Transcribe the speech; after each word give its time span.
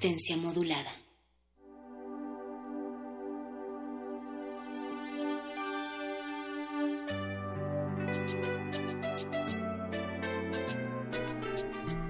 Resistencia 0.00 0.36
modulada. 0.36 0.92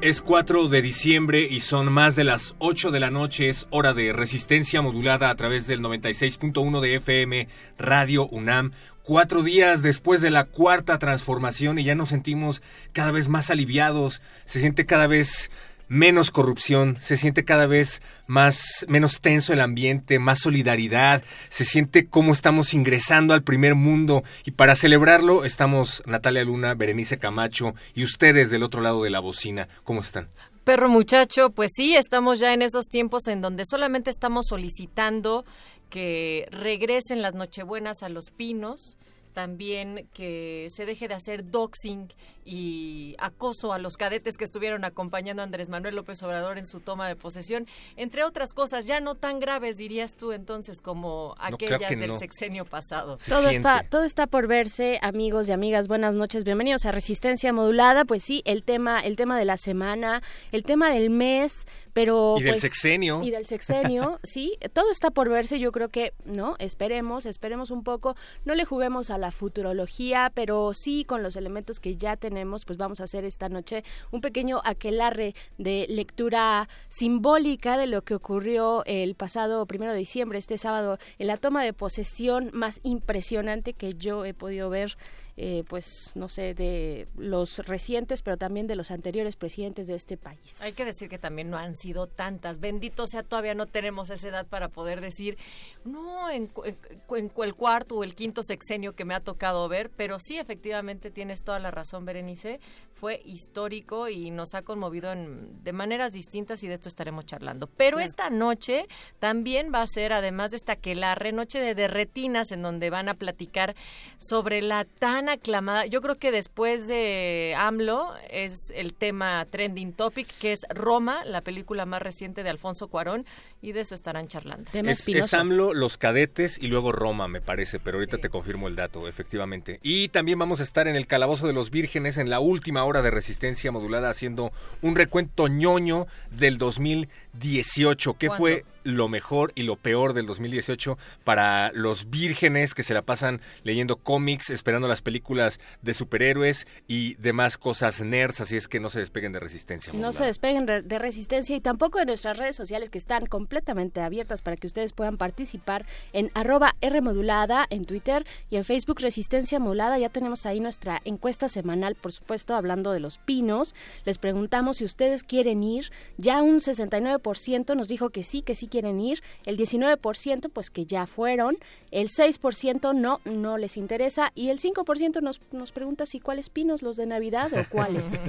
Es 0.03 0.20
4 0.20 0.69
de 0.69 0.83
diciembre 0.83 1.48
y 1.50 1.61
son 1.61 1.91
más 1.91 2.14
de 2.14 2.25
las 2.25 2.56
8 2.58 2.91
de 2.91 3.00
la 3.00 3.11
noche. 3.11 3.48
Es 3.48 3.67
hora 3.70 3.95
de 3.95 4.12
resistencia 4.12 4.83
modulada 4.83 5.30
a 5.30 5.34
través 5.34 5.67
del 5.67 5.80
96.1 5.80 6.80
de 6.80 6.95
FM 6.97 7.48
Radio 7.78 8.28
UNAM. 8.28 8.73
Cuatro 9.02 9.42
días 9.42 9.83
después 9.83 10.20
de 10.20 10.30
la 10.30 10.45
cuarta 10.45 10.98
transformación 10.98 11.78
y 11.78 11.84
ya 11.84 11.95
nos 11.95 12.11
sentimos 12.11 12.61
cada 12.92 13.12
vez 13.12 13.28
más 13.28 13.48
aliviados. 13.48 14.20
Se 14.45 14.61
siente 14.61 14.84
cada 14.84 15.06
vez 15.06 15.50
menos 15.89 16.31
corrupción, 16.31 16.97
se 17.00 17.17
siente 17.17 17.44
cada 17.44 17.67
vez 17.67 18.03
más 18.27 18.84
menos 18.89 19.20
tenso 19.20 19.53
el 19.53 19.61
ambiente, 19.61 20.19
más 20.19 20.41
solidaridad, 20.41 21.22
se 21.48 21.64
siente 21.64 22.06
como 22.06 22.33
estamos 22.33 22.75
ingresando 22.75 23.34
al 23.34 23.42
primer 23.42 23.75
mundo 23.75 24.22
y 24.45 24.53
para 24.53 24.77
celebrarlo 24.77 25.45
estamos 25.45 26.03
Natalia 26.06 26.45
Luna, 26.45 26.75
Berenice 26.75 27.19
Camacho 27.19 27.75
y 27.95 28.05
ustedes 28.05 28.50
del 28.50 28.62
otro 28.62 28.83
lado 28.83 29.03
de 29.03 29.11
la 29.11 29.20
bocina. 29.20 29.69
¿Cómo 29.84 30.00
están? 30.00 30.28
Perro 30.64 30.91
muchacho, 30.91 31.48
pues 31.48 31.70
sí, 31.75 31.97
estamos 31.97 32.41
ya 32.41 32.52
en 32.52 32.61
esos 32.61 32.89
tiempos 32.89 33.27
en 33.27 33.41
donde 33.41 33.64
solamente 33.64 34.11
estamos 34.11 34.48
solicitando 34.48 35.47
que 35.89 36.47
regresen 36.50 37.23
las 37.23 37.34
Nochebuenas 37.34 38.02
a 38.02 38.11
los 38.11 38.30
pinos, 38.30 38.98
también 39.39 40.08
que 40.14 40.67
se 40.72 40.84
deje 40.84 41.06
de 41.06 41.14
hacer 41.14 41.48
doxing 41.48 42.12
y 42.44 43.14
acoso 43.20 43.72
a 43.72 43.78
los 43.78 43.97
cadetes 43.97 44.36
que 44.36 44.42
estuvieron 44.45 44.84
acompañando 44.84 45.42
a 45.42 45.45
Andrés 45.45 45.69
Manuel 45.69 45.95
López 45.95 46.20
Obrador 46.25 46.58
en 46.58 46.67
su 46.67 46.80
toma 46.80 47.06
de 47.06 47.14
posesión, 47.14 47.69
entre 47.95 48.25
otras 48.25 48.53
cosas 48.53 48.84
ya 48.84 48.98
no 48.98 49.14
tan 49.14 49.39
graves 49.39 49.77
dirías 49.77 50.17
tú 50.17 50.33
entonces 50.33 50.80
como 50.80 51.36
aquellas 51.39 51.79
claro 51.79 52.01
del 52.01 52.11
no. 52.11 52.18
sexenio 52.18 52.64
pasado. 52.64 53.17
Se 53.18 53.30
Todo 53.30 53.42
siente. 53.42 53.58
está, 53.58 53.86
todo 53.89 54.02
está 54.02 54.27
por 54.27 54.48
verse, 54.48 54.98
amigos 55.02 55.48
y 55.48 55.52
amigas. 55.52 55.86
Buenas 55.86 56.17
noches, 56.17 56.42
bienvenidos 56.42 56.84
a 56.84 56.90
Resistencia 56.90 57.52
Modulada. 57.52 58.05
Pues 58.05 58.24
sí, 58.24 58.42
el 58.45 58.64
tema, 58.64 58.98
el 58.98 59.14
tema 59.14 59.39
de 59.39 59.45
la 59.45 59.57
semana, 59.57 60.20
el 60.51 60.64
tema 60.64 60.90
del 60.90 61.11
mes, 61.11 61.64
pero 61.93 62.37
Y 62.39 62.43
del 62.43 62.53
pues, 62.53 62.63
sexenio. 62.63 63.23
y 63.23 63.31
del 63.31 63.47
sexenio, 63.47 64.21
sí, 64.25 64.59
todo 64.73 64.91
está 64.91 65.11
por 65.11 65.29
verse. 65.29 65.59
Yo 65.59 65.73
creo 65.73 65.89
que 65.89 66.13
no, 66.25 66.57
esperemos, 66.59 67.27
esperemos 67.27 67.71
un 67.71 67.83
poco. 67.83 68.17
No 68.45 68.55
le 68.55 68.65
juguemos 68.65 69.11
a 69.11 69.19
la 69.19 69.31
futurología, 69.31 70.31
pero 70.35 70.73
sí 70.75 71.05
con 71.05 71.23
los 71.23 71.37
elementos 71.37 71.81
que 71.81 71.97
ya 71.97 72.17
tenemos, 72.17 72.65
pues 72.65 72.79
vamos 72.79 73.01
a 73.01 73.05
hacer 73.05 73.25
esta 73.25 73.49
noche 73.49 73.85
un 74.11 74.21
pequeño 74.21 74.61
aquelarre 74.65 75.35
de 75.59 75.87
lectura 75.89 76.69
simbólica 76.89 77.77
de 77.77 77.87
lo 77.87 78.03
que 78.03 78.15
ocurrió 78.15 78.85
el 78.85 79.15
pasado 79.15 79.67
primero 79.67 79.93
de 79.93 79.99
diciembre, 79.99 80.39
este 80.39 80.59
sábado, 80.59 80.99
en 81.19 81.27
la 81.27 81.37
toma 81.37 81.65
de 81.65 81.73
posesión 81.73 82.51
más 82.53 82.81
impresionante 82.83 83.73
que 83.73 83.93
yo 83.95 84.25
he 84.25 84.35
podido 84.35 84.70
ver 84.70 84.97
eh, 85.41 85.63
pues 85.69 86.13
no 86.17 86.29
sé, 86.29 86.53
de 86.53 87.07
los 87.17 87.59
recientes, 87.61 88.23
pero 88.23 88.37
también 88.37 88.67
de 88.67 88.75
los 88.75 88.91
anteriores 88.91 89.37
presidentes 89.37 89.87
de 89.87 89.95
este 89.95 90.17
país. 90.17 90.61
Hay 90.63 90.73
que 90.73 90.85
decir 90.85 91.09
que 91.09 91.19
también 91.19 91.49
no 91.49 91.57
han 91.57 91.77
sido 91.77 92.09
tantas. 92.09 92.59
Bendito 92.59 93.07
sea, 93.07 93.23
todavía 93.23 93.55
no 93.55 93.67
tenemos 93.67 94.11
esa 94.11 94.27
edad 94.27 94.47
para 94.49 94.69
poder 94.69 95.01
decir, 95.01 95.39
no, 95.85 96.29
en, 96.29 96.51
en 96.65 96.77
en 97.17 97.33
el 97.45 97.55
cuarto 97.55 97.97
o 97.97 98.05
el 98.05 98.17
quinto 98.17 98.43
sexenio 98.43 98.95
que 98.95 99.05
me 99.05 99.15
ha 99.15 99.21
tocado 99.21 99.69
ver, 99.69 99.91
pero 99.91 100.19
sí, 100.19 100.39
efectivamente, 100.39 101.13
tienes 101.13 101.45
toda 101.45 101.61
la 101.61 101.70
razón, 101.70 102.05
Berenice. 102.05 102.59
Fue 102.95 103.23
histórico 103.25 104.09
y 104.09 104.33
nos 104.33 104.55
ha 104.55 104.63
conmovido 104.63 105.13
en, 105.13 105.63
de 105.63 105.73
maneras 105.73 106.13
distintas 106.13 106.65
y 106.65 106.69
de 106.69 106.75
esto 106.75 106.89
estaremos 106.89 107.27
charlando. 107.27 107.69
Pero 107.69 108.01
esta 108.01 108.29
noche 108.29 108.89
también 109.20 109.73
va 109.73 109.83
a 109.83 109.87
ser, 109.87 110.13
además 110.13 110.51
de 110.51 110.57
esta 110.57 110.75
que 110.75 110.97
la 110.97 111.15
noche 111.33 111.61
de 111.61 111.77
derretinas, 111.77 112.51
en 112.51 112.63
donde 112.63 112.91
van 112.91 113.09
a 113.09 113.15
platicar 113.15 113.77
sobre 114.19 114.63
la 114.63 114.85
tan 114.85 115.27
aclamada, 115.33 115.86
yo 115.86 116.00
creo 116.00 116.16
que 116.16 116.30
después 116.30 116.89
de 116.89 117.55
AMLO 117.56 118.12
es 118.30 118.72
el 118.74 118.94
tema 118.94 119.46
trending 119.50 119.92
topic, 119.92 120.28
que 120.40 120.52
es 120.52 120.61
Roma, 120.70 121.24
la 121.24 121.40
película 121.40 121.86
más 121.86 122.02
reciente 122.02 122.42
de 122.42 122.50
Alfonso 122.50 122.89
Cuarón, 122.89 123.27
y 123.61 123.72
de 123.72 123.80
eso 123.80 123.94
estarán 123.94 124.28
charlando. 124.28 124.70
Es. 124.72 125.34
AMLO, 125.34 125.74
los 125.74 125.98
cadetes 125.98 126.58
y 126.61 126.68
luego 126.68 126.92
Roma, 126.92 127.28
me 127.28 127.40
parece, 127.40 127.78
pero 127.80 127.98
ahorita 127.98 128.19
te 128.19 128.28
confirmo 128.28 128.69
el 128.69 128.76
dato, 128.76 129.08
efectivamente. 129.08 129.81
Y 129.82 130.08
también 130.08 130.38
vamos 130.38 130.61
a 130.61 130.62
estar 130.62 130.87
en 130.88 130.96
el 130.96 131.06
Calabozo 131.06 131.46
de 131.46 131.52
los 131.52 131.70
Vírgenes 131.70 132.19
en 132.19 132.31
la 132.31 132.40
última 132.40 132.84
hora 132.84 133.02
de 133.02 133.10
resistencia 133.10 133.72
modulada 133.72 134.10
haciendo 134.10 134.52
un 134.82 134.96
recuento 134.96 135.49
ñoño 135.49 136.06
del 136.31 136.58
2018. 136.58 138.14
¿Qué 138.14 138.26
¿Cuándo? 138.28 138.43
fue 138.43 138.64
lo 138.84 139.08
mejor 139.08 139.52
y 139.55 139.62
lo 139.62 139.76
peor 139.76 140.12
del 140.12 140.26
2018 140.26 140.99
para 141.25 141.72
los 141.72 142.11
vírgenes 142.11 142.75
que 142.75 142.82
se 142.82 142.94
la 142.94 143.02
pasan 143.02 143.40
leyendo 143.64 143.96
cómics, 143.96 144.50
esperando 144.50 144.88
las 144.88 145.02
películas 145.02 145.61
de 145.82 145.94
superhéroes 145.94 146.66
y 146.87 147.14
demás 147.14 147.58
cosas 147.58 148.02
nerds? 148.02 148.40
Así 148.40 148.56
es 148.56 148.69
que 148.69 148.81
no 148.81 148.88
se 148.88 149.00
despeguen 149.00 149.32
de 149.32 149.40
resistencia 149.40 149.93
No 149.93 150.12
se 150.12 150.25
despeguen 150.25 150.66
de 150.66 150.99
resistencia 150.99 151.56
y 151.56 151.61
tampoco 151.61 151.99
de 151.99 152.06
nuestras 152.06 152.37
redes 152.37 152.56
sociales 152.56 152.90
que 152.90 152.99
están 152.99 153.26
completamente 153.26 154.00
abiertas 154.00 154.43
para 154.43 154.56
que 154.56 154.66
ustedes 154.66 154.93
puedan 154.93 155.16
participar 155.16 155.87
en 156.12 156.31
arroba 156.34 156.72
Rmodulada 156.81 157.66
en 157.70 157.84
Twitter 157.84 158.26
y 158.50 158.56
en 158.56 158.64
Facebook 158.64 159.00
Resistencia 159.00 159.58
Modulada. 159.58 159.99
Ya 159.99 160.08
tenemos 160.08 160.46
ahí 160.46 160.60
nuestra 160.60 161.00
encuesta 161.05 161.49
semanal, 161.49 161.94
por 161.94 162.12
supuesto, 162.12 162.55
hablando 162.55 162.93
de 162.93 163.00
los 163.00 163.19
pinos. 163.19 163.75
Les 164.05 164.19
preguntamos 164.19 164.78
si 164.78 164.84
ustedes 164.84 165.22
quieren 165.22 165.62
ir. 165.62 165.90
Ya 166.16 166.43
un 166.43 166.60
69% 166.60 167.76
nos 167.76 167.88
dijo 167.88 168.10
que 168.10 168.22
sí, 168.22 168.43
que 168.43 168.55
sí 168.55 168.68
quieren 168.69 169.00
ir. 169.00 169.23
El 169.44 169.56
19% 169.56 170.50
pues 170.52 170.70
que 170.70 170.87
ya 170.87 171.06
fueron. 171.06 171.58
El 171.90 172.08
6% 172.08 172.94
no, 172.94 173.20
no 173.25 173.58
les 173.58 173.76
interesa. 173.76 174.32
Y 174.34 174.50
el 174.50 174.58
5% 174.58 175.20
nos, 175.23 175.40
nos 175.52 175.73
pregunta 175.73 176.06
si 176.06 176.20
cuáles 176.20 176.50
pinos, 176.50 176.82
los 176.82 176.96
de 176.96 177.06
Navidad 177.06 177.50
o 177.52 177.64
cuáles. 177.69 178.25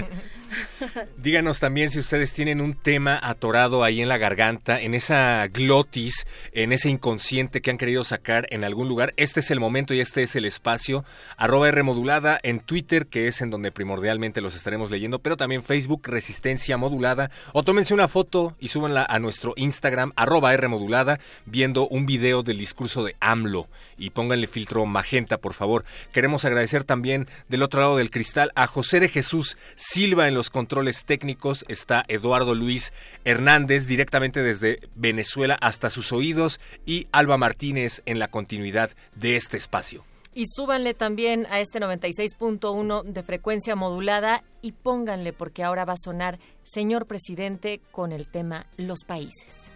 Díganos 1.17 1.59
también 1.59 1.91
si 1.91 1.99
ustedes 1.99 2.33
tienen 2.33 2.61
un 2.61 2.73
tema 2.73 3.19
atorado 3.21 3.83
ahí 3.83 4.01
en 4.01 4.09
la 4.09 4.17
garganta, 4.17 4.79
en 4.81 4.93
esa 4.93 5.47
glotis, 5.47 6.25
en 6.53 6.71
ese 6.71 6.89
inconsciente 6.89 7.61
que 7.61 7.71
han 7.71 7.77
querido 7.77 8.03
sacar 8.03 8.47
en 8.49 8.63
algún 8.63 8.87
lugar. 8.87 9.13
Este 9.17 9.39
es 9.41 9.51
el 9.51 9.59
momento 9.59 9.93
y 9.93 9.99
este 9.99 10.23
es 10.23 10.35
el 10.35 10.45
espacio. 10.45 11.03
Arroba 11.37 11.69
R 11.69 11.83
modulada 11.83 12.39
en 12.43 12.59
Twitter, 12.59 13.07
que 13.07 13.27
es 13.27 13.41
en 13.41 13.49
donde 13.49 13.71
primordialmente 13.71 14.41
los 14.41 14.55
estaremos 14.55 14.89
leyendo, 14.91 15.19
pero 15.19 15.37
también 15.37 15.63
Facebook 15.63 16.07
Resistencia 16.07 16.77
Modulada. 16.77 17.31
O 17.53 17.63
tómense 17.63 17.93
una 17.93 18.07
foto 18.07 18.55
y 18.59 18.69
súbanla 18.69 19.05
a 19.07 19.19
nuestro 19.19 19.53
Instagram, 19.55 20.13
arroba 20.15 20.28
R 20.37 20.67
modulada, 20.67 21.19
viendo 21.45 21.87
un 21.87 22.05
video 22.05 22.43
del 22.43 22.57
discurso 22.57 23.03
de 23.03 23.15
AMLO. 23.19 23.67
Y 23.97 24.11
pónganle 24.11 24.47
filtro 24.47 24.85
magenta, 24.85 25.37
por 25.37 25.53
favor. 25.53 25.83
Queremos 26.13 26.45
agradecer 26.45 26.83
también 26.83 27.27
del 27.47 27.63
otro 27.63 27.81
lado 27.81 27.97
del 27.97 28.11
cristal 28.11 28.51
a 28.55 28.67
José 28.67 28.99
de 28.99 29.09
Jesús 29.09 29.57
Silva 29.75 30.27
en 30.27 30.35
los 30.35 30.49
controles 30.49 31.05
técnicos. 31.05 31.65
Está 31.67 32.05
Eduardo 32.07 32.55
Luis 32.55 32.93
Hernández 33.25 33.87
directamente 33.87 34.41
desde 34.41 34.79
Venezuela 34.95 35.57
hasta 35.59 35.89
sus 35.89 36.11
oídos 36.11 36.59
y 36.85 37.07
Alba 37.11 37.37
Martínez 37.37 38.01
en 38.05 38.19
la 38.19 38.29
continuidad 38.29 38.91
de 39.15 39.35
este 39.35 39.57
espacio. 39.57 40.03
Y 40.33 40.45
súbanle 40.47 40.93
también 40.93 41.47
a 41.49 41.59
este 41.59 41.79
96.1 41.79 43.03
de 43.03 43.23
frecuencia 43.23 43.75
modulada 43.75 44.43
y 44.61 44.73
pónganle 44.73 45.33
porque 45.33 45.63
ahora 45.63 45.85
va 45.85 45.93
a 45.93 45.97
sonar 45.97 46.39
Señor 46.63 47.07
Presidente 47.07 47.81
con 47.91 48.11
el 48.11 48.27
tema 48.27 48.67
Los 48.77 48.99
Países. 49.05 49.71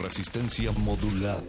Resistencia 0.00 0.72
modulada. 0.72 1.42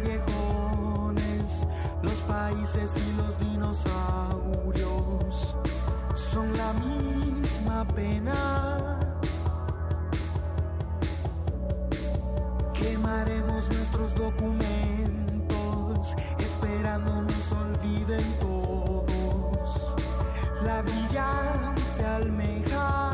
Callejones, 0.00 1.66
los 2.02 2.14
países 2.28 2.96
y 2.96 3.12
los 3.16 3.38
dinosaurios 3.38 3.96
son 6.14 6.56
la 6.56 6.72
misma 6.74 7.86
pena. 7.94 8.98
Quemaremos 12.74 13.68
nuestros 13.70 14.14
documentos, 14.14 14.54
esperando 16.38 17.22
nos 17.22 17.52
olviden 17.52 18.24
todos. 18.40 19.94
La 20.62 20.82
brillante 20.82 22.04
almeja 22.04 23.07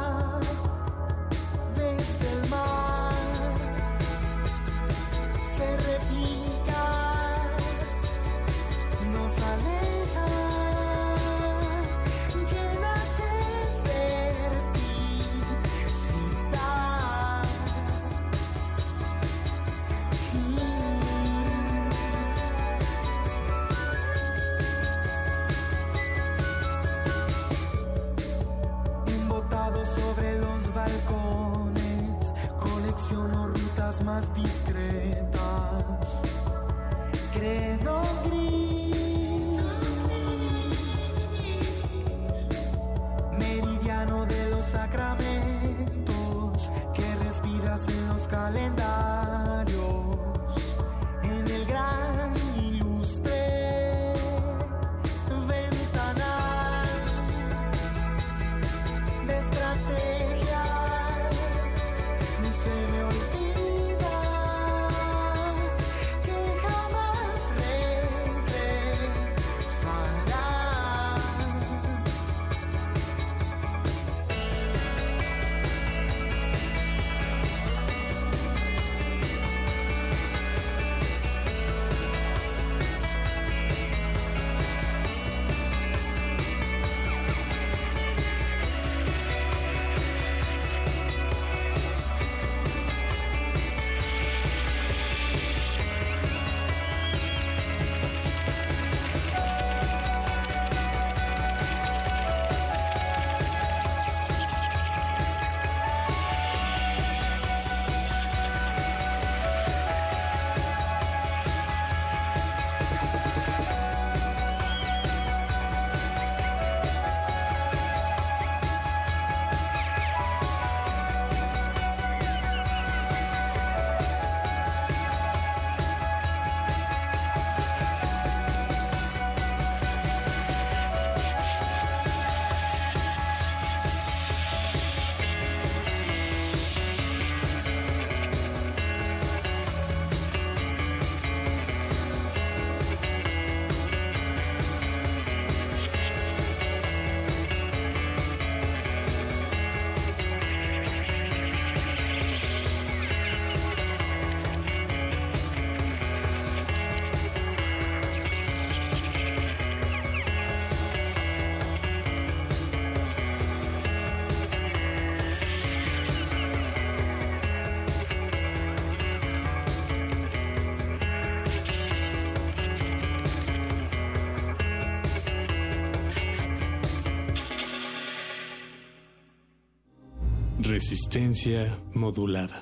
Resistencia 180.75 181.79
modulada. 181.95 182.54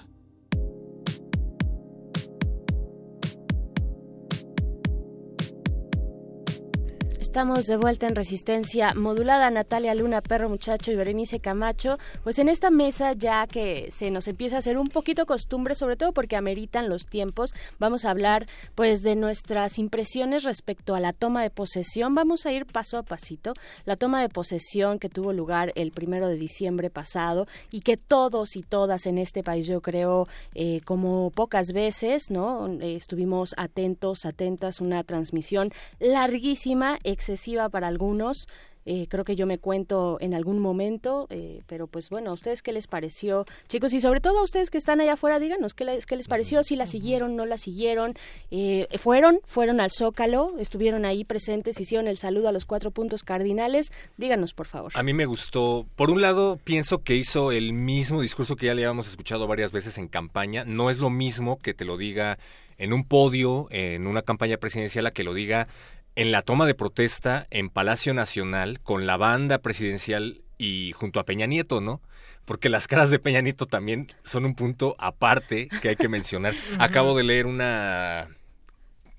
Estamos 7.33 7.65
de 7.65 7.79
vuelta 7.79 8.07
en 8.07 8.15
Resistencia 8.15 8.93
Modulada, 8.93 9.49
Natalia 9.49 9.95
Luna, 9.95 10.21
Perro 10.21 10.51
Muchacho 10.51 10.93
y 10.93 10.97
Berenice 10.97 11.41
Camacho. 11.41 11.97
Pues 12.25 12.39
en 12.39 12.51
esta 12.51 12.71
mesa 12.71 13.15
ya 13.15 13.47
que 13.47 13.89
se 13.91 14.11
nos 14.11 14.29
empieza 14.29 14.57
a 14.57 14.59
hacer 14.59 14.77
un 14.77 14.89
poquito 14.89 15.25
costumbre, 15.25 15.75
sobre 15.75 15.97
todo 15.97 16.13
porque 16.13 16.37
ameritan 16.37 16.91
los 16.91 17.07
tiempos, 17.07 17.55
vamos 17.79 18.05
a 18.05 18.11
hablar 18.11 18.47
pues 18.75 19.01
de 19.01 19.17
nuestras 19.17 19.79
impresiones 19.79 20.45
respecto 20.45 20.95
a 20.95 21.01
la 21.01 21.15
toma 21.15 21.43
de 21.43 21.49
posesión. 21.49 22.15
Vamos 22.15 22.45
a 22.45 22.53
ir 22.53 22.67
paso 22.67 22.99
a 22.99 23.03
pasito. 23.03 23.55
La 23.87 23.97
toma 23.97 24.21
de 24.21 24.29
posesión 24.29 24.99
que 24.99 25.09
tuvo 25.09 25.33
lugar 25.33 25.73
el 25.75 25.91
primero 25.91 26.29
de 26.29 26.37
diciembre 26.37 26.91
pasado 26.91 27.47
y 27.71 27.81
que 27.81 27.97
todos 27.97 28.57
y 28.57 28.63
todas 28.63 29.07
en 29.07 29.17
este 29.17 29.43
país, 29.43 29.67
yo 29.67 29.81
creo, 29.81 30.29
eh, 30.55 30.83
como 30.85 31.31
pocas 31.31 31.69
veces, 31.73 32.31
¿no? 32.31 32.69
Eh, 32.69 32.95
estuvimos 32.95 33.55
atentos, 33.57 34.27
atentas, 34.27 34.83
una 34.83 35.03
transmisión 35.03 35.73
larguísima, 35.99 36.99
excesiva 37.23 37.69
para 37.69 37.87
algunos, 37.87 38.47
Eh, 38.85 39.07
creo 39.09 39.25
que 39.25 39.37
yo 39.37 39.47
me 39.47 39.59
cuento 39.59 40.19
en 40.21 40.35
algún 40.35 40.59
momento, 40.59 41.29
eh, 41.31 41.63
pero 41.69 41.87
pues 41.87 42.11
bueno, 42.11 42.31
¿a 42.31 42.33
ustedes 42.33 42.63
qué 42.63 42.73
les 42.73 42.89
pareció? 42.89 43.45
Chicos, 43.69 43.93
y 43.93 44.01
sobre 44.01 44.21
todo 44.21 44.41
a 44.41 44.43
ustedes 44.43 44.71
que 44.71 44.79
están 44.79 45.01
allá 45.01 45.13
afuera, 45.13 45.39
díganos 45.39 45.73
qué 45.73 45.85
les, 45.85 46.05
qué 46.05 46.17
les 46.17 46.27
pareció, 46.27 46.65
si 46.65 46.75
la 46.75 46.89
siguieron, 46.89 47.37
no 47.37 47.47
la 47.47 47.59
siguieron. 47.59 48.15
Eh, 48.51 48.89
fueron, 48.99 49.39
fueron 49.45 49.81
al 49.81 49.93
Zócalo, 49.93 50.55
estuvieron 50.59 51.05
ahí 51.05 51.23
presentes, 51.23 51.79
hicieron 51.79 52.09
el 52.09 52.17
saludo 52.17 52.49
a 52.49 52.53
los 52.53 52.65
cuatro 52.65 52.91
puntos 52.91 53.23
cardinales. 53.23 53.93
Díganos, 54.17 54.53
por 54.53 54.67
favor. 54.67 54.91
A 54.97 55.03
mí 55.05 55.13
me 55.13 55.27
gustó. 55.27 55.87
Por 55.95 56.11
un 56.11 56.21
lado, 56.21 56.59
pienso 56.65 57.05
que 57.05 57.15
hizo 57.15 57.53
el 57.53 57.73
mismo 57.73 58.21
discurso 58.21 58.57
que 58.57 58.67
ya 58.67 58.75
le 58.75 58.83
habíamos 58.83 59.07
escuchado 59.07 59.47
varias 59.47 59.71
veces 59.71 59.97
en 59.97 60.09
campaña. 60.09 60.65
No 60.65 60.91
es 60.91 60.99
lo 60.99 61.09
mismo 61.09 61.57
que 61.63 61.73
te 61.73 61.85
lo 61.85 61.97
diga 61.97 62.37
en 62.79 62.93
un 62.93 63.05
podio, 63.05 63.69
en 63.71 64.09
una 64.09 64.23
campaña 64.23 64.57
presidencial, 64.57 65.07
a 65.07 65.13
que 65.13 65.23
lo 65.23 65.35
diga 65.35 65.69
en 66.15 66.33
la 66.33 66.43
toma 66.43 66.67
de 66.67 66.75
protesta 66.75 67.47
en 67.51 67.69
Palacio 67.69 68.15
Nacional 68.15 68.81
con 68.81 69.07
la 69.07 69.17
banda 69.17 69.59
presidencial 69.59 70.43
y 70.59 70.93
junto 70.93 71.21
a 71.21 71.25
Peña 71.25 71.47
Nieto, 71.47 71.81
¿no? 71.81 72.01
Porque 72.45 72.69
las 72.69 72.87
caras 72.87 73.11
de 73.11 73.19
Peña 73.19 73.41
Nieto 73.41 73.67
también 73.67 74.09
son 74.23 74.45
un 74.45 74.55
punto 74.55 74.95
aparte 74.99 75.69
que 75.81 75.91
hay 75.91 75.97
que 75.97 76.09
mencionar. 76.09 76.55
Acabo 76.79 77.17
de 77.17 77.23
leer 77.23 77.47
una 77.47 78.29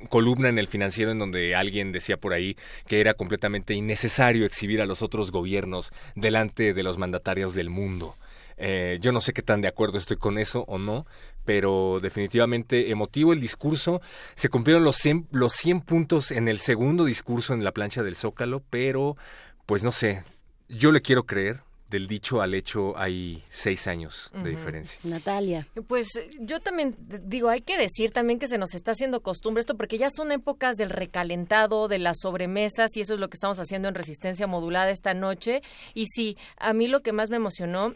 columna 0.09 0.49
en 0.49 0.59
el 0.59 0.67
financiero 0.67 1.11
en 1.11 1.19
donde 1.19 1.55
alguien 1.55 1.91
decía 1.91 2.17
por 2.17 2.33
ahí 2.33 2.57
que 2.87 2.99
era 2.99 3.13
completamente 3.13 3.73
innecesario 3.73 4.45
exhibir 4.45 4.81
a 4.81 4.85
los 4.85 5.01
otros 5.01 5.31
gobiernos 5.31 5.91
delante 6.15 6.73
de 6.73 6.83
los 6.83 6.97
mandatarios 6.97 7.55
del 7.55 7.69
mundo. 7.69 8.15
Eh, 8.57 8.99
yo 9.01 9.11
no 9.11 9.21
sé 9.21 9.33
qué 9.33 9.41
tan 9.41 9.61
de 9.61 9.67
acuerdo 9.67 9.97
estoy 9.97 10.17
con 10.17 10.37
eso 10.37 10.63
o 10.67 10.77
no, 10.77 11.05
pero 11.45 11.99
definitivamente 12.01 12.91
emotivo 12.91 13.33
el 13.33 13.41
discurso. 13.41 14.01
Se 14.35 14.49
cumplieron 14.49 14.83
los 14.83 14.97
100, 14.97 15.27
los 15.31 15.53
100 15.53 15.81
puntos 15.81 16.31
en 16.31 16.47
el 16.47 16.59
segundo 16.59 17.05
discurso 17.05 17.53
en 17.53 17.63
la 17.63 17.71
plancha 17.71 18.03
del 18.03 18.15
Zócalo, 18.15 18.63
pero 18.69 19.17
pues 19.65 19.83
no 19.83 19.91
sé, 19.91 20.23
yo 20.69 20.91
le 20.91 21.01
quiero 21.01 21.25
creer. 21.25 21.61
Del 21.89 22.07
dicho 22.07 22.41
al 22.41 22.55
hecho 22.55 22.97
hay 22.97 23.43
seis 23.51 23.85
años 23.85 24.31
de 24.33 24.49
diferencia. 24.49 24.99
Natalia. 25.03 25.67
Pues 25.87 26.07
yo 26.39 26.59
también 26.59 26.95
digo, 26.97 27.49
hay 27.49 27.61
que 27.61 27.77
decir 27.77 28.09
también 28.09 28.39
que 28.39 28.47
se 28.47 28.57
nos 28.57 28.73
está 28.73 28.93
haciendo 28.93 29.21
costumbre 29.21 29.59
esto, 29.61 29.77
porque 29.77 29.99
ya 29.99 30.09
son 30.09 30.31
épocas 30.31 30.75
del 30.75 30.89
recalentado, 30.89 31.87
de 31.87 31.99
las 31.99 32.17
sobremesas, 32.19 32.97
y 32.97 33.01
eso 33.01 33.13
es 33.13 33.19
lo 33.19 33.29
que 33.29 33.35
estamos 33.35 33.59
haciendo 33.59 33.89
en 33.89 33.93
Resistencia 33.93 34.47
Modulada 34.47 34.89
esta 34.89 35.13
noche. 35.13 35.61
Y 35.93 36.07
sí, 36.07 36.35
a 36.57 36.73
mí 36.73 36.87
lo 36.87 37.01
que 37.01 37.13
más 37.13 37.29
me 37.29 37.35
emocionó 37.35 37.93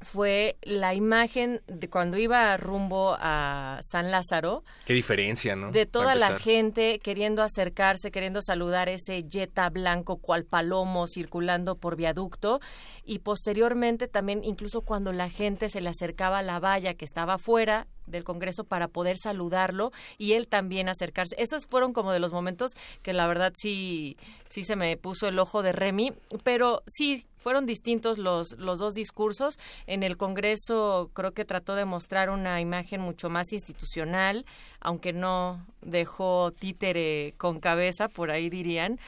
fue 0.00 0.56
la 0.62 0.94
imagen 0.94 1.62
de 1.66 1.88
cuando 1.88 2.18
iba 2.18 2.56
rumbo 2.56 3.16
a 3.18 3.80
San 3.82 4.10
Lázaro. 4.10 4.62
Qué 4.84 4.94
diferencia, 4.94 5.56
¿no? 5.56 5.70
De 5.72 5.86
toda 5.86 6.14
la 6.14 6.38
gente 6.38 6.98
queriendo 6.98 7.42
acercarse, 7.42 8.10
queriendo 8.10 8.42
saludar 8.42 8.88
ese 8.88 9.24
Jetta 9.28 9.70
blanco 9.70 10.18
cual 10.18 10.44
palomo 10.44 11.06
circulando 11.06 11.76
por 11.76 11.96
viaducto 11.96 12.60
y 13.04 13.20
posteriormente 13.20 14.08
también 14.08 14.44
incluso 14.44 14.82
cuando 14.82 15.12
la 15.12 15.30
gente 15.30 15.68
se 15.68 15.80
le 15.80 15.88
acercaba 15.88 16.38
a 16.38 16.42
la 16.42 16.60
valla 16.60 16.94
que 16.94 17.04
estaba 17.04 17.34
afuera 17.34 17.86
del 18.06 18.22
Congreso 18.22 18.64
para 18.64 18.88
poder 18.88 19.16
saludarlo 19.16 19.92
y 20.18 20.32
él 20.34 20.46
también 20.46 20.88
acercarse. 20.88 21.34
Esos 21.38 21.66
fueron 21.66 21.92
como 21.92 22.12
de 22.12 22.20
los 22.20 22.32
momentos 22.32 22.72
que 23.02 23.12
la 23.12 23.26
verdad 23.26 23.52
sí 23.56 24.16
sí 24.48 24.62
se 24.62 24.76
me 24.76 24.96
puso 24.96 25.26
el 25.26 25.38
ojo 25.38 25.62
de 25.62 25.72
Remy, 25.72 26.12
pero 26.44 26.82
sí 26.86 27.26
fueron 27.46 27.64
distintos 27.64 28.18
los, 28.18 28.58
los 28.58 28.80
dos 28.80 28.94
discursos. 28.94 29.56
En 29.86 30.02
el 30.02 30.16
Congreso 30.16 31.12
creo 31.14 31.30
que 31.30 31.44
trató 31.44 31.76
de 31.76 31.84
mostrar 31.84 32.28
una 32.28 32.60
imagen 32.60 33.00
mucho 33.00 33.30
más 33.30 33.52
institucional, 33.52 34.44
aunque 34.80 35.12
no 35.12 35.64
dejó 35.80 36.50
títere 36.50 37.34
con 37.38 37.60
cabeza, 37.60 38.08
por 38.08 38.32
ahí 38.32 38.50
dirían, 38.50 38.98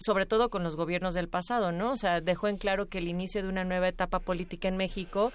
sobre 0.00 0.26
todo 0.26 0.50
con 0.50 0.64
los 0.64 0.74
gobiernos 0.74 1.14
del 1.14 1.28
pasado, 1.28 1.70
¿no? 1.70 1.92
O 1.92 1.96
sea, 1.96 2.20
dejó 2.20 2.48
en 2.48 2.56
claro 2.56 2.86
que 2.86 2.98
el 2.98 3.06
inicio 3.06 3.40
de 3.40 3.48
una 3.50 3.62
nueva 3.62 3.86
etapa 3.86 4.18
política 4.18 4.66
en 4.66 4.76
México 4.76 5.32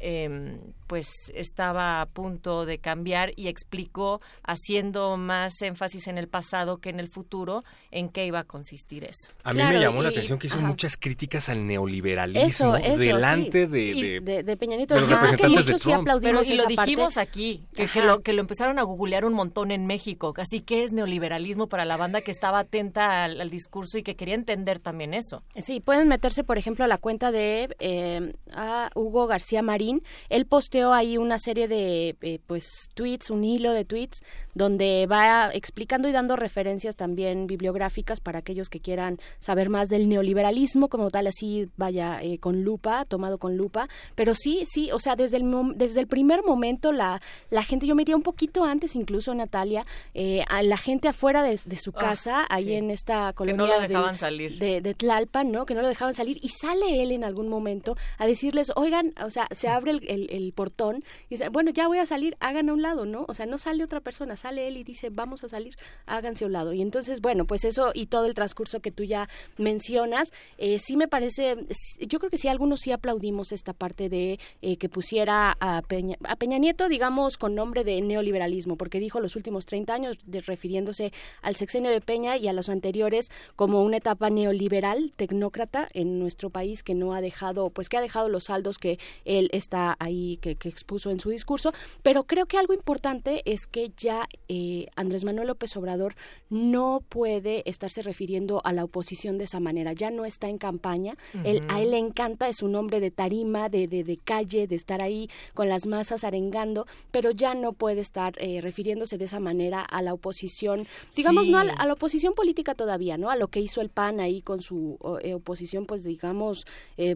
eh, 0.00 0.58
pues 0.86 1.30
estaba 1.34 2.00
a 2.00 2.06
punto 2.06 2.66
de 2.66 2.78
cambiar 2.78 3.32
y 3.36 3.46
explicó, 3.46 4.20
haciendo 4.42 5.16
más 5.16 5.62
énfasis 5.62 6.08
en 6.08 6.18
el 6.18 6.26
pasado 6.26 6.78
que 6.78 6.90
en 6.90 6.98
el 6.98 7.08
futuro, 7.08 7.62
en 7.92 8.08
qué 8.08 8.26
iba 8.26 8.40
a 8.40 8.44
consistir 8.44 9.04
eso. 9.04 9.30
A 9.44 9.52
mí 9.52 9.62
me 9.62 9.78
llamó 9.78 10.02
la 10.02 10.08
atención 10.08 10.38
que 10.38 10.48
hizo 10.48 10.60
muchas 10.60 10.96
críticas 10.96 11.48
al 11.48 11.64
neoliberalismo 11.64 12.74
delante 12.74 13.68
de, 13.68 14.20
de, 14.20 14.56
Peña 14.56 14.76
Nieto. 14.76 14.94
de 14.94 15.02
los 15.02 15.10
representantes 15.10 15.66
de 15.66 15.74
Trump. 15.74 16.08
Pero 16.20 16.42
y 16.42 16.56
lo 16.56 16.66
dijimos 16.66 17.18
aquí, 17.18 17.66
que, 17.72 17.86
que, 17.86 18.02
lo, 18.02 18.22
que 18.22 18.32
lo 18.32 18.40
empezaron 18.40 18.78
a 18.78 18.82
googlear 18.82 19.24
un 19.24 19.34
montón 19.34 19.70
en 19.70 19.86
México. 19.86 20.34
Así 20.38 20.60
que 20.60 20.82
es 20.82 20.92
neoliberalismo 20.92 21.68
para 21.68 21.84
la 21.84 21.96
banda 21.96 22.20
que 22.20 22.30
estaba 22.30 22.60
atenta 22.60 23.24
al, 23.24 23.40
al, 23.40 23.50
discurso 23.50 23.98
y 23.98 24.02
que 24.02 24.16
quería 24.16 24.34
entender 24.34 24.80
también 24.80 25.14
eso. 25.14 25.42
Sí, 25.56 25.80
pueden 25.80 26.08
meterse, 26.08 26.42
por 26.42 26.58
ejemplo, 26.58 26.84
a 26.84 26.88
la 26.88 26.98
cuenta 26.98 27.30
de 27.30 27.74
eh, 27.78 28.32
a 28.54 28.90
Hugo 28.94 29.26
García 29.26 29.62
Marín 29.62 29.89
él 30.28 30.46
posteó 30.46 30.92
ahí 30.92 31.18
una 31.18 31.38
serie 31.38 31.68
de 31.68 32.16
eh, 32.20 32.38
pues 32.46 32.88
tweets, 32.94 33.30
un 33.30 33.44
hilo 33.44 33.72
de 33.72 33.84
tweets 33.84 34.22
donde 34.54 35.06
va 35.06 35.50
explicando 35.52 36.08
y 36.08 36.12
dando 36.12 36.36
referencias 36.36 36.96
también 36.96 37.46
bibliográficas 37.46 38.20
para 38.20 38.40
aquellos 38.40 38.68
que 38.68 38.80
quieran 38.80 39.18
saber 39.38 39.70
más 39.70 39.88
del 39.88 40.08
neoliberalismo 40.08 40.88
como 40.88 41.10
tal 41.10 41.26
así 41.26 41.68
vaya 41.76 42.20
eh, 42.22 42.38
con 42.38 42.62
lupa, 42.62 43.04
tomado 43.04 43.38
con 43.38 43.56
lupa, 43.56 43.88
pero 44.14 44.34
sí, 44.34 44.64
sí, 44.66 44.90
o 44.92 44.98
sea, 44.98 45.16
desde 45.16 45.36
el 45.36 45.50
desde 45.74 46.00
el 46.00 46.06
primer 46.06 46.44
momento 46.44 46.92
la 46.92 47.20
la 47.50 47.62
gente 47.62 47.86
yo 47.86 47.94
me 47.94 48.02
iría 48.02 48.16
un 48.16 48.22
poquito 48.22 48.64
antes 48.64 48.94
incluso 48.94 49.34
Natalia, 49.34 49.84
eh, 50.14 50.42
a 50.48 50.62
la 50.62 50.76
gente 50.76 51.08
afuera 51.08 51.42
de, 51.42 51.58
su 51.78 51.92
ah, 51.94 51.98
casa, 51.98 52.46
ahí 52.48 52.74
en 52.74 52.90
esta 52.90 53.32
colonia 53.32 53.54
que 53.54 53.58
no 53.58 53.66
lo 53.66 53.80
dejaban 53.80 54.18
salir. 54.18 54.58
De, 54.58 54.80
de 54.80 54.94
Tlalpan, 54.94 55.50
¿no? 55.50 55.66
Que 55.66 55.74
no 55.74 55.82
lo 55.82 55.88
dejaban 55.88 56.14
salir 56.14 56.38
y 56.42 56.48
sale 56.48 57.02
él 57.02 57.12
en 57.12 57.24
algún 57.24 57.48
momento 57.48 57.96
a 58.18 58.26
decirles, 58.26 58.72
"Oigan, 58.76 59.14
o 59.24 59.30
sea, 59.30 59.46
se 59.54 59.68
abre 59.80 59.92
el, 59.92 60.52
portón 60.54 61.04
y 61.28 61.36
dice, 61.36 61.48
bueno, 61.48 61.70
ya 61.70 61.86
voy 61.88 61.98
a 61.98 62.06
salir, 62.06 62.36
hagan 62.40 62.68
a 62.68 62.72
un 62.72 62.82
lado, 62.82 63.06
¿no? 63.06 63.24
O 63.28 63.34
sea, 63.34 63.46
no 63.46 63.58
sale 63.58 63.84
otra 63.84 64.00
persona, 64.00 64.36
sale 64.36 64.68
él 64.68 64.76
y 64.76 64.84
dice, 64.84 65.10
vamos 65.10 65.42
a 65.44 65.48
salir, 65.48 65.76
háganse 66.06 66.44
a 66.44 66.46
un 66.46 66.52
lado. 66.52 66.72
Y 66.72 66.82
entonces, 66.82 67.20
bueno, 67.20 67.46
pues 67.46 67.64
eso 67.64 67.92
y 67.94 68.06
todo 68.06 68.26
el 68.26 68.34
transcurso 68.34 68.80
que 68.80 68.90
tú 68.90 69.04
ya 69.04 69.28
mencionas, 69.56 70.32
eh, 70.58 70.78
sí 70.78 70.96
me 70.96 71.08
parece, 71.08 71.56
yo 72.00 72.18
creo 72.18 72.30
que 72.30 72.38
sí, 72.38 72.48
algunos 72.48 72.80
sí 72.80 72.92
aplaudimos 72.92 73.52
esta 73.52 73.72
parte 73.72 74.08
de 74.08 74.38
eh, 74.62 74.76
que 74.76 74.88
pusiera 74.88 75.56
a 75.60 75.82
Peña, 75.82 76.16
a 76.24 76.36
Peña 76.36 76.58
Nieto, 76.58 76.88
digamos, 76.88 77.38
con 77.38 77.54
nombre 77.54 77.84
de 77.84 78.00
neoliberalismo, 78.00 78.76
porque 78.76 79.00
dijo 79.00 79.20
los 79.20 79.36
últimos 79.36 79.66
30 79.66 79.94
años, 79.94 80.18
refiriéndose 80.26 81.12
al 81.42 81.56
sexenio 81.56 81.90
de 81.90 82.00
Peña 82.00 82.36
y 82.36 82.48
a 82.48 82.52
los 82.52 82.68
anteriores 82.68 83.30
como 83.56 83.82
una 83.82 83.98
etapa 83.98 84.30
neoliberal, 84.30 85.12
tecnócrata 85.16 85.88
en 85.92 86.18
nuestro 86.18 86.50
país 86.50 86.82
que 86.82 86.94
no 86.94 87.14
ha 87.14 87.20
dejado, 87.20 87.70
pues 87.70 87.88
que 87.88 87.96
ha 87.96 88.00
dejado 88.00 88.28
los 88.28 88.44
saldos 88.44 88.78
que 88.78 88.98
él 89.24 89.50
está 89.70 89.96
ahí 90.00 90.36
que, 90.38 90.56
expuso 90.64 91.10
en 91.10 91.20
su 91.20 91.30
discurso, 91.30 91.72
pero 92.02 92.24
creo 92.24 92.46
que 92.46 92.58
algo 92.58 92.74
importante 92.74 93.42
es 93.44 93.68
que 93.68 93.92
ya 93.96 94.28
eh, 94.48 94.88
Andrés 94.96 95.22
Manuel 95.22 95.46
López 95.46 95.76
Obrador 95.76 96.16
no 96.48 97.04
puede 97.08 97.62
estarse 97.70 98.02
refiriendo 98.02 98.60
a 98.64 98.72
la 98.72 98.82
oposición 98.82 99.38
de 99.38 99.44
esa 99.44 99.60
manera, 99.60 99.92
ya 99.92 100.10
no 100.10 100.24
está 100.24 100.48
en 100.48 100.58
campaña, 100.58 101.16
él, 101.44 101.62
a 101.68 101.80
él 101.80 101.92
le 101.92 101.98
encanta, 101.98 102.48
es 102.48 102.62
un 102.62 102.74
hombre 102.74 102.98
de 102.98 103.12
tarima, 103.12 103.68
de, 103.68 103.86
de, 103.86 104.16
calle, 104.16 104.66
de 104.66 104.74
estar 104.74 105.02
ahí 105.04 105.30
con 105.54 105.68
las 105.68 105.86
masas 105.86 106.24
arengando, 106.24 106.86
pero 107.12 107.30
ya 107.30 107.54
no 107.54 107.72
puede 107.72 108.00
estar 108.00 108.34
eh, 108.38 108.60
refiriéndose 108.60 109.18
de 109.18 109.26
esa 109.26 109.38
manera 109.38 109.82
a 109.82 110.02
la 110.02 110.14
oposición, 110.14 110.86
digamos, 111.14 111.48
no 111.48 111.58
a 111.58 111.64
la, 111.64 111.92
oposición 111.92 112.34
política 112.34 112.74
todavía, 112.74 113.18
¿no? 113.18 113.30
A 113.30 113.36
lo 113.36 113.48
que 113.48 113.60
hizo 113.60 113.80
el 113.80 113.88
PAN 113.88 114.18
ahí 114.18 114.42
con 114.42 114.62
su 114.62 114.98
eh, 115.22 115.34
oposición, 115.34 115.86
pues 115.86 116.02
digamos, 116.02 116.66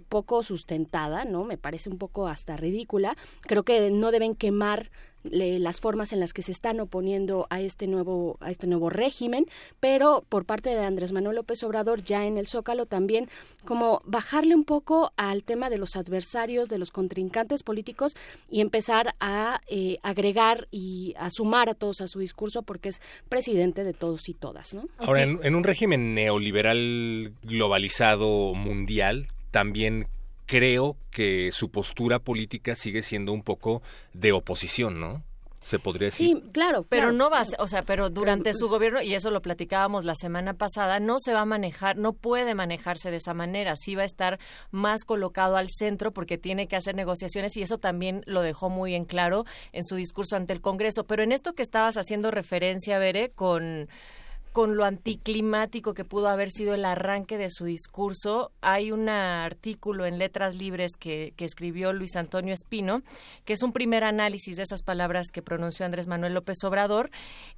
poco 0.09 0.43
sustentada, 0.43 1.25
¿no? 1.25 1.45
Me 1.45 1.59
parece 1.59 1.89
un 1.89 1.99
poco 1.99 2.29
hasta 2.45 2.57
ridícula. 2.59 3.17
Creo 3.41 3.63
que 3.63 3.91
no 3.91 4.11
deben 4.11 4.35
quemar 4.35 4.91
las 5.25 5.81
formas 5.81 6.13
en 6.13 6.21
las 6.21 6.35
que 6.35 6.43
se 6.43 6.53
están 6.53 6.79
oponiendo 6.81 7.47
a 7.49 7.63
este 7.63 7.87
nuevo 7.87 8.37
a 8.41 8.51
este 8.51 8.67
nuevo 8.67 8.91
régimen, 8.91 9.47
pero 9.81 10.23
por 10.29 10.45
parte 10.45 10.69
de 10.69 10.85
Andrés 10.85 11.13
Manuel 11.13 11.37
López 11.37 11.63
Obrador 11.63 12.05
ya 12.05 12.27
en 12.27 12.37
el 12.37 12.47
Zócalo 12.47 12.85
también 12.85 13.31
como 13.65 14.03
bajarle 14.05 14.55
un 14.55 14.65
poco 14.65 15.13
al 15.17 15.43
tema 15.43 15.71
de 15.71 15.79
los 15.79 15.97
adversarios, 15.97 16.69
de 16.69 16.77
los 16.77 16.91
contrincantes 16.91 17.63
políticos 17.63 18.15
y 18.51 18.61
empezar 18.61 19.15
a 19.19 19.63
eh, 19.67 19.97
agregar 20.03 20.69
y 20.71 21.15
a 21.17 21.31
sumar 21.31 21.71
a 21.71 21.75
todos 21.75 22.03
a 22.03 22.07
su 22.07 22.19
discurso 22.19 22.61
porque 22.61 22.91
es 22.91 23.01
presidente 23.31 23.83
de 23.83 23.95
todos 23.95 24.29
y 24.29 24.35
todas, 24.35 24.75
¿no? 24.75 24.85
Ahora 24.99 25.23
en, 25.23 25.41
en 25.43 25.55
un 25.55 25.65
régimen 25.65 26.15
neoliberal 26.15 27.33
globalizado 27.45 28.53
mundial 28.53 29.27
también 29.51 30.07
creo 30.47 30.97
que 31.11 31.51
su 31.53 31.71
postura 31.71 32.19
política 32.19 32.75
sigue 32.75 33.03
siendo 33.03 33.33
un 33.33 33.43
poco 33.43 33.83
de 34.13 34.33
oposición, 34.33 35.01
¿no? 35.01 35.23
se 35.65 35.79
podría 35.79 36.07
decir. 36.07 36.29
Sí, 36.29 36.43
claro, 36.53 36.85
pero 36.87 37.05
claro. 37.05 37.13
no 37.13 37.31
va, 37.31 37.45
o 37.59 37.67
sea, 37.67 37.85
pero 37.85 38.11
durante 38.11 38.53
su 38.53 38.69
gobierno 38.69 39.01
y 39.01 39.15
eso 39.15 39.31
lo 39.31 39.41
platicábamos 39.41 40.05
la 40.05 40.15
semana 40.15 40.55
pasada, 40.55 41.01
no 41.01 41.17
se 41.19 41.33
va 41.33 41.41
a 41.41 41.47
manejar, 41.47 41.97
no 41.97 42.13
puede 42.13 42.55
manejarse 42.55 43.11
de 43.11 43.17
esa 43.17 43.33
manera, 43.33 43.75
sí 43.77 43.95
va 43.95 44.03
a 44.03 44.07
estar 44.07 44.39
más 44.71 45.05
colocado 45.05 45.57
al 45.57 45.71
centro 45.71 46.13
porque 46.13 46.37
tiene 46.37 46.69
que 46.69 46.77
hacer 46.77 46.95
negociaciones 46.95 47.57
y 47.57 47.63
eso 47.63 47.79
también 47.79 48.23
lo 48.27 48.43
dejó 48.43 48.69
muy 48.69 48.95
en 48.95 49.07
claro 49.07 49.45
en 49.73 49.85
su 49.85 49.97
discurso 49.97 50.37
ante 50.37 50.53
el 50.53 50.61
Congreso, 50.61 51.05
pero 51.05 51.23
en 51.23 51.33
esto 51.33 51.55
que 51.55 51.63
estabas 51.63 51.97
haciendo 51.97 52.31
referencia, 52.31 52.99
Bere, 52.99 53.31
con 53.31 53.89
con 54.55 54.77
lo 54.77 54.85
anticlimático 54.85 55.95
que 55.95 56.05
pudo 56.05 56.29
haber 56.29 56.49
sido 56.49 56.75
el 56.75 56.85
arranque 56.85 57.39
de 57.39 57.51
su 57.51 57.65
discurso. 57.65 58.53
Hay 58.61 58.93
un 58.93 59.09
artículo 59.09 60.07
en 60.07 60.17
Letras 60.17 60.55
Libres 60.55 60.93
que, 60.97 61.35
escribió 61.37 61.93
Luis 61.93 62.15
Antonio 62.15 62.55
Espino, 62.55 63.03
que 63.45 63.55
es 63.55 63.65
un 63.65 63.73
primer 63.73 64.05
análisis 64.05 64.57
de 64.57 64.63
esas 64.63 64.85
palabras 64.85 65.33
que 65.33 65.43
pronunció 65.43 65.85
Andrés 65.85 66.07
Manuel 66.07 66.35
López 66.35 66.63
Obrador, 66.63 67.11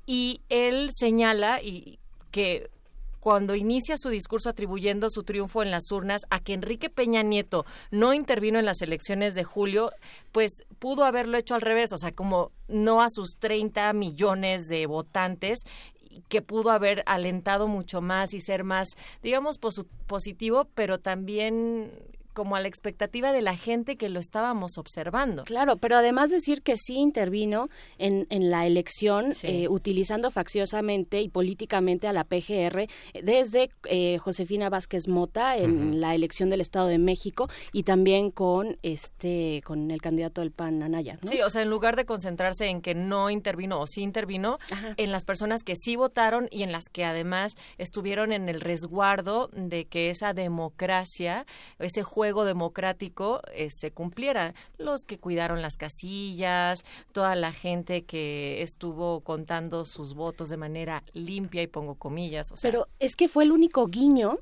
y 0.07 0.41
él 0.49 0.89
señala 0.99 1.61
y 1.61 1.99
que 2.31 2.71
cuando 3.27 3.57
inicia 3.57 3.97
su 3.99 4.09
discurso 4.09 4.49
atribuyendo 4.49 5.11
su 5.11 5.25
triunfo 5.25 5.61
en 5.61 5.73
las 5.73 5.91
urnas 5.91 6.23
a 6.31 6.39
que 6.39 6.55
Enrique 6.55 6.89
Peña 6.89 7.23
Nieto 7.23 7.67
no 7.91 8.15
intervino 8.15 8.59
en 8.59 8.65
las 8.65 8.81
elecciones 8.83 9.35
de 9.35 9.43
julio, 9.43 9.91
pues 10.31 10.63
pudo 10.79 11.05
haberlo 11.05 11.37
hecho 11.37 11.57
al 11.57 11.61
revés, 11.61 11.93
o 11.93 11.99
sea, 11.99 12.13
como 12.13 12.53
no 12.69 13.03
a 13.03 13.11
sus 13.11 13.37
30 13.41 13.93
millones 13.95 14.69
de 14.69 14.87
votantes 14.87 15.59
que 16.29 16.43
pudo 16.43 16.71
haber 16.71 17.03
alentado 17.07 17.69
mucho 17.69 18.01
más 18.01 18.35
y 18.35 18.41
ser 18.41 18.65
más, 18.65 18.89
digamos, 19.23 19.59
positivo, 20.07 20.69
pero 20.75 20.99
también 20.99 21.91
como 22.37 22.55
a 22.55 22.61
la 22.61 22.69
expectativa 22.69 23.33
de 23.33 23.41
la 23.41 23.57
gente 23.57 23.97
que 23.97 24.11
lo 24.11 24.21
estábamos 24.21 24.77
observando. 24.77 25.45
Claro, 25.45 25.79
pero 25.79 25.97
además 25.97 26.31
decir 26.31 26.61
que 26.61 26.77
sí 26.77 26.97
intervino 26.97 27.67
en, 27.97 28.27
en 28.29 28.51
la 28.51 28.67
elección 28.67 29.33
eh, 29.43 29.69
utilizando 29.69 30.31
facciosamente 30.31 31.23
y 31.23 31.31
políticamente 31.31 32.07
a 32.07 32.13
la 32.13 32.25
PGR 32.25 32.89
desde 33.23 33.71
eh, 33.85 34.19
Josefina 34.19 34.69
Vázquez 34.69 35.09
Mota 35.09 35.57
en 35.57 36.03
la 36.03 36.15
elección 36.15 36.51
del 36.51 36.61
Estado 36.61 36.89
de 36.89 36.99
México 36.99 37.49
y 37.73 37.85
también 37.85 38.31
con 38.31 38.77
este 38.83 39.63
con 39.65 39.91
el 39.91 40.03
candidato 40.03 40.43
del 40.43 40.51
PAN 40.51 40.83
Anaya. 40.83 41.19
Sí, 41.25 41.41
o 41.41 41.49
sea, 41.49 41.63
en 41.63 41.71
lugar 41.71 41.97
de 41.97 42.05
concentrarse 42.05 42.67
en 42.67 42.83
que 42.83 42.95
no 42.95 43.31
intervino 43.31 43.81
o 43.81 43.87
sí 43.87 44.03
intervino, 44.03 44.59
en 44.99 45.11
las 45.11 45.25
personas 45.25 45.63
que 45.63 45.75
sí 45.75 45.97
votaron 45.97 46.49
y 46.51 46.65
en 46.65 46.73
las 46.73 46.91
que 46.91 47.07
además 47.07 47.57
estuvieron 47.79 48.31
en 48.33 48.51
el 48.51 48.61
resguardo 48.61 49.49
de 49.55 49.87
que 49.87 50.11
esa 50.11 50.35
democracia, 50.35 51.47
ese 51.79 52.03
juego 52.03 52.26
democrático 52.45 53.41
eh, 53.53 53.71
se 53.71 53.91
cumpliera. 53.91 54.55
Los 54.79 55.05
que 55.05 55.19
cuidaron 55.19 55.63
las 55.63 55.77
casillas, 55.77 56.85
toda 57.13 57.35
la 57.37 57.53
gente 57.53 58.05
que 58.05 58.63
estuvo 58.63 59.21
contando 59.21 59.85
sus 59.85 60.15
votos 60.15 60.49
de 60.49 60.57
manera 60.57 61.03
limpia 61.13 61.63
y 61.63 61.67
pongo 61.67 61.95
comillas. 61.95 62.53
Pero 62.63 62.89
es 62.99 63.17
que 63.17 63.29
fue 63.29 63.45
el 63.45 63.53
único 63.53 63.87
guiño, 63.87 64.39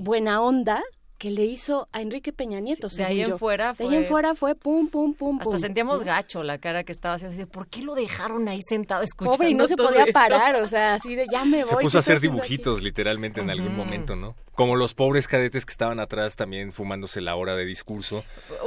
buena 0.00 0.40
onda, 0.40 0.82
que 1.18 1.30
le 1.30 1.44
hizo 1.44 1.88
a 1.92 2.00
Enrique 2.02 2.32
Peña 2.32 2.60
Nieto. 2.60 2.88
de 2.88 3.04
ahí 3.04 3.22
en 3.22 3.38
fuera 3.38 3.74
fue... 3.74 3.86
De 3.86 3.96
ahí 3.96 4.02
en 4.02 4.08
fuera 4.08 4.34
fue 4.34 4.54
pum, 4.54 4.88
pum, 4.88 5.14
pum, 5.14 5.40
Hasta 5.40 5.58
sentíamos 5.58 6.04
gacho 6.04 6.42
la 6.42 6.58
cara 6.58 6.84
que 6.84 6.92
estaba 6.92 7.14
haciendo. 7.14 7.34
Así 7.34 7.46
¿Por 7.46 7.68
qué 7.68 7.82
lo 7.82 7.94
dejaron 7.94 8.48
ahí 8.48 8.60
sentado 8.68 9.02
escuchando 9.02 9.38
Pobre, 9.38 9.50
y 9.50 9.54
no 9.54 9.66
se 9.66 9.76
podía 9.76 10.06
parar, 10.12 10.56
o 10.56 10.66
sea, 10.66 10.94
así 10.94 11.14
de 11.14 11.26
ya 11.30 11.44
me 11.44 11.64
voy. 11.64 11.76
Se 11.76 11.76
puso 11.76 11.98
a 11.98 12.00
hacer 12.00 12.20
dibujitos, 12.20 12.82
literalmente, 12.82 13.40
en 13.40 13.50
algún 13.50 13.74
momento, 13.76 14.16
¿no? 14.16 14.34
Como 14.56 14.74
los 14.76 14.94
pobres 14.94 15.28
cadetes 15.28 15.66
que 15.66 15.72
estaban 15.72 16.00
atrás 16.00 16.34
también 16.34 16.72
fumándose 16.72 17.20
la 17.20 17.36
hora 17.36 17.56
de 17.56 17.66
discurso, 17.66 18.24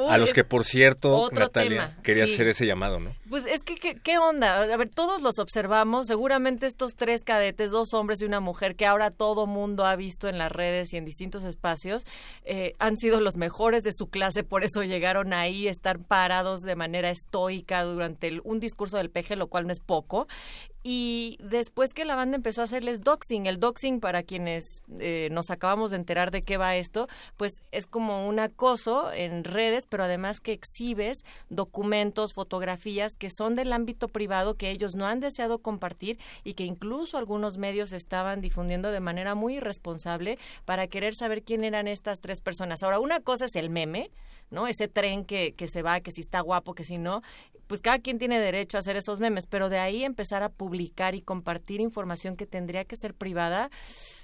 a 0.08 0.20
los 0.20 0.36
que, 0.36 0.44
por 0.44 0.64
cierto, 0.64 1.30
Natalia, 1.32 1.98
quería 2.04 2.26
hacer 2.26 2.48
ese 2.48 2.68
llamado, 2.68 3.00
¿no? 3.00 3.16
Pues 3.28 3.48
es 3.48 3.64
que, 3.64 3.76
¿qué, 3.76 4.18
onda? 4.20 4.62
A 4.62 4.78
ver, 4.78 4.90
todos 4.90 5.24
los 5.24 5.40
observamos, 5.40 6.06
seguramente 6.06 6.68
estos 6.68 6.94
tres 6.94 7.24
cadetes, 7.24 7.72
dos 7.72 7.96
hombres 7.96 8.22
y 8.22 8.26
una 8.26 8.40
mujer, 8.40 8.76
que 8.76 8.86
ahora 8.86 9.10
todo 9.10 9.48
mundo 9.48 9.84
ha 9.84 9.96
visto 9.96 10.28
en 10.28 10.38
las 10.38 10.52
redes 10.52 10.94
y 10.94 10.98
en 10.98 11.06
distintos 11.06 11.44
espacios, 11.44 12.06
eh, 12.44 12.74
han 12.80 12.98
sido 12.98 13.20
los 13.20 13.38
mejores 13.38 13.84
de 13.84 13.92
su 13.92 14.08
clase, 14.08 14.44
por 14.44 14.64
eso 14.64 14.84
llegaron 14.84 15.34
ahí, 15.34 15.68
estar 15.68 16.00
parados 16.00 16.62
de 16.62 16.76
manera 16.76 17.10
estoica 17.10 17.84
durante 17.84 18.40
un 18.44 18.60
discurso 18.60 18.98
del 18.98 19.10
peje, 19.10 19.36
lo 19.36 19.48
cual 19.48 19.66
no 19.68 19.72
es 19.72 19.80
poco, 19.80 20.28
y 20.82 21.38
después 21.42 21.94
que 21.94 22.06
la 22.06 22.16
banda 22.16 22.38
empezó 22.38 22.62
a 22.62 22.64
hacerles 22.64 23.02
doxing, 23.02 23.48
el 23.48 23.60
doxing 23.60 24.00
para 24.00 24.24
quienes 24.24 24.82
eh, 25.00 25.28
nos 25.32 25.50
acabamos 25.50 25.92
de 25.92 25.98
enterar 25.98 26.32
de 26.32 26.44
qué 26.44 26.56
va 26.56 26.78
esto, 26.78 27.08
pues 27.36 27.62
es 27.72 27.86
como 27.86 28.30
un 28.30 28.40
acoso 28.40 29.12
en 29.12 29.44
redes, 29.44 29.86
pero 29.86 30.06
además 30.06 30.40
que 30.40 30.54
exhibes 30.54 31.26
documentos, 31.50 32.34
fotografías 32.34 33.18
que 33.18 33.30
son 33.30 33.58
del 33.58 33.74
ámbito 33.74 34.08
privado 34.08 34.56
que 34.56 34.72
ellos 34.72 34.96
no 34.96 35.06
han 35.06 35.20
deseado 35.20 35.60
compartir 35.60 36.18
y 36.46 36.54
que 36.54 36.64
incluso 36.64 37.18
algunos 37.18 37.58
medios 37.58 37.92
estaban 37.92 38.40
difundiendo 38.40 38.92
de 38.92 39.02
manera 39.02 39.36
muy 39.36 39.58
irresponsable 39.58 40.38
para 40.64 40.88
querer 40.88 41.14
saber 41.14 41.44
quién 41.44 41.66
eran 41.66 41.90
estas 41.90 42.22
tres 42.30 42.42
personas. 42.42 42.84
Ahora, 42.84 43.00
una 43.00 43.22
cosa 43.22 43.46
es 43.46 43.56
el 43.56 43.72
meme, 43.72 44.12
¿no? 44.52 44.68
Ese 44.68 44.88
tren 44.88 45.26
que, 45.26 45.54
que 45.54 45.68
se 45.68 45.82
va, 45.82 46.00
que 46.00 46.12
si 46.12 46.22
está 46.22 46.42
guapo, 46.42 46.76
que 46.76 46.84
si 46.84 47.00
no, 47.00 47.24
pues 47.66 47.82
cada 47.82 47.98
quien 47.98 48.20
tiene 48.20 48.40
derecho 48.40 48.78
a 48.78 48.82
hacer 48.82 48.98
esos 48.98 49.20
memes, 49.20 49.48
pero 49.48 49.68
de 49.68 49.80
ahí 49.80 50.04
empezar 50.04 50.44
a 50.44 50.50
publicar 50.50 51.16
y 51.16 51.24
compartir 51.24 51.82
información 51.82 52.36
que 52.36 52.46
tendría 52.46 52.86
que 52.86 52.96
ser 52.96 53.16
privada, 53.16 53.72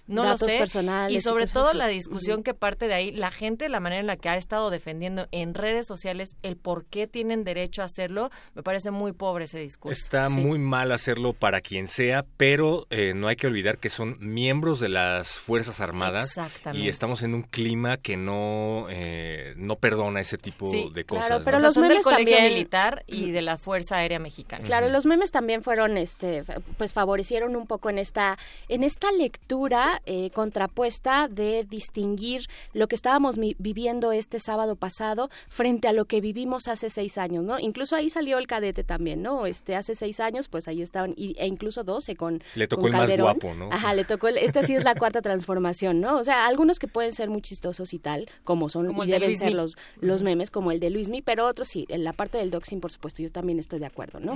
no 0.07 0.23
lo 0.23 0.37
sé. 0.37 0.57
Personales 0.57 1.15
y 1.15 1.21
sobre 1.21 1.47
todo 1.47 1.73
la 1.73 1.87
discusión 1.87 2.43
que 2.43 2.53
parte 2.53 2.87
de 2.87 2.93
ahí, 2.93 3.11
la 3.11 3.31
gente, 3.31 3.69
la 3.69 3.79
manera 3.79 3.99
en 3.99 4.07
la 4.07 4.17
que 4.17 4.29
ha 4.29 4.37
estado 4.37 4.69
defendiendo 4.69 5.27
en 5.31 5.53
redes 5.53 5.87
sociales 5.87 6.35
el 6.43 6.57
por 6.57 6.85
qué 6.85 7.07
tienen 7.07 7.43
derecho 7.43 7.81
a 7.81 7.85
hacerlo, 7.85 8.29
me 8.53 8.63
parece 8.63 8.91
muy 8.91 9.11
pobre 9.11 9.45
ese 9.45 9.59
discurso. 9.59 9.99
Está 9.99 10.29
muy 10.29 10.59
mal 10.59 10.91
hacerlo 10.91 11.33
para 11.33 11.61
quien 11.61 11.87
sea, 11.87 12.25
pero 12.37 12.87
eh, 12.89 13.13
no 13.15 13.27
hay 13.27 13.35
que 13.35 13.47
olvidar 13.47 13.77
que 13.77 13.89
son 13.89 14.17
miembros 14.19 14.79
de 14.79 14.89
las 14.89 15.39
Fuerzas 15.39 15.79
Armadas 15.79 16.35
y 16.73 16.87
estamos 16.87 17.23
en 17.23 17.33
un 17.33 17.43
clima 17.43 17.97
que 17.97 18.17
no, 18.17 18.87
eh, 18.89 19.53
no 19.57 19.77
perdona 19.77 20.21
ese 20.21 20.37
tipo 20.37 20.71
de 20.71 21.03
cosas. 21.05 21.27
Claro, 21.27 21.43
pero 21.43 21.59
los 21.59 21.73
son 21.73 21.87
del 21.87 22.01
colegio 22.01 22.41
militar 22.41 23.03
y 23.07 23.31
de 23.31 23.41
la 23.41 23.57
Fuerza 23.57 23.97
Aérea 23.97 24.19
Mexicana. 24.19 24.63
Claro, 24.65 24.89
los 24.89 25.05
memes 25.05 25.31
también 25.31 25.63
fueron, 25.63 25.97
este, 25.97 26.43
pues 26.77 26.93
favorecieron 26.93 27.55
un 27.55 27.65
poco 27.65 27.89
en 27.89 27.97
esta, 27.97 28.37
en 28.69 28.83
esta 28.83 29.11
lectura 29.11 29.94
eh, 30.05 30.29
contrapuesta 30.31 31.27
de 31.27 31.63
distinguir 31.63 32.47
lo 32.73 32.87
que 32.87 32.95
estábamos 32.95 33.37
viviendo 33.37 34.11
este 34.11 34.39
sábado 34.39 34.75
pasado 34.75 35.29
frente 35.49 35.87
a 35.87 35.93
lo 35.93 36.05
que 36.05 36.21
vivimos 36.21 36.67
hace 36.67 36.89
seis 36.89 37.17
años, 37.17 37.43
¿no? 37.43 37.59
Incluso 37.59 37.95
ahí 37.95 38.09
salió 38.09 38.37
el 38.37 38.47
cadete 38.47 38.83
también, 38.83 39.21
¿no? 39.21 39.45
Este, 39.45 39.75
hace 39.75 39.95
seis 39.95 40.19
años, 40.19 40.47
pues 40.47 40.67
ahí 40.67 40.81
estaban, 40.81 41.15
e 41.17 41.47
incluso 41.47 41.83
doce 41.83 42.15
con 42.15 42.43
Le 42.55 42.67
tocó 42.67 42.87
el 42.87 42.93
más 42.93 43.17
guapo, 43.17 43.53
¿no? 43.53 43.69
Ajá, 43.71 43.93
le 43.93 44.03
tocó, 44.03 44.27
el, 44.27 44.37
esta 44.37 44.63
sí 44.63 44.75
es 44.75 44.83
la 44.83 44.95
cuarta 44.95 45.21
transformación, 45.21 46.01
¿no? 46.01 46.17
O 46.17 46.23
sea, 46.23 46.47
algunos 46.47 46.79
que 46.79 46.87
pueden 46.87 47.13
ser 47.13 47.29
muy 47.29 47.41
chistosos 47.41 47.93
y 47.93 47.99
tal, 47.99 48.29
como 48.43 48.69
son, 48.69 48.95
y 49.03 49.11
deben 49.11 49.35
ser 49.35 49.53
los, 49.53 49.75
los 49.99 50.23
memes, 50.23 50.51
como 50.51 50.71
el 50.71 50.79
de 50.79 50.89
Luismi, 50.89 51.21
pero 51.21 51.47
otros 51.47 51.67
sí, 51.67 51.85
en 51.89 52.03
la 52.03 52.13
parte 52.13 52.37
del 52.37 52.51
doxing, 52.51 52.79
por 52.79 52.91
supuesto, 52.91 53.21
yo 53.21 53.29
también 53.29 53.59
estoy 53.59 53.79
de 53.79 53.85
acuerdo, 53.85 54.19
¿no? 54.19 54.35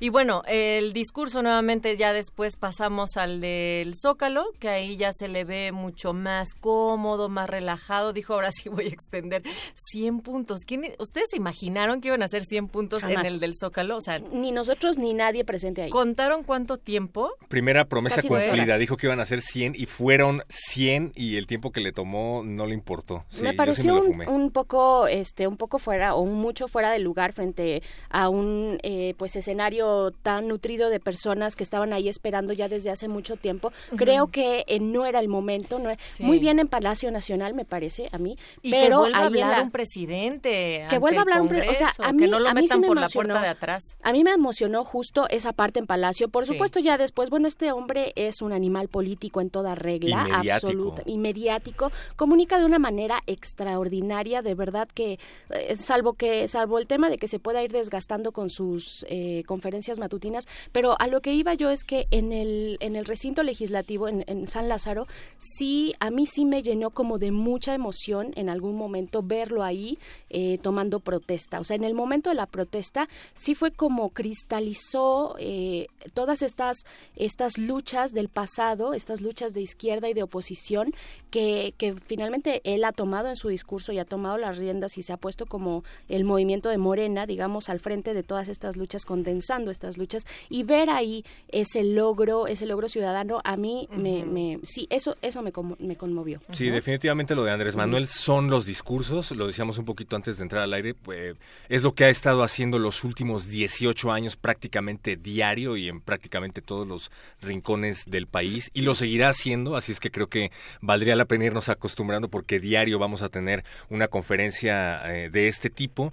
Y 0.00 0.08
bueno, 0.08 0.42
el 0.46 0.92
discurso 0.92 1.42
nuevamente 1.42 1.96
ya 1.96 2.12
después 2.12 2.56
pasamos 2.56 3.16
al 3.16 3.40
del 3.40 3.94
Zócalo, 3.94 4.46
que 4.58 4.68
ahí 4.72 4.96
ya 4.96 5.12
se 5.12 5.28
le 5.28 5.44
ve 5.44 5.72
mucho 5.72 6.12
más 6.12 6.54
cómodo, 6.54 7.28
más 7.28 7.48
relajado. 7.48 8.12
Dijo, 8.12 8.34
ahora 8.34 8.50
sí 8.52 8.68
voy 8.68 8.86
a 8.86 8.88
extender 8.88 9.42
100 9.90 10.20
puntos. 10.20 10.60
¿Ustedes 10.98 11.30
se 11.30 11.36
imaginaron 11.36 12.00
que 12.00 12.08
iban 12.08 12.22
a 12.22 12.26
hacer 12.26 12.44
100 12.44 12.68
puntos 12.68 13.04
en 13.04 13.24
el 13.24 13.40
del 13.40 13.54
Zócalo? 13.54 13.96
O 13.96 14.00
sea, 14.00 14.18
ni 14.18 14.52
nosotros 14.52 14.98
ni 14.98 15.14
nadie 15.14 15.44
presente 15.44 15.82
ahí. 15.82 15.90
¿Contaron 15.90 16.44
cuánto 16.44 16.78
tiempo? 16.78 17.30
Primera 17.48 17.84
promesa 17.86 18.22
cumplida. 18.22 18.78
Dijo 18.78 18.96
que 18.96 19.06
iban 19.06 19.20
a 19.20 19.24
hacer 19.24 19.40
100 19.40 19.74
y 19.76 19.86
fueron 19.86 20.42
100 20.48 21.12
y 21.14 21.36
el 21.36 21.46
tiempo 21.46 21.72
que 21.72 21.80
le 21.80 21.92
tomó 21.92 22.42
no 22.44 22.66
le 22.66 22.74
importó. 22.74 23.24
me 23.42 23.54
pareció 23.54 24.02
un, 24.02 24.50
poco, 24.50 25.06
este, 25.06 25.46
un 25.46 25.56
poco 25.56 25.78
fuera 25.78 26.14
o 26.14 26.24
mucho 26.24 26.68
fuera 26.68 26.90
de 26.90 26.98
lugar 26.98 27.32
frente 27.32 27.82
a 28.10 28.28
un, 28.28 28.78
eh, 28.82 29.14
pues, 29.18 29.36
escenario 29.36 30.12
tan 30.22 30.48
nutrido 30.48 30.90
de 30.90 31.00
personas 31.00 31.56
que 31.56 31.62
estaban 31.62 31.92
ahí 31.92 32.08
esperando 32.08 32.52
ya 32.52 32.68
desde 32.68 32.90
hace 32.90 33.08
mucho 33.08 33.36
tiempo. 33.36 33.72
Creo 33.96 34.28
que 34.28 34.61
en 34.66 34.92
no 34.92 35.06
era 35.06 35.20
el 35.20 35.28
momento, 35.28 35.78
no 35.78 35.90
muy 36.20 36.38
bien 36.38 36.58
en 36.58 36.68
Palacio 36.68 37.10
Nacional 37.10 37.54
me 37.54 37.64
parece 37.64 38.08
a 38.12 38.18
mí, 38.18 38.36
y 38.62 38.70
pero 38.70 39.04
que 39.04 39.10
vuelva 39.10 39.18
a 39.18 39.26
hablar 39.26 39.62
un 39.62 39.70
presidente, 39.70 40.86
que 40.88 40.98
vuelva 40.98 41.20
a 41.20 41.22
hablar 41.22 41.40
un 41.40 41.48
presidente, 41.48 41.84
o 41.84 41.92
sea, 41.92 42.06
a 42.06 42.12
mí, 42.12 42.22
que 42.22 42.28
no 42.28 42.38
lo 42.40 42.48
a 42.48 42.54
mí 42.54 42.62
metan 42.62 42.80
me 42.80 42.86
por 42.86 42.98
emocionó, 42.98 43.28
la 43.28 43.34
puerta 43.34 43.42
de 43.42 43.48
atrás. 43.48 43.96
A 44.02 44.12
mí 44.12 44.24
me 44.24 44.32
emocionó 44.32 44.84
justo 44.84 45.28
esa 45.28 45.52
parte 45.52 45.78
en 45.78 45.86
Palacio, 45.86 46.28
por 46.28 46.46
supuesto 46.46 46.80
ya 46.80 46.98
después, 46.98 47.30
bueno, 47.30 47.48
este 47.48 47.72
hombre 47.72 48.12
es 48.16 48.42
un 48.42 48.52
animal 48.52 48.88
político 48.88 49.40
en 49.40 49.50
toda 49.50 49.74
regla, 49.74 50.26
absoluta 50.32 51.02
y 51.06 51.18
mediático, 51.18 51.90
comunica 52.16 52.58
de 52.58 52.64
una 52.64 52.78
manera 52.78 53.20
extraordinaria, 53.26 54.42
de 54.42 54.54
verdad 54.54 54.88
que 54.92 55.18
eh, 55.50 55.76
salvo 55.76 56.14
que 56.14 56.48
salvo 56.48 56.78
el 56.78 56.86
tema 56.86 57.10
de 57.10 57.18
que 57.18 57.28
se 57.28 57.38
pueda 57.38 57.62
ir 57.62 57.72
desgastando 57.72 58.32
con 58.32 58.50
sus 58.50 59.04
eh, 59.08 59.42
conferencias 59.46 59.98
matutinas, 59.98 60.46
pero 60.72 60.96
a 61.00 61.06
lo 61.06 61.20
que 61.20 61.32
iba 61.34 61.54
yo 61.54 61.70
es 61.70 61.84
que 61.84 62.06
en 62.10 62.32
el 62.32 62.76
en 62.80 62.96
el 62.96 63.04
recinto 63.04 63.42
legislativo 63.42 64.08
en, 64.08 64.24
en 64.26 64.48
San 64.52 64.68
Lázaro 64.68 65.06
sí, 65.38 65.94
a 66.00 66.10
mí 66.10 66.26
sí 66.26 66.44
me 66.44 66.62
llenó 66.62 66.90
como 66.90 67.18
de 67.18 67.30
mucha 67.30 67.74
emoción 67.74 68.32
en 68.36 68.48
algún 68.48 68.76
momento 68.76 69.22
verlo 69.22 69.62
ahí 69.62 69.98
eh, 70.30 70.58
tomando 70.62 71.00
protesta. 71.00 71.60
O 71.60 71.64
sea, 71.64 71.76
en 71.76 71.84
el 71.84 71.94
momento 71.94 72.30
de 72.30 72.36
la 72.36 72.46
protesta 72.46 73.08
sí 73.34 73.54
fue 73.54 73.70
como 73.70 74.10
cristalizó 74.10 75.36
eh, 75.38 75.86
todas 76.14 76.42
estas, 76.42 76.84
estas 77.16 77.58
luchas 77.58 78.12
del 78.12 78.28
pasado, 78.28 78.94
estas 78.94 79.20
luchas 79.20 79.52
de 79.54 79.62
izquierda 79.62 80.08
y 80.08 80.14
de 80.14 80.22
oposición 80.22 80.92
que, 81.30 81.74
que 81.78 81.94
finalmente 81.94 82.60
él 82.64 82.84
ha 82.84 82.92
tomado 82.92 83.28
en 83.28 83.36
su 83.36 83.48
discurso 83.48 83.92
y 83.92 83.98
ha 83.98 84.04
tomado 84.04 84.38
las 84.38 84.58
riendas 84.58 84.98
y 84.98 85.02
se 85.02 85.12
ha 85.12 85.16
puesto 85.16 85.46
como 85.46 85.84
el 86.08 86.24
movimiento 86.24 86.68
de 86.68 86.78
Morena, 86.78 87.26
digamos, 87.26 87.68
al 87.68 87.80
frente 87.80 88.14
de 88.14 88.22
todas 88.22 88.48
estas 88.48 88.76
luchas, 88.76 89.04
condensando 89.04 89.70
estas 89.70 89.98
luchas 89.98 90.26
y 90.48 90.62
ver 90.62 90.90
ahí 90.90 91.24
ese 91.48 91.84
logro, 91.84 92.46
ese 92.46 92.66
logro 92.66 92.88
ciudadano, 92.88 93.40
a 93.44 93.56
mí 93.56 93.88
me, 93.90 94.24
me, 94.32 94.58
sí, 94.64 94.86
eso, 94.90 95.16
eso 95.22 95.42
me, 95.42 95.52
conmo- 95.52 95.76
me 95.78 95.96
conmovió. 95.96 96.40
Sí, 96.50 96.70
definitivamente 96.70 97.34
lo 97.34 97.44
de 97.44 97.52
Andrés 97.52 97.76
Manuel 97.76 98.08
son 98.08 98.50
los 98.50 98.66
discursos, 98.66 99.30
lo 99.32 99.46
decíamos 99.46 99.78
un 99.78 99.84
poquito 99.84 100.16
antes 100.16 100.38
de 100.38 100.42
entrar 100.42 100.62
al 100.62 100.72
aire, 100.74 100.94
pues, 100.94 101.36
es 101.68 101.82
lo 101.82 101.94
que 101.94 102.04
ha 102.04 102.08
estado 102.08 102.42
haciendo 102.42 102.78
los 102.78 103.04
últimos 103.04 103.46
18 103.48 104.10
años 104.10 104.36
prácticamente 104.36 105.16
diario 105.16 105.76
y 105.76 105.88
en 105.88 106.00
prácticamente 106.00 106.62
todos 106.62 106.86
los 106.88 107.10
rincones 107.40 108.04
del 108.06 108.26
país 108.26 108.70
y 108.74 108.80
lo 108.82 108.94
seguirá 108.94 109.28
haciendo, 109.28 109.76
así 109.76 109.92
es 109.92 110.00
que 110.00 110.10
creo 110.10 110.28
que 110.28 110.50
valdría 110.80 111.14
la 111.14 111.26
pena 111.26 111.44
irnos 111.44 111.68
acostumbrando 111.68 112.28
porque 112.28 112.58
diario 112.58 112.98
vamos 112.98 113.22
a 113.22 113.28
tener 113.28 113.64
una 113.90 114.08
conferencia 114.08 115.00
eh, 115.14 115.30
de 115.30 115.48
este 115.48 115.70
tipo. 115.70 116.12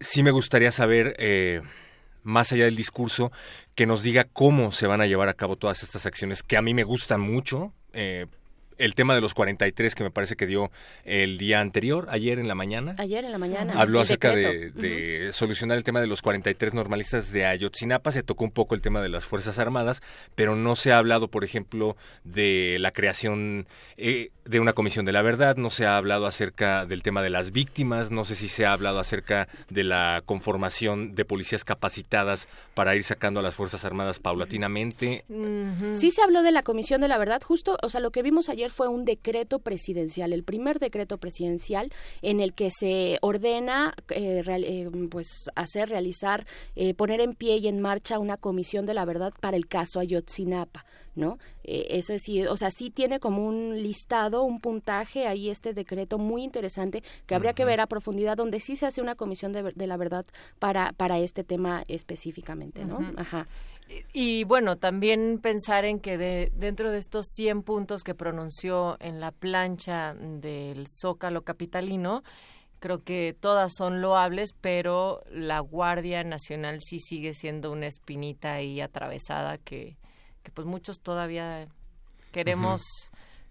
Sí 0.00 0.22
me 0.22 0.30
gustaría 0.30 0.70
saber... 0.72 1.16
eh, 1.18 1.62
más 2.28 2.52
allá 2.52 2.66
del 2.66 2.76
discurso, 2.76 3.32
que 3.74 3.86
nos 3.86 4.02
diga 4.02 4.24
cómo 4.24 4.70
se 4.70 4.86
van 4.86 5.00
a 5.00 5.06
llevar 5.06 5.28
a 5.28 5.34
cabo 5.34 5.56
todas 5.56 5.82
estas 5.82 6.06
acciones 6.06 6.42
que 6.42 6.56
a 6.56 6.62
mí 6.62 6.74
me 6.74 6.84
gustan 6.84 7.20
mucho. 7.20 7.72
eh, 7.92 8.26
el 8.78 8.94
tema 8.94 9.14
de 9.14 9.20
los 9.20 9.34
43 9.34 9.94
que 9.94 10.04
me 10.04 10.10
parece 10.10 10.36
que 10.36 10.46
dio 10.46 10.70
el 11.04 11.36
día 11.38 11.60
anterior, 11.60 12.06
ayer 12.10 12.38
en 12.38 12.48
la 12.48 12.54
mañana. 12.54 12.94
Ayer 12.98 13.24
en 13.24 13.32
la 13.32 13.38
mañana. 13.38 13.74
Habló 13.76 14.00
acerca 14.00 14.34
de, 14.34 15.30
solucionar 15.32 15.76
el 15.76 15.84
tema 15.84 16.00
de 16.00 16.06
los 16.06 16.22
43 16.22 16.74
normalistas 16.74 17.32
de 17.32 17.44
Ayotzinapa, 17.44 18.12
se 18.12 18.22
tocó 18.22 18.44
un 18.44 18.50
poco 18.50 18.74
el 18.74 18.80
tema 18.80 19.02
de 19.02 19.08
las 19.08 19.26
Fuerzas 19.26 19.58
Armadas, 19.58 20.02
pero 20.34 20.56
no 20.56 20.76
se 20.76 20.92
ha 20.92 20.98
hablado, 20.98 21.28
por 21.28 21.44
ejemplo, 21.44 21.96
de 22.24 22.78
la 22.80 22.92
creación 22.92 23.66
eh, 23.96 24.30
de 24.44 24.60
una 24.60 24.72
comisión 24.72 25.04
de 25.04 25.12
la 25.12 25.22
verdad, 25.22 25.56
no 25.56 25.70
se 25.70 25.84
ha 25.84 25.96
hablado 25.96 26.26
acerca 26.26 26.86
del 26.86 27.02
tema 27.02 27.22
de 27.22 27.30
las 27.30 27.50
víctimas, 27.50 28.10
no 28.10 28.24
sé 28.24 28.34
si 28.34 28.48
se 28.48 28.64
ha 28.64 28.72
hablado 28.72 28.98
acerca 28.98 29.48
de 29.68 29.84
la 29.84 30.22
conformación 30.24 31.14
de 31.14 31.24
policías 31.24 31.64
capacitadas 31.64 32.48
para 32.74 32.96
ir 32.96 33.04
sacando 33.04 33.40
a 33.40 33.42
las 33.42 33.54
Fuerzas 33.54 33.84
Armadas 33.84 34.18
paulatinamente. 34.20 35.24
Sí 35.94 36.10
se 36.10 36.22
habló 36.22 36.42
de 36.42 36.52
la 36.52 36.62
Comisión 36.62 37.00
de 37.00 37.08
la 37.08 37.18
Verdad, 37.18 37.42
justo, 37.42 37.76
o 37.82 37.90
sea, 37.90 38.00
lo 38.00 38.10
que 38.10 38.22
vimos 38.22 38.48
ayer 38.48 38.67
fue 38.70 38.88
un 38.88 39.04
decreto 39.04 39.58
presidencial, 39.58 40.32
el 40.32 40.44
primer 40.44 40.78
decreto 40.78 41.18
presidencial 41.18 41.90
en 42.22 42.40
el 42.40 42.54
que 42.54 42.70
se 42.70 43.18
ordena 43.22 43.94
eh, 44.10 44.42
real- 44.42 44.64
eh, 44.64 44.88
pues 45.10 45.28
hacer, 45.54 45.88
realizar, 45.88 46.46
eh, 46.76 46.94
poner 46.94 47.20
en 47.20 47.34
pie 47.34 47.56
y 47.56 47.68
en 47.68 47.80
marcha 47.80 48.18
una 48.18 48.36
Comisión 48.36 48.86
de 48.86 48.94
la 48.94 49.04
Verdad 49.04 49.32
para 49.40 49.56
el 49.56 49.66
caso 49.66 50.00
Ayotzinapa. 50.00 50.84
¿No? 51.14 51.36
Eh, 51.64 51.86
eso 51.98 52.16
sí, 52.16 52.46
o 52.46 52.56
sea, 52.56 52.70
sí 52.70 52.90
tiene 52.90 53.18
como 53.18 53.44
un 53.44 53.82
listado, 53.82 54.44
un 54.44 54.60
puntaje 54.60 55.26
ahí 55.26 55.50
este 55.50 55.74
decreto 55.74 56.16
muy 56.16 56.44
interesante 56.44 57.02
que 57.26 57.34
habría 57.34 57.54
que 57.54 57.64
ver 57.64 57.80
a 57.80 57.88
profundidad 57.88 58.36
donde 58.36 58.60
sí 58.60 58.76
se 58.76 58.86
hace 58.86 59.02
una 59.02 59.16
comisión 59.16 59.52
de, 59.52 59.72
la 59.86 59.96
verdad 59.96 60.24
para 60.60 60.92
para 60.92 61.18
este 61.18 61.42
tema 61.42 61.82
específicamente, 61.88 62.84
¿no? 62.84 63.00
Ajá. 63.16 63.48
Y 64.12 64.44
bueno, 64.44 64.76
también 64.76 65.38
pensar 65.40 65.84
en 65.84 65.98
que 66.00 66.18
de, 66.18 66.52
dentro 66.54 66.90
de 66.90 66.98
estos 66.98 67.26
100 67.28 67.62
puntos 67.62 68.02
que 68.02 68.14
pronunció 68.14 68.96
en 69.00 69.20
la 69.20 69.32
plancha 69.32 70.14
del 70.14 70.86
Zócalo 70.88 71.42
Capitalino, 71.42 72.22
creo 72.80 73.02
que 73.02 73.34
todas 73.38 73.72
son 73.74 74.00
loables, 74.00 74.52
pero 74.60 75.22
la 75.30 75.60
Guardia 75.60 76.22
Nacional 76.24 76.80
sí 76.80 76.98
sigue 76.98 77.32
siendo 77.34 77.72
una 77.72 77.86
espinita 77.86 78.54
ahí 78.54 78.80
atravesada 78.80 79.58
que, 79.58 79.96
que 80.42 80.50
pues 80.52 80.66
muchos 80.66 81.00
todavía 81.00 81.68
queremos 82.30 82.82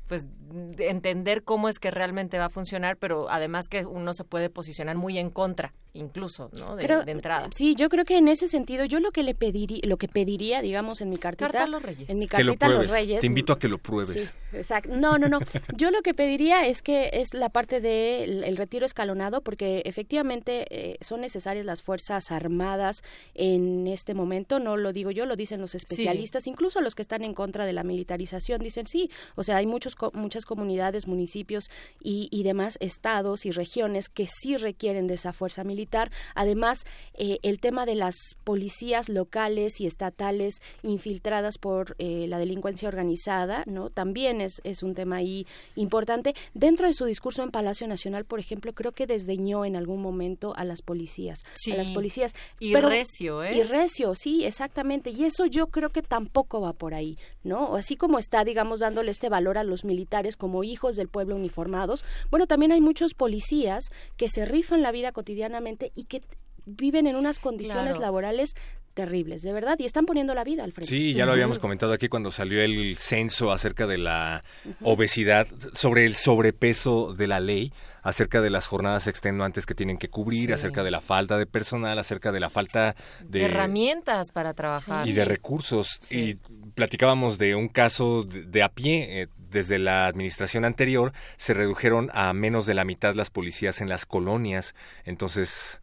pues 0.08 0.23
de- 0.28 0.89
entender 0.89 1.43
cómo 1.43 1.67
es 1.67 1.80
que 1.80 1.91
realmente 1.91 2.38
va 2.38 2.45
a 2.45 2.50
funcionar, 2.50 2.95
pero 2.97 3.30
además 3.30 3.67
que 3.67 3.86
uno 3.86 4.13
se 4.13 4.23
puede 4.23 4.50
posicionar 4.50 4.95
muy 4.95 5.17
en 5.17 5.30
contra, 5.30 5.73
incluso, 5.97 6.49
¿no? 6.60 6.75
De, 6.75 6.83
Creo- 6.83 7.03
de 7.03 7.12
entrada. 7.12 7.49
Sí, 7.55 7.75
yo 7.75 7.89
creo 7.89 8.05
que 8.05 8.17
en 8.17 8.27
ese 8.27 8.47
sentido, 8.47 8.86
yo 8.86 8.99
lo 8.99 9.12
que 9.12 9.23
le 9.23 9.33
pediría, 9.36 9.79
lo 9.83 9.97
que 9.97 10.07
pediría, 10.07 10.62
digamos, 10.62 11.01
en 11.01 11.10
mi 11.10 11.17
cartita, 11.17 11.47
Carta 11.47 11.63
a 11.63 11.67
los 11.67 11.81
Reyes. 11.81 12.10
en 12.10 12.19
mi 12.19 12.27
Que 12.27 12.43
lo 12.43 12.51
cartita 12.53 12.65
a 12.67 12.69
los. 12.69 12.89
Reyes, 12.89 13.19
Te 13.21 13.27
invito 13.27 13.53
a 13.53 13.60
que 13.60 13.67
lo 13.67 13.77
pruebes. 13.77 14.29
Sí, 14.51 14.57
exacto. 14.57 14.95
No, 14.95 15.17
no, 15.17 15.27
no. 15.27 15.39
Yo 15.75 15.91
lo 15.91 16.01
que 16.01 16.13
pediría 16.13 16.65
es 16.67 16.81
que 16.81 17.10
es 17.13 17.33
la 17.33 17.49
parte 17.49 17.81
del 17.81 18.43
el 18.43 18.57
retiro 18.57 18.86
escalonado, 18.86 19.41
porque 19.41 19.81
efectivamente 19.86 20.65
eh, 20.69 20.97
son 21.01 21.21
necesarias 21.21 21.65
las 21.65 21.81
fuerzas 21.81 22.31
armadas 22.31 23.03
en 23.36 23.88
este 23.88 24.13
momento. 24.13 24.60
No 24.60 24.77
lo 24.77 24.93
digo 24.93 25.12
yo, 25.12 25.25
lo 25.25 25.36
dicen 25.36 25.62
los 25.62 25.75
especialistas, 25.75 26.47
incluso 26.47 26.81
los 26.81 26.95
que 26.95 27.01
están 27.01 27.23
en 27.23 27.33
contra 27.33 27.65
de 27.65 27.73
la 27.73 27.83
militarización 27.83 28.62
dicen 28.62 28.88
sí. 28.88 29.10
O 29.36 29.43
sea, 29.43 29.57
hay 29.57 29.65
muchos 29.65 29.95
co- 29.95 30.12
muchas 30.13 30.45
comunidades, 30.45 31.07
municipios 31.07 31.69
y, 32.01 32.27
y 32.31 32.43
demás 32.43 32.77
estados 32.81 33.45
y 33.45 33.51
regiones 33.51 34.10
que 34.10 34.27
sí 34.27 34.57
requieren 34.57 35.07
de 35.07 35.15
esa 35.15 35.33
fuerza 35.33 35.63
militar. 35.63 35.87
Además, 36.36 36.86
eh, 37.13 37.39
el 37.43 37.60
tema 37.60 37.86
de 37.86 37.95
las 37.95 38.15
policías 38.43 39.10
locales 39.10 39.80
y 39.82 39.88
estatales 39.88 40.62
infiltradas 40.84 41.58
por 41.58 41.95
eh, 42.00 42.26
la 42.28 42.39
delincuencia 42.39 42.88
organizada, 42.88 43.63
¿no? 43.65 43.89
También 43.89 44.41
es, 44.41 44.62
es 44.63 44.84
un 44.84 44.93
tema 44.93 45.17
ahí 45.17 45.45
importante. 45.76 46.34
Dentro 46.54 46.88
de 46.88 46.93
su 46.93 47.06
discurso 47.06 47.43
en 47.43 47.52
Palacio 47.52 47.88
Nacional, 47.88 48.26
por 48.26 48.39
ejemplo, 48.39 48.73
creo 48.73 48.91
que 48.91 49.08
desdeñó 49.08 49.65
en 49.65 49.76
algún 49.76 50.02
momento 50.02 50.54
a 50.56 50.63
las 50.63 50.82
policías. 50.82 51.43
Sí. 51.56 51.71
A 51.71 51.78
las 51.78 51.91
policías. 51.91 52.34
Y 52.60 52.73
pero- 52.73 52.89
recio, 52.89 53.43
¿eh? 53.43 53.56
Y 53.58 53.63
recio, 53.63 54.13
sí, 54.15 54.45
exactamente. 54.45 55.10
Y 55.10 55.26
eso 55.26 55.45
yo 55.45 55.67
creo 55.67 55.89
que 55.89 56.02
tampoco 56.02 56.62
va 56.62 56.73
por 56.73 56.93
ahí, 56.93 57.17
¿no? 57.43 57.76
Así 57.76 57.95
como 57.95 58.19
está, 58.19 58.43
digamos, 58.43 58.80
dándole 58.80 59.12
este 59.12 59.30
valor 59.30 59.58
a 59.58 59.63
los 59.63 59.86
militares 59.86 60.36
como 60.36 60.63
hijos 60.63 60.95
del 60.95 61.08
pueblo 61.08 61.36
uniformados, 61.36 62.04
bueno, 62.30 62.47
también 62.47 62.71
hay 62.71 62.82
muchos 62.82 63.13
policías 63.13 63.86
que 64.17 64.30
se 64.30 64.45
rifan 64.45 64.82
la 64.82 64.91
vida 64.91 65.12
cotidianamente 65.12 65.76
y 65.95 66.05
que 66.05 66.21
viven 66.65 67.07
en 67.07 67.15
unas 67.15 67.39
condiciones 67.39 67.91
Claro. 67.97 68.01
laborales 68.01 68.55
terribles, 68.93 69.43
de 69.43 69.53
verdad, 69.53 69.77
y 69.77 69.85
están 69.85 70.07
poniendo 70.07 70.33
la 70.33 70.43
vida 70.43 70.63
al 70.63 70.71
frente. 70.73 70.89
Sí, 70.89 71.13
ya 71.13 71.27
lo 71.27 71.31
habíamos 71.31 71.59
comentado 71.59 71.93
aquí 71.93 72.09
cuando 72.09 72.31
salió 72.31 72.61
el 72.63 72.97
censo 72.97 73.51
acerca 73.51 73.85
de 73.85 73.99
la 73.99 74.43
obesidad, 74.81 75.45
sobre 75.73 76.05
el 76.05 76.15
sobrepeso 76.15 77.13
de 77.13 77.27
la 77.27 77.39
ley, 77.39 77.71
acerca 78.01 78.41
de 78.41 78.49
las 78.49 78.65
jornadas 78.65 79.05
extenuantes 79.05 79.67
que 79.67 79.75
tienen 79.75 79.97
que 79.99 80.09
cubrir, 80.09 80.47
Sí. 80.47 80.53
acerca 80.53 80.83
de 80.83 80.89
la 80.89 80.99
falta 80.99 81.37
de 81.37 81.45
personal, 81.45 81.99
acerca 81.99 82.31
de 82.31 82.39
la 82.39 82.49
falta 82.49 82.95
de, 83.23 83.39
de 83.39 83.45
herramientas 83.45 84.31
para 84.31 84.55
trabajar. 84.55 85.07
y 85.07 85.11
de 85.13 85.25
recursos. 85.25 85.99
Y 86.09 86.35
platicábamos 86.73 87.37
de 87.37 87.53
un 87.53 87.67
caso 87.67 88.23
de, 88.23 88.43
de 88.43 88.63
a 88.63 88.69
pie. 88.69 89.21
eh, 89.21 89.27
desde 89.58 89.80
la 89.80 90.06
administración 90.06 90.65
anterior 90.65 91.13
se 91.38 91.56
redujeron 91.56 92.12
a 92.13 92.32
menos 92.34 92.67
de 92.67 92.76
la 92.76 92.86
mitad 92.86 93.15
las 93.15 93.32
policías 93.32 93.82
en 93.82 93.89
las 93.89 94.06
colonias. 94.06 94.76
Entonces, 95.04 95.82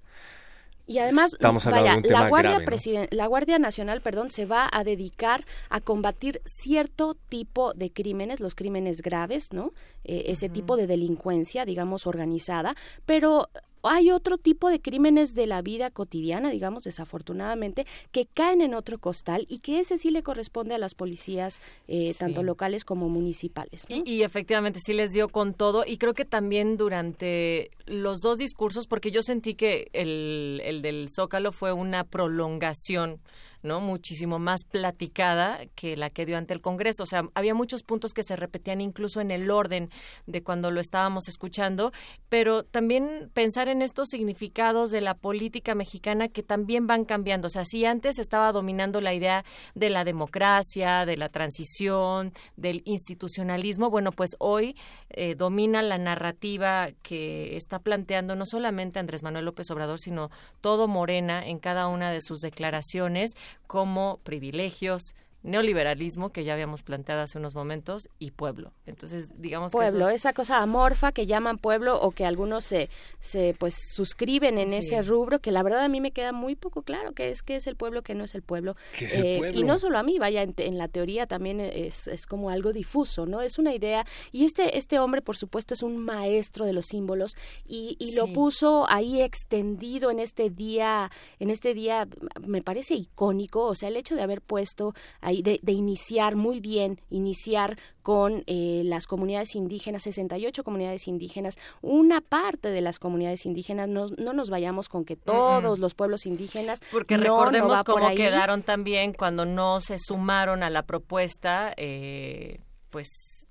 Y 0.87 0.99
además, 0.99 1.33
Estamos 1.33 1.67
hablando 1.67 1.87
vaya, 1.87 1.93
de 1.95 1.99
un 1.99 2.03
tema 2.05 2.21
la 2.21 2.29
Guardia 2.29 2.59
grave, 2.61 3.09
la 3.11 3.27
Guardia 3.27 3.59
Nacional, 3.59 4.01
perdón, 4.01 4.31
se 4.31 4.45
va 4.45 4.69
a 4.71 4.85
dedicar 4.85 5.45
a 5.71 5.81
combatir 5.81 6.41
cierto 6.45 7.17
tipo 7.29 7.75
de 7.75 7.91
crímenes, 7.91 8.39
los 8.39 8.55
crímenes 8.55 9.03
graves, 9.03 9.53
¿no? 9.53 9.73
Eh, 10.05 10.27
ese 10.29 10.49
tipo 10.49 10.77
de 10.77 10.87
delincuencia, 10.87 11.65
digamos, 11.65 12.07
organizada, 12.07 12.77
pero 13.07 13.49
hay 13.87 14.11
otro 14.11 14.39
tipo 14.39 14.69
de 14.71 14.81
crímenes 14.81 15.35
de 15.35 15.47
la 15.47 15.63
vida 15.63 15.91
cotidiana, 15.91 16.51
digamos, 16.51 16.85
desafortunadamente, 16.85 17.87
que 18.13 18.27
caen 18.27 18.61
en 18.61 18.75
otro 18.75 18.99
costal 18.99 19.47
y 19.49 19.59
que 19.59 19.81
ese 19.81 19.97
sí 19.99 20.11
le 20.11 20.23
corresponde 20.23 20.75
a 20.75 20.79
las 20.79 20.95
policías, 20.95 21.61
eh, 21.89 22.13
Sí. 22.13 22.19
tanto 22.19 22.43
locales 22.43 22.85
como 22.85 23.09
municipales. 23.09 23.87
¿no? 23.89 23.97
Y, 23.97 24.03
y 24.11 24.23
efectivamente 24.23 24.81
sí 24.85 24.93
les 24.93 25.11
dio 25.13 25.29
con 25.29 25.55
todo 25.55 25.85
y 25.87 25.97
creo 25.99 26.15
que 26.15 26.25
también 26.25 26.77
durante 26.77 27.71
los 27.87 28.19
dos 28.21 28.39
discursos, 28.39 28.87
porque 28.87 29.11
yo 29.11 29.23
sentí 29.23 29.55
que 29.55 29.89
el, 29.93 30.61
el 30.65 30.83
del 30.83 31.09
Zócalo 31.15 31.53
fue 31.53 31.73
una 31.73 32.05
prolongación, 32.05 33.21
¿no? 33.65 33.81
Muchísimo 33.81 34.39
más 34.39 34.65
platicada 34.65 35.61
que 35.75 35.97
la 35.97 36.11
que 36.11 36.27
dio 36.27 36.37
ante 36.37 36.55
el 36.55 36.61
Congreso. 36.61 37.03
O 37.03 37.07
sea, 37.07 37.29
había 37.35 37.55
muchos 37.55 37.83
puntos 37.83 38.13
que 38.13 38.23
se 38.23 38.37
repetían 38.37 38.81
incluso 38.81 39.21
en 39.21 39.31
el 39.31 39.51
orden 39.51 39.91
de 40.27 40.43
cuando 40.43 40.71
lo 40.71 40.81
estábamos 40.81 41.29
escuchando, 41.29 41.93
pero 42.29 42.63
también 42.63 43.31
pensar 43.33 43.69
en 43.69 43.83
estos 43.83 44.09
significados 44.09 44.91
de 44.91 45.01
la 45.01 45.15
política 45.15 45.75
mexicana 45.75 46.29
que 46.29 46.43
también 46.43 46.87
van 46.87 47.05
cambiando. 47.05 47.49
O 47.49 47.51
sea, 47.51 47.65
si 47.65 47.85
antes 47.85 48.19
estaba 48.19 48.53
dominando 48.53 49.01
la 49.01 49.15
idea 49.15 49.45
de 49.75 49.91
la 49.91 50.05
democracia, 50.05 51.07
de 51.07 51.17
la 51.17 51.29
transición, 51.29 52.33
del 52.57 52.83
institucionalismo, 52.85 53.91
bueno, 53.91 54.13
pues 54.13 54.37
hoy 54.39 54.77
eh, 55.11 55.35
domina 55.35 55.83
la 55.83 55.99
narrativa 55.99 56.91
que 57.03 57.57
está 57.57 57.79
planteando 57.79 58.37
no 58.37 58.47
solamente 58.47 58.99
Andrés 58.99 59.23
Manuel 59.23 59.47
López 59.47 59.71
Obrador, 59.71 59.99
sino 59.99 60.31
todo 60.61 60.89
Morena 60.89 61.47
en 61.47 61.59
cada 61.59 61.89
una 61.89 62.11
de 62.11 62.21
sus 62.21 62.41
declaraciones 62.41 63.35
como 63.67 64.21
privilegios, 64.23 65.15
neoliberalismo 65.45 66.31
que 66.31 66.43
ya 66.43 66.55
habíamos 66.55 66.83
planteado 66.83 67.21
hace 67.23 67.39
unos 67.39 67.55
momentos 67.55 68.09
y 68.19 68.33
pueblo. 68.33 68.73
Entonces, 68.87 69.29
digamos 69.39 69.71
pueblo, 69.73 70.07
que 70.07 70.15
eso 70.15 70.17
esa 70.17 70.33
cosa 70.33 70.61
amorfa 70.63 71.13
que 71.13 71.27
llaman 71.27 71.59
pueblo 71.59 72.01
o 72.01 72.11
que 72.11 72.25
algunos 72.25 72.65
se, 72.65 72.89
se 73.21 73.55
pues 73.59 73.75
suscriben 73.93 74.59
en 74.59 74.71
Sí. 74.71 74.77
ese 74.77 75.03
rubro 75.03 75.39
que 75.41 75.53
la 75.53 75.63
verdad 75.63 75.85
a 75.85 75.89
mí 75.89 76.01
me 76.01 76.11
queda 76.11 76.33
muy 76.33 76.57
poco 76.57 76.83
claro 76.83 77.13
que 77.13 77.31
es 77.31 77.43
que 77.43 77.57
es 77.57 77.67
el 77.67 77.77
pueblo 77.77 78.03
que 78.03 78.15
no 78.15 78.25
es 78.25 78.35
el 78.35 78.43
pueblo. 78.43 78.75
¿Qué 78.99 79.05
es 79.05 79.15
el 79.15 79.25
Eh, 79.25 79.39
pueblo? 79.39 79.61
Y 79.61 79.63
no 79.65 79.79
solo 79.79 79.99
a 79.99 80.03
mí, 80.03 80.19
vaya, 80.19 80.43
en, 80.43 80.55
en 80.57 80.79
la 80.79 80.89
teoría 80.89 81.27
también 81.27 81.61
es, 81.61 82.09
es 82.09 82.27
como 82.27 82.51
algo 82.51 82.73
difuso, 82.73 83.27
¿no? 83.27 83.41
Es 83.43 83.59
una 83.59 83.75
idea 83.75 84.05
y 84.33 84.45
este 84.45 84.79
este 84.79 84.99
hombre 84.99 85.21
por 85.23 85.37
supuesto 85.37 85.75
es 85.75 85.83
un 85.83 85.99
maestro 85.99 86.65
de 86.65 86.73
los 86.73 86.87
símbolos 86.87 87.37
y, 87.67 87.97
y 88.01 88.15
lo 88.17 88.33
puso 88.33 88.87
ahí 88.89 89.21
extendido 89.21 90.11
en 90.11 90.19
este 90.21 90.49
día, 90.49 91.11
en 91.39 91.51
este 91.51 91.75
día 91.75 92.09
me 92.41 92.63
parece 92.63 92.95
icónico, 92.95 93.67
o 93.67 93.75
sea, 93.75 93.89
el 93.91 93.97
hecho 93.97 94.15
de 94.15 94.23
haber 94.23 94.41
puesto 94.41 94.95
ahí, 95.21 95.34
de, 95.43 95.61
de 95.63 95.73
iniciar 95.73 96.37
muy 96.37 96.61
bien, 96.61 97.01
iniciar 97.11 97.79
con 98.03 98.45
eh, 98.47 98.83
las 98.85 99.07
comunidades 99.07 99.55
indígenas, 99.55 100.03
68 100.03 100.63
comunidades 100.63 101.09
indígenas, 101.09 101.57
una 101.81 102.21
parte 102.21 102.69
de 102.69 102.83
las 102.83 102.99
comunidades 102.99 103.47
indígenas, 103.47 103.89
no, 103.89 104.07
no 104.19 104.33
nos 104.35 104.51
vayamos 104.51 104.89
con 104.89 105.05
que 105.05 105.17
todos 105.17 105.79
los 105.79 105.95
pueblos 105.95 106.27
indígenas, 106.27 106.81
Porque 106.93 107.17
no, 107.17 107.25
no 107.25 107.37
recordemos 107.39 107.73
va 107.73 107.85
cómo 107.85 108.15
quedaron 108.15 108.63
también 108.63 109.15
cuando 109.15 109.47
no 109.47 109.81
se 109.81 109.99
sumaron 109.99 110.63
a 110.63 110.71
la 110.71 110.83
propuesta, 110.83 111.73
eh, 111.77 112.61
pues 112.91 113.09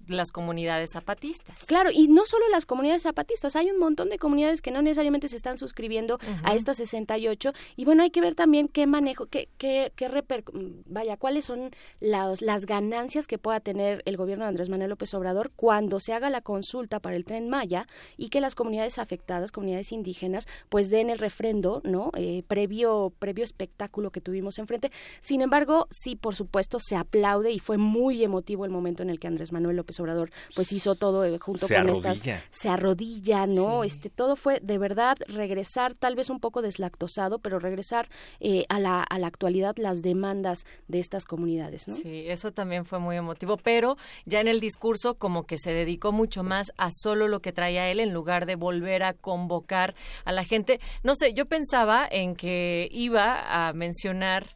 las 0.08 0.32
comunidades 0.32 0.92
zapatistas. 0.92 1.63
Claro, 1.66 1.89
y 1.94 2.08
no 2.08 2.26
solo 2.26 2.48
las 2.50 2.66
comunidades 2.66 3.04
zapatistas, 3.04 3.56
hay 3.56 3.70
un 3.70 3.80
montón 3.80 4.10
de 4.10 4.18
comunidades 4.20 4.62
que 4.62 4.72
no 4.72 4.82
necesariamente 4.82 5.28
se 5.28 5.36
están 5.36 5.58
suscribiendo 5.58 6.20
a 6.44 6.56
estas 6.56 6.78
68 6.78 7.54
y 7.76 7.86
bueno, 7.86 8.04
hay 8.04 8.10
que 8.10 8.22
ver 8.22 8.36
también 8.36 8.68
qué 8.68 8.86
manejo, 8.88 9.26
qué, 9.28 9.50
qué, 9.58 9.92
qué 9.96 10.10
reper- 10.10 10.44
vaya, 10.86 11.18
cuáles 11.18 11.46
son 11.46 11.72
las, 12.00 12.42
las 12.42 12.66
ganancias 12.66 13.28
que 13.28 13.38
pueda 13.38 13.60
tener 13.60 14.02
el 14.06 14.18
gobierno 14.18 14.46
de 14.46 14.50
Andrés 14.50 14.70
Manuel 14.70 14.89
López 14.89 15.13
Obrador 15.13 15.52
cuando 15.56 16.00
se 16.00 16.13
haga 16.13 16.30
la 16.30 16.42
consulta 16.42 17.00
para 17.00 17.16
el 17.16 17.26
Tren 17.26 17.50
Maya 17.50 17.88
y 18.18 18.30
que 18.30 18.42
las 18.42 18.56
comunidades 18.56 19.00
afectadas, 19.00 19.52
comunidades 19.52 19.92
indígenas, 19.92 20.48
pues 20.70 20.89
den 20.89 21.10
el 21.10 21.20
refrendo, 21.20 21.82
¿no? 21.84 22.12
Eh, 22.16 22.44
previo, 22.48 23.13
previo 23.20 23.44
espectáculo 23.44 24.12
que 24.12 24.22
tuvimos 24.22 24.60
enfrente. 24.60 24.92
Sin 25.20 25.42
embargo, 25.42 25.88
sí, 25.92 26.16
por 26.16 26.36
supuesto, 26.36 26.80
se 26.80 26.96
aplaude 26.96 27.52
y 27.52 27.60
fue 27.60 27.78
muy 27.78 28.24
emotivo 28.24 28.66
el 28.66 28.72
momento 28.72 29.04
en 29.04 29.10
el 29.10 29.20
que 29.20 29.28
Andrés 29.28 29.52
Manuel 29.52 29.78
López 29.78 29.92
Obrador 29.99 30.32
pues 30.56 30.71
hizo 30.71 30.95
todo 30.95 31.25
eh, 31.25 31.38
junto 31.39 31.67
Se 31.67 31.75
con 31.75 31.89
arrodilla. 31.89 32.12
estas 32.12 32.43
se 32.51 32.69
arrodilla, 32.69 33.45
¿no? 33.47 33.84
Este 33.84 34.10
todo 34.10 34.36
fue 34.36 34.60
de 34.62 34.77
verdad 34.77 35.17
regresar 35.27 35.93
tal 35.95 36.15
vez 36.15 36.29
un 36.29 36.39
poco 36.39 36.62
deslactosado, 36.62 37.39
pero 37.39 37.60
regresar 37.60 38.10
eh, 38.39 38.65
a 38.69 38.79
la 38.79 39.03
a 39.03 39.19
la 39.19 39.27
actualidad 39.27 39.75
las 39.77 40.01
demandas 40.01 40.65
de 40.88 40.99
estas 40.99 41.25
comunidades, 41.25 41.88
¿no? 41.88 41.95
Sí, 41.95 42.25
eso 42.27 42.51
también 42.51 42.86
fue 42.86 42.99
muy 42.99 43.15
emotivo, 43.15 43.58
pero 43.58 43.97
ya 44.25 44.39
en 44.41 44.47
el 44.47 44.60
discurso 44.60 45.15
como 45.15 45.45
que 45.45 45.58
se 45.58 45.71
dedicó 45.71 46.12
mucho 46.12 46.43
más 46.43 46.71
a 46.77 46.89
solo 46.91 47.27
lo 47.27 47.41
que 47.41 47.51
traía 47.51 47.89
él 47.89 47.99
en 47.99 48.13
lugar 48.13 48.45
de 48.45 48.56
volver 48.56 49.03
a 49.03 49.13
convocar 49.13 49.95
a 50.25 50.32
la 50.32 50.43
gente. 50.43 50.79
No 51.03 51.15
sé, 51.15 51.34
yo 51.34 51.45
pensaba 51.45 52.08
en 52.10 52.36
que 52.36 52.89
iba 52.91 53.67
a 53.67 53.73
mencionar 53.73 54.56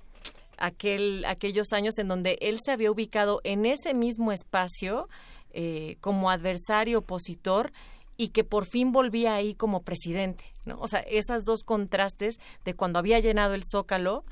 aquel 0.58 1.26
aquellos 1.26 1.74
años 1.74 1.98
en 1.98 2.08
donde 2.08 2.38
él 2.42 2.60
se 2.64 2.72
había 2.72 2.92
ubicado 2.92 3.42
en 3.44 3.66
ese 3.66 3.94
mismo 3.94 4.32
espacio 4.32 5.10
eh, 5.52 5.98
como 6.02 6.30
adversario 6.30 7.00
opositor 7.00 7.72
y 8.18 8.30
que 8.30 8.44
por 8.44 8.66
fin 8.66 8.92
volvía 8.92 9.36
ahí 9.36 9.54
como 9.54 9.84
presidente, 9.84 10.44
¿no? 10.66 10.80
O 10.80 10.88
sea, 10.88 11.00
esos 11.02 11.46
dos 11.46 11.64
contrastes 11.64 12.40
de 12.66 12.74
cuando 12.74 13.00
había 13.00 13.20
llenado 13.20 13.54
el 13.54 13.64
Zócalo 13.64 14.26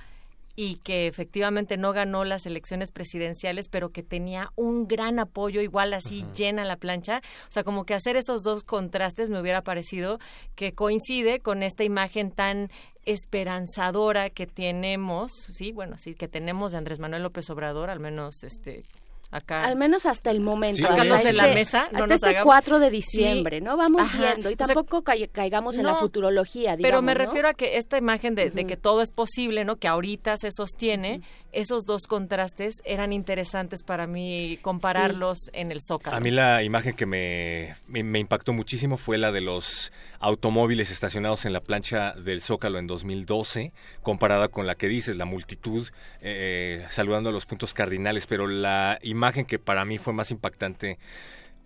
y 0.56 0.76
que 0.78 1.08
efectivamente 1.08 1.78
no 1.78 1.92
ganó 1.92 2.24
las 2.24 2.46
elecciones 2.46 2.92
presidenciales, 2.92 3.68
pero 3.68 3.90
que 3.90 4.04
tenía 4.04 4.52
un 4.56 4.88
gran 4.88 5.20
apoyo, 5.20 5.62
igual 5.62 5.94
así 5.94 6.26
llena 6.36 6.66
la 6.66 6.78
plancha. 6.78 7.22
O 7.48 7.52
sea, 7.52 7.64
como 7.64 7.86
que 7.86 7.94
hacer 7.94 8.16
esos 8.16 8.44
dos 8.44 8.64
contrastes 8.64 9.30
me 9.30 9.40
hubiera 9.40 9.64
parecido 9.64 10.20
que 10.56 10.74
coincide 10.74 11.40
con 11.40 11.64
esta 11.64 11.84
imagen 11.84 12.32
tan 12.32 12.70
esperanzadora 13.06 14.30
que 14.30 14.48
tenemos, 14.48 15.32
sí, 15.32 15.72
bueno, 15.72 15.98
sí, 15.98 16.16
que 16.16 16.28
tenemos 16.28 16.72
de 16.72 16.80
Andrés 16.80 17.00
Manuel 17.00 17.24
López 17.24 17.50
Obrador, 17.50 17.90
al 17.90 18.00
menos 18.00 18.44
este 18.44 18.84
acá. 19.36 19.64
Al 19.66 19.76
menos 19.76 20.06
hasta 20.06 20.32
el 20.32 20.40
momento. 20.40 20.78
Sí, 20.78 20.84
hasta 20.84 20.96
Carlos, 20.98 21.18
este, 21.18 21.30
en 21.30 21.38
la 21.38 21.48
mesa, 21.48 21.80
no 21.80 21.86
hasta 21.86 22.00
nos 22.08 22.12
este 22.16 22.28
hagamos- 22.30 22.46
4 22.46 22.80
de 22.80 22.86
Sí. 22.88 22.92
diciembre, 22.96 23.62
¿no? 23.62 23.78
Vamos 23.78 24.02
Ajá. 24.02 24.18
viendo 24.18 24.50
y 24.50 24.54
O 24.54 24.58
sea, 24.58 24.68
tampoco 24.68 25.04
cai- 25.04 25.30
caigamos 25.32 25.78
en 25.78 25.86
la 25.86 25.92
no, 25.94 26.00
futurología, 26.00 26.76
digamos, 26.76 26.82
Pero 26.90 27.02
me 27.02 27.14
¿no? 27.14 27.20
refiero 27.20 27.48
a 27.48 27.54
que 27.54 27.78
esta 27.78 27.98
imagen 27.98 28.36
de, 28.36 28.50
de 28.52 28.66
que 28.68 28.78
todo 28.78 29.02
es 29.02 29.12
posible, 29.12 29.66
¿no? 29.66 29.76
Que 29.78 29.88
ahorita 29.88 30.38
se 30.38 30.52
sostiene, 30.52 31.22
esos 31.56 31.86
dos 31.86 32.06
contrastes 32.08 32.82
eran 32.86 33.14
interesantes 33.14 33.82
para 33.82 34.08
mí 34.08 34.60
compararlos 34.62 35.50
en 35.54 35.72
el 35.72 35.80
Zócalo. 35.82 36.16
A 36.16 36.20
mí 36.20 36.30
la 36.30 36.64
imagen 36.64 36.96
que 36.96 37.06
me, 37.06 37.76
me, 37.88 38.04
me 38.04 38.20
impactó 38.20 38.54
muchísimo 38.54 38.98
fue 38.98 39.18
la 39.18 39.32
de 39.32 39.42
los 39.42 39.92
automóviles 40.20 40.92
estacionados 40.92 41.46
en 41.46 41.54
la 41.54 41.62
plancha 41.62 42.14
del 42.14 42.42
Zócalo 42.42 42.78
en 42.78 42.88
2012, 42.88 43.72
comparada 44.04 44.50
con 44.50 44.68
la 44.68 44.76
que 44.76 44.88
dices, 44.88 45.16
la 45.16 45.26
multitud 45.26 45.88
eh, 46.22 46.86
saludando 46.90 47.30
a 47.30 47.32
los 47.32 47.46
puntos 47.46 47.74
cardinales, 47.74 48.28
pero 48.28 48.48
la 48.48 49.00
imagen 49.02 49.46
que 49.46 49.60
para 49.60 49.86
mí 49.86 49.98
fue 49.98 50.14
más 50.14 50.32
impactante 50.32 50.98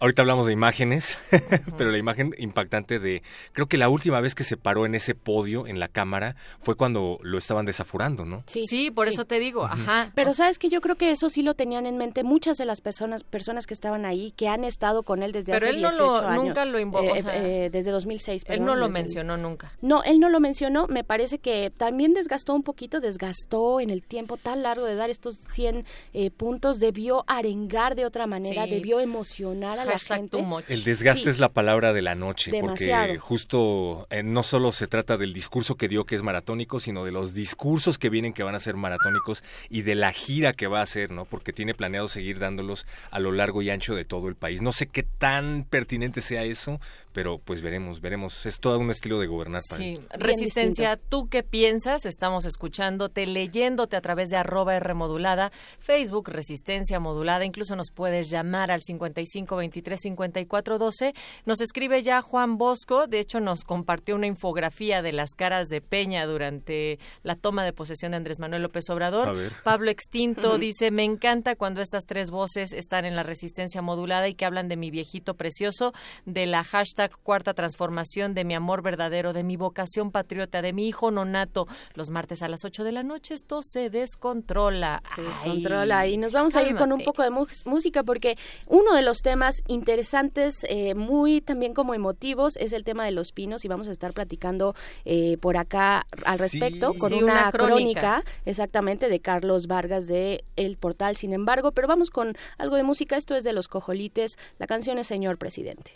Ahorita 0.02 0.22
hablamos 0.22 0.48
de 0.48 0.54
imágenes, 0.54 1.18
pero 1.78 1.92
la 1.92 1.98
imagen 1.98 2.34
impactante 2.38 3.00
de, 3.00 3.22
creo 3.52 3.68
que 3.68 3.78
la 3.78 3.90
última 3.90 4.22
vez 4.22 4.34
que 4.34 4.46
se 4.46 4.56
paró 4.56 4.86
en 4.86 4.96
ese 4.96 5.14
podio 5.14 5.68
en 5.68 5.78
la 5.80 5.90
cámara 5.90 6.38
fue 6.62 6.76
cuando 6.76 7.20
lo 7.22 7.38
estaban 7.38 7.66
desaforando, 7.66 8.24
¿no? 8.26 8.44
Sí, 8.48 8.64
Sí, 8.68 8.92
por 8.92 9.08
sí. 9.08 9.14
eso 9.14 9.26
te 9.26 9.40
digo, 9.40 9.66
ajá. 9.66 10.12
Pero 10.16 10.32
sabes 10.34 10.58
que 10.58 10.70
yo 10.70 10.80
creo 10.80 10.96
que 10.96 11.12
eso 11.12 11.30
sí 11.30 11.42
lo 11.44 11.54
tenían 11.54 11.86
en 11.86 11.98
mente 11.98 12.24
muchas 12.24 12.56
de 12.58 12.64
las 12.66 12.80
personas 12.80 13.24
personas 13.26 13.66
que 13.68 13.74
estaban 13.74 14.06
ahí, 14.06 14.32
que 14.38 14.48
han 14.48 14.64
estado 14.64 15.04
con 15.04 15.22
él 15.22 15.34
desde 15.34 15.52
Pero 15.52 15.66
hace 15.68 15.76
él 15.76 15.82
no 15.82 15.90
18 15.90 16.22
lo- 16.22 16.28
años. 16.30 16.44
nunca 16.46 16.64
lo 16.66 16.80
invocó, 16.80 17.06
o 17.06 17.16
Eh, 17.16 17.22
sea, 17.22 17.36
eh, 17.66 17.70
desde 17.70 17.92
2006. 17.92 18.44
él 18.48 18.64
no 18.64 18.76
lo 18.76 18.86
el- 18.86 18.92
mencionó 18.94 19.36
nunca. 19.36 19.74
No, 19.82 20.04
él 20.04 20.20
no 20.22 20.30
lo 20.30 20.40
mencionó. 20.40 20.88
Me 20.88 21.04
parece 21.04 21.40
que 21.40 21.72
también 21.76 22.14
desgastó 22.14 22.54
un 22.54 22.64
poquito, 22.64 23.02
desgastó 23.02 23.82
en 23.82 23.90
el 23.90 24.02
tiempo 24.04 24.38
tan 24.38 24.64
largo 24.64 24.86
de 24.86 24.96
dar 24.96 25.10
estos 25.10 25.36
100 25.52 25.84
eh, 26.14 26.32
puntos. 26.32 26.80
Debió 26.80 27.26
arengar 27.28 27.96
de 27.96 28.06
otra 28.06 28.28
manera, 28.28 28.64
Sí. 28.64 28.70
debió 28.72 29.02
emocionar 29.02 29.78
a 29.80 29.89
Hashtag 29.94 30.18
gente. 30.22 30.38
too 30.38 30.42
much. 30.46 30.64
El 30.68 30.84
desgaste 30.84 31.24
Sí. 31.24 31.30
es 31.30 31.40
la 31.40 31.50
palabra 31.50 31.94
de 31.94 32.02
la 32.02 32.16
noche, 32.16 32.52
Demasiado. 32.52 33.04
porque 33.08 33.18
justo 33.20 34.08
eh, 34.10 34.24
no 34.24 34.44
solo 34.44 34.72
se 34.72 34.88
trata 34.88 35.18
del 35.18 35.34
discurso 35.34 35.76
que 35.76 35.88
dio 35.88 36.06
que 36.06 36.16
es 36.16 36.24
maratónico, 36.24 36.80
sino 36.80 37.04
de 37.06 37.12
los 37.12 37.34
discursos 37.34 37.98
que 37.98 38.10
vienen 38.10 38.34
que 38.34 38.44
van 38.44 38.56
a 38.56 38.60
ser 38.60 38.76
maratónicos 38.76 39.44
y 39.70 39.82
de 39.84 39.96
la 39.96 40.12
gira 40.12 40.54
que 40.54 40.68
va 40.68 40.80
a 40.80 40.84
hacer, 40.84 41.12
¿no? 41.12 41.26
Porque 41.26 41.54
tiene 41.54 41.74
planeado 41.74 42.08
seguir 42.08 42.40
dándolos 42.40 42.86
a 43.12 43.20
lo 43.20 43.32
largo 43.32 43.62
y 43.62 43.70
ancho 43.70 43.96
de 43.96 44.06
todo 44.06 44.28
el 44.28 44.36
país. 44.36 44.62
No 44.62 44.72
sé 44.72 44.88
qué 44.88 45.04
tan 45.04 45.66
pertinente 45.70 46.22
sea 46.22 46.44
eso, 46.44 46.80
pero 47.14 47.38
pues 47.40 47.62
veremos, 47.62 48.02
veremos. 48.02 48.46
Es 48.46 48.60
todo 48.60 48.78
un 48.80 48.90
estilo 48.92 49.20
de 49.20 49.28
gobernar 49.28 49.62
para 49.68 49.82
Sí. 49.82 50.00
Resistencia, 50.12 50.98
¿tú 50.98 51.28
qué 51.30 51.44
piensas? 51.44 52.06
Estamos 52.06 52.46
escuchándote, 52.46 53.26
leyéndote 53.28 53.96
a 53.96 54.02
través 54.02 54.30
de 54.30 54.38
arroba 54.38 54.76
R 54.76 54.94
modulada, 54.94 55.52
Facebook 55.80 56.30
Resistencia 56.30 57.00
modulada, 57.00 57.46
incluso 57.46 57.76
nos 57.76 57.92
puedes 57.92 58.30
llamar 58.30 58.72
al 58.72 58.82
55 58.84 59.58
23 59.80 60.00
54 60.00 60.78
12. 60.78 61.14
Nos 61.46 61.62
escribe 61.62 62.04
ya 62.04 62.22
Juan 62.22 62.58
Bosco, 62.58 63.08
de 63.08 63.20
hecho 63.20 63.40
nos 63.40 63.64
compartió 63.64 64.16
una 64.16 64.28
infografía 64.28 65.02
de 65.02 65.14
las 65.14 65.32
caras 65.32 65.68
de 65.68 65.82
Peña 65.82 66.26
durante 66.26 67.00
la 67.24 67.36
toma 67.36 67.64
de 67.64 67.74
posesión 67.74 68.12
de 68.12 68.18
Andrés 68.18 68.40
Manuel 68.40 68.64
López 68.64 68.90
Obrador. 68.90 69.30
A 69.30 69.34
ver. 69.34 69.52
Pablo 69.64 69.90
Extinto 69.90 70.58
dice, 70.58 70.92
me 70.92 71.04
encanta 71.04 71.56
cuando 71.56 71.82
estas 71.82 72.06
tres 72.06 72.30
voces 72.30 72.74
están 72.74 73.06
en 73.06 73.16
la 73.16 73.24
resistencia 73.24 73.82
modulada 73.82 74.28
y 74.28 74.36
que 74.36 74.46
hablan 74.46 74.68
de 74.68 74.78
mi 74.78 74.92
viejito 74.92 75.36
precioso, 75.36 75.94
de 76.26 76.46
la 76.46 76.64
hashtag 76.64 77.12
cuarta 77.24 77.54
transformación, 77.54 78.34
de 78.34 78.44
mi 78.44 78.56
amor 78.56 78.82
verdadero, 78.82 79.34
de 79.34 79.44
mi 79.44 79.56
vocación 79.56 80.12
patriota, 80.12 80.62
de 80.62 80.74
mi 80.74 80.88
hijo 80.88 81.12
nonato. 81.12 81.68
Los 81.94 82.10
martes 82.10 82.42
a 82.42 82.50
las 82.50 82.66
8 82.66 82.84
de 82.84 82.92
la 82.92 83.04
noche 83.04 83.34
esto 83.34 83.62
se 83.62 83.90
descontrola. 83.90 85.02
se 85.16 85.22
Ay, 85.22 85.28
descontrola 85.28 86.08
y 86.08 86.18
nos 86.18 86.32
vamos 86.32 86.56
a 86.56 86.64
ir 86.64 86.76
con 86.76 86.92
un 86.92 87.04
poco 87.04 87.24
de 87.24 87.30
música 87.30 88.04
porque 88.04 88.38
uno 88.68 88.94
de 88.94 89.02
los 89.02 89.20
temas 89.20 89.62
interesantes 89.70 90.66
eh, 90.68 90.96
muy 90.96 91.40
también 91.42 91.74
como 91.74 91.94
emotivos 91.94 92.58
es 92.58 92.74
el 92.74 92.84
tema 92.84 93.06
de 93.06 93.12
los 93.12 93.32
pinos 93.32 93.64
y 93.64 93.68
vamos 93.68 93.88
a 93.88 93.92
estar 93.92 94.14
platicando 94.14 94.76
eh, 95.06 95.38
por 95.40 95.56
acá 95.58 96.06
al 96.26 96.40
respecto 96.40 96.92
Sí. 96.94 97.00
con 97.00 97.10
Sí, 97.12 97.24
una, 97.24 97.34
una 97.34 97.52
crónica. 97.52 97.68
crónica. 97.72 98.24
exactamente 98.46 99.08
de 99.10 99.20
Carlos 99.20 99.68
Vargas 99.68 100.08
de 100.08 100.44
El 100.56 100.78
Portal 100.78 101.16
sin 101.16 101.34
embargo 101.34 101.72
pero 101.72 101.88
vamos 101.88 102.10
con 102.10 102.36
algo 102.58 102.76
de 102.76 102.84
música 102.84 103.16
esto 103.16 103.36
es 103.36 103.44
de 103.44 103.54
los 103.54 103.68
cojolites 103.68 104.38
la 104.58 104.68
canción 104.68 104.98
es 104.98 105.08
Señor 105.08 105.38
Presidente 105.38 105.94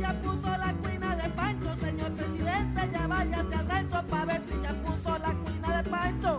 ya 0.00 0.12
puso 0.22 0.46
la 0.46 0.72
cuina 0.82 1.16
de 1.16 1.28
Pancho, 1.30 1.74
señor 1.80 2.12
presidente, 2.12 2.80
ya 2.92 3.06
váyase 3.06 3.54
al 3.54 3.68
rancho 3.68 4.02
para 4.08 4.24
ver 4.26 4.42
si 4.46 4.54
ya 4.62 4.72
puso 4.84 5.18
la 5.18 5.32
cuina 5.32 5.82
de 5.82 5.90
Pancho. 5.90 6.38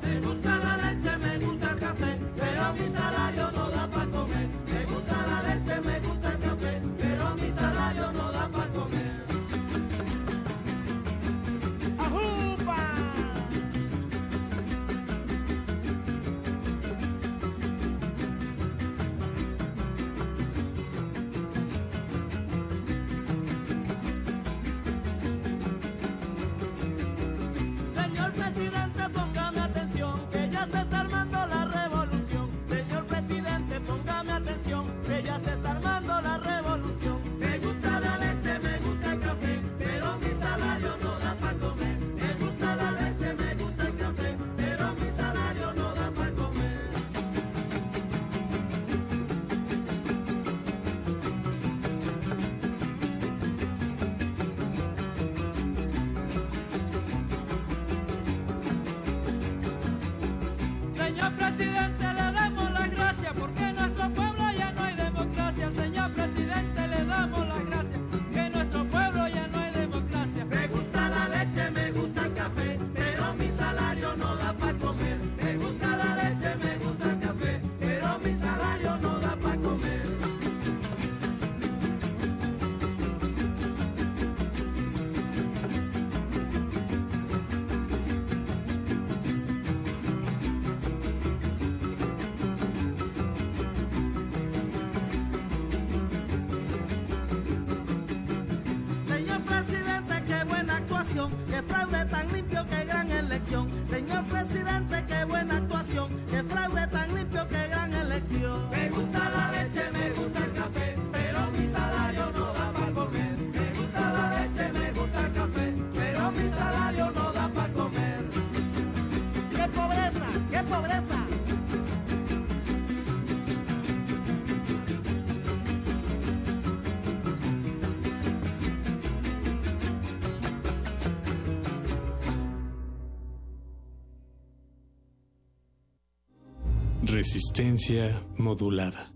Resistencia 137.20 138.24
modulada. 138.38 139.09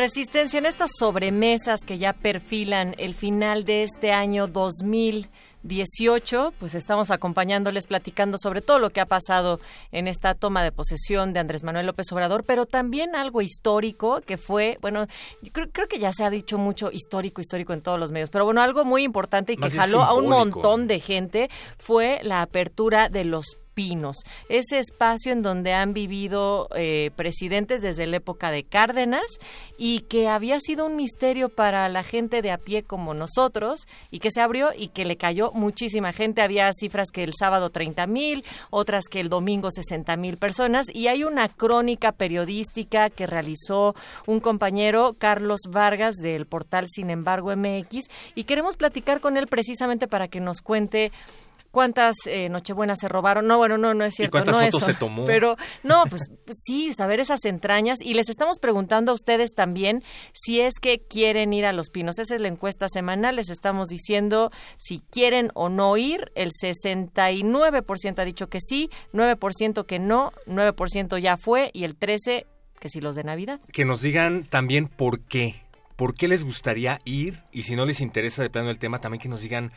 Resistencia 0.00 0.58
en 0.58 0.64
estas 0.64 0.92
sobremesas 0.98 1.80
que 1.86 1.98
ya 1.98 2.14
perfilan 2.14 2.94
el 2.96 3.14
final 3.14 3.66
de 3.66 3.82
este 3.82 4.12
año 4.12 4.46
2018, 4.46 6.54
pues 6.58 6.74
estamos 6.74 7.10
acompañándoles 7.10 7.86
platicando 7.86 8.38
sobre 8.38 8.62
todo 8.62 8.78
lo 8.78 8.88
que 8.88 9.02
ha 9.02 9.04
pasado 9.04 9.60
en 9.92 10.08
esta 10.08 10.34
toma 10.34 10.64
de 10.64 10.72
posesión 10.72 11.34
de 11.34 11.40
Andrés 11.40 11.64
Manuel 11.64 11.84
López 11.84 12.10
Obrador, 12.12 12.44
pero 12.44 12.64
también 12.64 13.14
algo 13.14 13.42
histórico 13.42 14.22
que 14.22 14.38
fue, 14.38 14.78
bueno, 14.80 15.06
creo, 15.52 15.68
creo 15.70 15.86
que 15.86 15.98
ya 15.98 16.14
se 16.14 16.24
ha 16.24 16.30
dicho 16.30 16.56
mucho 16.56 16.90
histórico, 16.90 17.42
histórico 17.42 17.74
en 17.74 17.82
todos 17.82 18.00
los 18.00 18.10
medios, 18.10 18.30
pero 18.30 18.46
bueno, 18.46 18.62
algo 18.62 18.86
muy 18.86 19.02
importante 19.02 19.52
y 19.52 19.58
que 19.58 19.68
jaló 19.68 20.00
a 20.00 20.14
un 20.14 20.30
montón 20.30 20.86
de 20.86 21.00
gente 21.00 21.50
fue 21.76 22.20
la 22.22 22.40
apertura 22.40 23.10
de 23.10 23.26
los 23.26 23.58
Pinos, 23.74 24.16
ese 24.48 24.78
espacio 24.78 25.32
en 25.32 25.42
donde 25.42 25.72
han 25.72 25.94
vivido 25.94 26.68
eh, 26.74 27.10
presidentes 27.16 27.82
desde 27.82 28.06
la 28.06 28.16
época 28.16 28.50
de 28.50 28.64
Cárdenas 28.64 29.26
y 29.78 30.00
que 30.00 30.28
había 30.28 30.60
sido 30.60 30.86
un 30.86 30.96
misterio 30.96 31.48
para 31.48 31.88
la 31.88 32.02
gente 32.02 32.42
de 32.42 32.50
a 32.50 32.58
pie 32.58 32.82
como 32.82 33.14
nosotros 33.14 33.86
y 34.10 34.18
que 34.18 34.30
se 34.30 34.40
abrió 34.40 34.70
y 34.76 34.88
que 34.88 35.04
le 35.04 35.16
cayó 35.16 35.52
muchísima 35.52 36.12
gente. 36.12 36.42
Había 36.42 36.70
cifras 36.72 37.10
que 37.12 37.22
el 37.22 37.32
sábado 37.38 37.70
30 37.70 38.06
mil, 38.06 38.44
otras 38.70 39.04
que 39.10 39.20
el 39.20 39.28
domingo 39.28 39.70
60 39.70 40.16
mil 40.16 40.36
personas 40.36 40.86
y 40.92 41.06
hay 41.06 41.24
una 41.24 41.48
crónica 41.48 42.12
periodística 42.12 43.10
que 43.10 43.26
realizó 43.26 43.94
un 44.26 44.40
compañero, 44.40 45.14
Carlos 45.18 45.60
Vargas, 45.68 46.16
del 46.16 46.46
portal 46.46 46.86
Sin 46.88 47.10
embargo 47.10 47.54
MX 47.54 48.08
y 48.34 48.44
queremos 48.44 48.76
platicar 48.76 49.20
con 49.20 49.36
él 49.36 49.46
precisamente 49.46 50.08
para 50.08 50.28
que 50.28 50.40
nos 50.40 50.60
cuente 50.60 51.12
cuántas 51.70 52.16
eh, 52.26 52.48
Nochebuenas 52.48 52.98
se 53.00 53.08
robaron. 53.08 53.46
No, 53.46 53.58
bueno, 53.58 53.78
no, 53.78 53.94
no 53.94 54.04
es 54.04 54.14
cierto. 54.14 54.38
¿Y 54.38 54.40
cuántas 54.40 54.56
no 54.56 54.62
fotos 54.62 54.82
eso. 54.82 54.92
se 54.92 54.94
tomó? 54.94 55.24
Pero, 55.24 55.56
no, 55.82 56.04
pues 56.08 56.22
sí, 56.64 56.92
saber 56.92 57.20
esas 57.20 57.44
entrañas. 57.44 58.00
Y 58.00 58.14
les 58.14 58.28
estamos 58.28 58.58
preguntando 58.58 59.12
a 59.12 59.14
ustedes 59.14 59.54
también 59.54 60.02
si 60.32 60.60
es 60.60 60.74
que 60.80 61.00
quieren 61.00 61.52
ir 61.52 61.66
a 61.66 61.72
Los 61.72 61.90
Pinos. 61.90 62.18
Esa 62.18 62.34
es 62.34 62.40
la 62.40 62.48
encuesta 62.48 62.88
semanal. 62.88 63.36
Les 63.36 63.50
estamos 63.50 63.88
diciendo 63.88 64.50
si 64.78 65.00
quieren 65.10 65.50
o 65.54 65.68
no 65.68 65.96
ir. 65.96 66.32
El 66.34 66.50
69% 66.52 68.18
ha 68.18 68.24
dicho 68.24 68.48
que 68.48 68.60
sí, 68.60 68.90
9% 69.12 69.86
que 69.86 69.98
no, 69.98 70.32
9% 70.46 71.18
ya 71.18 71.36
fue 71.36 71.70
y 71.72 71.84
el 71.84 71.98
13% 71.98 72.46
que 72.80 72.88
sí 72.88 73.00
los 73.00 73.14
de 73.14 73.22
Navidad. 73.24 73.60
Que 73.72 73.84
nos 73.84 74.00
digan 74.00 74.44
también 74.44 74.88
por 74.88 75.20
qué. 75.20 75.62
¿Por 75.94 76.14
qué 76.14 76.28
les 76.28 76.42
gustaría 76.44 76.98
ir? 77.04 77.42
Y 77.52 77.64
si 77.64 77.76
no 77.76 77.84
les 77.84 78.00
interesa 78.00 78.42
de 78.42 78.48
plano 78.48 78.70
el 78.70 78.78
tema, 78.78 79.02
también 79.02 79.20
que 79.20 79.28
nos 79.28 79.42
digan 79.42 79.70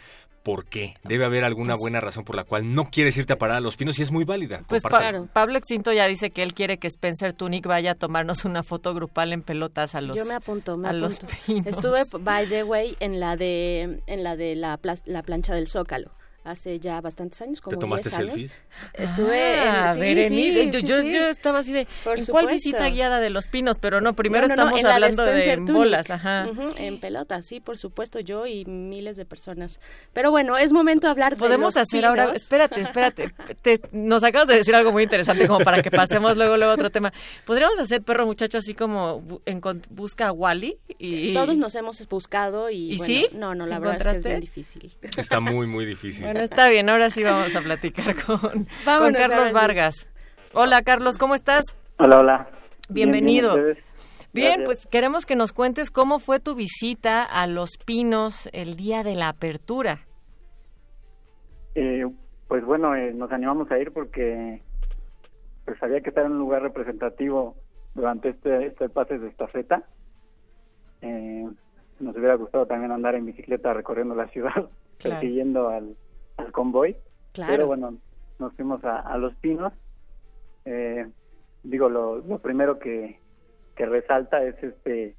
por 0.43 0.65
qué. 0.65 0.95
Debe 1.03 1.25
haber 1.25 1.43
alguna 1.45 1.75
buena 1.75 1.99
razón 2.01 2.25
por 2.25 2.35
la 2.35 2.43
cual 2.43 2.75
no 2.75 2.89
quieres 2.91 3.15
irte 3.17 3.33
a 3.33 3.37
parar 3.37 3.57
a 3.57 3.61
los 3.61 3.77
pinos 3.77 3.97
y 3.97 4.03
es 4.03 4.11
muy 4.11 4.25
válida. 4.25 4.61
Pues 4.67 4.81
pa- 4.83 5.23
Pablo 5.31 5.57
Extinto 5.57 5.91
ya 5.93 6.05
dice 6.07 6.31
que 6.31 6.43
él 6.43 6.53
quiere 6.53 6.77
que 6.77 6.87
Spencer 6.87 7.33
Tunic 7.33 7.65
vaya 7.65 7.91
a 7.91 7.95
tomarnos 7.95 8.45
una 8.45 8.61
foto 8.61 8.93
grupal 8.93 9.33
en 9.33 9.41
pelotas 9.41 9.95
a 9.95 10.01
los 10.01 10.15
Yo 10.17 10.25
me 10.25 10.33
apunto, 10.33 10.77
me 10.77 10.89
a 10.89 10.93
los 10.93 11.15
apunto. 11.15 11.35
pinos. 11.47 11.67
Estuve, 11.67 12.03
by 12.19 12.45
the 12.47 12.63
way, 12.63 12.95
en 12.99 13.19
la 13.19 13.37
de, 13.37 14.01
en 14.05 14.23
la 14.23 14.35
de 14.35 14.55
la 14.55 14.77
plancha 15.23 15.55
del 15.55 15.67
Zócalo. 15.67 16.11
Hace 16.45 16.77
ya 16.77 16.99
bastantes 16.99 17.41
años, 17.41 17.61
como 17.61 17.77
¿Te 17.77 17.79
tomaste 17.79 18.09
10 18.09 18.19
años. 18.19 18.31
selfies? 18.31 18.61
Estuve 18.95 19.59
Ah, 19.59 19.87
en 19.89 19.93
sí, 19.93 19.99
Berenice, 20.01 20.63
sí, 20.63 20.71
yo, 20.71 20.79
sí, 20.81 20.85
yo, 20.87 21.01
sí. 21.01 21.11
yo 21.13 21.27
estaba 21.27 21.59
así 21.59 21.71
de 21.71 21.87
Por 22.03 22.19
¿en 22.19 22.25
cuál 22.25 22.47
visita 22.47 22.89
guiada 22.89 23.21
de 23.21 23.29
los 23.29 23.47
pinos? 23.47 23.77
Pero 23.79 24.01
no, 24.01 24.13
primero 24.13 24.47
No, 24.47 24.55
no, 24.55 24.55
no, 24.69 24.75
estamos 24.75 24.79
en 24.79 24.83
la 24.83 24.89
de 24.89 24.95
hablando 24.95 25.23
de, 25.23 25.73
bolas, 25.73 26.09
ajá. 26.11 26.47
En 26.75 26.99
pelotas, 26.99 27.45
sí, 27.45 27.61
por 27.61 27.77
supuesto, 27.77 28.19
yo 28.19 28.45
y 28.45 28.65
miles 28.65 29.15
de 29.15 29.23
personas. 29.25 29.79
Pero 30.11 30.31
bueno, 30.31 30.57
es 30.57 30.73
momento 30.73 31.07
de 31.07 31.11
hablar 31.11 31.33
de 31.35 31.39
Podemos 31.39 31.75
los 31.75 31.77
hacer 31.77 32.03
ahora, 32.05 32.25
pinos. 32.25 32.41
espérate, 32.41 32.81
espérate, 32.81 33.31
te- 33.61 33.79
nos 33.93 34.23
acabas 34.25 34.49
de 34.49 34.55
decir 34.57 34.75
algo 34.75 34.91
muy 34.91 35.03
interesante 35.03 35.47
como 35.47 35.63
para 35.63 35.81
que 35.81 35.91
pasemos 35.91 36.35
luego 36.35 36.57
luego 36.57 36.71
a 36.71 36.75
otro 36.75 36.89
tema. 36.89 37.13
Podríamos 37.45 37.79
hacer 37.79 38.01
perro 38.01 38.25
muchacho 38.25 38.57
así 38.57 38.73
como 38.73 39.21
encont- 39.45 39.85
busca 39.89 40.27
a 40.27 40.31
Wally 40.33 40.77
y 40.99 41.33
Todos 41.33 41.55
nos 41.55 41.73
hemos 41.75 42.05
buscado 42.09 42.69
y, 42.69 42.93
¿Y 42.93 42.97
bueno, 42.97 43.05
sí? 43.05 43.27
no, 43.31 43.55
no, 43.55 43.63
¿Te 43.63 43.69
la 43.69 43.79
verdad 43.79 44.07
es 44.07 44.11
que 44.13 44.17
es 44.17 44.23
bien 44.25 44.39
difícil. 44.41 44.91
Está 45.17 45.39
muy, 45.39 45.67
muy 45.67 45.85
difícil. 45.93 46.23
Bueno, 46.25 46.32
está 46.41 46.69
bien, 46.69 46.89
ahora 46.89 47.09
sí 47.09 47.23
vamos 47.23 47.55
a 47.55 47.61
platicar 47.61 48.15
con, 48.25 48.39
con 48.39 49.13
Carlos. 49.13 49.51
Vargas. 49.51 50.07
Hola 50.53 50.81
Carlos, 50.83 51.17
¿cómo 51.17 51.35
estás? 51.35 51.63
Hola, 51.97 52.19
hola. 52.19 52.47
Bienvenido. 52.89 53.57
Bien, 54.33 54.63
pues 54.65 54.87
queremos 54.87 55.25
que 55.25 55.35
nos 55.35 55.53
cuentes 55.53 55.91
cómo 55.91 56.19
fue 56.19 56.39
tu 56.39 56.55
visita 56.55 57.23
a 57.23 57.45
Los 57.47 57.77
Pinos 57.85 58.49
el 58.51 58.75
día 58.75 59.03
de 59.03 59.15
la 59.15 59.29
apertura. 59.29 60.07
Eh, 61.75 62.05
pues 62.47 62.65
bueno, 62.65 62.95
eh, 62.95 63.13
nos 63.13 63.31
animamos 63.31 63.69
a 63.71 63.77
ir 63.79 63.91
porque 63.91 64.61
pues 65.65 65.81
había 65.81 66.01
que 66.01 66.09
estar 66.09 66.25
en 66.25 66.33
un 66.33 66.39
lugar 66.39 66.61
representativo 66.61 67.55
durante 67.95 68.29
este, 68.29 68.67
este 68.67 68.89
pase 68.89 69.17
de 69.17 69.27
estafeta. 69.29 69.83
Eh, 71.01 71.47
nos 71.99 72.15
hubiera 72.15 72.35
gustado 72.35 72.65
también 72.65 72.91
andar 72.91 73.15
en 73.15 73.25
bicicleta 73.25 73.73
recorriendo 73.73 74.15
la 74.15 74.27
ciudad, 74.27 74.51
Claro. 74.99 75.19
persiguiendo 75.19 75.69
al, 75.69 75.95
al 76.37 76.51
convoy. 76.51 76.95
Claro. 77.33 77.51
Pero 77.51 77.67
bueno, 77.67 77.97
nos 78.39 78.53
fuimos 78.53 78.83
a, 78.83 78.99
a 78.99 79.17
Los 79.17 79.35
Pinos. 79.35 79.73
Eh, 80.65 81.07
digo, 81.63 81.89
lo, 81.89 82.17
lo 82.17 82.39
primero 82.39 82.79
que, 82.79 83.19
que 83.75 83.85
resalta 83.85 84.43
es 84.43 84.61
este 84.63 85.15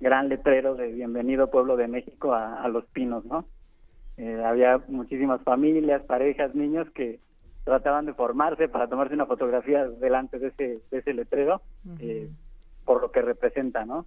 gran 0.00 0.28
letrero 0.28 0.74
de 0.74 0.92
Bienvenido 0.92 1.50
Pueblo 1.50 1.76
de 1.76 1.88
México 1.88 2.32
a, 2.32 2.62
a 2.62 2.68
Los 2.68 2.86
Pinos, 2.86 3.24
¿no? 3.24 3.44
Eh, 4.16 4.42
había 4.44 4.82
muchísimas 4.88 5.42
familias, 5.42 6.02
parejas, 6.02 6.54
niños 6.54 6.88
que 6.90 7.20
trataban 7.64 8.06
de 8.06 8.14
formarse 8.14 8.68
para 8.68 8.88
tomarse 8.88 9.14
una 9.14 9.26
fotografía 9.26 9.86
delante 9.86 10.38
de 10.38 10.48
ese, 10.48 10.80
de 10.90 10.98
ese 10.98 11.14
letrero, 11.14 11.62
eh, 11.98 12.28
por 12.84 13.00
lo 13.00 13.12
que 13.12 13.22
representa, 13.22 13.84
¿no? 13.84 14.06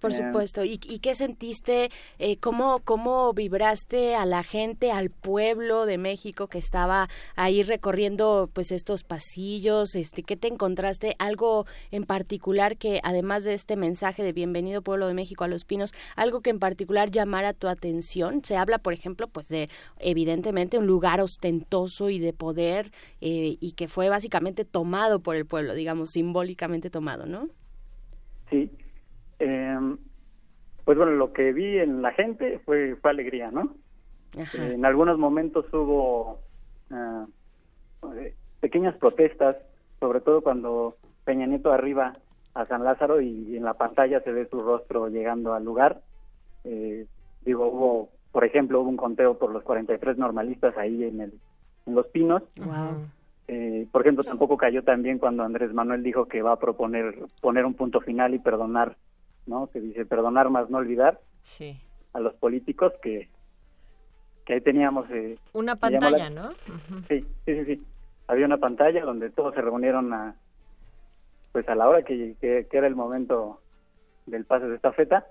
Por 0.00 0.14
supuesto. 0.14 0.64
¿Y, 0.64 0.80
y 0.82 1.00
qué 1.00 1.14
sentiste? 1.14 1.90
Eh, 2.18 2.38
¿cómo, 2.38 2.80
¿Cómo 2.80 3.32
vibraste 3.34 4.14
a 4.14 4.24
la 4.24 4.42
gente, 4.42 4.90
al 4.90 5.10
pueblo 5.10 5.84
de 5.84 5.98
México 5.98 6.48
que 6.48 6.58
estaba 6.58 7.08
ahí 7.36 7.62
recorriendo 7.62 8.48
pues 8.52 8.72
estos 8.72 9.04
pasillos? 9.04 9.94
Este, 9.94 10.22
¿Qué 10.22 10.36
te 10.38 10.48
encontraste? 10.48 11.16
¿Algo 11.18 11.66
en 11.90 12.04
particular 12.04 12.78
que, 12.78 13.00
además 13.02 13.44
de 13.44 13.52
este 13.52 13.76
mensaje 13.76 14.22
de 14.22 14.32
Bienvenido 14.32 14.80
Pueblo 14.80 15.06
de 15.06 15.14
México 15.14 15.44
a 15.44 15.48
Los 15.48 15.64
Pinos, 15.64 15.92
algo 16.16 16.40
que 16.40 16.50
en 16.50 16.60
particular 16.60 17.10
llamara 17.10 17.52
tu 17.52 17.68
atención? 17.68 18.42
Se 18.42 18.56
habla, 18.56 18.78
por 18.78 18.94
ejemplo, 18.94 19.28
pues 19.28 19.48
de 19.48 19.68
evidentemente 19.98 20.78
un 20.78 20.86
lugar 20.86 21.20
ostentoso 21.20 22.08
y 22.08 22.18
de 22.18 22.32
poder 22.32 22.90
eh, 23.20 23.58
y 23.60 23.72
que 23.72 23.86
fue 23.86 24.08
básicamente 24.08 24.64
tomado 24.64 25.20
por 25.20 25.36
el 25.36 25.44
pueblo, 25.44 25.74
digamos, 25.74 26.10
simbólicamente 26.10 26.88
tomado, 26.88 27.26
¿no? 27.26 27.48
Sí. 28.50 28.70
Eh, 29.40 29.96
pues 30.84 30.96
bueno, 30.96 31.12
lo 31.12 31.32
que 31.32 31.52
vi 31.52 31.78
en 31.78 32.02
la 32.02 32.12
gente 32.12 32.60
fue, 32.64 32.96
fue 32.96 33.10
alegría, 33.10 33.50
¿no? 33.50 33.74
Ajá. 34.40 34.58
Eh, 34.58 34.74
en 34.74 34.84
algunos 34.84 35.18
momentos 35.18 35.66
hubo 35.72 36.40
ah, 36.90 37.26
eh, 38.16 38.34
pequeñas 38.60 38.96
protestas, 38.96 39.56
sobre 39.98 40.20
todo 40.20 40.42
cuando 40.42 40.96
Peña 41.24 41.46
Nieto 41.46 41.72
arriba 41.72 42.12
a 42.54 42.66
San 42.66 42.84
Lázaro 42.84 43.20
y 43.20 43.56
en 43.56 43.64
la 43.64 43.74
pantalla 43.74 44.20
se 44.20 44.32
ve 44.32 44.48
su 44.50 44.58
rostro 44.58 45.08
llegando 45.08 45.54
al 45.54 45.64
lugar. 45.64 46.00
Eh, 46.64 47.06
digo, 47.44 47.68
hubo, 47.68 48.10
por 48.32 48.44
ejemplo, 48.44 48.80
hubo 48.80 48.88
un 48.88 48.96
conteo 48.96 49.38
por 49.38 49.52
los 49.52 49.62
43 49.62 50.18
normalistas 50.18 50.76
ahí 50.76 51.04
en, 51.04 51.20
el, 51.20 51.32
en 51.86 51.94
Los 51.94 52.06
Pinos. 52.08 52.42
Wow. 52.58 53.06
Eh, 53.48 53.88
por 53.90 54.02
ejemplo, 54.02 54.22
tampoco 54.22 54.56
cayó 54.56 54.84
también 54.84 55.18
cuando 55.18 55.42
Andrés 55.42 55.72
Manuel 55.72 56.02
dijo 56.02 56.26
que 56.26 56.42
va 56.42 56.52
a 56.52 56.58
proponer 56.58 57.16
poner 57.40 57.64
un 57.64 57.74
punto 57.74 58.00
final 58.00 58.34
y 58.34 58.38
perdonar, 58.38 58.96
¿no? 59.50 59.68
Se 59.72 59.80
dice 59.80 60.06
perdonar 60.06 60.48
más 60.48 60.70
no 60.70 60.78
olvidar 60.78 61.20
Sí. 61.42 61.78
a 62.14 62.20
los 62.20 62.32
políticos 62.34 62.92
que 63.02 63.28
que 64.46 64.54
ahí 64.54 64.60
teníamos 64.62 65.08
eh, 65.10 65.38
Una 65.52 65.74
la- 65.74 65.78
pantalla, 65.78 66.30
¿no? 66.30 66.50
Sí, 67.08 67.20
sí, 67.44 67.54
sí, 67.54 67.64
sí. 67.66 67.82
Había 68.26 68.46
una 68.46 68.56
pantalla 68.58 69.04
donde 69.04 69.30
todos 69.30 69.54
se 69.54 69.60
reunieron 69.60 70.12
a, 70.14 70.34
pues 71.52 71.68
a 71.68 71.74
la 71.74 71.88
hora 71.88 72.02
que, 72.02 72.34
que, 72.40 72.66
que 72.70 72.76
era 72.78 72.86
el 72.86 72.96
momento 72.96 73.60
del 74.26 74.44
pase 74.46 74.66
de 74.66 74.76
estafeta. 74.76 75.26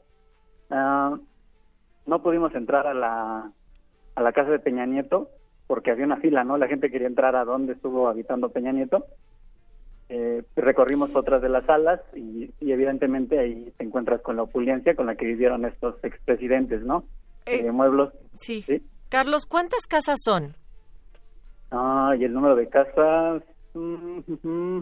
Ah, 0.69 1.17
no 2.05 2.21
pudimos 2.21 2.53
entrar 2.55 2.87
a 2.87 2.93
la, 2.93 3.51
a 4.15 4.21
la 4.21 4.31
casa 4.31 4.51
de 4.51 4.59
Peña 4.59 4.85
Nieto 4.85 5.29
porque 5.67 5.91
había 5.91 6.05
una 6.05 6.17
fila, 6.17 6.43
¿no? 6.43 6.57
La 6.57 6.67
gente 6.67 6.89
quería 6.91 7.07
entrar 7.07 7.35
a 7.35 7.45
donde 7.45 7.73
estuvo 7.73 8.07
habitando 8.07 8.49
Peña 8.49 8.71
Nieto. 8.71 9.05
Eh, 10.09 10.43
recorrimos 10.55 11.15
otras 11.15 11.41
de 11.41 11.49
las 11.49 11.65
salas 11.65 12.01
y, 12.15 12.51
y 12.59 12.71
evidentemente 12.71 13.37
ahí 13.37 13.71
te 13.77 13.83
encuentras 13.83 14.21
con 14.21 14.35
la 14.35 14.43
opulencia 14.43 14.95
con 14.95 15.05
la 15.05 15.15
que 15.15 15.25
vivieron 15.25 15.65
estos 15.65 16.03
expresidentes, 16.03 16.81
¿no? 16.81 17.05
eh, 17.45 17.65
eh 17.65 17.71
mueblos. 17.71 18.13
Sí. 18.33 18.63
Carlos, 19.09 19.45
¿cuántas 19.45 19.87
casas 19.87 20.19
son? 20.23 20.55
Ah, 21.71 22.15
y 22.17 22.23
el 22.23 22.33
número 22.33 22.55
de 22.55 22.67
casas... 22.67 23.43
Mm, 23.73 24.79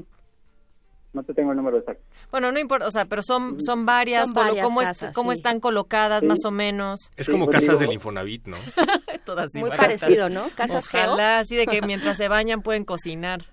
no 1.14 1.24
te 1.24 1.34
tengo 1.34 1.52
el 1.52 1.58
número 1.58 1.78
exacto. 1.80 2.04
Bueno, 2.32 2.52
no 2.52 2.60
importa, 2.60 2.88
o 2.88 2.92
sea, 2.92 3.06
pero 3.06 3.24
son 3.24 3.60
son 3.62 3.86
varias, 3.86 4.32
¿cómo, 4.32 4.82
cómo 5.16 5.32
están 5.32 5.60
colocadas 5.60 6.24
más 6.24 6.46
o 6.46 6.52
menos? 6.52 7.10
Es 7.16 7.28
como 7.28 7.46
pues 7.46 7.60
casas 7.60 7.80
del 7.80 7.92
Infonavit, 7.92 8.46
¿no? 8.46 8.58
Todas 9.26 9.50
Muy 9.56 9.72
parecido, 9.72 10.30
¿no? 10.30 10.50
Casas 10.56 10.88
Ojalá, 10.88 11.40
así 11.40 11.56
de 11.56 11.66
que 11.66 11.82
mientras 11.82 12.18
se 12.18 12.28
bañan 12.28 12.62
pueden 12.62 12.86
cocinar. 12.86 13.46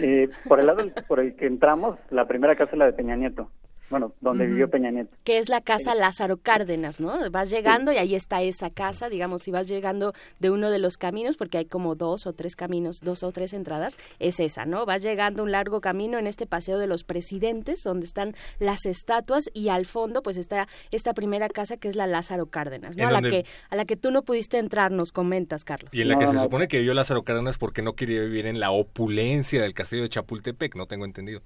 Eh, 0.00 0.28
por 0.48 0.60
el 0.60 0.66
lado 0.66 0.82
por 1.06 1.20
el 1.20 1.36
que 1.36 1.46
entramos, 1.46 1.98
la 2.10 2.26
primera 2.26 2.56
casa 2.56 2.72
es 2.72 2.78
la 2.78 2.86
de 2.86 2.92
Peña 2.94 3.16
Nieto 3.16 3.50
bueno, 3.90 4.12
donde 4.20 4.46
vivió 4.46 4.68
Peña 4.70 4.90
Nieto. 4.90 5.16
Que 5.24 5.38
es 5.38 5.48
la 5.48 5.60
casa 5.60 5.94
Lázaro 5.94 6.38
Cárdenas, 6.38 7.00
¿no? 7.00 7.30
Vas 7.30 7.50
llegando 7.50 7.92
y 7.92 7.96
ahí 7.96 8.14
está 8.14 8.42
esa 8.42 8.70
casa, 8.70 9.08
digamos, 9.08 9.42
si 9.42 9.50
vas 9.50 9.68
llegando 9.68 10.12
de 10.40 10.50
uno 10.50 10.70
de 10.70 10.78
los 10.78 10.96
caminos, 10.96 11.36
porque 11.36 11.58
hay 11.58 11.66
como 11.66 11.94
dos 11.94 12.26
o 12.26 12.32
tres 12.32 12.56
caminos, 12.56 13.00
dos 13.00 13.22
o 13.22 13.32
tres 13.32 13.52
entradas, 13.52 13.96
es 14.18 14.40
esa, 14.40 14.64
¿no? 14.64 14.86
Vas 14.86 15.02
llegando 15.02 15.42
un 15.42 15.52
largo 15.52 15.80
camino 15.80 16.18
en 16.18 16.26
este 16.26 16.46
paseo 16.46 16.78
de 16.78 16.86
los 16.86 17.04
presidentes, 17.04 17.82
donde 17.82 18.06
están 18.06 18.34
las 18.58 18.86
estatuas 18.86 19.50
y 19.52 19.68
al 19.68 19.86
fondo, 19.86 20.22
pues 20.22 20.36
está 20.36 20.66
esta 20.90 21.14
primera 21.14 21.48
casa 21.48 21.76
que 21.76 21.88
es 21.88 21.96
la 21.96 22.06
Lázaro 22.06 22.46
Cárdenas, 22.46 22.96
¿no? 22.96 23.08
A 23.08 23.12
la 23.12 23.22
que 23.22 23.44
a 23.70 23.76
la 23.76 23.84
que 23.84 23.96
tú 23.96 24.10
no 24.10 24.22
pudiste 24.22 24.58
entrar, 24.58 24.92
nos 24.92 25.12
comentas, 25.12 25.64
Carlos. 25.64 25.92
Y 25.92 26.02
en 26.02 26.08
la 26.08 26.18
que 26.18 26.26
se 26.26 26.38
supone 26.38 26.68
que 26.68 26.78
vivió 26.78 26.94
Lázaro 26.94 27.22
Cárdenas 27.22 27.58
porque 27.58 27.82
no 27.82 27.94
quería 27.94 28.20
vivir 28.20 28.46
en 28.46 28.60
la 28.60 28.70
opulencia 28.70 29.62
del 29.62 29.74
castillo 29.74 30.02
de 30.02 30.08
Chapultepec, 30.08 30.74
no 30.74 30.86
tengo 30.86 31.04
entendido. 31.04 31.42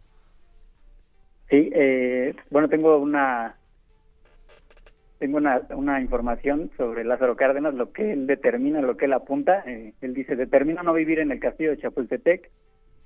Sí, 1.51 1.71
eh, 1.75 2.35
bueno, 2.51 2.69
tengo 2.69 2.99
una 2.99 3.57
tengo 5.19 5.39
una, 5.39 5.63
una 5.71 6.01
información 6.01 6.71
sobre 6.77 7.05
Lázaro 7.05 7.37
Cárdenas, 7.37 7.75
lo 7.75 7.93
que 7.93 8.13
él 8.13 8.27
determina, 8.27 8.81
lo 8.81 8.97
que 8.97 9.07
él 9.07 9.13
apunta. 9.13 9.65
Eh, 9.67 9.95
él 10.01 10.15
dice, 10.15 10.37
determina 10.37 10.83
no 10.83 10.93
vivir 10.93 11.19
en 11.19 11.33
el 11.33 11.41
castillo 11.41 11.71
de 11.71 11.79
Chapultepec, 11.79 12.51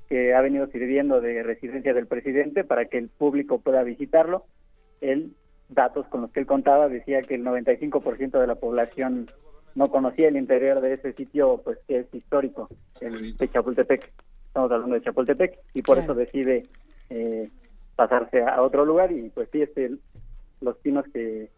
que 0.08 0.34
ha 0.34 0.42
venido 0.42 0.66
sirviendo 0.66 1.22
de 1.22 1.42
residencia 1.42 1.94
del 1.94 2.06
presidente 2.06 2.64
para 2.64 2.84
que 2.84 2.98
el 2.98 3.08
público 3.08 3.60
pueda 3.60 3.82
visitarlo. 3.82 4.44
Él, 5.00 5.32
datos 5.70 6.06
con 6.08 6.20
los 6.20 6.30
que 6.32 6.40
él 6.40 6.46
contaba, 6.46 6.88
decía 6.88 7.22
que 7.22 7.36
el 7.36 7.44
95% 7.44 8.38
de 8.38 8.46
la 8.46 8.56
población 8.56 9.30
no 9.74 9.86
conocía 9.86 10.28
el 10.28 10.36
interior 10.36 10.82
de 10.82 10.94
ese 10.94 11.14
sitio, 11.14 11.62
pues 11.64 11.78
que 11.88 12.00
es 12.00 12.14
histórico, 12.14 12.68
el 13.00 13.36
de 13.36 13.48
Chapultepec. 13.48 14.12
Estamos 14.48 14.70
hablando 14.70 14.96
de 14.96 15.02
Chapultepec, 15.02 15.58
y 15.72 15.80
por 15.80 15.98
eso 15.98 16.12
decide 16.12 16.64
eh, 17.08 17.48
pasarse 18.02 18.42
a 18.42 18.60
otro 18.62 18.84
lugar 18.84 19.12
y 19.12 19.30
pues 19.30 19.48
sí, 19.52 19.62
este, 19.62 19.92
los 20.60 20.76
pinos 20.78 21.04
que 21.12 21.48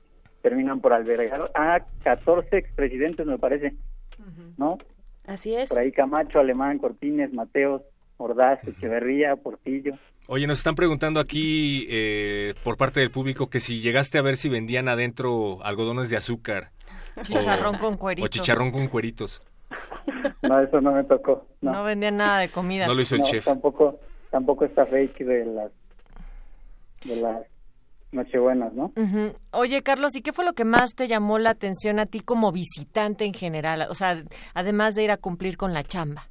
terminan 0.43 0.81
por 0.81 0.93
albergar 0.93 1.51
a 1.55 1.81
14 2.03 2.59
expresidentes, 2.59 3.27
me 3.27 3.39
parece, 3.39 3.75
¿no? 4.59 4.77
Así 5.27 5.55
es. 5.55 5.71
Por 5.71 5.79
ahí 5.79 5.91
Camacho, 5.91 6.39
Alemán, 6.39 6.79
Cortines, 6.79 7.33
Mateos, 7.33 7.81
Ordaz, 8.19 8.63
Echeverría, 8.69 9.37
Portillo. 9.37 9.95
Oye, 10.27 10.47
nos 10.47 10.59
están 10.59 10.75
preguntando 10.75 11.19
aquí 11.19 11.87
eh, 11.89 12.53
por 12.63 12.77
parte 12.77 13.01
del 13.01 13.11
público 13.11 13.49
que 13.49 13.61
si 13.61 13.81
llegaste 13.81 14.19
a 14.19 14.23
ver 14.23 14.37
si 14.37 14.51
vendían 14.51 14.89
adentro 14.89 15.63
algodones 15.63 16.11
de 16.11 16.19
azúcar. 16.19 16.73
Chicharrón 17.23 17.79
con 17.79 17.97
cueritos. 17.97 18.29
O 18.29 18.31
chicharrón 18.31 18.71
con 18.71 18.89
cueritos. 18.89 19.43
No, 20.43 20.61
eso 20.61 20.81
no 20.81 20.93
me 20.93 21.05
tocó. 21.05 21.47
No, 21.63 21.85
vendían 21.85 22.19
nada 22.19 22.41
de 22.41 22.49
comida. 22.49 22.87
No 22.87 22.95
lo 22.95 23.01
hizo 23.01 23.15
el 23.15 23.23
chef. 23.23 23.47
Tampoco, 23.47 23.99
tampoco 24.31 24.67
está 24.67 24.87
fake 24.87 25.25
de 25.25 25.45
las 25.47 25.71
de 27.05 27.17
las 27.17 27.47
Nochebuenas, 28.15 28.73
¿no? 28.73 28.93
Oye, 29.53 29.83
Carlos, 29.83 30.15
¿y 30.17 30.23
qué 30.23 30.33
fue 30.33 30.45
lo 30.45 30.53
que 30.53 30.65
más 30.65 30.95
te 30.95 31.09
llamó 31.09 31.39
la 31.39 31.51
atención 31.51 31.99
a 31.99 32.07
ti 32.07 32.21
como 32.21 32.53
visitante 32.53 33.25
en 33.25 33.35
general? 33.35 33.87
O 33.91 33.95
sea, 33.95 34.23
además 34.55 34.95
de 34.95 35.03
ir 35.03 35.11
a 35.11 35.17
cumplir 35.17 35.57
con 35.57 35.75
la 35.75 35.83
chamba. 35.83 36.23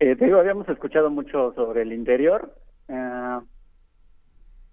Eh, 0.00 0.14
te 0.14 0.26
digo, 0.26 0.38
habíamos 0.38 0.68
escuchado 0.68 1.10
mucho 1.10 1.52
sobre 1.54 1.82
el 1.82 1.92
interior, 1.92 2.54
eh, 2.88 3.38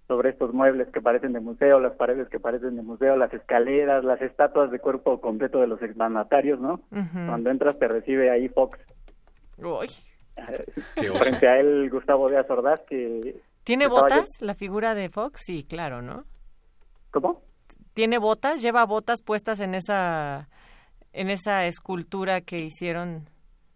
sobre 0.06 0.30
estos 0.30 0.52
muebles 0.52 0.88
que 0.92 1.00
parecen 1.00 1.32
de 1.32 1.40
museo, 1.40 1.80
las 1.80 1.94
paredes 1.96 2.28
que 2.28 2.38
parecen 2.38 2.76
de 2.76 2.82
museo, 2.82 3.16
las 3.16 3.32
escaleras, 3.34 4.04
las 4.04 4.22
estatuas 4.22 4.70
de 4.70 4.78
cuerpo 4.78 5.20
completo 5.20 5.60
de 5.60 5.66
los 5.66 5.82
exmandatarios, 5.82 6.60
¿no? 6.60 6.80
Cuando 6.90 7.50
entras 7.50 7.76
te 7.78 7.88
recibe 7.88 8.30
ahí 8.30 8.48
Fox. 8.48 8.78
Uy. 9.58 9.88
Frente 10.94 11.48
a 11.48 11.58
él 11.58 11.90
Gustavo 11.90 12.28
Díaz 12.28 12.48
Ordaz, 12.48 12.82
que 12.82 13.40
¿Tiene 13.66 13.88
botas 13.88 14.26
la 14.38 14.54
figura 14.54 14.94
de 14.94 15.10
Fox? 15.10 15.40
Sí, 15.44 15.64
claro, 15.64 16.00
¿no? 16.00 16.24
¿Cómo? 17.10 17.42
¿Tiene 17.94 18.18
botas? 18.18 18.62
¿Lleva 18.62 18.86
botas 18.86 19.22
puestas 19.22 19.58
en 19.58 19.74
esa 19.74 20.48
en 21.12 21.30
esa 21.30 21.66
escultura 21.66 22.42
que 22.42 22.60
hicieron 22.60 23.28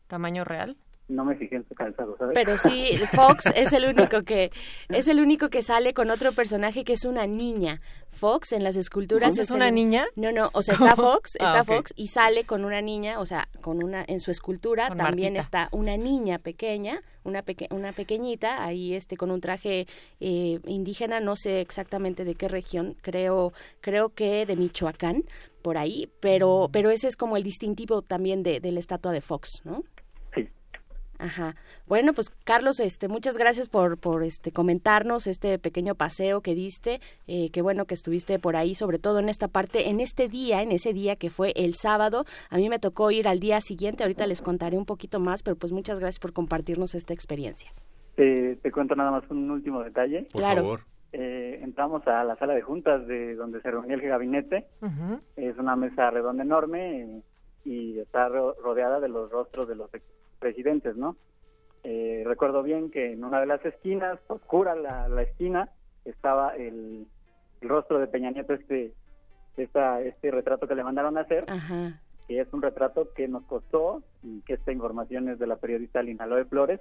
tamaño 0.07 0.45
real? 0.45 0.77
no 1.11 1.25
me 1.25 1.35
fijé 1.35 1.57
en 1.57 1.67
su 1.67 1.75
calzado, 1.75 2.17
¿sabes? 2.17 2.35
Pero 2.35 2.57
sí, 2.57 2.97
Fox 3.15 3.47
es 3.55 3.73
el 3.73 3.85
único 3.85 4.23
que 4.23 4.51
es 4.89 5.09
el 5.09 5.21
único 5.21 5.51
que 5.51 5.63
sale 5.63 5.93
con 5.93 6.11
otro 6.11 6.33
personaje 6.33 6.85
que 6.85 6.93
es 6.93 7.05
una 7.05 7.27
niña. 7.27 7.81
Fox 8.09 8.53
en 8.53 8.65
las 8.65 8.77
esculturas 8.77 9.37
es, 9.39 9.51
una 9.51 9.71
niña? 9.71 10.07
No, 10.17 10.33
no, 10.33 10.51
o 10.53 10.63
sea, 10.63 10.75
está 10.75 10.97
Fox, 10.97 11.37
ah, 11.41 11.45
está 11.47 11.65
Fox 11.65 11.93
y 11.97 12.09
sale 12.09 12.45
con 12.45 12.65
una 12.65 12.81
niña, 12.81 13.19
o 13.19 13.27
sea, 13.27 13.49
con 13.61 13.83
una 13.83 14.05
en 14.07 14.21
su 14.21 14.31
escultura 14.31 14.95
también 14.95 15.37
está 15.37 15.69
una 15.73 15.97
niña 15.97 16.39
pequeña, 16.39 17.03
una 17.25 17.43
peque 17.43 17.69
una 17.71 17.93
pequeñita 17.93 18.65
ahí 18.65 18.95
este 18.95 19.17
con 19.17 19.31
un 19.31 19.41
traje 19.41 19.87
eh, 20.21 20.61
indígena, 20.67 21.21
no 21.21 21.37
sé 21.37 21.61
exactamente 21.61 22.25
de 22.25 22.35
qué 22.35 22.49
región, 22.49 22.97
creo 23.03 23.53
creo 23.81 24.11
que 24.11 24.47
de 24.47 24.57
Michoacán 24.57 25.25
por 25.63 25.79
ahí, 25.79 26.11
pero 26.21 26.69
pero 26.73 26.91
ese 26.91 27.09
es 27.09 27.17
como 27.17 27.37
el 27.37 27.43
distintivo 27.43 28.03
también 28.03 28.43
de, 28.43 28.61
de 28.61 28.73
la 28.73 28.81
estatua 28.81 29.13
de 29.13 29.21
Fox, 29.21 29.61
¿no? 29.65 29.85
Ajá. 31.21 31.55
Bueno, 31.87 32.13
pues 32.15 32.31
Carlos, 32.31 32.81
este, 32.81 33.09
muchas 33.09 33.37
gracias 33.37 33.69
por, 33.69 33.99
por 33.99 34.23
este 34.23 34.53
comentarnos 34.53 35.27
este 35.27 35.59
pequeño 35.59 35.95
paseo 35.95 36.41
que 36.41 36.55
diste. 36.55 37.01
Eh, 37.27 37.51
qué 37.53 37.61
bueno 37.63 37.85
que 37.85 37.95
estuviste 37.95 38.39
por 38.39 38.57
ahí, 38.57 38.75
sobre 38.75 38.99
todo 38.99 39.19
en 39.19 39.29
esta 39.29 39.49
parte, 39.49 39.91
en 39.91 40.01
este 40.01 40.29
día, 40.29 40.63
en 40.63 40.73
ese 40.73 40.93
día 40.93 41.17
que 41.17 41.31
fue 41.31 41.53
el 41.57 41.75
sábado. 41.75 42.25
A 42.49 42.57
mí 42.57 42.69
me 42.69 42.79
tocó 42.79 43.11
ir 43.11 43.29
al 43.29 43.39
día 43.39 43.61
siguiente. 43.61 44.03
Ahorita 44.03 44.27
les 44.27 44.41
contaré 44.41 44.79
un 44.79 44.87
poquito 44.87 45.21
más, 45.21 45.43
pero 45.43 45.57
pues 45.57 45.73
muchas 45.73 46.01
gracias 46.01 46.21
por 46.21 46.33
compartirnos 46.33 46.95
esta 46.95 47.13
experiencia. 47.13 47.71
te 48.17 48.73
cuento 48.73 48.95
nada 48.95 49.11
más 49.11 49.31
un 49.31 49.51
último 49.51 49.83
detalle. 49.83 50.27
Por 50.33 50.43
favor. 50.43 50.81
Eh, 51.13 51.59
entramos 51.63 52.07
a 52.07 52.23
la 52.23 52.37
sala 52.37 52.55
de 52.55 52.63
juntas 52.63 53.07
de 53.07 53.35
donde 53.35 53.61
se 53.61 53.71
reunía 53.71 53.95
el 53.95 54.01
gabinete. 54.01 54.69
Es 55.37 55.59
una 55.59 55.77
mesa 55.77 56.11
redonda 56.11 56.45
enorme 56.45 57.23
y 57.65 57.99
está 57.99 58.29
rodeada 58.29 59.01
de 59.01 59.09
los 59.09 59.31
rostros 59.31 59.69
de 59.69 59.75
los 59.75 59.91
presidentes, 60.41 60.97
¿no? 60.97 61.17
Eh, 61.85 62.23
recuerdo 62.27 62.63
bien 62.63 62.91
que 62.91 63.13
en 63.13 63.25
una 63.25 63.41
de 63.41 63.47
las 63.47 63.65
esquinas, 63.65 64.19
oscura 64.27 64.75
la, 64.75 65.09
la 65.09 65.23
esquina, 65.23 65.71
estaba 66.05 66.57
el, 66.57 67.07
rostro 67.63 67.99
de 67.99 68.07
Peña 68.07 68.31
Nieto, 68.31 68.55
este, 68.55 68.93
esta, 69.57 70.01
este 70.01 70.31
retrato 70.31 70.67
que 70.67 70.75
le 70.75 70.83
mandaron 70.83 71.19
a 71.19 71.23
hacer, 71.23 71.45
que 72.27 72.41
es 72.41 72.49
un 72.53 72.63
retrato 72.63 73.13
que 73.13 73.29
nos 73.29 73.45
costó, 73.45 74.03
y 74.23 74.41
que 74.43 74.55
esta 74.55 74.73
información 74.73 75.29
es 75.29 75.39
de 75.39 75.47
la 75.47 75.57
periodista 75.57 76.03
Linaloe 76.03 76.47
Flores, 76.47 76.81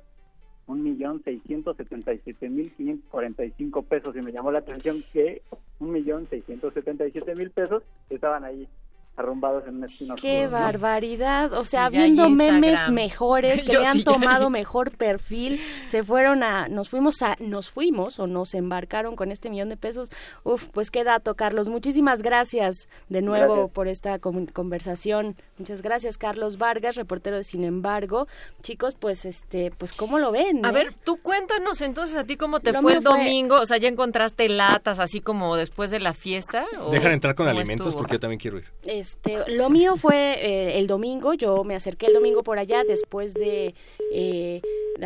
un 0.67 0.83
millón 0.83 1.21
seiscientos 1.23 1.75
setenta 1.77 2.13
y 2.13 2.19
siete 2.19 2.47
mil 2.47 2.71
quinientos 2.71 3.09
cuarenta 3.09 3.43
y 3.43 3.51
cinco 3.57 3.81
pesos 3.81 4.15
y 4.15 4.21
me 4.21 4.31
llamó 4.31 4.51
la 4.51 4.59
atención 4.59 4.97
que 5.11 5.41
un 5.79 5.91
millón 5.91 6.27
seiscientos 6.29 6.75
setenta 6.75 7.07
y 7.07 7.11
siete 7.11 7.33
mil 7.33 7.49
pesos 7.49 7.81
estaban 8.09 8.43
ahí 8.43 8.69
arrumbados 9.15 9.67
en 9.67 9.75
un 9.75 9.83
esquina. 9.83 10.15
¡Qué 10.15 10.47
barbaridad! 10.47 11.53
O 11.53 11.65
sea, 11.65 11.89
viendo 11.89 12.29
memes 12.29 12.89
mejores, 12.89 13.63
que 13.65 13.77
le 13.77 13.85
han 13.85 14.03
tomado 14.03 14.49
mejor 14.49 14.91
perfil, 14.91 15.61
se 15.87 16.03
fueron 16.03 16.43
a, 16.43 16.67
nos 16.69 16.89
fuimos 16.89 17.21
a, 17.21 17.35
nos 17.39 17.69
fuimos 17.69 18.19
o 18.19 18.27
nos 18.27 18.53
embarcaron 18.53 19.15
con 19.15 19.31
este 19.31 19.49
millón 19.49 19.69
de 19.69 19.77
pesos. 19.77 20.09
Uf, 20.43 20.69
pues 20.69 20.89
qué 20.89 21.03
dato, 21.03 21.35
Carlos. 21.35 21.67
Muchísimas 21.69 22.23
gracias 22.23 22.87
de 23.09 23.21
nuevo 23.21 23.67
por 23.67 23.87
esta 23.87 24.19
conversación. 24.19 25.35
Muchas 25.57 25.81
gracias, 25.81 26.17
Carlos 26.17 26.57
Vargas, 26.57 26.95
reportero 26.95 27.37
de 27.37 27.43
Sin 27.43 27.63
embargo. 27.63 28.27
Chicos, 28.61 28.95
pues 28.95 29.25
este, 29.25 29.71
pues 29.77 29.93
cómo 29.93 30.19
lo 30.19 30.31
ven. 30.31 30.65
A 30.65 30.71
ver, 30.71 30.93
tú 31.03 31.17
cuéntanos 31.17 31.81
entonces 31.81 32.15
a 32.15 32.23
ti 32.23 32.37
cómo 32.37 32.59
te 32.61 32.73
fue 32.79 32.93
el 32.93 33.03
domingo. 33.03 33.59
O 33.59 33.65
sea, 33.65 33.77
ya 33.77 33.89
encontraste 33.89 34.47
latas 34.47 34.99
así 34.99 35.19
como 35.19 35.55
después 35.55 35.91
de 35.91 35.99
la 35.99 36.13
fiesta. 36.13 36.65
Dejan 36.91 37.11
entrar 37.11 37.35
con 37.35 37.47
alimentos 37.47 37.95
porque 37.95 38.13
yo 38.13 38.19
también 38.19 38.39
quiero 38.39 38.57
ir. 38.59 38.65
Este, 39.09 39.55
lo 39.55 39.71
mío 39.71 39.95
fue 39.97 40.33
eh, 40.33 40.77
el 40.77 40.85
domingo, 40.85 41.33
yo 41.33 41.63
me 41.63 41.73
acerqué 41.73 42.05
el 42.05 42.13
domingo 42.13 42.43
por 42.43 42.59
allá 42.59 42.83
después 42.83 43.33
de, 43.33 43.73
eh, 44.13 44.61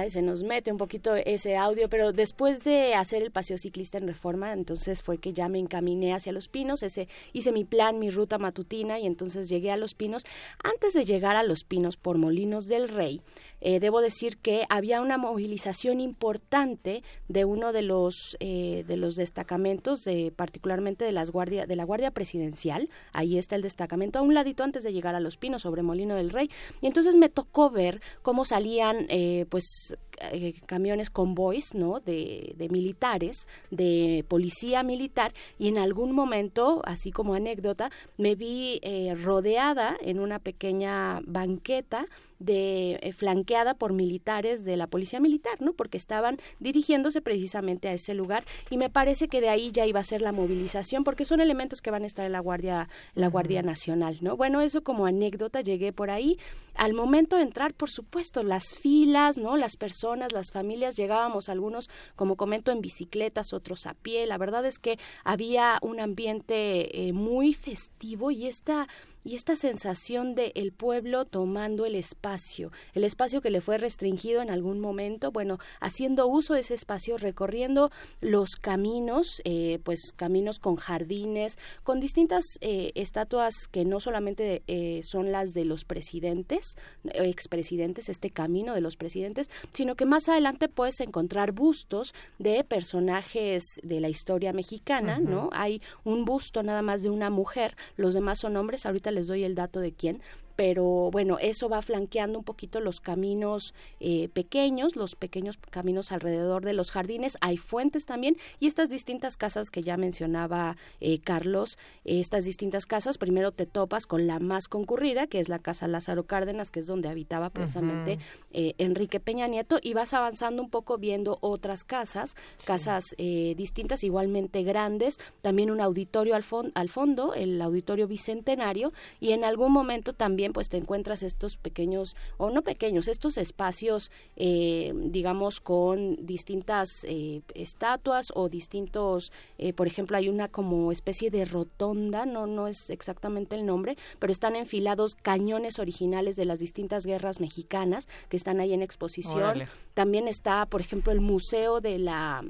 se 0.10 0.22
nos 0.22 0.44
mete 0.44 0.74
un 0.74 0.78
poquito 0.78 1.16
ese 1.16 1.56
audio, 1.56 1.88
pero 1.88 2.12
después 2.12 2.66
de 2.66 2.96
hacer 2.96 3.24
el 3.24 3.32
paseo 3.32 3.58
ciclista 3.58 3.98
en 3.98 4.08
Reforma, 4.08 4.52
entonces 4.52 5.02
fue 5.04 5.20
que 5.20 5.32
ya 5.32 5.48
me 5.48 5.58
encaminé 5.58 6.14
hacia 6.14 6.34
Los 6.34 6.50
Pinos, 6.50 6.84
ese, 6.84 7.08
hice 7.32 7.54
mi 7.54 7.64
plan, 7.64 7.98
mi 7.98 8.10
ruta 8.10 8.38
matutina 8.40 9.00
y 9.00 9.06
entonces 9.06 9.48
llegué 9.48 9.72
a 9.72 9.78
Los 9.78 9.94
Pinos. 9.94 10.26
Antes 10.62 10.94
de 10.94 11.06
llegar 11.06 11.38
a 11.38 11.44
Los 11.44 11.64
Pinos 11.64 11.96
por 11.96 12.18
Molinos 12.18 12.68
del 12.68 12.90
Rey, 12.90 13.22
eh, 13.66 13.80
debo 13.80 14.02
decir 14.02 14.38
que 14.38 14.66
había 14.70 15.00
una 15.00 15.18
movilización 15.18 16.02
importante 16.02 17.02
de 17.30 17.46
uno 17.46 17.72
de 17.72 17.82
los 17.82 18.36
eh, 18.42 18.84
de 18.86 18.98
los 18.98 19.16
destacamentos, 19.16 20.04
de 20.04 20.34
particularmente 20.36 21.06
de 21.06 21.14
las 21.14 21.32
guardia 21.32 21.66
de 21.66 21.76
la 21.78 21.86
guardia 21.86 22.12
presidencial. 22.12 22.90
Ahí 23.14 23.38
está 23.38 23.56
el 23.56 23.62
destacamento 23.62 24.20
a 24.20 24.22
un 24.22 24.34
ladito 24.34 24.66
antes 24.66 24.84
de 24.84 24.92
llegar 24.92 25.16
a 25.16 25.22
Los 25.22 25.38
Pinos 25.38 25.62
sobre 25.62 25.82
Molino 25.82 26.16
del 26.16 26.30
Rey. 26.30 26.50
Y 26.82 26.88
entonces 26.88 27.16
me 27.16 27.30
tocó 27.30 27.70
ver 27.70 28.02
cómo 28.22 28.44
salían, 28.44 29.06
eh, 29.08 29.46
pues 29.50 29.96
eh, 30.20 30.54
camiones 30.66 31.10
convoys, 31.10 31.74
¿no? 31.74 32.00
De, 32.00 32.54
de, 32.58 32.70
militares, 32.70 33.48
de 33.72 34.26
policía 34.28 34.84
militar, 34.84 35.34
y 35.60 35.68
en 35.68 35.78
algún 35.78 36.12
momento, 36.12 36.82
así 36.86 37.12
como 37.12 37.34
anécdota, 37.34 37.92
me 38.18 38.36
vi 38.36 38.80
eh, 38.82 39.16
rodeada 39.16 39.98
en 40.02 40.20
una 40.20 40.40
pequeña 40.40 41.22
banqueta 41.26 42.08
de 42.40 43.00
eh, 43.02 43.14
flanqueada 43.14 43.74
por 43.74 43.94
militares 43.94 44.64
de 44.66 44.76
la 44.76 44.88
policía 44.88 45.20
militar, 45.20 45.62
¿no? 45.62 45.74
Porque 45.74 45.98
estaban 45.98 46.38
dirigiéndose 46.60 47.22
precisamente 47.22 47.88
a 47.88 47.94
ese 47.94 48.14
lugar 48.14 48.44
y 48.70 48.78
me 48.78 48.90
parece 48.90 49.28
que 49.28 49.40
de 49.40 49.50
ahí 49.50 49.72
ya 49.72 49.86
iba 49.86 50.02
a 50.02 50.04
ser 50.04 50.22
la 50.22 50.34
movilización 50.34 51.04
porque 51.04 51.26
son 51.26 51.40
elementos 51.40 51.82
que 51.82 51.92
van 51.92 52.04
a 52.04 52.08
estar 52.08 52.26
en 52.26 52.34
la 52.34 52.40
Guardia 52.40 52.90
la 53.16 53.28
Guardia 53.28 53.62
Nacional, 53.62 54.18
¿no? 54.22 54.36
Bueno, 54.36 54.62
eso 54.62 54.84
como 54.84 55.06
anécdota 55.06 55.62
llegué 55.62 55.94
por 55.94 56.10
ahí. 56.10 56.38
Al 56.76 56.94
momento 56.94 57.38
de 57.38 57.44
entrar, 57.44 57.74
por 57.74 57.90
supuesto, 57.90 58.44
las 58.44 58.76
filas, 58.76 59.38
¿no? 59.38 59.56
Las 59.58 59.78
personas, 59.78 60.03
las 60.34 60.52
familias 60.52 60.96
llegábamos 60.96 61.50
algunos 61.50 61.90
como 62.16 62.36
comento 62.36 62.72
en 62.72 62.82
bicicletas, 62.82 63.54
otros 63.54 63.86
a 63.86 63.94
pie. 63.94 64.28
La 64.28 64.38
verdad 64.38 64.66
es 64.66 64.80
que 64.80 65.00
había 65.24 65.80
un 65.82 66.00
ambiente 66.00 67.08
eh, 67.08 67.14
muy 67.14 67.54
festivo 67.54 68.30
y 68.30 68.48
esta 68.48 68.88
y 69.24 69.36
esta 69.36 69.56
sensación 69.56 70.36
de 70.36 70.52
el 70.56 70.72
pueblo 70.72 71.26
tomando 71.26 71.86
el 71.86 71.96
espacio, 71.96 72.72
el 72.94 73.04
espacio 73.04 73.42
que 73.42 73.50
le 73.50 73.62
fue 73.62 73.78
restringido 73.78 74.42
en 74.42 74.50
algún 74.50 74.80
momento, 74.80 75.32
bueno, 75.32 75.60
haciendo 75.80 76.28
uso 76.28 76.54
de 76.54 76.62
ese 76.62 76.74
espacio, 76.74 77.18
recorriendo 77.18 77.92
los 78.22 78.56
caminos, 78.56 79.42
eh, 79.46 79.80
pues 79.84 80.14
caminos 80.16 80.60
con 80.60 80.76
jardines, 80.76 81.58
con 81.84 82.00
distintas 82.00 82.44
eh, 82.62 82.92
estatuas 82.96 83.68
que 83.72 83.86
no 83.86 84.00
solamente 84.00 84.64
eh, 84.68 85.02
son 85.04 85.32
las 85.32 85.54
de 85.54 85.66
los 85.66 85.86
presidentes, 85.86 86.76
expresidentes, 87.14 88.10
este 88.10 88.30
camino 88.30 88.74
de 88.74 88.82
los 88.82 88.98
presidentes, 88.98 89.50
sino 89.72 89.96
que 89.96 90.06
más 90.06 90.28
adelante 90.28 90.68
puedes 90.68 91.00
encontrar 91.00 91.52
bustos 91.52 92.14
de 92.40 92.64
personajes 92.64 93.64
de 93.84 94.00
la 94.00 94.10
historia 94.10 94.54
mexicana, 94.54 95.20
¿no? 95.20 95.50
Hay 95.54 95.82
un 96.04 96.26
busto 96.26 96.64
nada 96.64 96.82
más 96.82 97.04
de 97.04 97.10
una 97.10 97.30
mujer, 97.30 97.76
los 97.96 98.14
demás 98.14 98.40
son 98.40 98.58
hombres, 98.58 98.86
ahorita 98.86 99.12
les 99.14 99.28
doy 99.28 99.44
el 99.44 99.56
dato 99.56 99.80
de 99.80 99.94
quién, 99.94 100.22
pero 100.56 101.10
bueno, 101.12 101.38
eso 101.40 101.70
va 101.70 101.82
flanqueando 101.82 102.38
un 102.40 102.46
poquito 102.46 102.80
los 102.80 103.00
caminos 103.00 103.74
eh, 104.00 104.30
pequeños, 104.34 104.96
los 104.96 105.16
pequeños 105.16 105.58
caminos 105.70 106.12
alrededor 106.12 106.64
de 106.64 106.74
los 106.74 106.92
jardines. 106.92 107.38
Hay 107.42 107.58
fuentes 107.58 108.06
también 108.06 108.38
y 108.60 108.68
estas 108.68 108.90
distintas 108.90 109.38
casas 109.38 109.72
que 109.72 109.82
ya 109.82 109.98
mencionaba 109.98 110.78
eh, 111.02 111.20
Carlos, 111.20 111.78
estas 112.06 112.46
distintas 112.46 112.86
casas, 112.86 113.18
primero 113.18 113.52
te 113.52 113.66
topas 113.66 114.06
con 114.06 114.28
la 114.28 114.40
más 114.40 114.68
concurrida, 114.68 115.28
que 115.28 115.40
es 115.40 115.50
la 115.50 115.60
casa 115.60 115.88
Lázaro 115.88 116.26
Cárdenas, 116.26 116.70
que 116.70 116.80
es 116.80 116.88
donde 116.88 117.10
habitaba 117.10 117.50
precisamente 117.50 118.20
eh, 118.52 118.74
Enrique 118.78 119.20
Peña 119.20 119.48
Nieto, 119.48 119.80
y 119.82 119.94
vas 119.94 120.14
avanzando 120.14 120.62
un 120.62 120.70
poco 120.70 120.98
viendo 120.98 121.38
otras 121.42 121.84
casas, 121.84 122.36
casas 122.66 123.16
distintas, 123.18 124.04
igualmente 124.04 124.64
grandes, 124.64 125.20
también 125.42 125.72
un 125.72 125.82
auditorio 125.82 126.36
al, 126.36 126.44
al 126.74 126.90
fondo, 126.90 127.34
el 127.34 127.62
auditorio 127.62 128.08
bicentenario, 128.08 128.94
y 129.20 129.32
en 129.32 129.44
algún 129.44 129.72
momento 129.72 130.14
también 130.14 130.43
pues 130.52 130.68
te 130.68 130.78
encuentras 130.78 131.24
estos 131.24 131.58
pequeños, 131.58 132.16
o 132.38 132.50
no 132.50 132.64
pequeños, 132.64 133.08
estos 133.08 133.38
espacios, 133.38 134.12
eh, 134.36 134.92
digamos, 134.96 135.62
con 135.62 136.26
distintas 136.26 137.06
eh, 137.08 137.42
estatuas 137.54 138.34
o 138.36 138.50
distintos, 138.50 139.32
eh, 139.58 139.72
por 139.72 139.88
ejemplo, 139.88 140.18
hay 140.18 140.28
una 140.28 140.50
como 140.50 140.92
especie 140.92 141.30
de 141.30 141.46
rotonda, 141.46 142.26
no, 142.26 142.48
no 142.48 142.68
es 142.68 142.90
exactamente 142.90 143.56
el 143.56 143.66
nombre, 143.66 143.98
pero 144.20 144.34
están 144.34 144.56
enfilados 144.56 145.16
cañones 145.16 145.80
originales 145.80 146.36
de 146.36 146.46
las 146.46 146.60
distintas 146.60 147.06
guerras 147.06 147.40
mexicanas 147.40 148.10
que 148.30 148.38
están 148.38 148.60
ahí 148.60 148.74
en 148.74 148.82
exposición. 148.82 149.64
También 149.94 150.28
está, 150.28 150.66
por 150.66 150.82
ejemplo, 150.82 151.14
el 151.14 151.22
Museo 151.22 151.80
de 151.80 152.00
la... 152.00 152.44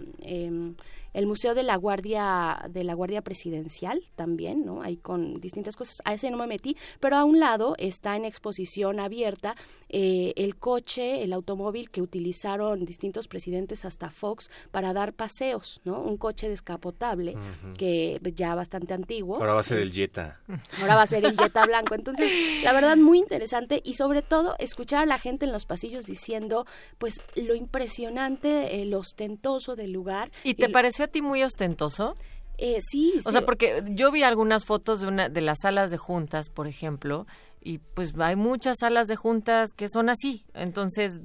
El 1.13 1.27
Museo 1.27 1.53
de 1.53 1.63
la 1.63 1.75
Guardia 1.75 2.65
de 2.69 2.83
la 2.83 2.93
Guardia 2.93 3.21
Presidencial 3.21 4.03
también, 4.15 4.65
¿no? 4.65 4.81
Ahí 4.81 4.97
con 4.97 5.39
distintas 5.39 5.75
cosas. 5.75 6.01
A 6.05 6.13
ese 6.13 6.31
no 6.31 6.37
me 6.37 6.47
metí, 6.47 6.77
pero 6.99 7.17
a 7.17 7.23
un 7.23 7.39
lado 7.39 7.75
está 7.77 8.15
en 8.15 8.25
exposición 8.25 8.99
abierta 8.99 9.55
eh, 9.89 10.33
el 10.35 10.55
coche, 10.55 11.23
el 11.23 11.33
automóvil 11.33 11.89
que 11.89 12.01
utilizaron 12.01 12.85
distintos 12.85 13.27
presidentes 13.27 13.85
hasta 13.85 14.09
Fox 14.09 14.49
para 14.71 14.93
dar 14.93 15.13
paseos, 15.13 15.81
¿no? 15.83 16.01
Un 16.01 16.17
coche 16.17 16.49
descapotable 16.49 17.35
que 17.77 18.19
ya 18.35 18.55
bastante 18.55 18.93
antiguo. 18.93 19.37
Ahora 19.37 19.53
va 19.53 19.59
a 19.61 19.63
ser 19.63 19.79
el 19.79 19.91
Jetta. 19.91 20.39
Ahora 20.81 20.95
va 20.95 21.03
a 21.03 21.07
ser 21.07 21.25
el 21.25 21.37
Jetta 21.37 21.65
blanco. 21.65 21.95
Entonces, 21.95 22.31
la 22.63 22.73
verdad 22.73 22.97
muy 22.97 23.19
interesante 23.19 23.81
y 23.83 23.95
sobre 23.95 24.21
todo 24.21 24.55
escuchar 24.59 25.03
a 25.03 25.05
la 25.05 25.19
gente 25.19 25.45
en 25.45 25.51
los 25.51 25.65
pasillos 25.65 26.05
diciendo, 26.05 26.65
pues 26.97 27.21
lo 27.35 27.55
impresionante, 27.55 28.81
eh, 28.81 28.85
lo 28.85 28.99
ostentoso 28.99 29.75
del 29.75 29.91
lugar. 29.91 30.31
¿Y 30.43 30.55
te 30.55 30.69
pareció 30.69 31.02
a 31.03 31.07
ti 31.07 31.21
muy 31.21 31.43
ostentoso? 31.43 32.15
Eh, 32.57 32.79
sí, 32.81 33.19
O 33.25 33.31
sea, 33.31 33.43
porque 33.45 33.83
yo 33.89 34.11
vi 34.11 34.23
algunas 34.23 34.65
fotos 34.65 35.01
de 35.01 35.07
una 35.07 35.27
de 35.27 35.41
las 35.41 35.59
salas 35.61 35.89
de 35.89 35.97
juntas, 35.97 36.49
por 36.49 36.67
ejemplo, 36.67 37.25
y 37.61 37.79
pues 37.79 38.13
hay 38.19 38.35
muchas 38.35 38.77
salas 38.79 39.07
de 39.07 39.15
juntas 39.15 39.71
que 39.73 39.89
son 39.89 40.09
así. 40.09 40.45
Entonces, 40.53 41.21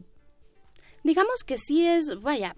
digamos 1.05 1.45
que 1.45 1.57
sí 1.59 1.87
es, 1.87 2.21
vaya, 2.21 2.55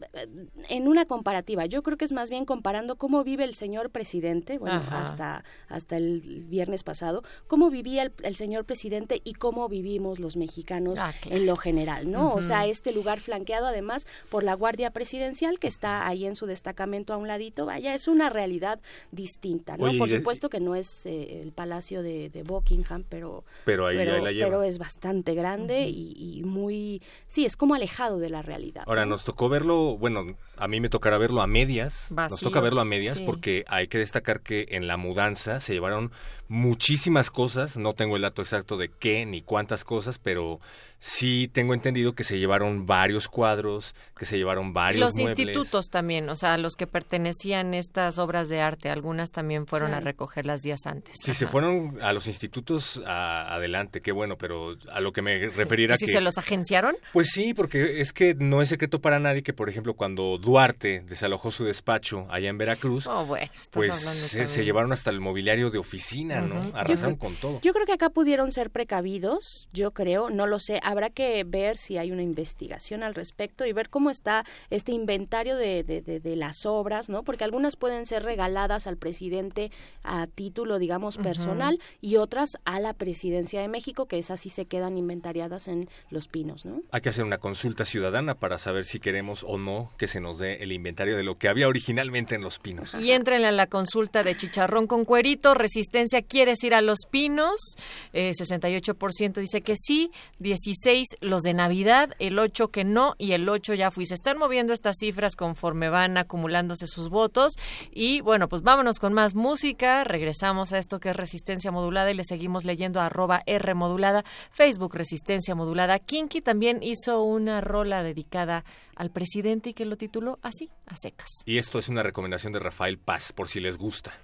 en 0.68 0.88
una 0.88 1.05
comparativa, 1.05 1.66
yo 1.66 1.82
creo 1.82 1.97
que 1.97 2.05
es 2.05 2.12
más 2.12 2.30
bien 2.30 2.45
comparando 2.45 2.97
cómo 2.97 3.22
vive 3.24 3.45
el 3.45 3.55
señor 3.55 3.91
presidente, 3.91 4.59
bueno, 4.59 4.82
hasta, 4.91 5.45
hasta 5.68 5.97
el 5.97 6.20
viernes 6.49 6.82
pasado, 6.82 7.22
cómo 7.47 7.70
vivía 7.70 8.11
el, 8.22 8.36
señor 8.36 8.64
presidente 8.64 9.20
y 9.24 9.34
cómo 9.34 9.68
vivimos 9.68 10.18
los 10.20 10.36
mexicanos 10.36 10.99
Ah, 10.99 11.12
en 11.26 11.47
lo 11.47 11.57
general, 11.57 12.11
¿no? 12.11 12.34
O 12.34 12.43
sea, 12.43 12.66
este 12.66 12.93
lugar 12.93 13.20
flanqueado 13.20 13.66
además 13.66 14.07
por 14.30 14.43
la 14.43 14.55
Guardia 14.55 14.91
Presidencial 14.91 15.59
que 15.59 15.66
está 15.68 16.07
ahí 16.07 16.26
en 16.26 16.36
su 16.36 16.47
destacamento 16.47 17.12
a 17.12 17.16
un 17.16 17.28
ladito, 17.28 17.66
vaya, 17.66 17.95
es 17.95 18.09
una 18.09 18.28
realidad 18.30 18.80
distinta, 19.12 19.76
¿no? 19.76 19.84
Oye, 19.86 19.99
por 19.99 20.09
supuesto 20.09 20.49
que 20.49 20.61
no 20.61 20.74
es 20.74 21.05
eh, 21.07 21.43
el 21.43 21.53
palacio 21.53 22.03
de, 22.03 22.30
de 22.30 22.43
Buckingham, 22.43 23.05
pero 23.09 23.45
Pero 23.64 23.86
ahí- 23.86 23.99
ahí 23.99 24.20
la 24.22 24.32
lleva. 24.32 24.47
pero 24.49 24.62
es 24.62 24.78
bastante 24.78 25.34
grande 25.34 25.88
y, 25.88 26.14
y 26.38 26.43
muy, 26.43 27.03
sí, 27.28 27.45
es 27.45 27.57
como 27.57 27.74
alejado 27.74 28.18
de 28.18 28.30
la 28.31 28.43
realidad. 28.43 28.85
Ahora, 28.87 29.05
¿no? 29.05 29.11
nos 29.11 29.24
tocó 29.24 29.49
verlo, 29.49 29.97
bueno, 29.99 30.24
a 30.57 30.68
mí 30.68 30.81
me 30.81 30.89
tocará 30.89 31.18
verlo 31.18 31.43
a 31.43 31.47
medias. 31.47 32.11
Nos 32.11 32.41
toca 32.41 32.61
verlo 32.61 32.81
a 32.81 32.85
medias 32.85 33.18
sí. 33.18 33.24
porque 33.24 33.64
hay 33.68 33.89
que 33.89 33.99
destacar 33.99 34.41
que 34.41 34.66
en 34.70 34.87
la 34.87 34.97
mudanza 34.97 35.61
se 35.61 35.72
llevaron 35.74 36.12
muchísimas 36.51 37.30
cosas. 37.30 37.76
No 37.78 37.94
tengo 37.94 38.16
el 38.16 38.22
dato 38.22 38.42
exacto 38.42 38.76
de 38.76 38.88
qué 38.90 39.24
ni 39.24 39.40
cuántas 39.40 39.84
cosas, 39.84 40.18
pero 40.18 40.59
sí 40.98 41.48
tengo 41.51 41.72
entendido 41.72 42.12
que 42.14 42.24
se 42.24 42.38
llevaron 42.38 42.84
varios 42.84 43.28
cuadros, 43.28 43.94
que 44.18 44.26
se 44.26 44.36
llevaron 44.36 44.74
varios 44.74 45.01
los 45.01 45.14
muebles. 45.14 45.38
institutos 45.38 45.88
también, 45.88 46.28
o 46.28 46.36
sea, 46.36 46.59
los 46.59 46.74
que 46.74 46.86
pertenecían 46.86 47.72
a 47.72 47.78
estas 47.78 48.18
obras 48.18 48.48
de 48.51 48.61
arte, 48.61 48.90
algunas 48.90 49.30
también 49.30 49.66
fueron 49.66 49.94
a 49.94 50.01
recogerlas 50.01 50.61
días 50.61 50.84
antes. 50.84 51.14
Si 51.24 51.32
se 51.32 51.44
Ajá. 51.46 51.53
fueron 51.53 52.03
a 52.03 52.12
los 52.12 52.26
institutos, 52.26 53.01
a- 53.07 53.55
adelante, 53.55 54.03
qué 54.03 54.12
bueno, 54.12 54.36
pero 54.36 54.76
a 54.92 55.01
lo 55.01 55.12
que 55.12 55.22
me 55.22 55.48
referiera 55.48 55.96
¿Si 55.96 56.05
que... 56.05 56.12
se 56.12 56.20
los 56.20 56.36
agenciaron? 56.36 56.96
Pues 57.14 57.30
sí, 57.30 57.55
porque 57.55 58.01
es 58.01 58.12
que 58.12 58.34
no 58.34 58.61
es 58.61 58.68
secreto 58.68 59.01
para 59.01 59.18
nadie 59.20 59.42
que, 59.42 59.55
por 59.55 59.70
ejemplo, 59.70 59.94
cuando 59.94 60.36
Duarte 60.36 61.03
desalojó 61.09 61.51
su 61.53 61.64
despacho 61.64 62.26
allá 62.28 62.51
en 62.51 62.59
Veracruz, 62.59 63.07
Oh, 63.07 63.24
bueno, 63.24 63.51
pues 63.70 63.94
se, 63.94 64.46
se 64.48 64.64
llevaron 64.64 64.92
hasta 64.92 65.09
el 65.11 65.20
mobiliario 65.20 65.70
de 65.70 65.78
oficina, 65.78 66.39
¿no? 66.49 66.59
Ujú. 66.59 66.70
Arrasaron 66.74 67.14
Yo 67.14 67.18
con 67.18 67.36
todo. 67.36 67.61
Yo 67.62 67.72
creo 67.72 67.86
que 67.86 67.93
acá 67.93 68.11
pudieron 68.11 68.53
ser 68.53 68.70
precavidos, 68.70 69.68
yo 69.72 69.93
creo, 69.93 70.30
no 70.30 70.47
lo 70.47 70.59
sé. 70.61 70.80
Habrá 70.82 71.11
que 71.11 71.43
ver 71.45 71.76
si 71.76 71.97
hay 71.99 72.12
una 72.12 72.22
investigación 72.22 73.03
al 73.03 73.14
respecto 73.14 73.64
y 73.66 73.72
ver 73.72 73.88
cómo 73.88 74.11
está 74.11 74.45
este 74.70 74.93
inventario 74.93 75.57
de, 75.57 75.82
de, 75.84 76.03
de- 76.03 76.20
de 76.20 76.36
las 76.36 76.66
obras, 76.66 77.09
¿no? 77.09 77.22
Porque 77.22 77.45
algunas 77.45 77.76
pueden 77.76 78.05
ser 78.07 78.22
regaladas 78.24 78.86
al 78.86 78.97
presidente 78.97 79.70
a 80.03 80.26
título, 80.26 80.78
digamos, 80.78 81.16
personal 81.18 81.78
y 82.01 82.16
otras 82.16 82.51
a 82.64 82.80
la 82.80 82.93
presidencia 82.95 83.61
de 83.61 83.68
México, 83.68 84.07
que 84.07 84.18
esas 84.18 84.41
sí 84.41 84.51
se 84.51 84.66
quedan 84.66 84.99
inventariadas 84.99 85.68
en 85.68 85.88
Los 86.11 86.28
Pinos, 86.28 86.64
¿no? 86.64 86.82
Hay 86.91 87.01
que 87.01 87.09
hacer 87.09 87.24
una 87.24 87.38
consulta 87.38 87.84
ciudadana 87.84 88.34
para 88.34 88.59
saber 88.59 88.84
si 88.84 89.01
queremos 89.01 89.45
o 89.45 89.57
no 89.59 89.91
que 89.97 90.09
se 90.09 90.20
nos 90.20 90.38
dé 90.38 90.62
el 90.62 90.72
inventario 90.72 91.16
de 91.16 91.24
lo 91.24 91.34
que 91.36 91.49
había 91.49 91.68
originalmente 91.68 92.34
en 92.34 92.43
Los 92.43 92.59
Pinos. 92.59 92.95
Y 92.95 93.12
entren 93.12 93.45
a 93.45 93.53
la 93.53 93.66
consulta 93.66 94.22
de 94.22 94.36
Chicharrón 94.36 94.86
con 94.86 95.05
Cuerito, 95.05 95.55
Resistencia 95.55 96.22
¿quieres 96.31 96.62
ir 96.62 96.74
a 96.74 96.81
Los 96.81 97.01
Pinos? 97.11 97.74
Eh, 98.12 98.31
68% 98.31 99.35
dice 99.35 99.61
que 99.61 99.74
sí, 99.76 100.12
16 100.39 101.09
los 101.20 101.43
de 101.43 101.53
Navidad, 101.53 102.14
el 102.20 102.39
8 102.39 102.68
que 102.68 102.85
no 102.85 103.16
y 103.18 103.33
el 103.33 103.49
8 103.49 103.74
ya 103.74 103.91
fui. 103.91 104.07
Se 104.07 104.14
están 104.14 104.39
moviendo 104.39 104.72
estas 104.72 104.97
cifras 104.99 105.35
conforme 105.35 105.91
van 105.91 106.16
acumulándose 106.16 106.87
sus 106.87 107.11
votos 107.11 107.55
y 107.91 108.20
bueno, 108.20 108.49
pues 108.49 108.62
vámonos 108.62 108.99
con 109.01 109.12
más 109.12 109.35
música, 109.35 110.05
regresamos 110.05 110.72
a 110.72 110.78
esto 110.78 111.01
que 111.01 111.11
es 111.11 111.16
resistencia 111.16 111.72
modulada 111.72 112.11
y 112.12 112.14
le 112.14 112.24
seguimos 112.24 112.64
leyendo 112.64 113.01
a 113.01 113.07
arroba 113.07 113.43
R 113.47 113.74
modulada, 113.74 114.24
Facebook 114.53 114.95
resistencia 114.95 115.57
modulada. 115.57 115.99
Kinky 115.99 116.41
también 116.41 116.83
hizo 116.83 117.22
una 117.24 117.61
rola 117.61 118.05
dedicada 118.05 118.64
al 118.95 119.11
presidente 119.11 119.70
y 119.70 119.74
que 119.74 119.85
lo 119.85 119.97
tituló 119.97 120.39
así, 120.43 120.70
a 120.87 120.95
secas. 120.97 121.28
Y 121.45 121.59
esto 121.59 121.81
es 121.81 121.89
una 121.89 122.05
recomendación 122.05 122.53
de 122.53 122.61
Rafael 122.61 122.99
Paz, 122.99 123.33
por 123.33 123.49
si 123.49 123.59
les 123.59 123.76
gusta. 123.76 124.14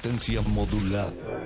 Resistencia 0.09 0.41
modulada. 0.41 1.38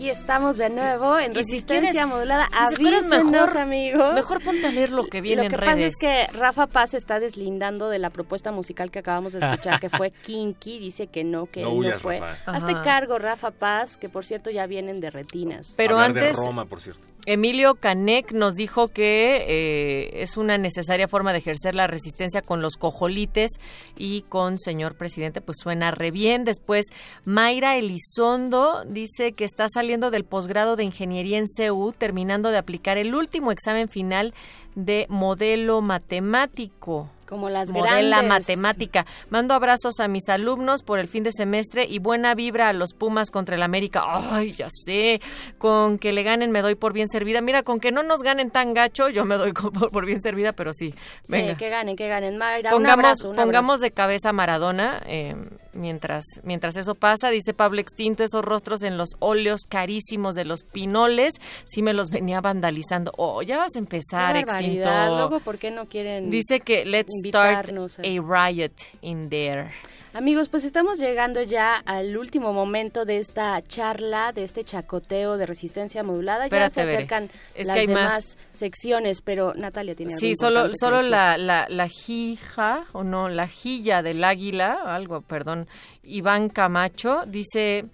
Aquí 0.00 0.08
estamos 0.08 0.56
de 0.56 0.70
nuevo 0.70 1.18
en 1.18 1.32
Y 1.32 1.34
si 1.34 1.40
Resistencia 1.52 1.90
quieres- 1.92 2.08
Modulada. 2.08 2.48
y 2.50 2.74
si 2.74 2.74
Avísenos, 2.86 3.24
mejor- 3.32 3.58
amigos. 3.58 4.14
Mejor 4.14 4.42
ponte 4.42 4.66
a 4.66 4.70
leer 4.70 4.92
lo 4.92 5.04
que 5.06 5.20
viene 5.20 5.42
Lo 5.42 5.48
que 5.50 5.54
en 5.56 5.60
pasa 5.60 5.74
redes. 5.74 5.92
es 5.92 5.96
que 6.00 6.26
Rafa 6.38 6.66
Paz 6.68 6.94
está 6.94 7.20
deslindando 7.20 7.90
de 7.90 7.98
la 7.98 8.08
propuesta 8.08 8.50
musical 8.50 8.90
que 8.90 9.00
acabamos 9.00 9.34
de 9.34 9.40
escuchar, 9.40 9.78
que 9.78 9.90
fue 9.90 10.10
Kinky. 10.24 10.78
Dice 10.78 11.08
que 11.08 11.22
no, 11.22 11.44
que 11.46 11.60
No 11.60 11.68
él 11.68 11.74
no 11.74 11.80
huyas, 11.80 12.00
fue. 12.00 12.18
Rafa. 12.18 12.50
Hazte 12.50 12.72
cargo, 12.82 13.18
Rafa 13.18 13.50
Paz, 13.50 13.98
que 13.98 14.08
por 14.08 14.24
cierto 14.24 14.50
ya 14.50 14.66
vienen 14.66 15.00
de 15.00 15.10
retinas. 15.10 15.74
Pero 15.76 15.96
Hablar 15.96 16.14
de 16.14 16.20
antes, 16.20 16.36
Roma, 16.36 16.64
por 16.64 16.80
cierto. 16.80 17.06
Emilio 17.26 17.74
Canek 17.74 18.32
nos 18.32 18.54
dijo 18.54 18.88
que 18.88 19.44
eh, 19.46 20.22
es 20.22 20.36
una 20.36 20.56
necesaria 20.58 21.06
forma 21.06 21.32
de 21.32 21.38
ejercer 21.38 21.74
la 21.74 21.86
resistencia 21.86 22.40
con 22.40 22.62
los 22.62 22.76
cojolites 22.76 23.52
y 23.96 24.22
con 24.22 24.58
señor 24.58 24.96
presidente, 24.96 25.40
pues 25.40 25.58
suena 25.62 25.90
re 25.90 26.10
bien. 26.10 26.44
Después, 26.44 26.86
Mayra 27.24 27.76
Elizondo 27.76 28.84
dice 28.86 29.32
que 29.32 29.44
está 29.44 29.68
saliendo 29.68 30.10
del 30.10 30.24
posgrado 30.24 30.76
de 30.76 30.84
ingeniería 30.84 31.38
en 31.38 31.48
CEU, 31.48 31.92
terminando 31.92 32.50
de 32.50 32.58
aplicar 32.58 32.96
el 32.96 33.14
último 33.14 33.52
examen 33.52 33.88
final 33.88 34.32
de 34.74 35.06
modelo 35.08 35.82
matemático. 35.82 37.08
Como 37.30 37.48
las 37.48 37.70
modela 37.70 38.22
grandes. 38.22 38.28
matemática. 38.28 39.06
Mando 39.30 39.54
abrazos 39.54 40.00
a 40.00 40.08
mis 40.08 40.28
alumnos 40.28 40.82
por 40.82 40.98
el 40.98 41.08
fin 41.08 41.22
de 41.22 41.32
semestre 41.32 41.86
y 41.88 42.00
buena 42.00 42.34
vibra 42.34 42.68
a 42.68 42.72
los 42.72 42.92
Pumas 42.92 43.30
contra 43.30 43.54
el 43.54 43.62
América. 43.62 44.02
Ay, 44.04 44.50
ya 44.50 44.68
sé. 44.68 45.20
Con 45.56 45.98
que 45.98 46.12
le 46.12 46.24
ganen 46.24 46.50
me 46.50 46.60
doy 46.60 46.74
por 46.74 46.92
bien 46.92 47.08
servida. 47.08 47.40
Mira, 47.40 47.62
con 47.62 47.78
que 47.80 47.92
no 47.92 48.02
nos 48.02 48.22
ganen 48.22 48.50
tan 48.50 48.74
gacho, 48.74 49.08
yo 49.08 49.24
me 49.24 49.36
doy 49.36 49.52
por, 49.92 50.04
bien 50.04 50.20
servida, 50.20 50.52
pero 50.52 50.74
sí. 50.74 50.94
Venga. 51.28 51.52
Sí, 51.52 51.58
que 51.58 51.68
ganen, 51.70 51.96
que 51.96 52.08
ganen. 52.08 52.36
Mayra, 52.36 52.70
un 52.70 52.82
Pongamos, 52.82 53.04
abrazo, 53.04 53.30
un 53.30 53.36
pongamos 53.36 53.80
de 53.80 53.92
cabeza 53.92 54.30
a 54.30 54.32
Maradona 54.32 55.00
eh, 55.06 55.36
mientras, 55.72 56.24
mientras 56.42 56.76
eso 56.76 56.94
pasa. 56.94 57.30
Dice 57.30 57.54
Pablo 57.54 57.80
Extinto, 57.80 58.24
esos 58.24 58.44
rostros 58.44 58.82
en 58.82 58.96
los 58.96 59.10
óleos 59.18 59.62
carísimos 59.68 60.34
de 60.34 60.44
los 60.44 60.64
pinoles, 60.64 61.34
sí 61.64 61.82
me 61.82 61.92
los 61.92 62.10
venía 62.10 62.40
vandalizando. 62.40 63.12
Oh, 63.16 63.42
ya 63.42 63.56
vas 63.58 63.76
a 63.76 63.78
empezar, 63.78 64.34
Qué 64.34 64.40
Extinto. 64.40 64.88
Luego, 65.16 65.40
¿por 65.40 65.58
qué 65.58 65.70
no 65.70 65.86
quieren 65.86 66.30
Dice 66.30 66.60
que 66.60 66.84
let's 66.84 67.12
start 67.26 67.70
a 67.70 68.02
riot 68.02 68.74
in 69.02 69.28
there. 69.28 69.70
Amigos, 70.12 70.48
pues 70.48 70.64
estamos 70.64 70.98
llegando 70.98 71.40
ya 71.42 71.76
al 71.76 72.16
último 72.16 72.52
momento 72.52 73.04
de 73.04 73.18
esta 73.18 73.62
charla, 73.62 74.32
de 74.32 74.42
este 74.42 74.64
chacoteo 74.64 75.36
de 75.36 75.46
resistencia 75.46 76.02
modulada. 76.02 76.44
Espérate, 76.46 76.74
ya 76.80 76.84
se 76.86 76.92
acercan 76.96 77.30
Es 77.54 77.66
las 77.68 77.76
hay 77.76 77.86
más. 77.86 77.96
demás 77.96 78.38
secciones, 78.52 79.22
pero 79.22 79.54
Natalia 79.54 79.94
tiene 79.94 80.14
algo 80.14 80.20
Sí, 80.20 80.34
solo, 80.34 80.70
solo 80.74 81.02
la, 81.02 81.38
la, 81.38 81.66
la 81.68 81.86
jija, 81.86 82.86
o 82.92 83.04
no, 83.04 83.28
la 83.28 83.46
jilla 83.46 84.02
del 84.02 84.24
águila, 84.24 84.80
algo, 84.84 85.20
perdón, 85.20 85.68
Iván 86.02 86.48
Camacho, 86.48 87.22
dice 87.28 87.84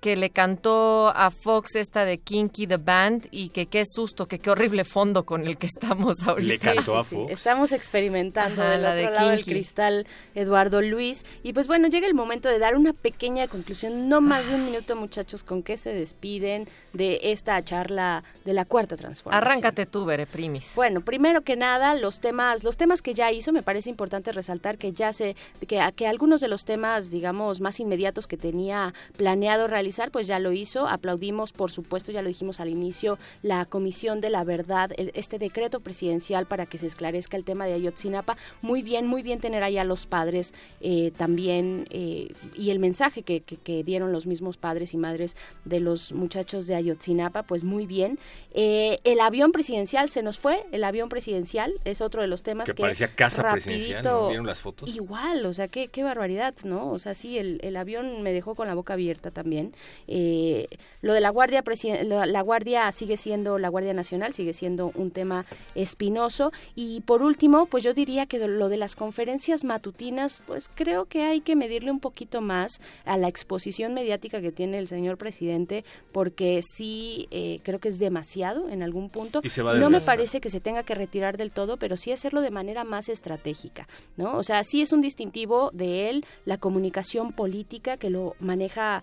que 0.00 0.16
le 0.16 0.30
cantó 0.30 1.08
a 1.08 1.30
Fox 1.30 1.74
esta 1.76 2.04
de 2.04 2.18
Kinky 2.18 2.66
the 2.66 2.76
Band 2.76 3.28
y 3.30 3.48
que 3.48 3.66
qué 3.66 3.84
susto, 3.86 4.26
que 4.26 4.38
qué 4.38 4.50
horrible 4.50 4.84
fondo 4.84 5.24
con 5.24 5.46
el 5.46 5.56
que 5.56 5.66
estamos 5.66 6.22
ahorita. 6.26 6.48
Le 6.48 6.58
cantó 6.58 6.96
a 6.96 7.04
Sí, 7.04 7.16
Fox. 7.16 7.32
Estamos 7.32 7.72
experimentando 7.72 8.62
Ajá, 8.62 8.72
del 8.72 8.82
la 8.82 8.90
otro 8.90 9.06
de 9.06 9.10
lado 9.10 9.30
del 9.30 9.44
cristal 9.44 10.06
Eduardo 10.34 10.82
Luis. 10.82 11.24
Y 11.42 11.52
pues 11.52 11.66
bueno, 11.66 11.88
llega 11.88 12.06
el 12.06 12.14
momento 12.14 12.48
de 12.48 12.58
dar 12.58 12.76
una 12.76 12.92
pequeña 12.92 13.48
conclusión, 13.48 14.08
no 14.08 14.20
más 14.20 14.46
de 14.48 14.54
un 14.54 14.64
minuto 14.64 14.96
muchachos, 14.96 15.42
con 15.42 15.62
qué 15.62 15.76
se 15.76 15.92
despiden 15.92 16.68
de 16.92 17.20
esta 17.22 17.62
charla 17.64 18.24
de 18.44 18.52
la 18.52 18.64
cuarta 18.64 18.96
transformación. 18.96 19.42
Arráncate 19.44 19.86
tú, 19.86 20.04
Bere 20.04 20.26
Primis. 20.26 20.72
Bueno, 20.74 21.00
primero 21.00 21.42
que 21.42 21.56
nada, 21.56 21.94
los 21.94 22.20
temas, 22.20 22.64
los 22.64 22.76
temas 22.76 23.02
que 23.02 23.14
ya 23.14 23.32
hizo, 23.32 23.52
me 23.52 23.62
parece 23.62 23.90
importante 23.90 24.32
resaltar 24.32 24.78
que 24.78 24.92
ya 24.92 25.12
se, 25.12 25.36
que, 25.66 25.80
que 25.94 26.06
algunos 26.06 26.40
de 26.40 26.48
los 26.48 26.64
temas, 26.64 27.10
digamos, 27.10 27.60
más 27.60 27.80
inmediatos 27.80 28.26
que 28.26 28.36
tenía 28.36 28.94
planeado 29.16 29.66
realizar, 29.66 29.85
pues 30.10 30.26
ya 30.26 30.38
lo 30.38 30.52
hizo. 30.52 30.88
Aplaudimos, 30.88 31.52
por 31.52 31.70
supuesto, 31.70 32.12
ya 32.12 32.22
lo 32.22 32.28
dijimos 32.28 32.60
al 32.60 32.68
inicio, 32.68 33.18
la 33.42 33.64
Comisión 33.66 34.20
de 34.20 34.30
la 34.30 34.44
Verdad, 34.44 34.90
el- 34.96 35.12
este 35.14 35.38
decreto 35.38 35.80
presidencial 35.80 36.46
para 36.46 36.66
que 36.66 36.78
se 36.78 36.86
esclarezca 36.86 37.36
el 37.36 37.44
tema 37.44 37.66
de 37.66 37.74
Ayotzinapa. 37.74 38.36
Muy 38.62 38.82
bien, 38.82 39.06
muy 39.06 39.22
bien 39.22 39.38
tener 39.40 39.62
ahí 39.62 39.78
a 39.78 39.84
los 39.84 40.06
padres 40.06 40.54
eh, 40.80 41.12
también 41.16 41.86
eh, 41.90 42.32
y 42.56 42.70
el 42.70 42.78
mensaje 42.78 43.22
que, 43.22 43.40
que- 43.42 43.56
que 43.56 43.84
dieron 43.84 44.12
los 44.12 44.26
mismos 44.26 44.56
padres 44.56 44.94
y 44.94 44.96
madres 44.96 45.36
de 45.64 45.80
los 45.80 46.12
muchachos 46.12 46.66
de 46.66 46.74
Ayotzinapa, 46.74 47.42
pues 47.44 47.64
muy 47.64 47.86
bien. 47.86 48.18
Eh, 48.52 48.98
el 49.04 49.20
avión 49.20 49.52
presidencial 49.52 50.10
se 50.10 50.22
nos 50.22 50.38
fue, 50.38 50.64
el 50.72 50.82
avión 50.84 51.08
presidencial 51.08 51.74
es 51.84 52.00
otro 52.00 52.22
de 52.22 52.28
los 52.28 52.42
temas 52.42 52.66
Que 52.66 52.74
que, 52.74 52.82
parecía 52.82 53.14
casa 53.14 53.50
presidencial, 53.50 54.02
¿no? 54.04 54.10
rapidito- 54.10 54.28
¿Vieron 54.28 54.46
las 54.46 54.60
fotos? 54.60 54.94
Igual, 54.94 55.44
o 55.46 55.52
sea, 55.52 55.68
qué, 55.68 55.88
qué 55.88 56.02
barbaridad, 56.02 56.54
¿no? 56.64 56.90
O 56.90 56.98
sea, 56.98 57.14
sí, 57.14 57.38
el, 57.38 57.60
el 57.62 57.76
avión 57.76 58.22
me 58.22 58.32
dejó 58.32 58.54
con 58.54 58.66
la 58.66 58.74
boca 58.74 58.94
abierta 58.94 59.30
también. 59.30 59.74
Eh, 60.06 60.68
lo 61.02 61.12
de 61.12 61.20
la 61.20 61.30
Guardia 61.30 61.62
la, 62.02 62.40
Guardia 62.40 62.90
sigue 62.92 63.16
siendo, 63.16 63.58
la 63.58 63.68
Guardia 63.68 63.94
Nacional 63.94 64.34
sigue 64.34 64.52
siendo 64.52 64.92
un 64.94 65.10
tema 65.10 65.46
espinoso. 65.74 66.52
Y 66.74 67.00
por 67.02 67.22
último, 67.22 67.66
pues 67.66 67.84
yo 67.84 67.94
diría 67.94 68.26
que 68.26 68.38
lo 68.38 68.68
de 68.68 68.76
las 68.76 68.96
conferencias 68.96 69.64
matutinas, 69.64 70.42
pues 70.46 70.68
creo 70.74 71.04
que 71.04 71.22
hay 71.22 71.40
que 71.40 71.56
medirle 71.56 71.90
un 71.90 72.00
poquito 72.00 72.40
más 72.40 72.80
a 73.04 73.16
la 73.16 73.28
exposición 73.28 73.94
mediática 73.94 74.40
que 74.40 74.52
tiene 74.52 74.78
el 74.78 74.88
señor 74.88 75.16
presidente, 75.16 75.84
porque 76.12 76.60
sí 76.62 77.28
eh, 77.30 77.60
creo 77.62 77.78
que 77.78 77.88
es 77.88 77.98
demasiado 77.98 78.68
en 78.68 78.82
algún 78.82 79.10
punto. 79.10 79.40
Y 79.42 79.48
se 79.48 79.62
va 79.62 79.72
a 79.72 79.74
no 79.74 79.90
me 79.90 80.00
parece 80.00 80.40
que 80.40 80.50
se 80.50 80.60
tenga 80.60 80.82
que 80.82 80.94
retirar 80.94 81.36
del 81.36 81.52
todo, 81.52 81.76
pero 81.76 81.96
sí 81.96 82.12
hacerlo 82.12 82.40
de 82.40 82.50
manera 82.50 82.84
más 82.84 83.08
estratégica, 83.08 83.88
¿no? 84.16 84.36
O 84.36 84.42
sea, 84.42 84.64
sí 84.64 84.82
es 84.82 84.92
un 84.92 85.00
distintivo 85.00 85.70
de 85.72 86.10
él 86.10 86.26
la 86.44 86.58
comunicación 86.58 87.32
política 87.32 87.96
que 87.96 88.10
lo 88.10 88.34
maneja 88.40 89.02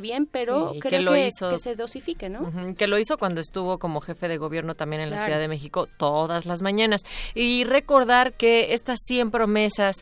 bien, 0.00 0.26
pero 0.26 0.72
Sí, 0.72 0.80
creo 0.80 0.90
que 0.90 0.96
que, 0.98 1.00
lo 1.02 1.16
hizo- 1.16 1.50
que 1.50 1.58
se 1.58 1.74
dosifique, 1.76 2.28
¿no? 2.28 2.50
Que 2.76 2.86
lo 2.86 2.98
hizo 2.98 3.18
cuando 3.18 3.40
estuvo 3.40 3.78
como 3.78 4.00
jefe 4.00 4.28
de 4.28 4.36
gobierno 4.38 4.74
también 4.74 5.02
en 5.02 5.10
la. 5.10 5.18
Ciudad 5.18 5.38
de 5.40 5.48
México 5.48 5.88
todas 5.98 6.46
las 6.46 6.62
mañanas. 6.62 7.02
Y 7.34 7.64
recordar 7.64 8.32
que 8.34 8.72
estas 8.74 8.98
100 9.04 9.30
promesas 9.30 9.96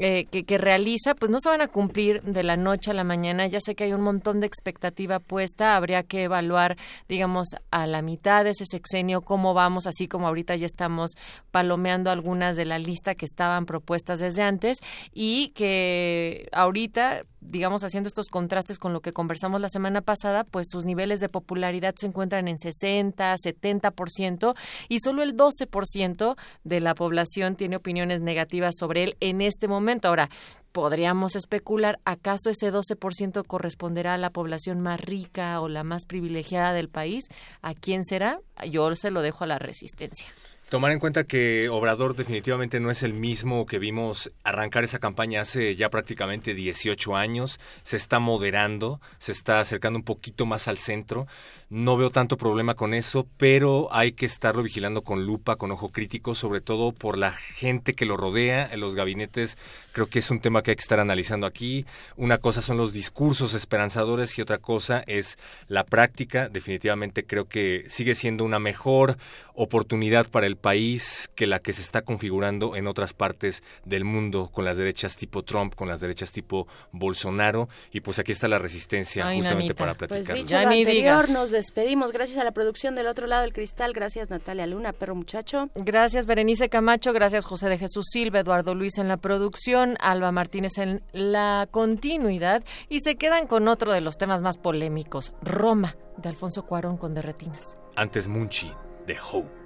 eh, 0.00 0.26
que, 0.30 0.44
que 0.44 0.58
realiza, 0.58 1.16
pues 1.16 1.28
no 1.28 1.40
se 1.40 1.48
van 1.48 1.60
a 1.60 1.66
cumplir 1.66 2.22
de 2.22 2.44
la 2.44 2.56
noche 2.56 2.92
a 2.92 2.94
la 2.94 3.02
mañana. 3.02 3.48
Ya 3.48 3.58
sé 3.60 3.74
que 3.74 3.82
hay 3.82 3.92
un 3.92 4.02
montón 4.02 4.38
de 4.38 4.46
expectativa 4.46 5.18
puesta. 5.18 5.74
Habría 5.74 6.04
que 6.04 6.22
evaluar, 6.24 6.76
digamos, 7.08 7.48
a 7.72 7.86
la 7.88 8.00
mitad 8.00 8.44
de 8.44 8.50
ese 8.50 8.64
sexenio 8.64 9.22
cómo 9.22 9.54
vamos, 9.54 9.88
así 9.88 10.06
como 10.06 10.28
ahorita 10.28 10.54
ya 10.54 10.66
estamos 10.66 11.12
palomeando 11.50 12.12
algunas 12.12 12.56
de 12.56 12.64
la 12.64 12.78
lista 12.78 13.16
que 13.16 13.24
estaban 13.24 13.66
propuestas 13.66 14.20
desde 14.20 14.42
antes 14.42 14.78
y 15.12 15.48
que 15.48 16.48
ahorita 16.52 17.24
digamos, 17.40 17.84
haciendo 17.84 18.08
estos 18.08 18.28
contrastes 18.28 18.78
con 18.78 18.92
lo 18.92 19.00
que 19.00 19.12
conversamos 19.12 19.60
la 19.60 19.68
semana 19.68 20.00
pasada, 20.00 20.44
pues 20.44 20.68
sus 20.70 20.84
niveles 20.84 21.20
de 21.20 21.28
popularidad 21.28 21.94
se 21.96 22.06
encuentran 22.06 22.48
en 22.48 22.58
60, 22.58 23.34
70% 23.36 24.54
y 24.88 25.00
solo 25.00 25.22
el 25.22 25.36
12% 25.36 26.36
de 26.64 26.80
la 26.80 26.94
población 26.94 27.56
tiene 27.56 27.76
opiniones 27.76 28.20
negativas 28.20 28.74
sobre 28.78 29.04
él 29.04 29.16
en 29.20 29.40
este 29.40 29.68
momento. 29.68 30.08
Ahora, 30.08 30.30
podríamos 30.72 31.36
especular, 31.36 31.98
¿acaso 32.04 32.50
ese 32.50 32.72
12% 32.72 33.44
corresponderá 33.46 34.14
a 34.14 34.18
la 34.18 34.30
población 34.30 34.80
más 34.80 35.00
rica 35.00 35.60
o 35.60 35.68
la 35.68 35.84
más 35.84 36.04
privilegiada 36.06 36.72
del 36.72 36.88
país? 36.88 37.24
¿A 37.62 37.74
quién 37.74 38.04
será? 38.04 38.40
Yo 38.70 38.94
se 38.94 39.10
lo 39.10 39.22
dejo 39.22 39.44
a 39.44 39.48
la 39.48 39.58
resistencia. 39.58 40.26
Tomar 40.68 40.92
en 40.92 40.98
cuenta 40.98 41.24
que 41.24 41.70
Obrador 41.70 42.14
definitivamente 42.14 42.78
no 42.78 42.90
es 42.90 43.02
el 43.02 43.14
mismo 43.14 43.64
que 43.64 43.78
vimos 43.78 44.30
arrancar 44.44 44.84
esa 44.84 44.98
campaña 44.98 45.40
hace 45.40 45.74
ya 45.76 45.88
prácticamente 45.88 46.52
18 46.52 47.16
años, 47.16 47.58
se 47.82 47.96
está 47.96 48.18
moderando, 48.18 49.00
se 49.18 49.32
está 49.32 49.60
acercando 49.60 49.98
un 49.98 50.04
poquito 50.04 50.44
más 50.44 50.68
al 50.68 50.76
centro, 50.76 51.26
no 51.70 51.96
veo 51.96 52.10
tanto 52.10 52.36
problema 52.36 52.74
con 52.74 52.92
eso, 52.92 53.26
pero 53.38 53.88
hay 53.92 54.12
que 54.12 54.26
estarlo 54.26 54.62
vigilando 54.62 55.00
con 55.00 55.24
lupa, 55.24 55.56
con 55.56 55.70
ojo 55.70 55.88
crítico, 55.88 56.34
sobre 56.34 56.60
todo 56.60 56.92
por 56.92 57.16
la 57.16 57.32
gente 57.32 57.94
que 57.94 58.04
lo 58.04 58.18
rodea 58.18 58.68
en 58.70 58.80
los 58.80 58.94
gabinetes, 58.94 59.56
creo 59.92 60.10
que 60.10 60.18
es 60.18 60.30
un 60.30 60.40
tema 60.40 60.62
que 60.62 60.72
hay 60.72 60.76
que 60.76 60.82
estar 60.82 61.00
analizando 61.00 61.46
aquí, 61.46 61.86
una 62.16 62.36
cosa 62.36 62.60
son 62.60 62.76
los 62.76 62.92
discursos 62.92 63.54
esperanzadores 63.54 64.38
y 64.38 64.42
otra 64.42 64.58
cosa 64.58 65.02
es 65.06 65.38
la 65.66 65.84
práctica, 65.84 66.50
definitivamente 66.50 67.24
creo 67.24 67.48
que 67.48 67.86
sigue 67.88 68.14
siendo 68.14 68.44
una 68.44 68.58
mejor 68.58 69.16
oportunidad 69.54 70.28
para 70.28 70.46
el 70.46 70.57
país 70.58 71.30
que 71.34 71.46
la 71.46 71.60
que 71.60 71.72
se 71.72 71.82
está 71.82 72.02
configurando 72.02 72.76
en 72.76 72.86
otras 72.86 73.12
partes 73.14 73.62
del 73.84 74.04
mundo 74.04 74.50
con 74.52 74.64
las 74.64 74.76
derechas 74.76 75.16
tipo 75.16 75.42
Trump, 75.42 75.74
con 75.74 75.88
las 75.88 76.00
derechas 76.00 76.32
tipo 76.32 76.66
Bolsonaro 76.92 77.68
y 77.92 78.00
pues 78.00 78.18
aquí 78.18 78.32
está 78.32 78.48
la 78.48 78.58
resistencia 78.58 79.26
Ay, 79.26 79.38
justamente 79.38 79.74
nanita. 79.74 79.78
para 79.78 79.94
Pues 79.94 80.08
platicarlo. 80.08 80.42
dicho 80.42 80.50
Ya 80.50 80.62
lo 80.64 80.70
ni 80.70 80.80
anterior, 80.80 81.22
digas. 81.26 81.30
nos 81.30 81.50
despedimos. 81.50 82.12
Gracias 82.12 82.38
a 82.38 82.44
la 82.44 82.52
producción 82.52 82.94
del 82.94 83.06
otro 83.06 83.26
lado 83.26 83.42
del 83.42 83.52
cristal. 83.52 83.92
Gracias 83.92 84.30
Natalia 84.30 84.66
Luna, 84.66 84.92
perro 84.92 85.14
muchacho. 85.14 85.70
Gracias, 85.74 86.26
Berenice 86.26 86.68
Camacho. 86.68 87.12
Gracias, 87.12 87.44
José 87.44 87.68
de 87.68 87.78
Jesús 87.78 88.06
Silva, 88.10 88.40
Eduardo 88.40 88.74
Luis 88.74 88.98
en 88.98 89.08
la 89.08 89.16
producción, 89.16 89.96
Alba 90.00 90.32
Martínez 90.32 90.78
en 90.78 91.02
la 91.12 91.68
continuidad. 91.70 92.62
Y 92.88 93.00
se 93.00 93.16
quedan 93.16 93.46
con 93.46 93.68
otro 93.68 93.92
de 93.92 94.00
los 94.00 94.18
temas 94.18 94.42
más 94.42 94.58
polémicos, 94.58 95.32
Roma, 95.42 95.96
de 96.16 96.28
Alfonso 96.28 96.64
Cuarón 96.66 96.96
con 96.96 97.14
Derretinas. 97.14 97.76
Antes 97.96 98.28
Munchi 98.28 98.72
de 99.06 99.16
Hope. 99.32 99.57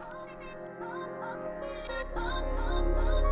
up, 2.16 2.44
up, 2.58 2.96
up. 2.98 3.31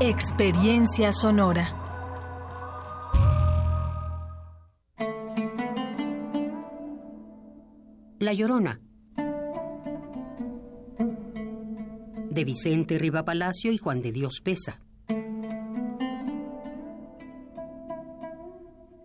Experiencia 0.00 1.12
sonora. 1.12 1.72
La 8.18 8.32
Llorona. 8.32 8.80
De 12.28 12.44
Vicente 12.44 12.98
Riva 12.98 13.24
Palacio 13.24 13.70
y 13.70 13.78
Juan 13.78 14.02
de 14.02 14.10
Dios 14.10 14.40
Pesa. 14.42 14.80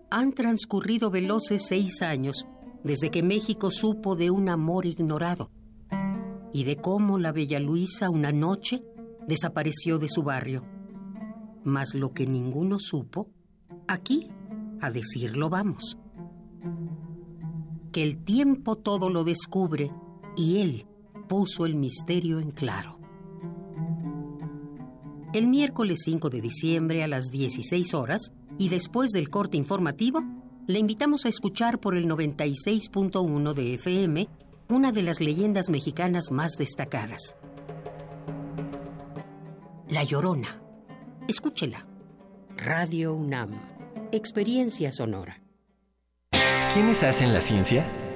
Han 0.10 0.34
transcurrido 0.34 1.12
veloces 1.12 1.68
seis 1.68 2.02
años 2.02 2.48
desde 2.84 3.12
que 3.12 3.22
México 3.22 3.70
supo 3.70 4.16
de 4.16 4.32
un 4.32 4.50
amor 4.50 4.88
ignorado 4.88 5.52
y 6.52 6.64
de 6.64 6.78
cómo 6.78 7.20
la 7.20 7.32
bella 7.32 7.60
Luisa 7.60 8.10
una 8.10 8.32
noche 8.32 8.82
desapareció 9.28 10.00
de 10.00 10.08
su 10.10 10.24
barrio. 10.24 10.79
Mas 11.64 11.94
lo 11.94 12.14
que 12.14 12.26
ninguno 12.26 12.80
supo, 12.80 13.30
aquí, 13.88 14.30
a 14.82 14.92
decirlo 14.92 15.50
vamos. 15.50 15.98
Que 17.92 18.04
el 18.04 18.24
tiempo 18.24 18.76
todo 18.78 19.10
lo 19.10 19.24
descubre 19.24 19.92
y 20.36 20.58
él 20.58 20.86
puso 21.28 21.66
el 21.66 21.76
misterio 21.76 22.40
en 22.40 22.52
claro. 22.52 23.00
El 25.34 25.48
miércoles 25.48 26.00
5 26.06 26.30
de 26.30 26.42
diciembre 26.42 27.04
a 27.04 27.08
las 27.08 27.30
16 27.30 27.94
horas 27.94 28.34
y 28.58 28.70
después 28.70 29.12
del 29.12 29.30
corte 29.30 29.58
informativo, 29.58 30.24
le 30.66 30.80
invitamos 30.80 31.26
a 31.26 31.30
escuchar 31.30 31.80
por 31.80 31.96
el 31.96 32.08
96.1 32.08 33.54
de 33.54 33.74
FM 33.76 34.28
una 34.70 34.92
de 34.92 35.02
las 35.02 35.20
leyendas 35.20 35.70
mexicanas 35.70 36.32
más 36.32 36.54
destacadas. 36.58 37.36
La 39.88 40.04
Llorona. 40.04 40.62
Escúchela. 41.30 41.86
Radio 42.58 43.14
UNAM. 43.14 43.52
Experiencia 44.12 44.92
sonora. 44.92 45.44
¿Quiénes 46.74 47.04
hacen 47.04 47.34
la 47.34 47.42
ciencia? 47.42 47.86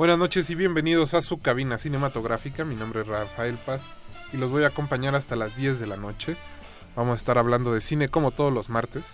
Buenas 0.00 0.16
noches 0.16 0.48
y 0.48 0.54
bienvenidos 0.54 1.12
a 1.12 1.20
su 1.20 1.42
cabina 1.42 1.76
cinematográfica. 1.76 2.64
Mi 2.64 2.74
nombre 2.74 3.02
es 3.02 3.06
Rafael 3.06 3.58
Paz 3.58 3.82
y 4.32 4.38
los 4.38 4.50
voy 4.50 4.64
a 4.64 4.68
acompañar 4.68 5.14
hasta 5.14 5.36
las 5.36 5.56
10 5.56 5.78
de 5.78 5.86
la 5.86 5.98
noche. 5.98 6.38
Vamos 6.96 7.12
a 7.12 7.16
estar 7.16 7.36
hablando 7.36 7.74
de 7.74 7.82
cine 7.82 8.08
como 8.08 8.30
todos 8.30 8.50
los 8.50 8.70
martes. 8.70 9.04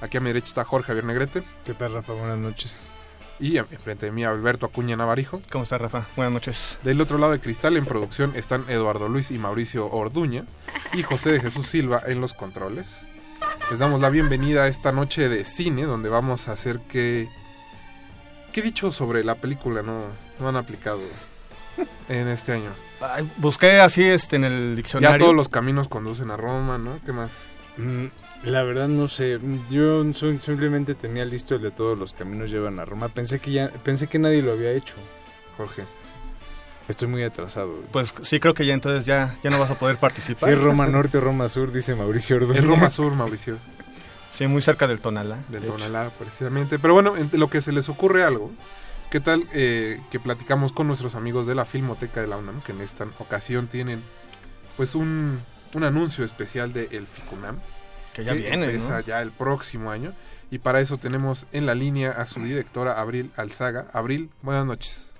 Aquí 0.00 0.16
a 0.16 0.20
mi 0.20 0.28
derecha 0.28 0.46
está 0.46 0.64
Jorge 0.64 0.86
Javier 0.86 1.04
Negrete. 1.04 1.42
¿Qué 1.66 1.74
tal, 1.74 1.92
Rafa? 1.92 2.14
Buenas 2.14 2.38
noches. 2.38 2.80
Y 3.38 3.58
a- 3.58 3.66
enfrente 3.70 4.06
de 4.06 4.12
mí 4.12 4.24
Alberto 4.24 4.64
Acuña 4.64 4.96
Navarijo. 4.96 5.42
¿Cómo 5.52 5.64
está, 5.64 5.76
Rafa? 5.76 6.06
Buenas 6.16 6.32
noches. 6.32 6.78
Del 6.84 7.02
otro 7.02 7.18
lado 7.18 7.32
de 7.32 7.40
cristal 7.40 7.76
en 7.76 7.84
producción 7.84 8.32
están 8.34 8.64
Eduardo 8.70 9.10
Luis 9.10 9.30
y 9.30 9.36
Mauricio 9.36 9.90
Orduña 9.90 10.46
y 10.94 11.02
José 11.02 11.32
de 11.32 11.40
Jesús 11.40 11.66
Silva 11.66 12.02
en 12.06 12.22
los 12.22 12.32
controles. 12.32 12.96
Les 13.70 13.78
damos 13.78 14.00
la 14.00 14.08
bienvenida 14.08 14.62
a 14.62 14.68
esta 14.68 14.90
noche 14.90 15.28
de 15.28 15.44
cine 15.44 15.82
donde 15.82 16.08
vamos 16.08 16.48
a 16.48 16.52
hacer 16.52 16.80
que... 16.88 17.28
¿Qué 18.52 18.62
dicho 18.62 18.90
sobre 18.90 19.22
la 19.22 19.34
película 19.34 19.82
no, 19.82 20.00
no 20.40 20.48
han 20.48 20.56
aplicado 20.56 21.00
en 22.08 22.28
este 22.28 22.52
año? 22.52 22.70
Ay, 23.00 23.30
busqué 23.38 23.80
así 23.80 24.02
este 24.04 24.36
en 24.36 24.44
el 24.44 24.76
diccionario. 24.76 25.16
Ya 25.16 25.20
todos 25.20 25.34
los 25.34 25.48
caminos 25.48 25.88
conducen 25.88 26.30
a 26.30 26.36
Roma, 26.36 26.78
¿no? 26.78 26.98
¿Qué 27.04 27.12
más? 27.12 27.30
Mm, 27.76 28.06
La 28.44 28.62
verdad 28.62 28.88
no 28.88 29.08
sé, 29.08 29.38
yo 29.70 30.02
simplemente 30.12 30.94
tenía 30.94 31.24
listo 31.24 31.54
el 31.56 31.62
de 31.62 31.70
todos 31.70 31.96
los 31.98 32.12
caminos 32.12 32.50
llevan 32.50 32.78
a 32.78 32.84
Roma. 32.84 33.08
Pensé 33.08 33.38
que 33.38 33.52
ya 33.52 33.70
pensé 33.70 34.06
que 34.06 34.18
nadie 34.18 34.42
lo 34.42 34.52
había 34.52 34.72
hecho. 34.72 34.94
Jorge. 35.56 35.84
Estoy 36.88 37.06
muy 37.06 37.22
atrasado. 37.22 37.72
Pues 37.92 38.12
sí, 38.22 38.40
creo 38.40 38.52
que 38.52 38.66
ya 38.66 38.74
entonces 38.74 39.04
ya, 39.06 39.36
ya 39.44 39.50
no 39.50 39.60
vas 39.60 39.70
a 39.70 39.78
poder 39.78 39.96
participar. 39.98 40.48
Si 40.48 40.52
es 40.54 40.60
Roma 40.60 40.86
Norte 40.88 41.18
o 41.18 41.20
Roma 41.20 41.48
Sur, 41.48 41.70
dice 41.70 41.94
Mauricio 41.94 42.36
Orduña. 42.36 42.58
Es 42.58 42.64
Roma 42.66 42.90
Sur, 42.90 43.12
Mauricio. 43.14 43.58
Sí, 44.32 44.46
muy 44.48 44.60
cerca 44.60 44.88
del 44.88 45.00
Tonalá. 45.00 45.36
Del 45.48 45.62
de 45.62 45.68
hecho. 45.68 45.76
Tonalá, 45.76 46.10
precisamente. 46.18 46.78
Pero 46.80 46.94
bueno, 46.94 47.16
en 47.16 47.30
lo 47.32 47.48
que 47.48 47.62
se 47.62 47.70
les 47.72 47.88
ocurre 47.88 48.24
algo, 48.24 48.50
¿qué 49.10 49.18
tal 49.18 49.42
eh, 49.52 50.00
que 50.10 50.20
platicamos 50.20 50.72
con 50.72 50.86
nuestros 50.86 51.16
amigos 51.16 51.46
de 51.46 51.56
la 51.56 51.64
Filmoteca 51.64 52.20
de 52.20 52.28
la 52.28 52.36
UNAM, 52.36 52.62
que 52.62 52.72
en 52.72 52.80
esta 52.80 53.06
ocasión 53.18 53.66
tienen 53.66 54.02
pues 54.76 54.94
un, 54.94 55.40
un 55.74 55.84
anuncio 55.84 56.24
especial 56.24 56.72
de 56.72 56.88
El 56.92 57.06
Ficunam? 57.06 57.58
Que 58.14 58.24
ya 58.24 58.32
viene, 58.32 58.66
empieza 58.66 58.98
¿no? 58.98 59.00
ya 59.00 59.20
el 59.20 59.32
próximo 59.32 59.90
año. 59.90 60.12
Y 60.50 60.58
para 60.58 60.80
eso 60.80 60.96
tenemos 60.98 61.46
en 61.52 61.66
la 61.66 61.74
línea 61.74 62.10
a 62.10 62.26
su 62.26 62.40
directora, 62.40 63.00
Abril 63.00 63.30
Alzaga. 63.36 63.86
Abril, 63.92 64.30
buenas 64.42 64.64
noches. 64.64 65.12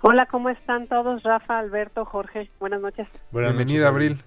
Hola, 0.00 0.26
¿cómo 0.26 0.48
están 0.50 0.86
todos? 0.86 1.22
Rafa, 1.22 1.58
Alberto, 1.58 2.04
Jorge, 2.04 2.50
buenas 2.60 2.80
noches. 2.80 3.08
Bienvenida, 3.32 3.88
Abril. 3.88 4.22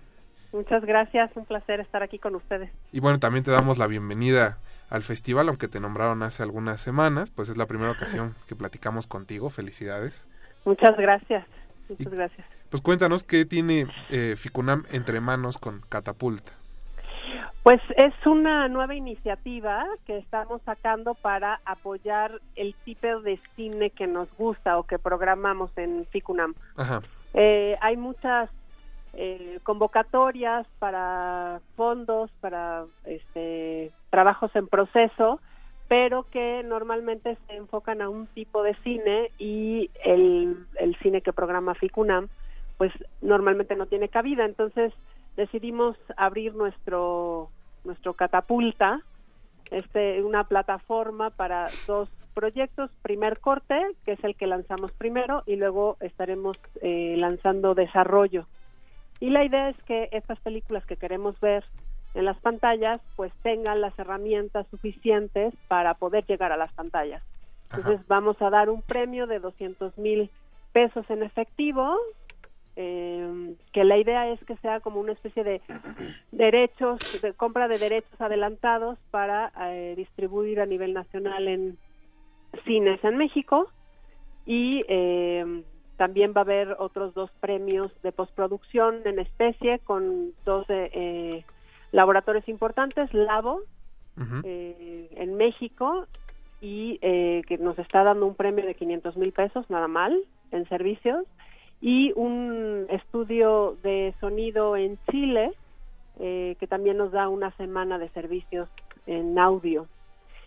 Muchas 0.52 0.84
gracias, 0.84 1.32
un 1.36 1.46
placer 1.46 1.80
estar 1.80 2.04
aquí 2.04 2.20
con 2.20 2.36
ustedes. 2.36 2.70
Y 2.92 3.00
bueno, 3.00 3.20
también 3.20 3.44
te 3.44 3.52
damos 3.52 3.78
la 3.78 3.88
bienvenida 3.88 4.58
al 4.92 5.04
festival, 5.04 5.48
aunque 5.48 5.68
te 5.68 5.80
nombraron 5.80 6.22
hace 6.22 6.44
algunas 6.44 6.82
semanas, 6.82 7.32
pues 7.32 7.50
es 7.50 7.58
la 7.58 7.66
primera 7.66 7.92
ocasión 7.92 8.36
que 8.48 8.56
platicamos 8.56 9.08
contigo. 9.08 9.50
Felicidades. 9.50 10.28
Muchas 10.66 10.96
gracias, 10.98 11.48
muchas 11.90 12.14
gracias. 12.14 12.48
Pues 12.70 12.84
cuéntanos 12.84 13.24
qué 13.24 13.46
tiene 13.46 13.88
eh, 14.10 14.36
Ficunam 14.38 14.84
entre 14.92 15.20
manos 15.20 15.58
con 15.58 15.82
Catapulta. 15.90 16.52
Pues 17.64 17.82
es 17.96 18.14
una 18.26 18.68
nueva 18.68 18.96
iniciativa 18.96 19.86
que 20.08 20.18
estamos 20.18 20.62
sacando 20.64 21.14
para 21.14 21.62
apoyar 21.64 22.42
el 22.56 22.74
tipo 22.86 23.22
de 23.22 23.40
cine 23.56 23.92
que 23.92 24.08
nos 24.08 24.32
gusta 24.36 24.78
o 24.78 24.84
que 24.84 24.98
programamos 24.98 25.72
en 25.78 26.06
FICUNAM. 26.08 26.56
Ajá. 26.76 27.02
Eh, 27.34 27.78
hay 27.82 27.98
muchas 27.98 28.50
eh, 29.14 29.60
convocatorias 29.64 30.66
para 30.80 31.62
fondos, 31.76 32.32
para 32.40 32.86
este, 33.06 33.92
trabajos 34.10 34.56
en 34.56 34.68
proceso, 34.68 35.40
pero 35.88 36.24
que 36.32 36.64
normalmente 36.64 37.38
se 37.48 37.56
enfocan 37.56 38.02
a 38.02 38.10
un 38.10 38.28
tipo 38.28 38.64
de 38.64 38.76
cine 38.84 39.32
y 39.38 39.90
el, 40.06 40.66
el 40.80 40.96
cine 40.98 41.22
que 41.22 41.34
programa 41.34 41.76
FICUNAM 41.76 42.30
pues 42.78 42.94
normalmente 43.22 43.76
no 43.76 43.86
tiene 43.86 44.10
cabida. 44.10 44.46
Entonces 44.46 44.94
decidimos 45.36 45.98
abrir 46.18 46.56
nuestro, 46.56 47.50
nuestro 47.84 48.14
catapulta, 48.14 49.02
este, 49.70 50.24
una 50.24 50.46
plataforma 50.46 51.30
para 51.30 51.68
dos 51.86 52.10
proyectos, 52.34 52.90
primer 53.02 53.40
corte, 53.40 53.80
que 54.06 54.14
es 54.14 54.24
el 54.24 54.36
que 54.36 54.48
lanzamos 54.48 54.92
primero, 54.94 55.44
y 55.46 55.58
luego 55.58 55.98
estaremos 56.00 56.58
eh, 56.82 57.16
lanzando 57.20 57.76
desarrollo. 57.76 58.48
Y 59.22 59.30
la 59.30 59.46
idea 59.46 59.70
es 59.70 59.78
que 59.84 60.10
estas 60.12 60.40
películas 60.40 60.86
que 60.86 60.98
queremos 60.98 61.40
ver 61.40 61.64
en 62.16 62.26
las 62.26 62.38
pantallas, 62.40 63.00
pues 63.16 63.32
tengan 63.44 63.80
las 63.80 63.98
herramientas 63.98 64.66
suficientes 64.70 65.54
para 65.68 65.94
poder 65.94 66.26
llegar 66.26 66.52
a 66.52 66.58
las 66.58 66.74
pantallas. 66.74 67.24
Entonces 67.72 68.06
vamos 68.08 68.42
a 68.42 68.50
dar 68.50 68.70
un 68.70 68.82
premio 68.82 69.28
de 69.28 69.40
200 69.40 69.98
mil 70.00 70.30
pesos 70.74 71.10
en 71.10 71.22
efectivo, 71.22 71.96
eh, 72.76 73.56
que 73.72 73.84
la 73.84 73.98
idea 73.98 74.28
es 74.28 74.44
que 74.44 74.58
sea 74.58 74.80
como 74.80 75.00
una 75.00 75.12
especie 75.14 75.44
de 75.44 75.62
derechos, 76.32 77.22
de 77.22 77.34
compra 77.34 77.68
de 77.68 77.78
derechos 77.78 78.20
adelantados 78.20 78.98
para 79.12 79.52
eh, 79.70 79.94
distribuir 79.96 80.60
a 80.60 80.66
nivel 80.66 80.94
nacional 80.94 81.48
en 81.48 81.78
cines 82.66 83.02
en 83.04 83.18
México 83.18 83.70
y 84.46 84.82
eh, 84.88 85.64
también 86.02 86.34
va 86.36 86.42
a 86.42 86.46
haber 86.46 86.78
otros 86.80 87.14
dos 87.14 87.30
premios 87.42 87.92
de 88.02 88.12
postproducción 88.12 89.02
en 89.06 89.20
especie 89.20 89.78
con 89.78 90.32
dos 90.46 90.66
eh, 90.68 91.46
laboratorios 91.92 92.50
importantes, 92.50 93.14
Labo 93.14 93.62
eh, 94.44 95.10
en 95.12 95.36
México 95.36 96.08
y 96.60 96.98
eh, 97.04 97.44
que 97.48 97.60
nos 97.60 97.78
está 97.78 98.04
dando 98.04 98.26
un 98.26 98.34
premio 98.34 98.66
de 98.66 98.74
500 98.74 99.16
mil 99.16 99.32
pesos, 99.32 99.70
nada 99.70 99.88
mal, 99.88 100.20
en 100.50 100.68
servicios, 100.70 101.24
y 101.82 102.14
un 102.16 102.88
estudio 102.90 103.78
de 103.84 104.16
sonido 104.20 104.76
en 104.76 104.98
Chile 105.12 105.52
eh, 106.18 106.56
que 106.60 106.66
también 106.66 106.98
nos 106.98 107.12
da 107.12 107.30
una 107.30 107.56
semana 107.58 108.00
de 108.00 108.10
servicios 108.10 108.68
en 109.06 109.38
audio. 109.38 109.86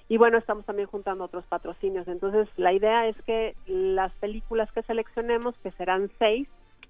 Y 0.08 0.18
bueno, 0.18 0.38
estamos 0.38 0.66
también 0.66 0.88
juntando 0.88 1.24
otros 1.24 1.44
patrocinios. 1.46 2.06
Entonces, 2.08 2.48
la 2.56 2.72
idea 2.72 3.06
es 3.08 3.16
que 3.22 3.56
las 3.66 4.12
películas 4.14 4.70
que 4.72 4.82
seleccionemos, 4.82 5.54
que 5.62 5.70
serán 5.72 6.10
seis 6.18 6.48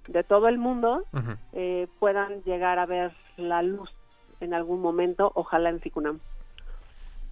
de 0.08 0.24
todo 0.24 0.48
el 0.48 0.58
mundo, 0.58 1.04
eh, 1.52 1.86
puedan 1.98 2.42
llegar 2.42 2.78
a 2.78 2.86
ver 2.86 3.12
la 3.36 3.62
luz 3.62 3.90
en 4.40 4.52
algún 4.52 4.80
momento, 4.80 5.30
ojalá 5.34 5.70
en 5.70 5.80
Ficunam. 5.80 6.18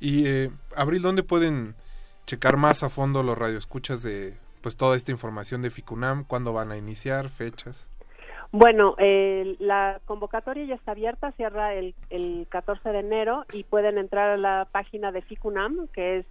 Y 0.01 0.27
eh, 0.27 0.51
Abril, 0.77 1.03
¿dónde 1.03 1.23
pueden 1.23 1.75
checar 2.27 2.57
más 2.57 2.83
a 2.83 2.89
fondo 2.89 3.23
los 3.23 3.37
radioescuchas 3.37 4.03
de 4.03 4.37
pues 4.61 4.77
toda 4.77 4.97
esta 4.97 5.11
información 5.11 5.63
de 5.63 5.71
Ficunam? 5.71 6.25
¿Cuándo 6.25 6.53
van 6.53 6.71
a 6.71 6.77
iniciar? 6.77 7.29
¿Fechas? 7.29 7.89
Bueno, 8.53 8.95
eh, 8.99 9.57
la 9.61 10.01
convocatoria 10.05 10.67
ya 10.67 10.75
está 10.75 10.93
abierta, 10.93 11.33
cierra 11.33 11.73
el, 11.73 11.95
el 12.11 12.47
14 12.51 12.91
de 12.91 12.99
enero 12.99 13.47
y 13.51 13.65
pueden 13.65 13.97
entrar 13.97 14.29
a 14.29 14.37
la 14.37 14.69
página 14.71 15.11
de 15.11 15.23
Ficunam, 15.23 15.89
que 15.89 16.19
es 16.19 16.27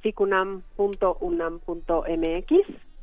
ficunam.unam.mx 0.00 2.52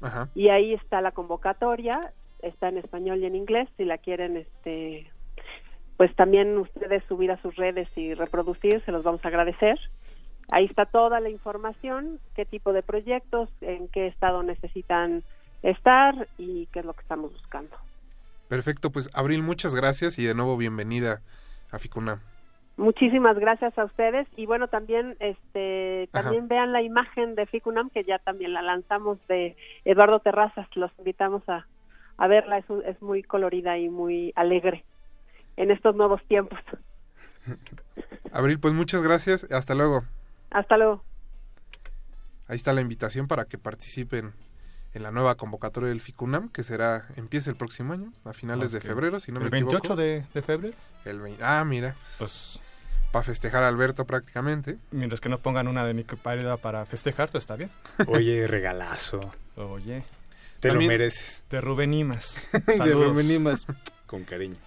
Ajá. 0.01 0.30
y 0.36 0.47
ahí 0.47 0.74
está 0.74 1.01
la 1.01 1.12
convocatoria, 1.12 1.99
está 2.41 2.70
en 2.70 2.78
español 2.78 3.20
y 3.20 3.26
en 3.26 3.36
inglés, 3.36 3.68
si 3.76 3.84
la 3.84 3.97
quieren, 3.97 4.38
este, 4.38 5.12
pues 5.97 6.16
también 6.16 6.58
ustedes 6.58 7.03
subir 7.10 7.32
a 7.32 7.41
sus 7.41 7.58
redes 7.58 7.89
y 7.97 8.14
reproducir, 8.14 8.82
se 8.86 8.93
los 8.93 9.03
vamos 9.03 9.24
a 9.26 9.28
agradecer. 9.28 9.78
Ahí 10.51 10.66
está 10.66 10.86
toda 10.86 11.20
la 11.20 11.30
información, 11.30 12.20
qué 12.36 12.45
tipo 12.45 12.72
de 12.72 12.84
proyectos, 12.84 13.49
en 13.60 13.89
qué 13.89 14.08
estado 14.08 14.43
necesitan 14.43 15.24
estar 15.62 16.30
y 16.38 16.68
qué 16.68 16.80
es 16.80 16.86
lo 16.86 16.93
que 16.93 17.01
estamos 17.01 17.34
buscando. 17.34 17.76
Perfecto, 18.49 18.91
pues 18.91 19.09
Abril, 19.13 19.41
muchas 19.43 19.73
gracias 19.75 20.19
y 20.19 20.25
de 20.25 20.35
nuevo 20.35 20.57
bienvenida 20.57 21.21
a 21.71 21.79
Ficunam. 21.79 22.19
Muchísimas 22.77 23.37
gracias 23.39 23.77
a 23.77 23.85
ustedes 23.85 24.27
y 24.35 24.45
bueno 24.45 24.67
también 24.67 25.15
este 25.19 26.09
también 26.11 26.47
vean 26.49 26.73
la 26.73 26.81
imagen 26.81 27.33
de 27.35 27.45
Ficunam 27.45 27.89
que 27.89 28.03
ya 28.03 28.19
también 28.19 28.51
la 28.53 28.61
lanzamos 28.61 29.17
de 29.29 29.55
Eduardo 29.85 30.19
Terrazas 30.19 30.67
los 30.75 30.91
invitamos 30.97 31.41
a, 31.47 31.65
a 32.17 32.27
verla 32.27 32.57
es, 32.57 32.69
un- 32.69 32.83
es 32.85 33.01
muy 33.01 33.23
colorida 33.23 33.77
y 33.77 33.87
muy 33.87 34.33
alegre 34.35 34.83
en 35.55 35.71
estos 35.71 35.95
nuevos 35.95 36.21
tiempos 36.27 36.59
Abril, 38.33 38.59
pues 38.59 38.73
muchas 38.73 39.01
gracias, 39.01 39.45
hasta 39.51 39.73
luego. 39.73 40.03
hasta 40.51 40.75
luego 40.77 41.01
Ahí 42.49 42.57
está 42.57 42.73
la 42.73 42.81
invitación 42.81 43.27
para 43.27 43.45
que 43.45 43.57
participen 43.57 44.33
en 44.95 45.03
la 45.03 45.11
nueva 45.11 45.35
convocatoria 45.35 45.89
del 45.89 46.01
FICUNAM, 46.01 46.49
que 46.49 46.63
será, 46.63 47.07
empieza 47.15 47.49
el 47.51 47.55
próximo 47.55 47.93
año, 47.93 48.11
a 48.23 48.33
finales 48.33 48.71
de 48.71 48.81
febrero, 48.81 49.19
si 49.19 49.31
no 49.31 49.39
¿El 49.41 49.51
me 49.51 49.57
equivoco. 49.59 49.73
28 49.73 49.95
de, 49.95 50.25
de 50.33 50.41
febrero? 50.41 50.73
El 51.05 51.19
vein- 51.21 51.37
ah, 51.41 51.63
mira. 51.63 51.95
Pues... 52.17 52.59
Para 53.11 53.23
festejar 53.23 53.63
a 53.63 53.69
Alberto 53.69 54.03
prácticamente. 54.05 54.77
Mientras 54.91 55.21
que 55.21 55.29
no 55.29 55.39
pongan 55.39 55.69
una 55.69 55.85
de 55.85 55.93
Nico 55.93 56.17
Párida 56.17 56.57
para 56.57 56.85
festejar, 56.85 57.29
todo 57.29 57.39
está 57.39 57.55
bien. 57.55 57.71
Oye, 58.07 58.45
regalazo. 58.47 59.21
Oye. 59.55 60.03
Te 60.59 60.67
También 60.69 60.89
lo 60.89 60.93
mereces. 60.97 61.45
De 61.49 61.61
Rubén 61.61 61.93
Imas. 61.93 62.47
De 62.67 62.75
Saludos. 62.75 63.11
Rubén 63.11 63.31
Imas. 63.31 63.65
Con 64.05 64.23
cariño. 64.25 64.57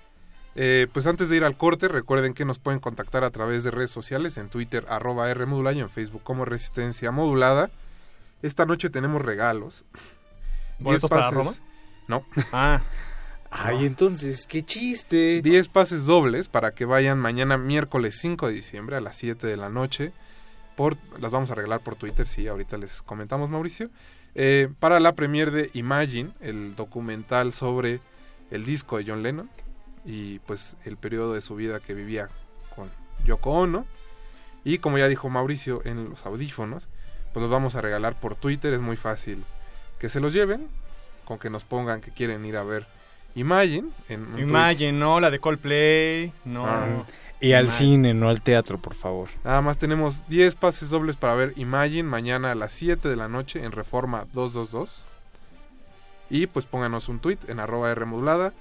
Eh, 0.54 0.86
pues 0.92 1.06
antes 1.06 1.28
de 1.28 1.36
ir 1.36 1.44
al 1.44 1.56
corte, 1.58 1.88
recuerden 1.88 2.32
que 2.32 2.44
nos 2.46 2.58
pueden 2.58 2.80
contactar 2.80 3.22
a 3.22 3.30
través 3.30 3.64
de 3.64 3.70
redes 3.70 3.90
sociales, 3.90 4.38
en 4.38 4.48
Twitter, 4.48 4.86
arroba 4.88 5.30
R 5.30 5.44
modulada 5.46 5.76
y 5.76 5.80
en 5.80 5.90
Facebook 5.90 6.22
como 6.22 6.44
Resistencia 6.46 7.10
Modulada. 7.12 7.70
Esta 8.42 8.64
noche 8.66 8.88
tenemos 8.88 9.20
regalos. 9.20 9.84
¿Boletos 10.78 11.08
Diez 11.08 11.10
para 11.10 11.30
pases- 11.30 11.34
Roma? 11.34 11.54
No. 12.06 12.24
Ah. 12.52 12.80
Ay, 13.50 13.86
entonces, 13.86 14.46
qué 14.46 14.62
chiste. 14.64 15.40
10 15.42 15.68
pases 15.68 16.04
dobles 16.04 16.48
para 16.48 16.72
que 16.74 16.84
vayan 16.84 17.18
mañana 17.18 17.56
miércoles 17.56 18.18
5 18.20 18.48
de 18.48 18.52
diciembre 18.52 18.96
a 18.96 19.00
las 19.00 19.16
7 19.16 19.46
de 19.46 19.56
la 19.56 19.70
noche. 19.70 20.12
Por, 20.76 20.96
las 21.18 21.32
vamos 21.32 21.50
a 21.50 21.54
regalar 21.54 21.80
por 21.80 21.96
Twitter, 21.96 22.26
sí, 22.26 22.46
ahorita 22.46 22.76
les 22.76 23.02
comentamos, 23.02 23.48
Mauricio. 23.48 23.88
Eh, 24.34 24.68
para 24.78 25.00
la 25.00 25.14
premier 25.14 25.50
de 25.50 25.70
Imagine, 25.72 26.32
el 26.40 26.76
documental 26.76 27.52
sobre 27.52 28.00
el 28.50 28.64
disco 28.66 28.98
de 28.98 29.04
John 29.06 29.22
Lennon 29.22 29.50
y 30.04 30.38
pues 30.40 30.76
el 30.84 30.96
periodo 30.98 31.32
de 31.32 31.40
su 31.40 31.56
vida 31.56 31.80
que 31.80 31.94
vivía 31.94 32.28
con 32.76 32.90
Yoko 33.24 33.50
Ono. 33.50 33.86
Y 34.62 34.78
como 34.78 34.98
ya 34.98 35.08
dijo 35.08 35.30
Mauricio 35.30 35.80
en 35.84 36.10
los 36.10 36.26
audífonos, 36.26 36.88
pues 37.32 37.40
los 37.42 37.50
vamos 37.50 37.74
a 37.76 37.80
regalar 37.80 38.20
por 38.20 38.36
Twitter, 38.36 38.72
es 38.74 38.80
muy 38.80 38.96
fácil 38.98 39.42
que 39.98 40.08
se 40.08 40.20
los 40.20 40.32
lleven, 40.32 40.68
con 41.24 41.38
que 41.38 41.50
nos 41.50 41.64
pongan 41.64 42.00
que 42.00 42.10
quieren 42.10 42.44
ir 42.44 42.56
a 42.56 42.62
ver 42.62 42.86
Imagine. 43.34 43.88
En 44.08 44.24
tweet. 44.24 44.42
Imagine, 44.42 44.92
no, 44.92 45.20
la 45.20 45.30
de 45.30 45.38
Coldplay, 45.38 46.32
no. 46.44 46.66
Ah. 46.66 47.04
Y 47.40 47.52
al 47.52 47.66
Imagine. 47.66 47.78
cine, 47.78 48.14
no 48.14 48.30
al 48.30 48.40
teatro, 48.40 48.78
por 48.78 48.94
favor. 48.94 49.28
Nada 49.44 49.60
más 49.60 49.78
tenemos 49.78 50.26
10 50.28 50.56
pases 50.56 50.90
dobles 50.90 51.16
para 51.16 51.36
ver 51.36 51.52
Imagine 51.56 52.02
mañana 52.02 52.50
a 52.50 52.54
las 52.56 52.72
7 52.72 53.08
de 53.08 53.14
la 53.14 53.28
noche 53.28 53.64
en 53.64 53.70
Reforma 53.70 54.26
222. 54.32 55.04
Y 56.30 56.46
pues 56.48 56.66
pónganos 56.66 57.08
un 57.08 57.20
tweet 57.20 57.38
en 57.46 57.60
arroba 57.60 57.90
R 57.92 58.04
modulada, 58.06 58.52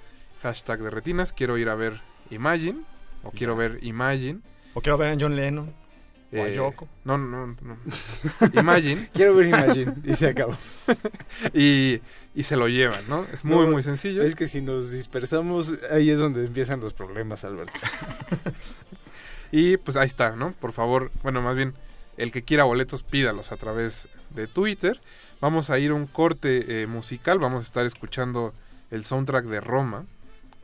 hashtag 0.43 0.79
de 0.81 0.89
retinas, 0.89 1.33
quiero 1.33 1.57
ir 1.57 1.69
a 1.69 1.75
ver 1.75 2.01
Imagine, 2.29 2.81
o 3.23 3.31
quiero 3.31 3.55
ver 3.55 3.79
Imagine. 3.81 4.41
O 4.73 4.81
quiero 4.81 4.97
ver 4.97 5.09
a 5.09 5.17
John 5.19 5.35
Lennon. 5.35 5.73
O 6.33 6.43
a 6.43 6.47
Eh, 6.49 6.55
Yoko. 6.55 6.87
No, 7.05 7.17
no, 7.17 7.47
no. 7.47 7.77
Imagine. 8.59 9.09
Quiero 9.13 9.35
ver 9.35 9.47
Imagine, 9.47 9.93
y 10.03 10.13
se 10.15 10.27
acabó. 10.27 10.57
y, 11.53 12.01
y 12.35 12.43
se 12.43 12.55
lo 12.57 12.67
llevan, 12.67 13.01
¿no? 13.07 13.25
Es 13.33 13.45
muy, 13.45 13.65
No, 13.65 13.71
muy 13.71 13.83
sencillo. 13.83 14.23
Es 14.23 14.35
que 14.35 14.47
si 14.47 14.61
nos 14.61 14.91
dispersamos, 14.91 15.77
ahí 15.91 16.09
es 16.09 16.19
donde 16.19 16.45
empiezan 16.45 16.79
los 16.81 16.93
problemas, 16.93 17.43
Alberto. 17.45 17.79
Y 19.51 19.77
pues 19.77 19.95
ahí 19.97 20.07
está, 20.07 20.35
¿no? 20.35 20.51
Por 20.53 20.73
favor, 20.73 21.11
bueno, 21.23 21.41
más 21.41 21.55
bien, 21.55 21.73
el 22.17 22.31
que 22.31 22.43
quiera 22.43 22.65
boletos, 22.65 23.03
pídalos 23.03 23.51
a 23.51 23.57
través 23.57 24.07
de 24.31 24.47
Twitter. 24.47 24.99
Vamos 25.39 25.69
a 25.69 25.79
ir 25.79 25.91
a 25.91 25.93
un 25.93 26.07
corte 26.07 26.81
eh, 26.81 26.87
musical, 26.87 27.39
vamos 27.39 27.63
a 27.63 27.67
estar 27.67 27.85
escuchando 27.85 28.53
el 28.91 29.05
soundtrack 29.05 29.45
de 29.45 29.61
Roma, 29.61 30.05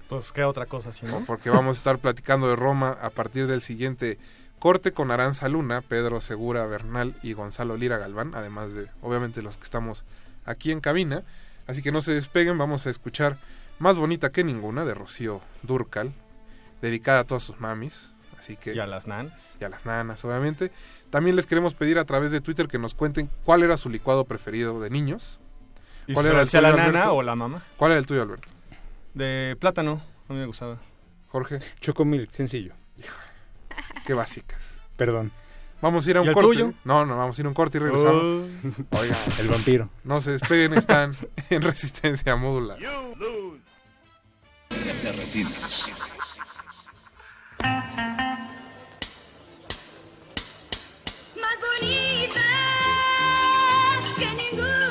Pues 0.09 0.31
qué 0.31 0.43
otra 0.43 0.65
cosa, 0.65 0.91
si 0.91 1.05
no. 1.05 1.23
porque 1.25 1.49
vamos 1.49 1.77
a 1.77 1.79
estar 1.79 1.99
platicando 1.99 2.49
de 2.49 2.55
Roma 2.55 2.97
a 3.01 3.09
partir 3.09 3.47
del 3.47 3.61
siguiente 3.61 4.17
corte 4.59 4.91
con 4.93 5.11
Aranza 5.11 5.49
Luna, 5.49 5.81
Pedro 5.81 6.21
Segura 6.21 6.65
Bernal 6.65 7.15
y 7.21 7.33
Gonzalo 7.33 7.75
Lira 7.77 7.97
Galván, 7.97 8.33
además 8.35 8.73
de, 8.73 8.87
obviamente, 9.01 9.41
los 9.41 9.57
que 9.57 9.63
estamos 9.65 10.05
aquí 10.45 10.71
en 10.71 10.79
cabina. 10.81 11.23
Así 11.67 11.81
que 11.81 11.91
no 11.91 12.01
se 12.01 12.13
despeguen, 12.13 12.57
vamos 12.57 12.87
a 12.87 12.89
escuchar 12.89 13.37
Más 13.79 13.97
Bonita 13.97 14.31
que 14.31 14.43
Ninguna 14.43 14.85
de 14.85 14.93
Rocío 14.93 15.41
Durcal, 15.63 16.13
dedicada 16.81 17.19
a 17.19 17.23
todas 17.25 17.43
sus 17.43 17.59
mamis. 17.59 18.11
Así 18.39 18.57
que, 18.57 18.73
Y 18.73 18.79
a 18.79 18.85
las 18.85 19.07
nanas. 19.07 19.55
y 19.59 19.63
a 19.63 19.69
las 19.69 19.85
nanas, 19.85 20.23
obviamente. 20.25 20.71
También 21.09 21.37
les 21.37 21.47
queremos 21.47 21.73
pedir 21.75 21.97
a 21.97 22.03
través 22.05 22.31
de 22.31 22.41
Twitter 22.41 22.67
que 22.67 22.77
nos 22.77 22.93
cuenten 22.93 23.29
cuál 23.45 23.63
era 23.63 23.77
su 23.77 23.89
licuado 23.89 24.25
preferido 24.25 24.81
de 24.81 24.89
niños. 24.89 25.39
¿Y 26.07 26.13
¿Cuál 26.13 26.25
si 26.25 26.31
era 26.33 26.41
el 26.41 26.47
sea 26.47 26.61
la 26.61 26.71
tuyo, 26.71 26.77
nana 26.83 26.89
Alberto? 26.99 27.15
o 27.15 27.23
la 27.23 27.35
mamá? 27.35 27.61
¿Cuál 27.77 27.91
era 27.91 27.99
el 27.99 28.05
tuyo, 28.05 28.21
Alberto? 28.21 28.49
De 29.13 29.55
plátano. 29.61 30.01
A 30.27 30.33
mí 30.33 30.39
me 30.39 30.45
gustaba. 30.45 30.77
Jorge. 31.29 31.59
Chocomil, 31.79 32.27
sencillo. 32.33 32.73
Qué 34.05 34.13
básicas. 34.13 34.59
Perdón. 34.97 35.31
Vamos 35.81 36.07
a 36.07 36.09
ir 36.11 36.17
a 36.17 36.21
un 36.21 36.27
¿Y 36.27 36.29
el 36.29 36.33
corte. 36.33 36.47
tuyo? 36.47 36.73
No, 36.85 37.05
no, 37.05 37.17
vamos 37.17 37.37
a 37.37 37.41
ir 37.41 37.45
a 37.45 37.49
un 37.49 37.53
corte 37.53 37.77
y 37.77 37.81
regresamos. 37.81 38.23
Oh. 38.23 38.45
Oigan. 38.99 39.17
El 39.37 39.49
vampiro. 39.49 39.89
No 40.05 40.21
se 40.21 40.31
despeguen, 40.31 40.73
están 40.75 41.13
en 41.49 41.61
resistencia 41.61 42.37
módula. 42.37 42.75
De 42.77 43.11
retinas. 45.11 45.91
Más 51.41 51.55
bonita 51.61 52.41
que 54.17 54.27
ninguna, 54.35 54.82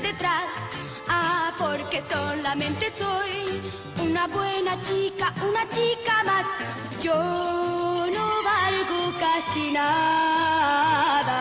detrás. 0.00 0.44
Ah, 1.08 1.52
porque 1.58 2.00
solamente 2.02 2.90
soy 2.90 3.60
una 4.00 4.26
buena 4.28 4.80
chica, 4.80 5.34
una 5.46 5.68
chica 5.68 6.24
más. 6.24 6.46
Yo 7.00 7.14
no 7.14 8.42
valgo 8.42 9.12
casi 9.18 9.72
nada. 9.72 11.40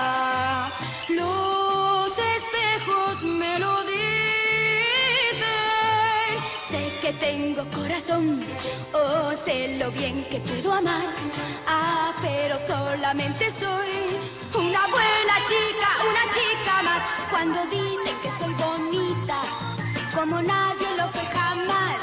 Los 1.10 2.18
espejos 2.18 3.24
me 3.24 3.60
lo 3.60 3.84
dicen. 3.84 4.02
Sé 6.70 6.92
que 7.02 7.14
tengo 7.14 7.64
corazón, 7.72 8.44
oh, 8.94 9.34
sé 9.36 9.78
lo 9.78 9.92
bien 9.92 10.26
que 10.26 10.40
puedo 10.40 10.74
amar. 10.74 11.06
Ah, 11.68 12.12
pero 12.22 12.58
solamente 12.68 13.50
soy 13.52 14.20
una 14.56 14.88
buena 14.88 15.36
chica, 15.48 15.90
una 16.10 16.24
chica 16.34 16.82
más. 16.84 17.02
Cuando 17.30 17.60
bonita, 17.66 18.01
como 20.22 20.42
nadie 20.44 20.88
lo 20.98 21.08
fue 21.10 21.26
jamás. 21.34 21.98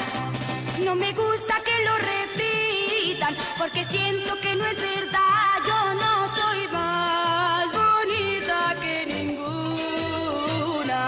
No 0.83 0.93
me 0.93 1.13
gusta 1.13 1.61
que 1.63 1.85
lo 1.87 1.95
repitan, 2.13 3.33
porque 3.57 3.85
siento 3.85 4.37
que 4.41 4.55
no 4.55 4.65
es 4.65 4.77
verdad. 4.77 5.63
Yo 5.65 5.93
no 5.93 6.27
soy 6.27 6.67
más 6.67 7.65
bonita 7.71 8.75
que 8.81 9.05
ninguna, 9.15 11.01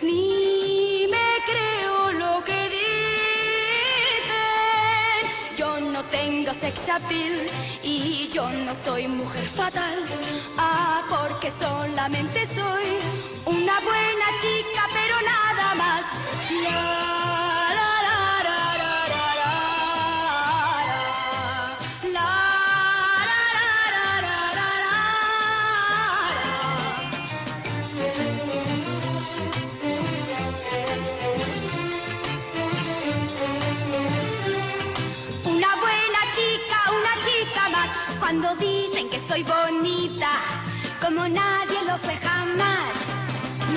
ni 0.00 1.06
me 1.10 1.28
creo 1.50 2.12
lo 2.12 2.42
que 2.42 2.60
dicen. 2.78 4.36
Yo 5.58 5.78
no 5.78 6.02
tengo 6.04 6.54
sex 6.54 6.88
appeal 6.88 7.50
y 7.82 8.30
yo 8.32 8.48
no 8.64 8.74
soy 8.74 9.08
mujer 9.08 9.46
fatal. 9.46 9.98
Ah, 10.56 11.02
porque 11.10 11.50
solamente 11.50 12.46
soy 12.46 12.96
una 13.62 13.80
buena 13.80 14.26
chica, 14.40 14.82
pero 14.92 15.14
nada 15.22 15.74
más. 15.74 16.02
La, 16.64 16.80
la, 17.78 17.90
la, 18.06 18.20
la, 18.48 18.60
la, 18.82 18.94
la, 19.12 19.24
la, 19.34 19.34
la. 19.40 19.54
La, 22.16 22.30
la, 23.28 24.12
la, 24.58 24.68
la. 24.84 24.96
Una 35.44 35.70
buena 35.76 36.20
chica, 36.36 36.78
una 36.98 37.14
chica 37.26 37.62
más. 37.70 37.88
Cuando 38.20 38.54
dicen 38.56 39.08
que 39.10 39.18
soy 39.18 39.42
bonita, 39.42 40.30
como 41.00 41.28
nadie 41.28 41.82
lo 41.86 41.98
fue 41.98 42.14
jamás. 42.16 42.97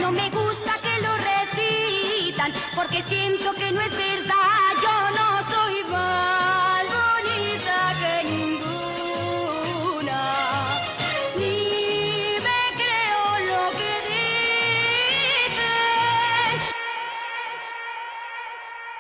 No 0.01 0.11
me 0.11 0.29
gusta 0.31 0.73
que 0.81 0.99
lo 1.01 1.15
repitan, 1.15 2.51
porque 2.75 3.01
siento 3.03 3.53
que 3.53 3.71
no 3.71 3.79
es 3.81 3.95
verdad. 3.95 4.73
Yo 4.81 5.11
no 5.17 5.43
soy 5.43 5.83
más 5.89 6.83
bonita 6.89 7.93
que 7.99 8.23
ninguna, 8.29 10.21
ni 11.37 12.37
me 12.41 12.61
creo 12.75 13.39
lo 13.51 13.63
que 13.77 13.93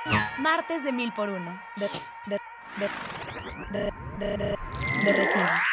dicen. 0.05 0.43
Martes 0.43 0.83
de 0.83 0.91
mil 0.91 1.11
por 1.13 1.29
uno. 1.29 1.59
De, 1.77 1.89
de, 2.27 2.39
de, 2.77 2.89
de, 3.71 3.91
de, 4.19 4.37
de, 4.37 4.57
de 5.03 5.13
retinas. 5.13 5.63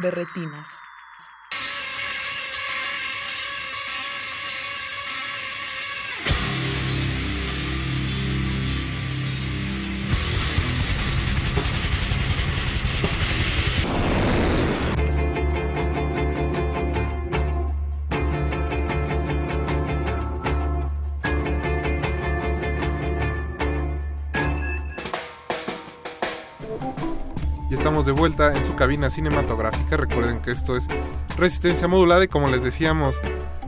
De, 0.00 0.10
retinas. 0.10 0.80
Estamos 27.88 28.04
de 28.04 28.12
vuelta 28.12 28.54
en 28.54 28.62
su 28.64 28.74
cabina 28.74 29.08
cinematográfica. 29.08 29.96
Recuerden 29.96 30.42
que 30.42 30.50
esto 30.50 30.76
es 30.76 30.86
resistencia 31.38 31.88
modulada 31.88 32.22
y 32.22 32.28
como 32.28 32.48
les 32.48 32.62
decíamos 32.62 33.18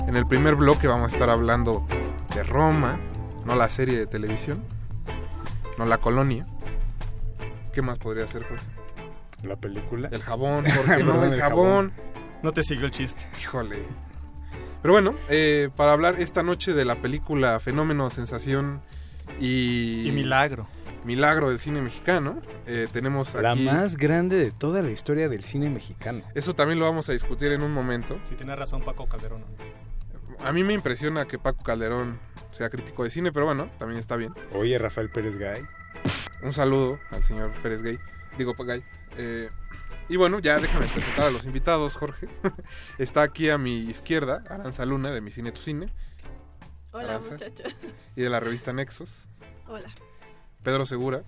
en 0.07 0.15
el 0.15 0.27
primer 0.27 0.57
bloque 0.57 0.87
vamos 0.89 1.11
a 1.11 1.15
estar 1.15 1.31
hablando 1.31 1.87
de 2.35 2.43
Roma, 2.43 3.01
no 3.47 3.55
la 3.57 3.71
serie 3.71 3.99
de 3.99 4.07
televisión, 4.07 4.63
no 5.79 5.87
la 5.87 5.97
colonia. 5.97 6.45
¿Qué 7.73 7.81
más 7.81 7.99
podría 7.99 8.29
ser, 8.29 8.43
Jorge? 8.43 8.63
La 9.43 9.57
película. 9.57 10.11
El 10.13 10.23
jabón, 10.23 10.67
porque 10.87 11.03
no, 11.03 11.25
el 11.25 11.33
el 11.33 11.41
jabón. 11.41 11.95
No 12.43 12.53
te 12.53 12.63
siguió 12.63 12.85
el 12.85 12.91
chiste. 12.91 13.27
Híjole. 13.41 13.79
Pero 14.83 14.93
bueno, 14.93 15.15
eh, 15.31 15.71
para 15.77 15.95
hablar 15.95 16.17
esta 16.21 16.43
noche 16.43 16.75
de 16.75 16.85
la 16.85 16.97
película 16.97 17.59
Fenómeno, 17.59 18.11
Sensación 18.11 18.83
y... 19.41 20.07
Y 20.07 20.13
Milagro. 20.13 20.67
Milagro 21.05 21.49
del 21.49 21.59
cine 21.59 21.81
mexicano. 21.81 22.41
eh, 22.67 22.89
tenemos 22.93 23.35
La 23.35 23.53
aquí... 23.53 23.65
más 23.65 23.97
grande 23.97 24.37
de 24.37 24.51
toda 24.51 24.83
la 24.83 24.91
historia 24.91 25.29
del 25.29 25.43
cine 25.43 25.71
mexicano. 25.71 26.23
Eso 26.35 26.55
también 26.55 26.79
lo 26.79 26.85
vamos 26.85 27.09
a 27.09 27.13
discutir 27.13 27.53
en 27.53 27.63
un 27.63 27.73
momento. 27.73 28.19
Si 28.29 28.35
tiene 28.35 28.55
razón 28.57 28.83
Paco 28.83 29.07
Calderón. 29.07 29.45
A 30.41 30.53
mí 30.53 30.65
me 30.65 30.73
impresiona 30.73 31.27
que 31.27 31.39
Paco 31.39 31.63
Calderón 31.63 32.19
sea 32.53 32.71
crítico 32.71 33.05
de 33.05 33.11
cine, 33.11 33.33
pero 33.33 33.47
bueno, 33.47 33.71
también 33.79 34.01
está 34.01 34.17
bien. 34.17 34.35
Oye, 34.53 34.77
Rafael 34.79 35.11
Pérez 35.11 35.37
Gay. 35.39 35.63
Un 36.43 36.53
saludo 36.53 36.99
al 37.11 37.23
señor 37.23 37.53
Pérez 37.63 37.83
Gay. 37.83 37.99
Digo, 38.39 38.55
Gay. 38.55 38.83
Eh, 39.17 39.49
y 40.09 40.17
bueno, 40.17 40.39
ya 40.39 40.59
déjame 40.59 40.87
presentar 40.89 41.27
a 41.27 41.31
los 41.31 41.45
invitados, 41.45 41.95
Jorge. 41.95 42.29
está 42.99 43.23
aquí 43.23 43.49
a 43.51 43.59
mi 43.59 43.81
izquierda, 43.89 44.43
Aranza 44.49 44.85
Luna, 44.87 45.11
de 45.11 45.21
Mi 45.21 45.31
Cine 45.31 45.53
Tu 45.53 45.61
Cine. 45.61 45.93
Hola, 46.93 47.11
Aranza. 47.11 47.33
muchachos. 47.33 47.77
Y 48.17 48.23
de 48.23 48.31
la 48.31 48.41
revista 48.41 48.73
Nexos. 48.73 49.15
Hola. 49.69 49.89
Pedro 50.63 50.87
Segura. 50.87 51.23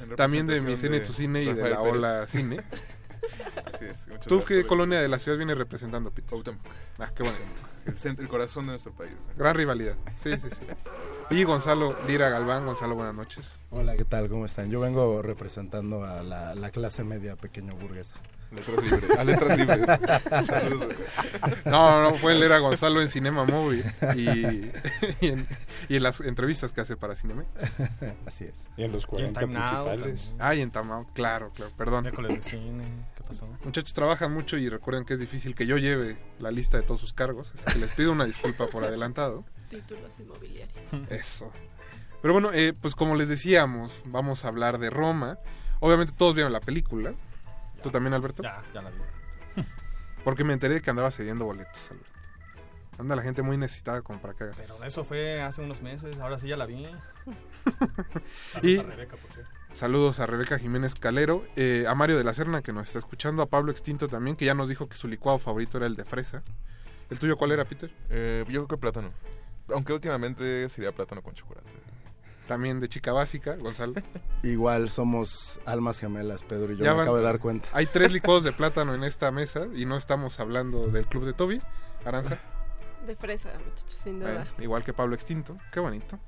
en 0.00 0.16
También 0.16 0.46
de 0.46 0.60
Mi 0.60 0.76
Cine 0.76 1.00
de 1.00 1.06
Tu 1.06 1.12
Cine 1.12 1.42
y 1.42 1.46
de 1.46 1.54
la 1.54 1.62
Pérez. 1.62 1.78
Ola 1.78 2.26
Cine. 2.28 2.58
Así 3.72 3.84
es. 3.84 4.06
muchas 4.08 4.26
¿Tú 4.26 4.36
gracias 4.36 4.60
qué 4.60 4.66
colonia 4.66 5.00
de 5.00 5.08
la 5.08 5.18
ciudad 5.18 5.36
vienes 5.36 5.58
representando, 5.58 6.10
Pito? 6.10 6.30
Cuauhtémoc. 6.30 6.60
Ah, 6.98 7.10
qué 7.14 7.22
bueno. 7.22 7.38
El, 7.86 7.98
centro, 7.98 8.22
el 8.22 8.28
corazón 8.28 8.66
de 8.66 8.72
nuestro 8.72 8.92
país. 8.92 9.12
Gran 9.36 9.54
rivalidad. 9.54 9.94
Sí, 10.22 10.34
sí, 10.34 10.48
sí. 10.50 10.66
Y 11.30 11.44
Gonzalo 11.44 11.96
Lira 12.06 12.28
Galván. 12.30 12.64
Gonzalo, 12.64 12.94
buenas 12.94 13.14
noches. 13.14 13.56
Hola, 13.70 13.96
¿qué 13.96 14.04
tal? 14.04 14.28
¿Cómo 14.28 14.46
están? 14.46 14.70
Yo 14.70 14.80
vengo 14.80 15.20
representando 15.22 16.04
a 16.04 16.22
la, 16.22 16.54
la 16.54 16.70
clase 16.70 17.04
media 17.04 17.36
pequeño 17.36 17.74
burguesa. 17.74 18.16
Letras 18.50 18.82
libres. 18.82 19.18
A 19.18 19.24
letras 19.24 19.58
libres. 19.58 20.46
Saludos. 20.46 20.94
No, 21.64 22.02
no, 22.02 22.16
pueden 22.16 22.40
leer 22.40 22.54
a 22.54 22.58
Gonzalo 22.58 23.02
en 23.02 23.08
Cinema 23.08 23.44
Movie 23.44 23.84
y, 24.16 24.20
y, 25.20 25.28
en, 25.28 25.46
y 25.88 25.96
en 25.96 26.02
las 26.02 26.20
entrevistas 26.20 26.72
que 26.72 26.80
hace 26.80 26.96
para 26.96 27.14
Cinema. 27.14 27.44
Así 28.26 28.44
es. 28.44 28.66
Y 28.76 28.84
en 28.84 28.92
los 28.92 29.06
40 29.06 29.40
Time 29.40 29.58
Out 29.58 29.88
principales. 29.88 30.34
Ah, 30.38 30.54
y 30.54 30.62
en 30.62 30.70
Time 30.70 30.92
Out, 30.92 31.08
claro, 31.12 31.52
claro, 31.54 31.72
perdón. 31.76 32.02
Miércoles 32.02 32.36
de 32.36 32.42
cine. 32.42 32.84
¿Qué 33.16 33.22
pasó? 33.22 33.46
Muchachos, 33.64 33.92
trabajan 33.92 34.32
mucho 34.32 34.56
y 34.56 34.68
recuerden 34.68 35.04
que 35.04 35.14
es 35.14 35.20
difícil 35.20 35.54
que 35.54 35.66
yo 35.66 35.76
lleve 35.76 36.16
la 36.38 36.50
lista 36.50 36.78
de 36.78 36.82
todos 36.82 37.00
sus 37.00 37.12
cargos, 37.12 37.52
así 37.54 37.74
que 37.74 37.78
les 37.78 37.92
pido 37.92 38.12
una 38.12 38.24
disculpa 38.24 38.66
por 38.68 38.84
adelantado. 38.84 39.44
Títulos 39.68 40.18
inmobiliarios. 40.18 41.10
Eso. 41.10 41.52
Pero 42.22 42.32
bueno, 42.32 42.50
eh, 42.52 42.72
pues 42.72 42.94
como 42.94 43.14
les 43.14 43.28
decíamos, 43.28 43.92
vamos 44.06 44.44
a 44.44 44.48
hablar 44.48 44.78
de 44.78 44.90
Roma. 44.90 45.38
Obviamente 45.80 46.12
todos 46.16 46.34
vieron 46.34 46.52
la 46.52 46.60
película. 46.60 47.14
¿Tú 47.82 47.90
también, 47.90 48.14
Alberto? 48.14 48.42
Ya, 48.42 48.62
ya 48.74 48.82
la 48.82 48.90
vi. 48.90 48.96
Porque 50.24 50.44
me 50.44 50.52
enteré 50.52 50.74
de 50.74 50.82
que 50.82 50.90
andaba 50.90 51.10
cediendo 51.10 51.44
boletos, 51.44 51.90
Alberto. 51.90 52.10
Anda 52.98 53.14
la 53.14 53.22
gente 53.22 53.42
muy 53.42 53.56
necesitada 53.56 54.02
como 54.02 54.20
para 54.20 54.34
que 54.34 54.42
hagas 54.44 54.56
Pero 54.56 54.82
eso 54.82 55.04
fue 55.04 55.40
hace 55.40 55.62
unos 55.62 55.82
meses, 55.82 56.16
ahora 56.18 56.36
sí 56.38 56.48
ya 56.48 56.56
la 56.56 56.66
vi. 56.66 56.84
Y- 58.62 58.76
Saludos 58.76 58.86
a 58.86 58.90
Rebeca, 58.90 59.16
por 59.16 59.32
cierto. 59.32 59.50
Saludos 59.74 60.18
a 60.20 60.26
Rebeca 60.26 60.58
Jiménez 60.58 60.94
Calero, 60.96 61.44
eh, 61.54 61.84
a 61.86 61.94
Mario 61.94 62.16
de 62.18 62.24
la 62.24 62.34
Serna 62.34 62.62
que 62.62 62.72
nos 62.72 62.88
está 62.88 62.98
escuchando, 62.98 63.42
a 63.42 63.46
Pablo 63.46 63.70
Extinto 63.70 64.08
también, 64.08 64.34
que 64.34 64.44
ya 64.44 64.54
nos 64.54 64.68
dijo 64.68 64.88
que 64.88 64.96
su 64.96 65.06
licuado 65.06 65.38
favorito 65.38 65.76
era 65.76 65.86
el 65.86 65.94
de 65.94 66.04
fresa. 66.04 66.42
¿El 67.10 67.18
tuyo 67.20 67.36
cuál 67.36 67.52
era, 67.52 67.64
Peter? 67.64 67.90
Eh, 68.10 68.44
yo 68.48 68.66
creo 68.66 68.68
que 68.68 68.76
plátano. 68.78 69.10
Aunque 69.72 69.92
últimamente 69.92 70.68
sería 70.68 70.90
plátano 70.90 71.22
con 71.22 71.34
chocolate. 71.34 71.68
También 72.48 72.80
de 72.80 72.88
chica 72.88 73.12
básica, 73.12 73.54
Gonzalo. 73.56 73.92
Igual 74.42 74.90
somos 74.90 75.60
almas 75.66 75.98
gemelas, 76.00 76.42
Pedro 76.42 76.72
y 76.72 76.78
yo 76.78 76.84
Ya 76.84 76.90
me 76.92 76.96
van- 76.96 77.02
acabo 77.02 77.18
de 77.18 77.22
dar 77.22 77.38
cuenta. 77.38 77.68
Hay 77.72 77.86
tres 77.86 78.10
licuados 78.12 78.42
de 78.42 78.50
plátano 78.52 78.94
en 78.94 79.04
esta 79.04 79.30
mesa 79.30 79.66
y 79.74 79.84
no 79.84 79.96
estamos 79.96 80.40
hablando 80.40 80.88
del 80.88 81.06
club 81.06 81.24
de 81.26 81.34
Toby. 81.34 81.62
Aranza, 82.04 82.38
De 83.06 83.14
fresa, 83.14 83.50
muchachos, 83.64 83.92
sin 83.92 84.18
duda. 84.18 84.42
eh, 84.58 84.62
igual 84.64 84.82
que 84.82 84.92
Pablo 84.92 85.14
Extinto. 85.14 85.56
Qué 85.70 85.78
bonito. 85.78 86.18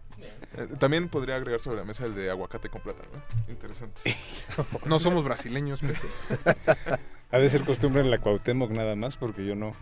Eh, 0.54 0.68
también 0.78 1.08
podría 1.08 1.36
agregar 1.36 1.58
sobre 1.60 1.78
la 1.78 1.84
mesa 1.84 2.04
el 2.04 2.14
de 2.14 2.30
aguacate 2.30 2.68
con 2.68 2.82
plátano. 2.82 3.08
¿no? 3.14 3.50
Interesante. 3.52 4.02
No 4.84 5.00
somos 5.00 5.24
brasileños, 5.24 5.80
Pepe. 5.80 5.98
Ha 7.32 7.38
de 7.38 7.48
ser 7.48 7.64
costumbre 7.64 8.02
en 8.02 8.10
la 8.10 8.18
Cuauhtémoc 8.18 8.70
nada 8.70 8.94
más, 8.96 9.16
porque 9.16 9.44
yo 9.46 9.54
no, 9.54 9.72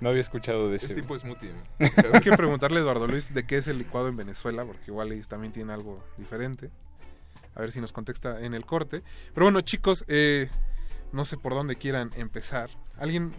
no 0.00 0.08
había 0.08 0.20
escuchado 0.20 0.68
de 0.68 0.76
Es 0.76 0.82
Este 0.82 0.94
ese. 0.94 1.02
tipo 1.02 1.18
smoothie. 1.18 1.52
Hay 2.12 2.20
que 2.20 2.36
preguntarle 2.36 2.78
a 2.78 2.82
Eduardo 2.82 3.06
Luis 3.06 3.32
de 3.34 3.46
qué 3.46 3.58
es 3.58 3.66
el 3.68 3.78
licuado 3.78 4.08
en 4.08 4.16
Venezuela, 4.16 4.64
porque 4.64 4.84
igual 4.88 5.12
ellos 5.12 5.28
también 5.28 5.52
tiene 5.52 5.72
algo 5.72 6.02
diferente. 6.16 6.70
A 7.54 7.60
ver 7.60 7.72
si 7.72 7.80
nos 7.80 7.92
contesta 7.92 8.40
en 8.44 8.54
el 8.54 8.64
corte. 8.64 9.02
Pero 9.34 9.46
bueno, 9.46 9.60
chicos, 9.62 10.04
eh, 10.08 10.48
no 11.12 11.24
sé 11.24 11.36
por 11.36 11.54
dónde 11.54 11.76
quieran 11.76 12.12
empezar. 12.16 12.70
¿Alguien? 12.98 13.32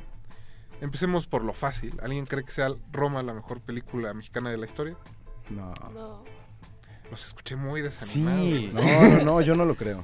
Empecemos 0.81 1.27
por 1.27 1.43
lo 1.43 1.53
fácil. 1.53 1.97
¿Alguien 2.01 2.25
cree 2.25 2.43
que 2.43 2.51
sea 2.51 2.69
Roma 2.91 3.23
la 3.23 3.33
mejor 3.33 3.61
película 3.61 4.13
mexicana 4.13 4.49
de 4.49 4.57
la 4.57 4.65
historia? 4.65 4.95
No. 5.49 5.73
No. 5.93 6.23
Los 7.09 7.25
escuché 7.25 7.55
muy 7.55 7.81
desanimados. 7.81 8.45
Sí. 8.45 8.69
No, 8.73 8.81
no, 8.81 9.23
no, 9.23 9.41
yo 9.41 9.55
no 9.55 9.65
lo 9.65 9.75
creo. 9.75 10.03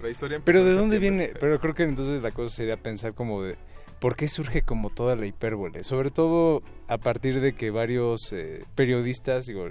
La 0.00 0.08
historia 0.08 0.40
Pero 0.44 0.64
¿de 0.64 0.74
dónde 0.74 0.98
viene? 1.00 1.32
Pero 1.40 1.58
creo 1.60 1.74
que 1.74 1.82
entonces 1.82 2.22
la 2.22 2.30
cosa 2.30 2.54
sería 2.54 2.76
pensar 2.76 3.14
como 3.14 3.42
de 3.42 3.56
por 4.00 4.16
qué 4.16 4.28
surge 4.28 4.62
como 4.62 4.90
toda 4.90 5.16
la 5.16 5.26
hipérbole. 5.26 5.84
Sobre 5.84 6.10
todo 6.10 6.62
a 6.86 6.98
partir 6.98 7.40
de 7.40 7.54
que 7.54 7.70
varios 7.70 8.32
eh, 8.32 8.64
periodistas, 8.74 9.46
digo, 9.46 9.68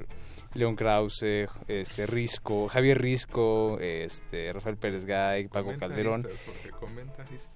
León 0.53 0.75
Krause, 0.75 1.47
este 1.67 2.07
Risco, 2.07 2.67
Javier 2.67 2.99
Risco, 2.99 3.77
este 3.79 4.51
Rafael 4.53 4.77
Pérez 4.77 5.05
Gay, 5.05 5.47
Paco 5.47 5.73
Calderón. 5.77 6.27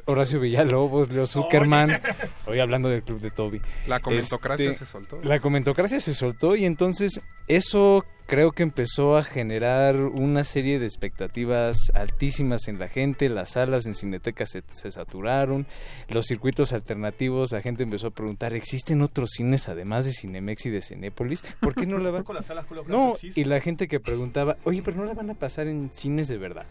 Horacio 0.06 0.39
Villalobos, 0.39 1.10
Leo 1.10 1.27
Zuckerman, 1.27 2.02
hoy 2.45 2.60
hablando 2.60 2.89
del 2.89 3.03
club 3.03 3.19
de 3.19 3.31
Toby. 3.31 3.61
La 3.88 3.99
comentocracia 3.99 4.73
se 4.73 4.85
soltó. 4.85 5.19
La 5.23 5.39
comentocracia 5.39 5.99
se 5.99 6.14
soltó 6.14 6.56
y 6.56 6.65
entonces 6.65 7.22
eso 7.48 8.06
creo 8.32 8.53
que 8.53 8.64
empezó 8.64 9.18
a 9.18 9.24
generar 9.24 9.98
una 9.98 10.45
serie 10.45 10.80
de 10.80 10.86
expectativas 10.86 11.91
altísimas 11.94 12.70
en 12.70 12.80
la 12.80 12.88
gente, 12.88 13.28
las 13.28 13.49
salas 13.49 13.86
en 13.88 13.94
Cineteca 13.94 14.45
se, 14.45 14.64
se 14.72 14.90
saturaron, 14.90 15.68
los 16.08 16.28
circuitos 16.28 16.72
alternativos, 16.72 17.52
la 17.52 17.62
gente 17.62 17.84
empezó 17.84 18.08
a 18.08 18.12
preguntar, 18.12 18.53
¿existen 18.53 19.02
otros 19.02 19.32
cines 19.32 19.68
además 19.68 20.06
de 20.06 20.14
Cinemex 20.14 20.66
y 20.66 20.70
de 20.70 20.82
Cinépolis? 20.82 21.44
¿Por 21.60 21.76
qué 21.76 21.86
no 21.86 21.98
la 21.98 22.10
van 22.10 22.24
Con 22.24 22.38
la 22.38 22.41
sala 22.41 22.64
Julio 22.64 22.86
No, 22.88 23.16
y 23.22 23.44
la 23.44 23.60
gente 23.60 23.90
que 23.90 23.99
preguntaba, 23.99 24.56
oye, 24.64 24.82
pero 24.82 24.95
no 24.95 25.03
la 25.03 25.14
van 25.14 25.30
a 25.30 25.34
pasar 25.34 25.68
en 25.68 25.91
cines 25.91 26.30
de 26.30 26.38
verdad. 26.38 26.68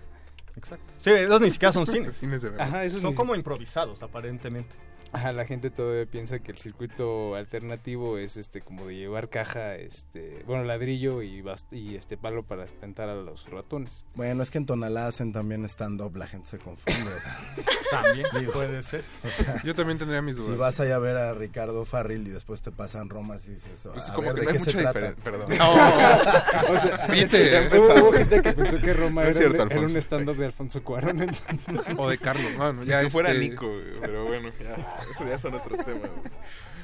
Exacto. 0.57 0.85
Sí, 0.97 1.11
esos 1.11 1.41
ni 1.43 1.51
siquiera 1.51 1.73
son 1.73 1.87
cines. 1.87 2.17
Cines 2.17 2.41
de 2.41 2.49
verdad. 2.49 2.69
Ajá, 2.69 2.85
esos 2.85 3.03
son 3.03 3.11
ni- 3.11 3.17
como 3.17 3.35
improvisados, 3.35 4.03
aparentemente. 4.03 4.75
Ajá, 5.13 5.33
la 5.33 5.45
gente 5.45 5.71
todavía 5.71 6.07
piensa 6.07 6.39
que 6.39 6.53
el 6.53 6.59
circuito 6.59 7.35
alternativo 7.35 8.19
es 8.19 8.37
este 8.37 8.61
como 8.61 8.87
de 8.87 8.95
llevar 8.97 9.29
caja, 9.29 9.75
este, 9.77 10.43
bueno, 10.47 10.65
ladrillo 10.65 11.23
y 11.23 11.43
bast- 11.43 11.73
y 11.73 11.97
este 11.97 12.17
palo 12.17 12.43
para 12.45 12.65
espantar 12.65 13.09
a 13.09 13.15
los 13.17 13.49
ratones. 13.51 14.05
Bueno, 14.15 14.43
es 14.43 14.51
que 14.51 14.59
en 14.59 14.67
Tonalá 14.67 15.07
hacen 15.09 15.33
también 15.33 15.65
stand-up, 15.65 16.17
la 16.17 16.27
gente 16.27 16.49
se 16.49 16.59
confunde. 16.59 17.13
o 17.17 17.21
sea. 17.21 17.39
También 17.91 18.25
Digo, 18.39 18.53
puede 18.53 18.85
ser. 18.85 19.03
o 19.25 19.29
sea, 19.29 19.61
Yo 19.65 19.75
también 19.75 19.99
tendría 19.99 20.23
mis 20.23 20.37
dudas. 20.37 20.53
Si 20.53 20.57
vas 20.57 20.79
allá 20.79 20.95
a 20.95 20.99
ver 21.01 21.17
a 21.17 21.35
Ricardo 21.35 21.85
Farril 21.85 22.25
y 22.29 22.31
después 22.31 22.63
te 22.63 22.71
pasan 22.71 23.09
Romas 23.09 23.49
y 23.49 23.51
dices, 23.55 23.89
Pues 23.93 24.11
a 24.11 24.15
como 24.15 24.29
ver, 24.29 24.35
que 24.37 24.41
¿de 24.43 24.47
no 24.47 24.53
qué 24.53 24.59
se 24.61 24.77
mucha 24.77 24.93
trata? 24.93 25.17
perdón. 25.25 25.51
O 26.71 26.79
sea, 26.79 27.07
Viste, 27.11 27.69
hubo- 27.77 28.13
gente 28.13 28.43
que 28.43 28.53
pensó 28.53 28.79
que 28.79 28.95
Roma 28.95 29.23
No 29.23 29.29
era, 29.29 29.33
cierto, 29.37 29.63
un- 29.65 29.71
era 29.73 29.81
un 29.81 29.85
Alfonso. 29.87 29.99
stand-up 29.99 30.37
de 30.37 30.45
Alfonso 30.47 30.85
Cuarón. 30.85 31.23
entonces. 31.23 31.95
O 31.97 32.09
de 32.09 32.19
Carlos. 32.19 32.57
Bueno, 32.57 32.85
ya 32.85 33.03
que 33.03 33.11
fuera 33.11 33.33
este- 33.33 33.49
Nico, 33.49 33.67
güey, 33.67 34.01
pero 34.01 34.25
bueno, 34.27 34.51
ya, 34.63 35.00
eso 35.11 35.27
ya 35.27 35.39
son 35.39 35.55
otros 35.55 35.85
temas. 35.85 36.11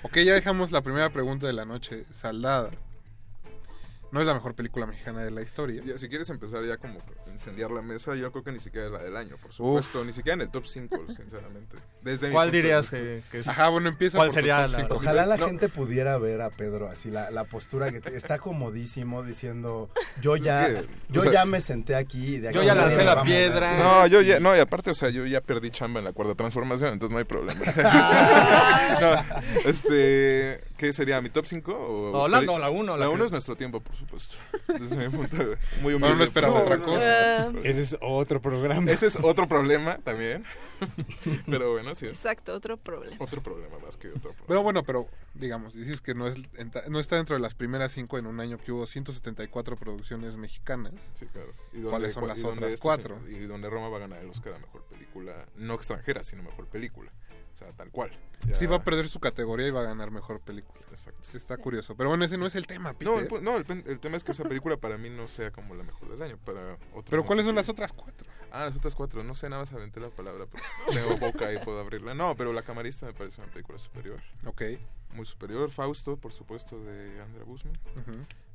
Ok, 0.03 0.19
ya 0.19 0.35
dejamos 0.35 0.71
la 0.71 0.83
primera 0.83 1.11
pregunta 1.11 1.47
de 1.47 1.53
la 1.53 1.65
noche 1.65 2.05
saldada. 2.13 2.71
No 4.13 4.21
es 4.21 4.27
la 4.27 4.35
mejor 4.35 4.55
película 4.55 4.87
mexicana 4.87 5.25
de 5.25 5.31
la 5.31 5.43
historia. 5.43 5.83
Ya, 5.85 5.99
si 5.99 6.09
quieres 6.09 6.31
empezar 6.31 6.65
ya 6.65 6.77
como 6.77 7.01
incendiar 7.31 7.71
la 7.73 7.83
mesa, 7.83 8.15
yo 8.15 8.31
creo 8.31 8.45
que 8.45 8.53
ni 8.53 8.61
siquiera 8.61 8.87
es 8.87 8.93
la 8.93 9.03
del 9.03 9.17
año, 9.17 9.37
por 9.37 9.53
supuesto. 9.53 10.05
Ni 10.05 10.13
siquiera 10.13 10.35
en 10.35 10.41
el 10.43 10.51
top 10.51 10.65
5, 10.65 10.97
sinceramente. 11.17 11.77
Desde 12.03 12.31
¿Cuál 12.31 12.51
dirías 12.53 12.89
que, 12.89 13.23
que 13.31 13.39
es? 13.39 13.49
Ajá, 13.49 13.69
bueno, 13.69 13.89
empieza 13.89 14.17
¿Cuál 14.19 14.29
por 14.29 14.35
sería 14.35 14.63
top 14.63 14.71
la 14.73 14.79
cinco. 14.79 14.95
Ojalá 14.95 15.27
la 15.27 15.37
No. 15.37 15.47
gente 15.47 15.69
pudiera 15.69 16.17
ver 16.19 16.41
a 16.41 16.51
Pedro 16.51 16.89
así, 16.89 17.11
la, 17.11 17.31
la 17.33 17.45
postura 17.45 17.91
que 17.91 18.01
te- 18.01 18.17
está 18.17 18.39
comodísimo 18.39 19.23
diciendo, 19.25 19.91
yo 20.23 20.37
Es 20.37 20.45
ya, 20.45 20.67
que, 20.69 20.87
yo 21.09 21.21
o 21.21 21.23
sea, 21.25 21.33
ya 21.33 21.45
me 21.45 21.61
senté 21.61 21.97
aquí. 21.97 22.39
De 22.39 22.49
aquí 22.49 22.57
yo 22.59 22.63
ya 22.63 22.75
lancé 22.77 22.99
la 22.99 23.03
me 23.03 23.07
va 23.07 23.13
a 23.13 23.25
mover". 23.25 23.27
piedra. 23.51 23.77
No, 23.79 24.07
yo 24.07 24.21
ya, 24.23 24.39
no, 24.41 24.57
y 24.57 24.61
aparte, 24.61 24.91
o 24.93 24.95
sea, 24.95 25.11
yo 25.11 25.27
ya 25.27 25.41
perdí 25.41 25.71
chamba 25.73 25.99
en 25.99 26.05
la 26.05 26.13
cuarta 26.13 26.35
transformación, 26.37 26.93
entonces 26.93 27.13
no 27.13 27.19
hay 27.19 27.25
problema. 27.25 27.61
no, 29.01 29.69
este, 29.69 30.61
¿qué 30.77 30.93
sería? 30.93 31.21
¿Mi 31.21 31.31
top 31.31 31.47
5? 31.47 31.73
O, 31.73 32.23
O 32.23 32.29
la- 32.29 32.41
no, 32.43 32.59
la 32.59 32.71
uno, 32.71 32.97
la 32.97 33.05
La 33.07 33.11
que- 33.11 33.15
1 33.15 33.25
es 33.27 33.33
nuestro 33.33 33.57
tiempo, 33.57 33.81
por 33.81 33.96
supuesto. 33.97 34.37
Desde 34.79 34.97
mi 35.09 35.17
punto 35.17 35.37
de 35.37 35.57
muy 35.83 35.95
humilde. 35.95 35.99
Bueno, 35.99 36.15
no 36.17 36.25
esperas 36.25 36.51
pero- 36.53 36.63
otra 36.65 36.77
cosa. 36.79 37.43
Ah, 37.47 37.53
Ese 37.65 37.83
es 37.83 37.97
otro 38.01 38.41
programa. 38.41 38.91
Ese 38.91 39.07
es 39.07 39.17
otro 39.23 39.49
problema 39.49 39.99
también. 39.99 40.45
Pero 41.47 41.73
bueno, 41.73 41.95
sí 41.95 42.07
es 42.07 42.13
exacto, 42.13 42.55
otro 42.55 42.77
problema. 42.77 43.17
otro 43.19 43.43
problema 43.43 43.79
más 43.79 43.97
que 43.97 44.09
otro 44.09 44.21
problema. 44.33 44.47
Pero 44.47 44.63
bueno, 44.63 44.83
pero 44.85 45.09
digamos, 45.35 45.75
dices 45.75 46.01
que 46.01 46.15
no, 46.15 46.27
es, 46.27 46.37
no 46.89 47.01
está 47.01 47.17
dentro 47.17 47.35
de 47.37 47.41
las 47.41 47.55
primeras 47.55 47.93
cinco 47.93 48.19
en 48.19 48.27
un 48.27 48.41
año 48.41 48.59
que 48.59 48.73
hubo 48.73 48.87
174 48.87 49.77
producciones 49.77 50.37
mexicanas. 50.37 50.93
Sí, 51.13 51.27
claro. 51.27 51.53
¿Y 51.73 51.77
dónde- 51.77 51.91
¿Cuáles 51.91 52.13
son 52.15 52.29
las 52.29 52.45
otras 52.45 52.73
este 52.75 52.81
cuatro? 52.83 53.19
se- 53.27 53.33
y 53.33 53.47
donde 53.47 53.71
Roma 53.71 53.89
va 53.89 53.97
a 53.97 54.01
ganar 54.01 54.21
el 54.23 54.29
Oscar 54.31 54.55
a 54.55 54.59
Mejor 54.59 54.85
Película, 54.85 55.47
no 55.57 55.75
extranjera, 55.75 56.23
sino 56.23 56.43
Mejor 56.43 56.67
Película. 56.67 57.11
O 57.57 57.59
sea, 57.59 57.73
tal 57.73 57.91
cual. 57.91 58.11
Ya- 58.47 58.55
Sí 58.55 58.67
va 58.67 58.77
a 58.77 58.85
perder 58.85 59.09
su 59.09 59.19
categoría 59.19 59.67
y 59.67 59.71
va 59.71 59.81
a 59.81 59.85
ganar 59.85 60.11
mejor 60.11 60.41
película. 60.41 60.79
Exacto. 60.91 61.21
Sí, 61.23 61.39
está 61.39 61.57
curioso. 61.57 61.97
Pero 61.97 62.11
bueno, 62.11 62.23
ese 62.27 62.37
no 62.37 62.45
es 62.45 62.55
el 62.55 62.67
tema, 62.67 62.93
Peter. 62.93 63.07
No, 63.07 63.19
el, 63.39 63.43
no 63.45 63.57
el, 63.57 63.65
pen- 63.65 63.83
el 63.87 63.99
tema 63.99 64.19
es 64.19 64.25
que 64.25 64.33
esa 64.33 64.45
película 64.45 64.77
para 64.77 64.99
mí 64.99 65.09
no 65.09 65.27
sea 65.27 65.51
como 65.51 65.75
la 65.75 65.83
mejor 65.83 66.11
del 66.11 66.21
año. 66.21 66.37
Para 66.45 66.77
Pero 67.09 67.23
no 67.23 67.27
¿cuáles 67.27 67.47
son 67.47 67.55
si- 67.55 67.57
las 67.57 67.69
otras 67.71 67.95
cuatro? 67.95 68.27
Ah, 68.53 68.67
las 68.67 68.77
otras 68.77 68.95
cuatro. 68.95 69.25
No 69.25 69.35
sé, 69.35 69.49
nada 69.49 69.63
más 69.63 69.73
aventé 69.73 70.01
la 70.01 70.11
palabra 70.11 70.45
porque 70.45 70.67
tengo 70.93 71.17
boca 71.17 71.51
y 71.51 71.59
puedo 71.65 71.81
abrirla. 71.81 72.13
No, 72.15 72.37
pero 72.37 72.53
La 72.53 72.61
Camarista 72.61 73.07
me 73.07 73.15
parece 73.15 73.41
una 73.41 73.51
película 73.51 73.79
superior. 73.79 74.21
Ok. 74.45 74.63
Muy 75.15 75.25
superior. 75.25 75.71
Fausto, 75.71 76.19
por 76.19 76.35
supuesto, 76.35 76.79
de 76.85 77.23
Andrea 77.23 77.45
Guzmán. 77.45 77.73
Ujú. 78.03 78.13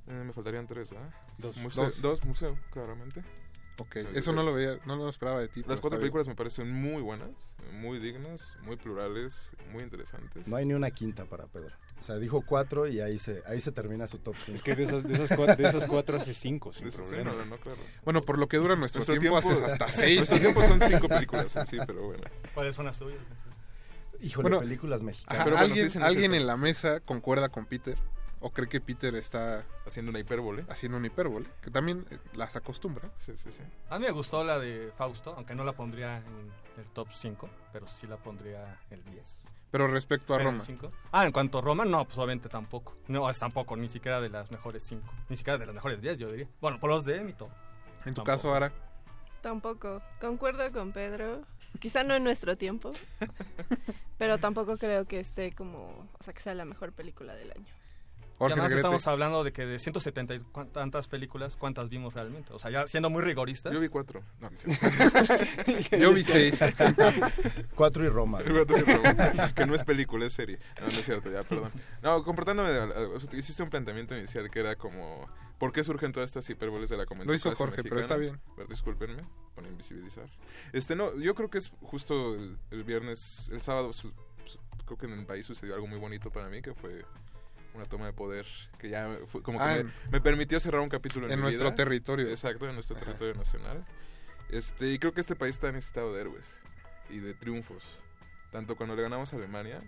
Eh, 0.10 0.24
me 0.26 0.32
faltarían 0.32 0.68
tres, 0.68 0.92
¿verdad? 0.92 1.10
Dos. 1.40 1.58
Museo, 1.58 1.86
Dos. 1.86 2.02
dos. 2.04 2.24
museo, 2.26 2.56
claramente. 2.70 3.24
Ok, 3.78 3.96
Eh, 3.96 4.08
eso 4.14 4.32
no 4.34 4.44
lo 4.44 4.54
veía, 4.54 4.78
no 4.86 4.96
lo 4.96 5.10
esperaba 5.10 5.40
de 5.40 5.48
ti. 5.48 5.62
Las 5.68 5.80
cuatro 5.80 5.98
bien. 5.98 6.02
películas 6.02 6.28
me 6.28 6.36
parecen 6.36 6.72
muy 6.72 7.02
buenas, 7.02 7.30
muy 7.74 8.00
dignas, 8.00 8.56
muy 8.64 8.76
plurales, 8.76 9.50
muy 9.72 9.82
interesantes. 9.82 10.48
No 10.48 10.56
hay 10.56 10.66
ni 10.66 10.74
una 10.74 10.92
quinta 10.92 11.26
para 11.26 11.48
Pedro. 11.48 11.72
O 12.00 12.04
sea, 12.04 12.18
dijo 12.18 12.42
cuatro 12.42 12.88
y 12.88 13.00
ahí 13.00 13.18
se, 13.18 13.44
ahí 13.48 13.60
se 13.62 13.72
termina 13.72 14.08
su 14.08 14.18
top 14.20 14.36
5. 14.40 14.56
Es 14.56 14.62
que 14.64 14.76
de 14.76 14.84
esas, 14.84 15.08
de 15.08 15.14
esas, 15.14 15.36
cuatro, 15.36 15.56
de 15.56 15.68
esas 15.68 15.86
cuatro 15.88 16.18
hace 16.18 16.34
cinco, 16.34 16.74
sin 16.74 16.86
De- 16.86 16.92
sí, 16.92 16.98
problema. 17.02 17.32
no, 17.32 17.38
no, 17.38 17.46
no, 17.46 17.58
claro. 17.58 17.80
Bueno, 18.04 18.22
por 18.22 18.38
lo 18.38 18.48
que 18.48 18.58
dura 18.58 18.76
nuestro, 18.76 19.00
Nuestro 19.00 19.18
tiempo, 19.20 19.40
tiempo- 19.40 19.62
haces 19.62 19.72
hasta 19.72 19.92
seis. 19.92 20.18
Nuestro 20.18 20.40
tiempo 20.40 20.64
son 20.64 20.80
cinco 20.82 21.08
películas 21.08 21.56
en 21.56 21.66
sí, 21.68 21.78
pero 21.86 22.04
bueno. 22.08 22.24
¿Cuáles 22.54 22.76
son 22.76 22.86
las 22.86 22.98
tuyas? 23.00 23.20
Híjole, 24.22 24.44
Bueno, 24.50 24.60
películas 24.60 25.02
mexicanas. 25.02 25.44
Pero 25.44 25.56
bueno, 25.56 25.74
¿Alguien, 25.74 25.90
sí, 25.90 25.98
no 25.98 26.36
en 26.36 26.46
la 26.48 26.56
mesa 26.58 27.00
concuerda 27.00 27.50
con 27.50 27.66
Peter? 27.66 27.98
¿O 28.42 28.50
cree 28.52 28.68
que 28.68 28.82
Peter 28.82 29.14
está 29.16 29.64
Haciendo 29.86 30.10
una 30.10 30.20
hipérbole. 30.20 30.66
haciendo 30.68 30.98
una 30.98 31.08
hipérbole? 31.08 31.48
Que 31.62 31.70
también 31.70 32.06
eh, 32.10 32.18
las 32.34 32.56
acostumbra. 32.56 33.10
Sí, 33.18 33.38
sí, 33.38 33.52
sí. 33.52 33.62
A 33.90 34.00
mí 34.00 34.06
me 34.06 34.12
gustó 34.12 34.44
la 34.44 34.58
de 34.60 34.92
Fausto, 34.98 35.34
aunque 35.38 35.54
no 35.56 35.64
la 35.64 35.74
pondría 35.74 36.18
en 36.18 36.52
el 36.78 36.86
top 36.92 37.08
5, 37.14 37.48
pero 37.72 37.88
sí 37.88 38.08
la 38.08 38.18
pondría 38.18 38.80
el 38.90 39.04
10. 39.06 39.40
Pero 39.70 39.88
respecto 39.88 40.34
a 40.34 40.38
Pero 40.38 40.50
en 40.50 40.56
Roma. 40.56 40.66
cinco. 40.66 40.92
Ah, 41.12 41.26
en 41.26 41.32
cuanto 41.32 41.60
a 41.60 41.62
Roma, 41.62 41.86
no, 41.86 42.04
pues 42.04 42.18
obviamente 42.18 42.50
tampoco. 42.50 42.98
No, 43.08 43.30
es 43.30 43.40
tampoco, 43.40 43.78
ni 43.78 43.88
siquiera 43.88 44.20
de 44.20 44.30
las 44.30 44.52
mejores 44.52 44.84
5. 44.84 45.06
Ni 45.30 45.38
siquiera 45.38 45.58
de 45.58 45.66
las 45.68 45.76
mejores 45.76 46.02
10, 46.02 46.20
yo 46.20 46.30
diría. 46.32 46.48
Bueno, 46.60 46.80
por 46.80 46.90
los 46.90 47.06
de 47.06 47.22
Mito. 47.22 47.46
En 47.46 48.14
tu 48.16 48.24
Tampoco. 48.24 48.26
caso, 48.26 48.54
Ara. 48.54 48.74
Tampoco. 49.42 50.02
Concuerdo 50.20 50.70
con 50.74 50.92
Pedro. 50.92 51.44
Quizá 51.80 52.04
no 52.04 52.16
en 52.16 52.24
nuestro 52.24 52.58
tiempo. 52.58 52.92
pero 54.18 54.40
tampoco 54.40 54.78
creo 54.78 55.06
que 55.06 55.20
esté 55.20 55.54
como. 55.54 56.10
O 56.20 56.24
sea, 56.24 56.34
que 56.34 56.42
sea 56.42 56.54
la 56.56 56.66
mejor 56.66 56.92
película 56.92 57.34
del 57.36 57.52
año. 57.52 57.74
Jorge 58.42 58.54
además 58.54 58.70
Negrete. 58.72 58.88
estamos 58.88 59.08
hablando 59.08 59.44
de 59.44 59.54
que 59.54 59.66
de 59.66 59.80
170 59.80 60.36
y 60.36 60.40
tantas 60.74 61.08
películas, 61.08 61.58
¿cuántas 61.58 61.90
vimos 61.90 62.14
realmente? 62.14 62.52
O 62.54 62.60
sea, 62.60 62.72
ya 62.72 62.88
siendo 62.88 63.10
muy 63.10 63.22
rigoristas. 63.24 63.74
Yo 63.74 63.80
vi 63.80 63.88
cuatro. 63.88 64.22
No, 64.40 64.50
no 64.50 64.56
es 64.56 64.62
cierto. 64.62 65.98
Yo 65.98 66.14
vi 66.14 66.24
seis. 66.24 66.60
Cuatro 67.76 68.04
y 68.06 68.10
Roma. 68.10 68.40
Cuatro 68.52 68.78
y 68.78 68.82
Roma, 68.82 69.54
que 69.54 69.66
no 69.66 69.76
es 69.76 69.84
película, 69.84 70.26
es 70.26 70.34
serie. 70.34 70.60
No, 70.80 70.88
no 70.88 70.94
es 71.00 71.06
cierto, 71.06 71.30
ya, 71.32 71.44
perdón. 71.44 71.72
No, 72.02 72.24
comportándome, 72.24 72.70
de- 72.72 73.38
hiciste 73.38 73.64
un 73.64 73.70
planteamiento 73.70 74.16
inicial 74.18 74.50
que 74.50 74.60
era 74.60 74.76
como, 74.76 75.28
¿por 75.58 75.72
qué 75.72 75.84
surgen 75.84 76.12
todas 76.12 76.28
estas 76.30 76.50
hiperboles 76.50 76.90
de 76.90 76.98
la 76.98 77.06
comedia? 77.06 77.28
Lo 77.28 77.34
hizo 77.34 77.54
Jorge, 77.56 77.84
pero 77.84 78.00
está 78.00 78.16
bien. 78.18 78.40
Pero 78.56 78.68
discúlpenme 78.68 79.24
por 79.56 79.66
invisibilizar. 79.66 80.26
Este, 80.74 80.96
no, 80.96 81.18
yo 81.20 81.36
creo 81.36 81.50
que 81.50 81.58
es 81.60 81.72
justo 81.82 82.36
el, 82.36 82.58
el 82.72 82.84
viernes, 82.84 83.50
el 83.52 83.62
sábado, 83.62 83.94
su- 83.94 84.14
su- 84.46 84.60
creo 84.86 84.98
que 84.98 85.06
en 85.06 85.14
el 85.20 85.26
país 85.26 85.46
sucedió 85.46 85.76
algo 85.76 85.88
muy 85.88 86.00
bonito 86.00 86.32
para 86.32 86.50
mí, 86.50 86.62
que 86.62 86.74
fue 86.74 87.06
una 87.74 87.86
toma 87.86 88.06
de 88.08 88.14
poder 88.14 88.46
que 88.80 88.90
ya 88.90 89.18
fue 89.28 89.42
como 89.42 89.58
que 89.60 89.64
Ah, 89.64 89.74
me, 89.74 89.80
en- 89.82 89.94
me 90.12 90.22
permitió 90.22 90.60
cerrar 90.60 90.82
un 90.82 90.90
capítulo 90.90 91.26
en, 91.28 91.34
en 91.34 91.40
mi 91.40 91.44
nuestro 91.44 91.68
vida. 91.68 91.76
territorio. 91.76 92.28
Exacto, 92.30 92.68
en 92.68 92.74
nuestro 92.76 92.96
territorio 92.98 93.34
nacional. 93.36 93.86
Este, 94.50 94.88
y 94.92 95.00
creo 95.00 95.14
que 95.14 95.22
este 95.22 95.36
país 95.36 95.56
está 95.56 95.72
necesitado 95.72 96.14
de 96.14 96.22
héroes 96.22 96.60
y 97.10 97.20
de 97.20 97.34
triunfos. 97.34 98.04
Tanto 98.52 98.76
cuando 98.76 98.96
le 98.96 99.02
ganamos 99.02 99.32
a 99.34 99.38
Alemania, 99.38 99.82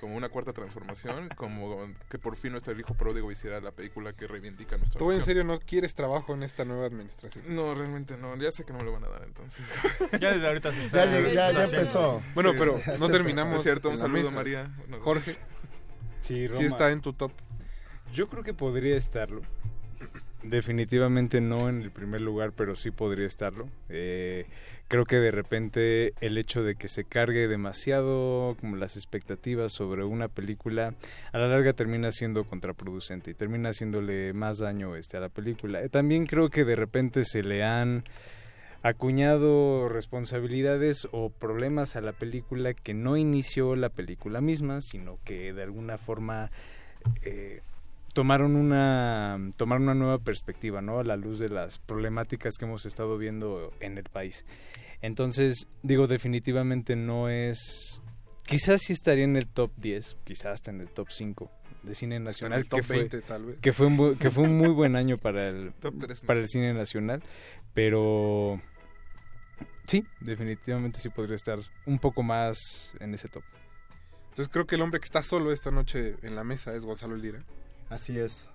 como 0.00 0.16
una 0.16 0.28
cuarta 0.30 0.52
transformación, 0.52 1.28
como 1.36 1.86
que 2.08 2.18
por 2.18 2.34
fin 2.36 2.52
nuestro 2.52 2.78
hijo 2.78 2.94
pródigo 2.94 3.30
hiciera 3.30 3.60
la 3.60 3.70
película 3.72 4.14
que 4.14 4.26
reivindica 4.26 4.76
nuestra 4.78 4.98
¿Tú 4.98 5.04
en 5.10 5.18
nación. 5.18 5.24
serio 5.26 5.44
no 5.44 5.58
quieres 5.60 5.94
trabajo 5.94 6.32
en 6.34 6.42
esta 6.42 6.64
nueva 6.64 6.86
administración? 6.86 7.44
No, 7.54 7.74
realmente 7.74 8.16
no. 8.16 8.34
Ya 8.36 8.50
sé 8.50 8.64
que 8.64 8.72
no 8.72 8.78
me 8.78 8.84
lo 8.84 8.92
van 8.92 9.04
a 9.04 9.08
dar 9.08 9.22
entonces. 9.24 9.64
Ya 10.20 10.32
desde 10.32 10.46
ahorita 10.46 10.72
se 10.72 10.82
está- 10.82 11.04
Ya, 11.04 11.20
ya, 11.30 11.50
ya 11.52 11.66
Sí. 11.66 11.74
empezó. 11.76 12.22
Bueno, 12.34 12.52
Sí. 12.52 12.58
pero 12.58 12.80
no 12.98 13.08
terminamos. 13.10 13.58
Es 13.58 13.62
cierto, 13.64 13.88
un 13.88 13.94
en 13.94 13.98
saludo, 13.98 14.22
mesa. 14.24 14.34
María. 14.34 14.74
Jorge, 15.02 15.32
Sí, 16.26 16.34
sí 16.34 16.48
Roma. 16.48 16.66
está 16.66 16.90
en 16.90 17.00
tu 17.00 17.12
top. 17.12 17.32
Yo 18.12 18.28
creo 18.28 18.42
que 18.42 18.54
podría 18.54 18.96
estarlo. 18.96 19.42
Definitivamente 20.42 21.40
no 21.40 21.68
en 21.68 21.82
el 21.82 21.90
primer 21.90 22.20
lugar, 22.20 22.52
pero 22.52 22.76
sí 22.76 22.90
podría 22.90 23.26
estarlo. 23.26 23.68
Eh, 23.88 24.46
creo 24.88 25.04
que 25.04 25.16
de 25.16 25.30
repente 25.30 26.14
el 26.20 26.38
hecho 26.38 26.62
de 26.62 26.76
que 26.76 26.88
se 26.88 27.04
cargue 27.04 27.48
demasiado 27.48 28.56
como 28.60 28.76
las 28.76 28.96
expectativas 28.96 29.72
sobre 29.72 30.04
una 30.04 30.28
película 30.28 30.94
a 31.32 31.38
la 31.38 31.48
larga 31.48 31.72
termina 31.72 32.12
siendo 32.12 32.44
contraproducente 32.44 33.32
y 33.32 33.34
termina 33.34 33.70
haciéndole 33.70 34.32
más 34.34 34.58
daño 34.58 34.94
este 34.94 35.16
a 35.16 35.20
la 35.20 35.28
película. 35.28 35.82
Eh, 35.82 35.88
también 35.88 36.26
creo 36.26 36.48
que 36.48 36.64
de 36.64 36.76
repente 36.76 37.24
se 37.24 37.42
le 37.42 37.64
han 37.64 38.04
acuñado 38.82 39.88
responsabilidades 39.88 41.08
o 41.12 41.30
problemas 41.30 41.96
a 41.96 42.00
la 42.00 42.12
película 42.12 42.74
que 42.74 42.94
no 42.94 43.16
inició 43.16 43.76
la 43.76 43.88
película 43.88 44.40
misma, 44.40 44.80
sino 44.80 45.18
que 45.24 45.52
de 45.52 45.62
alguna 45.62 45.98
forma 45.98 46.50
eh, 47.22 47.62
tomaron 48.12 48.56
una 48.56 49.38
tomaron 49.56 49.84
una 49.84 49.94
nueva 49.94 50.18
perspectiva, 50.18 50.80
¿no? 50.80 50.98
A 50.98 51.04
la 51.04 51.16
luz 51.16 51.38
de 51.38 51.48
las 51.48 51.78
problemáticas 51.78 52.56
que 52.56 52.64
hemos 52.64 52.86
estado 52.86 53.18
viendo 53.18 53.72
en 53.80 53.98
el 53.98 54.04
país. 54.04 54.44
Entonces, 55.02 55.66
digo, 55.82 56.06
definitivamente 56.06 56.96
no 56.96 57.28
es 57.28 58.02
quizás 58.44 58.82
sí 58.82 58.92
estaría 58.92 59.24
en 59.24 59.36
el 59.36 59.46
top 59.46 59.72
10, 59.76 60.16
quizás 60.24 60.46
hasta 60.46 60.70
en 60.70 60.80
el 60.80 60.88
top 60.88 61.08
5 61.10 61.50
de 61.86 61.94
cine 61.94 62.20
nacional 62.20 62.58
el 62.60 62.68
top 62.68 62.80
que 62.86 62.92
20 62.92 63.16
Pues, 63.18 63.24
tal 63.28 63.44
vez. 63.46 63.54
fue 63.54 63.60
que 63.62 63.72
fue 63.72 63.86
un 63.86 64.16
que 64.16 64.30
fue 64.30 64.44
un 64.44 64.58
muy 64.58 64.68
buen 64.68 64.96
año 64.96 65.16
para 65.16 65.48
el 65.48 65.72
Top 65.80 65.94
tres 65.98 66.20
para 66.20 66.40
el 66.40 66.48
cine 66.48 66.74
nacional, 66.74 67.22
pero 67.74 68.60
sí, 69.86 70.04
definitivamente 70.20 70.98
sí 71.00 71.08
podría 71.08 71.36
estar 71.36 71.58
un 71.86 71.98
poco 71.98 72.22
más 72.22 72.94
en 73.00 73.14
ese 73.14 73.28
top. 73.28 73.42
Entonces 74.30 74.52
creo 74.52 74.66
que 74.66 74.74
el 74.74 74.82
hombre 74.82 75.00
que 75.00 75.04
está 75.06 75.22
solo 75.22 75.52
esta 75.52 75.70
noche 75.70 76.16
en 76.22 76.34
la 76.36 76.44
mesa 76.44 76.74
es 76.74 76.84
Gonzalo 76.84 77.16
Lira. 77.16 77.42
Así 77.88 78.18
es, 78.18 78.48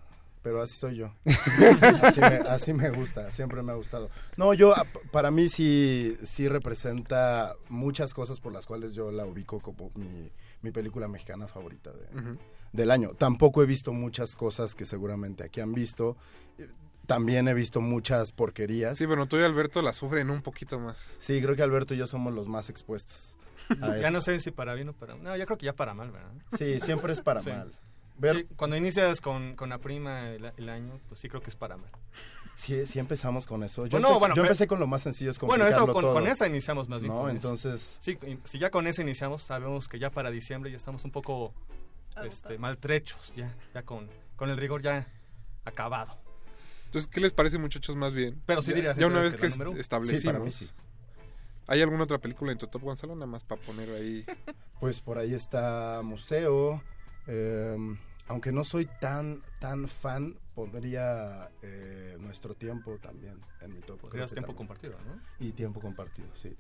pero 0.43 0.61
así 0.61 0.75
soy 0.77 0.95
yo. 0.97 1.13
así, 2.03 2.19
me, 2.19 2.27
así 2.47 2.73
me 2.73 2.89
gusta, 2.91 3.31
siempre 3.31 3.63
me 3.63 3.71
ha 3.71 3.75
gustado. 3.75 4.09
No, 4.37 4.53
yo, 4.53 4.75
a- 4.77 4.85
para 5.11 5.31
mí 5.31 5.49
sí, 5.49 6.15
sí 6.21 6.47
representa 6.47 7.55
muchas 7.69 8.13
cosas 8.13 8.39
por 8.39 8.51
las 8.53 8.65
cuales 8.67 8.93
yo 8.93 9.11
la 9.11 9.25
ubico 9.25 9.59
como 9.59 9.89
mi, 9.95 10.29
mi 10.61 10.71
película 10.71 11.07
mexicana 11.07 11.47
favorita 11.47 11.91
de- 11.91 12.37
del 12.71 12.91
año. 12.91 13.13
Tampoco 13.15 13.63
he 13.63 13.65
visto 13.65 13.91
muchas 13.93 14.35
cosas 14.35 14.75
que 14.75 14.85
seguramente 14.85 15.43
aquí 15.43 15.59
han 15.61 15.73
visto. 15.73 16.15
Eh, 16.57 16.67
También 17.07 17.47
he 17.47 17.53
visto 17.53 17.81
muchas 17.81 18.31
porquerías. 18.31 18.97
Sí, 18.97 19.05
bueno, 19.05 19.27
tú 19.27 19.37
y 19.37 19.43
Alberto 19.43 19.81
la 19.81 19.91
sufren 19.91 20.29
un 20.29 20.41
poquito 20.41 20.79
más. 20.79 21.03
Sí, 21.19 21.41
creo 21.41 21.55
que 21.55 21.63
Alberto 21.63 21.93
y 21.93 21.97
yo 21.97 22.07
somos 22.07 22.33
los 22.33 22.47
más 22.47 22.69
expuestos. 22.69 23.35
a 23.69 23.73
Ya 23.89 23.95
esto. 23.97 24.11
no 24.11 24.21
sé 24.21 24.39
si 24.39 24.51
para 24.51 24.73
bien 24.75 24.89
o 24.89 24.93
para... 24.93 25.15
No, 25.15 25.35
yo 25.35 25.45
creo 25.45 25.57
que 25.57 25.65
ya 25.65 25.73
para 25.73 25.93
mal, 25.93 26.11
¿verdad? 26.11 26.31
Sí, 26.57 26.79
siempre 26.79 27.11
es 27.11 27.19
para 27.21 27.41
Sí. 27.43 27.49
mal. 27.49 27.73
Ver- 28.17 28.35
Sí, 28.37 28.47
cuando 28.55 28.77
inicias 28.77 29.19
con, 29.19 29.55
con 29.55 29.69
la 29.69 29.79
prima 29.79 30.29
el, 30.29 30.51
el 30.55 30.69
año, 30.69 30.99
pues 31.09 31.19
sí 31.19 31.27
creo 31.27 31.41
que 31.41 31.49
es 31.49 31.55
para 31.55 31.75
mal. 31.75 31.89
Sí, 32.61 32.85
sí 32.85 32.99
empezamos 32.99 33.47
con 33.47 33.63
eso. 33.63 33.85
Yo, 33.87 33.91
Bueno, 33.91 34.09
empecé, 34.09 34.19
bueno, 34.19 34.35
yo 34.35 34.41
pero- 34.43 34.51
empecé 34.51 34.67
con 34.67 34.79
lo 34.79 34.85
más 34.85 35.01
sencillo, 35.01 35.31
es 35.31 35.39
Bueno, 35.39 35.65
eso 35.65 35.87
con, 35.87 36.03
todo. 36.03 36.13
con 36.13 36.27
esa 36.27 36.45
iniciamos 36.47 36.87
más 36.89 37.01
bien. 37.01 37.11
No, 37.11 37.27
entonces... 37.27 37.97
Sí, 37.99 38.19
si 38.45 38.59
ya 38.59 38.69
con 38.69 38.85
esa 38.85 39.01
iniciamos, 39.01 39.41
sabemos 39.41 39.87
que 39.87 39.97
ya 39.97 40.11
para 40.11 40.29
diciembre 40.29 40.69
ya 40.69 40.77
estamos 40.77 41.03
un 41.03 41.09
poco 41.11 41.53
este, 42.23 42.59
maltrechos, 42.59 43.33
ya, 43.35 43.51
ya 43.73 43.81
con, 43.81 44.07
con 44.35 44.51
el 44.51 44.57
rigor 44.57 44.83
ya 44.83 45.07
acabado. 45.65 46.15
Entonces, 46.85 47.09
¿qué 47.09 47.19
les 47.19 47.31
parece, 47.33 47.57
muchos 47.57 47.95
más 47.95 48.13
bien? 48.13 48.39
Pero 48.45 48.61
sí 48.61 48.69
Ya- 48.71 48.75
dirías 48.75 48.97
Ya 48.97 49.07
una 49.07 49.21
vez 49.21 49.35
que 49.35 49.47
establecimos. 49.79 50.21
Sí, 50.21 50.25
para 50.27 50.39
mí 50.39 50.51
sí. 50.51 50.69
¿Hay 51.65 51.81
alguna 51.81 52.03
otra 52.03 52.19
película 52.19 52.51
en 52.51 52.59
tu 52.59 52.67
top, 52.67 52.83
Gonzalo? 52.83 53.15
Nada 53.15 53.25
más 53.27 53.43
para 53.43 53.59
poner 53.61 53.89
ahí. 53.89 54.23
Pues 54.79 54.99
por 54.99 55.17
ahí 55.19 55.33
está 55.33 56.01
Museo. 56.03 56.83
eh, 57.27 57.75
aunque 58.27 58.51
no 58.51 58.63
soy 58.63 58.87
tan 58.99 59.41
tan 59.59 59.87
fan, 59.87 60.37
pondría 60.61 61.49
eh, 61.63 62.17
Nuestro 62.19 62.53
Tiempo 62.53 62.97
también 63.01 63.39
en 63.61 63.73
mi 63.73 63.79
top. 63.81 63.97
Creo 63.97 64.09
Podrías 64.09 64.31
tiempo 64.31 64.47
también. 64.53 64.57
compartido, 64.57 64.97
¿no? 65.05 65.19
Y 65.39 65.51
Tiempo 65.53 65.79
Compartido, 65.81 66.27
sí. 66.35 66.55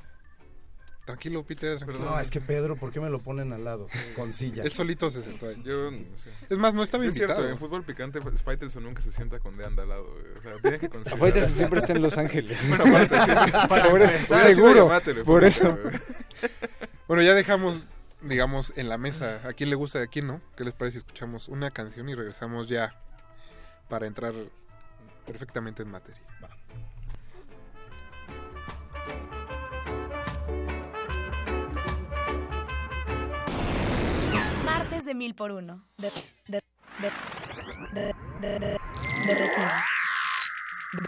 Tranquilo, 1.05 1.43
Peter. 1.43 1.85
No, 1.99 2.19
es 2.19 2.29
que 2.29 2.41
Pedro, 2.41 2.75
¿por 2.77 2.91
qué 2.91 2.99
me 2.99 3.09
lo 3.09 3.19
ponen 3.19 3.53
al 3.53 3.63
lado? 3.63 3.87
Con 4.15 4.33
silla. 4.33 4.63
Él 4.63 4.71
solito 4.71 5.09
se 5.09 5.21
sentó 5.23 5.49
ahí. 5.49 5.61
Yo 5.63 5.89
no 5.91 6.15
sé. 6.15 6.29
Es 6.49 6.57
más, 6.57 6.73
no 6.73 6.83
estaba 6.83 7.05
Es 7.05 7.15
cierto, 7.15 7.47
en 7.47 7.57
fútbol 7.57 7.83
picante 7.83 8.19
Faitelson 8.21 8.83
nunca 8.83 9.01
se 9.01 9.11
sienta 9.11 9.39
con 9.39 9.57
Deanda 9.57 9.83
al 9.83 9.89
lado. 9.89 10.05
güey. 10.05 10.37
O 10.37 10.41
sea, 10.41 10.53
tiene 10.61 10.79
que 10.79 10.89
considerar. 10.89 11.19
Faitelson 11.19 11.53
siempre 11.55 11.79
está 11.79 11.93
en 11.93 12.01
Los 12.01 12.17
Ángeles. 12.17 12.65
Bueno, 12.69 12.85
aparte, 12.85 13.15
sí. 13.15 13.51
Para 13.67 13.89
Por 13.89 14.37
Seguro, 14.37 14.91
por 15.25 15.43
eso. 15.43 15.75
güey. 15.75 15.95
Bueno, 17.07 17.23
ya 17.23 17.33
dejamos, 17.33 17.77
digamos, 18.21 18.73
en 18.75 18.87
la 18.87 18.97
mesa 18.97 19.41
a 19.47 19.53
quién 19.53 19.69
le 19.69 19.75
gusta 19.75 19.99
y 19.99 20.03
a 20.03 20.07
quién 20.07 20.27
no. 20.27 20.39
¿Qué 20.55 20.63
les 20.63 20.73
parece 20.73 20.93
si 20.93 20.97
escuchamos 20.99 21.47
una 21.49 21.71
canción 21.71 22.07
y 22.09 22.15
regresamos 22.15 22.67
ya 22.69 22.95
para 23.91 24.07
entrar 24.07 24.33
perfectamente 25.25 25.83
en 25.83 25.89
materia? 25.89 26.23
Martes 34.63 35.03
de 35.03 35.13
mil 35.13 35.35
por 35.35 35.51
uno. 35.51 35.83
De. 35.97 36.09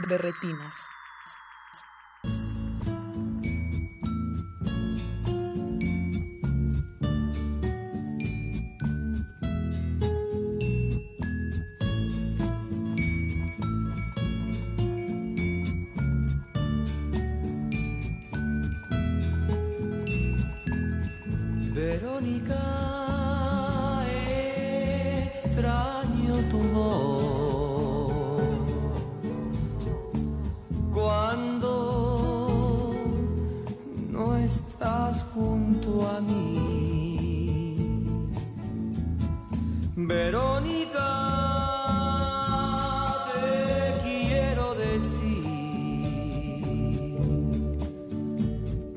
De 0.09 0.17
retinas. 0.17 0.92
Verónica, 22.23 22.63
extraño 25.27 26.35
tu 26.49 26.59
voz 26.73 28.13
cuando 30.93 31.71
no 34.09 34.37
estás 34.37 35.25
junto 35.33 36.07
a 36.07 36.21
mí. 36.21 38.05
Verónica, 39.97 41.09
te 43.33 43.95
quiero 44.01 44.75
decir 44.75 45.43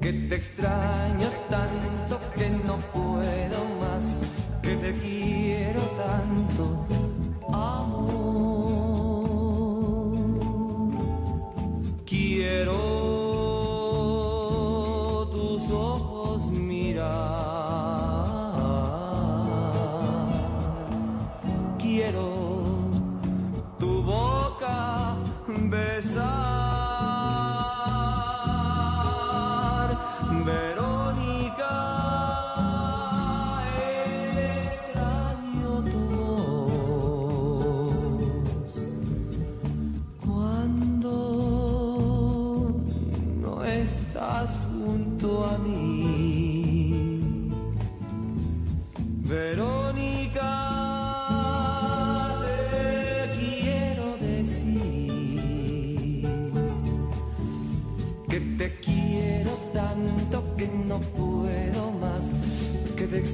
que 0.00 0.12
te 0.12 0.34
extraño 0.36 1.05
puedo 2.96 3.65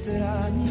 extraño 0.05 0.62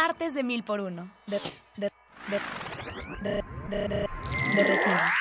Martes 0.00 0.32
de 0.32 0.44
mil 0.44 0.62
por 0.62 0.78
uno. 0.78 1.10
De, 1.26 1.40
retinas. 4.54 5.14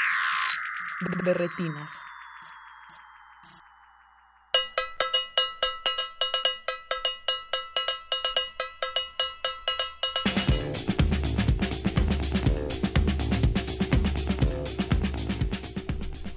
De 1.25 1.33
retinas. 1.33 1.91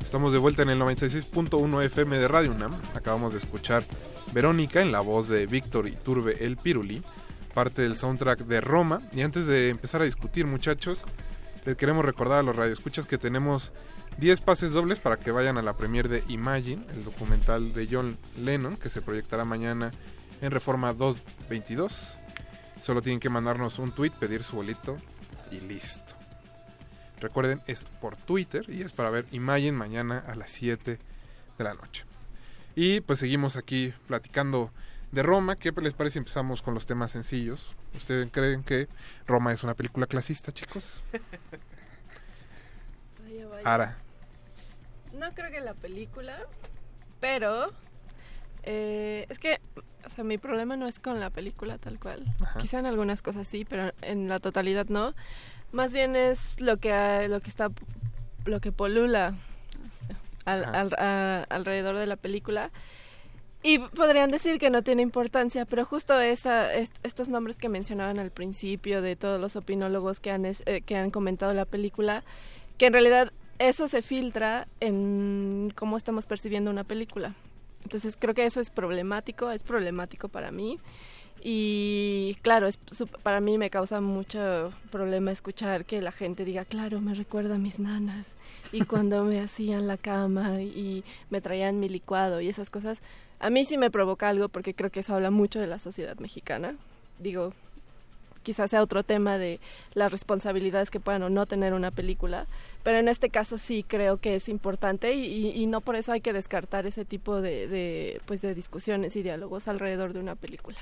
Estamos 0.00 0.32
de 0.32 0.38
vuelta 0.38 0.62
en 0.62 0.70
el 0.70 0.80
96.1 0.80 1.84
FM 1.84 2.18
de 2.18 2.26
Radio 2.26 2.52
UNAM. 2.52 2.72
Acabamos 2.94 3.34
de 3.34 3.38
escuchar 3.38 3.84
Verónica 4.32 4.80
en 4.80 4.92
la 4.92 5.00
voz 5.00 5.28
de 5.28 5.46
Víctor 5.46 5.88
Iturbe 5.88 6.44
El 6.44 6.56
Piruli, 6.56 7.02
parte 7.50 7.82
del 7.82 7.96
soundtrack 7.96 8.40
de 8.40 8.60
Roma. 8.60 9.00
Y 9.12 9.22
antes 9.22 9.46
de 9.46 9.68
empezar 9.68 10.02
a 10.02 10.04
discutir, 10.04 10.46
muchachos, 10.46 11.02
les 11.64 11.76
queremos 11.76 12.04
recordar 12.04 12.38
a 12.38 12.42
los 12.42 12.56
radioescuchas 12.56 13.06
que 13.06 13.18
tenemos 13.18 13.72
10 14.18 14.40
pases 14.40 14.72
dobles 14.72 14.98
para 14.98 15.18
que 15.18 15.30
vayan 15.30 15.58
a 15.58 15.62
la 15.62 15.76
premier 15.76 16.08
de 16.08 16.24
Imagine, 16.28 16.84
el 16.94 17.04
documental 17.04 17.74
de 17.74 17.88
John 17.90 18.16
Lennon, 18.38 18.76
que 18.76 18.90
se 18.90 19.02
proyectará 19.02 19.44
mañana 19.44 19.92
en 20.40 20.50
Reforma 20.50 20.94
222. 20.94 22.14
Solo 22.80 23.02
tienen 23.02 23.20
que 23.20 23.28
mandarnos 23.28 23.78
un 23.78 23.92
tweet, 23.92 24.12
pedir 24.18 24.42
su 24.42 24.56
bolito 24.56 24.96
y 25.50 25.60
listo. 25.60 26.14
Recuerden, 27.20 27.60
es 27.66 27.84
por 28.00 28.16
Twitter 28.16 28.64
y 28.68 28.82
es 28.82 28.92
para 28.92 29.10
ver 29.10 29.26
Imagine 29.32 29.72
mañana 29.72 30.24
a 30.26 30.34
las 30.34 30.50
7 30.50 30.98
de 31.58 31.64
la 31.64 31.74
noche. 31.74 32.04
Y 32.74 33.00
pues 33.00 33.18
seguimos 33.18 33.56
aquí 33.56 33.92
platicando 34.06 34.72
de 35.12 35.22
Roma. 35.22 35.56
¿Qué 35.56 35.72
les 35.72 35.94
parece 35.94 36.14
si 36.14 36.18
empezamos 36.18 36.62
con 36.62 36.74
los 36.74 36.86
temas 36.86 37.10
sencillos? 37.12 37.74
¿Ustedes 37.94 38.28
creen 38.30 38.62
que 38.62 38.88
Roma 39.26 39.52
es 39.52 39.62
una 39.64 39.74
película 39.74 40.06
clasista, 40.06 40.52
chicos? 40.52 41.02
Vaya, 43.24 43.48
vaya. 43.48 43.74
Ara. 43.74 43.96
No 45.12 45.32
creo 45.34 45.50
que 45.50 45.60
la 45.60 45.74
película, 45.74 46.38
pero 47.20 47.72
eh, 48.62 49.26
es 49.28 49.38
que, 49.38 49.60
o 50.04 50.10
sea, 50.10 50.24
mi 50.24 50.38
problema 50.38 50.76
no 50.76 50.86
es 50.86 50.98
con 51.00 51.20
la 51.20 51.30
película 51.30 51.78
tal 51.78 51.98
cual. 51.98 52.24
Ajá. 52.42 52.58
Quizá 52.60 52.78
en 52.78 52.86
algunas 52.86 53.22
cosas 53.22 53.48
sí, 53.48 53.64
pero 53.64 53.92
en 54.02 54.28
la 54.28 54.38
totalidad 54.40 54.86
no. 54.88 55.14
Más 55.72 55.92
bien 55.92 56.16
es 56.16 56.60
lo 56.60 56.78
que 56.78 57.26
lo 57.28 57.40
que 57.40 57.50
está 57.50 57.70
lo 58.44 58.60
que 58.60 58.72
polula 58.72 59.34
al- 60.44 60.64
al- 60.64 60.94
a- 60.98 61.44
alrededor 61.48 61.96
de 61.96 62.06
la 62.06 62.16
película. 62.16 62.70
Y 63.62 63.78
podrían 63.78 64.30
decir 64.30 64.58
que 64.58 64.70
no 64.70 64.82
tiene 64.82 65.02
importancia, 65.02 65.66
pero 65.66 65.84
justo 65.84 66.18
esa, 66.18 66.72
est- 66.74 66.94
estos 67.02 67.28
nombres 67.28 67.56
que 67.56 67.68
mencionaban 67.68 68.18
al 68.18 68.30
principio 68.30 69.02
de 69.02 69.16
todos 69.16 69.38
los 69.40 69.54
opinólogos 69.56 70.18
que 70.18 70.30
han, 70.30 70.46
es- 70.46 70.62
eh, 70.66 70.80
que 70.80 70.96
han 70.96 71.10
comentado 71.10 71.52
la 71.52 71.66
película, 71.66 72.24
que 72.78 72.86
en 72.86 72.94
realidad 72.94 73.32
eso 73.58 73.86
se 73.88 74.00
filtra 74.00 74.66
en 74.80 75.72
cómo 75.76 75.98
estamos 75.98 76.24
percibiendo 76.26 76.70
una 76.70 76.84
película. 76.84 77.34
Entonces 77.82 78.16
creo 78.18 78.32
que 78.34 78.46
eso 78.46 78.60
es 78.60 78.70
problemático, 78.70 79.50
es 79.50 79.62
problemático 79.62 80.28
para 80.28 80.50
mí. 80.50 80.78
Y 81.42 82.36
claro, 82.42 82.66
es, 82.66 82.78
para 83.22 83.40
mí 83.40 83.56
me 83.58 83.70
causa 83.70 84.00
mucho 84.00 84.72
problema 84.90 85.32
escuchar 85.32 85.84
que 85.86 86.02
la 86.02 86.12
gente 86.12 86.44
diga, 86.44 86.64
claro, 86.66 87.00
me 87.00 87.14
recuerda 87.14 87.54
a 87.54 87.58
mis 87.58 87.78
nanas. 87.78 88.34
Y 88.72 88.82
cuando 88.84 89.24
me 89.24 89.40
hacían 89.40 89.86
la 89.86 89.96
cama 89.96 90.60
y 90.62 91.02
me 91.30 91.40
traían 91.40 91.80
mi 91.80 91.88
licuado 91.88 92.40
y 92.40 92.48
esas 92.48 92.68
cosas, 92.70 93.00
a 93.40 93.50
mí 93.50 93.64
sí 93.64 93.76
me 93.78 93.90
provoca 93.90 94.28
algo 94.28 94.48
porque 94.48 94.74
creo 94.74 94.90
que 94.90 95.00
eso 95.00 95.14
habla 95.14 95.30
mucho 95.30 95.58
de 95.60 95.66
la 95.66 95.78
sociedad 95.78 96.16
mexicana. 96.18 96.76
Digo, 97.18 97.52
quizás 98.42 98.70
sea 98.70 98.82
otro 98.82 99.02
tema 99.02 99.36
de 99.38 99.60
las 99.94 100.10
responsabilidades 100.12 100.90
que 100.90 101.00
puedan 101.00 101.22
o 101.22 101.30
no 101.30 101.46
tener 101.46 101.74
una 101.74 101.90
película, 101.90 102.46
pero 102.82 102.98
en 102.98 103.08
este 103.08 103.28
caso 103.28 103.58
sí 103.58 103.84
creo 103.86 104.16
que 104.18 104.34
es 104.36 104.48
importante 104.48 105.12
y, 105.14 105.24
y- 105.26 105.62
y 105.62 105.66
no 105.66 105.80
por 105.82 105.96
eso 105.96 106.12
hay 106.12 106.20
que 106.20 106.32
descartar 106.32 106.86
ese 106.86 107.04
tipo 107.04 107.40
de, 107.42 107.66
de, 107.68 108.20
pues 108.26 108.40
de 108.40 108.54
discusiones 108.54 109.16
y 109.16 109.22
diálogos 109.22 109.68
alrededor 109.68 110.12
de 110.14 110.20
una 110.20 110.36
película. 110.36 110.78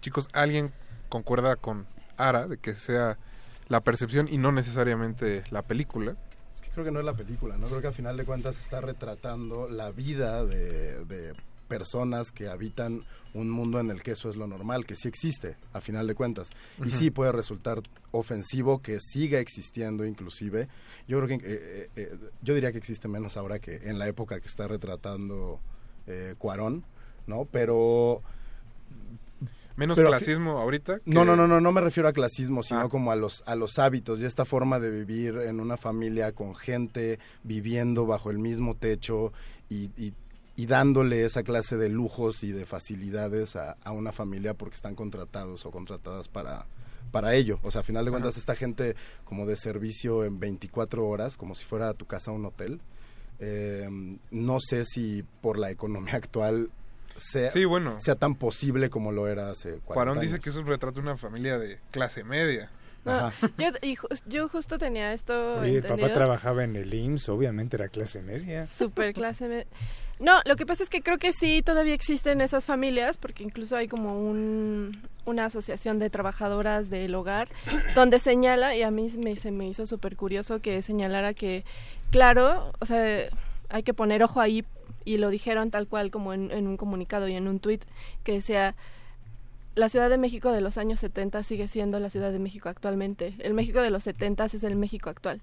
Chicos, 0.00 0.28
¿alguien 0.32 0.72
concuerda 1.10 1.56
con 1.56 1.86
Ara 2.16 2.48
de 2.48 2.56
que 2.56 2.74
sea 2.74 3.18
la 3.68 3.80
percepción 3.82 4.28
y 4.30 4.38
no 4.38 4.50
necesariamente 4.52 5.44
la 5.50 5.62
película? 5.62 6.16
Es 6.52 6.62
que 6.62 6.70
creo 6.70 6.84
que 6.84 6.90
no 6.90 6.98
es 7.00 7.04
la 7.04 7.14
película, 7.14 7.56
¿no? 7.58 7.68
Creo 7.68 7.80
que 7.82 7.88
a 7.88 7.92
final 7.92 8.16
de 8.16 8.24
cuentas 8.24 8.58
está 8.58 8.80
retratando 8.80 9.68
la 9.68 9.90
vida 9.92 10.44
de, 10.44 11.04
de 11.04 11.34
personas 11.70 12.32
que 12.32 12.48
habitan 12.48 13.04
un 13.32 13.48
mundo 13.48 13.78
en 13.80 13.90
el 13.90 14.02
que 14.02 14.10
eso 14.10 14.28
es 14.28 14.34
lo 14.36 14.46
normal, 14.48 14.84
que 14.84 14.96
sí 14.96 15.06
existe, 15.08 15.56
a 15.72 15.80
final 15.80 16.06
de 16.08 16.14
cuentas. 16.16 16.50
Y 16.84 16.90
sí 16.90 17.10
puede 17.10 17.30
resultar 17.32 17.80
ofensivo 18.10 18.82
que 18.82 18.98
siga 19.00 19.38
existiendo 19.38 20.04
inclusive. 20.04 20.66
Yo 21.08 21.22
creo 21.22 21.28
que, 21.28 21.34
eh, 21.36 21.40
eh, 21.46 21.88
eh, 21.96 22.18
yo 22.42 22.54
diría 22.54 22.72
que 22.72 22.78
existe 22.78 23.06
menos 23.08 23.36
ahora 23.36 23.60
que 23.60 23.76
en 23.88 23.98
la 24.00 24.08
época 24.08 24.40
que 24.40 24.48
está 24.48 24.66
retratando 24.66 25.60
eh, 26.08 26.34
Cuarón, 26.38 26.84
¿no? 27.28 27.44
Pero... 27.50 28.20
Menos 29.76 29.96
pero- 29.96 30.08
clasismo 30.08 30.58
ahorita. 30.58 30.96
que- 30.98 31.02
No, 31.10 31.24
no, 31.24 31.36
no, 31.36 31.46
no, 31.46 31.60
no 31.60 31.72
me 31.72 31.80
refiero 31.80 32.08
a 32.08 32.12
clasismo, 32.12 32.62
sino 32.62 32.88
como 32.90 33.12
a 33.12 33.16
los, 33.16 33.42
a 33.46 33.54
los 33.54 33.78
hábitos 33.78 34.20
y 34.20 34.24
esta 34.26 34.44
forma 34.44 34.78
de 34.80 34.90
vivir 34.90 35.36
en 35.38 35.60
una 35.60 35.76
familia 35.76 36.32
con 36.32 36.54
gente 36.54 37.18
viviendo 37.44 38.04
bajo 38.06 38.30
el 38.30 38.38
mismo 38.38 38.74
techo 38.74 39.32
y, 39.70 39.84
y- 39.96 40.12
y 40.60 40.66
dándole 40.66 41.24
esa 41.24 41.42
clase 41.42 41.76
de 41.76 41.88
lujos 41.88 42.42
y 42.42 42.52
de 42.52 42.66
facilidades 42.66 43.56
a, 43.56 43.76
a 43.84 43.92
una 43.92 44.12
familia 44.12 44.54
porque 44.54 44.74
están 44.74 44.94
contratados 44.94 45.64
o 45.64 45.70
contratadas 45.70 46.28
para, 46.28 46.66
para 47.12 47.34
ello. 47.34 47.58
O 47.62 47.70
sea, 47.70 47.80
a 47.80 47.84
final 47.84 48.04
de 48.04 48.10
cuentas, 48.10 48.36
esta 48.36 48.54
gente 48.54 48.94
como 49.24 49.46
de 49.46 49.56
servicio 49.56 50.24
en 50.24 50.38
24 50.40 51.06
horas, 51.06 51.36
como 51.36 51.54
si 51.54 51.64
fuera 51.64 51.88
a 51.88 51.94
tu 51.94 52.06
casa 52.06 52.30
un 52.30 52.44
hotel. 52.44 52.80
Eh, 53.38 53.88
no 54.30 54.58
sé 54.60 54.84
si 54.84 55.24
por 55.40 55.58
la 55.58 55.70
economía 55.70 56.16
actual 56.16 56.70
sea, 57.16 57.50
Sí, 57.50 57.64
bueno. 57.64 57.98
sea 58.00 58.14
tan 58.14 58.34
posible 58.34 58.90
como 58.90 59.12
lo 59.12 59.28
era 59.28 59.50
hace 59.50 59.78
40 59.78 59.84
Cuarón 59.86 60.18
años. 60.18 60.30
dice 60.32 60.40
que 60.42 60.50
es 60.50 60.56
un 60.56 60.66
retrato 60.66 60.96
de 60.96 61.00
una 61.02 61.16
familia 61.16 61.58
de 61.58 61.78
clase 61.90 62.22
media. 62.24 62.70
No, 63.02 63.30
yo, 63.56 63.68
y 63.80 63.96
yo 64.26 64.48
justo 64.50 64.76
tenía 64.76 65.14
esto 65.14 65.60
Oye, 65.60 65.78
el 65.78 65.82
papá 65.82 66.12
trabajaba 66.12 66.64
en 66.64 66.76
el 66.76 66.92
IMSS, 66.92 67.30
obviamente 67.30 67.76
era 67.76 67.88
clase 67.88 68.20
media. 68.20 68.66
Super 68.66 69.14
clase 69.14 69.48
me- 69.48 69.66
No, 70.20 70.40
lo 70.44 70.56
que 70.56 70.66
pasa 70.66 70.82
es 70.82 70.90
que 70.90 71.00
creo 71.00 71.16
que 71.16 71.32
sí 71.32 71.62
todavía 71.62 71.94
existen 71.94 72.42
esas 72.42 72.66
familias, 72.66 73.16
porque 73.16 73.42
incluso 73.42 73.74
hay 73.74 73.88
como 73.88 74.20
un, 74.20 74.92
una 75.24 75.46
asociación 75.46 75.98
de 75.98 76.10
trabajadoras 76.10 76.90
del 76.90 77.14
hogar 77.14 77.48
donde 77.94 78.18
señala, 78.18 78.76
y 78.76 78.82
a 78.82 78.90
mí 78.90 79.10
me, 79.16 79.36
se 79.36 79.50
me 79.50 79.66
hizo 79.66 79.86
súper 79.86 80.16
curioso 80.16 80.60
que 80.60 80.82
señalara 80.82 81.32
que, 81.32 81.64
claro, 82.10 82.70
o 82.80 82.86
sea, 82.86 83.30
hay 83.70 83.82
que 83.82 83.94
poner 83.94 84.22
ojo 84.22 84.42
ahí, 84.42 84.62
y 85.06 85.16
lo 85.16 85.30
dijeron 85.30 85.70
tal 85.70 85.88
cual 85.88 86.10
como 86.10 86.34
en, 86.34 86.50
en 86.50 86.66
un 86.66 86.76
comunicado 86.76 87.26
y 87.26 87.34
en 87.34 87.48
un 87.48 87.58
tuit, 87.58 87.82
que 88.22 88.32
decía, 88.32 88.74
la 89.74 89.88
Ciudad 89.88 90.10
de 90.10 90.18
México 90.18 90.52
de 90.52 90.60
los 90.60 90.76
años 90.76 91.00
70 91.00 91.42
sigue 91.44 91.66
siendo 91.66 91.98
la 91.98 92.10
Ciudad 92.10 92.30
de 92.30 92.40
México 92.40 92.68
actualmente. 92.68 93.34
El 93.38 93.54
México 93.54 93.80
de 93.80 93.88
los 93.88 94.02
70 94.02 94.44
es 94.44 94.64
el 94.64 94.76
México 94.76 95.08
actual 95.08 95.40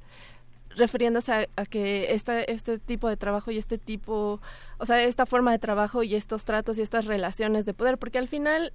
refiriéndose 0.77 1.49
a, 1.55 1.65
que 1.65 2.13
esta, 2.13 2.41
este 2.41 2.79
tipo 2.79 3.09
de 3.09 3.17
trabajo 3.17 3.51
y 3.51 3.57
este 3.57 3.77
tipo, 3.77 4.39
o 4.77 4.85
sea, 4.85 5.01
esta 5.03 5.25
forma 5.25 5.51
de 5.51 5.59
trabajo 5.59 6.03
y 6.03 6.15
estos 6.15 6.45
tratos 6.45 6.77
y 6.77 6.81
estas 6.81 7.05
relaciones 7.05 7.65
de 7.65 7.73
poder, 7.73 7.97
porque 7.97 8.19
al 8.19 8.27
final, 8.27 8.71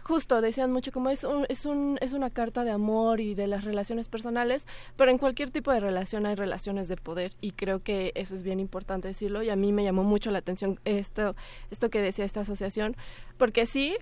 justo 0.00 0.40
decían 0.40 0.72
mucho 0.72 0.92
como 0.92 1.08
es, 1.10 1.24
un, 1.24 1.46
es, 1.48 1.64
un, 1.64 1.98
es 2.00 2.12
una 2.12 2.30
carta 2.30 2.64
de 2.64 2.70
amor 2.70 3.20
y 3.20 3.34
de 3.34 3.46
las 3.46 3.64
relaciones 3.64 4.08
personales, 4.08 4.66
pero 4.96 5.10
en 5.10 5.18
cualquier 5.18 5.50
tipo 5.50 5.72
de 5.72 5.80
relación 5.80 6.26
hay 6.26 6.34
relaciones 6.34 6.88
de 6.88 6.96
poder 6.96 7.32
y 7.40 7.52
creo 7.52 7.82
que 7.82 8.12
eso 8.14 8.34
es 8.34 8.42
bien 8.42 8.60
importante 8.60 9.08
decirlo 9.08 9.42
y 9.42 9.50
a 9.50 9.56
mí 9.56 9.72
me 9.72 9.84
llamó 9.84 10.02
mucho 10.04 10.30
la 10.30 10.38
atención 10.38 10.80
esto, 10.84 11.34
esto 11.70 11.90
que 11.90 12.00
decía 12.00 12.24
esta 12.24 12.40
asociación, 12.40 12.96
porque 13.38 13.66
sí, 13.66 13.96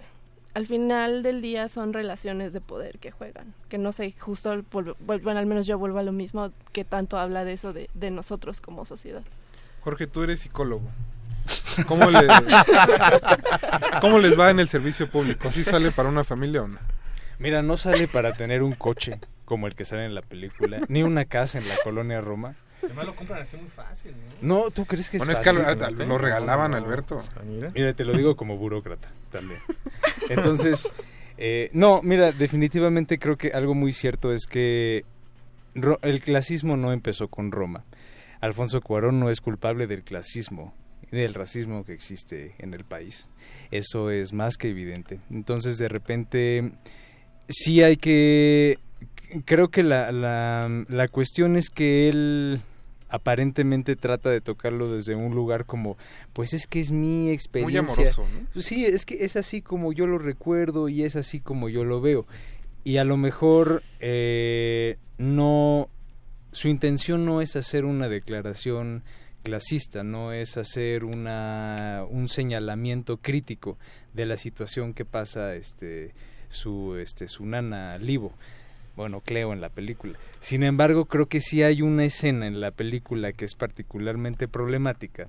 al 0.55 0.67
final 0.67 1.23
del 1.23 1.43
día 1.43 1.69
son 1.69 1.93
relaciones 1.93 2.53
de 2.53 2.61
poder 2.61 2.99
que 2.99 3.11
juegan, 3.11 3.53
que 3.69 3.77
no 3.79 3.93
sé, 3.93 4.15
justo, 4.19 4.63
bueno, 5.01 5.39
al 5.39 5.47
menos 5.47 5.67
yo 5.67 5.79
vuelvo 5.79 5.99
a 5.99 6.03
lo 6.03 6.13
mismo, 6.13 6.51
que 6.73 6.85
tanto 6.85 7.19
habla 7.19 7.45
de 7.45 7.53
eso 7.55 7.73
de, 7.73 7.91
de 7.95 8.11
nosotros 8.11 8.61
como 8.61 8.85
sociedad. 8.85 9.23
Jorge, 9.83 10.07
tú 10.07 10.23
eres 10.23 10.41
psicólogo. 10.41 10.89
¿Cómo, 11.89 12.09
le- 12.11 12.27
¿Cómo 14.01 14.19
les 14.19 14.39
va 14.39 14.51
en 14.51 14.61
el 14.61 14.69
servicio 14.69 15.11
público? 15.11 15.51
¿Sí 15.51 15.65
sale 15.65 15.91
para 15.91 16.09
una 16.09 16.25
familia 16.25 16.63
o 16.63 16.69
no? 16.69 16.79
Mira, 17.39 17.63
no 17.63 17.77
sale 17.77 18.09
para 18.09 18.33
tener 18.33 18.63
un 18.63 18.73
coche 18.73 19.19
como 19.45 19.67
el 19.67 19.75
que 19.75 19.85
sale 19.85 20.07
en 20.07 20.15
la 20.15 20.23
película, 20.23 20.81
ni 20.89 21.03
una 21.03 21.25
casa 21.25 21.59
en 21.59 21.69
la 21.69 21.77
colonia 21.83 22.21
Roma. 22.21 22.55
Además 22.83 23.07
lo 23.07 23.15
compran 23.17 23.43
así 23.43 23.57
muy 23.57 23.69
fácil. 23.69 24.15
¿no? 24.41 24.65
No, 24.65 24.71
¿tú 24.71 24.85
crees 24.87 25.11
que 25.11 25.17
es 25.17 25.21
Bueno, 25.23 25.33
es 25.33 25.39
que 25.41 25.53
fácil? 25.53 25.83
al- 25.85 26.01
al- 26.01 26.09
lo 26.09 26.19
regalaban, 26.19 26.75
Alberto. 26.75 27.21
Mira, 27.75 27.93
te 27.95 28.05
lo 28.05 28.13
digo 28.13 28.37
como 28.37 28.57
burócrata 28.57 29.09
también. 29.35 29.61
Entonces, 30.31 30.91
eh, 31.37 31.69
no, 31.73 32.01
mira, 32.03 32.31
definitivamente 32.31 33.19
creo 33.19 33.37
que 33.37 33.49
algo 33.49 33.75
muy 33.75 33.93
cierto 33.93 34.33
es 34.33 34.47
que 34.47 35.05
el 36.03 36.21
clasismo 36.21 36.77
no 36.77 36.93
empezó 36.93 37.27
con 37.29 37.51
Roma. 37.51 37.85
Alfonso 38.41 38.81
Cuarón 38.81 39.19
no 39.19 39.31
es 39.31 39.41
culpable 39.41 39.89
del 39.89 40.05
clasismo, 40.05 40.73
del 41.11 41.35
racismo 41.35 41.85
que 41.85 41.95
existe 41.95 42.55
en 42.59 42.75
el 42.75 42.85
país. 42.85 43.29
Eso 43.73 44.11
es 44.11 44.33
más 44.33 44.57
que 44.57 44.71
evidente. 44.71 45.19
Entonces, 45.31 45.79
de 45.79 45.89
repente, 45.89 46.73
sí 47.49 47.83
hay 47.83 47.97
que... 47.97 48.79
Creo 49.47 49.69
que 49.69 49.83
la, 49.83 50.13
la, 50.13 50.85
la 50.89 51.09
cuestión 51.09 51.57
es 51.57 51.69
que 51.69 52.09
él 52.09 52.63
aparentemente 53.15 53.95
trata 53.95 54.29
de 54.29 54.41
tocarlo 54.41 54.93
desde 54.93 55.15
un 55.15 55.37
lugar 55.37 55.67
como, 55.67 55.97
pues 56.33 56.53
es 56.53 56.67
que 56.67 56.81
es 56.81 56.91
mi 56.91 57.31
experiencia. 57.31 57.79
amoroso, 57.81 58.23
¿no? 58.23 58.49
Pues 58.53 58.67
Sí, 58.67 58.85
es 58.85 59.07
que 59.07 59.25
es 59.25 59.37
así 59.37 59.63
como 59.63 59.93
yo 59.93 60.09
lo 60.09 60.19
recuerdo 60.19 60.89
y 60.89 61.05
es 61.05 61.15
así 61.15 61.39
como 61.39 61.69
yo 61.69 61.85
lo 61.85 62.01
veo. 62.01 62.27
Y 62.83 62.97
a 62.97 63.05
lo 63.05 63.17
mejor 63.17 63.85
eh, 64.01 64.99
no, 65.17 65.89
su 66.51 66.67
intención 66.67 67.25
no 67.25 67.41
es 67.41 67.55
hacer 67.55 67.85
una 67.85 68.09
declaración 68.09 69.05
clasista, 69.45 70.03
no 70.03 70.33
es 70.33 70.57
hacer 70.57 71.05
una, 71.05 72.05
un 72.11 72.29
señalamiento 72.29 73.19
crítico 73.19 73.79
de 74.13 74.27
la 74.27 74.37
situación 74.37 74.93
que 74.93 75.05
pasa 75.05 75.55
este, 75.55 76.15
su, 76.49 76.97
este, 76.97 77.29
su 77.29 77.47
nana 77.47 77.97
Livo. 77.99 78.33
Bueno, 78.97 79.21
Cleo 79.21 79.53
en 79.53 79.61
la 79.61 79.69
película. 79.71 80.15
Sin 80.41 80.63
embargo, 80.63 81.07
creo 81.07 81.27
que 81.27 81.41
sí 81.41 81.63
hay 81.63 81.83
una 81.83 82.05
escena 82.05 82.47
en 82.47 82.61
la 82.61 82.71
película 82.71 83.33
que 83.33 83.45
es 83.45 83.55
particularmente 83.55 84.47
problemática, 84.49 85.29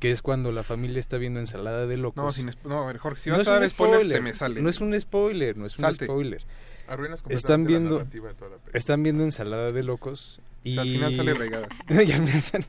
que 0.00 0.10
es 0.10 0.22
cuando 0.22 0.50
la 0.52 0.62
familia 0.62 0.98
está 0.98 1.18
viendo 1.18 1.40
ensalada 1.40 1.86
de 1.86 1.96
locos. 1.98 2.24
No, 2.24 2.32
sin 2.32 2.50
no, 2.64 2.82
a 2.82 2.86
ver, 2.86 2.98
Jorge, 2.98 3.20
si 3.20 3.30
No 3.30 3.36
vas 3.38 3.46
a 3.48 3.58
dar 3.60 3.68
spoiler, 3.68 4.16
te 4.16 4.20
me 4.22 4.34
sale. 4.34 4.62
No 4.62 4.68
es 4.68 4.80
un 4.80 4.98
spoiler, 4.98 5.56
no 5.56 5.66
es 5.66 5.78
un 5.78 5.94
spoiler. 5.94 6.42
Arruinas 6.86 7.20
Están 7.20 7.64
completamente 7.64 7.72
la 7.72 7.78
viendo, 7.78 7.98
narrativa 7.98 8.28
de 8.28 8.34
toda 8.34 8.50
la 8.50 8.56
película. 8.56 8.78
están 8.78 9.02
viendo 9.02 9.24
ensalada 9.24 9.72
de 9.72 9.82
locos 9.82 10.40
y 10.64 10.70
O 10.72 10.74
sea, 10.74 10.82
al 10.82 10.88
final 10.88 11.14
sale 11.16 11.34
regada. 11.34 11.68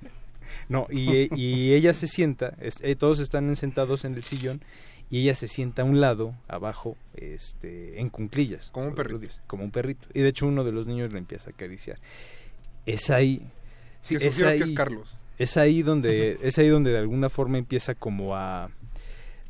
No, 0.69 0.87
y, 0.89 1.29
y 1.35 1.73
ella 1.73 1.93
se 1.93 2.07
sienta, 2.07 2.55
es- 2.59 2.79
eh, 2.81 2.95
todos 2.95 3.19
están 3.19 3.55
sentados 3.55 4.03
en 4.05 4.15
el 4.15 4.23
sillón 4.23 4.61
y 5.09 5.21
ella 5.21 5.35
se 5.35 5.47
sienta 5.47 5.83
a 5.83 5.85
un 5.85 6.01
lado, 6.01 6.35
abajo, 6.47 6.97
este, 7.13 7.99
en 7.99 8.09
cunclillas. 8.09 8.69
Como 8.71 8.87
un 8.87 8.95
perrito. 8.95 9.27
Como 9.47 9.63
un 9.63 9.71
perrito. 9.71 10.07
Y 10.13 10.21
de 10.21 10.29
hecho 10.29 10.47
uno 10.47 10.63
de 10.63 10.71
los 10.71 10.87
niños 10.87 11.11
le 11.11 11.19
empieza 11.19 11.49
a 11.49 11.53
acariciar. 11.53 11.99
Es 12.85 13.09
ahí. 13.09 13.41
Que 14.07 14.19
sugiero 14.19 14.57
que 14.57 14.71
es 14.71 14.71
Carlos. 14.71 15.17
Es 15.37 15.57
ahí 15.57 15.81
donde, 15.81 16.39
es 16.41 16.57
ahí 16.57 16.69
donde 16.69 16.91
de 16.91 16.97
alguna 16.97 17.29
forma 17.29 17.57
empieza 17.57 17.93
como 17.93 18.35
a, 18.35 18.69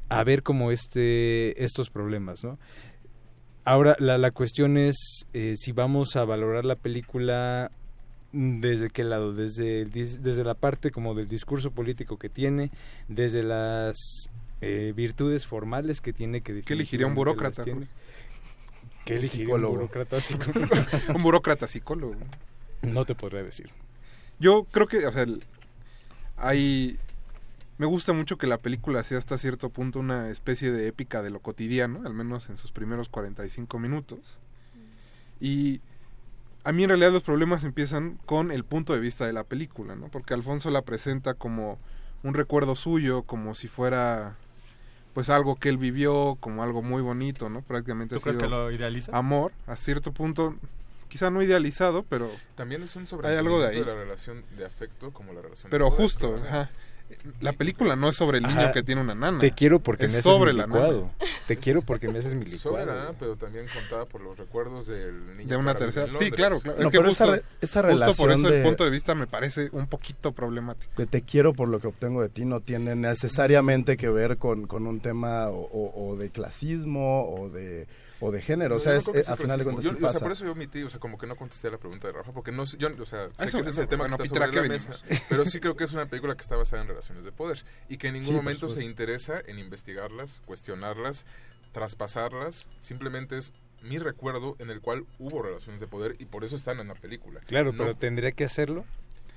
a 0.09 0.23
ver 0.23 0.43
como 0.43 0.71
este, 0.71 1.63
estos 1.63 1.89
problemas, 1.89 2.43
¿no? 2.43 2.57
Ahora, 3.63 3.95
la, 3.99 4.17
la 4.17 4.31
cuestión 4.31 4.77
es 4.77 5.25
eh, 5.33 5.53
si 5.55 5.71
vamos 5.71 6.15
a 6.15 6.23
valorar 6.23 6.65
la 6.65 6.75
película 6.75 7.71
desde 8.31 8.89
qué 8.89 9.03
lado, 9.03 9.33
desde, 9.33 9.85
desde 9.85 10.43
la 10.43 10.55
parte 10.55 10.91
como 10.91 11.15
del 11.15 11.27
discurso 11.27 11.71
político 11.71 12.17
que 12.17 12.29
tiene, 12.29 12.69
desde 13.07 13.43
las 13.43 13.95
eh, 14.61 14.93
virtudes 14.95 15.45
formales 15.45 16.01
que 16.01 16.13
tiene 16.13 16.41
que 16.41 16.61
¿Qué 16.63 16.73
elegiría 16.73 17.07
un 17.07 17.15
burócrata? 17.15 17.63
¿Qué 19.05 19.15
elegiría 19.15 19.45
psicólogo. 19.45 19.73
un 19.73 19.79
burócrata 19.79 20.21
psicólogo? 20.21 20.67
un 21.15 21.23
burócrata 21.23 21.67
psicólogo. 21.67 22.15
No 22.81 23.05
te 23.05 23.15
podría 23.15 23.43
decir. 23.43 23.69
Yo 24.39 24.65
creo 24.71 24.87
que, 24.87 25.05
o 25.05 25.11
sea, 25.11 25.23
el- 25.23 25.43
hay... 26.37 26.97
Me 27.77 27.85
gusta 27.85 28.13
mucho 28.13 28.37
que 28.37 28.47
la 28.47 28.57
película 28.57 29.03
sea 29.03 29.17
hasta 29.17 29.37
cierto 29.37 29.69
punto 29.69 29.99
una 29.99 30.29
especie 30.29 30.71
de 30.71 30.87
épica 30.87 31.21
de 31.21 31.29
lo 31.29 31.41
cotidiano, 31.41 32.03
al 32.05 32.13
menos 32.13 32.49
en 32.49 32.55
sus 32.55 32.71
primeros 32.71 33.09
45 33.09 33.79
minutos. 33.79 34.37
Y 35.41 35.81
a 36.63 36.71
mí 36.71 36.83
en 36.83 36.89
realidad 36.89 37.11
los 37.11 37.23
problemas 37.23 37.65
empiezan 37.65 38.17
con 38.25 38.51
el 38.51 38.63
punto 38.63 38.93
de 38.93 39.01
vista 39.01 39.27
de 39.27 39.33
la 39.33 39.43
película, 39.43 39.95
¿no? 39.97 40.07
Porque 40.07 40.33
Alfonso 40.33 40.71
la 40.71 40.83
presenta 40.83 41.33
como 41.33 41.77
un 42.23 42.33
recuerdo 42.33 42.75
suyo, 42.77 43.23
como 43.23 43.55
si 43.55 43.67
fuera 43.67 44.37
pues 45.15 45.29
algo 45.29 45.55
que 45.55 45.69
él 45.69 45.77
vivió, 45.77 46.35
como 46.41 46.61
algo 46.61 46.81
muy 46.81 47.01
bonito, 47.01 47.47
¿no? 47.47 47.61
Prácticamente 47.61 48.15
¿Tú 48.15 48.19
ha 48.19 48.21
crees 48.21 48.35
sido 48.35 48.49
que 48.49 48.53
lo 48.53 48.69
idealiza? 48.69 49.17
Amor, 49.17 49.53
a 49.65 49.77
cierto 49.77 50.11
punto, 50.11 50.55
quizá 51.07 51.29
no 51.29 51.41
idealizado, 51.41 52.03
pero 52.03 52.29
También 52.55 52.83
es 52.83 52.97
un 52.97 53.07
hay 53.23 53.37
algo 53.37 53.61
de 53.61 53.69
ahí. 53.69 53.79
de 53.79 53.85
la 53.85 53.95
relación 53.95 54.43
de 54.57 54.65
afecto 54.65 55.11
como 55.11 55.31
la 55.31 55.41
relación 55.41 55.71
Pero 55.71 55.85
de 55.85 55.91
justo, 55.91 56.35
ajá. 56.45 56.69
La 57.41 57.53
película 57.53 57.95
no 57.95 58.09
es 58.09 58.15
sobre 58.15 58.37
el 58.37 58.43
niño 58.43 58.61
Ajá. 58.61 58.71
que 58.71 58.83
tiene 58.83 59.01
una 59.01 59.15
nana. 59.15 59.39
Te 59.39 59.51
quiero 59.51 59.79
porque 59.79 60.05
es 60.05 60.11
me 60.11 60.19
haces 60.19 60.31
sobre 60.31 60.53
mi 60.53 60.59
la 60.59 60.65
licuado. 60.65 61.01
nana. 61.19 61.31
Te 61.47 61.57
quiero 61.57 61.81
porque 61.81 62.07
me 62.09 62.19
haces 62.19 62.33
mi 62.35 62.45
Sobre 62.45 62.83
licuado. 62.83 62.85
la 62.85 63.05
nana, 63.07 63.17
pero 63.19 63.35
también 63.35 63.65
contada 63.73 64.05
por 64.05 64.21
los 64.21 64.37
recuerdos 64.37 64.87
del 64.87 65.37
niño 65.37 65.49
De 65.49 65.55
una 65.57 65.75
tercera. 65.75 66.07
Sí, 66.19 66.29
claro, 66.31 66.59
claro. 66.59 66.79
No, 66.79 66.85
es 66.87 66.91
que 66.91 66.97
pero 66.99 67.09
esa 67.09 67.25
justo, 67.25 67.35
re- 67.37 67.43
esa 67.61 67.81
justo 67.81 67.91
por 67.97 67.99
relación 68.29 68.31
eso 68.39 68.49
de- 68.49 68.57
el 68.57 68.63
punto 68.63 68.83
de 68.85 68.89
vista 68.91 69.15
me 69.15 69.27
parece 69.27 69.69
un 69.71 69.87
poquito 69.87 70.31
problemático. 70.33 70.91
de 70.97 71.05
te 71.07 71.21
quiero 71.21 71.53
por 71.53 71.67
lo 71.67 71.79
que 71.79 71.87
obtengo 71.87 72.21
de 72.21 72.29
ti 72.29 72.45
no 72.45 72.59
tiene 72.59 72.95
necesariamente 72.95 73.97
que 73.97 74.09
ver 74.09 74.37
con, 74.37 74.67
con 74.67 74.85
un 74.87 74.99
tema 74.99 75.49
o, 75.49 75.59
o- 75.61 76.09
o 76.11 76.15
de 76.17 76.29
clasismo 76.29 77.27
o 77.29 77.49
de 77.49 77.87
o 78.25 78.31
de 78.31 78.41
género, 78.41 78.75
o 78.75 78.79
sea, 78.79 78.93
No, 78.93 78.97
es, 78.99 79.05
que 79.09 79.19
eh, 79.19 79.23
a 79.27 79.35
final 79.37 79.57
de 79.57 79.63
cuentas 79.63 79.85
sí 79.85 79.91
Yo- 79.99 80.07
o 80.07 80.11
sea, 80.11 80.19
por 80.19 80.31
eso 80.31 80.45
yo 80.45 80.51
omití, 80.51 80.83
o 80.83 80.89
sea, 80.89 80.99
como 80.99 81.17
que 81.17 81.27
no 81.27 81.35
contesté 81.35 81.69
la 81.71 81.77
pregunta 81.77 82.07
de 82.07 82.13
Rafa, 82.13 82.31
porque 82.31 82.51
no 82.51 82.65
sé, 82.65 82.77
yo, 82.77 82.89
o 82.99 83.05
sea, 83.05 83.29
sé 83.37 83.45
Eso, 83.45 83.57
que 83.57 83.61
ese 83.61 83.69
es 83.71 83.77
el 83.77 83.87
tema 83.87 84.03
bueno, 84.03 84.17
que 84.17 84.23
está 84.23 84.35
¿a 84.35 84.39
sobre 84.47 84.51
qué 84.51 84.61
la 84.61 84.67
mesa, 84.73 84.91
venimos? 85.03 85.23
pero 85.29 85.45
sí 85.45 85.59
creo 85.59 85.75
que 85.75 85.83
es 85.85 85.93
una 85.93 86.05
película 86.07 86.35
que 86.35 86.41
está 86.41 86.55
basada 86.55 86.81
en 86.81 86.87
relaciones 86.87 87.23
de 87.23 87.31
poder 87.31 87.63
y 87.89 87.97
que 87.97 88.07
en 88.07 88.13
ningún 88.13 88.27
Sí, 88.27 88.33
momento 88.33 88.69
se 88.69 88.83
interesa 88.83 89.41
en 89.45 89.59
investigarlas, 89.59 90.41
cuestionarlas, 90.45 91.25
traspasarlas, 91.71 92.67
simplemente 92.79 93.37
es 93.37 93.53
mi 93.83 93.99
recuerdo 93.99 94.55
en 94.59 94.69
el 94.71 94.81
cual 94.81 95.05
hubo 95.19 95.43
relaciones 95.43 95.79
de 95.81 95.87
poder 95.87 96.15
y 96.19 96.25
por 96.25 96.43
eso 96.43 96.55
están 96.55 96.79
en 96.79 96.87
la 96.87 96.95
película. 96.95 97.41
Claro, 97.41 97.71
No- 97.71 97.83
pero 97.83 97.95
tendría 97.95 98.31
que 98.31 98.43
hacerlo. 98.45 98.85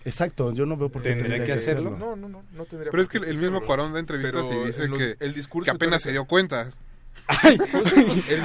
Exacto, 0.05 0.53
yo 0.55 0.65
no 0.65 0.77
veo 0.77 0.89
por 0.89 1.03
qué 1.03 1.11
¿Tendría 1.11 1.37
tendría 1.37 1.47
que 1.47 1.61
hacerlo? 1.61 1.91
No, 1.91 2.17
no, 2.17 2.29
no, 2.29 2.45
no 2.53 2.65
tendría 2.65 2.91
Pero 2.91 2.93
por 2.93 3.01
es 3.01 3.09
que 3.09 3.19
el 3.19 3.37
mismo. 3.37 3.61
Cuarón 3.67 3.93
da 3.93 3.99
entrevistas 3.99 4.47
Pero 4.49 4.63
y 4.63 4.67
dice 4.69 4.85
en 4.85 4.91
los- 4.93 4.99
que, 5.01 5.17
el 5.21 5.35
discurso 5.35 5.65
que 5.71 5.77
apenas 5.77 6.01
teórico- 6.03 6.05
se 6.05 6.11
dio 6.13 6.25
cuenta. 6.25 6.71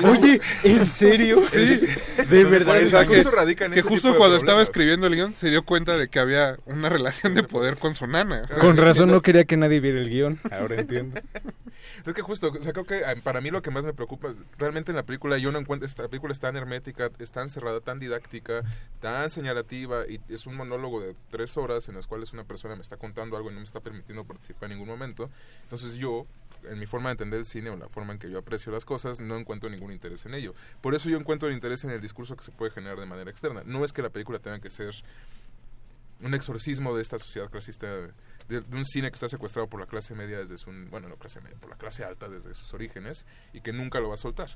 Oye, 0.03 0.41
¿en 0.63 0.87
serio? 0.87 1.43
Sí, 1.51 1.87
De 2.29 2.43
verdad. 2.43 2.83
O 2.83 2.89
sea, 2.89 3.05
que, 3.05 3.17
Incluso 3.17 3.31
radica 3.31 3.65
en 3.65 3.71
que 3.71 3.79
ese 3.79 3.89
justo 3.89 4.15
cuando 4.17 4.37
estaba 4.37 4.61
escribiendo 4.61 5.07
el 5.07 5.15
guion 5.15 5.33
se 5.33 5.49
dio 5.49 5.63
cuenta 5.63 5.97
de 5.97 6.07
que 6.07 6.19
había 6.19 6.57
una 6.65 6.89
relación 6.89 7.33
de 7.33 7.43
poder 7.43 7.77
con 7.77 7.95
su 7.95 8.07
nana. 8.07 8.47
Con 8.59 8.77
razón 8.77 9.11
no 9.11 9.21
quería 9.21 9.45
que 9.45 9.57
nadie 9.57 9.79
viera 9.79 9.99
el 9.99 10.09
guion. 10.09 10.39
Ahora 10.51 10.79
entiendo. 10.79 11.19
Es 12.05 12.13
que 12.13 12.21
justo, 12.21 12.51
o 12.51 12.61
sea, 12.61 12.73
creo 12.73 12.85
que 12.85 13.05
ah, 13.05 13.15
para 13.23 13.39
mí 13.39 13.49
lo 13.49 13.61
que 13.61 13.71
más 13.71 13.85
me 13.85 13.93
preocupa 13.93 14.29
es, 14.29 14.37
realmente 14.57 14.91
en 14.91 14.97
la 14.97 15.03
película 15.03 15.37
yo 15.37 15.51
no 15.51 15.59
encuentro, 15.59 15.85
esta 15.85 16.07
película 16.09 16.33
es 16.33 16.39
tan 16.39 16.55
hermética, 16.57 17.09
es 17.19 17.31
tan 17.31 17.49
cerrada, 17.49 17.79
tan 17.79 17.99
didáctica, 17.99 18.63
tan 18.99 19.29
señalativa 19.31 20.05
y 20.07 20.19
es 20.27 20.45
un 20.45 20.55
monólogo 20.55 20.99
de 21.01 21.15
tres 21.29 21.55
horas 21.55 21.87
en 21.87 21.95
las 21.95 22.07
cuales 22.07 22.33
una 22.33 22.43
persona 22.43 22.75
me 22.75 22.81
está 22.81 22.97
contando 22.97 23.37
algo 23.37 23.51
y 23.51 23.53
no 23.53 23.59
me 23.59 23.65
está 23.65 23.79
permitiendo 23.79 24.25
participar 24.25 24.65
en 24.65 24.77
ningún 24.77 24.89
momento. 24.89 25.29
Entonces 25.63 25.95
yo, 25.95 26.25
en 26.69 26.79
mi 26.79 26.85
forma 26.85 27.09
de 27.09 27.13
entender 27.13 27.39
el 27.39 27.45
cine 27.45 27.69
o 27.69 27.77
la 27.77 27.89
forma 27.89 28.13
en 28.13 28.19
que 28.19 28.29
yo 28.29 28.39
aprecio 28.39 28.71
las 28.71 28.85
cosas, 28.85 29.19
no 29.19 29.37
encuentro 29.37 29.69
ningún 29.69 29.91
interés 29.91 30.25
en 30.25 30.33
ello. 30.33 30.53
Por 30.81 30.95
eso 30.95 31.09
yo 31.09 31.17
encuentro 31.17 31.47
el 31.49 31.55
interés 31.55 31.83
en 31.83 31.91
el 31.91 32.01
discurso 32.01 32.35
que 32.35 32.43
se 32.43 32.51
puede 32.51 32.71
generar 32.71 32.99
de 32.99 33.05
manera 33.05 33.29
externa. 33.29 33.63
No 33.65 33.83
es 33.83 33.93
que 33.93 34.01
la 34.01 34.09
película 34.09 34.39
tenga 34.39 34.59
que 34.59 34.69
ser 34.69 34.93
un 36.21 36.33
exorcismo 36.33 36.95
de 36.95 37.01
esta 37.01 37.19
sociedad 37.19 37.49
clasista, 37.49 37.87
de, 37.87 38.61
de 38.61 38.77
un 38.77 38.85
cine 38.85 39.09
que 39.09 39.15
está 39.15 39.27
secuestrado 39.27 39.67
por 39.67 39.79
la 39.79 39.87
clase 39.87 40.15
media 40.15 40.37
desde 40.37 40.57
su, 40.57 40.71
bueno, 40.89 41.09
no 41.09 41.17
clase 41.17 41.41
media, 41.41 41.57
por 41.59 41.69
la 41.69 41.77
clase 41.77 42.03
alta 42.03 42.29
desde 42.29 42.53
sus 42.53 42.73
orígenes 42.73 43.25
y 43.51 43.61
que 43.61 43.73
nunca 43.73 43.99
lo 43.99 44.09
va 44.09 44.15
a 44.15 44.17
soltar. 44.17 44.49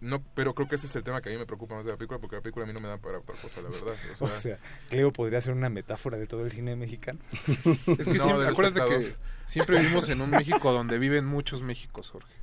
No, 0.00 0.22
pero 0.34 0.54
creo 0.54 0.68
que 0.68 0.74
ese 0.74 0.86
es 0.86 0.96
el 0.96 1.02
tema 1.02 1.22
que 1.22 1.30
a 1.30 1.32
mí 1.32 1.38
me 1.38 1.46
preocupa 1.46 1.74
más 1.74 1.84
de 1.84 1.92
la 1.92 1.96
película, 1.96 2.18
porque 2.18 2.36
la 2.36 2.42
película 2.42 2.64
a 2.64 2.66
mí 2.66 2.74
no 2.74 2.80
me 2.80 2.88
da 2.88 2.98
para 2.98 3.18
otra 3.18 3.34
cosa, 3.36 3.62
la 3.62 3.70
verdad. 3.70 3.94
O 4.20 4.28
sea, 4.28 4.58
Cleo 4.88 5.12
podría 5.12 5.40
ser 5.40 5.54
una 5.54 5.70
metáfora 5.70 6.18
de 6.18 6.26
todo 6.26 6.44
el 6.44 6.50
cine 6.50 6.76
mexicano. 6.76 7.18
Es 7.36 8.06
que 8.06 8.18
No, 8.18 8.24
siempre, 8.24 8.48
acuérdate 8.48 8.88
que 8.88 9.16
siempre 9.46 9.80
vivimos 9.80 10.08
en 10.08 10.20
un 10.20 10.30
México 10.30 10.72
donde 10.72 10.98
viven 10.98 11.24
muchos 11.24 11.62
Méxicos, 11.62 12.10
Jorge. 12.10 12.34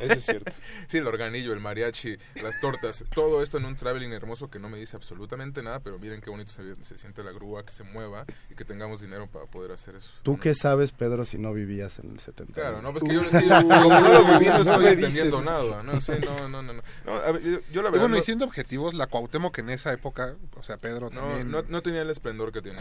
Eso 0.00 0.12
es 0.14 0.24
cierto. 0.24 0.52
Sí, 0.86 0.98
el 0.98 1.06
organillo, 1.06 1.52
el 1.52 1.60
mariachi, 1.60 2.16
las 2.42 2.60
tortas, 2.60 3.04
todo 3.14 3.42
esto 3.42 3.58
en 3.58 3.64
un 3.64 3.76
traveling 3.76 4.12
hermoso 4.12 4.50
que 4.50 4.58
no 4.58 4.68
me 4.68 4.78
dice 4.78 4.96
absolutamente 4.96 5.62
nada, 5.62 5.80
pero 5.80 5.98
miren 5.98 6.20
qué 6.20 6.30
bonito 6.30 6.50
se, 6.50 6.62
se 6.82 6.98
siente 6.98 7.22
la 7.22 7.30
grúa, 7.32 7.64
que 7.64 7.72
se 7.72 7.84
mueva 7.84 8.24
y 8.50 8.54
que 8.54 8.64
tengamos 8.64 9.00
dinero 9.00 9.26
para 9.28 9.46
poder 9.46 9.72
hacer 9.72 9.94
eso. 9.96 10.10
¿Tú 10.22 10.38
qué 10.38 10.54
sabes, 10.54 10.90
Pedro, 10.92 11.24
si 11.24 11.38
no 11.38 11.52
vivías 11.52 11.98
en 12.00 12.10
el 12.10 12.18
70? 12.20 12.54
Claro, 12.54 12.82
no, 12.82 12.92
pues 12.92 13.04
que 13.04 13.14
yo, 13.14 13.22
yo- 13.22 13.68
como 13.68 14.00
no 14.00 14.12
lo 14.12 14.24
viví, 14.38 14.46
no 14.50 14.56
estoy 14.62 14.84
me 14.84 14.90
entendiendo 14.90 15.42
nada, 15.42 15.82
¿no? 15.82 16.00
Sí, 16.00 16.12
no, 16.24 16.48
no, 16.48 16.62
no, 16.62 16.72
no. 16.72 16.82
No, 17.04 17.12
a 17.14 17.30
ver, 17.32 17.42
yo, 17.42 17.58
yo 17.72 17.82
la 17.82 17.88
Y 17.88 17.92
verdad 17.92 18.00
bueno, 18.00 18.16
y 18.16 18.18
no- 18.20 18.24
siendo 18.24 18.44
objetivos, 18.44 18.94
la 18.94 19.06
Cuauhtémoc 19.06 19.56
en 19.58 19.70
esa 19.70 19.92
época, 19.92 20.34
o 20.56 20.62
sea, 20.62 20.76
Pedro 20.76 21.10
no, 21.10 21.20
también... 21.20 21.50
no, 21.50 21.62
no 21.68 21.82
tenía 21.82 22.02
el 22.02 22.10
esplendor 22.10 22.52
que 22.52 22.62
tiene. 22.62 22.80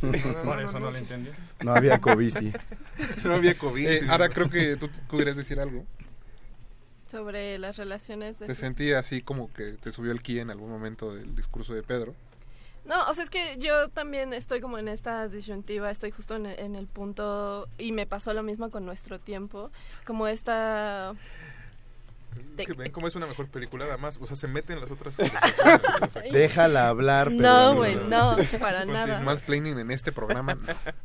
Sí, 0.00 0.06
Por 0.44 0.60
eso 0.60 0.78
no 0.80 0.90
lo 0.90 0.96
entendí. 0.96 1.30
No 1.62 1.74
había 1.74 1.98
cobici. 2.00 2.52
No 3.24 3.34
había 3.34 3.56
COVID. 3.56 3.86
Eh, 3.88 3.98
sí. 4.00 4.06
ahora 4.08 4.28
creo 4.28 4.48
que 4.50 4.76
tú 4.76 4.88
quieres 5.10 5.36
decir 5.36 5.60
algo. 5.60 5.84
Sobre 7.14 7.58
las 7.60 7.76
relaciones 7.76 8.40
de... 8.40 8.46
Te 8.46 8.56
sentí 8.56 8.92
así 8.92 9.22
como 9.22 9.52
que 9.52 9.74
te 9.74 9.92
subió 9.92 10.10
el 10.10 10.20
ki 10.20 10.40
en 10.40 10.50
algún 10.50 10.68
momento 10.68 11.14
del 11.14 11.36
discurso 11.36 11.72
de 11.72 11.84
Pedro. 11.84 12.12
No, 12.84 13.08
o 13.08 13.14
sea, 13.14 13.22
es 13.22 13.30
que 13.30 13.56
yo 13.58 13.88
también 13.88 14.32
estoy 14.32 14.60
como 14.60 14.78
en 14.78 14.88
esta 14.88 15.28
disyuntiva, 15.28 15.92
estoy 15.92 16.10
justo 16.10 16.34
en, 16.34 16.46
en 16.46 16.74
el 16.74 16.88
punto, 16.88 17.68
y 17.78 17.92
me 17.92 18.04
pasó 18.04 18.34
lo 18.34 18.42
mismo 18.42 18.68
con 18.72 18.84
nuestro 18.84 19.20
tiempo, 19.20 19.70
como 20.04 20.26
esta... 20.26 21.14
Es 22.56 22.66
que 22.66 22.72
ven 22.72 22.92
cómo 22.92 23.08
es 23.08 23.16
una 23.16 23.26
mejor 23.26 23.48
película, 23.48 23.84
además, 23.84 24.18
o 24.20 24.26
sea, 24.26 24.36
se 24.36 24.46
mete 24.46 24.72
en 24.72 24.80
las 24.80 24.90
otras 24.90 25.16
conversaciones. 25.62 26.32
Déjala 26.32 26.88
hablar, 26.88 27.28
Pedro. 27.28 27.42
No, 27.42 27.74
güey, 27.74 27.96
no, 27.96 28.36
para 28.60 28.84
nada. 28.84 29.20
Más 29.20 29.42
planning 29.42 29.78
en 29.78 29.90
este 29.90 30.12
programa. 30.12 30.56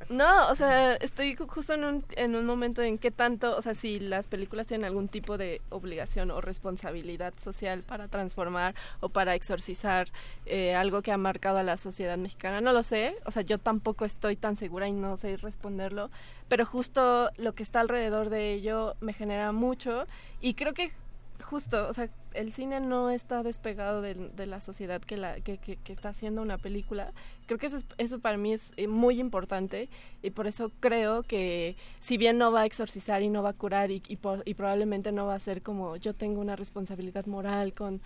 No, 0.10 0.47
o 0.49 0.56
sea, 0.56 0.93
estoy 0.95 1.35
ju- 1.35 1.47
justo 1.47 1.73
en 1.73 1.84
un, 1.84 2.06
en 2.15 2.35
un 2.35 2.45
momento 2.45 2.81
en 2.81 2.97
que 2.97 3.10
tanto, 3.11 3.56
o 3.57 3.61
sea, 3.61 3.73
si 3.76 3.99
las 3.99 4.27
películas 4.27 4.68
tienen 4.68 4.85
algún 4.85 5.07
tipo 5.07 5.38
de 5.38 5.61
obligación 5.69 6.30
o 6.31 6.39
responsabilidad 6.41 7.34
social 7.38 7.84
para 7.84 8.07
transformar 8.07 8.76
o 8.99 9.10
para 9.10 9.34
exorcizar 9.35 10.07
eh, 10.45 10.76
algo 10.76 11.01
que 11.01 11.11
ha 11.11 11.18
marcado 11.18 11.57
a 11.57 11.64
la 11.64 11.77
sociedad 11.77 12.18
mexicana, 12.18 12.61
no 12.61 12.73
lo 12.73 12.84
sé, 12.84 13.15
o 13.26 13.31
sea, 13.31 13.41
yo 13.41 13.57
tampoco 13.57 14.06
estoy 14.06 14.35
tan 14.35 14.56
segura 14.56 14.88
y 14.88 14.91
no 14.93 15.18
sé 15.18 15.38
responderlo, 15.38 16.11
pero 16.47 16.65
justo 16.65 17.31
lo 17.38 17.53
que 17.53 17.64
está 17.64 17.80
alrededor 17.80 18.30
de 18.30 18.53
ello 18.53 18.95
me 19.01 19.14
genera 19.14 19.51
mucho 19.51 20.06
y 20.41 20.53
creo 20.53 20.73
que 20.73 20.91
justo, 21.41 21.87
o 21.87 21.93
sea, 21.93 22.09
el 22.33 22.53
cine 22.53 22.79
no 22.79 23.09
está 23.09 23.43
despegado 23.43 24.01
del- 24.01 24.35
de, 24.35 24.45
la 24.45 24.61
sociedad 24.61 25.01
que, 25.01 25.17
la, 25.17 25.39
que, 25.41 25.57
que- 25.57 25.77
que 25.77 25.93
está 25.93 26.09
haciendo 26.09 26.41
una 26.41 26.57
película. 26.57 27.13
Creo 27.47 27.57
que 27.57 27.67
eso, 27.67 27.77
es- 27.77 27.85
eso 27.97 28.19
para 28.19 28.37
mí 28.37 28.53
es 28.53 28.71
eh, 28.77 28.87
muy 28.87 29.19
importante 29.19 29.89
y 30.21 30.29
por 30.31 30.47
eso 30.47 30.71
creo 30.79 31.23
que 31.23 31.75
si 31.99 32.17
bien 32.17 32.37
no 32.37 32.51
va 32.51 32.61
a 32.61 32.65
exorcizar 32.65 33.21
y 33.23 33.29
no 33.29 33.41
va 33.43 33.49
a 33.49 33.53
curar 33.53 33.91
y, 33.91 34.03
y, 34.07 34.17
por- 34.17 34.43
y 34.45 34.53
probablemente 34.53 35.11
no 35.11 35.25
va 35.27 35.35
a 35.35 35.39
ser 35.39 35.61
como 35.61 35.95
yo 35.97 36.13
tengo 36.13 36.41
una 36.41 36.55
responsabilidad 36.55 37.25
moral 37.25 37.73
con... 37.73 38.01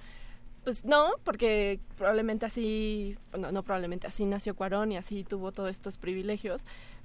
Pues 0.64 0.86
no, 0.86 1.10
porque 1.26 1.82
probablemente 1.98 2.46
así, 2.46 3.18
no, 3.38 3.52
no 3.52 3.64
probablemente 3.64 4.08
así 4.08 4.24
nació 4.26 4.56
Cuarón 4.56 4.94
y 4.94 4.98
así 4.98 5.26
tuvo 5.26 5.52
todos 5.52 5.70
estos 5.72 5.98
privilegios, 5.98 6.64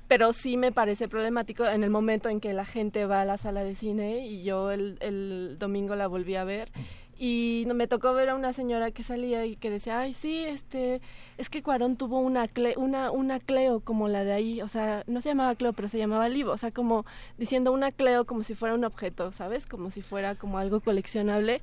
pero 0.08 0.32
sí 0.32 0.56
me 0.56 0.72
parece 0.72 1.06
problemático 1.06 1.66
en 1.66 1.84
el 1.84 1.90
momento 1.90 2.28
en 2.28 2.40
que 2.40 2.52
la 2.52 2.64
gente 2.64 3.04
va 3.06 3.20
a 3.20 3.24
la 3.24 3.38
sala 3.38 3.62
de 3.62 3.74
cine 3.74 4.26
y 4.26 4.42
yo 4.42 4.70
el, 4.70 4.96
el 5.00 5.56
domingo 5.58 5.94
la 5.94 6.06
volví 6.06 6.34
a 6.34 6.44
ver 6.44 6.70
y 7.18 7.66
me 7.74 7.88
tocó 7.88 8.14
ver 8.14 8.28
a 8.30 8.36
una 8.36 8.52
señora 8.52 8.92
que 8.92 9.02
salía 9.02 9.44
y 9.44 9.56
que 9.56 9.70
decía, 9.70 9.98
ay, 9.98 10.14
sí, 10.14 10.44
este, 10.44 11.00
es 11.36 11.50
que 11.50 11.64
Cuarón 11.64 11.96
tuvo 11.96 12.20
una, 12.20 12.48
una, 12.76 13.10
una 13.10 13.40
Cleo 13.40 13.80
como 13.80 14.06
la 14.06 14.22
de 14.22 14.32
ahí, 14.32 14.62
o 14.62 14.68
sea, 14.68 15.02
no 15.08 15.20
se 15.20 15.30
llamaba 15.30 15.56
Cleo, 15.56 15.72
pero 15.72 15.88
se 15.88 15.98
llamaba 15.98 16.28
Livo, 16.28 16.52
o 16.52 16.56
sea, 16.56 16.70
como 16.70 17.04
diciendo 17.36 17.72
una 17.72 17.90
Cleo 17.90 18.24
como 18.24 18.44
si 18.44 18.54
fuera 18.54 18.76
un 18.76 18.84
objeto, 18.84 19.32
¿sabes? 19.32 19.66
Como 19.66 19.90
si 19.90 20.00
fuera 20.00 20.36
como 20.36 20.58
algo 20.58 20.80
coleccionable. 20.80 21.60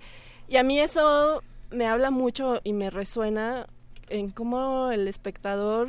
Y 0.50 0.58
a 0.58 0.64
mí 0.64 0.78
eso 0.78 1.42
me 1.72 1.88
habla 1.88 2.12
mucho 2.12 2.60
y 2.66 2.74
me 2.74 2.90
resuena 2.90 3.68
en 4.10 4.32
cómo 4.32 4.92
el 4.92 5.08
espectador, 5.08 5.88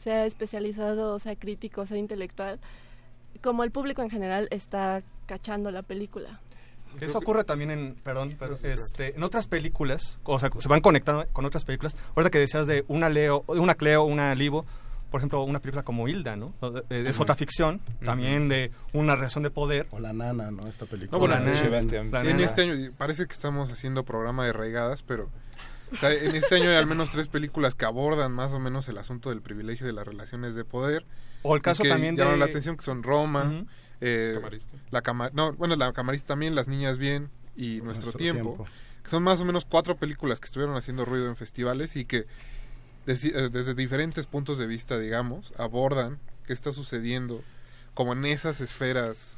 sea 0.00 0.26
especializado, 0.26 1.18
sea 1.18 1.36
crítico, 1.36 1.86
sea 1.86 1.98
intelectual, 1.98 2.58
como 3.42 3.64
el 3.64 3.70
público 3.70 4.02
en 4.02 4.10
general 4.10 4.48
está 4.50 5.02
cachando 5.26 5.70
la 5.70 5.82
película. 5.82 6.40
Eso 7.00 7.18
ocurre 7.18 7.44
también 7.44 7.70
en, 7.70 7.94
perdón, 7.94 8.34
pero, 8.36 8.54
este, 8.64 9.14
en 9.14 9.22
otras 9.22 9.46
películas, 9.46 10.18
o 10.24 10.38
sea, 10.38 10.50
se 10.58 10.68
van 10.68 10.80
conectando 10.80 11.24
con 11.32 11.44
otras 11.44 11.64
películas. 11.64 11.96
Ahorita 12.16 12.30
que 12.30 12.38
decías 12.38 12.66
de 12.66 12.84
una 12.88 13.08
Leo, 13.08 13.44
una 13.46 13.76
Cleo, 13.76 14.02
una 14.02 14.34
Livo, 14.34 14.66
por 15.10 15.20
ejemplo, 15.20 15.42
una 15.42 15.60
película 15.60 15.82
como 15.82 16.08
Hilda, 16.08 16.36
¿no? 16.36 16.52
Eh, 16.90 17.04
Es 17.06 17.20
otra 17.20 17.34
ficción, 17.34 17.80
también 18.04 18.48
de 18.48 18.70
una 18.92 19.16
relación 19.16 19.42
de 19.44 19.50
poder. 19.50 19.86
O 19.90 20.00
La 20.00 20.12
Nana, 20.12 20.50
¿no? 20.50 20.66
Esta 20.66 20.86
película. 20.86 21.12
No, 21.12 21.18
bueno, 21.18 21.34
La 21.34 21.40
Nana, 21.40 21.52
La 22.10 22.20
sí, 22.20 22.28
en 22.28 22.40
este 22.40 22.62
año 22.62 22.92
parece 22.96 23.26
que 23.26 23.32
estamos 23.32 23.70
haciendo 23.70 24.04
programa 24.04 24.44
de 24.46 24.52
raigadas, 24.52 25.02
pero 25.02 25.28
o 25.92 25.96
sea, 25.96 26.12
en 26.12 26.34
este 26.36 26.56
año 26.56 26.70
hay 26.70 26.76
al 26.76 26.86
menos 26.86 27.10
tres 27.10 27.28
películas 27.28 27.74
que 27.74 27.84
abordan 27.84 28.32
más 28.32 28.52
o 28.52 28.58
menos 28.58 28.88
el 28.88 28.98
asunto 28.98 29.30
del 29.30 29.40
privilegio 29.42 29.86
de 29.86 29.92
las 29.92 30.06
relaciones 30.06 30.54
de 30.54 30.64
poder. 30.64 31.04
O 31.42 31.54
el 31.56 31.62
caso 31.62 31.82
que 31.82 31.88
también 31.88 32.16
llaman 32.16 32.34
de- 32.34 32.38
la 32.40 32.44
atención 32.46 32.76
que 32.76 32.82
son 32.84 33.02
Roma, 33.02 33.64
eh, 34.00 34.32
Camarista. 34.34 34.76
la 34.90 35.02
cama 35.02 35.30
no, 35.32 35.52
bueno, 35.54 35.76
la 35.76 35.92
camarista 35.92 36.28
también, 36.28 36.54
Las 36.54 36.68
niñas 36.68 36.98
bien 36.98 37.30
y 37.56 37.80
Nuestro, 37.80 37.84
Nuestro 38.06 38.12
tiempo, 38.12 38.54
Tiempo. 38.54 38.66
que 39.02 39.10
son 39.10 39.22
más 39.22 39.40
o 39.40 39.44
menos 39.44 39.64
cuatro 39.64 39.96
películas 39.96 40.40
que 40.40 40.46
estuvieron 40.46 40.76
haciendo 40.76 41.04
ruido 41.04 41.28
en 41.28 41.36
festivales 41.36 41.96
y 41.96 42.04
que 42.04 42.26
desde, 43.06 43.28
eh, 43.28 43.48
desde 43.50 43.74
diferentes 43.74 44.26
puntos 44.26 44.58
de 44.58 44.66
vista, 44.66 44.98
digamos, 44.98 45.52
abordan 45.58 46.18
qué 46.46 46.52
está 46.52 46.72
sucediendo 46.72 47.42
como 47.94 48.12
en 48.12 48.24
esas 48.26 48.60
esferas 48.60 49.36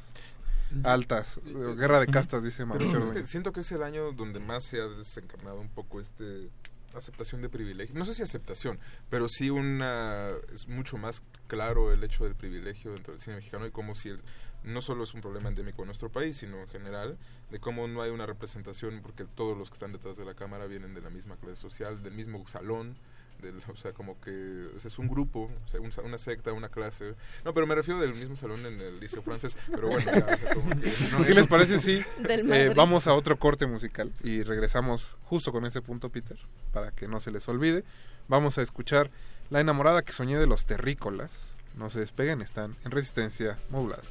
altas, 0.83 1.39
guerra 1.77 1.99
de 1.99 2.07
castas, 2.07 2.43
dice 2.43 2.65
Mauricio. 2.65 3.03
Es 3.03 3.11
que 3.11 3.25
siento 3.25 3.51
que 3.53 3.61
es 3.61 3.71
el 3.71 3.83
año 3.83 4.11
donde 4.13 4.39
más 4.39 4.63
se 4.63 4.79
ha 4.81 4.87
desencarnado 4.87 5.59
un 5.59 5.69
poco 5.69 5.99
este 5.99 6.49
aceptación 6.95 7.41
de 7.41 7.49
privilegio. 7.49 7.95
No 7.95 8.05
sé 8.05 8.13
si 8.13 8.21
aceptación, 8.21 8.77
pero 9.09 9.27
sí 9.27 9.49
una 9.49 10.29
es 10.53 10.67
mucho 10.67 10.97
más 10.97 11.23
claro 11.47 11.91
el 11.91 12.03
hecho 12.03 12.23
del 12.23 12.35
privilegio 12.35 12.93
dentro 12.93 13.13
del 13.13 13.21
cine 13.21 13.37
mexicano 13.37 13.65
y 13.65 13.71
como 13.71 13.95
si 13.95 14.09
el- 14.09 14.21
no 14.63 14.79
solo 14.79 15.03
es 15.03 15.13
un 15.15 15.21
problema 15.21 15.49
endémico 15.49 15.81
en 15.81 15.87
nuestro 15.87 16.09
país, 16.09 16.37
sino 16.37 16.61
en 16.61 16.67
general, 16.69 17.17
de 17.49 17.59
cómo 17.59 17.87
no 17.87 18.01
hay 18.03 18.11
una 18.11 18.25
representación 18.27 18.99
porque 19.01 19.25
todos 19.25 19.57
los 19.57 19.69
que 19.69 19.73
están 19.73 19.91
detrás 19.91 20.17
de 20.17 20.23
la 20.25 20.35
cámara 20.35 20.67
vienen 20.67 20.93
de 20.93 21.01
la 21.01 21.09
misma 21.09 21.35
clase 21.35 21.55
social, 21.57 22.01
del 22.03 22.13
mismo 22.13 22.47
salón, 22.47 22.95
del, 23.43 23.61
o 23.71 23.75
sea, 23.75 23.93
como 23.93 24.19
que 24.19 24.67
o 24.75 24.79
sea, 24.79 24.87
es 24.89 24.97
un 24.97 25.07
grupo, 25.07 25.51
o 25.63 25.67
sea, 25.67 25.79
un 25.79 25.91
una 26.03 26.17
secta, 26.17 26.51
una 26.53 26.69
clase. 26.69 27.13
No, 27.45 27.53
pero 27.53 27.67
me 27.67 27.75
refiero 27.75 27.99
del 27.99 28.15
mismo 28.15 28.35
salón 28.35 28.65
en 28.65 28.81
el 28.81 28.99
Liceo 28.99 29.21
francés, 29.21 29.55
pero 29.69 29.89
bueno, 29.89 30.11
ya, 30.11 30.25
o 30.33 30.37
sea, 30.37 30.53
como 30.55 30.69
que 30.71 30.91
no- 31.11 31.23
¿Qué 31.25 31.33
les 31.35 31.47
parece 31.47 31.79
si 31.79 32.03
Del 32.23 32.51
eh, 32.51 32.73
vamos 32.75 33.05
a 33.07 33.13
otro 33.13 33.37
corte 33.37 33.67
musical 33.67 34.11
y 34.23 34.41
regresamos 34.43 35.15
justo 35.23 35.51
con 35.51 35.65
ese 35.65 35.81
punto, 35.81 36.09
Peter, 36.09 36.39
para 36.71 36.91
que 36.91 37.07
no 37.07 37.19
se 37.19 37.29
les 37.31 37.47
olvide? 37.47 37.83
Vamos 38.27 38.57
a 38.57 38.61
escuchar 38.63 39.11
La 39.49 39.59
enamorada 39.59 40.01
que 40.01 40.13
soñé 40.13 40.37
de 40.39 40.47
los 40.47 40.65
terrícolas. 40.65 41.55
No 41.75 41.89
se 41.89 41.99
despeguen, 41.99 42.41
están 42.41 42.75
en 42.85 42.91
resistencia 42.91 43.59
modulada. 43.69 44.01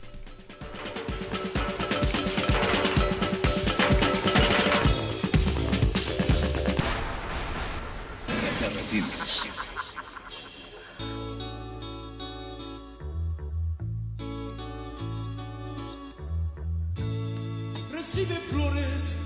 Recibe 17.90 18.36
flores 18.50 19.16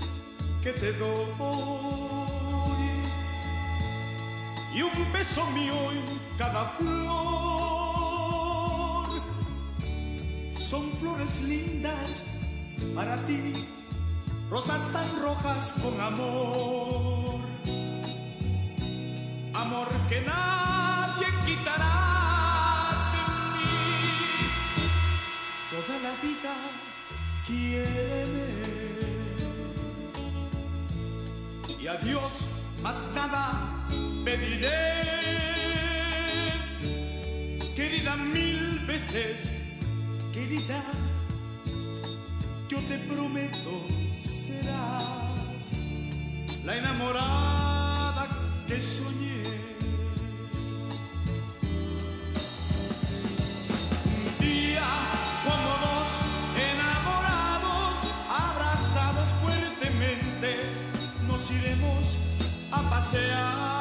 que 0.63 0.71
te 0.71 0.93
doy 0.93 1.17
y 4.73 4.81
un 4.81 5.11
beso 5.11 5.45
mío 5.47 5.91
en 5.91 6.19
cada 6.37 6.65
flor. 6.77 7.17
Son 10.53 10.89
flores 10.99 11.41
lindas 11.41 12.23
para 12.95 13.17
ti, 13.25 13.67
rosas 14.49 14.81
tan 14.93 15.21
rojas 15.21 15.73
con 15.81 15.99
amor. 15.99 17.46
Amor 19.57 19.87
que 20.07 20.21
nadie 20.21 21.27
quitará 21.43 23.11
de 23.13 23.21
mí. 23.53 23.75
Toda 25.71 25.97
la 25.99 26.13
vida 26.21 26.55
quiere 27.47 28.47
y 31.81 31.87
a 31.87 31.95
Dios 31.95 32.45
más 32.83 33.03
nada 33.15 33.87
pediré. 34.23 34.77
Querida 37.75 38.15
mil 38.15 38.79
veces, 38.85 39.51
querida, 40.33 40.83
yo 42.69 42.79
te 42.83 42.99
prometo 42.99 43.87
serás 44.11 45.71
la 46.63 46.77
enamorada 46.77 48.36
que 48.67 48.81
soñé. 48.81 49.43
Un 54.03 54.45
día 54.45 54.89
como 55.45 55.69
dos 55.87 56.09
enamorados, 56.71 57.95
abrazados 58.29 59.29
fuertemente, 59.41 60.51
nos 61.27 61.49
iremos 61.49 62.17
a 62.71 62.81
pasear. 62.89 63.76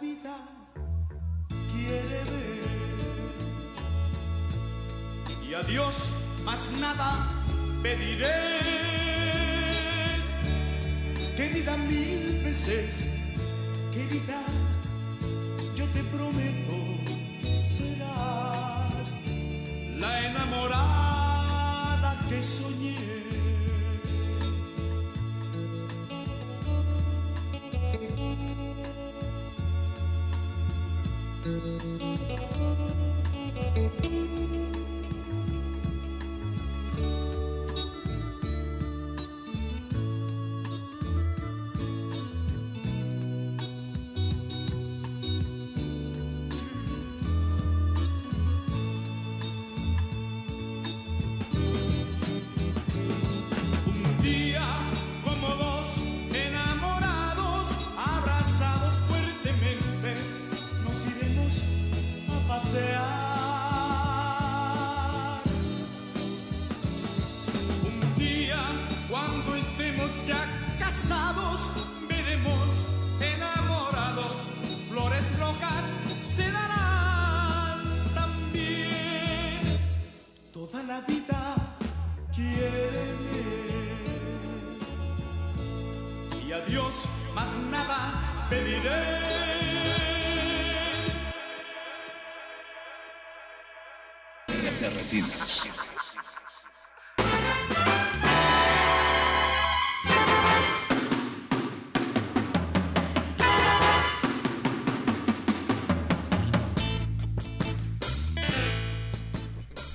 Vida 0.00 0.36
quiere 1.72 2.24
ver 2.30 2.68
y 5.48 5.54
a 5.54 5.62
Dios 5.62 6.10
más 6.44 6.70
nada 6.80 7.30
pediré. 7.82 8.58
Querida 11.36 11.76
mil 11.76 12.42
veces, 12.44 13.04
querida, 13.92 14.42
yo 15.76 15.84
te 15.86 16.02
prometo 16.04 16.76
serás 17.76 19.14
la 19.98 20.26
enamorada 20.26 22.18
que 22.28 22.42
soñé. 22.42 22.77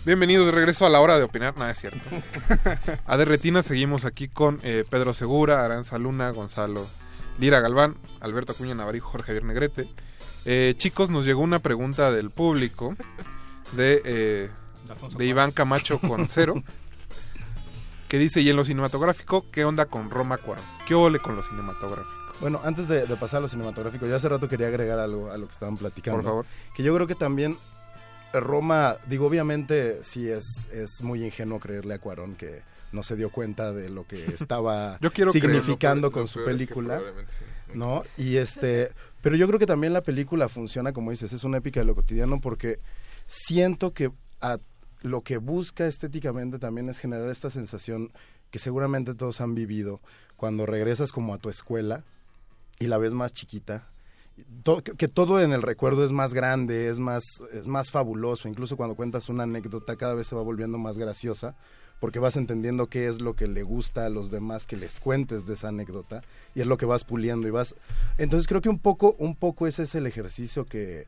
Bienvenidos 0.06 0.46
de 0.48 0.52
regreso 0.52 0.86
a 0.86 0.90
la 0.90 1.00
hora 1.00 1.18
de 1.18 1.24
opinar. 1.24 1.58
Nada, 1.58 1.72
es 1.72 1.80
cierto. 1.80 1.98
a 3.06 3.16
de 3.16 3.24
retina 3.24 3.64
seguimos 3.64 4.04
aquí 4.04 4.28
con 4.28 4.60
eh, 4.62 4.84
Pedro 4.90 5.14
Segura, 5.14 5.64
Aranza 5.64 5.98
Luna, 5.98 6.30
Gonzalo 6.32 6.86
Lira 7.40 7.62
Galván, 7.62 7.96
Alberto 8.20 8.52
Acuña 8.52 8.76
Navarijo, 8.76 9.12
Jorge 9.12 9.28
Javier 9.28 9.46
Negrete. 9.46 9.88
Eh, 10.44 10.76
chicos, 10.78 11.10
nos 11.10 11.24
llegó 11.24 11.42
una 11.42 11.60
pregunta 11.60 12.12
del 12.12 12.32
público 12.32 12.98
de, 13.72 14.02
eh, 14.04 14.50
de 15.18 15.26
Iván 15.26 15.52
Camacho 15.52 16.00
con 16.00 16.28
cero. 16.28 16.62
que 18.10 18.18
dice, 18.20 18.42
y 18.42 18.50
en 18.50 18.58
lo 18.58 18.66
cinematográfico, 18.66 19.46
¿qué 19.52 19.64
onda 19.64 19.86
con 19.86 20.10
Roma 20.10 20.36
Cuarón? 20.36 20.66
¿Qué 20.86 20.96
ole 20.96 21.20
con 21.20 21.38
lo 21.38 21.44
cinematográfico? 21.44 22.12
Bueno, 22.42 22.60
antes 22.66 22.90
de, 22.90 23.08
de 23.08 23.16
pasar 23.16 23.38
a 23.38 23.42
lo 23.44 23.48
cinematográfico, 23.48 24.06
ya 24.06 24.18
hace 24.18 24.28
rato 24.28 24.50
quería 24.50 24.68
agregar 24.68 25.00
algo 25.00 25.32
a 25.32 25.38
lo 25.38 25.48
que 25.48 25.54
estaban 25.54 25.78
platicando. 25.78 26.18
Por 26.18 26.30
favor. 26.30 26.46
Que 26.76 26.84
yo 26.84 26.94
creo 26.94 27.08
que 27.08 27.16
también 27.16 27.58
Roma, 28.34 28.98
digo, 29.08 29.28
obviamente 29.28 30.04
sí 30.04 30.30
es, 30.30 30.68
es 30.72 31.02
muy 31.02 31.24
ingenuo 31.24 31.60
creerle 31.60 31.94
a 31.96 32.00
Cuarón 32.00 32.36
que 32.36 32.62
no 32.92 33.02
se 33.04 33.16
dio 33.16 33.30
cuenta 33.32 33.72
de 33.74 33.90
lo 33.90 34.06
que 34.06 34.26
estaba 34.34 34.98
Yo 35.02 35.12
quiero 35.12 35.32
significando 35.32 36.10
creerlo, 36.10 36.12
con 36.12 36.28
su 36.28 36.40
es 36.40 36.46
que 36.46 36.52
película. 36.52 37.02
sí. 37.30 37.44
¿No? 37.74 38.04
Y 38.18 38.38
este, 38.38 38.92
pero 39.22 39.36
yo 39.36 39.48
creo 39.48 39.60
que 39.60 39.66
también 39.66 39.94
la 39.94 40.02
película 40.02 40.50
funciona, 40.50 40.94
como 40.94 41.12
dices, 41.12 41.34
es 41.34 41.44
una 41.44 41.58
épica 41.58 41.80
de 41.80 41.86
lo 41.86 41.96
cotidiano 41.96 42.40
porque 42.42 42.80
siento 43.28 43.94
que 43.94 44.12
a- 44.42 44.60
lo 45.02 45.22
que 45.22 45.38
busca 45.38 45.86
estéticamente 45.88 46.60
también 46.60 46.88
es 46.90 46.98
generar 47.00 47.30
esta 47.30 47.50
sensación 47.50 48.12
que 48.52 48.60
seguramente 48.60 49.16
todos 49.16 49.42
han 49.42 49.54
vivido 49.56 50.00
cuando 50.38 50.66
regresas 50.66 51.12
como 51.12 51.34
a 51.34 51.40
tu 51.40 51.50
escuela 51.50 52.04
y 52.80 52.88
la 52.88 52.98
ves 52.98 53.14
más 53.14 53.34
chiquita. 53.34 53.88
Que 54.98 55.08
todo 55.08 55.42
en 55.42 55.52
el 55.52 55.62
recuerdo 55.62 56.06
es 56.06 56.12
más 56.12 56.34
grande, 56.34 56.88
es 56.90 57.00
más, 57.00 57.24
es 57.54 57.68
más 57.68 57.92
fabuloso. 57.92 58.48
Incluso 58.48 58.78
cuando 58.78 58.96
cuentas 58.96 59.30
una 59.30 59.44
anécdota 59.44 59.96
cada 59.96 60.16
vez 60.16 60.28
se 60.28 60.36
va 60.36 60.42
volviendo 60.42 60.78
más 60.78 60.98
graciosa 60.98 61.56
porque 62.04 62.20
vas 62.20 62.36
entendiendo 62.36 62.88
qué 62.88 63.08
es 63.08 63.22
lo 63.22 63.34
que 63.34 63.48
le 63.48 63.64
gusta 63.64 64.06
a 64.06 64.10
los 64.10 64.30
demás 64.30 64.68
que 64.68 64.76
les 64.76 65.00
cuentes 65.00 65.46
de 65.46 65.54
esa 65.54 65.70
anécdota 65.70 66.22
y 66.54 66.60
es 66.60 66.68
lo 66.68 66.76
que 66.78 66.86
vas 66.86 67.06
puliendo 67.06 67.48
y 67.48 67.52
vas 67.52 67.76
entonces 68.18 68.46
creo 68.46 68.60
que 68.60 68.68
un 68.68 68.80
poco 68.80 69.16
un 69.20 69.38
poco 69.38 69.68
ese 69.68 69.84
es 69.84 69.96
el 69.96 70.06
ejercicio 70.06 70.66
que 70.66 71.08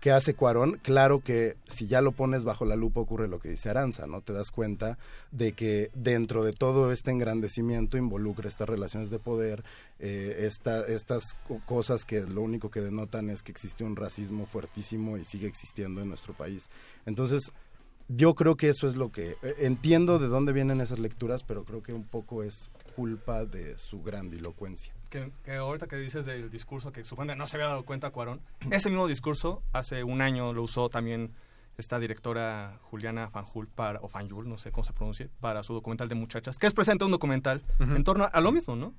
que 0.00 0.10
hace 0.10 0.34
Cuarón, 0.34 0.80
claro 0.82 1.20
que 1.20 1.56
si 1.68 1.86
ya 1.86 2.00
lo 2.00 2.12
pones 2.12 2.44
bajo 2.44 2.64
la 2.64 2.74
lupa 2.74 3.00
ocurre 3.00 3.28
lo 3.28 3.38
que 3.38 3.50
dice 3.50 3.68
Aranza, 3.68 4.06
¿no? 4.06 4.22
Te 4.22 4.32
das 4.32 4.50
cuenta 4.50 4.96
de 5.30 5.52
que 5.52 5.90
dentro 5.94 6.42
de 6.42 6.52
todo 6.54 6.90
este 6.90 7.10
engrandecimiento 7.10 7.98
involucra 7.98 8.48
estas 8.48 8.68
relaciones 8.68 9.10
de 9.10 9.18
poder, 9.18 9.62
eh, 9.98 10.38
esta- 10.46 10.86
estas 10.86 11.34
co- 11.46 11.60
cosas 11.66 12.06
que 12.06 12.22
lo 12.22 12.40
único 12.40 12.70
que 12.70 12.80
denotan 12.80 13.28
es 13.28 13.42
que 13.42 13.52
existe 13.52 13.84
un 13.84 13.94
racismo 13.94 14.46
fuertísimo 14.46 15.18
y 15.18 15.24
sigue 15.24 15.46
existiendo 15.46 16.00
en 16.00 16.08
nuestro 16.08 16.32
país. 16.32 16.70
Entonces, 17.04 17.52
yo 18.12 18.34
creo 18.34 18.56
que 18.56 18.68
eso 18.68 18.86
es 18.88 18.96
lo 18.96 19.10
que... 19.12 19.36
eh, 19.42 19.54
Entiendo 19.60 20.18
de 20.18 20.28
dónde 20.28 20.52
vienen 20.52 20.80
esas 20.80 20.98
lecturas, 20.98 21.42
pero 21.44 21.64
creo 21.64 21.82
que 21.82 21.92
un 21.92 22.04
poco 22.04 22.42
es 22.42 22.70
culpa 22.96 23.44
de 23.44 23.78
su 23.78 24.02
grandilocuencia. 24.02 24.92
Que, 25.10 25.30
que 25.44 25.54
ahorita 25.56 25.86
que 25.86 25.96
dices 25.96 26.24
del 26.24 26.50
discurso 26.50 26.92
que 26.92 27.04
supone 27.04 27.34
no 27.36 27.46
se 27.46 27.56
había 27.56 27.68
dado 27.68 27.84
cuenta 27.84 28.10
Cuarón, 28.10 28.40
ese 28.70 28.90
mismo 28.90 29.06
discurso 29.06 29.62
hace 29.72 30.04
un 30.04 30.22
año 30.22 30.52
lo 30.52 30.62
usó 30.62 30.88
también 30.88 31.32
esta 31.78 31.98
directora 31.98 32.78
Juliana 32.82 33.30
Fanjul 33.30 33.66
para, 33.66 34.00
o 34.02 34.08
Fanjul, 34.08 34.48
no 34.48 34.58
sé 34.58 34.70
cómo 34.70 34.84
se 34.84 34.92
pronuncia, 34.92 35.28
para 35.40 35.62
su 35.62 35.72
documental 35.72 36.08
de 36.08 36.14
muchachas, 36.14 36.58
que 36.58 36.66
es 36.66 36.74
presente 36.74 37.04
un 37.04 37.10
documental 37.10 37.62
en 37.78 38.04
torno 38.04 38.24
a, 38.24 38.26
a 38.28 38.40
lo 38.40 38.52
mismo, 38.52 38.76
¿no? 38.76 38.92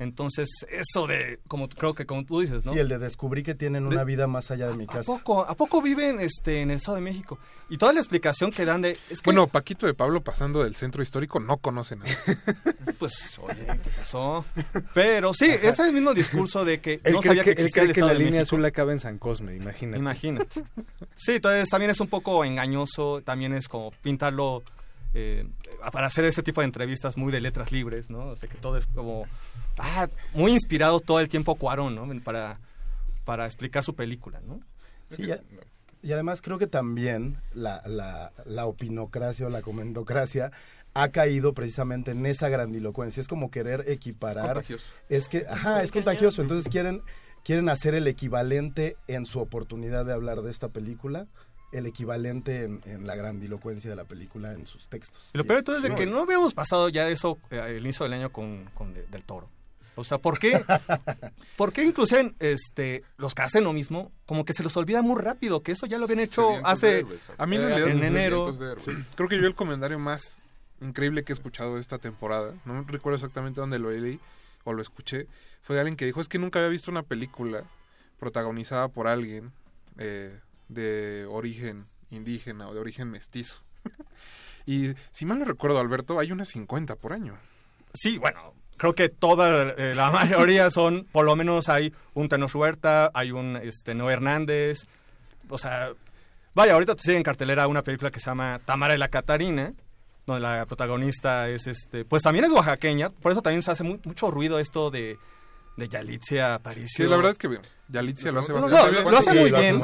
Entonces, 0.00 0.48
eso 0.70 1.06
de, 1.06 1.40
como 1.46 1.68
creo 1.68 1.92
que 1.92 2.06
como 2.06 2.24
tú 2.24 2.40
dices, 2.40 2.64
¿no? 2.64 2.72
Sí, 2.72 2.78
el 2.78 2.88
de 2.88 2.98
descubrí 2.98 3.42
que 3.42 3.54
tienen 3.54 3.86
una 3.86 4.02
vida 4.02 4.26
más 4.26 4.50
allá 4.50 4.68
de 4.68 4.74
mi 4.74 4.84
¿A 4.84 4.86
casa. 4.86 5.12
poco, 5.12 5.42
¿A 5.42 5.54
poco 5.54 5.82
viven 5.82 6.20
este, 6.20 6.62
en 6.62 6.70
el 6.70 6.78
Estado 6.78 6.94
de 6.96 7.02
México? 7.02 7.38
Y 7.68 7.76
toda 7.76 7.92
la 7.92 8.00
explicación 8.00 8.50
que 8.50 8.64
dan 8.64 8.80
de... 8.80 8.92
Es 9.10 9.20
que, 9.20 9.26
Bueno, 9.26 9.46
Paquito 9.46 9.86
de 9.86 9.92
Pablo 9.92 10.22
pasando 10.22 10.64
del 10.64 10.74
centro 10.74 11.02
histórico 11.02 11.38
no 11.38 11.58
conoce 11.58 11.96
nada. 11.96 12.10
pues, 12.98 13.38
oye, 13.42 13.66
¿qué 13.66 13.90
pasó? 13.94 14.46
Pero 14.94 15.34
sí, 15.34 15.50
ese 15.50 15.68
es 15.68 15.78
el 15.80 15.92
mismo 15.92 16.14
discurso 16.14 16.64
de 16.64 16.80
que 16.80 17.02
Él 17.04 17.12
no 17.12 17.20
sabía 17.20 17.44
que, 17.44 17.54
que 17.54 17.60
él 17.60 17.66
existía 17.66 17.82
cree 17.82 17.90
el 17.90 17.94
que 17.94 18.00
Estado 18.00 18.08
la 18.08 18.12
de 18.14 18.18
línea 18.20 18.40
México. 18.40 18.56
azul 18.56 18.64
acaba 18.64 18.92
en 18.92 19.00
San 19.00 19.18
Cosme, 19.18 19.54
imagínate. 19.54 19.98
Imagínate. 19.98 20.64
Sí, 21.14 21.32
entonces 21.32 21.68
también 21.68 21.90
es 21.90 22.00
un 22.00 22.08
poco 22.08 22.42
engañoso, 22.46 23.20
también 23.20 23.52
es 23.52 23.68
como 23.68 23.90
pintarlo 24.00 24.62
eh, 25.12 25.46
para 25.92 26.06
hacer 26.06 26.24
ese 26.24 26.42
tipo 26.42 26.60
de 26.60 26.66
entrevistas 26.66 27.16
muy 27.16 27.32
de 27.32 27.40
letras 27.40 27.72
libres, 27.72 28.10
¿no? 28.10 28.28
O 28.28 28.36
sea, 28.36 28.48
que 28.48 28.56
todo 28.56 28.76
es 28.76 28.86
como 28.86 29.26
ah, 29.80 30.08
muy 30.34 30.52
inspirado 30.52 31.00
todo 31.00 31.20
el 31.20 31.28
tiempo 31.28 31.54
Cuarón, 31.56 31.94
¿no? 31.94 32.06
Para, 32.22 32.58
para 33.24 33.46
explicar 33.46 33.82
su 33.82 33.94
película, 33.94 34.40
¿no? 34.46 34.60
Sí, 35.08 35.26
ya- 35.26 35.40
y 36.02 36.12
además 36.12 36.40
creo 36.40 36.58
que 36.58 36.66
también 36.66 37.36
la, 37.52 37.82
la, 37.86 38.32
la 38.46 38.64
opinocracia 38.66 39.46
o 39.46 39.50
la 39.50 39.60
comentocracia 39.60 40.50
ha 40.94 41.08
caído 41.10 41.52
precisamente 41.52 42.12
en 42.12 42.24
esa 42.24 42.48
grandilocuencia. 42.48 43.20
Es 43.20 43.28
como 43.28 43.50
querer 43.50 43.84
equiparar. 43.86 44.54
contagioso. 44.54 44.92
Es 45.10 45.28
que, 45.28 45.44
ajá, 45.48 45.82
es 45.82 45.92
contagioso. 45.92 46.40
Entonces 46.42 46.70
quieren, 46.72 47.02
quieren 47.44 47.68
hacer 47.68 47.94
el 47.94 48.06
equivalente 48.06 48.96
en 49.08 49.26
su 49.26 49.40
oportunidad 49.40 50.06
de 50.06 50.14
hablar 50.14 50.40
de 50.40 50.50
esta 50.50 50.68
película, 50.68 51.26
el 51.70 51.84
equivalente 51.86 52.64
en, 52.64 52.80
en 52.86 53.06
la 53.06 53.14
grandilocuencia 53.14 53.90
de 53.90 53.96
la 53.96 54.04
película 54.04 54.52
en 54.54 54.66
sus 54.66 54.88
textos. 54.88 55.30
Y 55.34 55.38
lo 55.38 55.44
peor 55.44 55.58
de 55.58 55.62
todo 55.64 55.76
es 55.76 55.82
de 55.82 55.94
que 55.94 56.06
no 56.06 56.20
habíamos 56.22 56.54
pasado 56.54 56.88
ya 56.88 57.08
eso 57.10 57.38
eh, 57.50 57.62
el 57.76 57.84
inicio 57.84 58.04
del 58.04 58.14
año 58.14 58.32
con, 58.32 58.64
con 58.74 58.94
de- 58.94 59.06
Del 59.06 59.24
Toro. 59.24 59.48
O 60.00 60.04
sea, 60.04 60.18
¿por 60.18 60.38
qué? 60.38 60.60
¿Por 61.56 61.72
qué 61.72 61.84
inclusive 61.84 62.34
este, 62.38 63.04
los 63.16 63.34
que 63.34 63.42
hacen 63.42 63.64
lo 63.64 63.72
mismo, 63.72 64.12
como 64.26 64.44
que 64.44 64.52
se 64.52 64.62
los 64.62 64.76
olvida 64.76 65.02
muy 65.02 65.20
rápido, 65.20 65.62
que 65.62 65.72
eso 65.72 65.86
ya 65.86 65.98
lo 65.98 66.04
habían 66.04 66.20
hecho 66.20 66.60
hace 66.64 67.06
A 67.38 67.46
mí 67.46 67.56
en 67.56 67.62
eh, 67.62 67.90
en 67.90 68.02
enero. 68.02 68.52
Creo 69.14 69.28
que 69.28 69.40
yo 69.40 69.46
el 69.46 69.54
comentario 69.54 69.98
más 69.98 70.40
increíble 70.80 71.24
que 71.24 71.32
he 71.32 71.34
escuchado 71.34 71.74
de 71.74 71.80
esta 71.80 71.98
temporada, 71.98 72.54
no 72.64 72.82
recuerdo 72.84 73.16
exactamente 73.16 73.60
dónde 73.60 73.78
lo 73.78 73.90
leí 73.90 74.18
o 74.64 74.72
lo 74.72 74.82
escuché, 74.82 75.26
fue 75.62 75.74
de 75.76 75.80
alguien 75.80 75.96
que 75.96 76.06
dijo 76.06 76.20
es 76.20 76.28
que 76.28 76.38
nunca 76.38 76.58
había 76.58 76.70
visto 76.70 76.90
una 76.90 77.02
película 77.02 77.64
protagonizada 78.18 78.88
por 78.88 79.06
alguien 79.06 79.52
eh, 79.98 80.38
de 80.68 81.26
origen 81.28 81.86
indígena 82.10 82.68
o 82.68 82.74
de 82.74 82.80
origen 82.80 83.10
mestizo. 83.10 83.62
y 84.66 84.94
si 85.12 85.26
mal 85.26 85.38
no 85.38 85.44
recuerdo, 85.44 85.78
Alberto, 85.78 86.18
hay 86.18 86.32
unas 86.32 86.48
50 86.48 86.96
por 86.96 87.12
año. 87.12 87.38
Sí, 87.94 88.18
bueno, 88.18 88.54
creo 88.80 88.94
que 88.94 89.10
toda 89.10 89.74
eh, 89.76 89.94
la 89.94 90.10
mayoría 90.10 90.70
son, 90.70 91.06
por 91.12 91.26
lo 91.26 91.36
menos 91.36 91.68
hay 91.68 91.92
un 92.14 92.30
Tenoch 92.30 92.54
Huerta, 92.54 93.10
hay 93.12 93.30
un 93.30 93.56
este, 93.62 93.94
Noé 93.94 94.14
Hernández, 94.14 94.86
o 95.50 95.58
sea, 95.58 95.90
vaya, 96.54 96.72
ahorita 96.72 96.94
te 96.94 97.02
sigue 97.02 97.18
en 97.18 97.22
cartelera 97.22 97.68
una 97.68 97.82
película 97.82 98.10
que 98.10 98.20
se 98.20 98.26
llama 98.30 98.58
Tamara 98.64 98.94
y 98.94 98.98
la 98.98 99.08
Catarina, 99.08 99.74
donde 100.26 100.40
la 100.40 100.64
protagonista 100.64 101.50
es, 101.50 101.66
este, 101.66 102.06
pues 102.06 102.22
también 102.22 102.46
es 102.46 102.52
oaxaqueña, 102.52 103.10
por 103.10 103.32
eso 103.32 103.42
también 103.42 103.62
se 103.62 103.70
hace 103.70 103.84
mu- 103.84 103.98
mucho 104.04 104.30
ruido 104.30 104.58
esto 104.58 104.90
de, 104.90 105.18
de 105.76 105.88
Yalitza 105.88 106.54
Aparicio. 106.54 107.04
Sí, 107.04 107.10
la 107.10 107.16
verdad 107.16 107.32
es 107.32 107.38
que 107.38 107.60
Yalitza 107.88 108.32
lo 108.32 108.40
hace 108.40 108.52
bastante 108.52 108.76
no, 108.78 108.90
bien. 108.90 109.04
lo 109.10 109.18
hace 109.18 109.34
muy 109.38 109.50
bien. 109.52 109.78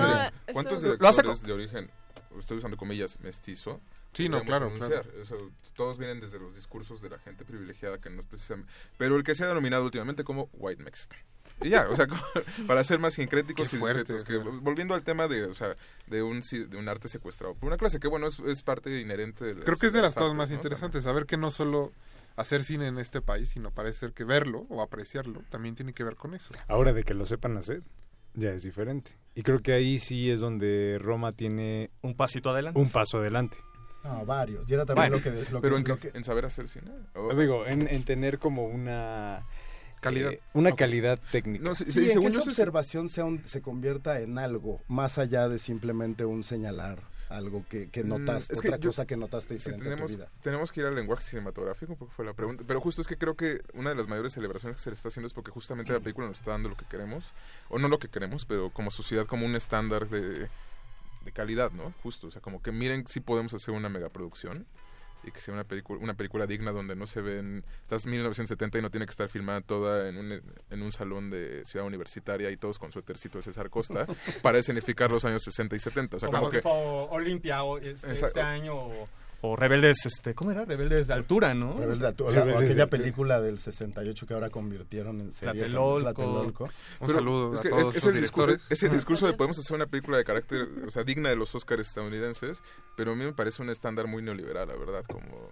¿Cuántos, 0.54 0.82
Ah, 0.84 0.96
lo 0.98 1.08
hace 1.08 1.22
de 1.46 1.52
origen, 1.52 1.90
estoy 2.38 2.56
usando 2.56 2.78
comillas, 2.78 3.18
mestizo? 3.20 3.78
Sí, 4.16 4.30
no, 4.30 4.42
claro, 4.44 4.72
claro. 4.78 5.04
O 5.20 5.24
sea, 5.26 5.36
todos 5.74 5.98
vienen 5.98 6.20
desde 6.20 6.38
los 6.38 6.54
discursos 6.54 7.02
de 7.02 7.10
la 7.10 7.18
gente 7.18 7.44
privilegiada 7.44 7.98
que 7.98 8.08
no 8.08 8.20
es 8.20 8.26
precisamente... 8.26 8.72
Pero 8.96 9.16
el 9.16 9.22
que 9.22 9.34
se 9.34 9.44
ha 9.44 9.48
denominado 9.48 9.84
últimamente 9.84 10.24
como 10.24 10.48
White 10.54 10.82
Mexican. 10.82 11.18
Y 11.60 11.68
ya, 11.70 11.86
o 11.88 11.94
sea, 11.94 12.06
para 12.66 12.82
ser 12.82 12.98
más 12.98 13.14
sincréticos 13.14 13.70
Qué 13.70 13.76
y 13.76 13.78
fuerte, 13.78 14.14
discretos. 14.14 14.24
Que, 14.24 14.42
claro. 14.42 14.60
volviendo 14.62 14.94
al 14.94 15.02
tema 15.02 15.28
de, 15.28 15.44
o 15.44 15.52
sea, 15.52 15.74
de 16.06 16.22
un, 16.22 16.40
de 16.40 16.76
un 16.78 16.88
arte 16.88 17.08
secuestrado. 17.08 17.54
Por 17.54 17.66
una 17.66 17.76
clase 17.76 18.00
que, 18.00 18.08
bueno, 18.08 18.26
es, 18.26 18.38
es 18.40 18.62
parte 18.62 19.00
inherente 19.00 19.44
de 19.44 19.54
las, 19.56 19.64
Creo 19.64 19.76
que 19.76 19.88
es 19.88 19.92
de 19.92 20.00
las 20.00 20.14
cosas 20.14 20.30
artes, 20.30 20.38
más 20.38 20.48
¿no? 20.48 20.56
interesantes, 20.56 21.04
saber 21.04 21.26
que 21.26 21.36
no 21.36 21.50
solo 21.50 21.92
hacer 22.36 22.64
cine 22.64 22.86
en 22.86 22.98
este 22.98 23.20
país, 23.20 23.50
sino 23.50 23.70
parece 23.70 24.00
ser 24.00 24.12
que 24.12 24.24
verlo 24.24 24.66
o 24.70 24.82
apreciarlo 24.82 25.42
también 25.50 25.74
tiene 25.74 25.92
que 25.92 26.04
ver 26.04 26.16
con 26.16 26.34
eso. 26.34 26.54
Ahora 26.68 26.92
de 26.92 27.04
que 27.04 27.12
lo 27.12 27.26
sepan 27.26 27.56
hacer, 27.56 27.82
ya 28.34 28.50
es 28.50 28.62
diferente. 28.62 29.12
Y 29.34 29.42
creo 29.42 29.60
que 29.60 29.72
ahí 29.72 29.98
sí 29.98 30.30
es 30.30 30.40
donde 30.40 30.98
Roma 31.00 31.32
tiene 31.32 31.90
un 32.02 32.14
pasito 32.14 32.50
adelante. 32.50 32.78
Un 32.78 32.90
paso 32.90 33.18
adelante. 33.18 33.56
No, 34.06 34.24
varios. 34.26 34.68
Y 34.70 34.74
era 34.74 34.84
también 34.86 35.10
Bueno, 35.10 35.16
lo 35.16 35.22
que... 35.44 35.50
lo 35.52 35.60
pero 35.60 35.74
que- 35.76 35.80
en, 35.82 35.88
lo 35.88 35.98
que- 35.98 36.10
en 36.14 36.24
saber 36.24 36.44
hacer 36.46 36.68
cine. 36.68 36.90
O- 37.14 37.34
Digo, 37.34 37.66
en, 37.66 37.86
en 37.88 38.04
tener 38.04 38.38
como 38.38 38.64
una 38.66 39.44
Calidad. 40.00 40.32
eh, 40.32 40.40
una 40.52 40.72
calidad 40.72 41.18
técnica. 41.32 41.64
No, 41.64 41.74
sí, 41.74 41.84
Sí, 41.86 41.92
sí, 42.08 42.12
en 42.12 42.20
que 42.20 42.26
esa 42.28 42.40
observación 42.42 43.08
sea 43.08 43.24
un- 43.24 43.46
se 43.46 43.60
convierta 43.62 44.20
en 44.20 44.38
algo, 44.38 44.80
más 44.88 45.18
allá 45.18 45.48
de 45.48 45.58
simplemente 45.58 46.24
un 46.24 46.44
señalar 46.44 47.00
algo 47.28 47.64
que, 47.68 47.90
que 47.90 48.04
Mm, 48.04 48.08
notaste, 48.08 48.52
es 48.54 48.60
que 48.60 48.68
otra 48.68 48.78
yo- 48.78 48.90
cosa 48.90 49.04
que 49.04 49.16
notaste 49.16 49.54
diferente 49.54 49.82
tenemos, 49.82 50.12
a 50.12 50.14
tu 50.14 50.18
vida. 50.20 50.30
tenemos 50.42 50.70
que 50.70 50.80
ir 50.80 50.86
al 50.86 50.94
lenguaje 50.94 51.22
cinematográfico, 51.24 51.96
porque 51.96 52.14
fue 52.14 52.24
la 52.24 52.34
pregunta. 52.34 52.62
Pero 52.64 52.80
justo 52.80 53.00
es 53.00 53.08
que 53.08 53.16
creo 53.18 53.34
que 53.34 53.62
una 53.74 53.90
de 53.90 53.96
las 53.96 54.06
mayores 54.06 54.32
celebraciones 54.32 54.76
que 54.76 54.82
se 54.82 54.90
le 54.90 54.94
está 54.94 55.08
haciendo 55.08 55.26
es 55.26 55.32
porque 55.32 55.50
justamente 55.50 55.92
la 55.92 55.98
película 55.98 56.28
nos 56.28 56.38
está 56.38 56.52
dando 56.52 56.68
lo 56.68 56.76
que 56.76 56.84
queremos, 56.84 57.32
o 57.68 57.80
no 57.80 57.88
lo 57.88 57.98
que 57.98 58.06
queremos, 58.08 58.44
pero 58.44 58.70
como 58.70 58.92
sociedad, 58.92 59.26
como 59.26 59.44
un 59.44 59.56
estándar 59.56 60.08
de, 60.08 60.48
de 61.26 61.32
calidad, 61.32 61.70
¿no? 61.72 61.92
Justo, 62.02 62.28
o 62.28 62.30
sea, 62.30 62.40
como 62.40 62.62
que 62.62 62.72
miren 62.72 63.06
si 63.06 63.20
podemos 63.20 63.52
hacer 63.52 63.74
una 63.74 63.90
megaproducción 63.90 64.66
y 65.24 65.30
que 65.32 65.40
sea 65.40 65.52
una 65.54 65.64
película 65.64 65.98
una 66.00 66.14
película 66.14 66.46
digna 66.46 66.70
donde 66.70 66.94
no 66.94 67.06
se 67.06 67.20
ven 67.20 67.64
estás 67.82 68.04
en 68.04 68.12
1970 68.12 68.78
y 68.78 68.82
no 68.82 68.90
tiene 68.90 69.06
que 69.06 69.10
estar 69.10 69.28
filmada 69.28 69.60
toda 69.60 70.08
en 70.08 70.18
un, 70.18 70.42
en 70.70 70.82
un 70.82 70.92
salón 70.92 71.30
de 71.30 71.64
ciudad 71.64 71.86
universitaria 71.86 72.50
y 72.50 72.56
todos 72.56 72.78
con 72.78 72.92
suétercito 72.92 73.38
de 73.38 73.42
César 73.42 73.68
Costa 73.68 74.06
para 74.42 74.58
escenificar 74.58 75.10
los 75.10 75.24
años 75.24 75.42
60 75.42 75.74
y 75.74 75.78
70 75.78 76.16
o 76.16 76.20
sea 76.20 76.28
como 76.28 76.38
como 76.38 76.50
que 76.50 76.58
tipo 76.58 76.70
Olimpia 77.10 77.64
o 77.64 77.78
este, 77.78 78.12
este 78.12 78.40
año 78.40 78.76
o, 78.76 79.08
o 79.42 79.54
Rebeldes, 79.56 79.98
este, 80.06 80.34
¿cómo 80.34 80.50
era? 80.50 80.64
Rebeldes 80.64 81.06
de 81.06 81.14
altura, 81.14 81.54
¿no? 81.54 81.74
Rebelde 81.78 82.00
de 82.02 82.06
Altura, 82.08 82.30
Rebeldes 82.32 82.56
o 82.56 82.60
de- 82.60 82.66
aquella 82.66 82.86
película 82.88 83.40
del 83.40 83.58
68 83.58 84.26
que 84.26 84.34
ahora 84.34 84.50
convirtieron 84.50 85.20
en 85.20 85.32
serie. 85.32 85.54
Tlatelolco. 85.64 86.00
Tlatelolco. 86.14 86.64
Un 86.64 86.70
Pero 87.06 87.12
saludo 87.12 87.52
es 87.54 87.60
a 87.60 87.62
que 87.62 87.68
todos 87.68 87.82
es, 87.82 87.88
es 87.90 87.96
esos 87.98 88.14
el 88.14 88.20
discurso, 88.20 88.46
directores. 88.48 88.72
ese 88.72 88.88
discurso 88.88 89.26
de 89.26 89.32
podemos 89.34 89.58
hacer 89.58 89.74
una 89.76 89.86
película 89.86 90.16
de 90.18 90.24
carácter, 90.24 90.66
o 90.86 90.90
sea, 90.90 91.04
digna 91.04 91.28
de 91.28 91.36
los 91.36 91.54
Oscars 91.54 91.86
estadounidenses, 91.86 92.62
pero 92.96 93.12
a 93.12 93.14
mí 93.14 93.24
me 93.24 93.32
parece 93.32 93.62
un 93.62 93.70
estándar 93.70 94.06
muy 94.06 94.22
neoliberal, 94.22 94.68
la 94.68 94.76
verdad, 94.76 95.04
como 95.10 95.50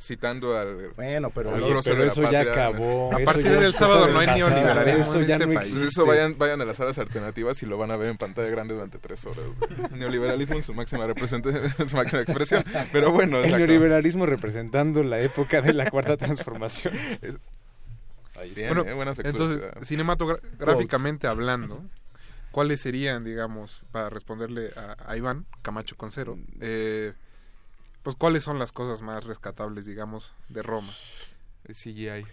citando 0.00 0.56
al 0.56 0.90
Bueno, 0.96 1.30
pero 1.30 1.54
al 1.54 1.62
pero 1.84 2.04
eso 2.04 2.30
ya 2.30 2.40
acabó, 2.42 3.12
A 3.14 3.18
partir 3.18 3.50
del 3.50 3.64
es 3.64 3.74
sábado 3.74 4.08
no 4.08 4.18
hay 4.20 4.26
pasado, 4.26 4.50
neoliberalismo 4.50 5.02
eso 5.02 5.20
en 5.20 5.26
ya 5.26 5.34
este 5.34 5.46
no 5.46 5.54
país. 5.54 5.68
Existe. 5.68 5.88
eso 5.88 6.06
vayan, 6.06 6.38
vayan 6.38 6.60
a 6.60 6.64
las 6.64 6.76
salas 6.76 6.98
alternativas 6.98 7.62
y 7.62 7.66
lo 7.66 7.76
van 7.78 7.90
a 7.90 7.96
ver 7.96 8.08
en 8.10 8.16
pantalla 8.16 8.48
grande 8.48 8.74
durante 8.74 8.98
tres 8.98 9.24
horas. 9.26 9.44
Neoliberalismo 9.92 10.56
en 10.56 10.62
su 10.62 10.74
máxima 10.74 11.06
representación, 11.06 11.64
en 11.78 11.88
su 11.88 11.96
máxima 11.96 12.22
expresión. 12.22 12.64
Pero 12.92 13.12
bueno, 13.12 13.23
el 13.24 13.44
exacto. 13.44 13.58
neoliberalismo 13.58 14.26
representando 14.26 15.02
la 15.02 15.20
época 15.20 15.60
de 15.62 15.72
la 15.72 15.90
cuarta 15.90 16.16
transformación. 16.16 16.94
Ahí 18.36 18.52
está, 18.54 18.74
Bueno, 18.94 19.12
eh, 19.12 19.16
entonces, 19.24 19.62
cinematográficamente 19.86 21.26
hablando, 21.26 21.84
¿cuáles 22.50 22.80
serían, 22.80 23.24
digamos, 23.24 23.80
para 23.92 24.10
responderle 24.10 24.70
a, 24.76 24.96
a 25.10 25.16
Iván 25.16 25.46
Camacho 25.62 25.96
Concero, 25.96 26.36
eh, 26.60 27.12
pues 28.02 28.16
cuáles 28.16 28.42
son 28.42 28.58
las 28.58 28.72
cosas 28.72 29.02
más 29.02 29.24
rescatables, 29.24 29.86
digamos, 29.86 30.34
de 30.48 30.62
Roma? 30.62 30.92
El 31.64 31.74
CGI. 31.74 32.26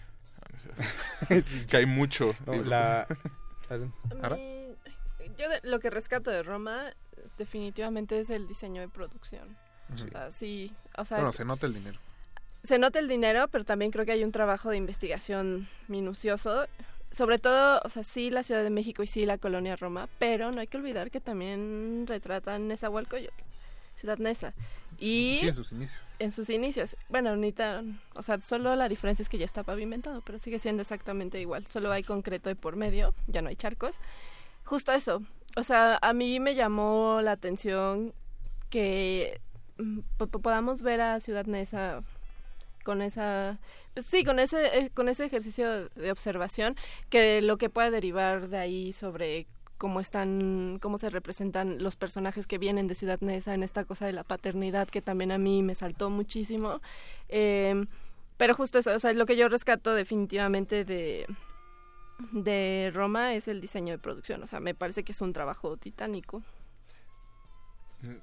que 1.68 1.78
hay 1.78 1.86
mucho. 1.86 2.36
No, 2.46 2.54
la- 2.64 3.08
A 3.70 4.30
mí, 4.32 4.68
yo 5.38 5.50
de- 5.50 5.62
lo 5.64 5.80
que 5.80 5.90
rescato 5.90 6.30
de 6.32 6.44
Roma 6.44 6.94
definitivamente 7.38 8.20
es 8.20 8.30
el 8.30 8.48
diseño 8.48 8.82
de 8.82 8.90
producción. 8.90 9.56
Sí. 10.32 10.72
O 10.98 11.06
sea, 11.06 11.18
Bueno, 11.18 11.32
se 11.32 11.46
nota 11.46 11.66
el 11.68 11.74
dinero. 11.74 12.00
se 12.64 12.78
nota 12.80 13.00
el 13.00 13.08
dinero, 13.08 13.48
pero 13.50 13.64
también 13.66 13.92
creo 13.92 14.06
que 14.06 14.12
hay 14.12 14.24
un 14.24 14.32
trabajo 14.32 14.70
de 14.70 14.78
investigación 14.78 15.68
minucioso. 15.88 16.66
Sobre 17.12 17.40
todo, 17.40 17.82
o 17.84 17.90
sea, 17.90 18.04
sí 18.04 18.30
la 18.30 18.44
Ciudad 18.44 18.64
de 18.64 18.70
México 18.70 19.04
y 19.04 19.08
sí 19.08 19.26
la 19.26 19.38
colonia 19.38 19.76
Roma, 19.76 20.08
pero 20.18 20.52
no 20.52 20.62
hay 20.62 20.68
que 20.68 20.78
olvidar 20.78 21.12
que 21.12 21.20
también 21.20 22.06
retratan 22.08 22.70
Nezahualcóyotl, 22.70 23.34
Ciudad 23.96 24.18
Neza. 24.18 24.54
Y 24.98 25.38
Sí, 25.42 25.48
en 25.50 25.56
sus 25.56 25.72
inicios. 25.74 26.00
en 26.20 26.32
sus 26.32 26.50
inicios. 26.50 26.96
Bueno, 27.10 27.32
ahorita, 27.32 27.84
o 28.14 28.22
sea, 28.22 28.40
solo 28.40 28.76
la 28.78 28.88
diferencia 28.88 29.24
es 29.24 29.30
que 29.30 29.38
ya 29.38 29.46
está 29.46 29.64
pavimentado, 29.64 30.22
pero 30.22 30.40
sigue 30.40 30.60
siendo 30.60 30.82
exactamente 30.84 31.42
igual. 31.42 31.68
Solo 31.68 31.92
hay 31.92 32.04
concreto 32.04 32.48
de 32.48 32.56
por 32.56 32.78
medio, 32.78 33.14
ya 33.28 33.42
no 33.42 33.50
hay 33.50 33.56
charcos. 33.58 33.96
Justo 34.64 34.94
eso. 34.94 35.22
O 35.58 35.64
sea, 35.64 36.00
a 36.02 36.14
mí 36.14 36.40
me 36.40 36.56
llamó 36.56 37.20
la 37.22 37.34
atención 37.34 38.14
que 38.70 39.42
po- 40.18 40.28
podamos 40.28 40.84
ver 40.84 41.02
a 41.02 41.20
Ciudad 41.20 41.46
Neza 41.46 42.02
con 42.84 43.02
esa 43.02 43.60
pues 43.94 44.06
sí 44.08 44.24
con 44.24 44.40
ese 44.40 44.80
eh, 44.80 44.90
con 44.94 45.08
ese 45.10 45.26
ejercicio 45.26 45.90
de 45.90 46.12
observación 46.12 46.76
que 47.10 47.42
lo 47.42 47.58
que 47.58 47.70
puede 47.70 47.92
derivar 47.92 48.48
de 48.50 48.58
ahí 48.58 48.94
sobre 48.94 49.46
cómo 49.78 50.00
están, 50.00 50.78
cómo 50.82 51.00
se 51.00 51.10
representan 51.10 51.82
los 51.84 51.96
personajes 51.96 52.46
que 52.46 52.60
vienen 52.60 52.88
de 52.88 52.94
Ciudad 52.96 53.20
Neza 53.22 53.56
en 53.56 53.64
esta 53.64 53.84
cosa 53.84 54.06
de 54.06 54.14
la 54.14 54.24
paternidad 54.24 54.88
que 54.88 55.02
también 55.02 55.32
a 55.32 55.40
mí 55.40 55.64
me 55.64 55.74
saltó 55.74 56.12
muchísimo. 56.12 56.82
Eh, 57.30 57.86
pero 58.38 58.54
justo 58.54 58.78
eso, 58.78 58.94
o 58.94 59.00
sea, 59.00 59.12
lo 59.14 59.26
que 59.26 59.36
yo 59.36 59.50
rescato 59.50 59.96
definitivamente 59.96 60.86
de, 60.86 61.26
de 62.32 62.92
Roma 62.94 63.34
es 63.34 63.48
el 63.48 63.60
diseño 63.60 63.94
de 63.94 63.98
producción. 63.98 64.44
O 64.44 64.48
sea, 64.48 64.60
me 64.60 64.76
parece 64.76 65.04
que 65.04 65.14
es 65.14 65.22
un 65.22 65.34
trabajo 65.34 65.78
titánico. 65.78 66.44
Mm, 68.02 68.18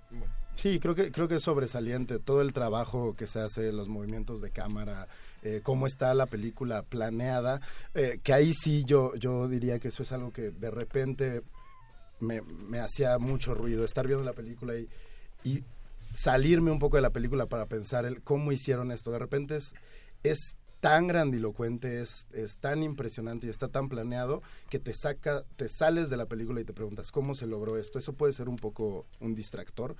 Sí, 0.60 0.80
creo 0.80 0.96
que, 0.96 1.12
creo 1.12 1.28
que 1.28 1.36
es 1.36 1.44
sobresaliente 1.44 2.18
todo 2.18 2.42
el 2.42 2.52
trabajo 2.52 3.14
que 3.14 3.28
se 3.28 3.38
hace, 3.38 3.70
los 3.70 3.86
movimientos 3.86 4.40
de 4.40 4.50
cámara, 4.50 5.06
eh, 5.44 5.60
cómo 5.62 5.86
está 5.86 6.12
la 6.14 6.26
película 6.26 6.82
planeada, 6.82 7.60
eh, 7.94 8.18
que 8.24 8.32
ahí 8.32 8.52
sí 8.52 8.82
yo, 8.84 9.14
yo 9.14 9.46
diría 9.46 9.78
que 9.78 9.86
eso 9.86 10.02
es 10.02 10.10
algo 10.10 10.32
que 10.32 10.50
de 10.50 10.72
repente 10.72 11.42
me, 12.18 12.42
me 12.42 12.80
hacía 12.80 13.20
mucho 13.20 13.54
ruido, 13.54 13.84
estar 13.84 14.08
viendo 14.08 14.24
la 14.24 14.32
película 14.32 14.74
y, 14.76 14.88
y 15.44 15.62
salirme 16.12 16.72
un 16.72 16.80
poco 16.80 16.96
de 16.96 17.02
la 17.02 17.10
película 17.10 17.46
para 17.46 17.66
pensar 17.66 18.04
el 18.04 18.20
cómo 18.22 18.50
hicieron 18.50 18.90
esto. 18.90 19.12
De 19.12 19.20
repente 19.20 19.58
es, 19.58 19.74
es 20.24 20.56
tan 20.80 21.06
grandilocuente, 21.06 22.00
es, 22.00 22.26
es 22.32 22.56
tan 22.56 22.82
impresionante 22.82 23.46
y 23.46 23.50
está 23.50 23.68
tan 23.68 23.88
planeado 23.88 24.42
que 24.70 24.80
te 24.80 24.92
saca, 24.92 25.44
te 25.54 25.68
sales 25.68 26.10
de 26.10 26.16
la 26.16 26.26
película 26.26 26.60
y 26.60 26.64
te 26.64 26.72
preguntas 26.72 27.12
cómo 27.12 27.36
se 27.36 27.46
logró 27.46 27.78
esto. 27.78 28.00
Eso 28.00 28.14
puede 28.14 28.32
ser 28.32 28.48
un 28.48 28.56
poco 28.56 29.06
un 29.20 29.36
distractor, 29.36 29.94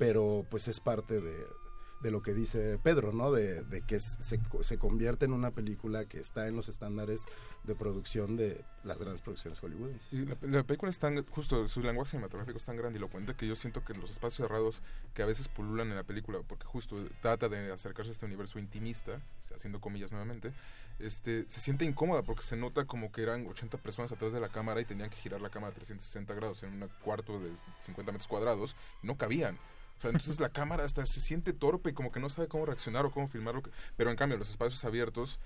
pero 0.00 0.46
pues 0.48 0.66
es 0.66 0.80
parte 0.80 1.20
de, 1.20 2.10
lo 2.10 2.22
que 2.22 2.32
dice 2.32 2.78
Pedro, 2.82 3.12
¿no? 3.12 3.30
De, 3.32 3.62
de 3.64 3.82
que 3.82 4.00
se, 4.00 4.40
se 4.62 4.78
convierte 4.78 5.26
en 5.26 5.34
una 5.34 5.50
película 5.50 6.06
que 6.06 6.18
está 6.18 6.48
en 6.48 6.56
los 6.56 6.70
estándares 6.70 7.26
de 7.64 7.74
producción 7.74 8.34
de 8.34 8.64
las 8.82 8.98
grandes 8.98 9.20
producciones 9.20 9.60
hollywoodenses. 9.60 10.10
Y 10.10 10.24
la, 10.24 10.38
la 10.40 10.62
película 10.62 10.88
es 10.88 10.98
tan, 10.98 11.22
justo 11.26 11.68
su 11.68 11.82
lenguaje 11.82 12.12
cinematográfico 12.12 12.56
es 12.56 12.64
tan 12.64 12.78
grandilocuente 12.78 13.34
que 13.34 13.46
yo 13.46 13.54
siento 13.54 13.84
que 13.84 13.92
los 13.92 14.10
espacios 14.10 14.48
cerrados 14.48 14.82
que 15.12 15.22
a 15.22 15.26
veces 15.26 15.48
pululan 15.48 15.90
en 15.90 15.96
la 15.96 16.04
película, 16.04 16.38
porque 16.48 16.64
justo 16.64 16.96
trata 17.20 17.50
de 17.50 17.70
acercarse 17.70 18.08
a 18.10 18.12
este 18.12 18.24
universo 18.24 18.58
intimista, 18.58 19.20
haciendo 19.54 19.82
comillas 19.82 20.12
nuevamente, 20.12 20.54
este, 20.98 21.44
se 21.46 21.60
siente 21.60 21.84
incómoda 21.84 22.22
porque 22.22 22.42
se 22.42 22.56
nota 22.56 22.86
como 22.86 23.12
que 23.12 23.22
eran 23.22 23.46
80 23.46 23.76
personas 23.76 24.12
atrás 24.12 24.32
de 24.32 24.40
la 24.40 24.48
cámara 24.48 24.80
y 24.80 24.86
tenían 24.86 25.10
que 25.10 25.18
girar 25.18 25.42
la 25.42 25.50
cámara 25.50 25.72
a 25.72 25.74
360 25.74 26.32
grados 26.32 26.62
en 26.62 26.82
un 26.82 26.88
cuarto 27.04 27.38
de 27.38 27.50
50 27.80 28.12
metros 28.12 28.28
cuadrados, 28.28 28.74
y 29.02 29.06
no 29.06 29.18
cabían. 29.18 29.58
O 30.00 30.02
sea, 30.02 30.12
entonces 30.12 30.40
la 30.40 30.48
cámara 30.48 30.84
hasta 30.84 31.04
se 31.04 31.20
siente 31.20 31.52
torpe 31.52 31.92
como 31.92 32.10
que 32.10 32.20
no 32.20 32.30
sabe 32.30 32.48
cómo 32.48 32.64
reaccionar 32.64 33.04
o 33.04 33.10
cómo 33.10 33.28
filmarlo. 33.28 33.60
Pero 33.98 34.08
en 34.08 34.16
cambio, 34.16 34.38
los 34.38 34.48
espacios 34.48 34.82
abiertos 34.86 35.38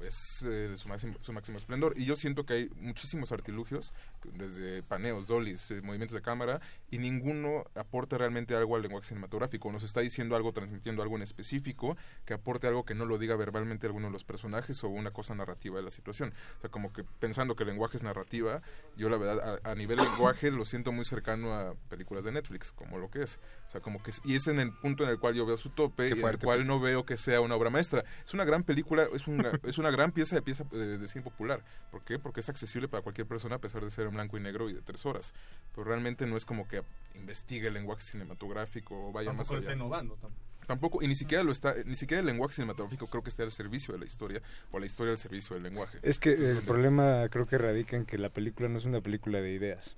es 0.00 0.44
eh, 0.48 0.72
su, 0.76 0.88
máximo, 0.88 1.14
su 1.20 1.32
máximo 1.32 1.58
esplendor. 1.58 1.94
Y 1.96 2.06
yo 2.06 2.16
siento 2.16 2.44
que 2.44 2.54
hay 2.54 2.70
muchísimos 2.74 3.30
artilugios, 3.30 3.94
desde 4.24 4.82
paneos, 4.82 5.28
dollies, 5.28 5.70
eh, 5.70 5.80
movimientos 5.80 6.16
de 6.16 6.22
cámara, 6.22 6.60
y 6.90 6.98
ninguno 6.98 7.66
aporta 7.76 8.18
realmente 8.18 8.56
algo 8.56 8.74
al 8.74 8.82
lenguaje 8.82 9.06
cinematográfico. 9.06 9.70
Nos 9.70 9.84
está 9.84 10.00
diciendo 10.00 10.34
algo, 10.34 10.52
transmitiendo 10.52 11.04
algo 11.04 11.14
en 11.14 11.22
específico, 11.22 11.96
que 12.24 12.34
aporte 12.34 12.66
algo 12.66 12.84
que 12.84 12.96
no 12.96 13.06
lo 13.06 13.16
diga 13.16 13.36
verbalmente 13.36 13.86
alguno 13.86 14.08
de 14.08 14.12
los 14.12 14.24
personajes 14.24 14.82
o 14.82 14.88
una 14.88 15.12
cosa 15.12 15.36
narrativa 15.36 15.76
de 15.76 15.84
la 15.84 15.90
situación. 15.90 16.34
O 16.58 16.60
sea, 16.62 16.70
como 16.70 16.92
que 16.92 17.04
pensando 17.04 17.54
que 17.54 17.62
el 17.62 17.68
lenguaje 17.68 17.96
es 17.96 18.02
narrativa, 18.02 18.60
yo 18.96 19.08
la 19.08 19.18
verdad, 19.18 19.60
a, 19.62 19.70
a 19.70 19.74
nivel 19.76 19.98
lenguaje 19.98 20.50
lo 20.50 20.64
siento 20.64 20.90
muy 20.90 21.04
cercano 21.04 21.54
a 21.54 21.74
películas 21.88 22.24
de 22.24 22.32
Netflix, 22.32 22.72
como 22.72 22.98
lo 22.98 23.08
que 23.08 23.22
es. 23.22 23.40
O 23.68 23.70
sea, 23.70 23.80
como 23.80 23.99
que 24.02 24.10
es, 24.10 24.20
y 24.24 24.34
es 24.34 24.46
en 24.46 24.58
el 24.60 24.72
punto 24.72 25.04
en 25.04 25.10
el 25.10 25.18
cual 25.18 25.34
yo 25.34 25.44
veo 25.46 25.56
su 25.56 25.70
tope 25.70 26.08
y 26.08 26.12
en 26.12 26.26
el 26.26 26.38
cual 26.38 26.66
no 26.66 26.80
veo 26.80 27.04
que 27.04 27.16
sea 27.16 27.40
una 27.40 27.54
obra 27.54 27.70
maestra. 27.70 28.04
Es 28.24 28.34
una 28.34 28.44
gran 28.44 28.62
película, 28.64 29.06
es 29.14 29.26
una, 29.28 29.50
es 29.64 29.78
una 29.78 29.90
gran 29.90 30.12
pieza 30.12 30.34
de 30.36 30.42
pieza 30.42 30.64
de, 30.64 30.98
de 30.98 31.08
cine 31.08 31.22
popular. 31.22 31.62
¿Por 31.90 32.02
qué? 32.02 32.18
Porque 32.18 32.40
es 32.40 32.48
accesible 32.48 32.88
para 32.88 33.02
cualquier 33.02 33.26
persona 33.26 33.56
a 33.56 33.58
pesar 33.60 33.82
de 33.84 33.90
ser 33.90 34.06
en 34.06 34.14
blanco 34.14 34.36
y 34.36 34.40
negro 34.40 34.68
y 34.70 34.74
de 34.74 34.82
tres 34.82 35.06
horas. 35.06 35.34
Pero 35.74 35.84
realmente 35.84 36.26
no 36.26 36.36
es 36.36 36.44
como 36.44 36.66
que 36.68 36.82
investigue 37.14 37.68
el 37.68 37.74
lenguaje 37.74 38.02
cinematográfico 38.02 39.08
o 39.08 39.12
vaya 39.12 39.26
Tampoco 39.28 39.42
más 39.44 39.50
allá. 39.50 39.58
está 39.60 39.72
innovando. 39.72 40.14
tampoco. 40.16 40.40
Tampoco, 40.66 41.02
y 41.02 41.08
ni 41.08 41.16
siquiera 41.16 41.42
lo 41.42 41.50
está, 41.50 41.74
ni 41.84 41.96
siquiera 41.96 42.20
el 42.20 42.26
lenguaje 42.26 42.54
cinematográfico 42.54 43.08
creo 43.08 43.24
que 43.24 43.30
esté 43.30 43.42
al 43.42 43.50
servicio 43.50 43.92
de 43.92 43.98
la 43.98 44.06
historia, 44.06 44.40
o 44.70 44.78
la 44.78 44.86
historia 44.86 45.10
al 45.10 45.18
servicio 45.18 45.54
del 45.54 45.64
lenguaje. 45.64 45.98
Es 46.02 46.20
que 46.20 46.30
Entonces, 46.30 46.48
el 46.50 46.54
donde- 46.58 46.68
problema 46.70 47.28
creo 47.28 47.46
que 47.46 47.58
radica 47.58 47.96
en 47.96 48.06
que 48.06 48.18
la 48.18 48.28
película 48.28 48.68
no 48.68 48.78
es 48.78 48.84
una 48.84 49.00
película 49.00 49.40
de 49.40 49.52
ideas. 49.52 49.96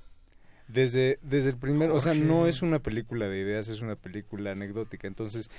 Desde, 0.73 1.19
desde 1.23 1.51
el 1.51 1.57
primer, 1.57 1.91
o 1.91 2.01
sea, 2.01 2.15
no 2.15 2.47
es 2.47 2.63
una 2.63 2.79
película 2.79 3.29
de 3.29 3.41
ideas, 3.41 3.69
es 3.69 3.81
una 3.81 3.97
película 3.97 4.53
anecdótica. 4.53 5.07
Entonces, 5.07 5.51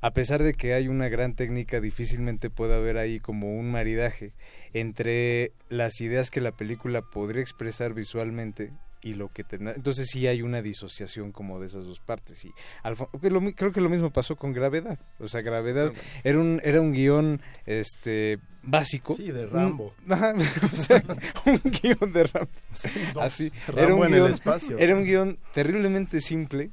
a 0.00 0.12
pesar 0.12 0.42
de 0.42 0.54
que 0.54 0.74
hay 0.74 0.88
una 0.88 1.08
gran 1.08 1.34
técnica, 1.34 1.80
difícilmente 1.80 2.50
puede 2.50 2.74
haber 2.74 2.96
ahí 2.96 3.20
como 3.20 3.58
un 3.58 3.70
maridaje 3.70 4.32
entre 4.72 5.52
las 5.68 6.00
ideas 6.00 6.30
que 6.30 6.40
la 6.40 6.52
película 6.52 7.02
podría 7.02 7.42
expresar 7.42 7.94
visualmente 7.94 8.70
y 9.02 9.14
lo 9.14 9.28
que 9.32 9.44
tendrá. 9.44 9.72
Entonces 9.74 10.08
sí 10.10 10.26
hay 10.26 10.42
una 10.42 10.62
disociación 10.62 11.32
como 11.32 11.58
de 11.60 11.66
esas 11.66 11.84
dos 11.86 12.00
partes. 12.00 12.44
Y 12.44 12.52
al 12.82 12.96
fo- 12.96 13.08
que 13.20 13.30
lo 13.30 13.40
mi- 13.40 13.54
creo 13.54 13.72
que 13.72 13.80
lo 13.80 13.88
mismo 13.88 14.10
pasó 14.10 14.36
con 14.36 14.52
Gravedad. 14.52 14.98
O 15.18 15.28
sea, 15.28 15.40
Gravedad 15.40 15.92
era 16.24 16.38
un, 16.38 16.60
era 16.64 16.80
un 16.80 16.92
guion 16.92 17.40
este, 17.66 18.38
básico. 18.62 19.14
Sí, 19.14 19.30
de 19.32 19.44
Un- 19.46 19.50
Rambo. 19.50 19.94
Ajá, 20.08 20.34
o 20.72 20.76
sea, 20.76 21.02
un 21.46 21.60
guion 21.64 22.12
de 22.12 22.24
Rambo. 22.24 22.50
Así. 23.20 23.50
Rambo 23.66 23.80
era 23.82 23.94
un 23.94 24.06
en 24.06 24.14
el 24.14 24.30
espacio. 24.30 24.78
Era 24.78 24.94
un 24.94 25.04
guion 25.04 25.38
terriblemente 25.54 26.20
simple 26.20 26.70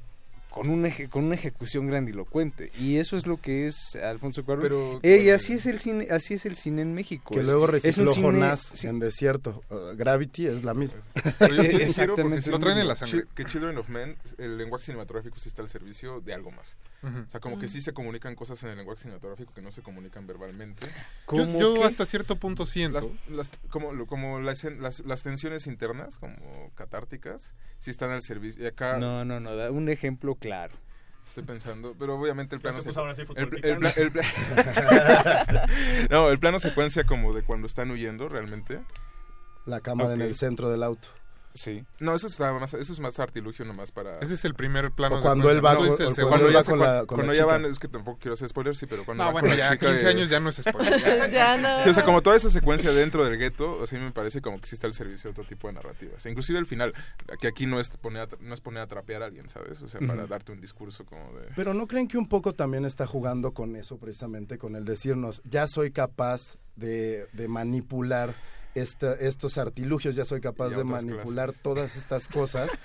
con 0.58 0.70
un 0.70 0.86
eje, 0.86 1.08
con 1.10 1.24
una 1.26 1.36
ejecución 1.36 1.88
grandilocuente 1.88 2.72
y 2.80 2.98
eso 2.98 3.16
es 3.18 3.28
lo 3.28 3.38
que 3.38 3.68
es 3.68 3.96
Alfonso 3.96 4.44
Cuarón 4.44 4.62
Pero- 4.64 5.00
Eh, 5.04 5.24
y 5.24 5.30
así 5.30 5.54
es 5.54 5.66
el 5.66 5.80
cine 5.80 6.08
así 6.10 6.34
es 6.34 6.46
el 6.46 6.56
cine 6.56 6.82
en 6.82 6.94
México 6.94 7.34
Que 7.34 7.42
Es- 7.42 7.46
luego 7.46 7.64
es 7.66 7.70
un 7.70 7.72
recicló 7.74 8.12
cine- 8.14 8.24
Jonás 8.26 8.72
sí, 8.74 8.88
en 8.88 9.00
Desierto. 9.00 9.62
Uh, 9.70 9.96
Gravity 9.96 10.48
es 10.48 10.64
la 10.64 10.74
misma. 10.74 11.00
Pero 11.40 11.56
yo- 11.56 11.56
yo 11.56 11.62
difiero 11.64 11.84
Exactamente 11.86 12.36
porque 12.38 12.50
lo 12.52 12.60
traen 12.60 12.78
en 12.80 12.88
la 12.88 12.96
sangre. 12.96 13.26
Que 13.36 13.46
Children 13.46 13.78
of 13.78 13.90
Men, 13.90 14.18
el 14.38 14.58
lenguaje 14.58 14.86
cinematográfico 14.86 15.38
sí 15.40 15.50
está 15.50 15.62
al 15.62 15.70
servicio 15.70 16.22
de 16.22 16.34
algo 16.34 16.52
más. 16.52 16.76
Ujú. 17.04 17.20
O 17.28 17.30
sea, 17.30 17.40
como 17.40 17.60
que 17.60 17.66
Ujú. 17.66 17.74
sí 17.74 17.82
se 17.82 17.94
comunican 17.94 18.36
cosas 18.36 18.62
en 18.64 18.70
el 18.72 18.78
lenguaje 18.78 19.02
cinematográfico 19.02 19.54
que 19.54 19.62
no 19.62 19.72
se 19.72 19.82
comunican 19.82 20.26
verbalmente. 20.28 20.88
Yo, 21.32 21.46
yo 21.60 21.84
hasta 21.86 22.06
cierto 22.06 22.36
punto 22.38 22.66
siento. 22.66 23.00
Las, 23.00 23.08
las- 23.30 23.52
como 23.70 23.94
lo- 23.94 24.08
como 24.08 24.40
las, 24.40 24.64
las, 24.64 25.02
las 25.02 25.22
tensiones 25.24 25.68
internas, 25.68 26.18
como 26.20 26.36
catárticas, 26.76 27.54
sí 27.80 27.92
están 27.92 28.12
al 28.12 28.22
servicio. 28.24 28.64
Y 28.64 28.68
acá 28.68 28.98
no 28.98 29.26
no 29.26 29.40
no 29.40 29.56
da 29.56 29.72
un 29.72 29.90
ejemplo 29.90 30.36
claro 30.36 30.47
estoy 31.26 31.44
pensando, 31.44 31.94
pero 32.00 32.16
obviamente 32.20 32.56
el 32.56 32.62
plano 32.62 32.78
Eso, 32.80 32.90
secu- 32.90 32.98
ahora 32.98 33.16
sí, 33.16 33.26
fútbol 33.26 33.44
el, 33.44 33.50
pl- 33.50 33.70
el 33.70 33.78
pla- 33.80 33.90
picante. 33.90 34.02
el 34.02 34.12
pla- 34.12 35.68
no, 36.10 36.30
el 36.30 36.40
plano 36.40 36.60
secuencia 36.60 37.04
como 37.06 37.34
de 37.34 37.44
cuando 37.44 37.68
están 37.68 37.92
huyendo 37.92 38.30
realmente. 38.30 38.80
La 39.66 39.82
cámara 39.82 40.14
en 40.14 40.22
el 40.22 40.34
centro 40.36 40.70
del 40.70 40.84
auto. 40.84 41.10
Sí. 41.54 41.84
No, 42.00 42.14
eso 42.14 42.28
es, 42.28 42.40
más, 42.40 42.74
eso 42.76 42.94
es 42.94 43.00
más 43.00 43.20
artilugio 43.20 43.66
nomás 43.66 43.92
para... 43.92 44.20
Ese 44.20 44.36
es 44.36 44.46
el 44.46 44.54
primer 44.54 44.92
plano. 44.92 45.18
O 45.18 45.22
cuando 45.22 45.50
él 45.50 45.64
va 45.66 45.74
¿no? 45.74 45.80
o 45.92 45.96
cuando 46.28 46.48
él 46.48 46.54
ya 46.54 46.60
va 46.60 46.64
se- 46.64 46.70
con 46.72 46.80
cuando, 46.80 46.86
la- 46.86 47.00
con 47.00 47.08
cuando 47.18 47.24
la 47.24 47.34
ya 47.34 47.44
chica. 47.44 47.46
van, 47.54 47.66
es 47.66 47.80
que 47.80 47.88
tampoco 47.88 48.20
quiero 48.20 48.34
hacer 48.36 48.50
spoilers, 48.50 48.78
sí, 48.78 48.86
pero 48.86 49.04
cuando 49.06 49.24
No, 49.24 49.28
va 49.28 49.32
bueno, 49.34 49.48
con 49.50 49.58
la 49.58 49.64
ya 49.66 49.72
chica 49.74 49.88
15 49.88 50.04
de- 50.04 50.10
años 50.12 50.30
ya 50.30 50.40
no 50.40 50.50
es 50.50 50.58
spoiler. 50.58 51.02
Ya 51.32 51.58
no. 51.58 51.84
Sí, 51.84 51.90
o 51.90 51.94
sea, 51.94 52.04
como 52.04 52.22
toda 52.22 52.36
esa 52.36 52.50
secuencia 52.52 52.92
dentro 52.92 53.26
del 53.26 53.38
gueto, 53.40 53.78
o 53.80 53.88
sea, 53.88 53.98
a 53.98 54.02
mí 54.02 54.06
me 54.06 54.12
parece 54.14 54.42
como 54.42 54.60
que 54.60 54.68
sí 54.68 54.76
está 54.76 54.86
al 54.88 54.94
servicio 54.94 55.30
de 55.30 55.32
otro 55.32 55.46
tipo 55.46 55.68
de 55.68 55.74
narrativas. 55.74 56.26
Inclusive 56.28 56.60
el 56.60 56.68
final, 56.68 56.94
que 57.42 57.48
aquí 57.48 57.66
no 57.66 57.80
es 57.80 57.90
poner 57.90 58.22
a, 58.24 58.28
no 58.40 58.54
es 58.54 58.62
poner 58.62 58.84
a 58.84 58.88
trapear 58.88 59.24
a 59.24 59.26
alguien, 59.26 59.50
¿sabes? 59.50 59.82
O 59.82 59.88
sea, 59.88 60.00
para 60.06 60.28
darte 60.28 60.52
un 60.52 60.62
discurso 60.62 61.06
como 61.06 61.34
de... 61.40 61.48
Pero 61.56 61.74
¿no 61.74 61.88
creen 61.88 62.08
que 62.08 62.18
un 62.18 62.30
poco 62.30 62.54
también 62.54 62.86
está 62.86 63.08
jugando 63.08 63.54
con 63.54 63.76
eso 63.76 63.98
precisamente, 63.98 64.58
con 64.60 64.76
el 64.76 64.86
decirnos, 64.86 65.42
ya 65.44 65.68
soy 65.68 65.90
capaz 65.92 66.58
de, 66.76 67.28
de 67.34 67.48
manipular 67.48 68.34
esta- 68.76 69.14
estos 69.16 69.58
artilugios, 69.58 70.16
ya 70.16 70.26
soy 70.26 70.42
capaz 70.42 70.70
de 70.70 70.84
manipular 70.84 71.48
clases. 71.48 71.62
todas 71.64 71.96
estas 71.98 72.28
cosas 72.30 72.78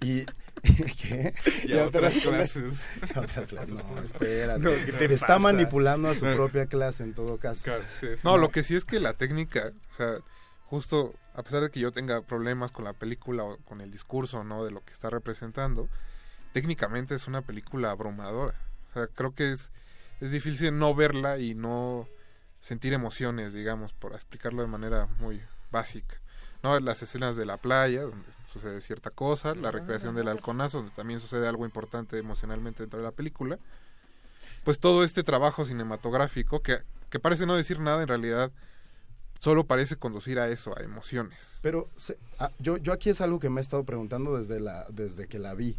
y... 0.00 0.24
¿Qué? 0.62 1.32
Y 1.64 1.72
a 1.78 1.86
otras 1.86 2.14
clases. 2.22 2.90
Y 3.14 3.18
a 3.18 3.22
otras 3.22 3.48
clases. 3.48 3.72
No, 3.74 4.02
espérate. 4.02 4.60
No, 4.60 4.70
¿qué 4.70 4.92
te 4.92 5.14
está 5.14 5.26
pasa? 5.28 5.38
manipulando 5.38 6.08
a 6.08 6.14
su 6.14 6.26
No. 6.26 6.36
propia 6.36 6.66
clase 6.66 7.02
en 7.02 7.14
todo 7.14 7.38
caso. 7.38 7.64
Claro, 7.64 7.82
sí, 7.98 8.08
sí. 8.14 8.20
No, 8.24 8.36
lo 8.36 8.50
que 8.50 8.62
sí 8.62 8.76
es 8.76 8.84
que 8.84 9.00
la 9.00 9.14
técnica, 9.14 9.72
o 9.92 9.94
sea, 9.96 10.18
justo 10.66 11.14
a 11.34 11.42
pesar 11.42 11.62
de 11.62 11.70
que 11.70 11.80
yo 11.80 11.92
tenga 11.92 12.20
problemas 12.22 12.72
con 12.72 12.84
la 12.84 12.92
película 12.92 13.42
o 13.44 13.56
con 13.64 13.80
el 13.80 13.90
discurso, 13.90 14.44
¿no? 14.44 14.62
De 14.64 14.70
lo 14.70 14.84
que 14.84 14.92
está 14.92 15.08
representando, 15.08 15.88
técnicamente 16.52 17.14
es 17.14 17.26
una 17.26 17.40
película 17.40 17.90
abrumadora. 17.90 18.54
O 18.90 18.92
sea, 18.92 19.06
creo 19.06 19.34
que 19.34 19.52
es, 19.52 19.70
es 20.20 20.30
difícil 20.30 20.76
no 20.76 20.94
verla 20.94 21.38
y 21.38 21.54
no 21.54 22.06
sentir 22.60 22.92
emociones, 22.92 23.52
digamos, 23.52 23.92
por 23.92 24.14
explicarlo 24.14 24.62
de 24.62 24.68
manera 24.68 25.06
muy 25.18 25.40
básica. 25.70 26.16
¿No? 26.62 26.78
Las 26.78 27.02
escenas 27.02 27.36
de 27.36 27.46
la 27.46 27.56
playa, 27.56 28.02
donde 28.02 28.26
sucede 28.52 28.82
cierta 28.82 29.08
cosa, 29.08 29.54
la 29.54 29.70
recreación 29.70 30.14
del 30.14 30.28
halconazo, 30.28 30.78
donde 30.78 30.92
también 30.94 31.18
sucede 31.18 31.48
algo 31.48 31.64
importante 31.64 32.18
emocionalmente 32.18 32.82
dentro 32.82 32.98
de 32.98 33.04
la 33.06 33.12
película. 33.12 33.58
Pues 34.64 34.78
todo 34.78 35.02
este 35.02 35.22
trabajo 35.22 35.64
cinematográfico, 35.64 36.60
que, 36.60 36.76
que 37.08 37.18
parece 37.18 37.46
no 37.46 37.56
decir 37.56 37.80
nada, 37.80 38.02
en 38.02 38.08
realidad 38.08 38.52
solo 39.38 39.64
parece 39.64 39.96
conducir 39.96 40.38
a 40.38 40.48
eso, 40.48 40.76
a 40.78 40.82
emociones. 40.82 41.60
Pero 41.62 41.88
se- 41.96 42.18
ah, 42.38 42.50
yo, 42.58 42.76
yo 42.76 42.92
aquí 42.92 43.08
es 43.08 43.22
algo 43.22 43.40
que 43.40 43.48
me 43.48 43.60
he 43.60 43.62
estado 43.62 43.84
preguntando 43.84 44.36
desde, 44.36 44.60
la, 44.60 44.84
desde 44.90 45.28
que 45.28 45.38
la 45.38 45.54
vi. 45.54 45.78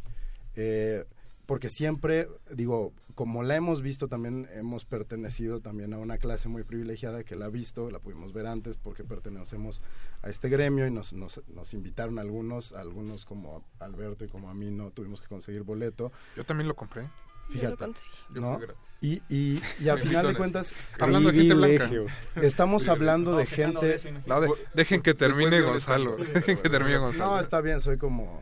Eh, 0.55 1.05
porque 1.51 1.67
siempre, 1.67 2.29
digo, 2.49 2.93
como 3.13 3.43
la 3.43 3.57
hemos 3.57 3.81
visto, 3.81 4.07
también 4.07 4.47
hemos 4.53 4.85
pertenecido 4.85 5.59
también 5.59 5.93
a 5.93 5.97
una 5.97 6.17
clase 6.17 6.47
muy 6.47 6.63
privilegiada 6.63 7.25
que 7.25 7.35
la 7.35 7.47
ha 7.47 7.49
visto, 7.49 7.91
la 7.91 7.99
pudimos 7.99 8.31
ver 8.31 8.47
antes 8.47 8.77
porque 8.77 9.03
pertenecemos 9.03 9.81
a 10.21 10.29
este 10.29 10.47
gremio 10.47 10.87
y 10.87 10.91
nos, 10.91 11.11
nos, 11.11 11.41
nos 11.49 11.73
invitaron 11.73 12.19
algunos, 12.19 12.71
algunos 12.71 13.25
como 13.25 13.65
Alberto 13.79 14.23
y 14.23 14.29
como 14.29 14.49
a 14.49 14.53
mí 14.53 14.71
no 14.71 14.91
tuvimos 14.91 15.19
que 15.19 15.27
conseguir 15.27 15.63
boleto. 15.63 16.13
Yo 16.37 16.45
también 16.45 16.69
lo 16.69 16.75
compré. 16.77 17.09
Fíjate, 17.49 17.85
Yo 18.33 18.39
¿no? 18.39 18.57
Y, 19.01 19.21
y, 19.27 19.61
y 19.81 19.89
a 19.89 19.95
Me 19.95 20.03
final 20.03 20.27
de 20.27 20.37
cuentas, 20.37 20.73
Hablando 21.01 21.33
de 21.33 21.37
gente 21.37 21.53
blanca. 21.53 21.91
Estamos 22.37 22.87
hablando 22.87 23.35
de 23.35 23.45
gente... 23.45 23.99
No, 24.25 24.39
dejen 24.73 25.01
que 25.01 25.13
termine 25.13 25.59
Gonzalo. 25.59 26.15
Dejen 26.15 26.59
que 26.59 26.69
termine 26.69 26.97
Gonzalo. 26.97 27.31
No, 27.31 27.39
está 27.41 27.59
bien, 27.59 27.81
soy 27.81 27.97
como... 27.97 28.41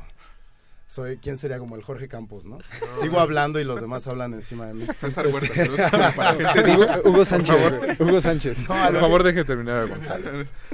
Soy, 0.89 1.17
¿quién 1.17 1.37
sería 1.37 1.59
como 1.59 1.75
el 1.75 1.83
Jorge 1.83 2.07
Campos, 2.07 2.45
no? 2.45 2.57
Sigo 2.99 3.19
hablando 3.19 3.59
y 3.59 3.63
los 3.63 3.79
demás 3.79 4.07
hablan 4.07 4.33
encima 4.33 4.65
de 4.65 4.73
mí. 4.73 4.87
César 4.97 5.27
Huerta, 5.27 5.45
Este- 5.45 5.61
pero 5.69 5.75
es 5.75 5.91
como 5.91 6.15
para 6.15 6.33
gente 6.55 6.63
de- 6.63 6.75
Hugo, 6.75 6.85
Hugo 7.11 7.25
Sánchez. 7.25 7.55
Por 7.55 7.79
favor. 7.79 7.95
Hugo 8.09 8.21
Sánchez. 8.21 8.59
No, 8.61 8.67
Por 8.69 8.93
lo 8.93 8.99
favor, 8.99 9.21
que- 9.21 9.27
deje 9.31 9.45
terminar 9.45 9.75
a 9.77 9.85
Gonzalo. 9.85 10.31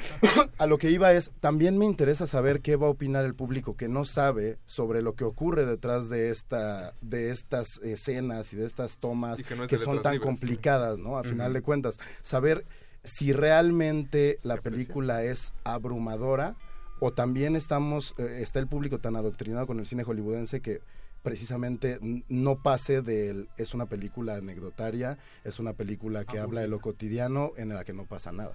a 0.58 0.68
lo 0.68 0.78
que 0.78 0.90
iba 0.90 1.12
es, 1.12 1.32
también 1.42 1.78
me 1.78 1.84
interesa 1.84 2.28
saber 2.28 2.62
qué 2.62 2.78
va 2.78 2.88
a 2.88 2.92
opinar 2.92 3.26
el 3.26 3.36
público 3.36 3.76
que 3.76 3.90
no 3.90 4.06
sabe 4.06 4.58
sobre 4.66 5.02
lo 5.02 5.16
que 5.16 5.26
ocurre 5.26 5.66
detrás 5.66 6.08
de 6.08 6.30
esta 6.30 6.94
de 7.02 7.32
estas 7.32 7.80
escenas 7.80 8.54
y 8.54 8.56
de 8.56 8.68
estas 8.68 9.00
tomas 9.00 9.44
que 9.44 9.56
no 9.58 9.66
es 9.66 9.70
que 9.70 9.76
de 9.78 9.84
son 9.84 10.02
tan 10.02 10.14
libres, 10.14 10.26
complicadas, 10.30 10.98
¿no? 10.98 11.18
A 11.18 11.26
final 11.26 11.52
de 11.52 11.62
cuentas, 11.62 12.00
saber 12.24 12.66
si 13.04 13.34
realmente 13.34 14.40
la 14.44 14.56
película 14.58 15.24
es 15.24 15.52
abrumadora 15.66 16.56
o 17.00 17.12
también 17.14 17.56
estamos 17.56 18.16
eh, 18.18 18.40
está 18.42 18.60
el 18.60 18.68
público 18.68 19.00
tan 19.00 19.16
adoctrinado 19.16 19.68
con 19.68 19.80
el 19.80 19.86
cine 19.86 20.04
hollywoodense 20.04 20.62
que 20.62 20.82
precisamente 21.24 22.00
no 22.30 22.56
pase 22.62 23.02
del 23.02 23.50
es 23.58 23.74
una 23.74 23.88
película 23.88 24.36
anecdotaria, 24.36 25.18
es 25.44 25.60
una 25.60 25.74
película 25.74 26.24
que 26.26 26.40
habla 26.40 26.62
de 26.62 26.68
lo 26.68 26.80
cotidiano 26.80 27.52
en 27.58 27.70
la 27.70 27.84
que 27.84 27.94
no 27.94 28.06
pasa 28.06 28.32
nada. 28.32 28.54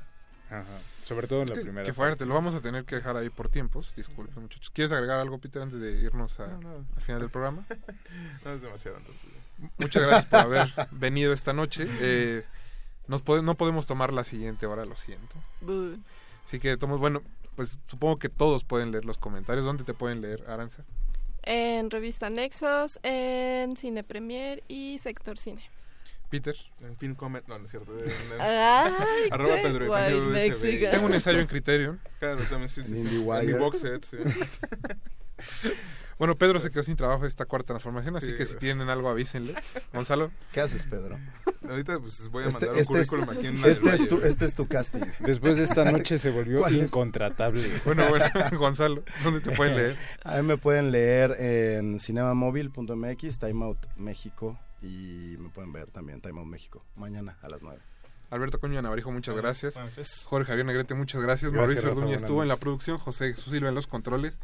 Ajá. 0.49 0.65
Sobre 1.03 1.27
todo 1.29 1.43
en 1.43 1.49
la 1.49 1.55
Qué- 1.55 1.61
primera. 1.63 1.87
Qué 1.87 1.93
fuerte, 1.93 2.27
lo 2.27 2.35
vamos 2.35 2.55
a 2.57 2.61
tener 2.61 2.85
que 2.85 2.97
dejar 2.97 3.17
ahí 3.17 3.29
por 3.31 3.49
tiempos. 3.49 3.93
Disculpen, 3.97 4.43
muchachos. 4.43 4.71
¿Quieres 4.71 4.91
agregar 4.93 5.21
algo, 5.21 5.39
Peter, 5.39 5.63
antes 5.63 5.81
de 5.81 5.93
irnos 6.01 6.39
a- 6.41 6.47
No, 6.49 6.61
no. 6.61 6.87
al 6.97 7.03
final 7.03 7.21
del 7.21 7.31
programa? 7.31 7.65
No 8.45 8.53
es 8.53 8.63
demasiado, 8.63 8.97
entonces. 8.99 9.31
Muchas 9.79 10.03
gracias 10.03 10.25
por 10.27 10.39
haber 10.41 10.73
venido 10.93 11.33
esta 11.33 11.53
noche. 11.53 11.87
Eh, 12.01 12.45
nos 13.07 13.23
pode- 13.25 13.43
no 13.43 13.57
podemos 13.57 13.87
tomar 13.87 14.13
la 14.13 14.25
siguiente 14.25 14.67
hora, 14.67 14.85
lo 14.85 14.97
siento. 14.97 15.37
Así 16.47 16.59
que, 16.59 16.77
tomos, 16.77 16.99
bueno, 17.01 17.23
pues 17.61 17.79
supongo 17.89 18.19
que 18.19 18.31
todos 18.31 18.65
pueden 18.65 18.91
leer 18.91 19.05
los 19.05 19.19
comentarios. 19.19 19.67
¿Dónde 19.67 19.85
te 19.85 19.93
pueden 19.93 20.23
leer, 20.23 20.45
Aranza? 20.49 20.83
En 21.43 21.91
Revista 21.91 22.31
Nexos, 22.31 22.99
en 23.03 23.77
Cine 23.77 24.03
Premier 24.03 24.65
y 24.67 24.97
Sector 24.97 25.37
Cine. 25.37 25.63
Peter. 26.31 26.57
En 26.81 26.97
fin, 26.97 27.15
comment. 27.15 27.47
No, 27.47 27.59
no 27.59 27.67
es 27.67 27.71
cierto. 27.71 27.93
Ay, 28.41 29.29
arroba 29.31 29.57
Pedro 29.63 29.89
guay. 29.89 30.55
Tengo 30.91 31.05
un 31.05 31.13
ensayo 31.13 31.39
en 31.39 31.47
Criterion. 31.47 32.01
Claro, 32.19 32.41
también 32.45 32.71
sí, 32.71 32.83
sí. 32.83 32.99
En 32.99 33.11
sí. 33.11 33.53
Box 33.53 33.81
set, 33.81 34.05
sí. 34.05 34.17
Bueno, 36.21 36.37
Pedro 36.37 36.61
se 36.61 36.71
quedó 36.71 36.83
sin 36.83 36.97
trabajo 36.97 37.25
esta 37.25 37.47
cuarta 37.47 37.69
transformación, 37.69 38.15
así 38.15 38.27
Sí, 38.27 38.37
que 38.37 38.45
si 38.45 38.55
tienen 38.57 38.91
algo 38.91 39.09
avísenle. 39.09 39.55
Gonzalo. 39.95 40.31
¿Qué 40.53 40.61
haces, 40.61 40.85
Pedro? 40.85 41.19
Ahorita 41.71 41.99
pues 42.01 42.29
voy 42.29 42.45
a 42.45 42.49
Este, 42.49 42.67
mandar 42.67 42.75
un 42.75 42.81
este 42.81 43.01
es, 43.01 43.09
currículum 43.09 43.39
aquí 43.39 43.47
en 43.47 43.65
este 43.65 43.89
el 43.89 43.95
es 43.95 44.09
tu, 44.09 44.21
este 44.23 44.45
es 44.45 44.55
tu 44.55 44.67
casting. 44.67 45.01
Después 45.21 45.57
de 45.57 45.65
esta 45.65 45.91
noche 45.91 46.19
se 46.19 46.31
volvió 46.31 46.59
¿Cuál 46.63 46.75
es? 46.77 46.83
incontratable. 46.83 47.71
Bueno, 47.85 48.09
bueno, 48.09 48.27
Gonzalo, 48.59 49.03
¿dónde 49.23 49.41
te 49.41 49.53
pueden 49.53 49.77
leer? 49.77 49.97
A 50.25 50.37
mí 50.37 50.43
me 50.43 50.57
pueden 50.57 50.91
leer 50.91 51.37
en 51.39 51.99
cinemamóvil.mx, 51.99 53.39
Time 53.39 53.65
Out 53.65 53.79
México 53.97 54.59
y 54.83 55.37
me 55.39 55.49
pueden 55.51 55.73
ver 55.73 55.91
también 55.91 56.21
Time 56.21 56.41
Out 56.41 56.49
México 56.49 56.85
mañana 56.97 57.39
a 57.43 57.49
las 57.49 57.63
9. 57.63 57.79
Alberto 58.31 58.61
Coño 58.61 58.81
Navarijo, 58.81 59.11
muchas 59.11 59.35
Bueno, 59.35 59.49
gracias. 59.49 59.75
Jorge 60.25 60.47
Javier 60.49 60.65
Negrete, 60.67 60.95
muchas 60.95 61.21
gracias. 61.21 61.51
Gracias, 61.51 61.83
Mauricio 61.83 61.91
Orduña 61.93 62.17
estuvo 62.17 62.43
en 62.43 62.49
la 62.49 62.57
producción, 62.57 62.99
José 62.99 63.31
Jesús 63.35 63.53
Silva 63.53 63.69
en 63.71 63.75
los 63.75 63.87
controles. 63.87 64.39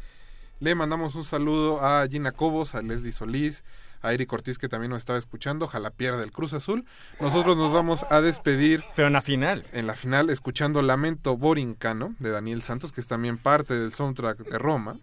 Le 0.59 0.75
mandamos 0.75 1.15
un 1.15 1.23
saludo 1.23 1.81
a 1.81 2.05
Gina 2.07 2.31
Cobos, 2.31 2.75
a 2.75 2.81
Leslie 2.81 3.11
Solís, 3.11 3.63
a 4.01 4.13
Eric 4.13 4.31
Ortiz 4.33 4.57
que 4.57 4.69
también 4.69 4.89
nos 4.91 4.99
estaba 4.99 5.19
escuchando. 5.19 5.65
Ojalá 5.65 5.89
pierda 5.91 6.23
el 6.23 6.31
Cruz 6.31 6.53
Azul. 6.53 6.85
Nosotros 7.19 7.57
nos 7.57 7.71
vamos 7.71 8.05
a 8.09 8.21
despedir. 8.21 8.83
Pero 8.95 9.07
en 9.07 9.13
la 9.13 9.21
final. 9.21 9.65
En 9.73 9.87
la 9.87 9.95
final, 9.95 10.29
escuchando 10.29 10.81
Lamento 10.81 11.37
Borincano 11.37 12.15
de 12.19 12.29
Daniel 12.29 12.61
Santos, 12.61 12.91
que 12.91 13.01
es 13.01 13.07
también 13.07 13.37
parte 13.37 13.73
del 13.77 13.93
soundtrack 13.93 14.39
de 14.39 14.57
Roma. 14.57 14.97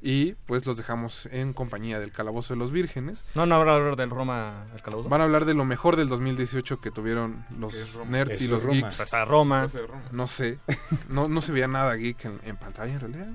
Y 0.00 0.34
pues 0.46 0.64
los 0.64 0.76
dejamos 0.76 1.26
en 1.32 1.52
compañía 1.52 1.98
del 1.98 2.12
Calabozo 2.12 2.54
de 2.54 2.58
los 2.58 2.70
Vírgenes. 2.70 3.24
No, 3.34 3.46
no 3.46 3.56
habrá 3.56 3.74
hablar 3.74 3.96
del 3.96 4.10
Roma 4.10 4.66
el 4.72 4.80
calabozo. 4.80 5.08
Van 5.08 5.20
a 5.20 5.24
hablar 5.24 5.44
de 5.44 5.54
lo 5.54 5.64
mejor 5.64 5.96
del 5.96 6.08
2018 6.08 6.80
que 6.80 6.92
tuvieron 6.92 7.44
los 7.58 7.74
es 7.74 7.96
nerds 8.06 8.40
y 8.40 8.46
los 8.46 8.62
Roma. 8.62 8.74
geeks. 8.74 8.96
Pues 8.96 9.12
a 9.12 9.24
Roma. 9.24 9.66
No 10.12 10.28
sé, 10.28 10.60
no, 11.08 11.26
no 11.26 11.40
se 11.40 11.50
veía 11.50 11.66
nada 11.66 11.94
geek 11.96 12.26
en, 12.26 12.40
en 12.44 12.56
pantalla 12.56 12.92
en 12.92 13.00
realidad. 13.00 13.26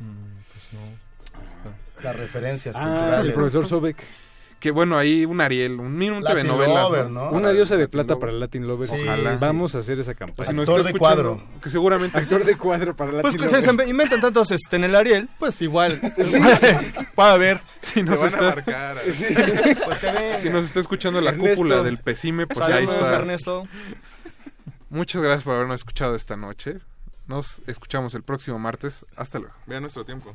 Mm, 0.00 0.34
pues 0.52 0.72
no. 0.72 1.07
Las 2.02 2.16
referencias 2.16 2.76
Ah, 2.78 2.82
culturales. 2.84 3.26
el 3.26 3.32
profesor 3.34 3.66
Sobek. 3.66 4.04
Que 4.58 4.72
bueno, 4.72 4.98
ahí 4.98 5.24
un 5.24 5.40
Ariel, 5.40 5.74
un, 5.78 6.02
un 6.02 6.24
Latin 6.24 6.38
telenovela. 6.38 6.82
Lover, 6.82 7.10
¿no? 7.10 7.30
Una 7.30 7.50
diosa 7.52 7.74
de 7.76 7.82
Latin 7.82 7.90
plata 7.92 8.14
Lover. 8.14 8.20
para 8.20 8.32
el 8.32 8.40
Latin 8.40 8.66
Lovers. 8.66 8.90
Sí, 8.90 9.02
Ojalá. 9.04 9.38
sí. 9.38 9.44
Vamos 9.44 9.74
a 9.76 9.78
hacer 9.78 10.00
esa 10.00 10.14
Pues 10.14 10.18
campaña. 10.18 10.48
si 10.50 10.54
nos 10.56 10.68
Actor 10.68 10.80
está 10.80 10.92
de 10.92 10.98
cuadro. 10.98 11.42
Que 11.62 11.70
seguramente 11.70 12.18
Actor 12.18 12.44
de 12.44 12.56
cuadro 12.56 12.96
para 12.96 13.12
Latin 13.12 13.22
Pues 13.30 13.36
que 13.40 13.48
se 13.48 13.62
se 13.62 13.88
inventan 13.88 14.20
tantos 14.20 14.50
este, 14.50 14.74
en 14.74 14.82
el 14.82 14.96
Ariel, 14.96 15.28
pues 15.38 15.62
igual. 15.62 15.96
Puede 17.14 17.30
haber. 17.30 17.60
si 17.82 17.94
Te 17.94 18.02
nos, 18.02 18.16
van 18.20 18.24
a 18.24 18.28
está, 18.30 18.42
marcar. 18.42 18.96
Pues 19.04 19.98
que 19.98 20.06
venga. 20.12 20.40
si 20.42 20.50
nos 20.50 20.64
está 20.64 20.80
escuchando 20.80 21.20
la 21.20 21.30
Ernesto. 21.30 21.54
cúpula 21.54 21.82
del 21.84 21.98
Pesime, 21.98 22.48
pues 22.48 22.60
ahí 22.66 22.84
Saludos, 22.86 23.02
está. 23.04 23.16
Ernesto. 23.16 23.68
Muchas 24.90 25.22
gracias 25.22 25.44
por 25.44 25.54
habernos 25.54 25.76
escuchado 25.76 26.16
esta 26.16 26.36
noche. 26.36 26.78
Nos 27.28 27.60
escuchamos 27.68 28.14
el 28.16 28.24
próximo 28.24 28.58
martes. 28.58 29.06
Hasta 29.14 29.38
luego. 29.38 29.54
Vean 29.66 29.82
nuestro 29.82 30.04
tiempo. 30.04 30.34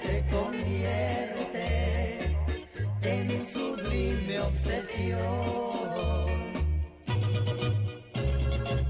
Se 0.00 0.24
convierte 0.30 1.66
en 3.02 3.46
sublime 3.52 4.40
obsesión. 4.40 5.20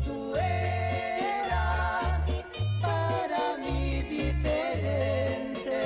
Tú 0.05 0.35
para 2.83 3.57
mí 3.59 4.03
diferente, 4.03 5.83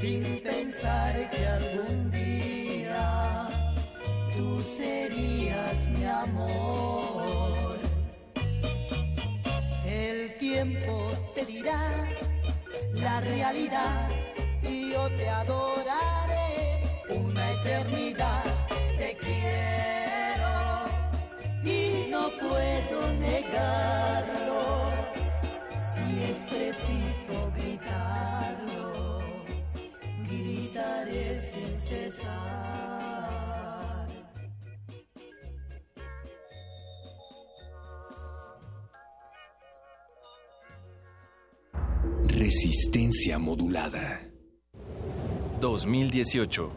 sin 0.00 0.22
pensar 0.42 1.30
que 1.30 1.46
algún 1.46 2.10
día 2.10 3.48
tú 4.36 4.60
serías 4.60 5.88
mi 5.88 6.04
amor. 6.04 7.78
El 9.84 10.36
tiempo 10.38 11.12
te 11.34 11.44
dirá 11.44 12.09
la 13.00 13.20
realidad 13.20 14.10
y 14.62 14.92
yo 14.92 15.08
te 15.10 15.28
adoraré 15.28 16.82
una 17.08 17.50
eternidad. 17.52 18.44
Te 18.98 19.16
quiero 19.16 20.52
y 21.64 22.10
no 22.10 22.30
puedo 22.38 23.12
negarlo. 23.14 24.90
Si 25.94 26.22
es 26.30 26.38
preciso 26.44 27.50
gritarlo, 27.56 29.20
gritaré 30.28 31.40
sin 31.40 31.80
cesar. 31.80 32.99
Resistencia 42.40 43.38
modulada. 43.38 44.22
2018. 45.60 46.72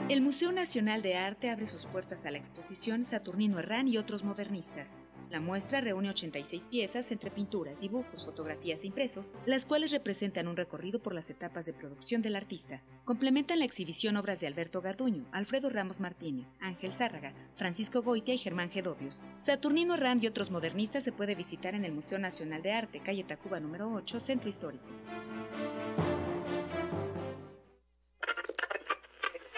El 0.08 0.20
Museo 0.22 0.52
Nacional 0.52 1.02
de 1.02 1.16
Arte 1.16 1.50
abre 1.50 1.66
sus 1.66 1.86
puertas 1.86 2.24
a 2.26 2.30
la 2.30 2.38
exposición 2.38 3.04
Saturnino 3.04 3.58
Herrán 3.58 3.88
y 3.88 3.96
otros 3.96 4.22
modernistas. 4.24 4.90
La 5.30 5.38
muestra 5.38 5.80
reúne 5.80 6.10
86 6.10 6.66
piezas 6.66 7.12
entre 7.12 7.30
pinturas, 7.30 7.78
dibujos, 7.78 8.24
fotografías 8.24 8.82
e 8.82 8.88
impresos, 8.88 9.30
las 9.46 9.64
cuales 9.64 9.92
representan 9.92 10.48
un 10.48 10.56
recorrido 10.56 11.00
por 11.00 11.14
las 11.14 11.30
etapas 11.30 11.66
de 11.66 11.72
producción 11.72 12.20
del 12.20 12.34
artista. 12.34 12.82
Complementan 13.04 13.60
la 13.60 13.64
exhibición 13.64 14.16
obras 14.16 14.40
de 14.40 14.48
Alberto 14.48 14.82
Garduño, 14.82 15.28
Alfredo 15.30 15.70
Ramos 15.70 16.00
Martínez, 16.00 16.56
Ángel 16.58 16.90
Zárraga, 16.92 17.32
Francisco 17.54 18.02
Goitia 18.02 18.34
y 18.34 18.38
Germán 18.38 18.70
Gedovius. 18.70 19.24
Saturnino 19.38 19.94
Herrán 19.94 20.18
y 20.20 20.26
otros 20.26 20.50
modernistas 20.50 21.04
se 21.04 21.12
puede 21.12 21.36
visitar 21.36 21.76
en 21.76 21.84
el 21.84 21.92
Museo 21.92 22.18
Nacional 22.18 22.62
de 22.62 22.72
Arte, 22.72 22.98
calle 22.98 23.22
Tacuba 23.22 23.60
número 23.60 23.88
8, 23.92 24.18
Centro 24.18 24.48
Histórico. 24.48 24.86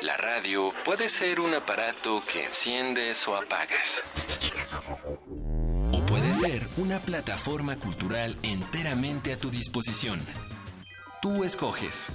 La 0.03 0.16
radio 0.16 0.74
puede 0.85 1.09
ser 1.09 1.40
un 1.40 1.55
aparato 1.55 2.20
que 2.31 2.44
enciendes 2.44 3.27
o 3.28 3.36
apagas. 3.36 4.03
Puede 6.13 6.35
ser 6.35 6.69
una 6.77 7.01
plataforma 7.01 7.75
cultural 7.77 8.37
enteramente 8.43 9.33
a 9.33 9.39
tu 9.39 9.49
disposición. 9.49 10.21
Tú 11.23 11.43
escoges. 11.43 12.09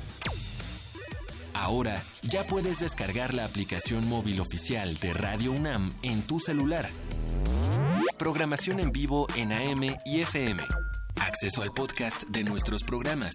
Ahora 1.55 1.99
ya 2.21 2.43
puedes 2.43 2.79
descargar 2.79 3.33
la 3.33 3.43
aplicación 3.43 4.07
móvil 4.07 4.39
oficial 4.39 4.95
de 4.99 5.13
Radio 5.13 5.51
UNAM 5.51 5.91
en 6.03 6.21
tu 6.21 6.37
celular. 6.37 6.87
Programación 8.19 8.79
en 8.79 8.91
vivo 8.91 9.25
en 9.35 9.51
AM 9.51 9.85
y 10.05 10.21
FM. 10.21 10.61
Acceso 11.15 11.63
al 11.63 11.73
podcast 11.73 12.25
de 12.25 12.43
nuestros 12.43 12.83
programas. 12.83 13.33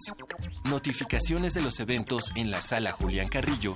Notificaciones 0.63 1.53
de 1.53 1.61
los 1.61 1.81
eventos 1.81 2.31
en 2.35 2.51
la 2.51 2.61
sala 2.61 2.93
Julián 2.93 3.27
Carrillo 3.27 3.75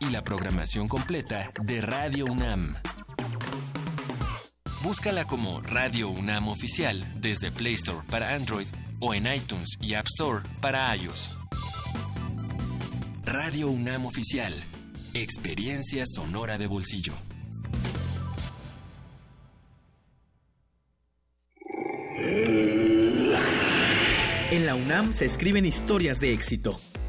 y 0.00 0.08
la 0.08 0.22
programación 0.22 0.88
completa 0.88 1.50
de 1.60 1.82
Radio 1.82 2.24
UNAM. 2.24 2.76
Búscala 4.84 5.24
como 5.24 5.62
Radio 5.62 6.10
UNAM 6.10 6.48
Oficial 6.48 7.02
desde 7.16 7.50
Play 7.50 7.72
Store 7.72 8.06
para 8.10 8.34
Android 8.34 8.66
o 9.00 9.14
en 9.14 9.24
iTunes 9.32 9.78
y 9.80 9.94
App 9.94 10.04
Store 10.04 10.42
para 10.60 10.94
iOS. 10.94 11.38
Radio 13.24 13.70
UNAM 13.70 14.04
Oficial. 14.04 14.52
Experiencia 15.14 16.04
sonora 16.06 16.58
de 16.58 16.66
bolsillo. 16.66 17.14
En 24.50 24.66
la 24.66 24.74
UNAM 24.74 25.14
se 25.14 25.24
escriben 25.24 25.64
historias 25.64 26.20
de 26.20 26.34
éxito. 26.34 26.78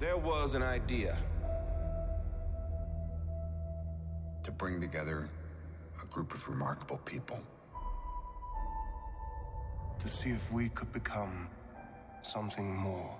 There 0.00 0.16
was 0.16 0.54
an 0.54 0.62
idea 0.62 1.18
to 4.42 4.50
bring 4.50 4.80
together 4.80 5.28
a 6.02 6.06
group 6.06 6.32
of 6.32 6.48
remarkable 6.48 6.96
people. 7.04 7.38
To 9.98 10.08
see 10.08 10.30
if 10.30 10.50
we 10.50 10.70
could 10.70 10.90
become 10.94 11.48
something 12.22 12.74
more. 12.74 13.14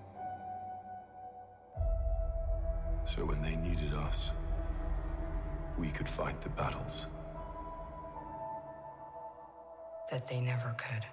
So 3.04 3.26
when 3.26 3.42
they 3.42 3.56
needed 3.56 3.92
us, 3.92 4.32
we 5.76 5.88
could 5.88 6.08
fight 6.08 6.40
the 6.40 6.48
battles. 6.48 7.08
That 10.10 10.26
they 10.26 10.40
never 10.40 10.74
could. 10.78 11.04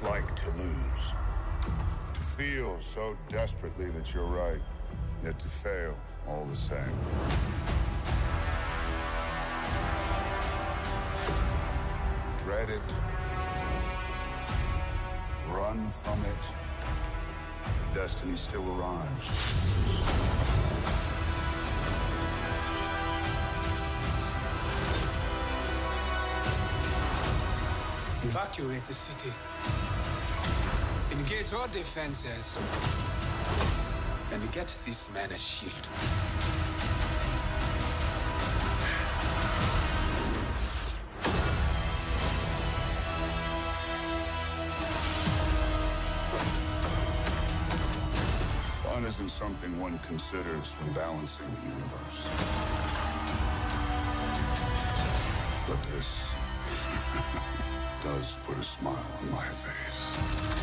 It's 0.00 0.08
like 0.08 0.36
to 0.36 0.46
lose. 0.50 1.12
To 2.14 2.20
feel 2.20 2.80
so 2.80 3.16
desperately 3.28 3.90
that 3.90 4.14
you're 4.14 4.24
right, 4.24 4.60
yet 5.22 5.38
to 5.38 5.48
fail 5.48 5.96
all 6.28 6.44
the 6.44 6.56
same. 6.56 6.78
Dread 12.38 12.70
it. 12.70 12.80
Run 15.50 15.90
from 15.90 16.20
it. 16.24 17.94
Destiny 17.94 18.36
still 18.36 18.64
arrives. 18.72 19.56
Evacuate 28.22 28.84
the 28.84 28.94
city. 28.94 29.32
Engage 31.20 31.52
all 31.52 31.66
defenses. 31.68 32.56
And 34.32 34.52
get 34.52 34.74
this 34.86 35.12
man 35.12 35.30
a 35.30 35.36
shield. 35.36 35.86
Fun 48.82 49.04
isn't 49.04 49.28
something 49.28 49.78
one 49.78 49.98
considers 49.98 50.72
when 50.72 50.94
balancing 50.94 51.50
the 51.50 51.68
universe. 51.68 52.30
But 55.68 55.82
this 55.82 56.34
does 58.02 58.38
put 58.42 58.56
a 58.56 58.64
smile 58.64 59.04
on 59.20 59.30
my 59.30 59.44
face. 59.44 60.59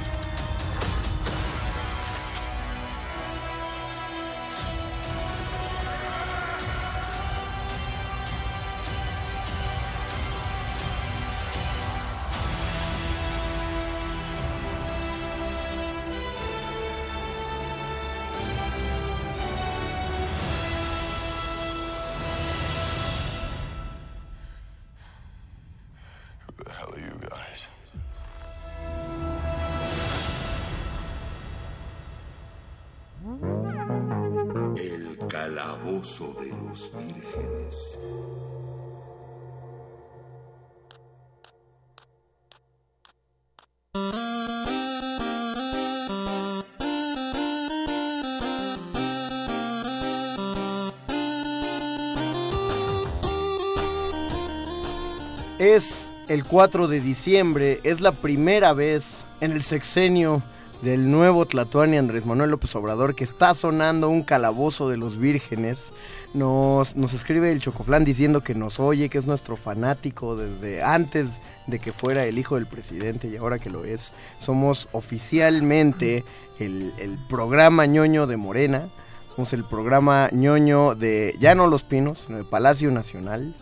El 56.37 56.45
4 56.45 56.87
de 56.87 57.01
diciembre, 57.01 57.79
es 57.83 57.99
la 57.99 58.11
primera 58.11 58.71
vez 58.73 59.25
en 59.41 59.53
el 59.53 59.63
sexenio 59.63 60.43
del 60.83 61.09
nuevo 61.09 61.47
Tlatuani 61.47 61.97
Andrés 61.97 62.27
Manuel 62.27 62.51
López 62.51 62.75
Obrador 62.75 63.15
que 63.15 63.23
está 63.23 63.55
sonando 63.55 64.07
un 64.09 64.21
calabozo 64.21 64.87
de 64.87 64.97
los 64.97 65.17
vírgenes. 65.17 65.91
Nos, 66.35 66.95
nos 66.95 67.13
escribe 67.13 67.51
el 67.51 67.59
Chocoflán 67.59 68.05
diciendo 68.05 68.41
que 68.41 68.53
nos 68.53 68.79
oye, 68.79 69.09
que 69.09 69.17
es 69.17 69.25
nuestro 69.25 69.57
fanático 69.57 70.35
desde 70.35 70.83
antes 70.83 71.41
de 71.65 71.79
que 71.79 71.91
fuera 71.91 72.23
el 72.25 72.37
hijo 72.37 72.53
del 72.53 72.67
presidente 72.67 73.27
y 73.27 73.37
ahora 73.37 73.57
que 73.57 73.71
lo 73.71 73.83
es. 73.83 74.13
Somos 74.37 74.87
oficialmente 74.91 76.23
el, 76.59 76.93
el 76.99 77.17
programa 77.27 77.87
ñoño 77.87 78.27
de 78.27 78.37
Morena. 78.37 78.89
Somos 79.35 79.53
el 79.53 79.63
programa 79.63 80.29
ñoño 80.31 80.93
de 80.93 81.35
ya 81.39 81.55
no 81.55 81.65
Los 81.65 81.81
Pinos, 81.81 82.25
sino 82.27 82.37
de 82.37 82.43
Palacio 82.43 82.91
Nacional. 82.91 83.55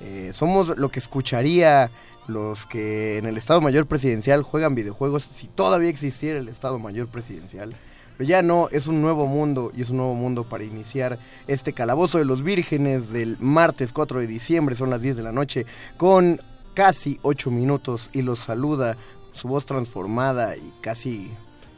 Eh, 0.00 0.30
somos 0.32 0.76
lo 0.76 0.90
que 0.90 1.00
escucharía 1.00 1.90
los 2.28 2.66
que 2.66 3.18
en 3.18 3.26
el 3.26 3.36
Estado 3.36 3.60
Mayor 3.60 3.86
Presidencial 3.86 4.42
juegan 4.42 4.74
videojuegos 4.76 5.24
si 5.24 5.48
todavía 5.48 5.88
existiera 5.90 6.38
el 6.38 6.48
Estado 6.48 6.78
Mayor 6.78 7.08
Presidencial. 7.08 7.74
Pero 8.16 8.28
ya 8.28 8.42
no, 8.42 8.68
es 8.70 8.86
un 8.86 9.00
nuevo 9.00 9.26
mundo 9.26 9.70
y 9.76 9.82
es 9.82 9.90
un 9.90 9.96
nuevo 9.98 10.14
mundo 10.14 10.44
para 10.44 10.64
iniciar 10.64 11.18
este 11.46 11.72
calabozo 11.72 12.18
de 12.18 12.24
los 12.24 12.42
vírgenes 12.42 13.10
del 13.12 13.36
martes 13.40 13.92
4 13.92 14.20
de 14.20 14.26
diciembre, 14.26 14.74
son 14.76 14.90
las 14.90 15.02
10 15.02 15.16
de 15.16 15.22
la 15.22 15.32
noche, 15.32 15.66
con 15.96 16.40
casi 16.74 17.18
8 17.22 17.50
minutos 17.50 18.10
y 18.12 18.22
los 18.22 18.40
saluda 18.40 18.96
su 19.32 19.46
voz 19.48 19.66
transformada 19.66 20.56
y 20.56 20.72
casi, 20.80 21.30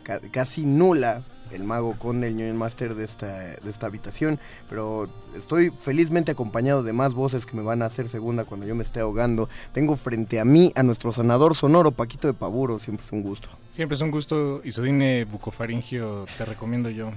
ca- 0.02 0.20
casi 0.30 0.64
nula 0.64 1.22
el 1.52 1.64
mago 1.64 1.94
con 1.98 2.22
el 2.24 2.36
ñoño 2.36 2.54
master 2.54 2.94
de 2.94 3.04
esta, 3.04 3.26
de 3.26 3.70
esta 3.70 3.86
habitación, 3.86 4.38
pero 4.68 5.08
estoy 5.36 5.70
felizmente 5.70 6.32
acompañado 6.32 6.82
de 6.82 6.92
más 6.92 7.14
voces 7.14 7.46
que 7.46 7.56
me 7.56 7.62
van 7.62 7.82
a 7.82 7.86
hacer 7.86 8.08
segunda 8.08 8.44
cuando 8.44 8.66
yo 8.66 8.74
me 8.74 8.82
esté 8.82 9.00
ahogando. 9.00 9.48
Tengo 9.72 9.96
frente 9.96 10.40
a 10.40 10.44
mí 10.44 10.72
a 10.74 10.82
nuestro 10.82 11.12
sanador 11.12 11.54
sonoro, 11.54 11.92
Paquito 11.92 12.28
de 12.28 12.34
Pavuro, 12.34 12.78
siempre 12.78 13.06
es 13.06 13.12
un 13.12 13.22
gusto. 13.22 13.48
Siempre 13.70 13.94
es 13.94 14.00
un 14.00 14.10
gusto. 14.10 14.60
Isodine 14.64 15.24
bucofaringio, 15.24 16.26
te 16.36 16.44
recomiendo 16.44 16.90
yo. 16.90 17.10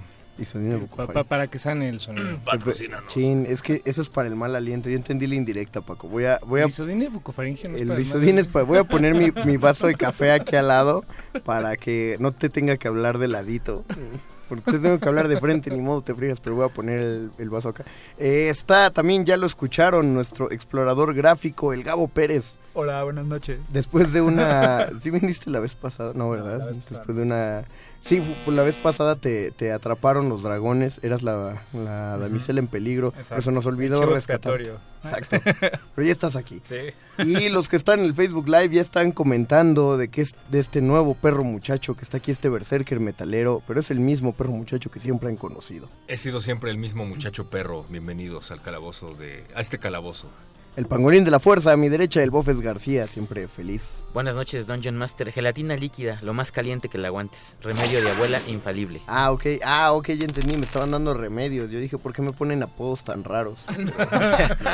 Pa- 1.14 1.24
para 1.24 1.48
que 1.48 1.60
sane 1.60 1.90
el 1.90 2.00
sonido. 2.00 2.28
Chin, 3.08 3.46
es 3.48 3.62
que 3.62 3.82
eso 3.86 4.02
es 4.02 4.10
para 4.10 4.28
el 4.28 4.36
mal 4.36 4.56
aliento. 4.56 4.90
Yo 4.90 4.96
entendí 4.96 5.28
la 5.28 5.36
indirecta, 5.36 5.82
Paco. 5.82 6.08
Voy 6.08 6.26
a, 6.26 6.40
voy 6.46 6.62
a, 6.62 6.64
El 6.64 6.70
isodine 6.70 7.10
bucofaringio 7.10 7.70
no 7.70 7.76
es 7.76 7.82
el 7.82 7.88
para 7.88 8.00
es 8.00 8.48
para- 8.48 8.66
voy 8.66 8.78
a 8.80 8.84
poner 8.84 9.14
mi, 9.14 9.32
mi 9.46 9.58
vaso 9.58 9.88
de 9.88 9.96
café 9.96 10.32
aquí 10.32 10.56
al 10.56 10.68
lado 10.70 11.06
para 11.46 11.78
que 11.78 12.18
no 12.20 12.32
te 12.32 12.50
tenga 12.50 12.78
que 12.78 12.88
hablar 12.88 13.18
de 13.18 13.28
ladito. 13.28 13.84
Porque 14.50 14.72
te 14.74 14.80
tengo 14.80 15.00
que 15.00 15.08
hablar 15.08 15.30
de 15.30 15.40
frente, 15.40 15.72
ni 15.72 15.80
modo 15.80 16.02
te 16.02 16.14
frías, 16.14 16.40
pero 16.40 16.56
voy 16.56 16.66
a 16.66 16.70
poner 16.70 17.00
el, 17.00 17.32
el 17.40 17.50
vaso 17.50 17.70
acá. 17.70 17.86
Eh, 18.20 18.50
está 18.50 18.92
también, 18.92 19.26
ya 19.26 19.38
lo 19.38 19.48
escucharon, 19.48 20.14
nuestro 20.14 20.52
explorador 20.52 21.16
gráfico, 21.16 21.74
el 21.74 21.84
Gabo 21.84 22.08
Pérez. 22.08 22.56
Hola, 22.74 23.04
buenas 23.04 23.26
noches. 23.26 23.60
Después 23.70 24.12
de 24.14 24.22
una... 24.22 24.90
¿Sí 25.02 25.10
viniste 25.10 25.50
la 25.50 25.60
vez 25.60 25.74
pasada? 25.76 26.12
No, 26.14 26.30
¿verdad? 26.30 26.72
Después 26.72 27.16
de 27.16 27.24
una... 27.24 27.64
Sí, 28.06 28.22
la 28.48 28.64
vez 28.64 28.76
pasada 28.76 29.16
te, 29.16 29.52
te 29.52 29.72
atraparon 29.72 30.28
los 30.28 30.44
dragones, 30.44 31.00
eras 31.04 31.24
la, 31.24 31.64
la 31.74 32.18
damisela 32.18 32.60
en 32.60 32.68
peligro, 32.68 33.14
Exacto. 33.18 33.38
eso 33.38 33.52
nos 33.52 33.66
olvidó 33.66 34.06
rescatar. 34.06 34.60
Exacto. 35.04 35.38
Pero 35.96 36.06
ya 36.06 36.12
estás 36.12 36.36
aquí. 36.36 36.60
Sí. 36.64 36.76
Y 37.20 37.48
los 37.48 37.70
que 37.70 37.78
están 37.78 38.00
en 38.00 38.06
el 38.06 38.14
Facebook 38.14 38.48
Live 38.48 38.70
ya 38.76 38.82
están 38.82 39.12
comentando 39.14 39.98
de 39.98 40.10
que 40.10 40.22
es 40.22 40.36
de 40.50 40.60
este 40.60 40.82
nuevo 40.82 41.16
perro 41.16 41.46
muchacho 41.46 41.96
que 41.96 42.04
está 42.04 42.18
aquí, 42.18 42.32
este 42.32 42.50
berserker 42.50 43.00
metalero, 43.00 43.62
pero 43.68 43.80
es 43.80 43.90
el 43.92 44.00
mismo 44.00 44.34
perro 44.34 44.52
muchacho 44.52 44.92
que 44.92 45.00
siempre 45.00 45.30
han 45.30 45.38
conocido. 45.38 45.88
He 46.08 46.18
sido 46.18 46.42
siempre 46.42 46.72
el 46.72 46.78
mismo 46.78 47.06
muchacho 47.06 47.50
perro. 47.50 47.86
Bienvenidos 47.90 48.52
al 48.52 48.62
calabozo 48.62 49.14
de. 49.14 49.46
a 49.56 49.62
este 49.62 49.78
calabozo. 49.80 50.30
El 50.76 50.88
pangolín 50.88 51.24
de 51.24 51.30
la 51.30 51.40
fuerza, 51.40 51.72
a 51.72 51.78
mi 51.78 51.88
derecha, 51.88 52.24
el 52.24 52.32
Bofes 52.32 52.60
García, 52.60 53.08
siempre 53.08 53.48
feliz. 53.48 54.02
Buenas 54.12 54.36
noches, 54.36 54.66
Dungeon 54.66 54.98
Master. 54.98 55.32
Gelatina 55.32 55.76
líquida, 55.76 56.18
lo 56.24 56.34
más 56.34 56.52
caliente 56.52 56.90
que 56.90 56.98
la 56.98 57.10
aguantes. 57.10 57.56
Remedio 57.62 58.02
de 58.02 58.10
abuela 58.10 58.42
infalible. 58.48 59.00
Ah, 59.06 59.32
ok, 59.32 59.46
ah, 59.64 59.92
ok, 59.94 60.10
ya 60.14 60.26
entendí, 60.26 60.58
me 60.58 60.66
estaban 60.66 60.90
dando 60.90 61.14
remedios. 61.14 61.70
Yo 61.70 61.80
dije, 61.80 62.00
¿por 62.00 62.12
qué 62.12 62.24
me 62.24 62.32
ponen 62.32 62.64
apodos 62.64 63.04
tan 63.04 63.24
raros? 63.24 63.64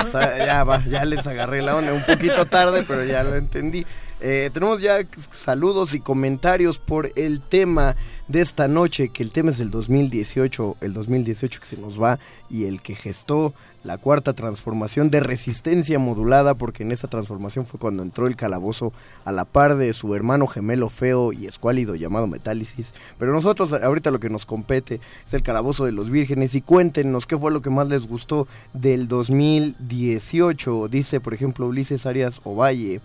O 0.09 0.11
sea, 0.11 0.37
ya 0.37 0.63
va, 0.63 0.83
ya 0.85 1.03
les 1.03 1.27
agarré 1.27 1.61
la 1.61 1.75
onda, 1.75 1.91
un 1.93 2.05
poquito 2.05 2.45
tarde, 2.45 2.85
pero 2.87 3.03
ya 3.03 3.23
lo 3.23 3.35
entendí. 3.35 3.85
Eh, 4.21 4.49
tenemos 4.53 4.81
ya 4.81 4.99
saludos 5.31 5.93
y 5.93 5.99
comentarios 5.99 6.77
por 6.77 7.11
el 7.15 7.41
tema 7.41 7.95
de 8.27 8.41
esta 8.41 8.67
noche, 8.67 9.09
que 9.09 9.23
el 9.23 9.31
tema 9.31 9.51
es 9.51 9.59
el 9.59 9.69
2018, 9.71 10.77
el 10.81 10.93
2018 10.93 11.59
que 11.59 11.65
se 11.65 11.77
nos 11.77 12.01
va 12.01 12.19
y 12.49 12.65
el 12.65 12.81
que 12.81 12.95
gestó 12.95 13.53
la 13.83 13.97
cuarta 13.97 14.33
transformación 14.33 15.09
de 15.09 15.19
resistencia 15.19 15.99
modulada, 15.99 16.53
porque 16.55 16.83
en 16.83 16.91
esa 16.91 17.07
transformación 17.07 17.65
fue 17.65 17.79
cuando 17.79 18.03
entró 18.03 18.27
el 18.27 18.35
calabozo 18.35 18.93
a 19.25 19.31
la 19.31 19.45
par 19.45 19.77
de 19.77 19.93
su 19.93 20.13
hermano 20.15 20.47
gemelo 20.47 20.89
feo 20.89 21.31
y 21.33 21.45
escuálido 21.45 21.95
llamado 21.95 22.27
Metálisis. 22.27 22.93
Pero 23.17 23.31
nosotros 23.31 23.71
ahorita 23.73 24.11
lo 24.11 24.19
que 24.19 24.29
nos 24.29 24.45
compete 24.45 24.99
es 25.25 25.33
el 25.33 25.43
calabozo 25.43 25.85
de 25.85 25.91
los 25.91 26.09
vírgenes 26.09 26.55
y 26.55 26.61
cuéntenos 26.61 27.27
qué 27.27 27.37
fue 27.37 27.51
lo 27.51 27.61
que 27.61 27.69
más 27.69 27.87
les 27.87 28.07
gustó 28.07 28.47
del 28.73 29.07
2018. 29.07 30.87
Dice, 30.89 31.19
por 31.19 31.33
ejemplo, 31.33 31.67
Ulises 31.67 32.05
Arias 32.05 32.41
Ovalle. 32.43 33.01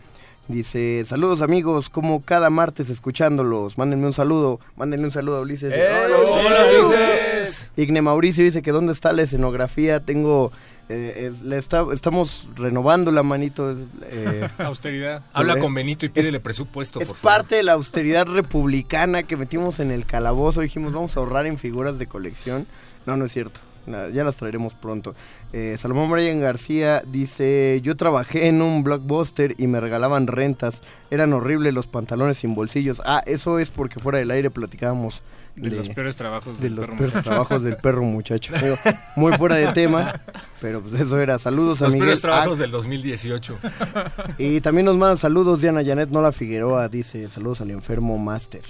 Dice, 0.47 1.03
saludos 1.07 1.41
amigos, 1.41 1.89
como 1.89 2.23
cada 2.23 2.51
martes 2.51 2.91
escuchándolos. 2.91 3.79
Mándenme 3.79 4.07
un 4.07 4.13
saludo, 4.13 4.61
mándenle 4.77 5.07
un 5.07 5.13
saludo 5.13 5.39
a 5.39 5.41
Ulises. 5.41 5.73
Eh, 5.75 5.87
hola, 5.91 6.19
Ulises! 6.81 7.71
Igne 7.77 8.03
Mauricio 8.03 8.45
dice 8.45 8.61
que 8.61 8.71
dónde 8.71 8.93
está 8.93 9.13
la 9.13 9.23
escenografía, 9.23 10.01
tengo... 10.01 10.53
Eh, 10.91 11.33
la 11.43 11.57
estamos 11.57 12.47
renovando 12.57 13.11
la 13.11 13.23
manito. 13.23 13.75
Eh, 14.03 14.51
austeridad. 14.59 15.23
Habla 15.33 15.57
con 15.57 15.73
Benito 15.73 16.05
y 16.05 16.11
pídele 16.11 16.37
es, 16.37 16.43
presupuesto. 16.43 17.01
Es 17.01 17.09
por 17.09 17.17
favor. 17.17 17.39
parte 17.39 17.57
de 17.57 17.63
la 17.63 17.73
austeridad 17.73 18.27
republicana 18.27 19.23
que 19.23 19.39
metimos 19.39 19.81
en 19.81 19.91
el 19.91 20.05
calabozo. 20.05 20.61
Dijimos, 20.61 20.93
vamos 20.93 21.17
a 21.17 21.21
ahorrar 21.21 21.47
en 21.47 21.57
figuras 21.57 21.99
de 21.99 22.07
colección. 22.07 22.67
No, 23.07 23.17
no 23.17 23.25
es 23.25 23.33
cierto 23.33 23.61
ya 23.87 24.25
las 24.25 24.37
traeremos 24.37 24.75
pronto. 24.75 25.15
Eh, 25.53 25.77
Salomón 25.79 26.11
Brian 26.11 26.41
García 26.41 27.03
dice, 27.07 27.81
yo 27.83 27.97
trabajé 27.97 28.47
en 28.47 28.63
un 28.63 28.83
blockbuster 28.83 29.55
y 29.59 29.67
me 29.67 29.81
regalaban 29.81 30.27
rentas, 30.27 30.83
eran 31.11 31.33
horribles 31.33 31.75
los 31.75 31.87
pantalones 31.87 32.39
sin 32.39 32.55
bolsillos. 32.55 33.03
Ah, 33.05 33.23
eso 33.27 33.59
es 33.59 33.71
porque 33.71 34.01
fuera 34.01 34.19
del 34.19 34.31
aire 34.31 34.51
platicábamos. 34.51 35.23
De, 35.57 35.71
los 35.71 35.89
peores 35.91 36.17
trabajos 36.17 36.59
de 36.59 36.65
del 36.65 36.75
los 36.75 36.87
perro 36.87 36.97
peores 36.97 37.15
muchacho. 37.15 37.31
trabajos 37.31 37.63
del 37.63 37.77
perro 37.77 38.03
muchacho 38.03 38.53
muy 39.15 39.33
fuera 39.35 39.55
de 39.55 39.69
tema 39.69 40.21
pero 40.61 40.81
pues 40.81 40.95
eso 40.95 41.21
era 41.21 41.39
saludos 41.39 41.81
a 41.81 41.85
los 41.85 41.95
peores 41.95 42.21
trabajos 42.21 42.59
ah. 42.59 42.63
del 42.63 42.73
2018 42.73 43.59
y 44.39 44.61
también 44.63 44.87
nos 44.87 44.97
mandan 44.97 45.17
saludos 45.17 45.61
Diana 45.61 45.85
Janet 45.85 46.09
Nola 46.09 46.33
Figueroa 46.33 46.89
dice 46.89 47.29
saludos 47.29 47.61
al 47.61 47.71
enfermo 47.71 48.19
master 48.19 48.63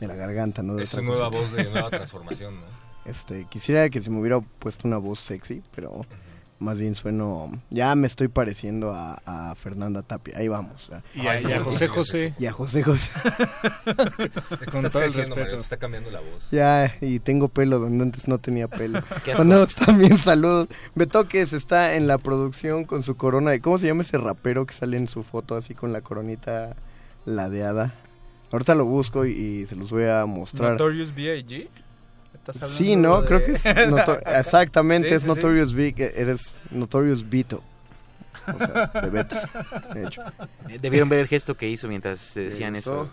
de 0.00 0.06
la 0.06 0.14
garganta 0.14 0.62
no 0.62 0.78
es 0.78 0.88
su 0.88 1.02
nueva 1.02 1.28
voz 1.28 1.52
de 1.52 1.64
nueva 1.64 1.90
transformación 1.90 2.54
¿no? 2.54 2.81
Este, 3.04 3.46
quisiera 3.50 3.88
que 3.90 4.00
se 4.00 4.10
me 4.10 4.20
hubiera 4.20 4.40
puesto 4.40 4.86
una 4.86 4.98
voz 4.98 5.20
sexy, 5.20 5.62
pero 5.74 6.06
más 6.62 6.78
bien 6.78 6.94
sueno, 6.94 7.50
ya 7.70 7.94
me 7.94 8.06
estoy 8.06 8.28
pareciendo 8.28 8.92
a, 8.94 9.20
a 9.26 9.54
Fernanda 9.56 10.02
Tapia, 10.02 10.38
ahí 10.38 10.48
vamos. 10.48 10.88
Y 11.14 11.26
a, 11.26 11.60
José 11.60 11.88
José. 11.88 12.34
Y 12.38 12.46
a 12.46 12.52
José 12.52 12.82
José. 12.84 13.10
Con 14.70 14.82
todo 14.82 15.02
el 15.02 15.12
respeto. 15.12 15.40
Mario, 15.40 15.58
está 15.58 15.76
cambiando 15.76 16.10
la 16.10 16.20
voz. 16.20 16.50
Ya, 16.50 16.96
y 17.00 17.18
tengo 17.18 17.48
pelo 17.48 17.80
donde 17.80 18.04
antes 18.04 18.28
no 18.28 18.38
tenía 18.38 18.68
pelo. 18.68 19.02
Bueno, 19.36 19.66
también 19.86 20.16
saludos. 20.16 20.68
Betoques 20.94 21.52
está 21.52 21.94
en 21.94 22.06
la 22.06 22.18
producción 22.18 22.84
con 22.84 23.02
su 23.02 23.16
corona 23.16 23.50
de, 23.50 23.60
¿cómo 23.60 23.78
se 23.78 23.88
llama 23.88 24.02
ese 24.02 24.18
rapero 24.18 24.64
que 24.64 24.74
sale 24.74 24.96
en 24.96 25.08
su 25.08 25.24
foto 25.24 25.56
así 25.56 25.74
con 25.74 25.92
la 25.92 26.00
coronita 26.00 26.76
ladeada? 27.24 27.94
Ahorita 28.52 28.74
lo 28.74 28.84
busco 28.84 29.26
y, 29.26 29.66
se 29.66 29.74
los 29.74 29.90
voy 29.90 30.04
a 30.04 30.24
mostrar. 30.26 30.72
Notorious 30.72 31.14
B.I.G. 31.14 31.68
Sí, 32.68 32.96
¿no? 32.96 33.24
Creo 33.24 33.44
que 33.44 33.52
es... 33.52 33.64
Exactamente, 34.26 35.14
es 35.14 35.24
Notorious 35.24 35.70
sí. 35.70 35.76
Big, 35.76 36.00
eres 36.00 36.56
Notorious 36.70 37.28
Vito. 37.28 37.62
O 38.46 38.58
sea, 38.58 38.90
de 39.00 39.10
Beto, 39.10 39.36
de 39.94 40.04
hecho. 40.04 40.22
Debieron 40.80 41.08
ver 41.08 41.20
el 41.20 41.28
gesto 41.28 41.56
que 41.56 41.68
hizo 41.68 41.86
mientras 41.88 42.34
decían 42.34 42.74
eso. 42.76 43.10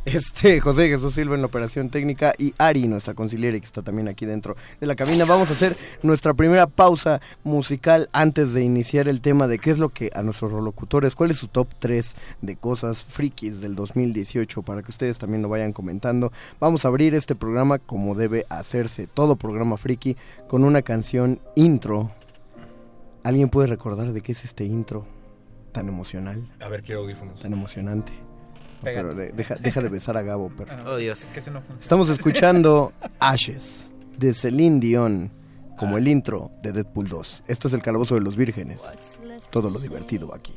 Este, 0.06 0.60
José 0.60 0.88
Jesús 0.88 1.14
Silva 1.14 1.34
en 1.34 1.42
la 1.42 1.48
operación 1.48 1.90
técnica 1.90 2.32
y 2.38 2.54
Ari, 2.56 2.88
nuestra 2.88 3.12
conciliere 3.12 3.60
que 3.60 3.66
está 3.66 3.82
también 3.82 4.08
aquí 4.08 4.24
dentro 4.24 4.56
de 4.80 4.86
la 4.86 4.96
cabina. 4.96 5.26
Vamos 5.26 5.50
a 5.50 5.52
hacer 5.52 5.76
nuestra 6.02 6.32
primera 6.32 6.66
pausa 6.66 7.20
musical 7.44 8.08
antes 8.12 8.54
de 8.54 8.62
iniciar 8.62 9.08
el 9.08 9.20
tema 9.20 9.46
de 9.46 9.58
qué 9.58 9.70
es 9.70 9.78
lo 9.78 9.90
que 9.90 10.10
a 10.14 10.22
nuestros 10.22 10.52
locutores, 10.52 11.14
cuál 11.14 11.30
es 11.30 11.36
su 11.36 11.48
top 11.48 11.68
3 11.78 12.16
de 12.40 12.56
cosas 12.56 13.04
frikis 13.04 13.60
del 13.60 13.74
2018 13.74 14.62
para 14.62 14.82
que 14.82 14.90
ustedes 14.90 15.18
también 15.18 15.42
lo 15.42 15.50
vayan 15.50 15.72
comentando. 15.72 16.32
Vamos 16.58 16.84
a 16.84 16.88
abrir 16.88 17.14
este 17.14 17.34
programa 17.34 17.78
como 17.78 18.14
debe 18.14 18.46
hacerse, 18.48 19.06
todo 19.06 19.36
programa 19.36 19.76
friki, 19.76 20.16
con 20.48 20.64
una 20.64 20.80
canción 20.80 21.40
intro. 21.56 22.10
¿Alguien 23.22 23.50
puede 23.50 23.68
recordar 23.68 24.14
de 24.14 24.22
qué 24.22 24.32
es 24.32 24.44
este 24.44 24.64
intro 24.64 25.06
tan 25.72 25.88
emocional? 25.88 26.48
A 26.60 26.68
ver, 26.68 26.82
qué 26.82 26.94
audífonos. 26.94 27.40
Tan 27.40 27.52
emocionante. 27.52 28.29
Deja, 28.82 29.56
deja, 29.56 29.80
de 29.82 29.88
besar 29.88 30.16
a 30.16 30.22
Gabo, 30.22 30.50
pero. 30.56 30.72
Estamos 31.80 32.08
escuchando 32.08 32.92
Ashes 33.18 33.90
de 34.18 34.34
Celine 34.34 34.80
Dion 34.80 35.30
como 35.76 35.98
el 35.98 36.08
intro 36.08 36.50
de 36.62 36.72
Deadpool 36.72 37.08
2. 37.08 37.44
Esto 37.48 37.68
es 37.68 37.74
el 37.74 37.82
calabozo 37.82 38.14
de 38.14 38.20
los 38.20 38.36
vírgenes. 38.36 38.82
Todo 39.50 39.70
lo 39.70 39.78
divertido 39.78 40.34
aquí. 40.34 40.54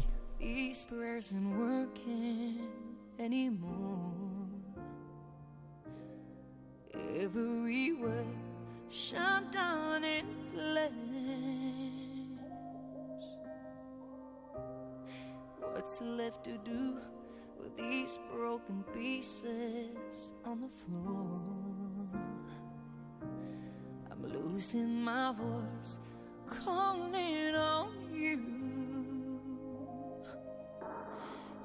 What's 15.74 16.02
left 16.02 16.44
to 16.46 16.58
do? 16.64 17.13
with 17.64 17.78
these 17.78 18.20
broken 18.32 18.84
pieces 18.94 20.34
on 20.46 20.62
the 20.62 20.68
floor. 20.68 21.42
I'm 24.12 24.22
losing 24.22 25.04
my 25.04 25.34
voice, 25.34 26.00
calling 26.46 27.56
on 27.56 27.90
you. 28.14 29.40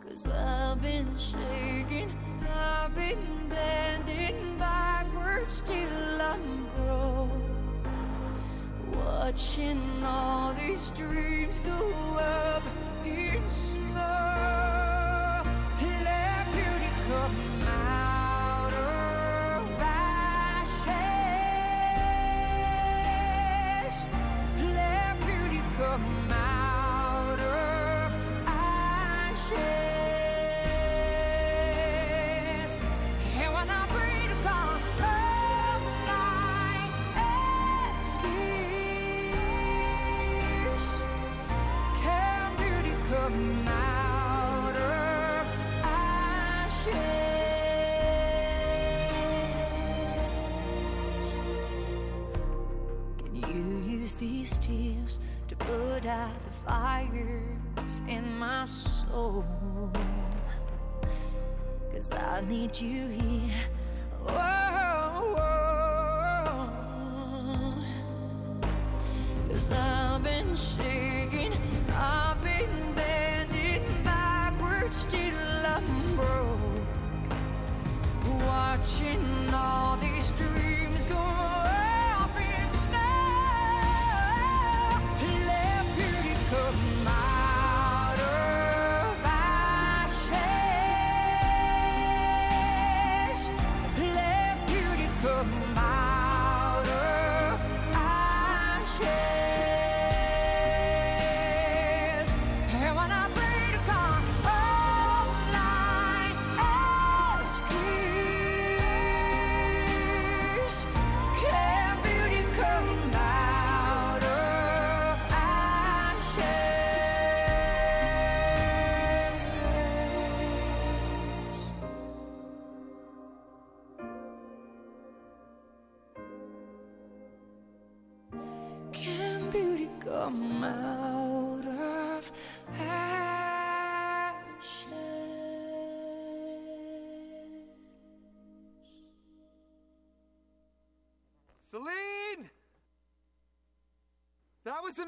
Cause 0.01 0.27
I've 0.27 0.81
been 0.81 1.17
shaking, 1.17 2.17
I've 2.49 2.95
been 2.95 3.49
bending 3.49 4.59
backwards 4.59 5.63
till 5.63 6.23
I'm 6.23 6.67
broke. 6.77 7.31
Watching 8.95 10.05
all 10.05 10.55
these 10.55 10.91
dreams 10.93 11.61
go 11.61 11.93
up 12.19 12.63
in 13.05 13.47
smoke 13.47 14.88
come 17.09 17.53
out. 26.33 26.58
out 56.09 56.31
the 56.45 56.51
fires 56.51 58.01
in 58.09 58.39
my 58.39 58.65
soul. 58.65 59.45
Cause 61.93 62.13
I 62.13 62.41
need 62.49 62.81
you 62.81 63.09
here. 63.09 63.55
Oh. 64.27 65.35
Cause 69.49 69.71
I've 69.71 70.23
been 70.23 70.55
shaking, 70.55 71.53
I've 71.95 72.43
been 72.43 72.95
bending 72.95 73.85
backwards 74.03 75.07
till 75.07 75.37
I'm 75.67 76.17
broke. 76.17 76.87
Watching 78.47 79.53
all 79.53 79.97
these 79.99 80.33
dreams 80.33 81.05
go. 81.05 81.68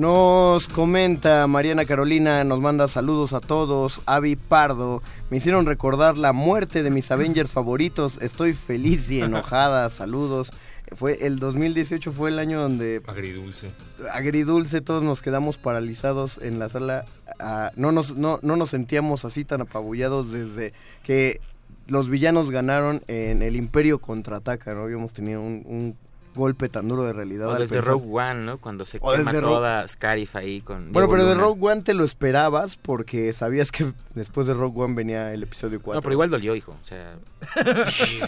Nos 0.00 0.66
comenta 0.70 1.46
Mariana 1.46 1.84
Carolina, 1.84 2.42
nos 2.42 2.58
manda 2.58 2.88
saludos 2.88 3.34
a 3.34 3.40
todos. 3.40 4.00
Avi 4.06 4.34
Pardo, 4.34 5.02
me 5.28 5.36
hicieron 5.36 5.66
recordar 5.66 6.16
la 6.16 6.32
muerte 6.32 6.82
de 6.82 6.88
mis 6.88 7.10
Avengers 7.10 7.50
favoritos. 7.50 8.16
Estoy 8.22 8.54
feliz 8.54 9.10
y 9.10 9.20
enojada. 9.20 9.90
Saludos. 9.90 10.54
Fue 10.96 11.26
el 11.26 11.38
2018 11.38 12.12
fue 12.12 12.30
el 12.30 12.38
año 12.38 12.62
donde 12.62 13.02
Agridulce. 13.06 13.72
agridulce 14.10 14.80
todos 14.80 15.02
nos 15.02 15.20
quedamos 15.20 15.58
paralizados 15.58 16.38
en 16.40 16.58
la 16.58 16.70
sala. 16.70 17.04
Ah, 17.38 17.70
no 17.76 17.92
nos 17.92 18.16
no, 18.16 18.38
no 18.40 18.56
nos 18.56 18.70
sentíamos 18.70 19.26
así 19.26 19.44
tan 19.44 19.60
apabullados 19.60 20.32
desde 20.32 20.72
que 21.04 21.42
los 21.88 22.08
villanos 22.08 22.50
ganaron 22.50 23.02
en 23.06 23.42
el 23.42 23.54
Imperio 23.54 23.98
contraataca. 23.98 24.72
No 24.72 24.84
habíamos 24.84 25.12
tenido 25.12 25.42
un, 25.42 25.62
un 25.66 25.94
golpe 26.34 26.68
tan 26.68 26.88
duro 26.88 27.04
de 27.04 27.12
realidad. 27.12 27.48
O 27.48 27.54
desde 27.54 27.76
pensar- 27.76 27.92
Rogue 27.92 28.06
One, 28.10 28.44
¿no? 28.44 28.58
Cuando 28.58 28.86
se 28.86 28.98
O 29.00 29.12
quema 29.12 29.32
toda 29.32 29.86
Scarif 29.88 30.36
ahí 30.36 30.60
con... 30.60 30.92
Bueno, 30.92 31.08
Diego 31.08 31.10
pero 31.12 31.26
de. 31.26 31.34
Rogue 31.34 31.66
One 31.72 31.82
te 31.82 31.94
lo 31.94 32.04
esperabas 32.04 32.76
porque 32.76 33.32
sabías 33.34 33.72
que 33.72 33.92
después 34.14 34.46
de 34.46 34.54
Rogue 34.54 34.82
One 34.82 34.94
venía 34.94 35.32
el 35.32 35.42
episodio 35.42 35.80
4. 35.82 35.98
No, 35.98 36.02
pero 36.02 36.12
igual 36.12 36.30
dolió, 36.30 36.54
hijo. 36.54 36.72
O 36.72 36.86
sea... 36.86 37.14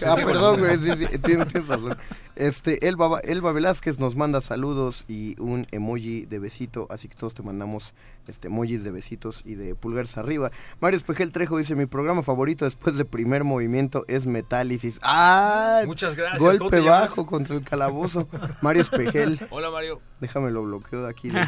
ah, 0.07 0.17
perdón, 0.17 0.61
güey, 0.61 0.79
sí, 0.79 0.91
sí, 0.97 1.07
tienes, 1.19 1.49
tienes 1.49 1.69
razón. 1.69 1.97
Este, 2.35 2.89
Elba, 2.89 3.21
Elba 3.21 3.53
Velázquez 3.53 3.99
nos 3.99 4.17
manda 4.17 4.41
saludos 4.41 5.05
y 5.09 5.39
un 5.41 5.67
emoji 5.71 6.27
de 6.27 6.39
besito, 6.39 6.87
así 6.91 7.09
que 7.09 7.15
todos 7.15 7.35
te 7.35 7.43
mandamos 7.43 7.93
este 8.29 8.49
emojis 8.49 8.85
de 8.85 8.91
besitos 8.91 9.43
y 9.45 9.55
de 9.55 9.75
pulgares 9.75 10.17
arriba. 10.17 10.51
Mario 10.81 10.97
Espejel 10.97 11.33
Trejo 11.33 11.59
dice, 11.59 11.75
mi 11.75 11.87
programa 11.87 12.23
favorito 12.23 12.65
después 12.65 12.97
de 12.97 13.05
primer 13.05 13.45
movimiento 13.45 14.05
es 14.09 14.27
Metálisis. 14.27 15.01
¡Ah! 15.03 15.83
Muchas 15.87 16.15
gracias, 16.15 16.39
¿cómo 16.39 16.59
Golpe 16.59 16.81
bajo 16.81 17.27
contra 17.27 17.57
el 17.57 17.65
calabozo. 17.65 18.29
Mario 18.61 18.83
Espejel. 18.83 19.47
Hola, 19.51 19.71
Mario. 19.71 20.01
Déjame 20.21 20.51
lo 20.51 20.63
bloqueo 20.63 21.03
de 21.05 21.11
aquí. 21.11 21.31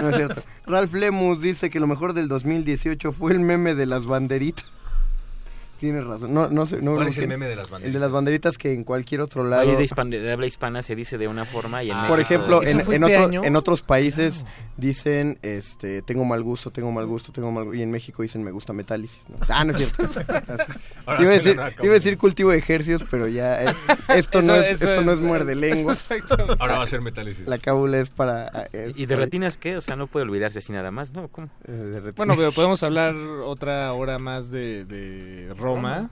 No 0.00 0.10
es 0.10 0.16
cierto. 0.16 0.42
Ralph 0.66 0.92
Lemus 0.92 1.40
dice 1.40 1.70
que 1.70 1.80
lo 1.80 1.86
mejor 1.86 2.14
del 2.14 2.28
2018 2.28 3.12
fue 3.12 3.32
el 3.32 3.40
meme 3.40 3.74
de 3.74 3.86
las 3.86 4.06
banderitas. 4.06 4.64
Tienes 5.80 6.04
razón. 6.04 6.32
No, 6.32 6.48
no 6.48 6.64
sé. 6.66 6.80
No, 6.80 6.94
¿Cuál 6.94 7.08
es 7.08 7.18
el 7.18 7.28
meme 7.28 7.46
de 7.46 7.56
las 7.56 7.66
El 7.66 7.72
banderitas? 7.72 7.94
de 7.94 8.00
las 8.00 8.12
banderitas 8.12 8.58
que 8.58 8.72
en 8.72 8.84
cualquier 8.84 9.20
otro 9.20 9.44
lado. 9.44 9.70
Es 9.70 9.78
de, 9.78 9.84
hispan- 9.84 10.08
de 10.08 10.32
habla 10.32 10.46
hispana 10.46 10.82
se 10.82 10.94
dice 10.94 11.18
de 11.18 11.28
una 11.28 11.44
forma 11.44 11.82
y 11.82 11.90
en 11.90 11.96
Por 12.06 12.16
México- 12.18 12.20
ejemplo, 12.34 12.62
en, 12.62 12.68
¿Eso 12.68 12.84
fue 12.86 12.96
en 12.96 13.02
este 13.04 13.18
otro- 13.18 13.44
en 13.44 13.56
otros 13.56 13.82
países 13.82 14.44
dicen, 14.76 15.38
este, 15.42 16.00
tengo 16.02 16.24
mal 16.24 16.42
gusto, 16.42 16.70
tengo 16.70 16.90
mal 16.92 17.06
gusto, 17.06 17.32
tengo 17.32 17.50
mal 17.50 17.64
gusto. 17.64 17.78
Y 17.78 17.82
en 17.82 17.90
México 17.90 18.22
dicen, 18.22 18.42
me 18.42 18.50
gusta 18.52 18.72
metálisis. 18.72 19.28
¿no? 19.28 19.36
Ah, 19.48 19.64
no 19.64 19.72
es 19.72 19.76
cierto. 19.78 20.08
Ahora 21.06 21.22
iba, 21.22 21.30
a 21.30 21.34
decir, 21.34 21.56
la 21.56 21.62
nueva 21.70 21.76
iba 21.84 21.90
a 21.90 21.94
decir 21.94 22.18
cultivo 22.18 22.50
de 22.50 22.58
ejercicios, 22.58 23.04
pero 23.10 23.28
ya 23.28 23.62
eh, 23.64 23.74
esto, 24.16 24.42
no, 24.42 24.54
es, 24.54 24.80
esto 24.82 25.02
no 25.02 25.12
es- 25.12 25.18
es 25.18 25.24
muerde 25.24 25.54
lenguas. 25.54 26.00
Exacto. 26.10 26.56
Ahora 26.58 26.78
va 26.78 26.84
a 26.84 26.86
ser 26.86 27.00
metálisis. 27.02 27.46
La 27.46 27.58
cábula 27.58 27.98
es 27.98 28.10
para... 28.10 28.68
eh, 28.72 28.92
¿Y 28.96 29.06
de 29.06 29.16
retinas 29.16 29.56
qué? 29.56 29.76
O 29.76 29.80
sea, 29.80 29.96
no 29.96 30.06
puede 30.06 30.24
olvidarse 30.26 30.60
así 30.60 30.72
nada 30.72 30.90
más, 30.90 31.12
¿no? 31.12 31.28
¿Cómo? 31.28 31.48
eh. 31.66 32.12
Bueno, 32.16 32.34
pero 32.36 32.52
podemos 32.52 32.82
hablar 32.82 33.14
otra 33.14 33.92
hora 33.92 34.18
más 34.18 34.50
de, 34.50 34.84
de 34.84 35.52
Roma. 35.54 36.10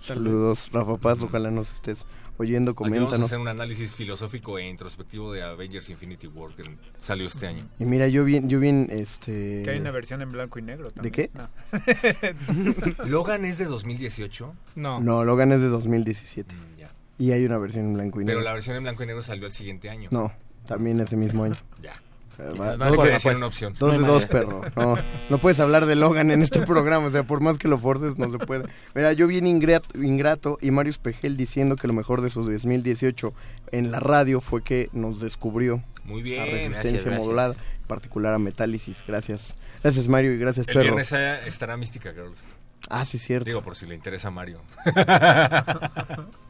Saludos, 0.00 0.68
Rafa 0.72 0.96
Paz, 0.98 1.20
ojalá 1.22 1.50
nos 1.50 1.72
estés 1.72 2.04
oyendo, 2.38 2.72
Aquí 2.72 2.82
vamos 2.82 2.92
a 2.92 2.98
coméntanos. 2.98 3.26
hacer 3.26 3.38
un 3.38 3.48
análisis 3.48 3.94
filosófico 3.94 4.58
e 4.58 4.68
introspectivo 4.68 5.32
de 5.32 5.42
Avengers 5.42 5.88
Infinity 5.90 6.26
War 6.26 6.54
que 6.54 6.62
salió 6.98 7.26
este 7.26 7.46
año. 7.46 7.64
Y 7.78 7.84
mira, 7.84 8.08
yo 8.08 8.24
bien, 8.24 8.48
yo 8.48 8.58
bien, 8.60 8.88
este... 8.90 9.62
Que 9.64 9.70
hay 9.70 9.78
una 9.78 9.90
versión 9.90 10.22
en 10.22 10.32
blanco 10.32 10.58
y 10.58 10.62
negro 10.62 10.90
también. 10.90 11.12
qué? 11.12 11.30
No. 11.34 11.48
Logan 13.06 13.44
es 13.44 13.58
de 13.58 13.66
2018, 13.66 14.54
No. 14.76 15.00
No, 15.00 15.24
Logan 15.24 15.52
es 15.52 15.60
de 15.60 15.68
2017. 15.68 16.54
Mm, 16.54 16.78
ya. 16.78 16.90
Y 17.18 17.30
hay 17.32 17.44
una 17.44 17.58
versión 17.58 17.86
en 17.86 17.94
blanco 17.94 18.20
y 18.20 18.24
negro. 18.24 18.38
pero 18.40 18.44
la 18.44 18.52
versión 18.52 18.76
en 18.76 18.82
blanco 18.82 19.02
y 19.02 19.06
negro 19.06 19.22
salió 19.22 19.46
el 19.46 19.52
siguiente 19.52 19.88
año. 19.90 20.08
No, 20.12 20.32
también 20.66 20.98
ese 21.00 21.16
mismo 21.16 21.44
año. 21.44 21.54
Ya. 21.82 21.92
No 22.38 22.76
dos, 22.76 22.96
Puede 22.96 23.12
de, 23.12 23.20
ser 23.20 23.36
una 23.36 23.46
opción. 23.46 23.74
dos 23.78 23.88
No 23.88 23.94
hay 23.94 24.00
de 24.00 24.06
dos, 24.06 24.26
perro. 24.26 24.62
No, 24.76 24.96
no 25.30 25.38
puedes 25.38 25.60
hablar 25.60 25.86
de 25.86 25.94
Logan 25.94 26.30
en 26.30 26.42
este 26.42 26.60
programa. 26.60 27.06
O 27.06 27.10
sea, 27.10 27.22
por 27.24 27.40
más 27.40 27.58
que 27.58 27.68
lo 27.68 27.78
forces, 27.78 28.18
no 28.18 28.30
se 28.30 28.38
puede. 28.38 28.64
Mira, 28.94 29.12
yo 29.12 29.26
bien 29.26 29.46
ingrato, 29.46 29.88
ingrato 30.00 30.58
y 30.60 30.70
Mario 30.70 30.90
Espejel 30.90 31.36
diciendo 31.36 31.76
que 31.76 31.86
lo 31.86 31.92
mejor 31.92 32.20
de 32.22 32.30
su 32.30 32.44
2018 32.50 33.32
en 33.72 33.90
la 33.90 34.00
radio 34.00 34.40
fue 34.40 34.62
que 34.62 34.88
nos 34.92 35.20
descubrió 35.20 35.82
Muy 36.04 36.20
la 36.20 36.24
bien. 36.24 36.44
resistencia 36.44 36.80
gracias, 36.82 37.04
gracias. 37.04 37.24
modulada, 37.24 37.54
en 37.54 37.86
particular 37.86 38.34
a 38.34 38.38
Metálisis. 38.38 39.04
Gracias. 39.06 39.54
Gracias, 39.82 40.08
Mario, 40.08 40.32
y 40.32 40.38
gracias, 40.38 40.66
El 40.68 40.72
perro. 40.74 40.82
viernes 40.84 41.12
eh, 41.12 41.40
estará 41.46 41.76
Mística 41.76 42.12
Girls. 42.12 42.42
Ah, 42.88 43.04
sí, 43.04 43.18
cierto. 43.18 43.46
Digo, 43.46 43.62
por 43.62 43.76
si 43.76 43.86
le 43.86 43.94
interesa 43.94 44.28
a 44.28 44.30
Mario. 44.30 44.60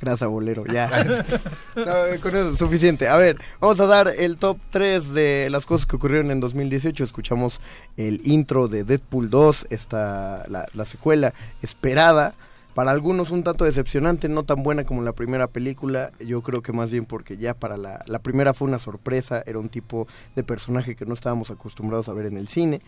Gracias, 0.00 0.28
bolero. 0.28 0.64
Ya. 0.66 0.88
No, 1.76 2.20
con 2.20 2.34
eso 2.34 2.50
es 2.52 2.58
suficiente. 2.58 3.08
A 3.08 3.16
ver, 3.16 3.38
vamos 3.60 3.78
a 3.78 3.86
dar 3.86 4.12
el 4.16 4.36
top 4.36 4.58
3 4.70 5.12
de 5.12 5.48
las 5.50 5.64
cosas 5.64 5.86
que 5.86 5.96
ocurrieron 5.96 6.30
en 6.30 6.40
2018. 6.40 7.04
Escuchamos 7.04 7.60
el 7.96 8.20
intro 8.24 8.66
de 8.66 8.82
Deadpool 8.82 9.30
2, 9.30 9.68
esta, 9.70 10.44
la, 10.48 10.66
la 10.74 10.84
secuela 10.84 11.34
esperada. 11.62 12.34
Para 12.74 12.90
algunos 12.92 13.30
un 13.30 13.42
tanto 13.42 13.64
decepcionante, 13.64 14.28
no 14.28 14.44
tan 14.44 14.62
buena 14.62 14.84
como 14.84 15.02
la 15.02 15.12
primera 15.12 15.46
película. 15.48 16.12
Yo 16.20 16.42
creo 16.42 16.62
que 16.62 16.72
más 16.72 16.90
bien 16.90 17.06
porque 17.06 17.36
ya 17.36 17.54
para 17.54 17.76
la, 17.76 18.04
la 18.06 18.18
primera 18.20 18.54
fue 18.54 18.68
una 18.68 18.78
sorpresa. 18.78 19.42
Era 19.46 19.58
un 19.58 19.68
tipo 19.68 20.06
de 20.36 20.44
personaje 20.44 20.94
que 20.94 21.06
no 21.06 21.14
estábamos 21.14 21.50
acostumbrados 21.50 22.08
a 22.08 22.12
ver 22.12 22.26
en 22.26 22.36
el 22.36 22.48
cine. 22.48 22.80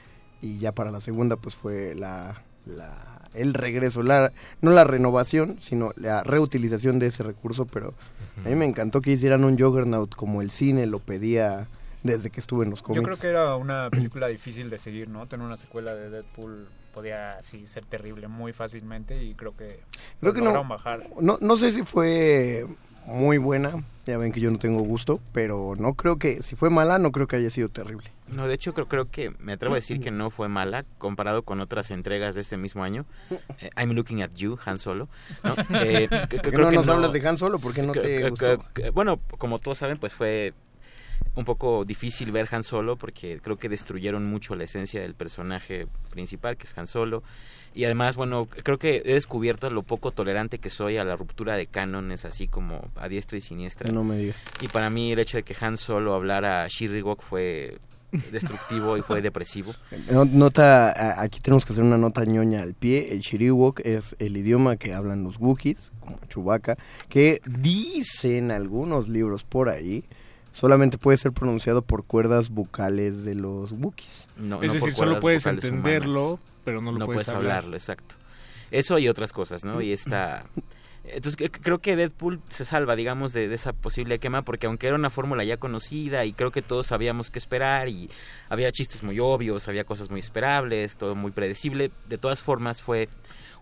Y 0.43 0.59
ya 0.59 0.73
para 0.73 0.91
la 0.91 1.01
segunda 1.01 1.37
pues 1.37 1.55
fue 1.55 1.95
la, 1.95 2.43
la 2.67 3.10
el 3.35 3.55
regreso, 3.55 4.03
la, 4.03 4.33
no 4.61 4.71
la 4.73 4.85
renovación, 4.85 5.57
sino 5.61 5.93
la 5.97 6.23
reutilización 6.23 6.99
de 6.99 7.07
ese 7.09 7.23
recurso, 7.23 7.67
pero 7.67 7.95
a 8.45 8.49
mí 8.49 8.55
me 8.55 8.65
encantó 8.67 9.01
que 9.01 9.13
hicieran 9.13 9.45
un 9.45 9.59
Juggernaut 9.59 10.15
como 10.15 10.41
el 10.43 10.51
cine 10.51 10.87
lo 10.87 10.99
pedía 10.99 11.67
desde 12.03 12.31
que 12.31 12.41
estuve 12.41 12.65
en 12.65 12.71
los 12.71 12.81
Yo 12.81 12.85
cómics. 12.87 13.05
creo 13.05 13.17
que 13.19 13.27
era 13.29 13.57
una 13.57 13.89
película 13.91 14.27
difícil 14.29 14.71
de 14.71 14.79
seguir, 14.79 15.09
¿no? 15.09 15.27
Tener 15.27 15.45
una 15.45 15.57
secuela 15.59 15.95
de 15.95 16.09
Deadpool 16.11 16.67
podía 16.95 17.35
así 17.39 17.67
ser 17.67 17.85
terrible 17.85 18.27
muy 18.27 18.53
fácilmente 18.53 19.23
y 19.23 19.35
creo 19.35 19.55
que 19.57 19.81
Creo 20.21 20.33
que 20.33 20.41
no, 20.41 20.47
lograron 20.47 20.69
bajar. 20.69 21.07
no, 21.21 21.39
no 21.41 21.57
sé 21.59 21.71
si 21.73 21.83
fue 21.85 22.67
muy 23.11 23.39
buena, 23.39 23.85
ya 24.07 24.17
ven 24.19 24.33
que 24.33 24.41
yo 24.41 24.51
no 24.51 24.59
tengo 24.59 24.81
gusto, 24.83 25.21
pero 25.33 25.75
no 25.79 25.95
creo 25.95 26.17
que, 26.19 26.43
si 26.43 26.57
fue 26.57 26.71
mala, 26.71 26.99
no 26.99 27.13
creo 27.13 27.27
que 27.27 27.37
haya 27.37 27.51
sido 27.51 27.69
terrible. 27.69 28.05
No, 28.29 28.47
de 28.47 28.55
hecho 28.55 28.73
creo, 28.75 28.87
creo 28.87 29.11
que 29.11 29.31
me 29.39 29.53
atrevo 29.53 29.75
a 29.75 29.79
decir 29.79 30.01
que 30.01 30.11
no 30.11 30.31
fue 30.31 30.49
mala 30.49 30.85
comparado 30.99 31.43
con 31.43 31.61
otras 31.61 31.91
entregas 31.91 32.35
de 32.35 32.41
este 32.41 32.57
mismo 32.57 32.85
año. 32.85 33.05
Eh, 33.59 33.71
I'm 33.77 33.91
looking 33.93 34.23
at 34.23 34.31
you, 34.37 34.59
Han 34.65 34.79
Solo. 34.79 35.09
¿no? 35.45 35.55
Eh, 35.81 36.09
que- 36.29 36.29
que 36.29 36.37
¿Por 36.39 36.43
qué 36.43 36.51
creo 36.51 36.61
no 36.67 36.71
que 36.71 36.77
nos 36.77 36.89
hablas 36.89 37.13
de 37.13 37.29
Han 37.29 37.37
Solo? 37.39 37.59
¿Por 37.59 37.75
qué 37.75 37.83
no 37.83 37.93
te 37.93 38.31
gustó? 38.31 38.59
bueno, 38.95 39.19
como 39.39 39.59
todos 39.59 39.79
saben, 39.79 39.99
pues 39.99 40.15
fue 40.15 40.55
un 41.35 41.45
poco 41.45 41.85
difícil 41.85 42.33
ver 42.33 42.49
Han 42.53 42.63
Solo 42.63 42.97
porque 42.97 43.41
creo 43.43 43.57
que 43.59 43.69
destruyeron 43.69 44.25
mucho 44.27 44.55
la 44.55 44.65
esencia 44.65 45.01
del 45.03 45.15
personaje 45.15 45.87
principal, 46.11 46.57
que 46.57 46.65
es 46.65 46.79
Han 46.79 46.87
Solo. 46.87 47.23
Y 47.75 47.85
además, 47.85 48.17
bueno, 48.17 48.47
creo 48.47 48.79
que 48.79 49.03
he 49.05 49.15
descubierto 49.15 49.71
lo 49.71 49.83
poco 49.83 50.11
tolerante 50.11 50.59
que 50.59 50.71
soy 50.71 50.97
a 50.97 51.05
la 51.05 51.15
ruptura 51.17 51.57
de 51.57 51.67
cánones, 51.67 52.25
así 52.25 52.49
como 52.49 52.89
a 52.97 53.09
diestra 53.09 53.39
y 53.39 53.41
siniestra. 53.41 53.93
No 53.93 54.03
me 54.05 54.17
digas. 54.17 54.37
Y 54.61 54.69
para 54.69 54.91
mí 54.91 55.13
el 55.13 55.19
hecho 55.21 55.37
de 55.37 55.45
que 55.45 55.55
Han 55.65 55.77
Solo 55.77 56.15
hablara 56.15 56.65
a 56.65 56.69
fue 57.21 57.79
destructivo 58.33 58.97
y 58.97 59.03
fue 59.03 59.23
depresivo. 59.23 59.73
No- 60.11 60.25
Nota, 60.25 61.21
aquí 61.23 61.41
tenemos 61.41 61.65
que 61.65 61.73
hacer 61.73 61.85
una 61.85 61.99
nota 61.99 62.25
ñoña 62.25 62.61
al 62.63 62.75
pie. 62.75 63.13
El 63.13 63.21
Shiriwok 63.21 63.81
es 63.85 64.17
el 64.19 64.37
idioma 64.37 64.77
que 64.77 64.93
hablan 64.93 65.23
los 65.23 65.39
Wookiees, 65.39 65.93
como 66.01 66.19
Chewbacca, 66.29 66.77
que 67.09 67.41
dicen 67.47 68.51
algunos 68.51 69.09
libros 69.09 69.45
por 69.45 69.69
ahí, 69.69 70.05
solamente 70.53 70.99
puede 70.99 71.19
ser 71.19 71.33
pronunciado 71.33 71.83
por 71.83 72.05
cuerdas 72.05 72.49
vocales 72.51 73.25
de 73.25 73.35
los 73.37 73.73
Wookiees. 73.73 74.27
No, 74.37 74.63
es 74.63 74.73
no 74.75 74.79
por 74.81 74.89
decir, 74.89 74.95
solo 74.95 75.21
puedes 75.21 75.47
entenderlo, 75.47 76.25
humanas. 76.25 76.41
Pero 76.71 76.81
no 76.81 76.93
lo 76.93 76.99
no 76.99 77.07
puedes, 77.07 77.25
puedes 77.25 77.29
hablar. 77.37 77.53
hablarlo, 77.59 77.77
exacto. 77.77 78.15
Eso 78.71 78.99
y 78.99 79.09
otras 79.09 79.33
cosas, 79.33 79.65
¿no? 79.65 79.81
Y 79.81 79.93
esta... 79.93 80.45
Entonces 81.03 81.39
cre- 81.39 81.59
creo 81.63 81.79
que 81.79 81.97
Deadpool 81.97 82.41
se 82.51 82.65
salva, 82.67 82.95
digamos, 82.95 83.33
de, 83.33 83.49
de 83.49 83.55
esa 83.55 83.73
posible 83.73 84.19
quema, 84.19 84.43
porque 84.43 84.67
aunque 84.67 84.87
era 84.87 84.95
una 84.97 85.09
fórmula 85.09 85.43
ya 85.45 85.57
conocida 85.57 86.27
y 86.27 86.33
creo 86.35 86.51
que 86.53 86.61
todos 86.63 86.89
sabíamos 86.89 87.31
qué 87.31 87.39
esperar 87.39 87.89
y 87.89 88.11
había 88.51 88.71
chistes 88.71 89.03
muy 89.03 89.19
obvios, 89.19 89.67
había 89.67 89.85
cosas 89.85 90.11
muy 90.11 90.21
esperables, 90.21 90.99
todo 90.99 91.15
muy 91.15 91.31
predecible, 91.33 91.91
de 92.09 92.19
todas 92.19 92.43
formas 92.43 92.83
fue 92.83 93.09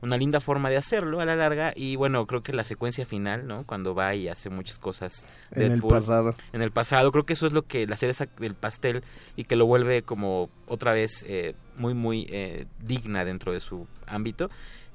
una 0.02 0.16
linda 0.16 0.40
forma 0.40 0.68
de 0.68 0.76
hacerlo 0.78 1.20
a 1.20 1.24
la 1.24 1.36
larga 1.36 1.72
y 1.76 1.94
bueno, 1.96 2.26
creo 2.26 2.42
que 2.42 2.52
la 2.52 2.64
secuencia 2.64 3.06
final, 3.06 3.46
¿no? 3.46 3.64
Cuando 3.64 3.94
va 3.94 4.14
y 4.16 4.28
hace 4.28 4.50
muchas 4.50 4.78
cosas 4.80 5.24
En 5.52 5.62
el 5.62 5.68
Deadpool, 5.70 5.90
pasado. 5.90 6.34
en 6.52 6.60
el 6.62 6.70
pasado. 6.72 7.12
Creo 7.12 7.24
que 7.24 7.32
eso 7.34 7.46
es 7.46 7.52
lo 7.52 7.62
que 7.62 7.86
la 7.86 7.96
cereza 7.96 8.26
del 8.38 8.54
pastel 8.56 9.02
y 9.36 9.44
que 9.44 9.54
lo 9.56 9.64
vuelve 9.64 10.02
como 10.02 10.50
otra 10.66 10.92
vez 10.92 11.24
eh, 11.26 11.54
muy, 11.78 11.94
muy 11.94 12.26
eh, 12.30 12.66
digna 12.84 13.24
dentro 13.24 13.52
de 13.52 13.60
su 13.60 13.86
ámbito. 14.06 14.50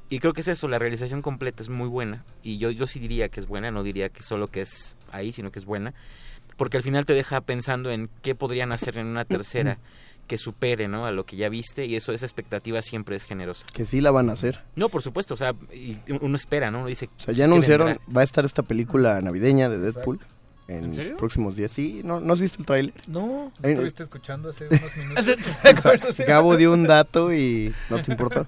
Y 0.09 0.19
creo 0.19 0.33
que 0.33 0.41
es 0.41 0.47
eso, 0.47 0.67
la 0.67 0.77
realización 0.77 1.21
completa 1.21 1.63
es 1.63 1.69
muy 1.69 1.87
buena. 1.87 2.23
Y 2.43 2.57
yo, 2.59 2.69
yo 2.69 2.85
sí 2.85 2.99
diría 2.99 3.29
que 3.29 3.39
es 3.39 3.47
buena, 3.47 3.71
no 3.71 3.81
diría 3.83 4.09
que 4.09 4.21
solo 4.21 4.47
que 4.47 4.61
es 4.61 4.95
ahí, 5.11 5.33
sino 5.33 5.51
que 5.51 5.59
es 5.59 5.65
buena. 5.65 5.93
Porque 6.57 6.77
al 6.77 6.83
final 6.83 7.05
te 7.05 7.13
deja 7.13 7.41
pensando 7.41 7.89
en 7.89 8.09
qué 8.21 8.35
podrían 8.35 8.71
hacer 8.71 8.97
en 8.97 9.07
una 9.07 9.25
tercera 9.25 9.79
que 10.27 10.37
supere 10.37 10.87
¿no? 10.87 11.05
a 11.05 11.11
lo 11.11 11.25
que 11.25 11.35
ya 11.35 11.49
viste 11.49 11.85
y 11.85 11.95
eso 11.95 12.13
esa 12.13 12.25
expectativa 12.25 12.81
siempre 12.81 13.15
es 13.15 13.25
generosa. 13.25 13.65
Que 13.73 13.85
sí 13.85 14.01
la 14.01 14.11
van 14.11 14.29
a 14.29 14.33
hacer. 14.33 14.61
No, 14.75 14.89
por 14.89 15.01
supuesto, 15.01 15.33
o 15.33 15.37
sea, 15.37 15.53
y 15.73 15.97
uno 16.21 16.35
espera, 16.35 16.69
¿no? 16.69 16.79
Uno 16.79 16.87
dice, 16.87 17.09
O 17.17 17.21
sea, 17.21 17.33
ya 17.33 17.37
¿qué 17.37 17.43
anunciaron, 17.51 17.87
vendrá? 17.87 18.05
va 18.15 18.21
a 18.21 18.23
estar 18.23 18.45
esta 18.45 18.61
película 18.63 19.19
navideña 19.21 19.67
de 19.67 19.79
Deadpool. 19.79 20.19
En, 20.67 20.85
¿En 20.85 20.93
serio? 20.93 21.17
próximos 21.17 21.55
días. 21.55 21.71
Sí, 21.71 22.01
¿no, 22.05 22.19
¿no 22.21 22.33
has 22.33 22.39
visto 22.39 22.59
el 22.59 22.65
tráiler? 22.65 22.93
No, 23.07 23.51
Eh, 23.63 23.71
estuviste 23.71 24.03
escuchando 24.03 24.49
hace 24.49 24.67
unos 24.67 24.95
minutos. 24.97 26.05
O 26.07 26.11
sea, 26.13 26.25
Gabo 26.25 26.55
dio 26.57 26.71
un 26.71 26.83
dato 26.85 27.33
y 27.33 27.73
no 27.89 28.01
te 28.01 28.11
importó. 28.11 28.45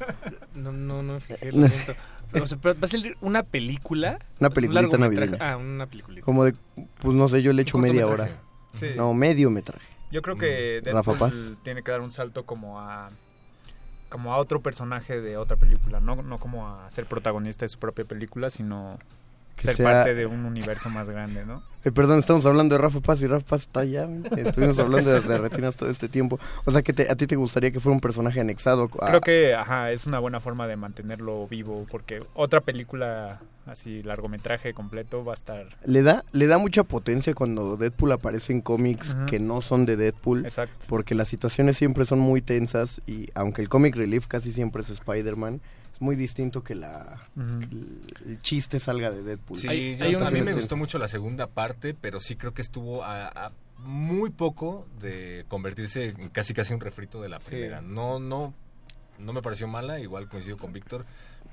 No, 0.54 0.72
no, 0.72 1.04
no 1.04 1.14
me 1.16 1.20
fijé, 1.20 1.52
lo 1.52 1.68
siento. 1.68 1.94
O 2.42 2.48
sea, 2.48 2.58
va 2.64 2.74
a 2.82 2.88
salir 2.88 3.18
una 3.22 3.44
película. 3.44 4.20
Una 4.40 4.48
un 4.50 4.54
peliculita 4.54 4.82
largometraje- 4.98 5.00
navideña. 5.00 5.38
Ah, 5.52 5.58
una 5.58 5.86
película. 5.88 6.22
Como 6.22 6.46
de, 6.46 6.54
pues 7.00 7.16
no 7.16 7.28
sé, 7.28 7.42
yo 7.42 7.52
le 7.54 7.62
echo 7.62 7.78
Un 7.78 7.84
media 7.84 8.06
hora. 8.08 8.30
Sí. 8.76 8.88
No, 8.96 9.14
medio 9.14 9.50
metraje. 9.50 9.86
Yo 10.12 10.22
creo 10.22 10.38
que 10.38 10.82
Mm. 10.84 10.86
Rafa 10.90 11.12
Deadpool 11.12 11.18
Paz. 11.30 11.52
tiene 11.64 11.84
que 11.84 11.92
dar 11.92 12.02
un 12.02 12.12
salto 12.12 12.46
como 12.46 12.80
a 12.80 13.10
como 14.10 14.34
a 14.34 14.38
otro 14.38 14.62
personaje 14.62 15.20
de 15.20 15.36
otra 15.36 15.58
película, 15.58 16.00
no, 16.00 16.16
no 16.22 16.38
como 16.38 16.70
a 16.70 16.90
ser 16.90 17.06
protagonista 17.06 17.66
de 17.66 17.70
su 17.70 17.80
propia 17.80 18.06
película, 18.06 18.50
sino 18.50 18.98
Que 19.56 19.64
ser 19.64 19.76
sea- 19.76 19.86
parte 19.92 20.14
de 20.16 20.26
un 20.26 20.46
universo 20.46 20.90
más 20.90 21.10
grande, 21.10 21.46
¿no? 21.46 21.64
Eh, 21.86 21.92
perdón, 21.92 22.18
estamos 22.20 22.46
hablando 22.48 22.76
de 22.76 22.82
Rafa 22.82 23.00
Paz 23.00 23.22
y 23.22 23.28
Rafa 23.28 23.46
Paz 23.46 23.62
está 23.62 23.82
allá. 23.82 24.08
Estuvimos 24.38 24.80
hablando 24.80 25.12
de, 25.12 25.22
de 25.22 25.38
retinas 25.38 25.78
todo 25.78 25.90
este 25.90 26.10
tiempo. 26.10 26.40
O 26.66 26.72
sea, 26.72 26.82
que 26.82 26.94
te- 26.94 27.10
a 27.12 27.16
ti 27.16 27.28
te 27.28 27.36
gustaría 27.36 27.70
que 27.72 27.80
fuera 27.80 27.94
un 27.94 28.00
personaje 28.02 28.40
anexado. 28.42 28.90
a- 29.02 29.08
Creo 29.08 29.22
que, 29.22 29.54
ajá, 29.54 29.92
es 29.92 30.08
una 30.08 30.18
buena 30.20 30.40
forma 30.40 30.66
de 30.68 30.76
mantenerlo 30.78 31.48
vivo, 31.48 31.86
porque 31.92 32.24
otra 32.34 32.62
película 32.62 33.40
así 33.68 34.02
largometraje 34.04 34.74
completo 34.74 35.24
va 35.26 35.34
a 35.34 35.36
estar 35.36 35.66
Le 35.86 36.02
da, 36.04 36.24
le 36.34 36.46
da 36.48 36.58
mucha 36.60 36.84
potencia 36.84 37.34
cuando 37.34 37.78
Deadpool 37.78 38.12
aparece 38.12 38.52
en 38.54 38.62
cómics 38.62 39.16
que 39.28 39.40
no 39.40 39.62
son 39.62 39.86
de 39.86 39.96
Deadpool. 39.96 40.46
Exacto. 40.46 40.86
Porque 40.90 41.14
las 41.16 41.28
situaciones 41.28 41.78
siempre 41.78 42.06
son 42.06 42.20
muy 42.20 42.42
tensas 42.42 43.00
y 43.08 43.30
aunque 43.36 43.62
el 43.62 43.70
comic 43.70 43.96
relief 43.96 44.28
casi 44.28 44.52
siempre 44.52 44.82
es 44.82 44.90
Spider-Man, 44.90 45.62
es 45.96 46.02
muy 46.02 46.16
distinto 46.18 46.62
que, 46.64 46.76
la, 46.76 47.18
que 47.36 47.42
el, 48.26 48.40
chiste 48.40 48.80
salga 48.80 49.10
de 49.12 49.24
Deadpool. 49.24 49.58
Sí, 49.58 49.68
Hay- 49.70 49.96
yo- 49.98 50.06
hay 50.06 50.14
a 50.16 50.30
mí 50.30 50.42
me 50.42 50.54
gustó 50.54 50.76
mucho 50.76 50.98
la 51.00 51.08
segunda 51.08 51.48
parte, 51.48 51.94
pero 51.94 52.20
sí 52.20 52.36
creo 52.36 52.54
que 52.54 52.62
estuvo 52.62 53.04
a, 53.04 53.28
a 53.28 53.52
muy 53.80 54.30
poco 54.30 54.88
de 55.00 55.46
convertirse 55.48 56.06
en 56.10 56.30
casi 56.30 56.54
casi 56.54 56.74
un 56.74 56.82
refrito 56.82 57.22
de 57.22 57.30
la 57.30 57.40
Sí. 57.40 57.52
primera. 57.52 57.82
No, 57.82 58.20
no, 58.20 58.54
no 59.20 59.34
me 59.34 59.42
pareció 59.42 59.68
mala, 59.68 60.00
igual 60.00 60.28
coincido 60.28 60.58
con 60.58 60.74
Víctor, 60.74 61.06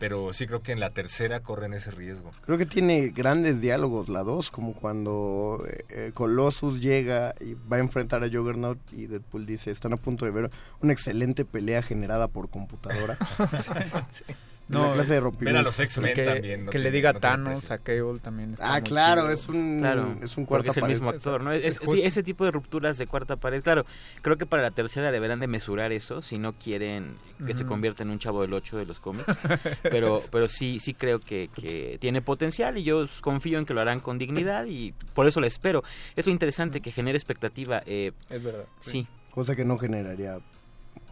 pero 0.03 0.33
sí 0.33 0.49
creo 0.49 0.65
que 0.65 0.73
en 0.73 0.81
la 0.81 0.91
tercera 0.91 1.45
corren 1.45 1.75
ese 1.75 1.93
riesgo. 1.93 2.33
Creo 2.45 2.59
que 2.59 2.67
tiene 2.67 3.11
grandes 3.11 3.61
diálogos 3.61 4.09
la 4.09 4.25
2, 4.25 4.51
como 4.51 4.73
cuando 4.73 5.65
eh, 5.69 5.85
eh, 5.91 6.11
Colossus 6.13 6.81
llega 6.81 7.37
y 7.39 7.55
va 7.55 7.77
a 7.77 7.79
enfrentar 7.79 8.25
a 8.25 8.29
Juggernaut 8.29 8.81
y 8.91 9.07
Deadpool 9.07 9.47
dice, 9.47 9.71
están 9.71 9.93
a 9.93 9.97
punto 9.97 10.25
de 10.25 10.33
ver 10.33 10.51
una 10.81 10.93
excelente 10.93 11.45
pelea 11.45 11.83
generada 11.83 12.27
por 12.27 12.51
computadora. 12.51 13.17
Una 14.81 14.93
clase 14.95 15.15
de 15.15 15.21
rompimientos. 15.21 15.77
que, 15.77 16.67
que 16.71 16.79
le 16.79 16.91
diga 16.91 17.13
Thanos 17.15 17.71
a 17.71 17.79
Cable 17.79 18.19
también 18.21 18.55
está 18.55 18.67
Ah, 18.75 18.81
muy 18.81 18.83
claro, 18.89 19.23
chido. 19.23 19.33
es 19.33 19.49
un, 19.49 19.79
Claro, 19.81 20.17
es 20.23 20.37
un 20.37 20.47
porque 20.47 20.67
cuarta 20.67 20.71
es 20.71 20.77
el 20.79 20.89
mismo 20.89 21.11
actor, 21.11 21.43
¿no? 21.43 21.53
Es- 21.53 21.65
es- 21.65 21.79
Justo. 21.79 21.95
sí, 21.97 22.03
ese 22.03 22.23
tipo 22.23 22.45
de 22.45 22.51
rupturas 22.51 22.99
de 22.99 23.07
cuarta 23.07 23.37
pared, 23.37 23.63
claro, 23.63 23.85
creo 24.23 24.37
que 24.39 24.47
para 24.47 24.63
la 24.63 24.71
tercera 24.71 25.11
deberán 25.13 25.41
de 25.41 25.47
mesurar 25.47 25.93
eso 25.93 26.23
si 26.23 26.39
no 26.39 26.53
quieren 26.55 27.17
que 27.47 27.55
se 27.55 27.65
convierta 27.67 28.03
en 28.03 28.11
un 28.11 28.19
chavo 28.19 28.43
del 28.43 28.53
8 28.55 28.77
de 28.77 28.87
los 28.87 29.01
cómics, 29.01 29.27
pero 29.83 30.21
pero 30.31 30.49
sí 30.49 30.79
sí 30.79 30.95
creo 30.95 31.19
que, 31.21 31.51
que 31.55 31.99
tiene 32.01 32.23
potencial 32.23 32.79
y 32.79 32.85
yo 32.85 33.05
confío 33.21 33.59
en 33.59 33.65
que 33.67 33.75
lo 33.75 33.81
harán 33.81 34.01
con 34.01 34.19
dignidad 34.19 34.65
y 34.67 34.93
por 35.15 35.27
eso 35.27 35.41
lo 35.41 35.47
espero. 35.47 35.83
Es 36.17 36.27
lo 36.27 36.33
interesante 36.33 36.81
que 36.81 36.93
genere 36.93 37.17
expectativa. 37.19 37.83
eh, 37.87 38.13
Es 38.31 38.43
verdad. 38.45 38.65
Sí. 38.81 39.07
Cosa 39.31 39.57
que 39.57 39.65
no 39.65 39.79
generaría 39.79 40.39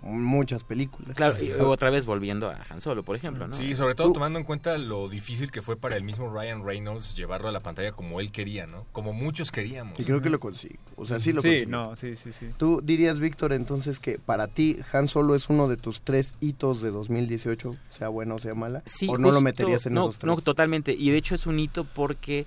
muchas 0.03 0.65
películas. 0.65 1.15
Claro, 1.17 1.43
y 1.43 1.53
otra 1.53 1.91
vez 1.91 2.07
volviendo 2.07 2.49
a 2.49 2.65
Han 2.71 2.81
Solo, 2.81 3.03
por 3.05 3.17
ejemplo, 3.17 3.47
¿no? 3.47 3.55
Sí, 3.55 3.75
sobre 3.75 3.95
todo 3.95 4.13
tomando 4.13 4.39
en 4.39 4.45
cuenta 4.45 4.79
lo 4.79 5.09
difícil 5.09 5.51
que 5.51 5.63
fue 5.63 5.77
para 5.77 5.97
el 5.97 6.03
mismo 6.05 6.31
Ryan 6.33 6.65
Reynolds 6.65 7.15
llevarlo 7.17 7.49
a 7.49 7.53
la 7.53 7.61
pantalla 7.61 7.93
como 7.93 8.21
él 8.21 8.33
quería, 8.33 8.67
¿no? 8.67 8.87
Como 8.93 9.13
muchos 9.13 9.53
queríamos. 9.53 9.99
Y 10.01 10.05
creo 10.05 10.21
que 10.23 10.31
lo 10.31 10.41
consigo. 10.41 10.77
O 10.97 11.07
sea, 11.07 11.21
sí 11.21 11.33
lo 11.33 11.43
Sí, 11.43 11.49
consigo. 11.49 11.71
no, 11.71 11.97
sí, 11.97 12.17
sí, 12.17 12.33
sí. 12.33 12.49
¿Tú 12.57 12.81
dirías, 12.83 13.19
Víctor, 13.19 13.53
entonces 13.53 13.99
que 14.01 14.19
para 14.19 14.47
ti 14.49 14.79
Han 14.93 15.09
Solo 15.09 15.35
es 15.35 15.49
uno 15.49 15.69
de 15.69 15.77
tus 15.77 16.03
tres 16.03 16.37
hitos 16.41 16.81
de 16.83 16.91
2018, 16.91 17.77
sea 17.91 18.09
bueno 18.09 18.37
o 18.37 18.39
sea 18.39 18.55
mala? 18.55 18.83
Sí, 18.87 19.07
¿O 19.09 19.19
no 19.19 19.31
lo 19.31 19.41
meterías 19.41 19.87
en 19.87 19.95
no, 19.95 20.05
esos 20.05 20.19
tres? 20.19 20.27
No, 20.27 20.37
totalmente. 20.41 20.93
Y 20.93 21.11
de 21.11 21.17
hecho 21.19 21.35
es 21.35 21.47
un 21.47 21.59
hito 21.59 21.85
porque 21.85 22.47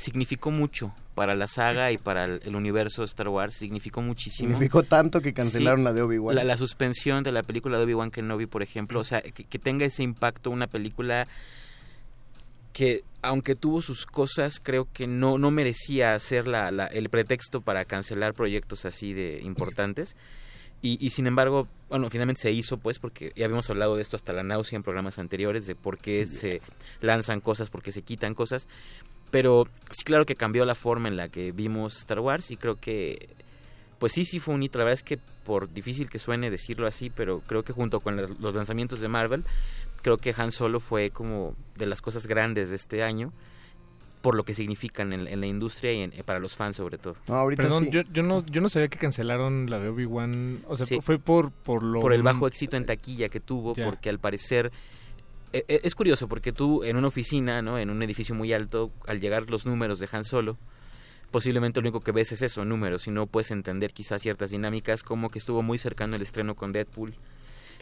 significó 0.00 0.50
mucho 0.50 0.92
para 1.14 1.34
la 1.34 1.46
saga 1.46 1.92
y 1.92 1.98
para 1.98 2.24
el, 2.24 2.40
el 2.44 2.56
universo 2.56 3.02
de 3.02 3.06
Star 3.06 3.28
Wars. 3.28 3.54
Significó 3.54 4.00
muchísimo. 4.02 4.48
Significó 4.48 4.82
tanto 4.82 5.20
que 5.20 5.32
cancelaron 5.32 5.80
Sí, 5.80 5.84
la 5.84 5.92
de 5.92 6.02
Obi-Wan. 6.02 6.34
La, 6.36 6.44
la 6.44 6.56
suspensión 6.56 7.22
de 7.22 7.32
la 7.32 7.42
película 7.42 7.78
de 7.78 7.84
Obi-Wan 7.84 8.10
Kenobi, 8.10 8.46
por 8.46 8.62
ejemplo. 8.62 9.00
O 9.00 9.04
sea, 9.04 9.20
que, 9.22 9.44
que 9.44 9.58
tenga 9.58 9.84
ese 9.86 10.02
impacto 10.02 10.50
una 10.50 10.66
película 10.66 11.28
que 12.72 13.02
aunque 13.22 13.54
tuvo 13.54 13.82
sus 13.82 14.06
cosas, 14.06 14.60
creo 14.62 14.88
que 14.92 15.06
no, 15.06 15.36
no 15.36 15.50
merecía 15.50 16.18
ser 16.18 16.46
la, 16.48 16.70
la- 16.70 16.86
el 16.86 17.10
pretexto 17.10 17.60
para 17.60 17.84
cancelar 17.84 18.32
proyectos 18.34 18.84
así 18.86 19.12
de 19.12 19.40
importantes. 19.42 20.16
Y, 20.82 20.96
y 21.04 21.10
sin 21.10 21.26
embargo, 21.26 21.68
bueno, 21.90 22.08
finalmente 22.08 22.40
se 22.40 22.52
hizo, 22.52 22.78
pues, 22.78 22.98
porque 22.98 23.32
ya 23.36 23.44
habíamos 23.44 23.68
hablado 23.68 23.96
de 23.96 24.02
esto 24.02 24.16
hasta 24.16 24.32
la 24.32 24.42
náusea 24.42 24.76
en 24.76 24.82
programas 24.82 25.18
anteriores, 25.18 25.66
de 25.66 25.74
por 25.74 25.98
qué 25.98 26.24
se 26.24 26.62
lanzan 27.02 27.40
cosas, 27.42 27.68
por 27.68 27.82
qué 27.82 27.92
se 27.92 28.00
quitan 28.00 28.34
cosas. 28.34 28.66
Pero 29.30 29.66
sí, 29.90 30.02
claro 30.04 30.26
que 30.26 30.34
cambió 30.34 30.64
la 30.64 30.74
forma 30.74 31.08
en 31.08 31.16
la 31.16 31.28
que 31.28 31.52
vimos 31.52 31.96
Star 31.98 32.20
Wars 32.20 32.50
y 32.50 32.56
creo 32.56 32.76
que, 32.76 33.28
pues 33.98 34.12
sí, 34.12 34.24
sí 34.24 34.38
fue 34.40 34.54
un 34.54 34.62
hito. 34.62 34.78
La 34.78 34.84
verdad 34.84 34.98
es 34.98 35.04
que, 35.04 35.18
por 35.44 35.72
difícil 35.72 36.08
que 36.10 36.18
suene 36.18 36.50
decirlo 36.50 36.86
así, 36.86 37.10
pero 37.10 37.40
creo 37.46 37.62
que 37.62 37.72
junto 37.72 38.00
con 38.00 38.16
las- 38.16 38.30
los 38.40 38.54
lanzamientos 38.54 39.00
de 39.00 39.08
Marvel, 39.08 39.44
creo 40.02 40.16
que 40.18 40.34
Han 40.36 40.50
Solo 40.50 40.80
fue 40.80 41.10
como 41.10 41.54
de 41.76 41.86
las 41.86 42.02
cosas 42.02 42.26
grandes 42.26 42.70
de 42.70 42.76
este 42.76 43.02
año 43.02 43.32
por 44.22 44.34
lo 44.34 44.44
que 44.44 44.52
significan 44.52 45.14
en, 45.14 45.26
en 45.26 45.40
la 45.40 45.46
industria 45.46 45.92
y 45.94 46.00
en- 46.02 46.12
eh, 46.12 46.22
para 46.22 46.38
los 46.40 46.54
fans 46.54 46.76
sobre 46.76 46.98
todo. 46.98 47.14
Perdón, 47.56 47.90
yo, 47.90 48.02
yo 48.12 48.22
no 48.22 48.44
yo 48.44 48.60
no 48.60 48.68
sabía 48.68 48.88
que 48.88 48.98
cancelaron 48.98 49.70
la 49.70 49.78
de 49.78 49.88
Obi-Wan. 49.88 50.60
O 50.68 50.76
sea, 50.76 50.84
Sí. 50.84 50.98
fue 51.00 51.18
por, 51.18 51.50
por 51.52 51.82
lo... 51.82 52.00
por 52.00 52.12
el 52.12 52.22
bajo 52.22 52.46
éxito 52.46 52.76
en 52.76 52.84
taquilla 52.84 53.30
que 53.30 53.40
tuvo, 53.40 53.74
porque 53.86 54.10
al 54.10 54.18
parecer 54.18 54.72
es 55.52 55.94
curioso 55.94 56.28
porque 56.28 56.52
tú 56.52 56.84
en 56.84 56.96
una 56.96 57.08
oficina, 57.08 57.62
¿no? 57.62 57.78
En 57.78 57.90
un 57.90 58.02
edificio 58.02 58.34
muy 58.34 58.52
alto, 58.52 58.90
al 59.06 59.20
llegar 59.20 59.50
los 59.50 59.66
números 59.66 59.98
de 59.98 60.08
Han 60.12 60.24
Solo, 60.24 60.56
posiblemente 61.30 61.80
lo 61.80 61.84
único 61.84 62.00
que 62.00 62.12
ves 62.12 62.32
es 62.32 62.42
eso, 62.42 62.64
números, 62.64 63.06
y 63.06 63.10
no 63.10 63.26
puedes 63.26 63.50
entender 63.50 63.92
quizás 63.92 64.22
ciertas 64.22 64.50
dinámicas 64.50 65.02
como 65.02 65.30
que 65.30 65.38
estuvo 65.38 65.62
muy 65.62 65.78
cercano 65.78 66.16
el 66.16 66.22
estreno 66.22 66.54
con 66.54 66.72
Deadpool. 66.72 67.14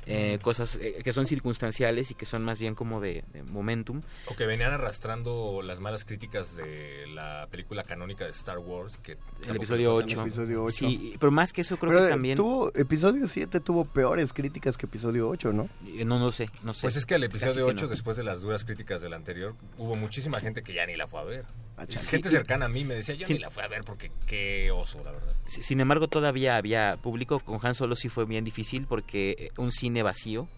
Eh, 0.07 0.39
cosas 0.43 0.78
eh, 0.81 1.01
que 1.02 1.12
son 1.12 1.27
circunstanciales 1.27 2.10
y 2.10 2.15
que 2.15 2.27
son 2.27 2.44
más 2.44 2.59
bien 2.59 2.75
como 2.75 3.01
de, 3.01 3.25
de 3.33 3.43
momentum. 3.43 4.02
O 4.27 4.36
que 4.36 4.47
venían 4.47 4.73
arrastrando 4.73 5.62
las 5.62 5.81
malas 5.81 6.05
críticas 6.05 6.57
de 6.57 7.07
la 7.09 7.47
película 7.51 7.85
canónica 7.85 8.25
de 8.25 8.31
Star 8.31 8.59
Wars. 8.59 8.99
Que 8.99 9.17
El 9.49 9.57
episodio 9.57 9.94
8. 9.94 10.25
Sí, 10.68 11.15
pero 11.18 11.31
más 11.31 11.52
que 11.52 11.60
eso 11.62 11.77
creo 11.78 11.93
Pero, 11.93 12.01
que 12.02 12.07
eh, 12.07 12.10
también... 12.10 12.36
Tuvo, 12.36 12.73
episodio 12.75 13.27
7 13.27 13.60
tuvo 13.60 13.85
peores 13.85 14.33
críticas 14.33 14.77
que 14.78 14.86
episodio 14.86 15.28
8, 15.28 15.52
¿no? 15.52 15.68
Eh, 15.86 16.05
No, 16.05 16.18
no 16.18 16.31
sé, 16.31 16.51
no 16.62 16.73
sé. 16.75 16.83
Pues 16.83 16.97
es 16.97 17.07
que 17.07 17.15
el 17.15 17.23
Casi 17.28 17.44
episodio 17.44 17.67
que 17.67 17.73
8, 17.73 17.85
no. 17.85 17.91
después 17.91 18.17
de 18.17 18.25
las 18.25 18.41
duras 18.43 18.65
críticas 18.65 19.01
del 19.01 19.12
anterior, 19.15 19.55
hubo 19.77 19.97
muchísima 19.97 20.41
gente 20.41 20.62
que 20.62 20.73
ya 20.73 20.86
ni 20.86 20.97
la 20.97 21.07
fue 21.07 21.20
a 21.20 21.25
ver. 21.25 21.44
Chale. 21.87 22.07
gente 22.07 22.31
cercana 22.31 22.67
a 22.67 22.69
mí 22.69 22.85
me 22.85 22.95
decía, 22.95 23.15
yo 23.15 23.27
Sí. 23.27 23.35
ni 23.35 23.39
la 23.39 23.51
fui 23.51 23.63
a 23.63 23.69
ver 23.69 23.83
porque 23.85 24.11
qué 24.27 24.71
oso, 24.71 25.03
la 25.05 25.13
verdad. 25.13 25.35
Si- 25.47 25.63
Sin 25.63 25.81
embargo, 25.81 26.09
todavía 26.09 26.57
había 26.57 26.97
público. 27.01 27.41
Con 27.41 27.59
Han 27.65 27.75
Solo 27.75 27.95
sí 27.97 28.09
fue 28.09 28.25
bien 28.27 28.45
difícil 28.45 28.87
porque 28.87 29.37
eh, 29.39 29.51
un 29.59 29.71
cine 29.73 30.03
vacío 30.03 30.49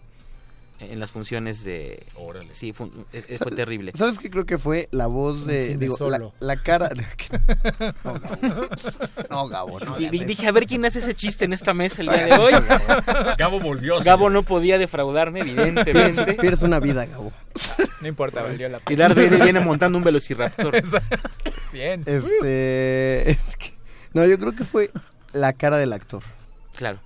en 0.89 0.99
las 0.99 1.11
funciones 1.11 1.63
de... 1.63 2.03
Órale. 2.15 2.53
Sí, 2.53 2.73
fue, 2.73 2.87
eh, 3.13 3.37
fue 3.41 3.51
terrible. 3.51 3.91
¿Sabes 3.95 4.17
qué 4.19 4.29
creo 4.29 4.45
que 4.45 4.57
fue 4.57 4.87
la 4.91 5.07
voz 5.07 5.45
de... 5.45 5.77
Digo, 5.77 5.93
la, 5.93 5.97
solo. 5.97 6.33
la 6.39 6.57
cara... 6.63 6.89
No, 8.03 8.13
Gabo. 8.19 8.69
No, 9.29 9.47
Gabo, 9.47 9.79
no 9.79 9.99
Y- 9.99 10.09
dije, 10.09 10.47
a 10.47 10.51
ver 10.51 10.65
quién 10.65 10.83
hace 10.85 10.99
ese 10.99 11.13
chiste 11.13 11.45
en 11.45 11.53
esta 11.53 11.73
mesa 11.73 12.01
el 12.01 12.09
día 12.09 12.25
de 12.25 12.33
hoy. 12.39 12.53
Gabo 13.37 13.59
volvió. 13.59 13.99
Gabo 14.01 14.29
no 14.29 14.43
podía 14.43 14.77
defraudarme, 14.77 15.41
evidentemente. 15.41 16.33
Pierdes, 16.33 16.63
una 16.63 16.79
vida, 16.79 17.05
Gabo. 17.05 17.31
No 18.01 18.07
importa, 18.07 18.41
valió 18.41 18.67
la 18.69 18.81
Y 18.89 18.95
Darth 18.95 19.15
Vader 19.15 19.43
viene 19.43 19.59
montando 19.59 19.97
un 19.97 20.03
velociraptor. 20.03 20.73
Bien. 21.73 22.03
Este... 22.05 23.31
es 23.31 23.57
que- 23.57 23.73
no, 24.13 24.25
yo 24.25 24.37
creo 24.39 24.53
que 24.53 24.65
fue 24.65 24.91
la 25.31 25.53
cara 25.53 25.77
del 25.77 25.93
actor. 25.93 26.21
Claro. 26.75 26.99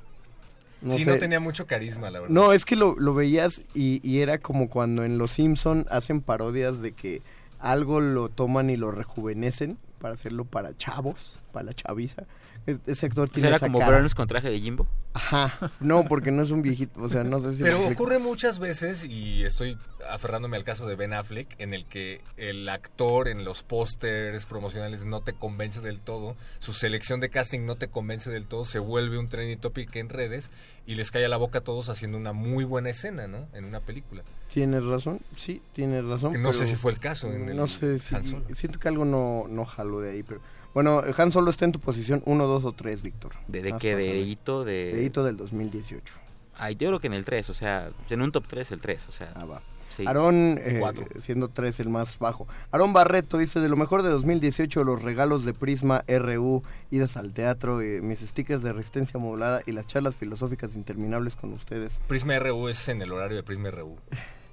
Sí, 0.89 1.03
sé. 1.03 1.05
no 1.05 1.17
tenía 1.17 1.39
mucho 1.39 1.67
carisma, 1.67 2.09
la 2.09 2.19
verdad. 2.21 2.33
No, 2.33 2.53
es 2.53 2.65
que 2.65 2.75
lo, 2.75 2.95
lo 2.97 3.13
veías 3.13 3.63
y, 3.73 4.01
y 4.07 4.21
era 4.21 4.39
como 4.39 4.69
cuando 4.69 5.03
en 5.03 5.17
Los 5.17 5.31
Simpson 5.31 5.85
hacen 5.89 6.21
parodias 6.21 6.81
de 6.81 6.91
que 6.91 7.21
algo 7.59 8.01
lo 8.01 8.29
toman 8.29 8.69
y 8.69 8.77
lo 8.77 8.91
rejuvenecen 8.91 9.77
para 9.99 10.13
hacerlo 10.13 10.45
para 10.45 10.77
chavos, 10.77 11.39
para 11.51 11.65
la 11.67 11.73
chaviza. 11.73 12.23
Es- 12.65 12.79
Ese 12.87 13.05
actor 13.05 13.27
O 13.29 13.31
tiene 13.31 13.49
esa 13.49 13.59
como 13.59 13.79
cara. 13.79 13.97
Burns 13.97 14.15
con 14.15 14.27
traje 14.27 14.49
de 14.49 14.59
Jimbo. 14.59 14.87
Ajá, 15.13 15.71
no, 15.79 16.03
porque 16.05 16.31
no 16.31 16.43
es 16.43 16.51
un 16.51 16.61
viejito, 16.61 17.01
o 17.01 17.07
sea, 17.07 17.23
no 17.23 17.39
sé 17.39 17.55
si... 17.55 17.63
Pero 17.63 17.87
ocurre 17.87 18.19
muchas 18.19 18.59
veces, 18.59 19.05
y 19.05 19.43
estoy 19.43 19.77
aferrándome 20.09 20.57
al 20.57 20.65
caso 20.65 20.85
de 20.87 20.95
Ben 20.95 21.13
Affleck, 21.13 21.55
en 21.57 21.73
el 21.73 21.85
que 21.85 22.21
el 22.35 22.67
actor 22.67 23.29
en 23.29 23.45
los 23.45 23.63
pósters 23.63 24.45
promocionales 24.45 25.05
no 25.05 25.21
te 25.21 25.31
convence 25.31 25.79
del 25.79 26.01
todo, 26.01 26.35
su 26.59 26.73
selección 26.73 27.21
de 27.21 27.29
casting 27.29 27.61
no 27.65 27.75
te 27.75 27.87
convence 27.87 28.29
del 28.29 28.45
todo, 28.45 28.65
se 28.65 28.79
vuelve 28.79 29.17
un 29.17 29.29
trending 29.29 29.59
topic 29.59 29.95
en 29.95 30.09
redes 30.09 30.51
y 30.85 30.95
les 30.95 31.11
cae 31.11 31.23
a 31.23 31.29
la 31.29 31.37
boca 31.37 31.59
a 31.59 31.63
todos 31.63 31.87
haciendo 31.87 32.17
una 32.17 32.33
muy 32.33 32.65
buena 32.65 32.89
escena, 32.89 33.25
¿no? 33.25 33.47
En 33.53 33.63
una 33.63 33.79
película. 33.79 34.23
Tienes 34.53 34.83
razón, 34.83 35.21
sí, 35.37 35.61
tienes 35.71 36.03
razón. 36.03 36.33
Que 36.33 36.39
no 36.39 36.51
sé 36.51 36.65
si 36.65 36.75
fue 36.75 36.91
el 36.91 36.99
caso 36.99 37.31
en 37.31 37.47
el 37.47 37.55
no 37.55 37.67
sé 37.67 37.99
si... 37.99 38.15
Siento 38.51 38.79
que 38.79 38.87
algo 38.89 39.05
no, 39.05 39.45
no 39.47 39.63
jaló 39.65 40.01
de 40.01 40.11
ahí, 40.11 40.23
pero... 40.23 40.41
Bueno, 40.75 41.01
Han 41.17 41.31
Solo 41.31 41.51
está 41.51 41.63
en 41.63 41.71
tu 41.71 41.79
posición 41.79 42.21
1, 42.25 42.47
2 42.47 42.65
o 42.65 42.71
3, 42.73 43.01
Víctor. 43.01 43.31
¿De, 43.47 43.61
de 43.61 43.77
qué? 43.77 43.95
¿De 43.95 44.19
hito? 44.19 44.65
De... 44.65 44.93
De 44.93 45.03
hito 45.05 45.23
del 45.23 45.37
2018. 45.37 46.13
Ay, 46.57 46.75
yo 46.75 46.89
creo 46.89 46.99
que 46.99 47.07
en 47.07 47.13
el 47.13 47.23
3, 47.23 47.49
o 47.49 47.53
sea, 47.53 47.91
en 48.09 48.21
un 48.21 48.33
top 48.33 48.43
3 48.45 48.73
el 48.73 48.81
3, 48.81 49.07
o 49.07 49.11
sea. 49.13 49.31
Ah, 49.35 49.45
va. 49.45 49.61
Sí. 49.87 50.05
Aarón, 50.05 50.59
eh, 50.61 50.79
Cuatro. 50.81 51.05
siendo 51.21 51.47
3 51.47 51.79
el 51.79 51.87
más 51.87 52.19
bajo. 52.19 52.45
Aarón 52.73 52.91
Barreto 52.91 53.37
dice, 53.37 53.61
de 53.61 53.69
lo 53.69 53.77
mejor 53.77 54.03
de 54.03 54.09
2018, 54.09 54.83
los 54.83 55.01
regalos 55.01 55.45
de 55.45 55.53
Prisma 55.53 56.03
RU, 56.09 56.61
idas 56.91 57.15
al 57.15 57.33
teatro, 57.33 57.79
eh, 57.79 58.01
mis 58.01 58.19
stickers 58.19 58.61
de 58.61 58.73
resistencia 58.73 59.17
modulada 59.17 59.61
y 59.65 59.71
las 59.71 59.87
charlas 59.87 60.17
filosóficas 60.17 60.75
interminables 60.75 61.37
con 61.37 61.53
ustedes. 61.53 62.01
Prisma 62.09 62.37
RU 62.37 62.67
es 62.67 62.89
en 62.89 63.01
el 63.01 63.13
horario 63.13 63.37
de 63.37 63.43
Prisma 63.43 63.71
RU. 63.71 63.95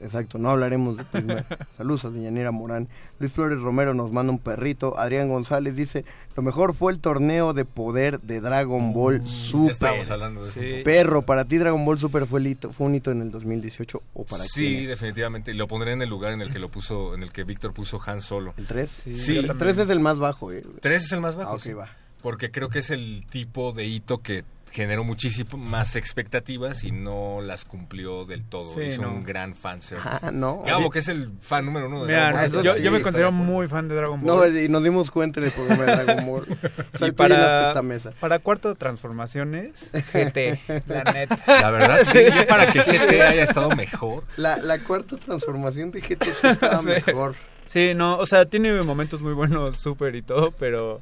Exacto, 0.00 0.38
no 0.38 0.50
hablaremos 0.50 0.96
de 0.96 1.04
Prisma. 1.04 1.44
Saludos 1.76 2.04
a 2.04 2.10
Deyanira 2.10 2.52
Morán. 2.52 2.88
Luis 3.18 3.32
Flores 3.32 3.58
Romero 3.60 3.94
nos 3.94 4.12
manda 4.12 4.32
un 4.32 4.38
perrito. 4.38 4.98
Adrián 4.98 5.28
González 5.28 5.74
dice, 5.74 6.04
lo 6.36 6.42
mejor 6.42 6.72
fue 6.74 6.92
el 6.92 7.00
torneo 7.00 7.52
de 7.52 7.64
poder 7.64 8.20
de 8.20 8.40
Dragon 8.40 8.92
Ball 8.92 9.26
Super. 9.26 9.70
estábamos 9.72 10.10
hablando 10.10 10.42
de 10.42 10.48
eso. 10.48 10.60
Sí. 10.60 10.82
Perro, 10.84 11.22
para 11.22 11.44
ti 11.46 11.58
Dragon 11.58 11.84
Ball 11.84 11.98
Super 11.98 12.26
fue, 12.26 12.38
el 12.40 12.46
hito- 12.46 12.72
fue 12.72 12.86
un 12.86 12.94
hito 12.94 13.10
en 13.10 13.22
el 13.22 13.30
2018 13.32 14.02
o 14.14 14.24
para 14.24 14.44
Sí, 14.44 14.66
quiénes? 14.66 14.88
definitivamente. 14.90 15.50
Y 15.50 15.54
lo 15.54 15.66
pondré 15.66 15.92
en 15.92 16.02
el 16.02 16.08
lugar 16.08 16.32
en 16.32 16.42
el 16.42 16.52
que 16.52 16.58
lo 16.60 16.68
puso, 16.68 17.14
en 17.14 17.22
el 17.24 17.32
que 17.32 17.42
Víctor 17.44 17.72
puso 17.74 18.00
Han 18.06 18.20
Solo. 18.20 18.54
¿El 18.56 18.66
3? 18.66 18.88
Sí. 19.10 19.36
El 19.38 19.58
3 19.58 19.78
es 19.78 19.90
el 19.90 19.98
más 20.00 20.18
bajo, 20.18 20.52
eh. 20.52 20.64
3 20.80 21.04
es 21.04 21.12
el 21.12 21.20
más 21.20 21.34
bajo. 21.34 21.50
Ah, 21.50 21.54
ok, 21.54 21.60
sí. 21.60 21.72
va. 21.72 21.88
Porque 22.22 22.50
creo 22.50 22.68
que 22.68 22.80
es 22.80 22.90
el 22.90 23.24
tipo 23.30 23.72
de 23.72 23.86
hito 23.86 24.18
que 24.18 24.44
generó 24.70 25.04
muchísimas 25.04 25.96
expectativas 25.96 26.84
y 26.84 26.90
no 26.92 27.40
las 27.42 27.64
cumplió 27.64 28.24
del 28.24 28.44
todo. 28.44 28.74
Sí, 28.74 28.82
Hizo 28.82 29.02
no. 29.02 29.10
un 29.10 29.24
gran 29.24 29.54
fan 29.54 29.80
service. 29.82 30.08
Ah, 30.22 30.30
no. 30.32 30.62
Gabo, 30.66 30.90
que 30.90 30.98
es 31.00 31.08
el 31.08 31.30
fan 31.40 31.64
número 31.66 31.86
uno 31.88 32.00
de 32.02 32.08
Mira, 32.08 32.32
Dragon 32.32 32.52
Ball. 32.52 32.64
yo, 32.64 32.76
yo 32.78 32.90
me 32.90 33.00
considero 33.00 33.32
muy 33.32 33.66
fan 33.68 33.88
de 33.88 33.94
Dragon 33.96 34.20
No, 34.24 34.36
Ball. 34.36 34.56
y 34.56 34.68
nos 34.68 34.82
dimos 34.84 35.10
cuenta 35.10 35.40
en 35.40 35.46
el 35.46 35.52
programa 35.52 35.84
de 35.84 36.04
Dragon 36.04 36.26
Ball. 36.26 36.46
O 36.94 36.98
sea, 36.98 37.08
y 37.08 37.12
para, 37.12 37.68
esta 37.68 37.82
mesa. 37.82 38.12
para 38.20 38.38
cuarto 38.40 38.68
de 38.70 38.74
transformaciones, 38.74 39.90
GT, 39.92 40.60
la 40.86 41.04
neta. 41.12 41.38
La 41.46 41.70
verdad, 41.70 41.98
sí, 42.02 42.18
yo 42.34 42.46
para 42.46 42.66
que 42.72 42.80
GT 42.80 43.20
haya 43.22 43.44
estado 43.44 43.70
mejor. 43.70 44.24
La, 44.36 44.56
la 44.58 44.78
cuarta 44.80 45.16
transformación 45.16 45.90
de 45.90 46.00
GT 46.00 46.24
sí 46.24 46.30
estaba 46.46 46.78
Sí. 46.78 46.86
mejor. 46.88 47.34
Sí, 47.66 47.92
no, 47.94 48.16
o 48.18 48.26
sea, 48.26 48.46
tiene 48.46 48.72
momentos 48.82 49.20
muy 49.22 49.32
buenos, 49.34 49.78
súper 49.78 50.14
y 50.16 50.22
todo, 50.22 50.52
pero... 50.52 51.00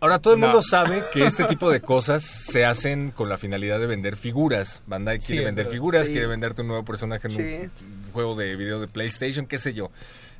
Ahora 0.00 0.18
todo 0.18 0.34
el 0.34 0.40
No. 0.40 0.46
mundo 0.48 0.62
sabe 0.62 1.02
que 1.12 1.24
este 1.24 1.44
tipo 1.44 1.70
de 1.70 1.80
cosas 1.80 2.22
se 2.22 2.64
hacen 2.66 3.10
con 3.10 3.28
la 3.28 3.38
finalidad 3.38 3.80
de 3.80 3.86
vender 3.86 4.16
figuras. 4.16 4.82
Bandai 4.86 5.18
quiere 5.18 5.44
vender 5.44 5.66
figuras, 5.66 6.06
Sí. 6.06 6.12
quiere 6.12 6.26
venderte 6.26 6.62
un 6.62 6.68
nuevo 6.68 6.84
personaje 6.84 7.28
en 7.28 7.32
Sí. 7.34 7.40
un 8.06 8.12
juego 8.12 8.34
de 8.34 8.56
video 8.56 8.78
de 8.78 8.88
PlayStation, 8.88 9.46
qué 9.46 9.58
sé 9.58 9.72
yo. 9.72 9.90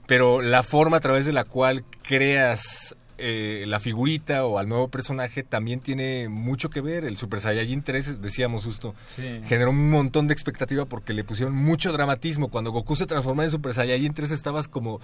Pero 0.07 0.43
la 0.43 0.63
forma 0.63 0.99
a 0.99 1.01
través 1.01 1.25
de 1.27 1.33
la 1.33 1.45
cual 1.45 1.85
creas 2.03 2.95
eh, 3.19 3.65
la 3.67 3.81
figurita 3.81 4.45
o 4.45 4.59
al 4.59 4.69
nuevo 4.69 4.89
personaje 4.89 5.43
también 5.43 5.81
tiene 5.81 6.29
mucho 6.29 6.69
que 6.69 6.83
ver. 6.83 7.07
El 7.07 7.17
Super 7.17 7.41
Saiyajin 7.41 7.83
3, 7.83 8.21
decíamos 8.21 8.67
justo, 8.67 8.95
Sí. 9.07 9.41
generó 9.47 9.71
un 9.71 9.89
montón 9.89 10.27
de 10.29 10.35
expectativa 10.35 10.85
porque 10.85 11.15
le 11.15 11.25
pusieron 11.25 11.55
mucho 11.55 11.95
dramatismo. 11.95 12.49
Cuando 12.51 12.73
Goku 12.73 12.95
se 12.95 13.07
transformó 13.07 13.43
en 13.43 13.51
Super 13.51 13.73
Saiyajin 13.73 14.13
3 14.13 14.33
estabas 14.33 14.69
como... 14.69 15.01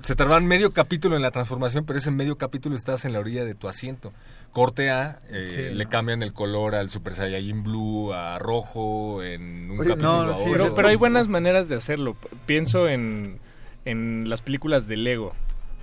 Se 0.00 0.14
tardaban 0.14 0.46
medio 0.46 0.70
capítulo 0.70 1.16
en 1.16 1.22
la 1.22 1.30
transformación, 1.30 1.84
pero 1.86 1.98
ese 1.98 2.10
medio 2.10 2.36
capítulo 2.36 2.76
estabas 2.76 3.04
en 3.04 3.12
la 3.12 3.20
orilla 3.20 3.44
de 3.44 3.54
tu 3.54 3.68
asiento. 3.68 4.12
Corte 4.52 4.90
A, 4.90 5.18
eh, 5.30 5.46
Sí, 5.48 5.74
le 5.74 5.84
no. 5.84 5.90
cambian 5.90 6.22
el 6.22 6.32
color 6.32 6.74
al 6.74 6.90
Super 6.90 7.14
Saiyajin 7.14 7.62
Blue 7.62 8.12
a 8.12 8.38
rojo 8.38 9.22
en 9.22 9.70
un 9.70 9.80
Oye, 9.80 9.90
capítulo 9.90 10.24
no, 10.26 10.32
a 10.32 10.36
sí. 10.36 10.44
Pero, 10.52 10.74
pero 10.74 10.88
hay 10.88 10.96
buenas 10.96 11.28
maneras 11.28 11.68
de 11.68 11.76
hacerlo. 11.76 12.16
Pienso 12.46 12.88
en, 12.88 13.38
en 13.84 14.28
las 14.28 14.42
películas 14.42 14.86
de 14.88 14.96
Lego, 14.98 15.32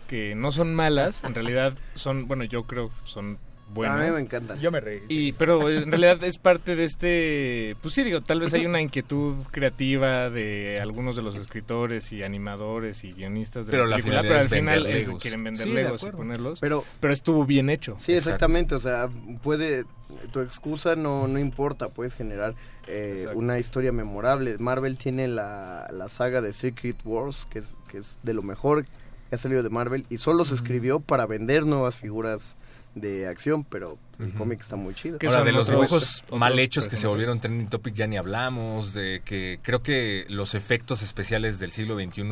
que 0.08 0.36
no 0.36 0.52
son 0.52 0.76
malas, 0.76 1.24
en 1.24 1.34
realidad 1.34 1.74
son, 1.96 2.28
bueno, 2.28 2.44
yo 2.44 2.64
creo 2.66 2.92
son 3.04 3.38
buenas. 3.74 4.00
A 4.00 4.04
mí 4.06 4.12
me 4.12 4.20
encantan. 4.20 4.60
Yo 4.60 4.72
me 4.72 4.80
reí. 4.80 5.02
Y, 5.10 5.32
pero 5.34 5.70
en 5.70 5.90
realidad 5.92 6.24
es 6.24 6.38
parte 6.38 6.76
de 6.76 6.84
este, 6.84 7.76
pues 7.82 7.94
sí, 7.94 8.04
digo, 8.04 8.22
tal 8.22 8.40
vez 8.40 8.54
hay 8.54 8.66
una 8.66 8.82
inquietud 8.82 9.36
creativa 9.52 10.30
de 10.30 10.80
algunos 10.82 11.16
de 11.16 11.22
los 11.22 11.38
escritores 11.38 12.12
y 12.12 12.24
animadores 12.24 13.04
y 13.04 13.14
guionistas 13.14 13.68
de 13.68 13.72
Pero 13.72 13.86
la 13.86 13.92
la 13.92 13.96
película, 13.98 14.22
pero 14.22 14.40
al 14.40 14.50
final 14.50 14.86
es- 14.88 15.10
quieren 15.20 15.44
vender 15.44 15.68
Sí, 15.68 15.74
Legos 15.74 16.04
y 16.04 16.10
ponerlos, 16.12 16.60
Pero- 16.60 16.84
pero, 17.00 17.14
estuvo 17.14 17.46
bien 17.46 17.70
hecho. 17.70 17.96
Sí, 18.00 18.14
exactamente. 18.14 18.76
O 18.76 18.80
sea, 18.80 19.10
puede. 19.42 19.86
Tu 20.34 20.42
excusa 20.42 20.96
no, 20.96 21.28
no 21.28 21.40
importa. 21.40 21.88
Puedes 21.90 22.14
generar 22.16 22.54
eh, 22.88 23.28
una 23.34 23.60
historia 23.60 23.92
memorable. 23.92 24.58
Marvel 24.58 24.98
tiene 24.98 25.28
la, 25.28 25.88
la 25.94 26.10
saga 26.10 26.42
de 26.42 26.52
Secret 26.52 26.98
Wars, 27.06 27.48
que 27.50 27.60
es, 27.60 27.66
que 27.90 28.00
es 28.00 28.18
de 28.24 28.34
lo 28.34 28.42
mejor 28.42 28.84
que 28.84 29.36
ha 29.36 29.38
salido 29.38 29.64
de 29.64 29.70
Marvel. 29.70 30.06
Y 30.10 30.18
solo 30.18 30.44
se 30.46 30.56
escribió 30.56 31.00
para 31.00 31.26
vender 31.28 31.66
nuevas 31.66 31.96
figuras 31.96 32.58
de 32.96 33.28
acción. 33.28 33.64
Pero 33.64 33.98
el 34.20 34.34
cómic 34.34 34.62
está 34.62 34.76
muy 34.76 34.94
chido. 34.94 35.18
Ahora, 35.26 35.44
de 35.44 35.52
los 35.52 35.68
otros- 35.70 35.82
dibujos 35.82 36.24
otros 36.26 36.40
mal 36.40 36.58
hechos 36.60 36.88
que 36.88 36.96
se 36.96 37.08
volvieron 37.08 37.40
trending 37.40 37.68
topic 37.68 37.94
ya 37.96 38.08
ni 38.08 38.18
hablamos, 38.18 38.94
de 38.94 39.22
que 39.26 39.60
creo 39.62 39.82
que 39.82 40.26
los 40.30 40.54
efectos 40.56 41.02
especiales 41.02 41.60
del 41.60 41.72
siglo 41.72 41.96
XXI 41.96 42.24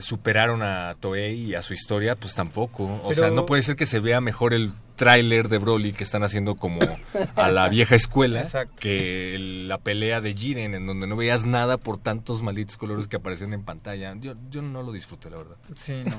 superaron 0.00 0.62
a 0.62 0.96
Toei 1.00 1.34
y 1.34 1.54
a 1.54 1.62
su 1.62 1.74
historia, 1.74 2.14
pues 2.14 2.34
tampoco. 2.34 2.84
O 2.84 3.08
Pero- 3.08 3.14
sea, 3.20 3.30
no 3.30 3.46
puede 3.46 3.62
ser 3.62 3.76
que 3.76 3.86
se 3.86 4.00
vea 4.00 4.20
mejor 4.20 4.54
el 4.54 4.72
tráiler 4.98 5.48
de 5.48 5.56
Broly 5.56 5.92
que 5.92 6.04
están 6.04 6.22
haciendo 6.24 6.56
como 6.56 6.80
a 7.36 7.50
la 7.50 7.68
vieja 7.70 7.94
escuela 7.94 8.42
Exacto. 8.42 8.74
que 8.80 9.34
el- 9.34 9.66
la 9.68 9.78
pelea 9.78 10.20
de 10.20 10.34
Jiren 10.34 10.74
en 10.74 10.86
donde 10.86 11.06
no 11.06 11.16
veías 11.16 11.46
nada 11.46 11.78
por 11.78 11.98
tantos 11.98 12.42
malditos 12.42 12.76
colores 12.76 13.08
que 13.08 13.16
aparecían 13.16 13.54
en 13.54 13.62
pantalla. 13.62 14.14
Yo, 14.20 14.34
yo 14.50 14.60
no 14.60 14.82
lo 14.82 14.92
disfruté, 14.92 15.30
la 15.30 15.38
verdad. 15.38 15.56
Sí, 15.76 16.02
no. 16.04 16.16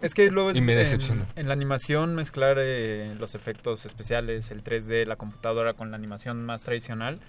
Es 0.00 0.14
que 0.14 0.30
luego 0.30 0.50
es 0.50 0.56
Y 0.58 0.60
me 0.62 0.72
en- 0.72 0.78
decepcionó. 0.78 1.26
En, 1.36 1.46
la 1.46 1.52
animación 1.52 2.14
mezclar 2.16 2.56
eh, 2.58 3.14
los 3.20 3.34
efectos 3.36 3.84
especiales, 3.86 4.50
el 4.50 4.64
3D, 4.64 5.04
la 5.06 5.16
computadora 5.16 5.74
con 5.74 5.90
la 5.90 5.96
animación 5.96 6.44
más 6.44 6.62
tradicional, 6.62 7.20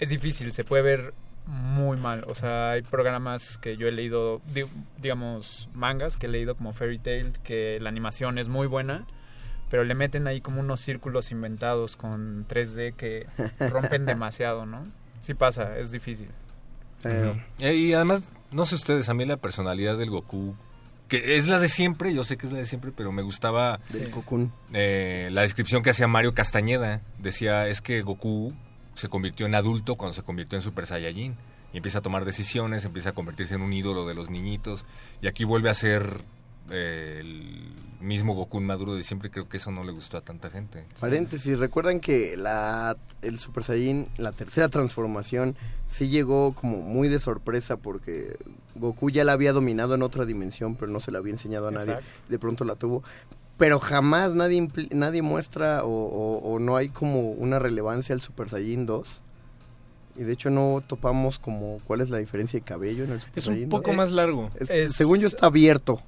es 0.00 0.10
difícil, 0.10 0.52
se 0.52 0.64
puede 0.64 0.82
ver 0.82 1.14
muy 1.46 1.96
mal. 1.96 2.24
O 2.28 2.34
sea, 2.34 2.72
hay 2.72 2.82
programas 2.82 3.56
que 3.58 3.76
yo 3.76 3.88
he 3.88 3.92
leído, 3.92 4.42
di- 4.52 4.64
digamos, 5.00 5.68
mangas 5.72 6.16
que 6.16 6.26
he 6.26 6.28
leído 6.28 6.54
como 6.56 6.72
Fairy 6.74 6.98
Tail, 6.98 7.32
que 7.42 7.78
la 7.80 7.88
animación 7.88 8.38
es 8.38 8.48
muy 8.48 8.66
buena, 8.66 9.06
pero 9.70 9.84
le 9.84 9.94
meten 9.94 10.26
ahí 10.26 10.40
como 10.40 10.60
unos 10.60 10.80
círculos 10.80 11.30
inventados 11.30 11.96
con 11.96 12.46
3D 12.48 12.94
que 12.94 13.26
rompen 13.70 14.06
demasiado, 14.06 14.66
¿no? 14.66 14.86
Sí 15.20 15.34
pasa, 15.34 15.78
es 15.78 15.90
difícil. 15.90 16.28
Eh, 17.04 17.32
Eh, 17.60 17.74
Y 17.74 17.92
además, 17.92 18.32
no 18.50 18.66
sé 18.66 18.74
ustedes, 18.74 19.08
a 19.08 19.14
mí 19.14 19.24
la 19.24 19.36
personalidad 19.36 19.96
del 19.98 20.10
Goku, 20.10 20.54
que 21.08 21.36
es 21.36 21.46
la 21.46 21.58
de 21.58 21.68
siempre, 21.68 22.12
yo 22.12 22.22
sé 22.24 22.36
que 22.36 22.46
es 22.46 22.52
la 22.52 22.58
de 22.58 22.66
siempre, 22.66 22.92
pero 22.94 23.12
me 23.12 23.22
gustaba 23.22 23.80
del 23.90 24.10
Cocoon. 24.10 24.52
eh, 24.72 25.28
la 25.32 25.42
descripción 25.42 25.82
que 25.82 25.90
hacía 25.90 26.06
Mario 26.08 26.34
Castañeda. 26.34 27.00
Decía, 27.18 27.66
es 27.68 27.80
que 27.80 28.02
Goku 28.02 28.52
se 28.94 29.08
convirtió 29.08 29.46
en 29.46 29.54
adulto 29.54 29.94
cuando 29.94 30.12
se 30.14 30.22
convirtió 30.22 30.58
en 30.58 30.62
Super 30.62 30.86
Saiyajin. 30.86 31.34
Y 31.72 31.76
empieza 31.76 31.98
a 31.98 32.02
tomar 32.02 32.24
decisiones, 32.24 32.84
empieza 32.84 33.10
a 33.10 33.12
convertirse 33.12 33.54
en 33.54 33.60
un 33.62 33.72
ídolo 33.72 34.06
de 34.06 34.14
los 34.14 34.28
niñitos. 34.30 34.86
Y 35.22 35.28
aquí 35.28 35.44
vuelve 35.44 35.68
a 35.70 35.74
ser 35.74 36.04
eh, 36.70 37.18
el 37.20 37.72
mismo 38.00 38.34
Goku 38.34 38.60
maduro 38.60 38.94
de 38.94 39.02
siempre. 39.02 39.30
Creo 39.30 39.48
que 39.48 39.56
eso 39.56 39.70
no 39.72 39.82
le 39.84 39.92
gustó 39.92 40.16
a 40.18 40.20
tanta 40.20 40.50
gente. 40.50 40.84
Paréntesis, 41.00 41.58
recuerdan 41.58 42.00
que 42.00 42.36
la 42.36 42.96
el 43.22 43.38
Super 43.38 43.64
Saiyan, 43.64 44.06
la 44.16 44.32
tercera 44.32 44.68
transformación, 44.68 45.56
sí 45.88 46.08
llegó 46.08 46.54
como 46.54 46.76
muy 46.78 47.08
de 47.08 47.18
sorpresa 47.18 47.76
porque 47.76 48.36
Goku 48.76 49.10
ya 49.10 49.24
la 49.24 49.32
había 49.32 49.52
dominado 49.52 49.94
en 49.96 50.02
otra 50.02 50.24
dimensión, 50.24 50.76
pero 50.76 50.92
no 50.92 51.00
se 51.00 51.10
la 51.10 51.18
había 51.18 51.32
enseñado 51.32 51.68
a 51.68 51.70
nadie. 51.72 51.94
Exacto. 51.94 52.20
De 52.28 52.38
pronto 52.38 52.64
la 52.64 52.76
tuvo. 52.76 53.02
Pero 53.56 53.80
jamás 53.80 54.34
nadie 54.36 54.68
nadie 54.92 55.20
muestra 55.22 55.82
o, 55.84 55.88
o- 55.90 56.38
o 56.54 56.58
no 56.60 56.76
hay 56.76 56.90
como 56.90 57.32
una 57.32 57.58
relevancia 57.58 58.14
al 58.14 58.20
Super 58.20 58.48
Saiyan 58.48 58.86
2. 58.86 59.20
Y 60.16 60.22
de 60.22 60.32
hecho 60.32 60.50
no 60.50 60.80
topamos 60.86 61.38
como 61.40 61.80
cuál 61.84 62.00
es 62.00 62.10
la 62.10 62.18
diferencia 62.18 62.58
de 62.60 62.64
cabello 62.64 63.02
en 63.04 63.12
el 63.12 63.20
Super 63.20 63.38
Es 63.38 63.46
un 63.48 63.54
Saiyan 63.54 63.70
poco 63.70 63.88
2. 63.90 63.96
más 63.96 64.12
largo. 64.12 64.50
Es- 64.60 64.70
Es- 64.70 64.92
Según 64.94 65.18
yo 65.18 65.26
está 65.26 65.46
abierto. 65.46 66.00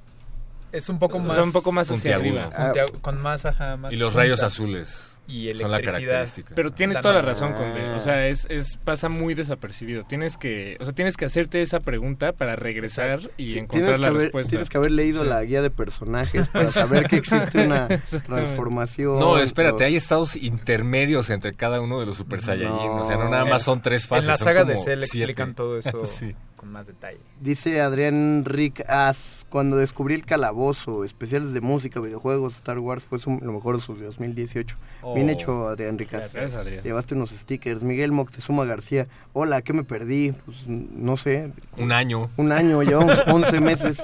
Es 0.72 0.88
un 0.88 0.98
poco 0.98 1.18
Son 1.18 1.26
más... 1.26 1.38
un 1.38 1.52
poco 1.52 1.72
más 1.72 1.90
hacia 1.90 2.16
puntiagudo. 2.16 2.40
arriba. 2.42 2.56
puntia- 2.72 3.00
con 3.00 3.20
más, 3.20 3.44
ajá, 3.44 3.76
más 3.76 3.92
Y 3.92 3.96
los 3.96 4.14
rayos 4.14 4.42
azules 4.42 5.20
Y 5.26 5.52
son 5.54 5.70
la 5.70 5.80
característica. 5.80 6.54
Pero 6.56 6.72
tienes 6.72 7.00
toda 7.00 7.14
la 7.14 7.22
razón, 7.22 7.52
Conde. 7.54 7.90
O 7.90 8.00
sea, 8.00 8.26
es, 8.28 8.46
es 8.50 8.76
pasa 8.78 9.08
muy 9.08 9.34
desapercibido. 9.34 10.04
Tienes 10.04 10.36
que, 10.36 10.76
o 10.80 10.84
sea, 10.84 10.92
tienes 10.92 11.16
que 11.16 11.24
hacerte 11.24 11.62
esa 11.62 11.78
pregunta 11.80 12.32
para 12.32 12.56
regresar 12.56 13.20
y 13.36 13.56
encontrar 13.58 13.98
la 14.00 14.08
haber, 14.08 14.22
respuesta. 14.22 14.50
tienes 14.50 14.68
que 14.68 14.78
haber 14.78 14.90
leído 14.90 15.22
Sí. 15.22 15.28
la 15.28 15.42
guía 15.44 15.62
de 15.62 15.70
personajes 15.70 16.48
para 16.52 16.68
saber 16.68 17.06
que 17.08 17.16
existe 17.16 17.64
una 17.64 17.86
transformación. 18.26 19.18
No, 19.18 19.38
espérate, 19.38 19.72
los- 19.74 19.82
hay 19.82 19.96
estados 19.96 20.36
intermedios 20.36 21.30
entre 21.30 21.52
cada 21.54 21.80
uno 21.80 22.00
de 22.00 22.06
los 22.06 22.16
Super 22.16 22.40
Saiyajin. 22.40 22.90
O 22.90 23.06
sea, 23.06 23.16
no 23.16 23.28
nada 23.28 23.44
más 23.44 23.62
son 23.62 23.82
tres 23.82 24.06
fases. 24.06 24.24
En 24.26 24.30
la 24.32 24.36
son 24.36 24.44
saga 24.46 24.64
de 24.64 24.76
Cell 24.76 25.02
explican 25.02 25.54
todo 25.54 25.78
eso 25.78 26.04
Sí. 26.04 26.34
Con 26.60 26.70
más 26.70 26.86
detalle. 26.86 27.18
Dice 27.40 27.80
Adrián 27.80 28.44
Rick 28.44 28.84
As, 28.86 29.46
cuando 29.48 29.76
descubrí 29.78 30.12
el 30.14 30.26
calabozo, 30.26 31.04
especiales 31.04 31.54
de 31.54 31.62
música, 31.62 32.00
videojuegos, 32.00 32.56
Star 32.56 32.78
Wars, 32.78 33.02
fue 33.04 33.18
su- 33.18 33.38
lo 33.40 33.52
mejor 33.52 33.76
de 33.76 33.82
su 33.82 33.94
2018. 33.94 34.76
Bien 35.14 35.28
Oh. 35.28 35.32
hecho, 35.32 35.68
Adrián 35.68 35.96
Rick 35.96 36.12
As. 36.12 36.34
Gracias, 36.34 36.60
Adrián. 36.66 36.82
Llevaste 36.84 37.14
unos 37.14 37.30
stickers. 37.30 37.82
Miguel 37.82 38.12
Moctezuma 38.12 38.66
García, 38.66 39.06
hola, 39.32 39.62
¿qué 39.62 39.72
me 39.72 39.84
perdí? 39.84 40.32
Pues 40.44 40.58
no 40.66 41.16
sé. 41.16 41.50
Un 41.78 41.92
año. 41.92 42.28
Un 42.36 42.52
año, 42.52 42.82
llevamos 42.82 43.18
11 43.26 43.58
meses 43.60 44.02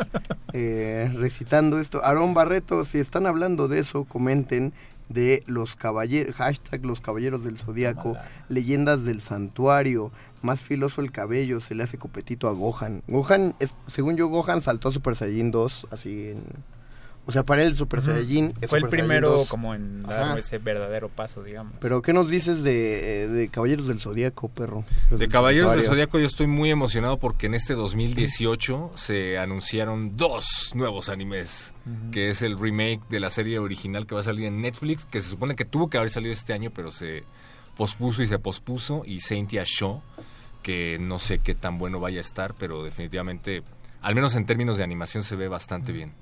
eh, 0.55 1.11
recitando 1.15 1.79
esto. 1.79 2.03
Aarón 2.03 2.33
Barreto, 2.33 2.87
si 2.87 2.99
están 3.01 3.27
hablando 3.27 3.69
de 3.69 3.81
eso, 3.81 4.05
comenten 4.05 4.73
de 5.09 5.45
los 5.47 5.77
caballeros, 5.77 6.35
hashtag 6.35 6.85
los 6.85 7.01
caballeros 7.01 7.45
del 7.45 7.59
zodiaco, 7.59 8.17
leyendas 8.49 9.05
del 9.05 9.21
santuario, 9.21 10.11
más 10.43 10.61
filoso 10.61 11.01
el 11.01 11.11
cabello, 11.13 11.61
se 11.61 11.75
le 11.75 11.83
hace 11.83 11.99
copetito 11.99 12.49
a 12.49 12.53
Gohan. 12.53 13.03
Gohan, 13.09 13.55
es, 13.61 13.75
según 13.87 14.17
yo, 14.17 14.29
Gohan 14.29 14.61
saltó 14.63 14.89
a 14.89 14.93
Super 14.93 15.17
Saiyan 15.17 15.51
2, 15.51 15.89
así 15.91 16.29
en... 16.31 16.45
O 17.29 17.33
sea, 17.33 17.43
para 17.45 17.65
él 17.65 17.75
Super 17.75 17.99
Ujú. 17.99 18.11
Saiyajin 18.13 18.55
es 18.61 18.71
Fue 18.71 18.79
el 18.79 18.85
Super 18.85 19.01
primero 19.01 19.31
2. 19.33 19.49
como 19.49 19.75
en 19.75 20.05
dar 20.05 20.23
Ajá. 20.23 20.39
ese 20.39 20.59
verdadero 20.59 21.09
paso, 21.09 21.43
digamos. 21.43 21.73
Pero, 21.81 22.01
¿qué 22.01 22.13
nos 22.13 22.29
dices 22.31 22.63
de, 22.63 23.27
de 23.29 23.49
Caballeros 23.49 23.89
del 23.89 24.01
Zodíaco, 24.01 24.49
perro? 24.49 24.85
Los 25.11 25.19
De 25.19 25.25
del 25.27 25.33
Caballeros 25.33 25.75
del. 25.75 25.85
Zodíaco 25.85 26.21
yo 26.21 26.27
estoy 26.27 26.47
muy 26.47 26.71
emocionado 26.71 27.19
porque 27.19 27.47
en 27.47 27.55
este 27.55 27.75
2018 27.75 28.93
se 28.95 29.39
anunciaron 29.39 30.17
dos 30.17 30.71
nuevos 30.77 31.09
animes, 31.09 31.75
que 32.13 32.29
es 32.31 32.43
el 32.43 32.57
remake 32.59 33.01
de 33.11 33.19
la 33.19 33.31
serie 33.31 33.59
original 33.59 34.07
que 34.07 34.15
va 34.15 34.21
a 34.21 34.25
salir 34.25 34.47
en 34.47 34.61
Netflix, 34.61 35.05
que 35.05 35.21
se 35.21 35.29
supone 35.31 35.57
que 35.57 35.65
tuvo 35.65 35.91
que 35.91 35.99
haber 35.99 36.11
salido 36.11 36.31
este 36.31 36.53
año, 36.53 36.71
pero 36.73 36.93
se 36.93 37.25
pospuso 37.77 38.23
y 38.23 38.27
se 38.27 38.39
pospuso, 38.39 39.03
y 39.05 39.21
Saintia 39.21 39.65
Show, 39.65 40.03
que 40.63 40.99
no 41.01 41.19
sé 41.19 41.39
qué 41.39 41.55
tan 41.55 41.79
bueno 41.79 42.01
vaya 42.01 42.19
a 42.19 42.21
estar, 42.21 42.55
pero 42.55 42.83
definitivamente, 42.83 43.63
al 44.03 44.15
menos 44.15 44.35
en 44.35 44.47
términos 44.47 44.79
de 44.79 44.85
animación, 44.85 45.23
se 45.23 45.37
ve 45.37 45.49
bastante 45.49 45.93
bien. 45.93 46.13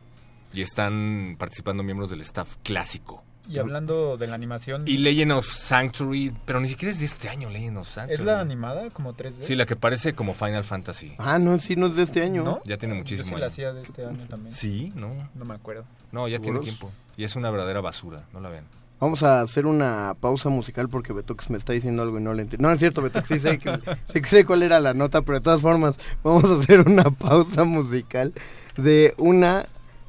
Y 0.53 0.63
están 0.63 1.37
participando 1.39 1.83
miembros 1.83 2.11
del 2.11 2.21
staff 2.21 2.57
clásico. 2.63 3.25
Y 3.49 3.59
hablando 3.59 4.17
de 4.17 4.27
la 4.27 4.35
animación... 4.35 4.85
Y 4.87 4.97
Legend 4.99 5.33
of 5.33 5.47
Sanctuary, 5.47 6.35
pero 6.47 6.61
ni 6.61 6.69
siquiera 6.69 6.91
es 6.91 7.01
de 7.01 7.05
este 7.05 7.29
año 7.29 7.51
Legend 7.51 7.79
of 7.79 7.89
Sanctuary. 7.89 8.15
¿Es 8.21 8.25
la 8.25 8.41
animada 8.41 8.89
como 8.91 9.15
3D? 9.15 9.43
Sí, 9.43 9.55
la 9.55 9.67
que 9.67 9.77
parece 9.77 10.15
como 10.15 10.33
Final 10.33 10.65
Fantasy. 10.65 11.15
Ah, 11.19 11.39
no, 11.39 11.59
sí, 11.59 11.77
no 11.77 11.89
es 11.89 11.97
de 11.97 12.05
este 12.05 12.23
año. 12.23 12.43
¿No? 12.43 12.63
Ya 12.65 12.79
tiene 12.79 12.95
Yo 12.95 13.01
muchísimo 13.01 13.27
sí 13.27 13.35
año. 13.35 13.41
la 13.41 13.47
hacía 13.49 13.73
de 13.73 13.83
este 13.83 14.07
año 14.07 14.27
también. 14.29 14.53
Sí, 14.53 14.93
no. 14.95 15.29
No 15.35 15.45
me 15.45 15.55
acuerdo. 15.55 15.85
No, 16.11 16.27
ya 16.27 16.39
tiene 16.39 16.61
tiempo. 16.61 16.91
Y 17.17 17.25
es 17.25 17.37
una 17.37 17.51
verdadera 17.51 17.81
basura, 17.81 18.25
no 18.33 18.41
la 18.41 18.49
ven. 18.49 18.65
Vamos 19.01 19.23
a 19.23 19.41
hacer 19.41 19.67
una 19.67 20.15
pausa 20.19 20.49
musical 20.49 20.89
porque 20.89 21.13
Betox 21.13 21.51
me 21.51 21.59
está 21.59 21.73
diciendo 21.73 22.03
algo 22.03 22.19
y 22.19 22.23
no 22.23 22.33
le 22.33 22.43
entiendo. 22.43 22.67
No, 22.67 22.73
es 22.73 22.79
cierto, 22.81 23.03
Betox, 23.03 23.29
sí 23.29 23.39
sé, 23.39 23.59
que, 23.59 23.79
sé, 24.07 24.25
sé 24.25 24.45
cuál 24.47 24.63
era 24.63 24.81
la 24.81 24.95
nota, 24.95 25.23
pero 25.23 25.39
de 25.39 25.43
todas 25.45 25.61
formas, 25.61 25.97
vamos 26.23 26.45
a 26.45 26.55
hacer 26.55 26.89
una 26.89 27.11
pausa 27.11 27.65
musical 27.65 28.33
de 28.77 29.15
una... 29.19 29.67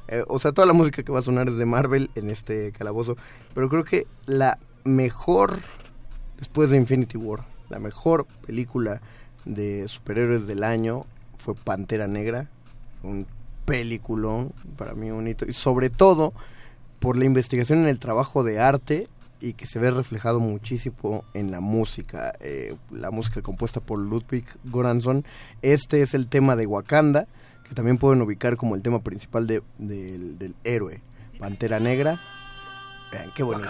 eh, 0.08 0.24
o 0.28 0.38
sea, 0.38 0.52
toda 0.52 0.66
la 0.66 0.72
música 0.72 1.02
que 1.02 1.12
va 1.12 1.18
a 1.18 1.22
sonar 1.22 1.48
es 1.48 1.56
de 1.58 1.66
Marvel 1.66 2.10
en 2.14 2.30
este 2.30 2.72
calabozo, 2.72 3.16
pero 3.54 3.68
creo 3.68 3.84
que 3.84 4.06
la 4.24 4.58
mejor, 4.84 5.58
después 6.38 6.70
de 6.70 6.78
Infinity 6.78 7.18
War, 7.18 7.44
la 7.68 7.80
mejor 7.80 8.26
película 8.46 9.02
de 9.44 9.88
superhéroes 9.88 10.46
del 10.46 10.62
año 10.64 11.04
fue 11.38 11.54
Pantera 11.54 12.06
Negra, 12.06 12.48
un 13.02 13.26
peliculón, 13.64 14.52
para 14.78 14.94
mí 14.94 15.10
un 15.10 15.26
hito, 15.28 15.44
y 15.44 15.52
sobre 15.52 15.90
todo 15.90 16.32
por 16.98 17.16
la 17.16 17.24
investigación 17.24 17.80
en 17.80 17.88
el 17.88 17.98
trabajo 17.98 18.42
de 18.44 18.58
arte 18.60 19.08
y 19.40 19.52
que 19.52 19.66
se 19.66 19.78
ve 19.78 19.90
reflejado 19.90 20.40
muchísimo 20.40 21.24
en 21.34 21.50
la 21.50 21.60
música, 21.60 22.34
eh, 22.40 22.74
la 22.90 23.10
música 23.10 23.42
compuesta 23.42 23.80
por 23.80 23.98
Ludwig 23.98 24.44
Göransson. 24.64 25.24
Este 25.62 26.02
es 26.02 26.14
el 26.14 26.26
tema 26.28 26.56
de 26.56 26.66
Wakanda, 26.66 27.26
que 27.68 27.74
también 27.74 27.98
pueden 27.98 28.22
ubicar 28.22 28.56
como 28.56 28.74
el 28.74 28.82
tema 28.82 29.00
principal 29.00 29.46
de, 29.46 29.62
del- 29.78 30.38
del 30.38 30.54
héroe, 30.64 31.00
Pantera 31.38 31.80
Negra. 31.80 32.20
Vean, 33.12 33.30
qué 33.36 33.42
bonito. 33.42 33.68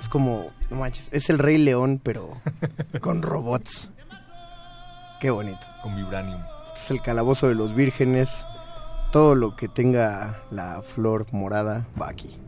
Es 0.00 0.08
como, 0.08 0.50
no 0.70 0.76
manches, 0.78 1.08
es 1.12 1.30
el 1.30 1.38
Rey 1.38 1.58
León, 1.58 2.00
pero 2.02 2.28
con 3.00 3.22
robots. 3.22 3.88
Qué 5.20 5.30
bonito. 5.30 5.60
Con 5.82 5.94
Vibranium. 5.96 6.40
Es 6.74 6.90
el 6.90 7.02
calabozo 7.02 7.48
de 7.48 7.54
los 7.54 7.74
vírgenes. 7.74 8.42
Todo 9.12 9.34
lo 9.34 9.56
que 9.56 9.66
tenga 9.66 10.38
la 10.52 10.82
flor 10.82 11.26
morada 11.32 11.84
va 12.00 12.08
aquí. 12.08 12.38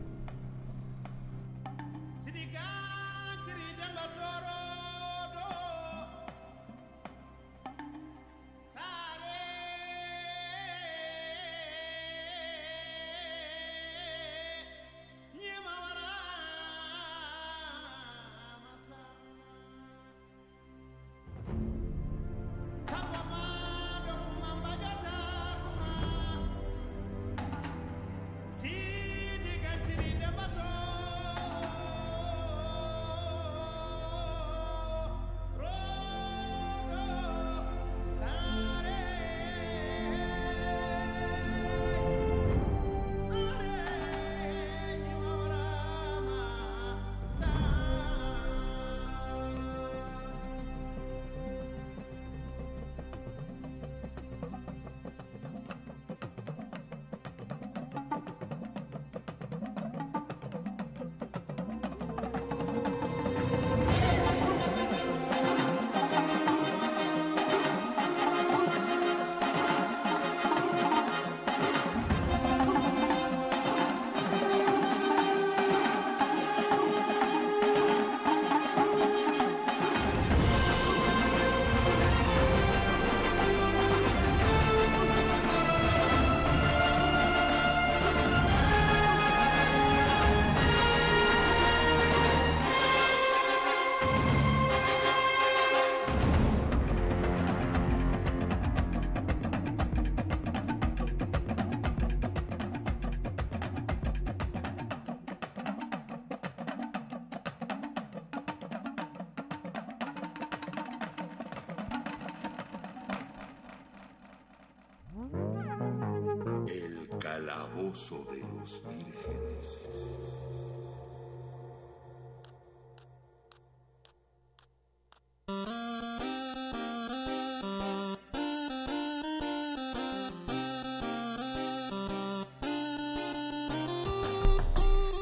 Calabozo 117.93 118.25
de 118.31 118.39
los 118.59 118.81
vírgenes. 118.87 119.89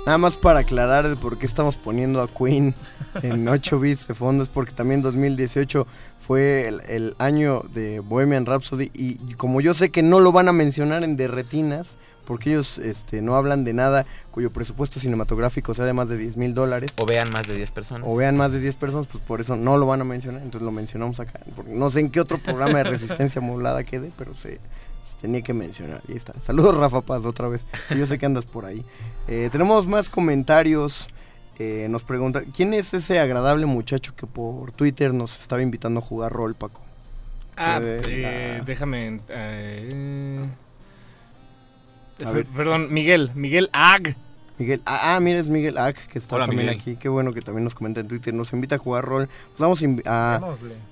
Nada 0.05 0.17
más 0.17 0.35
para 0.35 0.59
aclarar 0.59 1.07
de 1.07 1.15
por 1.15 1.37
qué 1.37 1.45
estamos 1.45 1.75
poniendo 1.75 2.21
a 2.21 2.27
Queen 2.27 2.73
en 3.21 3.47
8 3.49 3.79
bits 3.79 4.07
de 4.07 4.13
fondo, 4.13 4.43
es 4.43 4.49
porque 4.49 4.71
también 4.71 5.01
2018 5.01 5.85
fue 6.25 6.67
el, 6.67 6.81
el 6.81 7.15
año 7.17 7.63
de 7.73 7.99
Bohemian 7.99 8.45
Rhapsody 8.45 8.91
y 8.93 9.15
como 9.35 9.61
yo 9.61 9.73
sé 9.73 9.89
que 9.89 10.01
no 10.01 10.19
lo 10.19 10.31
van 10.31 10.47
a 10.47 10.53
mencionar 10.53 11.03
en 11.03 11.17
Derretinas, 11.17 11.97
porque 12.25 12.51
ellos 12.51 12.77
este, 12.77 13.21
no 13.21 13.35
hablan 13.35 13.63
de 13.63 13.73
nada 13.73 14.05
cuyo 14.31 14.51
presupuesto 14.51 14.99
cinematográfico 14.99 15.73
sea 15.73 15.85
de 15.85 15.93
más 15.93 16.07
de 16.09 16.17
10 16.17 16.37
mil 16.37 16.53
dólares. 16.53 16.91
O 16.97 17.05
vean 17.05 17.29
más 17.31 17.47
de 17.47 17.55
10 17.55 17.71
personas. 17.71 18.07
O 18.09 18.15
vean 18.15 18.37
más 18.37 18.51
de 18.51 18.59
10 18.59 18.75
personas, 18.75 19.07
pues 19.07 19.23
por 19.23 19.41
eso 19.41 19.55
no 19.55 19.77
lo 19.77 19.85
van 19.85 20.01
a 20.01 20.03
mencionar, 20.03 20.41
entonces 20.41 20.63
lo 20.65 20.71
mencionamos 20.71 21.19
acá. 21.19 21.39
porque 21.55 21.71
no 21.73 21.89
sé 21.91 21.99
en 22.01 22.09
qué 22.09 22.19
otro 22.21 22.37
programa 22.37 22.77
de 22.79 22.83
resistencia 22.85 23.41
modulada 23.41 23.83
quede, 23.83 24.11
pero 24.17 24.33
se, 24.35 24.53
se 25.03 25.15
tenía 25.21 25.41
que 25.41 25.53
mencionar. 25.53 26.01
Y 26.07 26.11
ahí 26.11 26.17
está. 26.17 26.33
Saludos 26.41 26.75
Rafa 26.77 27.01
Paz 27.01 27.25
otra 27.25 27.47
vez. 27.47 27.65
Yo 27.97 28.05
sé 28.05 28.17
que 28.17 28.25
andas 28.25 28.45
por 28.45 28.65
ahí. 28.65 28.83
Eh, 29.27 29.49
tenemos 29.51 29.85
más 29.87 30.09
comentarios. 30.09 31.07
Eh, 31.59 31.87
nos 31.89 32.03
pregunta, 32.03 32.41
¿quién 32.55 32.73
es 32.73 32.93
ese 32.93 33.19
agradable 33.19 33.65
muchacho 33.67 34.15
que 34.15 34.25
por 34.25 34.71
Twitter 34.71 35.13
nos 35.13 35.39
estaba 35.39 35.61
invitando 35.61 35.99
a 35.99 36.03
jugar 36.03 36.31
rol, 36.31 36.55
Paco? 36.55 36.81
Ah, 37.55 37.79
eh, 37.83 38.57
la- 38.59 38.63
déjame... 38.65 39.19
A 42.25 42.31
per- 42.31 42.43
ver. 42.45 42.55
Perdón, 42.55 42.93
Miguel, 42.93 43.31
Miguel 43.35 43.69
Ag. 43.73 44.15
Miguel, 44.57 44.81
ah, 44.85 45.15
ah, 45.15 45.19
mira, 45.19 45.39
es 45.39 45.49
Miguel 45.49 45.77
Ack, 45.79 45.97
que 46.07 46.19
está 46.19 46.35
Hola, 46.35 46.45
también 46.45 46.67
Miguel. 46.67 46.81
aquí. 46.81 46.95
Qué 46.95 47.09
bueno 47.09 47.33
que 47.33 47.41
también 47.41 47.63
nos 47.63 47.73
comenta 47.73 47.99
en 47.99 48.07
Twitter. 48.07 48.31
Nos 48.31 48.53
invita 48.53 48.75
a 48.75 48.77
jugar 48.77 49.03
rol. 49.05 49.27
Pues 49.57 49.59
vamos, 49.59 49.83
a 50.05 50.39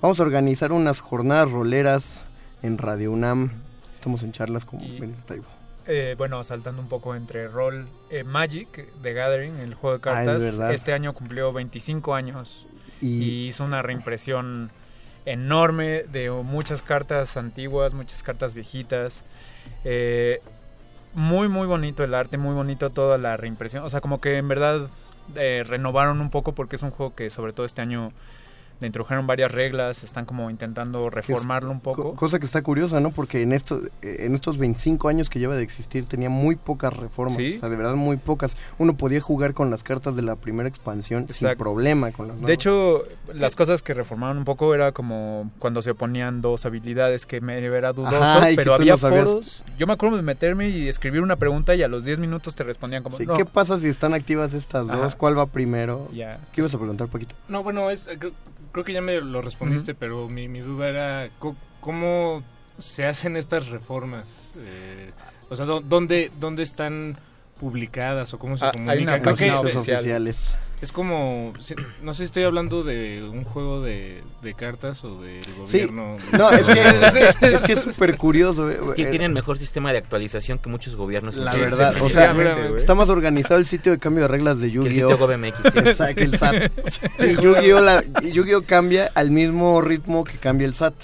vamos 0.00 0.18
a 0.18 0.22
organizar 0.24 0.72
unas 0.72 0.98
jornadas 0.98 1.50
roleras 1.52 2.24
en 2.62 2.78
Radio 2.78 3.12
UNAM. 3.12 3.52
Estamos 3.94 4.24
en 4.24 4.32
charlas 4.32 4.64
con 4.64 4.80
Benito 4.80 5.20
Taibo. 5.24 5.44
Eh, 5.86 6.14
bueno, 6.18 6.42
saltando 6.42 6.82
un 6.82 6.88
poco 6.88 7.14
entre 7.14 7.46
rol, 7.48 7.86
eh, 8.10 8.24
Magic, 8.24 8.88
The 9.02 9.12
Gathering, 9.12 9.56
el 9.60 9.74
juego 9.74 9.98
de 9.98 10.10
Ah, 10.10 10.22
es 10.22 10.26
cartas, 10.26 10.42
verdad. 10.42 10.72
este 10.74 10.92
año 10.92 11.12
cumplió 11.12 11.52
25 11.52 12.14
años 12.14 12.66
Y- 13.00 13.22
y... 13.22 13.46
hizo 13.48 13.64
una 13.64 13.82
reimpresión 13.82 14.70
enorme 15.26 16.04
de 16.10 16.30
muchas 16.30 16.82
cartas 16.82 17.36
antiguas, 17.36 17.94
muchas 17.94 18.22
cartas 18.22 18.54
viejitas. 18.54 19.24
Eh, 19.84 20.40
muy, 21.14 21.48
muy 21.48 21.66
bonito 21.66 22.04
el 22.04 22.14
arte, 22.14 22.38
muy 22.38 22.54
bonito 22.54 22.90
toda 22.90 23.18
la 23.18 23.36
reimpresión. 23.36 23.84
O 23.84 23.90
sea, 23.90 24.00
como 24.00 24.20
que 24.20 24.38
en 24.38 24.48
verdad 24.48 24.88
eh, 25.36 25.64
renovaron 25.66 26.20
un 26.20 26.30
poco 26.30 26.52
porque 26.52 26.76
es 26.76 26.82
un 26.82 26.90
juego 26.90 27.14
que 27.14 27.30
sobre 27.30 27.52
todo 27.52 27.66
este 27.66 27.82
año 27.82 28.12
le 28.80 28.86
introdujeron 28.86 29.26
varias 29.26 29.52
reglas, 29.52 30.02
están 30.04 30.24
como 30.24 30.50
intentando 30.50 31.10
reformarlo 31.10 31.70
un 31.70 31.80
poco. 31.80 32.02
Co- 32.02 32.14
cosa 32.14 32.38
que 32.38 32.46
está 32.46 32.62
curiosa, 32.62 32.98
¿no? 33.00 33.10
Porque 33.10 33.42
en, 33.42 33.52
esto, 33.52 33.80
eh, 34.02 34.16
en 34.20 34.34
estos 34.34 34.56
25 34.58 35.08
años 35.08 35.28
que 35.30 35.38
lleva 35.38 35.54
de 35.56 35.62
existir 35.62 36.06
tenía 36.06 36.30
muy 36.30 36.56
pocas 36.56 36.94
reformas. 36.96 37.36
Sí. 37.36 37.56
O 37.56 37.60
sea, 37.60 37.68
de 37.68 37.76
verdad 37.76 37.94
muy 37.94 38.16
pocas. 38.16 38.56
Uno 38.78 38.94
podía 38.96 39.20
jugar 39.20 39.52
con 39.54 39.70
las 39.70 39.82
cartas 39.82 40.16
de 40.16 40.22
la 40.22 40.36
primera 40.36 40.68
expansión 40.68 41.26
sin 41.28 41.54
problema 41.56 42.10
con 42.12 42.28
las 42.28 42.40
De 42.40 42.52
hecho, 42.52 43.02
las 43.34 43.54
cosas 43.54 43.82
que 43.82 43.92
reformaron 43.94 44.38
un 44.38 44.44
poco 44.44 44.74
era 44.74 44.92
como 44.92 45.50
cuando 45.58 45.82
se 45.82 45.90
oponían 45.90 46.40
dos 46.40 46.64
habilidades 46.66 47.26
que 47.26 47.40
me 47.40 47.58
era 47.58 47.92
dudoso, 47.92 48.16
Ajá, 48.16 48.46
pero 48.56 48.74
tú 48.76 48.80
había 48.82 48.96
foros. 48.96 49.64
Yo 49.78 49.86
me 49.86 49.92
acuerdo 49.92 50.16
de 50.16 50.22
meterme 50.22 50.70
y 50.70 50.88
escribir 50.88 51.20
una 51.20 51.36
pregunta 51.36 51.74
y 51.74 51.82
a 51.82 51.88
los 51.88 52.04
10 52.04 52.20
minutos 52.20 52.54
te 52.54 52.62
respondían 52.64 53.02
como, 53.02 53.16
Sí, 53.18 53.26
no. 53.26 53.34
¿Qué 53.36 53.44
pasa 53.44 53.78
si 53.78 53.88
están 53.88 54.14
activas 54.14 54.54
estas 54.54 54.88
Ajá. 54.88 54.98
dos? 54.98 55.16
¿Cuál 55.16 55.36
va 55.38 55.46
primero? 55.46 56.08
Ya. 56.12 56.40
¿Qué 56.52 56.62
ibas 56.62 56.74
a 56.74 56.78
preguntar, 56.78 57.08
Paquito? 57.08 57.34
No, 57.48 57.62
bueno, 57.62 57.90
es, 57.90 58.08
creo, 58.72 58.84
que 58.84 58.92
ya 58.92 59.00
me 59.00 59.20
lo 59.20 59.42
respondiste, 59.42 59.94
pero 59.94 60.28
mi, 60.28 60.48
mi 60.48 60.60
duda 60.60 60.88
era 60.88 61.30
cómo 61.80 62.42
se 62.78 63.06
hacen 63.06 63.36
estas 63.36 63.68
reformas. 63.68 64.54
Eh, 64.58 65.10
o 65.48 65.56
sea, 65.56 65.66
¿dó- 65.66 65.80
¿dónde, 65.80 66.30
¿dónde 66.40 66.62
están 66.62 67.16
publicadas 67.60 68.32
o 68.34 68.38
cómo 68.38 68.56
se 68.56 68.64
Ah, 68.64 68.72
comunican? 68.72 69.20
Creo 69.20 69.36
que 69.36 69.50
oficial. 69.52 69.96
oficiales. 69.98 70.56
es 70.80 70.92
como, 70.92 71.52
no 72.02 72.14
sé 72.14 72.18
si 72.18 72.24
estoy 72.24 72.44
hablando 72.44 72.82
de 72.82 73.22
un 73.30 73.44
juego 73.44 73.82
de, 73.82 74.22
de 74.42 74.54
cartas 74.54 75.04
o 75.04 75.20
del 75.20 75.44
Sí. 75.44 75.50
gobierno. 75.82 76.16
No, 76.32 76.50
es 76.50 76.66
que 76.66 76.80
es 77.52 77.62
que- 77.62 77.72
es 77.74 77.80
súper 77.82 78.16
curioso. 78.16 78.70
eh, 78.70 78.78
Que 78.96 79.02
eh, 79.02 79.06
tienen 79.10 79.34
mejor 79.34 79.58
sistema 79.58 79.92
de 79.92 79.98
actualización 79.98 80.58
que 80.58 80.70
muchos 80.70 80.96
gobiernos. 80.96 81.36
La 81.36 81.52
Sí, 81.52 81.60
verdad, 81.60 81.92
sí, 81.94 82.00
o 82.02 82.08
sea, 82.08 82.34
está 82.76 82.94
más 82.94 83.10
organizado 83.10 83.60
el 83.60 83.66
sitio 83.66 83.92
de 83.92 83.98
cambio 83.98 84.22
de 84.22 84.28
reglas 84.28 84.58
de 84.58 84.68
Que 84.72 84.78
el 84.78 84.84
Yu-Gi-Oh! 84.84 85.10
sitio 85.10 85.18
GovMX, 85.18 85.56
sí. 85.72 85.78
Exacto, 85.80 86.20
el 86.22 86.38
SAT. 86.38 86.72
Y 87.20 87.42
Yu-Gi-Oh! 87.42 87.80
la- 87.80 88.04
y 88.22 88.32
Yu-Gi-Oh! 88.32 88.62
cambia 88.62 89.10
al 89.14 89.30
mismo 89.30 89.82
ritmo 89.82 90.24
que 90.24 90.38
cambia 90.38 90.66
el 90.66 90.72
SAT. 90.74 90.94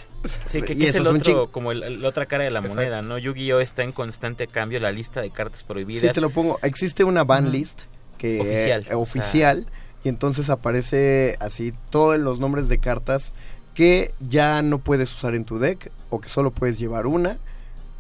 Sí, 0.46 0.62
que, 0.62 0.76
que 0.76 0.88
es 0.88 0.94
el 0.94 1.06
otro, 1.06 1.50
como 1.50 1.72
el- 1.72 2.00
la 2.02 2.08
otra 2.08 2.26
cara 2.26 2.44
de 2.44 2.50
la 2.50 2.60
Exacto. 2.60 2.76
moneda, 2.80 3.02
¿no? 3.02 3.18
Yu-Gi-Oh! 3.18 3.60
está 3.60 3.82
en 3.82 3.92
constante 3.92 4.46
cambio, 4.46 4.80
la 4.80 4.92
lista 4.92 5.20
de 5.20 5.30
cartas 5.30 5.64
prohibidas. 5.64 6.00
Sí, 6.02 6.08
te 6.12 6.20
lo 6.20 6.30
pongo. 6.30 6.58
Existe 6.62 7.04
una 7.04 7.24
ban 7.24 7.50
list 7.52 7.82
que 8.18 8.40
Oficial, 8.40 8.86
eh, 8.90 8.94
oficial 8.94 9.66
y 10.04 10.08
entonces 10.08 10.48
aparece 10.50 11.36
así 11.40 11.72
todos 11.90 12.18
los 12.18 12.38
nombres 12.40 12.68
de 12.68 12.78
cartas 12.78 13.32
que 13.74 14.14
ya 14.20 14.62
no 14.62 14.78
puedes 14.78 15.12
usar 15.12 15.34
en 15.34 15.44
tu 15.44 15.58
deck 15.58 15.90
o 16.10 16.20
que 16.20 16.28
solo 16.28 16.50
puedes 16.50 16.78
llevar 16.78 17.06
una. 17.06 17.38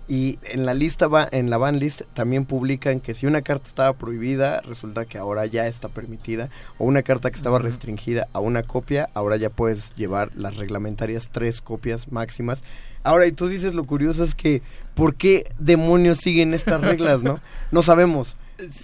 Y 0.08 0.38
en 0.44 0.64
la 0.64 0.74
lista 0.74 1.08
va, 1.08 1.28
en 1.32 1.50
la 1.50 1.58
ban 1.58 1.80
list 1.80 2.02
también 2.14 2.44
publican 2.44 3.00
que 3.00 3.12
si 3.12 3.26
una 3.26 3.42
carta 3.42 3.66
estaba 3.66 3.92
prohibida, 3.94 4.60
resulta 4.60 5.04
que 5.04 5.18
ahora 5.18 5.46
ya 5.46 5.66
está 5.66 5.88
permitida. 5.88 6.48
O 6.78 6.84
una 6.84 7.02
carta 7.02 7.30
que 7.30 7.36
estaba 7.36 7.58
restringida 7.58 8.28
a 8.32 8.38
una 8.38 8.62
copia, 8.62 9.08
ahora 9.14 9.36
ya 9.36 9.50
puedes 9.50 9.94
llevar 9.96 10.30
las 10.36 10.56
reglamentarias 10.56 11.30
tres 11.32 11.60
copias 11.60 12.12
máximas. 12.12 12.62
Ahora, 13.02 13.26
y 13.26 13.32
tú 13.32 13.48
dices 13.48 13.74
lo 13.74 13.84
curioso 13.84 14.22
es 14.22 14.34
que, 14.34 14.62
¿por 14.94 15.16
qué 15.16 15.44
demonios 15.58 16.18
siguen 16.18 16.54
estas 16.54 16.80
reglas, 16.80 17.22
no? 17.22 17.40
No 17.72 17.82
sabemos. 17.82 18.36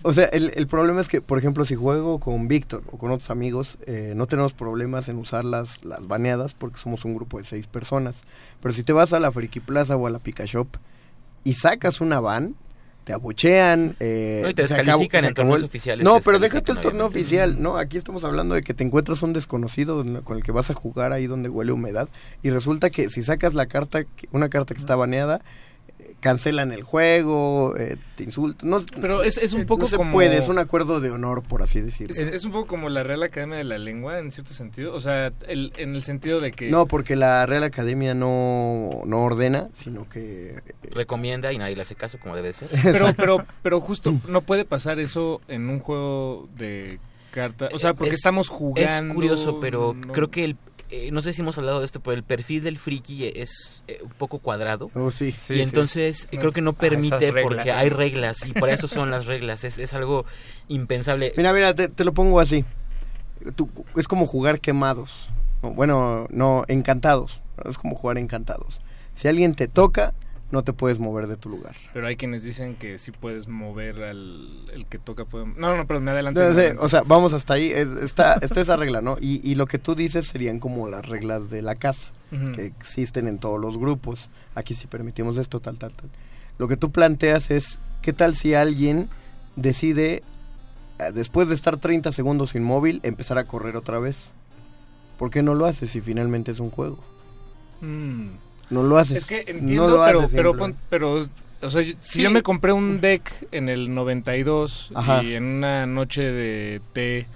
O 0.03 0.13
sea, 0.13 0.27
el, 0.27 0.53
el 0.55 0.67
problema 0.67 1.01
es 1.01 1.09
que, 1.09 1.23
por 1.23 1.39
ejemplo, 1.39 1.65
si 1.65 1.77
juego 1.77 2.19
con 2.19 2.47
Víctor 2.47 2.83
o 2.91 2.99
con 2.99 3.11
otros 3.11 3.31
amigos, 3.31 3.79
eh, 3.87 4.13
no 4.17 4.27
tenemos 4.27 4.53
problemas 4.55 5.09
en 5.09 5.17
usar 5.17 5.45
las, 5.45 5.85
las 5.85 6.07
baneadas 6.07 6.55
porque 6.55 6.79
somos 6.79 7.05
un 7.05 7.15
grupo 7.15 7.39
de 7.39 7.45
seis 7.45 7.69
personas. 7.69 8.25
Pero 8.61 8.75
si 8.75 8.83
te 8.83 8.93
vas 8.93 9.13
a 9.13 9.21
la 9.21 9.33
Friki 9.33 9.61
Plaza 9.61 9.97
o 9.97 10.07
a 10.07 10.11
la 10.11 10.19
Pika 10.19 10.45
Shop 10.45 10.67
y 11.45 11.55
sacas 11.55 12.01
una 12.01 12.21
van, 12.21 12.55
te 13.05 13.13
abuchean. 13.13 13.97
Eh, 13.99 14.41
No, 14.45 14.51
y 14.51 14.55
te 14.55 14.63
descalifican 14.63 15.25
en 15.25 15.35
torneos 15.35 15.59
el- 15.59 15.65
oficiales, 15.65 16.05
No, 16.05 16.21
pero 16.21 16.39
déjate 16.39 16.71
el 16.73 16.79
torneo 16.79 17.07
oficial. 17.07 17.61
No, 17.61 17.77
aquí 17.77 17.97
estamos 17.97 18.23
hablando 18.25 18.55
de 18.55 18.63
que 18.63 18.75
te 18.75 18.85
encuentras 18.85 19.23
un 19.23 19.33
desconocido 19.33 20.05
¿no? 20.05 20.23
con 20.23 20.37
el 20.37 20.45
que 20.45 20.53
vas 20.53 20.71
a 20.71 20.75
jugar 20.75 21.13
ahí 21.13 21.27
donde 21.27 21.49
huele 21.49 21.73
humedad. 21.73 22.09
Y 22.43 22.51
resulta 22.51 22.91
que 22.91 23.09
si 23.11 23.23
sacas 23.23 23.55
la 23.55 23.67
carta, 23.67 24.05
una 24.31 24.49
carta 24.49 24.75
que 24.75 24.81
está 24.81 24.95
baneada, 24.95 25.41
cancelan 26.23 26.71
el 26.73 26.85
juego, 26.85 27.75
eh, 27.77 27.97
te 28.17 28.23
insultan. 28.23 28.71
No, 28.71 28.81
Pero 29.01 29.23
es, 29.25 29.37
es 29.39 29.53
un 29.53 29.63
no 29.63 29.67
poco 29.67 29.89
se 29.89 29.97
como... 29.97 30.13
puede, 30.13 30.39
es 30.39 30.49
un 30.49 30.59
acuerdo 30.59 31.01
de 31.01 31.11
honor, 31.11 31.43
por 31.43 31.63
así 31.63 31.81
decirlo. 31.81 32.15
Es, 32.15 32.21
es 32.35 32.45
un 32.45 32.53
poco 32.53 32.69
como 32.69 32.89
la 32.89 33.03
Real 33.03 33.23
Academia 33.25 33.59
de 33.59 33.65
la 33.65 33.77
Lengua, 33.77 34.21
en 34.21 34.31
cierto 34.31 34.53
sentido. 34.55 34.95
O 34.95 35.01
sea, 35.01 35.33
el- 35.49 35.73
en 35.77 35.95
el 35.97 36.03
sentido 36.05 36.41
de 36.41 36.53
que... 36.53 36.71
No, 36.71 36.87
porque 36.87 37.17
la 37.17 37.45
Real 37.45 37.65
Academia 37.65 38.15
no, 38.15 39.03
no 39.05 39.25
ordena, 39.25 39.69
sino 39.75 40.09
que... 40.09 40.51
eh, 40.59 40.63
Recomienda 40.93 41.53
y 41.53 41.59
nadie 41.59 41.75
le 41.75 41.83
hace 41.83 41.97
caso 41.97 42.19
como 42.21 42.37
debe 42.37 42.53
ser. 42.53 42.69
Pero, 42.83 43.13
pero, 43.17 43.45
pero 43.63 43.81
justo 43.81 44.15
no 44.29 44.43
puede 44.43 44.65
pasar 44.65 45.01
eso 45.01 45.41
en 45.49 45.69
un 45.69 45.81
juego 45.81 46.49
de 46.57 47.01
cartas. 47.33 47.71
O 47.75 47.79
sea, 47.79 47.95
porque 47.95 48.11
Es- 48.11 48.17
estamos 48.17 48.49
jugando. 48.49 48.83
Es 49.09 49.15
curioso, 49.15 49.59
pero 49.61 49.95
no- 49.95 50.13
creo 50.13 50.31
que 50.31 50.45
el, 50.45 50.57
eh, 50.93 51.11
no 51.11 51.23
sé 51.23 51.33
si 51.33 51.41
hemos 51.43 51.59
hablado 51.59 51.81
de 51.81 51.87
esto, 51.87 52.01
pero 52.01 52.15
el 52.15 52.23
perfil 52.23 52.63
del 52.63 52.79
friki 52.79 53.33
es 53.35 53.83
eh, 53.89 53.99
un 54.03 54.11
poco 54.11 54.39
cuadrado. 54.39 54.91
Oh, 54.95 55.11
sí. 55.11 55.33
Sí, 55.33 55.55
y 55.55 55.61
entonces 55.63 56.29
eh, 56.31 56.39
creo 56.39 56.53
que 56.53 56.61
no 56.61 56.71
Ah, 56.71 56.79
permite 56.79 57.33
porque 57.43 57.73
hay 57.73 57.89
reglas 57.89 58.47
y 58.47 58.53
para 58.53 58.73
eso 58.75 58.87
son 58.87 59.11
las 59.11 59.27
reglas. 59.27 59.65
Es, 59.65 59.79
es 59.79 59.95
algo 59.95 60.25
impensable. 60.69 61.33
Mira, 61.37 61.53
mira, 61.53 61.75
te, 61.75 61.89
te 61.89 62.05
lo 62.05 62.13
pongo 62.13 62.39
así. 62.41 62.65
Tú- 63.57 63.69
es 63.97 64.07
como 64.07 64.27
jugar 64.27 64.61
quemados. 64.61 65.29
No, 65.63 65.71
bueno, 65.73 66.27
no, 66.31 66.65
encantados. 66.69 67.43
Es 67.69 67.79
como 67.79 67.97
jugar 67.97 68.19
encantados. 68.19 68.81
Si 69.15 69.29
alguien 69.29 69.55
te 69.55 69.69
toca, 69.69 70.15
no 70.53 70.63
te 70.63 70.73
puedes 70.73 71.01
mover 71.01 71.27
de 71.27 71.37
tu 71.37 71.49
lugar. 71.49 71.75
Pero 71.93 72.07
hay 72.07 72.15
quienes 72.17 72.45
dicen 72.45 72.77
que 72.77 72.99
sí 72.99 73.11
puedes 73.11 73.49
mover 73.49 74.03
al 74.05 74.71
el 74.73 74.87
que 74.87 74.99
toca. 74.99 75.25
Puede... 75.25 75.47
No, 75.47 75.77
no, 75.77 75.87
pero 75.87 76.01
me 76.01 76.11
adelanté. 76.13 76.41
No 76.41 76.53
sé, 76.53 76.61
adelanté. 76.61 76.85
o 76.85 76.89
sea, 76.89 77.03
vamos 77.07 77.33
hasta 77.33 77.55
ahí. 77.55 77.73
es- 77.73 77.89
está, 78.03 78.35
está 78.43 78.61
esa 78.61 78.77
regla, 78.77 79.01
¿no? 79.03 79.17
Y, 79.21 79.41
y 79.43 79.55
lo 79.57 79.67
que 79.67 79.79
tú 79.79 79.95
dices 79.97 80.27
serían 80.27 80.61
como 80.61 80.89
las 80.89 81.07
reglas 81.09 81.51
de 81.51 81.63
la 81.63 81.75
casa, 81.75 82.11
que 82.55 82.67
existen 82.67 83.27
en 83.27 83.39
todos 83.39 83.61
los 83.61 83.77
grupos. 83.79 84.29
Aquí 84.55 84.75
sí 84.75 84.87
permitimos 84.87 85.37
esto, 85.39 85.59
tal, 85.61 85.79
tal, 85.79 85.95
tal. 85.95 86.09
Lo 86.59 86.69
que 86.69 86.77
tú 86.77 86.93
planteas 86.93 87.51
es, 87.51 87.79
¿qué 88.03 88.13
tal 88.13 88.37
si 88.37 88.55
alguien 88.55 89.09
decide, 89.57 90.23
eh, 90.99 91.13
después 91.15 91.49
de 91.49 91.55
estar 91.55 91.77
30 91.79 92.13
segundos 92.13 92.55
inmóvil, 92.55 93.01
empezar 93.03 93.39
a 93.39 93.45
correr 93.45 93.77
otra 93.77 93.99
vez? 93.99 94.33
¿Por 95.19 95.31
qué 95.31 95.43
no 95.43 95.55
lo 95.55 95.67
haces 95.67 95.91
si 95.91 96.01
finalmente 96.01 96.51
es 96.53 96.61
un 96.61 96.71
juego? 96.71 96.99
Mm. 97.81 98.29
No 98.73 98.83
lo 98.83 98.99
haces. 98.99 99.19
Es 99.19 99.27
que 99.45 99.53
no 99.53 99.59
entiendo, 99.61 99.89
lo 99.89 100.05
pero, 100.05 100.21
haces 100.21 100.33
pero, 100.35 100.57
pon- 100.57 100.77
pero, 100.91 101.23
o 101.61 101.71
sea, 101.71 101.83
yo- 101.83 101.95
si 102.01 102.23
yo 102.23 102.31
me 102.31 102.43
compré 102.43 102.73
un 102.73 103.01
deck 103.01 103.31
en 103.53 103.69
el 103.69 103.95
92 103.95 104.91
Ajá. 104.95 105.23
y 105.23 105.35
en 105.35 105.45
una 105.45 105.87
noche 105.87 106.23
de 106.23 106.81
té 106.93 107.27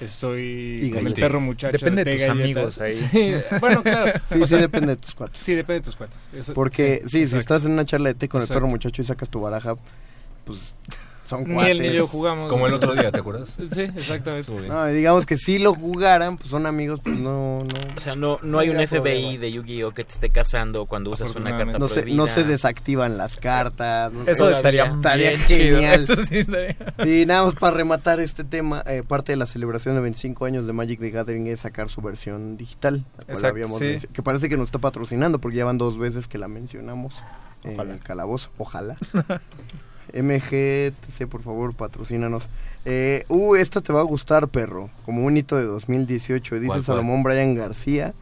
estoy 0.00 0.80
Y 0.84 0.90
con 0.90 1.06
el 1.06 1.12
perro 1.14 1.40
muchacho. 1.40 1.72
Depende 1.76 2.02
de 2.04 2.10
té, 2.12 2.16
tus 2.16 2.26
galletas. 2.26 2.78
amigos 2.78 2.78
ahí. 2.80 2.92
Sí, 3.12 3.56
bueno, 3.60 3.82
claro. 3.82 4.12
Sí, 4.26 4.34
O 4.40 4.46
sí, 4.46 4.50
sea, 4.50 4.58
depende 4.58 4.88
de 4.88 4.96
tus 4.96 5.14
cuates. 5.14 5.38
Sí, 5.42 5.54
depende 5.54 5.80
de 5.80 5.84
tus 5.84 5.96
cuates. 5.96 6.16
Eso- 6.32 6.54
Porque, 6.54 7.02
sí, 7.06 7.26
si 7.26 7.36
estás 7.36 7.64
en 7.66 7.72
una 7.72 7.84
charla 7.84 8.08
de 8.08 8.14
té 8.14 8.28
con 8.28 8.40
el 8.42 8.48
perro 8.48 8.66
muchacho 8.66 9.02
y 9.02 9.04
sacas 9.04 9.28
tu 9.28 9.40
baraja, 9.40 9.76
pues 10.44 10.74
son 11.30 11.44
Ni 11.44 11.54
cuates. 11.54 11.70
él 11.72 11.80
ni 11.80 11.92
yo 11.96 12.06
jugamos. 12.06 12.46
Como 12.46 12.66
el 12.66 12.74
otro 12.74 12.92
día, 12.94 13.10
¿te 13.10 13.20
acuerdas? 13.20 13.56
Sí, 13.72 13.80
exactamente. 13.82 14.52
No, 14.68 14.86
digamos 14.86 15.24
que 15.26 15.36
si 15.38 15.58
lo 15.58 15.74
jugaran, 15.74 16.36
pues 16.36 16.50
son 16.50 16.66
amigos, 16.66 17.00
pues 17.02 17.16
no, 17.18 17.64
no. 17.64 17.96
O 17.96 18.00
sea, 18.00 18.14
no, 18.16 18.38
no 18.42 18.58
hay 18.58 18.68
un 18.70 18.76
FBI 18.86 18.98
problema. 19.00 19.38
de 19.40 19.52
Yu-Gi-Oh 19.52 19.92
que 19.92 20.04
te 20.04 20.12
esté 20.12 20.30
cazando 20.30 20.86
cuando 20.86 21.10
usas 21.10 21.34
una 21.36 21.56
carta 21.56 21.78
No 21.78 21.88
se, 21.88 22.00
prohibida. 22.02 22.16
no 22.22 22.26
se 22.26 22.44
desactivan 22.44 23.16
las 23.16 23.36
cartas. 23.38 24.12
no- 24.12 24.26
Eso 24.26 24.50
estaría 24.50 24.84
estaría 24.86 25.30
bien 25.30 25.42
chido, 25.46 25.76
genial. 25.76 25.94
eso 26.00 26.16
sí 26.24 26.38
estaría. 26.38 26.76
Y 27.06 27.24
nada 27.26 27.44
más 27.44 27.54
para 27.54 27.76
rematar 27.76 28.20
este 28.20 28.44
tema, 28.44 28.82
eh, 28.86 29.02
parte 29.06 29.32
de 29.32 29.36
la 29.36 29.46
celebración 29.46 29.94
de 29.94 30.00
25 30.02 30.44
años 30.44 30.66
de 30.66 30.72
Magic 30.72 31.00
the 31.00 31.10
Gathering 31.10 31.46
es 31.46 31.60
sacar 31.60 31.88
su 31.88 32.00
versión 32.02 32.56
digital, 32.56 32.96
la 32.96 33.24
cual 33.24 33.28
Exacto, 33.28 33.46
habíamos 33.48 33.78
sí. 33.78 33.98
que 34.12 34.22
parece 34.22 34.48
que 34.48 34.56
nos 34.56 34.66
está 34.66 34.78
patrocinando 34.80 35.38
porque 35.40 35.56
ya 35.58 35.64
van 35.64 35.78
dos 35.78 35.96
veces 35.98 36.26
que 36.28 36.38
la 36.38 36.48
mencionamos 36.48 37.14
en 37.62 37.74
Ojalá. 37.74 37.92
el 37.94 38.00
calabozo, 38.00 38.50
ojalá. 38.58 38.96
MGTC, 40.14 41.26
por 41.28 41.42
favor, 41.42 41.74
patrocínanos. 41.74 42.48
Eh, 42.84 43.24
uh, 43.28 43.56
esta 43.56 43.80
te 43.80 43.92
va 43.92 44.00
a 44.00 44.04
gustar, 44.04 44.48
perro, 44.48 44.90
como 45.04 45.24
un 45.24 45.36
hito 45.36 45.56
de 45.56 45.64
2018, 45.64 46.54
dice 46.56 46.66
¿Cuál, 46.66 46.78
cuál? 46.78 46.84
Salomón 46.84 47.22
Brian 47.22 47.54
García, 47.54 48.14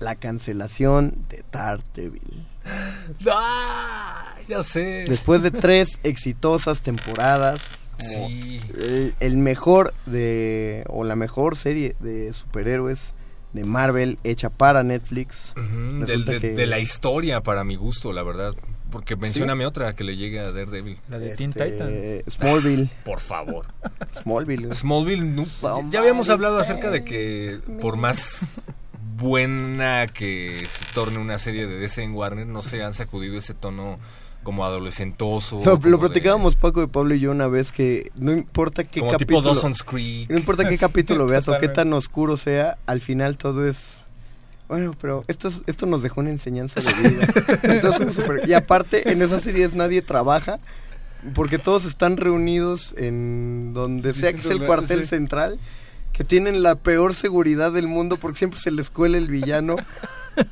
la 0.00 0.14
cancelación 0.16 1.14
de 1.30 1.42
Daredevil. 1.50 2.46
¡Ah! 3.30 4.34
Ya 4.48 4.62
sé. 4.62 5.04
Después 5.08 5.42
de 5.42 5.50
tres 5.50 6.00
exitosas 6.02 6.82
temporadas, 6.82 7.88
como 7.98 8.28
Sí. 8.28 8.60
el, 8.76 9.14
el 9.20 9.36
mejor 9.36 9.94
de 10.04 10.84
o 10.88 11.04
la 11.04 11.16
mejor 11.16 11.56
serie 11.56 11.96
de 12.00 12.32
superhéroes 12.32 13.14
de 13.54 13.64
Marvel 13.64 14.18
hecha 14.24 14.50
para 14.50 14.82
Netflix. 14.82 15.54
Ujú, 15.56 15.64
del- 15.70 16.00
Resulta 16.00 16.32
de, 16.32 16.40
que- 16.40 16.50
de 16.50 16.66
la 16.66 16.78
historia, 16.80 17.40
para 17.42 17.64
mi 17.64 17.76
gusto, 17.76 18.12
la 18.12 18.22
verdad. 18.22 18.52
Porque 18.94 19.16
mencióname 19.16 19.66
otra 19.66 19.94
que 19.94 20.04
le 20.04 20.16
llegue 20.16 20.38
a 20.40 20.52
Daredevil. 20.52 20.96
La 21.10 21.18
de 21.18 21.32
Este, 21.32 21.36
Teen 21.48 21.52
Titans. 21.52 22.32
Smallville. 22.32 22.88
Por 23.04 23.18
favor. 23.20 23.66
Smallville. 24.22 24.72
Smallville, 24.72 25.24
no- 25.24 25.44
ya 25.90 25.98
habíamos 26.00 26.30
hablado 26.30 26.58
acerca 26.58 26.90
de 26.90 27.04
que 27.04 27.58
por 27.80 27.96
más 27.96 28.46
buena 29.16 30.06
que 30.06 30.62
se 30.66 30.84
torne 30.94 31.18
una 31.18 31.38
serie 31.38 31.66
de 31.66 31.78
DC 31.78 32.02
en 32.02 32.12
Warner, 32.14 32.46
no 32.46 32.62
se 32.62 32.82
han 32.82 32.94
sacudido 32.94 33.36
ese 33.36 33.54
tono 33.54 33.98
como 34.42 34.64
adolescentoso. 34.64 35.56
Lo, 35.64 35.78
como 35.78 35.88
lo 35.88 35.96
de- 35.96 35.98
platicábamos 35.98 36.56
Paco 36.56 36.80
de 36.80 36.88
Pablo 36.88 37.14
y 37.14 37.20
yo 37.20 37.30
una 37.30 37.46
vez 37.48 37.72
que 37.72 38.10
no 38.14 38.32
importa 38.32 38.84
qué 38.84 39.00
Como 39.00 39.12
tipo 39.12 39.18
capítulo 39.34 39.42
Dawson's 39.42 39.82
Creek. 39.82 40.28
no 40.30 40.36
importa 40.38 40.68
qué 40.68 40.76
capítulo 40.78 41.26
veas 41.26 41.48
o 41.48 41.58
qué 41.58 41.68
tan 41.68 41.92
oscuro 41.94 42.36
sea, 42.36 42.78
al 42.86 43.00
final 43.00 43.38
todo 43.38 43.66
es 43.66 44.03
bueno, 44.68 44.94
pero 45.00 45.24
esto 45.28 45.48
es- 45.48 45.60
esto 45.66 45.86
nos 45.86 46.02
dejó 46.02 46.20
una 46.20 46.30
enseñanza 46.30 46.80
de 46.80 46.92
vida. 47.10 47.26
Entonces, 47.62 48.18
y 48.46 48.52
aparte 48.54 49.10
en 49.12 49.22
esas 49.22 49.42
series 49.42 49.74
nadie 49.74 50.02
trabaja 50.02 50.58
porque 51.34 51.58
todos 51.58 51.84
están 51.84 52.16
reunidos 52.18 52.94
en 52.98 53.72
donde 53.74 54.12
sea 54.14 54.32
que 54.32 54.42
sea 54.42 54.52
el 54.52 54.64
cuartel 54.66 55.00
sí. 55.00 55.06
central 55.06 55.58
que 56.12 56.22
tienen 56.22 56.62
la 56.62 56.74
peor 56.76 57.14
seguridad 57.14 57.72
del 57.72 57.88
mundo 57.88 58.16
porque 58.20 58.38
siempre 58.38 58.60
se 58.60 58.70
les 58.70 58.90
cuela 58.90 59.16
el 59.18 59.28
villano 59.28 59.76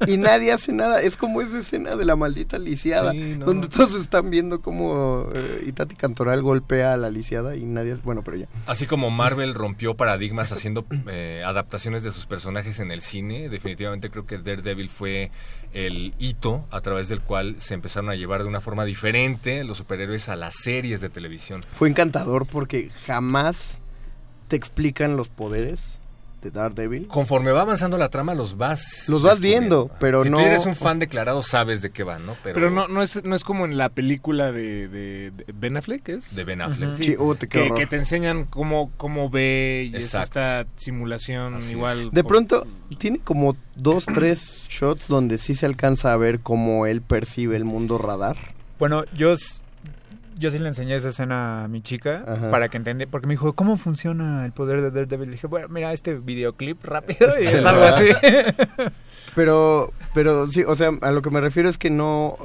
y 0.07 0.17
nadie 0.17 0.53
hace 0.53 0.73
nada. 0.73 1.01
Es 1.03 1.17
como 1.17 1.41
esa 1.43 1.59
escena 1.59 1.97
de 1.97 2.05
la 2.05 2.17
maldita 2.17 2.59
lisiada, 2.59 3.13
Sí, 3.13 3.37
no. 3.39 3.47
donde 3.47 3.69
todos 3.69 3.95
están 3.95 4.31
viendo 4.31 4.61
cómo 4.61 5.29
eh, 5.35 5.65
Itati 5.67 5.95
Cantoral 5.97 6.43
golpea 6.43 6.95
a 6.95 6.97
la 6.97 7.11
lisiada 7.11 7.57
y 7.57 7.65
nadie 7.65 7.93
es 7.93 8.03
bueno, 8.03 8.23
pero 8.23 8.37
ya. 8.37 8.47
Así 8.67 8.87
como 8.87 9.11
Marvel 9.11 9.55
rompió 9.55 9.97
paradigmas 9.97 10.53
haciendo 10.53 10.85
eh, 11.09 11.43
adaptaciones 11.47 12.03
de 12.03 12.13
sus 12.13 12.27
personajes 12.27 12.79
en 12.81 12.91
el 12.91 13.01
cine, 13.01 13.49
definitivamente 13.49 14.11
creo 14.11 14.27
que 14.27 14.39
Daredevil 14.39 14.89
fue 14.91 15.31
el 15.73 16.15
hito 16.19 16.67
a 16.71 16.81
través 16.81 17.09
del 17.09 17.21
cual 17.21 17.57
se 17.59 17.75
empezaron 17.75 18.11
a 18.11 18.15
llevar 18.15 18.43
de 18.43 18.49
una 18.49 18.61
forma 18.61 18.85
diferente 18.85 19.65
los 19.65 19.79
superhéroes 19.79 20.29
a 20.29 20.37
las 20.37 20.55
series 20.55 21.01
de 21.01 21.09
televisión. 21.09 21.61
Fue 21.73 21.89
encantador 21.89 22.47
porque 22.47 22.91
jamás 23.07 23.81
te 24.49 24.57
explican 24.57 25.17
los 25.17 25.29
poderes 25.31 25.99
de 26.43 26.51
Daredevil. 26.51 27.07
Conforme 27.07 27.53
va 27.53 27.63
avanzando 27.63 27.97
la 27.99 28.09
trama, 28.09 28.35
los 28.35 28.57
vas. 28.57 29.07
Los 29.09 29.23
vas 29.23 29.39
viendo, 29.41 29.91
pero 30.01 30.25
si 30.25 30.31
no- 30.31 30.39
tú 30.39 30.45
eres 30.45 30.67
un 30.67 30.75
fan 30.75 30.99
declarado, 30.99 31.43
sabes 31.43 31.83
de 31.83 31.91
qué 31.91 32.03
van, 32.03 32.27
¿no? 32.27 32.35
Pero, 32.43 32.69
no, 32.71 32.89
no, 32.89 33.01
es, 33.01 33.23
no 33.25 33.35
es 33.37 33.45
como 33.45 33.65
en 33.65 33.77
la 33.79 33.89
película 33.91 34.51
de, 34.53 34.89
de, 34.89 35.31
de 35.31 35.45
Ben 35.55 35.77
Affleck, 35.77 36.09
¿es? 36.09 36.35
De 36.35 36.45
Ben 36.45 36.61
Affleck. 36.61 36.95
Sí, 36.95 37.17
uh, 37.17 37.35
te- 37.37 37.49
qué 37.49 37.71
que, 37.77 37.87
te 37.87 37.97
enseñan 37.97 38.45
cómo, 38.47 38.91
cómo 38.97 39.31
ve 39.31 39.89
y 39.93 39.97
es 39.97 40.15
esta 40.15 40.67
simulación 40.77 41.55
Así 41.55 41.67
es. 41.69 41.73
igual. 41.73 42.11
De 42.11 42.23
por- 42.23 42.33
pronto 42.33 42.67
tiene 42.99 43.19
como 43.21 43.57
dos, 43.77 44.05
tres 44.05 44.67
shots 44.69 45.09
donde 45.09 45.39
sí 45.39 45.55
se 45.55 45.65
alcanza 45.67 46.13
a 46.13 46.17
ver 46.17 46.41
cómo 46.41 46.87
él 46.87 47.03
percibe 47.03 47.57
el 47.57 47.65
mundo 47.65 47.99
radar. 47.99 48.37
Bueno, 48.79 49.05
yo, 49.15 49.35
yo 50.39 50.51
sí 50.51 50.59
le 50.59 50.69
enseñé 50.69 50.97
esa 50.97 51.09
escena 51.11 51.65
a 51.65 51.69
mi 51.69 51.81
chica 51.83 52.25
Ajá. 52.27 52.51
para 52.51 52.69
que 52.69 52.77
entienda, 52.77 53.05
porque 53.11 53.27
me 53.27 53.35
dijo, 53.35 53.53
¿cómo 53.55 53.77
funciona 53.77 54.45
el 54.45 54.53
poder 54.53 54.81
de 54.83 54.91
Daredevil? 54.91 55.27
Le 55.31 55.33
dije, 55.37 55.47
bueno, 55.47 55.69
mira 55.69 55.93
este 55.93 56.15
videoclip 56.15 56.83
rápido 56.85 57.31
y 57.41 57.47
es 57.47 57.65
algo 57.65 57.83
así. 57.85 58.07
Pero, 59.35 59.93
pero 60.15 60.47
sí, 60.47 60.63
o 60.63 60.77
sea, 60.77 60.91
a 61.01 61.11
lo 61.11 61.23
que 61.23 61.31
me 61.31 61.41
refiero 61.41 61.71
es 61.71 61.79
que 61.79 61.89
no... 61.89 62.37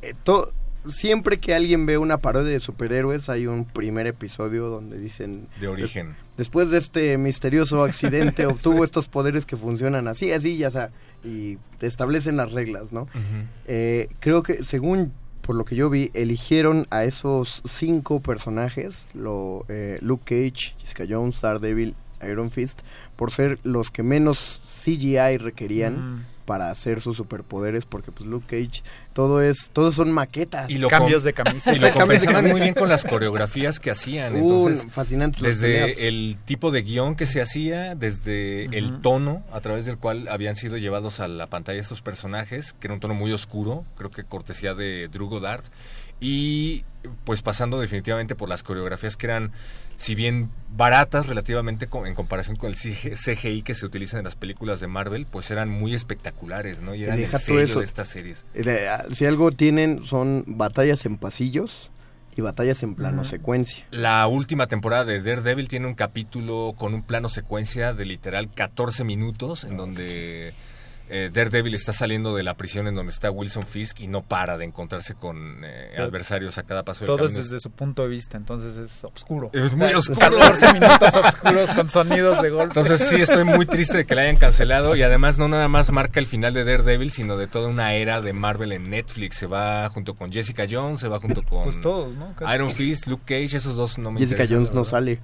eh, 0.00 0.14
to- 0.24 0.50
siempre 0.86 1.38
que 1.40 1.54
alguien 1.54 1.84
ve 1.84 1.98
una 1.98 2.16
parodia 2.18 2.52
de 2.52 2.60
superhéroes 2.60 3.28
hay 3.28 3.46
un 3.46 3.66
primer 3.66 4.06
episodio 4.06 4.68
donde 4.68 4.98
dicen... 4.98 5.46
De 5.60 5.68
origen. 5.68 6.14
Después 6.38 6.70
de 6.70 6.78
este 6.78 7.18
misterioso 7.18 7.82
accidente 7.84 8.46
obtuvo 8.46 8.82
estos 8.82 9.08
poderes 9.08 9.44
que 9.44 9.58
funcionan 9.58 10.08
así, 10.08 10.32
así, 10.32 10.56
ya 10.56 10.70
sea, 10.70 10.88
y 11.22 11.58
te 11.78 11.86
establecen 11.86 12.38
las 12.38 12.52
reglas, 12.52 12.90
¿no? 12.92 13.06
Eh, 13.66 14.08
creo 14.20 14.42
que 14.42 14.64
según 14.64 15.12
por 15.48 15.56
lo 15.56 15.64
que 15.64 15.76
yo 15.76 15.88
vi, 15.88 16.10
eligieron 16.12 16.86
a 16.90 17.04
esos 17.04 17.62
cinco 17.64 18.20
personajes, 18.20 19.06
lo, 19.14 19.64
eh, 19.70 19.96
Luke 20.02 20.24
Cage, 20.26 20.74
Jessica 20.78 21.06
Jones, 21.08 21.40
Daredevil, 21.40 21.94
Iron 22.22 22.50
Fist, 22.50 22.82
por 23.16 23.30
ser 23.32 23.58
los 23.62 23.90
que 23.90 24.02
menos 24.02 24.60
CGI 24.66 25.38
requerían 25.38 26.16
Mm. 26.16 26.24
Para 26.48 26.70
hacer 26.70 27.02
sus 27.02 27.18
superpoderes, 27.18 27.84
porque 27.84 28.10
pues 28.10 28.26
Luke 28.26 28.46
Cage, 28.46 28.82
todo 29.12 29.42
es, 29.42 29.68
todos 29.74 29.94
son 29.96 30.10
maquetas. 30.12 30.70
Y 30.70 30.78
lo 30.78 30.88
Cambios 30.88 31.22
de 31.22 31.34
camisa. 31.34 31.74
Y 31.74 31.78
lo 31.78 31.92
compensaban 31.92 32.48
muy 32.48 32.58
bien 32.58 32.72
con 32.72 32.88
las 32.88 33.04
coreografías 33.04 33.78
que 33.78 33.90
hacían. 33.90 34.34
Uh, 34.34 34.38
Entonces, 34.38 34.86
peleas. 34.94 35.60
desde 35.60 36.08
el 36.08 36.38
tipo 36.46 36.70
de 36.70 36.80
guion 36.80 37.16
que 37.16 37.26
se 37.26 37.42
hacía, 37.42 37.94
desde 37.94 38.64
el 38.78 39.02
tono 39.02 39.44
a 39.52 39.60
través 39.60 39.84
del 39.84 39.98
cual 39.98 40.26
habían 40.28 40.56
sido 40.56 40.78
llevados 40.78 41.20
a 41.20 41.28
la 41.28 41.48
pantalla 41.48 41.78
estos 41.78 42.00
personajes, 42.00 42.72
que 42.72 42.86
era 42.86 42.94
un 42.94 43.00
tono 43.00 43.12
muy 43.12 43.30
oscuro, 43.30 43.84
creo 43.98 44.10
que 44.10 44.24
cortesía 44.24 44.72
de 44.72 45.08
Drew 45.08 45.28
Goddard, 45.28 45.64
y 46.20 46.84
pues 47.24 47.42
pasando 47.42 47.78
definitivamente 47.80 48.34
por 48.34 48.48
las 48.48 48.62
coreografías 48.62 49.16
que 49.16 49.26
eran, 49.26 49.52
si 49.96 50.14
bien 50.14 50.50
baratas 50.70 51.26
relativamente 51.26 51.88
en 52.06 52.14
comparación 52.14 52.56
con 52.56 52.70
el 52.70 52.76
CG 52.76 53.14
CGI 53.16 53.62
que 53.62 53.74
se 53.74 53.86
utiliza 53.86 54.18
en 54.18 54.24
las 54.24 54.34
películas 54.34 54.80
de 54.80 54.88
Marvel, 54.88 55.26
pues 55.26 55.50
eran 55.50 55.68
muy 55.68 55.94
espectaculares, 55.94 56.82
¿no? 56.82 56.94
Y 56.94 57.04
eran 57.04 57.16
el 57.16 57.22
Deja 57.22 57.38
tú 57.38 57.44
sello 57.44 57.60
eso. 57.60 57.78
de 57.78 57.84
estas 57.84 58.08
series. 58.08 58.46
Eh, 58.54 58.88
Si 59.12 59.26
algo 59.26 59.52
tienen 59.52 60.04
son 60.04 60.44
batallas 60.46 61.04
en 61.06 61.16
pasillos 61.18 61.90
y 62.36 62.40
batallas 62.40 62.82
en 62.82 62.94
plano 62.94 63.24
secuencia. 63.24 63.84
La 63.90 64.26
última 64.28 64.66
temporada 64.68 65.04
de 65.04 65.20
Daredevil 65.22 65.66
tiene 65.66 65.86
un 65.88 65.94
capítulo 65.94 66.74
con 66.76 66.94
un 66.94 67.02
plano 67.02 67.28
secuencia 67.28 67.94
de 67.94 68.04
literal 68.04 68.50
14 68.52 69.02
minutos 69.04 69.64
en 69.64 69.76
donde 69.76 70.54
eh, 71.10 71.30
Daredevil 71.32 71.74
está 71.74 71.92
saliendo 71.92 72.34
de 72.34 72.42
la 72.42 72.54
prisión 72.54 72.86
en 72.86 72.94
donde 72.94 73.10
está 73.10 73.30
Wilson 73.30 73.66
Fisk 73.66 74.00
y 74.00 74.06
no 74.06 74.22
para 74.22 74.58
de 74.58 74.64
encontrarse 74.64 75.14
con 75.14 75.62
eh, 75.64 75.96
adversarios 75.98 76.58
a 76.58 76.62
cada 76.64 76.84
paso 76.84 77.00
del 77.00 77.06
Todo 77.06 77.26
es 77.26 77.34
desde 77.34 77.58
su 77.58 77.70
punto 77.70 78.02
de 78.02 78.08
vista, 78.08 78.36
entonces 78.36 78.76
es 78.76 79.04
oscuro. 79.04 79.50
Es 79.52 79.74
muy 79.74 79.92
oscuro. 79.92 80.20
14 80.20 80.72
minutos 80.74 81.14
oscuros 81.14 81.70
con 81.70 81.90
sonidos 81.90 82.42
de 82.42 82.50
golpe. 82.50 82.78
Entonces 82.78 83.08
sí, 83.08 83.16
estoy 83.16 83.44
muy 83.44 83.66
triste 83.66 83.98
de 83.98 84.04
que 84.06 84.14
la 84.14 84.22
hayan 84.22 84.36
cancelado 84.36 84.96
y 84.96 85.02
además 85.02 85.38
no 85.38 85.48
nada 85.48 85.68
más 85.68 85.90
marca 85.90 86.20
el 86.20 86.26
final 86.26 86.54
de 86.54 86.64
Daredevil, 86.64 87.10
sino 87.10 87.36
de 87.36 87.46
toda 87.46 87.68
una 87.68 87.94
era 87.94 88.20
de 88.20 88.32
Marvel 88.32 88.72
en 88.72 88.90
Netflix. 88.90 89.36
Se 89.36 89.46
va 89.46 89.88
junto 89.90 90.14
con 90.14 90.32
Jessica 90.32 90.66
Jones, 90.70 91.00
se 91.00 91.08
va 91.08 91.20
junto 91.20 91.42
con 91.42 91.64
Pues 91.64 91.80
todos, 91.80 92.14
¿no? 92.16 92.34
Casi. 92.34 92.54
Iron 92.54 92.70
Fist, 92.70 93.06
Luke 93.06 93.24
Cage, 93.26 93.56
esos 93.56 93.76
dos 93.76 93.98
no 93.98 94.10
me 94.10 94.20
Jessica 94.20 94.42
interesan, 94.42 94.64
Jones 94.64 94.74
no 94.74 94.84
sale. 94.84 95.20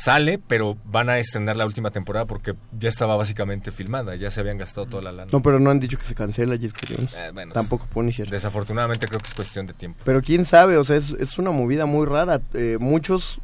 Sale, 0.00 0.38
pero 0.38 0.76
van 0.84 1.08
a 1.08 1.18
extender 1.18 1.56
la 1.56 1.66
última 1.66 1.90
temporada 1.90 2.24
porque 2.24 2.54
ya 2.78 2.88
estaba 2.88 3.16
básicamente 3.16 3.72
filmada, 3.72 4.14
ya 4.14 4.30
se 4.30 4.38
habían 4.38 4.56
gastado 4.56 4.86
toda 4.86 5.02
la 5.02 5.10
lana. 5.10 5.28
No, 5.32 5.42
pero 5.42 5.58
no 5.58 5.70
han 5.70 5.80
dicho 5.80 5.98
que 5.98 6.04
se 6.04 6.14
cancela 6.14 6.56
Jessica 6.56 6.86
Jones. 6.88 7.12
Eh, 7.16 7.30
bueno, 7.34 7.52
Tampoco 7.52 7.86
Punisher. 7.86 8.30
Desafortunadamente 8.30 9.08
creo 9.08 9.18
que 9.18 9.26
es 9.26 9.34
cuestión 9.34 9.66
de 9.66 9.72
tiempo. 9.72 10.00
Pero 10.04 10.22
quién 10.22 10.44
sabe, 10.44 10.76
o 10.76 10.84
sea, 10.84 10.94
es, 10.94 11.10
es 11.18 11.36
una 11.38 11.50
movida 11.50 11.84
muy 11.86 12.06
rara. 12.06 12.40
Eh, 12.54 12.76
muchos 12.78 13.40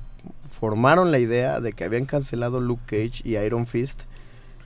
formaron 0.61 1.11
la 1.11 1.19
idea 1.19 1.59
de 1.59 1.73
que 1.73 1.83
habían 1.83 2.05
cancelado 2.05 2.61
Luke 2.61 2.85
Cage 2.87 3.23
y 3.29 3.37
Iron 3.37 3.67
Fist. 3.67 4.03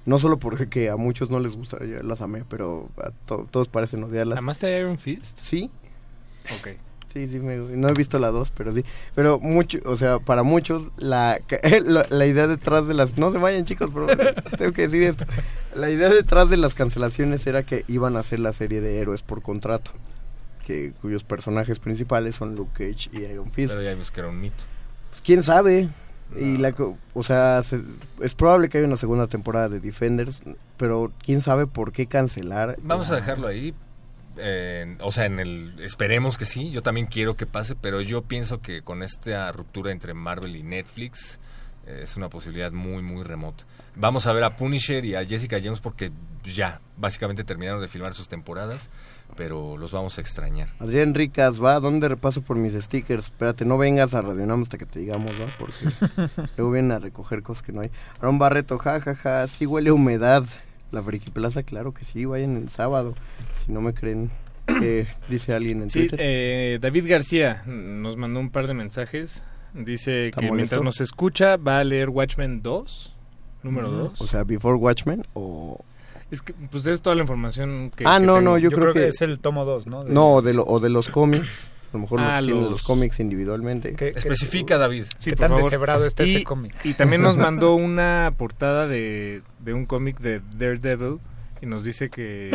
No 0.04 0.18
solo 0.18 0.38
porque 0.38 0.90
a 0.90 0.96
muchos 0.96 1.30
no 1.30 1.40
les 1.40 1.54
gusta, 1.56 1.78
yo 1.84 2.02
las 2.02 2.20
amé, 2.20 2.44
pero 2.48 2.90
a 3.02 3.12
to- 3.26 3.46
todos 3.50 3.68
parecen 3.68 4.04
odiarlas. 4.04 4.38
¿Amaste 4.38 4.66
a 4.66 4.78
Iron 4.78 4.98
Fist? 4.98 5.38
Sí, 5.40 5.70
Ok. 6.60 6.68
Sí, 7.26 7.38
sí, 7.38 7.38
me- 7.40 7.56
no 7.56 7.88
he 7.88 7.92
visto 7.94 8.18
la 8.18 8.28
2, 8.28 8.50
pero 8.56 8.72
sí. 8.72 8.84
Pero 9.14 9.38
mucho, 9.40 9.78
o 9.84 9.96
sea, 9.96 10.18
para 10.18 10.42
muchos 10.42 10.90
la, 10.96 11.40
la, 11.84 12.06
la 12.08 12.26
idea 12.26 12.46
detrás 12.46 12.86
de 12.86 12.94
las... 12.94 13.16
No 13.18 13.32
se 13.32 13.38
vayan 13.38 13.64
chicos, 13.64 13.90
pero 13.92 14.06
tengo 14.58 14.72
que 14.72 14.82
decir 14.82 15.02
esto. 15.04 15.24
La 15.74 15.90
idea 15.90 16.08
detrás 16.08 16.48
de 16.50 16.56
las 16.56 16.74
cancelaciones 16.74 17.46
era 17.46 17.62
que 17.64 17.84
iban 17.88 18.16
a 18.16 18.20
hacer 18.20 18.40
la 18.40 18.52
serie 18.52 18.80
de 18.80 18.98
héroes 19.00 19.22
por 19.22 19.42
contrato. 19.42 19.90
que, 20.66 20.92
cuyos 21.00 21.24
personajes 21.24 21.78
principales 21.78 22.36
son 22.36 22.54
Luke 22.54 22.72
Cage 22.92 23.08
y 23.12 23.22
Iron 23.24 23.50
Fist. 23.50 23.72
Pero 23.74 23.84
ya 23.84 23.90
vimos 23.94 24.10
que 24.10 24.20
era 24.20 24.28
un 24.28 24.40
mito. 24.40 24.64
Pues, 25.10 25.22
¿Quién 25.22 25.42
sabe? 25.42 25.88
Y 26.38 26.58
la, 26.58 26.74
o 27.14 27.24
sea, 27.24 27.62
se- 27.62 27.80
es 28.20 28.34
probable 28.34 28.68
que 28.68 28.76
haya 28.76 28.86
una 28.86 28.98
segunda 28.98 29.28
temporada 29.28 29.70
de 29.70 29.80
Defenders, 29.80 30.42
pero 30.76 31.10
quién 31.24 31.40
sabe 31.40 31.66
por 31.66 31.90
qué 31.90 32.06
cancelar. 32.06 32.76
Vamos 32.82 33.10
a 33.10 33.16
dejarlo 33.16 33.46
ahí. 33.46 33.74
Eh, 34.38 34.96
o 35.00 35.12
sea, 35.12 35.26
en 35.26 35.40
el 35.40 35.74
esperemos 35.80 36.38
que 36.38 36.44
sí. 36.44 36.70
Yo 36.70 36.82
también 36.82 37.06
quiero 37.06 37.34
que 37.34 37.46
pase, 37.46 37.74
pero 37.74 38.00
yo 38.00 38.22
pienso 38.22 38.60
que 38.60 38.82
con 38.82 39.02
esta 39.02 39.50
ruptura 39.52 39.92
entre 39.92 40.14
Marvel 40.14 40.56
y 40.56 40.62
Netflix 40.62 41.40
eh, 41.86 42.00
es 42.02 42.16
una 42.16 42.28
posibilidad 42.28 42.72
muy 42.72 43.02
muy 43.02 43.24
remota. 43.24 43.64
Vamos 43.96 44.26
a 44.26 44.32
ver 44.32 44.44
a 44.44 44.56
Punisher 44.56 45.04
y 45.04 45.14
a 45.14 45.24
Jessica 45.24 45.58
Jones 45.62 45.80
porque 45.80 46.12
ya 46.44 46.80
básicamente 46.96 47.44
terminaron 47.44 47.80
de 47.80 47.88
filmar 47.88 48.14
sus 48.14 48.28
temporadas, 48.28 48.90
pero 49.36 49.76
los 49.76 49.92
vamos 49.92 50.18
a 50.18 50.20
extrañar. 50.20 50.68
Adrián 50.78 51.14
Ricas, 51.14 51.62
va, 51.62 51.80
¿dónde 51.80 52.08
repaso 52.08 52.42
por 52.42 52.56
mis 52.56 52.74
stickers? 52.74 53.26
Espérate, 53.26 53.64
no 53.64 53.76
vengas 53.76 54.14
a 54.14 54.22
Radio 54.22 54.44
Unam 54.44 54.62
hasta 54.62 54.78
que 54.78 54.86
te 54.86 55.00
digamos, 55.00 55.32
¿va? 55.32 55.46
Porque 55.58 56.40
luego 56.56 56.72
vienen 56.72 56.92
a 56.92 56.98
recoger 56.98 57.42
cosas 57.42 57.62
que 57.62 57.72
no 57.72 57.80
hay. 57.80 57.90
Aaron 58.20 58.38
Barreto, 58.38 58.78
jajaja, 58.78 59.14
ja, 59.14 59.40
ja, 59.40 59.48
sí 59.48 59.66
huele 59.66 59.90
a 59.90 59.94
humedad. 59.94 60.44
La 60.92 61.02
Friki 61.02 61.30
Plaza, 61.30 61.62
claro 61.62 61.92
que 61.92 62.04
sí, 62.04 62.24
vayan 62.24 62.56
el 62.56 62.70
sábado. 62.70 63.14
Si 63.64 63.72
no 63.72 63.80
me 63.80 63.92
creen, 63.94 64.30
eh, 64.82 65.06
dice 65.28 65.52
alguien 65.54 65.82
en 65.82 65.90
Sí, 65.90 66.00
Twitter. 66.00 66.18
eh, 66.22 66.78
David 66.80 67.04
García 67.08 67.62
nos 67.66 68.16
mandó 68.16 68.40
un 68.40 68.50
par 68.50 68.66
de 68.66 68.74
mensajes. 68.74 69.42
Dice 69.74 70.24
¿Está 70.26 70.40
que 70.40 70.46
molesto? 70.46 70.54
mientras 70.76 70.82
nos 70.82 71.00
escucha 71.02 71.56
va 71.58 71.78
a 71.80 71.84
leer 71.84 72.08
Watchmen 72.08 72.62
2, 72.62 73.14
número 73.62 73.90
2. 73.90 74.20
O 74.20 74.26
sea, 74.26 74.44
Before 74.44 74.76
Watchmen 74.76 75.26
o... 75.34 75.78
Es 76.30 76.42
que, 76.42 76.52
pues 76.70 76.86
es 76.86 77.00
toda 77.00 77.16
la 77.16 77.22
información 77.22 77.90
que. 77.94 78.04
ah, 78.06 78.18
que 78.18 78.26
no, 78.26 78.34
tengo. 78.36 78.50
no, 78.50 78.58
yo, 78.58 78.70
creo, 78.70 78.92
que... 78.92 79.08
es 79.08 79.22
el 79.22 79.40
tomo 79.40 79.64
2, 79.64 79.86
¿no? 79.86 80.04
De- 80.04 80.12
No, 80.12 80.42
de 80.42 80.52
lo, 80.52 80.64
o 80.64 80.78
de 80.78 80.90
los 80.90 81.08
cómics. 81.08 81.70
A 81.90 81.96
lo 81.96 81.98
mejor 82.00 82.20
Ah, 82.20 82.40
lo 82.42 82.54
los- 82.60 82.70
los 82.72 82.82
cómics 82.82 83.18
individualmente. 83.20 83.90
¿Qué- 83.94 84.12
qué- 84.12 84.18
Especifica, 84.18 84.76
David. 84.78 85.04
Sí, 85.18 85.30
¿Qué 85.30 85.36
por 85.36 85.44
tan 85.44 85.48
favor. 85.50 85.64
deshebrado 85.64 86.04
está 86.04 86.24
y, 86.24 86.36
ese 86.36 86.44
cómic? 86.44 86.74
Y 86.84 86.94
también 86.94 87.22
nos 87.22 87.36
mandó 87.38 87.74
una 87.74 88.32
portada 88.36 88.86
de, 88.86 89.42
de 89.60 89.72
un 89.72 89.86
cómic 89.86 90.18
de 90.20 90.40
Daredevil 90.58 91.18
y 91.62 91.66
nos 91.66 91.84
dice 91.84 92.10
que, 92.10 92.50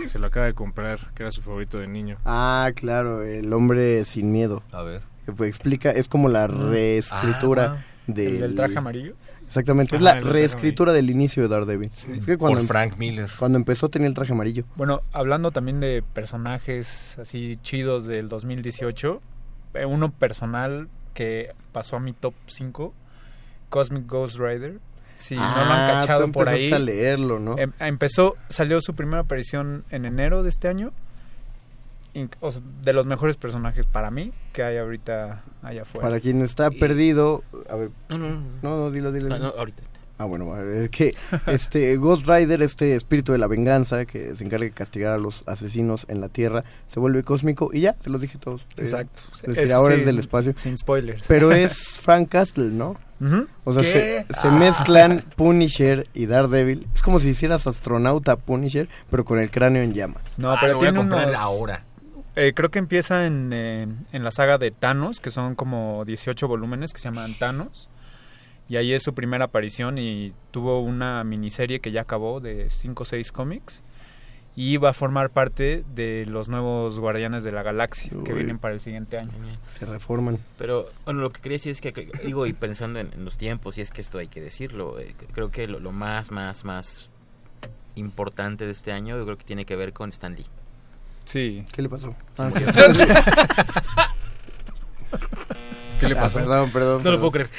que 0.00 0.08
se 0.08 0.18
lo 0.18 0.26
acaba 0.28 0.46
de 0.46 0.54
comprar, 0.54 0.98
que 1.14 1.22
era 1.22 1.30
su 1.32 1.42
favorito 1.42 1.78
de 1.78 1.86
niño. 1.86 2.16
Ah, 2.24 2.70
claro, 2.74 3.22
el 3.22 3.52
hombre 3.52 4.04
sin 4.04 4.32
miedo. 4.32 4.62
A 4.72 4.82
ver. 4.82 5.02
Que, 5.26 5.32
pues, 5.32 5.48
explica, 5.50 5.90
es 5.90 6.08
como 6.08 6.28
la 6.30 6.46
reescritura 6.46 7.76
Ah, 7.78 7.84
del... 8.06 8.26
¿El 8.36 8.40
del 8.40 8.54
traje 8.54 8.78
amarillo? 8.78 9.14
Exactamente, 9.48 9.96
es 9.96 10.02
la 10.02 10.20
reescritura 10.20 10.92
del 10.92 11.08
inicio 11.10 11.42
de 11.42 11.48
Daredevil. 11.48 11.90
Es 12.16 12.26
que 12.26 12.36
cuando, 12.36 12.56
Por 12.56 12.60
em- 12.60 12.66
Frank 12.68 12.96
Miller. 12.98 13.28
cuando 13.38 13.56
empezó 13.58 13.88
tenía 13.88 14.06
el 14.06 14.14
traje 14.14 14.32
amarillo. 14.32 14.64
Bueno, 14.76 15.00
hablando 15.12 15.50
también 15.50 15.80
de 15.80 16.04
personajes 16.12 17.18
así 17.18 17.58
chidos 17.62 18.06
del 18.06 18.28
2018, 18.28 19.20
eh, 19.74 19.84
uno 19.86 20.10
personal 20.12 20.88
que 21.14 21.52
pasó 21.72 21.96
a 21.96 22.00
mi 22.00 22.12
top 22.12 22.34
5, 22.46 22.92
Cosmic 23.70 24.06
Ghost 24.06 24.38
Rider. 24.38 24.78
Si 25.16 25.34
no 25.34 25.40
lo 25.40 25.46
han 25.48 25.90
Ah, 25.90 26.00
cachado 26.00 26.26
tú 26.26 26.32
por 26.32 26.48
ahí. 26.48 26.72
a 26.72 26.78
leerlo, 26.78 27.40
¿no? 27.40 27.58
em- 27.58 27.72
empezó, 27.80 28.36
salió 28.48 28.80
su 28.80 28.94
primera 28.94 29.20
aparición 29.22 29.84
en 29.90 30.04
enero 30.04 30.42
de 30.44 30.48
este 30.50 30.68
año. 30.68 30.92
Inc- 32.14 32.36
o 32.40 32.50
sea, 32.50 32.62
de 32.82 32.92
los 32.92 33.06
mejores 33.06 33.36
personajes 33.36 33.86
para 33.86 34.10
mí 34.10 34.32
que 34.52 34.62
hay 34.62 34.76
ahorita 34.78 35.42
allá 35.62 35.82
afuera. 35.82 36.08
Para 36.08 36.20
quien 36.20 36.42
está 36.42 36.70
perdido, 36.70 37.42
a 37.68 37.76
ver, 37.76 37.90
No, 38.08 38.18
no, 38.18 38.28
no. 38.30 38.40
no, 38.62 38.76
no, 38.78 38.90
dilo, 38.90 39.12
dilo. 39.12 39.32
Ah, 39.32 39.38
dilo. 39.38 39.52
no, 39.52 39.58
ahorita. 39.58 39.82
Ah, 40.20 40.24
bueno, 40.24 40.52
a 40.52 40.58
ver, 40.58 40.82
es 40.82 40.90
que 40.90 41.14
este 41.46 41.96
Ghost 41.96 42.26
Rider, 42.26 42.60
este 42.60 42.96
espíritu 42.96 43.30
de 43.30 43.38
la 43.38 43.46
venganza 43.46 44.04
que 44.04 44.34
se 44.34 44.42
encarga 44.44 44.64
de 44.64 44.72
castigar 44.72 45.12
a 45.12 45.18
los 45.18 45.44
asesinos 45.46 46.06
en 46.08 46.20
la 46.20 46.28
Tierra, 46.28 46.64
se 46.88 46.98
vuelve 46.98 47.22
cósmico 47.22 47.70
y 47.72 47.82
ya, 47.82 47.94
se 48.00 48.10
los 48.10 48.20
dije 48.20 48.36
todos. 48.36 48.62
Eh, 48.76 48.80
Exacto. 48.80 49.22
es 49.46 49.54
decir, 49.54 49.72
ahora 49.72 49.94
sí, 49.94 50.00
es 50.00 50.06
del 50.06 50.18
espacio. 50.18 50.54
Sin 50.56 50.76
spoilers. 50.76 51.24
Pero 51.28 51.52
es 51.52 52.00
Frank 52.00 52.30
Castle, 52.30 52.70
¿no? 52.70 52.96
O 53.62 53.72
sea, 53.72 53.82
¿Qué? 53.82 54.24
se, 54.28 54.40
se 54.40 54.48
Ah. 54.48 54.50
mezclan 54.50 55.22
Punisher 55.36 56.08
y 56.14 56.26
Daredevil. 56.26 56.88
Es 56.94 57.02
como 57.02 57.20
si 57.20 57.28
hicieras 57.28 57.68
astronauta 57.68 58.34
Punisher, 58.34 58.88
pero 59.10 59.24
con 59.24 59.38
el 59.38 59.52
cráneo 59.52 59.82
en 59.84 59.94
llamas. 59.94 60.36
No, 60.36 60.50
Ah, 60.50 60.56
pero 60.60 60.72
lo 60.72 60.78
voy 60.80 60.88
a 60.88 60.90
tiene 60.90 60.98
comprar 60.98 61.28
unos- 61.28 61.40
ahora. 61.40 61.84
Eh, 62.40 62.54
creo 62.54 62.70
que 62.70 62.78
empieza 62.78 63.26
en, 63.26 63.52
eh, 63.52 63.88
en 64.12 64.22
la 64.22 64.30
saga 64.30 64.58
de 64.58 64.70
Thanos, 64.70 65.18
que 65.18 65.32
son 65.32 65.56
como 65.56 66.04
18 66.04 66.46
volúmenes 66.46 66.92
que 66.92 67.00
se 67.00 67.06
llaman 67.08 67.34
Thanos. 67.36 67.88
Y 68.68 68.76
ahí 68.76 68.92
es 68.92 69.02
su 69.02 69.12
primera 69.12 69.46
aparición 69.46 69.98
y 69.98 70.32
tuvo 70.52 70.80
una 70.80 71.24
miniserie 71.24 71.80
que 71.80 71.90
ya 71.90 72.02
acabó 72.02 72.38
de 72.38 72.70
5 72.70 73.02
o 73.02 73.06
6 73.06 73.32
cómics. 73.32 73.82
Y 74.54 74.76
va 74.76 74.90
a 74.90 74.92
formar 74.92 75.30
parte 75.30 75.82
de 75.96 76.26
los 76.26 76.48
nuevos 76.48 77.00
Guardianes 77.00 77.42
de 77.42 77.50
la 77.50 77.64
Galaxia 77.64 78.12
que 78.24 78.32
vienen 78.32 78.60
para 78.60 78.74
el 78.74 78.80
siguiente 78.80 79.18
año. 79.18 79.32
Se 79.68 79.84
reforman. 79.84 80.38
Pero, 80.58 80.88
bueno, 81.04 81.20
lo 81.20 81.32
que 81.32 81.40
quería 81.40 81.56
decir 81.56 81.72
es 81.72 81.80
que, 81.80 82.08
digo, 82.24 82.46
y 82.46 82.52
pensando 82.52 83.00
en, 83.00 83.12
en 83.14 83.24
los 83.24 83.36
tiempos, 83.36 83.78
y 83.78 83.80
es 83.80 83.90
que 83.90 84.00
esto 84.00 84.18
hay 84.18 84.28
que 84.28 84.40
decirlo, 84.40 85.00
eh, 85.00 85.16
creo 85.32 85.50
que 85.50 85.66
lo, 85.66 85.80
lo 85.80 85.90
más, 85.90 86.30
más, 86.30 86.64
más 86.64 87.10
importante 87.96 88.64
de 88.64 88.72
este 88.72 88.92
año, 88.92 89.16
yo 89.16 89.24
creo 89.24 89.38
que 89.38 89.44
tiene 89.44 89.64
que 89.64 89.74
ver 89.74 89.92
con 89.92 90.10
Stan 90.10 90.36
Lee. 90.36 90.46
Sí. 91.28 91.62
¿Qué 91.72 91.82
le 91.82 91.90
pasó? 91.90 92.08
Sí, 92.08 92.14
Ah, 92.38 92.50
sí. 92.56 92.64
¿Qué 96.00 96.08
le 96.08 96.16
Ah, 96.18 96.22
pasó? 96.22 96.38
perdón, 96.38 96.70
perdón. 96.70 97.02
No 97.04 97.10
lo 97.10 97.18
puedo 97.18 97.32
creer. 97.32 97.50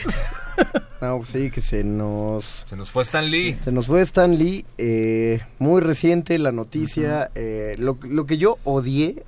No, 1.02 1.18
pues 1.18 1.30
sí, 1.30 1.52
que 1.52 1.62
se 1.62 1.84
nos... 1.84 2.66
Se 2.68 2.76
nos 2.76 2.90
fue 2.90 3.04
Stan 3.04 3.30
Lee. 3.30 3.58
Se 3.64 3.72
nos 3.72 3.86
fue 3.88 4.02
Stan 4.02 4.36
Lee, 4.36 4.66
eh, 4.78 5.42
muy 5.60 5.82
reciente 5.82 6.38
la 6.40 6.52
noticia, 6.52 7.30
eh, 7.36 7.76
lo, 7.80 7.98
lo 8.04 8.26
que 8.26 8.38
yo 8.38 8.58
odié 8.64 9.24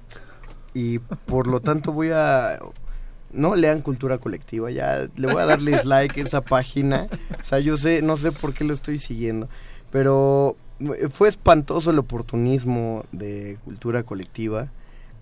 y 0.74 1.00
por 1.00 1.48
lo 1.48 1.60
tanto 1.60 1.92
voy 1.94 2.10
a... 2.12 2.60
No 3.32 3.56
lean 3.56 3.82
cultura 3.82 4.18
colectiva, 4.18 4.72
ya 4.72 5.08
le 5.16 5.28
voy 5.32 5.42
a 5.42 5.46
dar 5.46 5.60
dislike 5.62 6.18
a 6.18 6.22
esa 6.22 6.42
página, 6.42 7.08
o 7.42 7.46
sea, 7.46 7.60
yo 7.60 7.78
sé, 7.78 8.02
no 8.02 8.18
sé 8.18 8.34
por 8.34 8.54
qué 8.54 8.66
lo 8.66 8.74
estoy 8.74 9.00
siguiendo, 9.00 9.48
pero 9.90 10.58
fue 11.12 11.30
espantoso 11.30 11.92
el 11.92 12.00
oportunismo 12.00 13.06
de 13.12 13.58
cultura 13.64 14.04
colectiva 14.04 14.70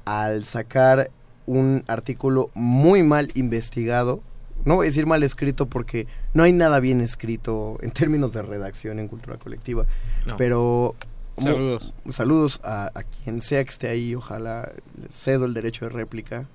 al 0.05 0.45
sacar 0.45 1.11
un 1.45 1.83
artículo 1.87 2.49
muy 2.53 3.03
mal 3.03 3.29
investigado 3.35 4.21
no 4.65 4.75
voy 4.75 4.87
a 4.87 4.89
decir 4.89 5.05
mal 5.05 5.23
escrito 5.23 5.67
porque 5.67 6.07
no 6.33 6.43
hay 6.43 6.51
nada 6.51 6.79
bien 6.79 7.01
escrito 7.01 7.77
en 7.81 7.91
términos 7.91 8.33
de 8.33 8.41
redacción 8.41 8.99
en 8.99 9.07
cultura 9.07 9.37
colectiva. 9.37 9.85
No. 10.25 10.37
Pero 10.37 10.95
Saludos. 11.37 11.93
saludos 12.11 12.59
a, 12.63 12.91
a 12.93 13.03
quien 13.03 13.41
sea 13.41 13.63
que 13.63 13.69
esté 13.69 13.87
ahí. 13.87 14.15
Ojalá 14.15 14.71
cedo 15.11 15.45
el 15.45 15.53
derecho 15.53 15.85
de 15.85 15.89
réplica. 15.89 16.47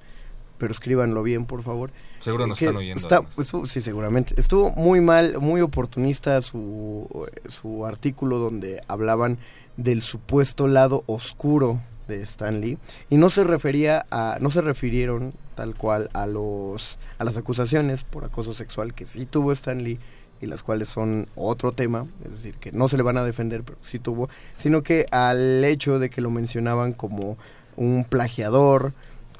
Pero 0.58 0.72
escríbanlo 0.72 1.22
bien, 1.22 1.44
por 1.46 1.62
favor. 1.62 1.90
Seguro 2.20 2.46
nos 2.46 2.58
Que 2.58 2.66
están 2.66 2.76
oyendo. 2.76 3.00
está- 3.02 3.22
estuvo- 3.40 3.66
sí, 3.66 3.80
seguramente. 3.82 4.34
Estuvo 4.38 4.70
muy 4.70 5.00
mal, 5.00 5.38
muy 5.40 5.60
oportunista 5.60 6.40
su, 6.42 7.08
su 7.48 7.84
artículo 7.86 8.38
donde 8.38 8.80
hablaban 8.88 9.38
del 9.76 10.02
supuesto 10.02 10.68
lado 10.68 11.02
oscuro 11.06 11.80
de 12.06 12.22
Stan 12.22 12.60
Lee 12.60 12.78
y 13.10 13.16
no 13.16 13.30
se 13.30 13.42
refería 13.44 14.06
a 14.10 14.36
no 14.40 14.50
se 14.50 14.60
refirieron 14.60 15.32
tal 15.56 15.74
cual 15.74 16.10
a 16.12 16.26
los 16.26 16.98
a 17.18 17.24
las 17.24 17.36
acusaciones 17.38 18.04
por 18.04 18.24
acoso 18.24 18.52
sexual 18.54 18.92
que 18.94 19.06
sí 19.06 19.24
tuvo 19.26 19.50
Stan 19.52 19.82
Lee 19.82 19.98
y 20.40 20.46
las 20.46 20.62
cuales 20.62 20.90
son 20.90 21.28
otro 21.34 21.72
tema, 21.72 22.06
es 22.26 22.32
decir, 22.32 22.54
que 22.56 22.70
no 22.72 22.88
se 22.88 22.98
le 22.98 23.02
van 23.02 23.16
a 23.16 23.24
defender, 23.24 23.62
pero 23.64 23.78
sí 23.82 23.98
tuvo, 23.98 24.28
sino 24.58 24.82
que 24.82 25.06
al 25.10 25.64
hecho 25.64 25.98
de 25.98 26.10
que 26.10 26.20
lo 26.20 26.30
mencionaban 26.30 26.92
como 26.92 27.38
un 27.76 28.04
plagiador, 28.04 28.92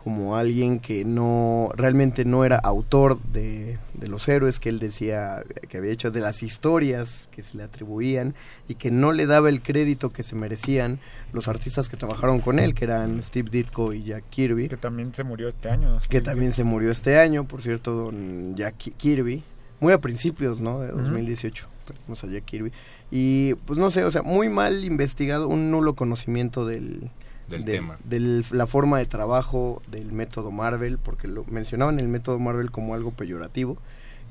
como 0.05 0.37
alguien 0.37 0.81
que 0.81 1.05
no 1.07 1.71
realmente 1.75 2.27
no 2.27 2.45
era 2.45 2.57
autor 2.59 3.19
de, 3.33 3.79
de 3.95 4.09
los 4.09 4.29
héroes 4.29 4.61
que 4.61 4.69
él 4.69 4.79
decía 4.79 5.43
que 5.71 5.79
había 5.79 5.91
hecho 5.93 6.11
de 6.11 6.21
las 6.21 6.43
historias 6.43 7.31
que 7.33 7.43
se 7.43 7.57
le 7.57 7.63
atribuían 7.63 8.35
y 8.69 8.75
que 8.75 8.91
no 8.91 9.13
le 9.13 9.25
daba 9.25 9.49
el 9.49 9.63
crédito 9.63 10.11
que 10.11 10.23
se 10.23 10.35
merecían 10.37 10.99
los 11.33 11.49
artistas 11.49 11.89
que 11.89 11.97
trabajaron 11.97 12.41
con 12.41 12.59
él 12.59 12.75
que 12.75 12.85
eran 12.85 13.23
Steve 13.23 13.49
Ditko 13.51 13.95
y 13.95 14.05
Jack 14.05 14.25
Kirby 14.29 14.69
Que 14.69 14.77
también 14.77 15.15
se 15.15 15.25
murió 15.25 15.49
este 15.49 15.71
año. 15.71 15.99
que 16.11 16.21
también 16.21 16.53
se 16.53 16.65
murió 16.65 16.91
este 16.91 17.19
año 17.19 17.45
por 17.45 17.63
cierto 17.63 17.95
don 17.95 18.55
Jack 18.57 18.77
Ki- 18.77 18.91
Kirby 18.93 19.43
muy 19.81 19.93
a 19.95 19.99
principios 20.03 20.61
no 20.61 20.81
de 20.81 20.93
Ujú. 20.93 21.01
2018 21.03 21.67
perdimos 21.87 22.23
a 22.25 22.27
Jack 22.27 22.45
Kirby 22.45 22.73
y 23.11 23.55
pues 23.67 23.79
no 23.79 23.91
sé 23.91 24.05
o 24.05 24.11
sea 24.11 24.23
muy 24.23 24.49
mal 24.51 24.85
investigado 24.85 25.49
un 25.49 25.71
nulo 25.71 25.95
conocimiento 25.95 26.67
del 26.67 27.11
Del 27.49 27.65
de- 27.65 27.73
tema. 27.73 27.99
de 28.05 28.45
la 28.51 28.67
forma 28.67 28.99
de 28.99 29.07
trabajo 29.07 29.83
del 29.91 30.13
método 30.13 30.51
Marvel, 30.51 30.99
porque 30.99 31.29
lo 31.29 31.45
mencionaban 31.45 32.01
el 32.01 32.09
método 32.09 32.39
Marvel 32.39 32.71
como 32.71 32.95
algo 32.95 33.11
peyorativo. 33.11 33.77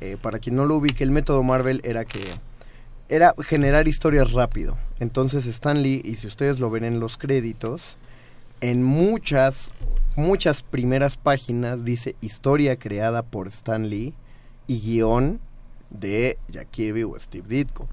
Eh, 0.01 0.17
para 0.22 0.40
quien 0.40 0.56
no 0.56 0.66
lo 0.66 0.75
ubique, 0.77 1.03
el 1.03 1.11
método 1.11 1.43
Marvel 1.43 1.80
era 1.83 2.06
que 2.06 2.19
era 3.09 3.33
generar 3.43 3.88
historias 3.88 4.32
rápido. 4.32 4.77
Entonces 5.00 5.45
Stan 5.45 5.82
Lee, 5.83 6.01
y 6.03 6.16
si 6.16 6.25
ustedes 6.27 6.59
lo 6.59 6.69
ven 6.69 6.83
en 6.83 7.00
los 7.00 7.17
créditos, 7.17 7.98
en 8.61 8.82
muchas, 8.83 9.72
muchas 10.16 10.64
primeras 10.64 11.17
páginas 11.17 11.83
dice 11.85 12.16
historia 12.22 12.77
creada 12.77 13.22
por 13.22 13.48
Stan 13.50 13.90
Lee 13.90 14.14
y 14.67 14.80
guion 14.80 15.40
de 15.90 16.38
Jack 16.50 16.69
Kirby 16.72 17.03
o 17.03 17.19
Steve 17.19 17.45
Ditko. 17.48 17.88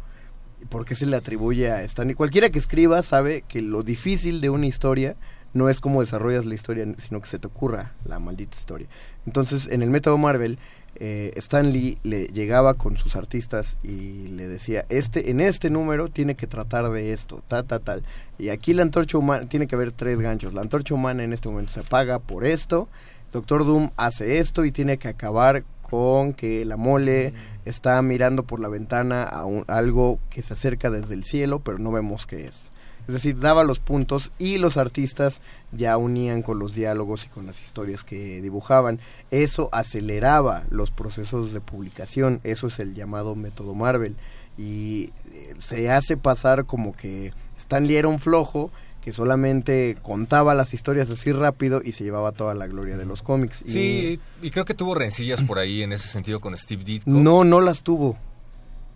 ¿Por 0.69 0.85
qué 0.85 0.95
se 0.95 1.07
le 1.07 1.17
atribuye 1.17 1.71
a 1.71 1.83
Stan 1.85 2.07
Lee? 2.07 2.15
Cualquiera 2.15 2.51
que 2.51 2.59
escriba 2.59 3.03
sabe 3.03 3.43
que 3.43 3.63
lo 3.63 3.83
difícil 3.83 4.41
de 4.41 4.51
una 4.51 4.67
historia 4.67 5.17
no 5.53 5.69
es 5.69 5.81
como 5.81 6.01
desarrollas 6.01 6.47
la 6.47 6.55
historia, 6.55 6.87
sino 6.99 7.21
que 7.21 7.29
se 7.29 7.39
te 7.39 7.47
ocurra 7.47 7.93
la 8.05 8.19
maldita 8.21 8.57
historia. 8.57 8.89
Entonces, 9.27 9.69
en 9.69 9.83
el 9.83 9.91
método 9.91 10.17
Marvel, 10.17 10.59
eh, 10.97 11.33
Stan 11.37 11.73
Lee 11.73 11.99
le 12.03 12.27
llegaba 12.27 12.75
con 12.75 12.97
sus 12.97 13.17
artistas 13.17 13.79
y 13.83 14.29
le 14.29 14.47
decía, 14.47 14.85
este, 14.89 15.31
en 15.31 15.41
este 15.41 15.71
número 15.71 16.09
tiene 16.09 16.35
que 16.35 16.47
tratar 16.47 16.91
de 16.91 17.13
esto, 17.13 17.43
ta, 17.49 17.63
ta, 17.63 17.79
tal. 17.79 18.03
Y 18.39 18.51
aquí 18.51 18.75
la 18.75 18.83
antorcha 18.83 19.19
humana, 19.19 19.49
tiene 19.49 19.67
que 19.67 19.75
haber 19.75 19.93
tres 19.93 20.21
ganchos. 20.21 20.53
La 20.53 20.61
antorcha 20.61 20.95
humana 20.95 21.25
en 21.25 21.33
este 21.33 21.49
momento 21.49 21.73
se 21.73 21.81
apaga 21.81 22.19
por 22.19 22.45
esto. 22.45 22.89
Doctor 23.33 23.65
Doom 23.65 23.91
hace 23.97 24.39
esto 24.39 24.65
y 24.65 24.73
tiene 24.73 24.99
que 24.99 25.09
acabar 25.09 25.65
con 25.91 26.33
que 26.33 26.65
la 26.65 26.77
mole 26.77 27.35
está 27.65 28.01
mirando 28.03 28.45
por 28.45 28.61
la 28.61 28.69
ventana 28.69 29.25
a 29.25 29.45
un- 29.45 29.65
algo 29.67 30.19
que 30.31 30.43
se 30.43 30.55
acerca 30.55 30.91
desde 30.91 31.15
el 31.15 31.25
cielo, 31.25 31.61
pero 31.61 31.79
no 31.79 31.91
vemos 31.93 32.27
qué 32.27 32.47
es. 32.47 32.73
Es 33.09 33.15
decir, 33.15 33.39
daba 33.41 33.65
los 33.65 33.81
puntos 33.81 34.31
y 34.39 34.59
los 34.59 34.77
artistas 34.77 35.43
ya 35.73 35.97
unían 35.97 36.43
con 36.43 36.59
los 36.61 36.75
diálogos 36.75 37.25
y 37.27 37.29
con 37.29 37.45
las 37.47 37.61
historias 37.61 38.05
que 38.05 38.41
dibujaban. 38.41 39.01
Eso 39.33 39.69
aceleraba 39.73 40.63
los 40.71 40.91
procesos 40.93 41.53
de 41.53 41.61
publicación. 41.61 42.41
Eso 42.45 42.69
es 42.69 42.79
el 42.79 42.95
llamado 42.95 43.35
método 43.35 43.75
Marvel. 43.75 44.15
Y 44.57 45.11
eh, 45.33 45.55
se 45.59 45.91
hace 45.91 46.17
pasar 46.17 46.67
como 46.67 46.93
que 46.95 47.33
Stan 47.59 47.85
Lee 47.87 47.97
era 47.97 48.09
un 48.09 48.19
flojo 48.21 48.71
que 49.03 49.13
solamente 49.13 49.97
contaba 50.03 50.55
las 50.55 50.75
historias 50.75 51.09
así 51.11 51.33
rápido 51.33 51.81
y 51.85 51.93
se 51.93 52.05
llevaba 52.05 52.33
toda 52.33 52.55
la 52.55 52.67
gloria 52.67 52.97
de 52.97 53.07
los 53.07 53.23
cómics. 53.23 53.63
Y 53.67 53.73
Sí, 53.73 54.21
y 54.43 54.51
creo 54.51 54.65
que 54.65 54.75
tuvo 54.75 54.95
rencillas 54.95 55.43
por 55.43 55.59
ahí 55.59 55.83
en 55.83 55.93
ese 55.93 56.09
sentido 56.09 56.41
con 56.41 56.57
Steve 56.57 56.85
Ditko. 56.85 57.11
No, 57.11 57.45
no 57.45 57.61
las 57.61 57.83
tuvo. 57.83 58.19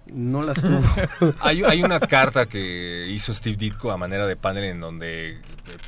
No 0.06 0.42
las 0.42 0.60
tuvo. 0.60 0.82
Hay, 1.40 1.62
hay 1.62 1.82
una 1.82 1.98
carta 1.98 2.44
que 2.44 3.08
hizo 3.08 3.32
Steve 3.32 3.56
Ditko 3.56 3.90
a 3.90 3.96
manera 3.96 4.26
de 4.26 4.36
panel 4.36 4.64
en 4.64 4.80
donde 4.80 5.38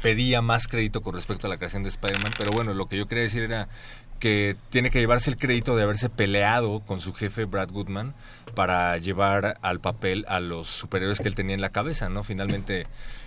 pedía 0.03 0.41
más 0.41 0.67
crédito 0.69 1.03
con 1.03 1.15
respecto 1.15 1.47
a 1.47 1.51
la 1.51 1.59
creación 1.59 1.83
de 1.83 1.91
Spider-Man, 1.91 2.33
pero 2.39 2.51
bueno, 2.53 2.73
lo 2.73 2.86
que 2.86 2.97
yo 2.97 3.07
quería 3.07 3.25
decir 3.25 3.43
era 3.43 3.69
que 4.19 4.57
tiene 4.70 4.91
que 4.91 5.01
llevarse 5.01 5.31
el 5.31 5.36
crédito 5.36 5.77
de 5.77 5.83
haberse 5.83 6.09
peleado 6.09 6.81
con 6.81 7.01
su 7.01 7.12
jefe 7.12 7.45
Brad 7.45 7.70
Goodman 7.70 8.15
para 8.55 8.97
llevar 8.97 9.59
al 9.61 9.81
papel 9.81 10.25
a 10.28 10.41
los 10.41 10.69
superhéroes 10.69 11.20
que 11.20 11.28
él 11.28 11.35
tenía 11.35 11.55
en 11.55 11.61
la 11.61 11.69
cabeza, 11.69 12.09
¿no? 12.09 12.23
Finalmente, 12.23 12.86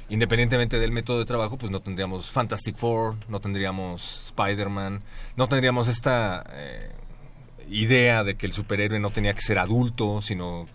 independientemente 0.09 0.79
del 0.79 0.91
método 0.91 1.19
de 1.19 1.25
trabajo, 1.25 1.57
pues 1.57 1.71
no 1.71 1.79
tendríamos 1.81 2.29
Fantastic 2.31 2.77
Four, 2.77 3.15
no 3.27 3.39
tendríamos 3.39 4.25
Spider-Man, 4.27 5.01
no 5.35 5.47
tendríamos 5.47 5.88
esta 5.88 6.43
eh, 6.51 6.91
idea 7.69 8.23
de 8.23 8.35
que 8.35 8.45
el 8.45 8.53
superhéroe 8.53 8.99
no 8.99 9.11
tenía 9.11 9.33
que 9.33 9.41
ser 9.41 9.59
adulto, 9.59 10.21
sino 10.21 10.67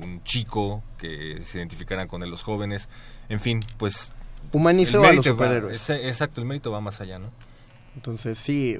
un 0.00 0.22
chico, 0.24 0.82
que 0.96 1.40
se 1.42 1.58
identificaran 1.58 2.08
con 2.08 2.22
él 2.22 2.30
los 2.30 2.42
jóvenes. 2.42 2.88
En 3.28 3.40
fin, 3.40 3.60
pues... 3.76 4.14
Humanizó 4.52 5.04
a 5.04 5.12
los 5.12 5.26
va- 5.26 5.30
superhéroes. 5.30 5.90
exacto, 5.90 6.40
el 6.40 6.46
mérito 6.46 6.70
va 6.72 6.80
más 6.80 7.00
allá, 7.00 7.18
¿no? 7.18 7.30
Entonces 7.94 8.38
sí, 8.38 8.76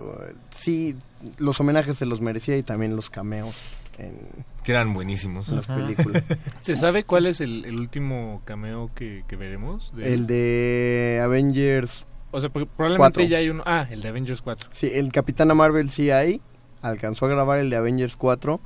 sí, 0.54 0.94
los 1.38 1.58
homenajes 1.60 1.98
se 1.98 2.06
los 2.06 2.20
merecía 2.20 2.56
y 2.56 2.62
también 2.62 2.94
los 2.94 3.10
cameos 3.10 3.54
en 3.98 4.16
Que 4.64 4.72
eran 4.72 4.94
buenísimos. 4.94 5.48
las 5.48 5.66
películas. 5.66 6.22
¿Se 6.60 6.74
sabe 6.74 7.04
cuál 7.04 7.26
es 7.26 7.40
el, 7.40 7.64
el 7.64 7.78
último 7.78 8.42
cameo 8.44 8.90
que, 8.94 9.24
que 9.28 9.36
veremos? 9.36 9.92
de- 9.94 10.14
El 10.14 10.26
de 10.26 11.20
Avengers. 11.22 12.06
O 12.30 12.40
sea, 12.40 12.50
porque 12.50 12.66
probablemente 12.66 13.20
4. 13.20 13.24
ya 13.24 13.38
hay 13.38 13.48
uno. 13.50 13.62
Ah, 13.66 13.86
el 13.90 14.02
de 14.02 14.08
Avengers 14.08 14.42
4. 14.42 14.68
Sí, 14.72 14.90
el 14.92 15.10
Capitana 15.12 15.54
Marvel 15.54 15.88
sí 15.90 16.10
hay. 16.10 16.40
Alcanzó 16.82 17.26
a 17.26 17.28
grabar 17.28 17.58
el 17.58 17.70
de 17.70 17.76
Avengers 17.76 18.16
4. 18.16 18.60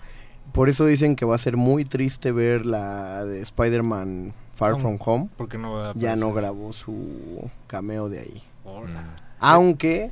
Por 0.52 0.68
eso 0.68 0.84
dicen 0.84 1.16
que 1.16 1.24
va 1.24 1.36
a 1.36 1.38
ser 1.38 1.56
muy 1.56 1.84
triste 1.84 2.32
ver 2.32 2.66
la 2.66 3.24
de 3.24 3.40
Spider-Man 3.40 4.34
Far 4.54 4.78
From 4.80 4.98
Home. 5.00 5.28
porque 5.36 5.56
no 5.56 5.72
va 5.72 5.90
a 5.90 5.94
ya 5.94 6.14
no 6.16 6.32
grabó 6.32 6.72
su 6.72 7.48
cameo 7.68 8.08
de 8.08 8.18
ahí. 8.20 8.42
Hola. 8.64 9.14
Aunque 9.38 10.10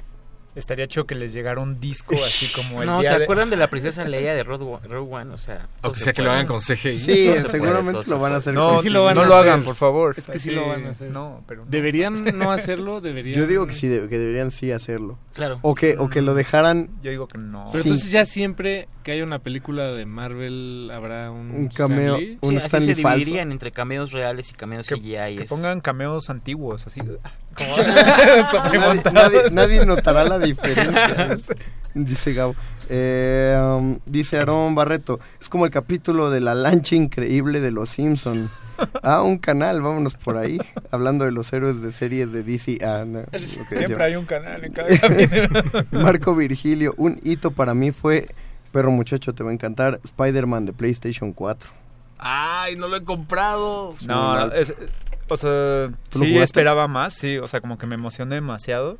Estaría 0.61 0.87
chido 0.87 1.07
que 1.07 1.15
les 1.17 1.33
llegara 1.33 1.61
un 1.61 1.81
disco 1.81 2.15
así 2.15 2.47
como 2.53 2.83
el 2.83 2.87
No, 2.87 3.01
día 3.01 3.13
¿se 3.13 3.19
de- 3.19 3.25
acuerdan 3.25 3.51
de 3.51 3.57
la 3.57 3.67
princesa 3.71 4.05
Leia 4.05 4.35
de 4.35 4.43
Rogue 4.45 4.65
One? 5.11 5.35
O 5.35 5.39
sea, 5.39 5.67
Aunque 5.83 5.99
se 5.99 6.05
sea 6.05 6.13
que 6.13 6.23
lo 6.23 6.31
hagan 6.31 6.47
con 6.47 6.61
CGI. 6.61 6.99
Sí, 6.99 6.99
se 7.33 7.49
seguramente 7.49 8.05
se 8.05 8.11
lo 8.11 8.19
van 8.21 8.33
a 8.35 8.37
hacer 8.37 8.55
No, 8.55 8.81
sí 8.81 8.89
lo 8.91 9.03
van 9.05 9.15
no 9.17 9.23
a 9.23 9.27
lo 9.27 9.35
hacer. 9.37 9.49
hagan, 9.49 9.65
por 9.65 9.75
favor. 9.75 10.15
Es 10.17 10.27
que 10.27 10.39
sí 10.39 10.51
lo 10.53 10.69
van 10.69 10.87
a 10.87 10.91
hacer. 10.91 11.11
No, 11.11 11.43
pero 11.49 11.65
no. 11.65 11.71
¿Deberían 11.71 12.13
no 12.39 12.53
hacerlo? 12.53 13.01
¿Deberían... 13.01 13.41
yo 13.41 13.47
digo 13.47 13.67
que 13.67 13.75
sí, 13.75 13.89
de- 13.89 14.09
que 14.09 14.19
deberían 14.19 14.51
sí 14.53 14.71
hacerlo. 14.71 15.19
Claro. 15.35 15.59
O 15.63 15.75
que, 15.75 15.97
o 15.99 16.09
que 16.09 16.21
lo 16.23 16.35
dejaran 16.35 16.91
Yo 17.03 17.11
digo 17.11 17.27
que 17.27 17.39
no. 17.39 17.69
Pero 17.73 17.83
Sí. 17.83 17.89
entonces 17.89 18.11
ya 18.13 18.25
siempre 18.25 18.89
que 19.03 19.12
haya 19.12 19.25
una 19.25 19.39
película 19.39 19.89
de 19.93 20.07
Marvel 20.07 20.91
habrá 20.93 21.31
un, 21.31 21.51
Un 21.53 21.69
cameo, 21.69 22.17
un 22.17 22.51
Sí, 22.51 22.57
así 22.57 22.67
Stan 22.67 22.83
se 22.83 22.95
Lee 22.95 23.03
falso. 23.03 23.19
dividirían 23.19 23.53
entre 23.53 23.73
cameos 23.73 24.12
reales 24.12 24.51
y 24.51 24.55
cameos 24.55 24.87
que, 24.89 24.95
CGI. 24.97 25.37
que 25.39 25.45
pongan 25.49 25.81
cameos 25.81 26.31
antiguos, 26.31 26.87
así. 26.87 27.01
Como 27.55 27.77
nadie, 27.77 28.45
sobremontados. 28.51 29.12
nadie- 29.33 29.51
nadie 29.51 29.87
notará 29.87 30.25
la 30.25 30.39
diferencia. 30.39 31.37
Dice 31.95 32.33
Gabo. 32.35 32.55
Eh, 32.89 33.57
um, 33.61 33.99
dice 34.07 34.39
Aarón 34.39 34.75
Barreto. 34.77 35.19
Es 35.41 35.49
como 35.49 35.65
el 35.65 35.70
capítulo 35.73 36.31
de 36.31 36.41
la 36.41 36.55
lancha 36.55 36.95
increíble 36.95 37.61
de 37.61 37.70
los 37.73 37.91
Simpson. 37.91 38.49
Ah, 39.03 39.23
un 39.23 39.39
canal, 39.39 39.83
vámonos 39.83 40.15
por 40.15 40.37
ahí. 40.37 40.59
Hablando 40.93 41.25
de 41.25 41.33
los 41.33 41.53
héroes 41.53 41.83
de 41.83 41.91
series 41.91 42.33
de 42.33 42.45
DC. 42.45 42.79
Ah, 42.85 43.05
no, 43.07 43.25
Siempre 43.69 44.05
hay 44.05 44.15
un 44.17 44.25
canal 44.25 44.65
en 44.65 44.73
cada 44.73 44.89
capítulo. 44.99 45.85
Marco 45.91 46.35
Virgilio. 46.37 46.95
Un 46.97 47.20
hito 47.25 47.51
para 47.51 47.75
mí 47.75 47.91
fue, 47.91 48.29
perro 48.73 48.90
muchacho, 48.90 49.34
te 49.34 49.42
va 49.42 49.50
a 49.50 49.52
encantar, 49.52 50.00
Spider-Man 50.05 50.66
de 50.66 50.73
PlayStation 50.73 51.32
4. 51.32 51.70
¡Ay, 52.18 52.76
no 52.76 52.89
lo 52.89 52.97
he 52.97 53.02
comprado! 53.05 53.94
No, 54.02 54.47
no, 54.47 54.52
es- 54.55 54.74
o 55.28 55.36
sea, 55.36 55.90
¿Tú 56.10 56.18
lo 56.18 56.24
sí 56.24 56.32
jugaste? 56.32 56.42
esperaba 56.44 56.89
más, 56.89 57.15
sí, 57.15 57.39
o 57.39 57.47
sea, 57.49 57.60
como 57.60 57.78
que 57.78 57.86
me 57.86 57.94
emocioné 57.94 58.34
demasiado, 58.34 58.99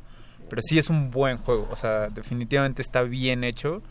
pero 0.49 0.61
sí 0.61 0.79
es 0.79 0.89
un 0.89 1.11
buen 1.11 1.37
juego, 1.37 1.67
o 1.71 1.75
sea, 1.75 2.07
definitivamente 2.09 2.81
está 2.81 3.01
bien 3.03 3.43
hecho. 3.43 3.81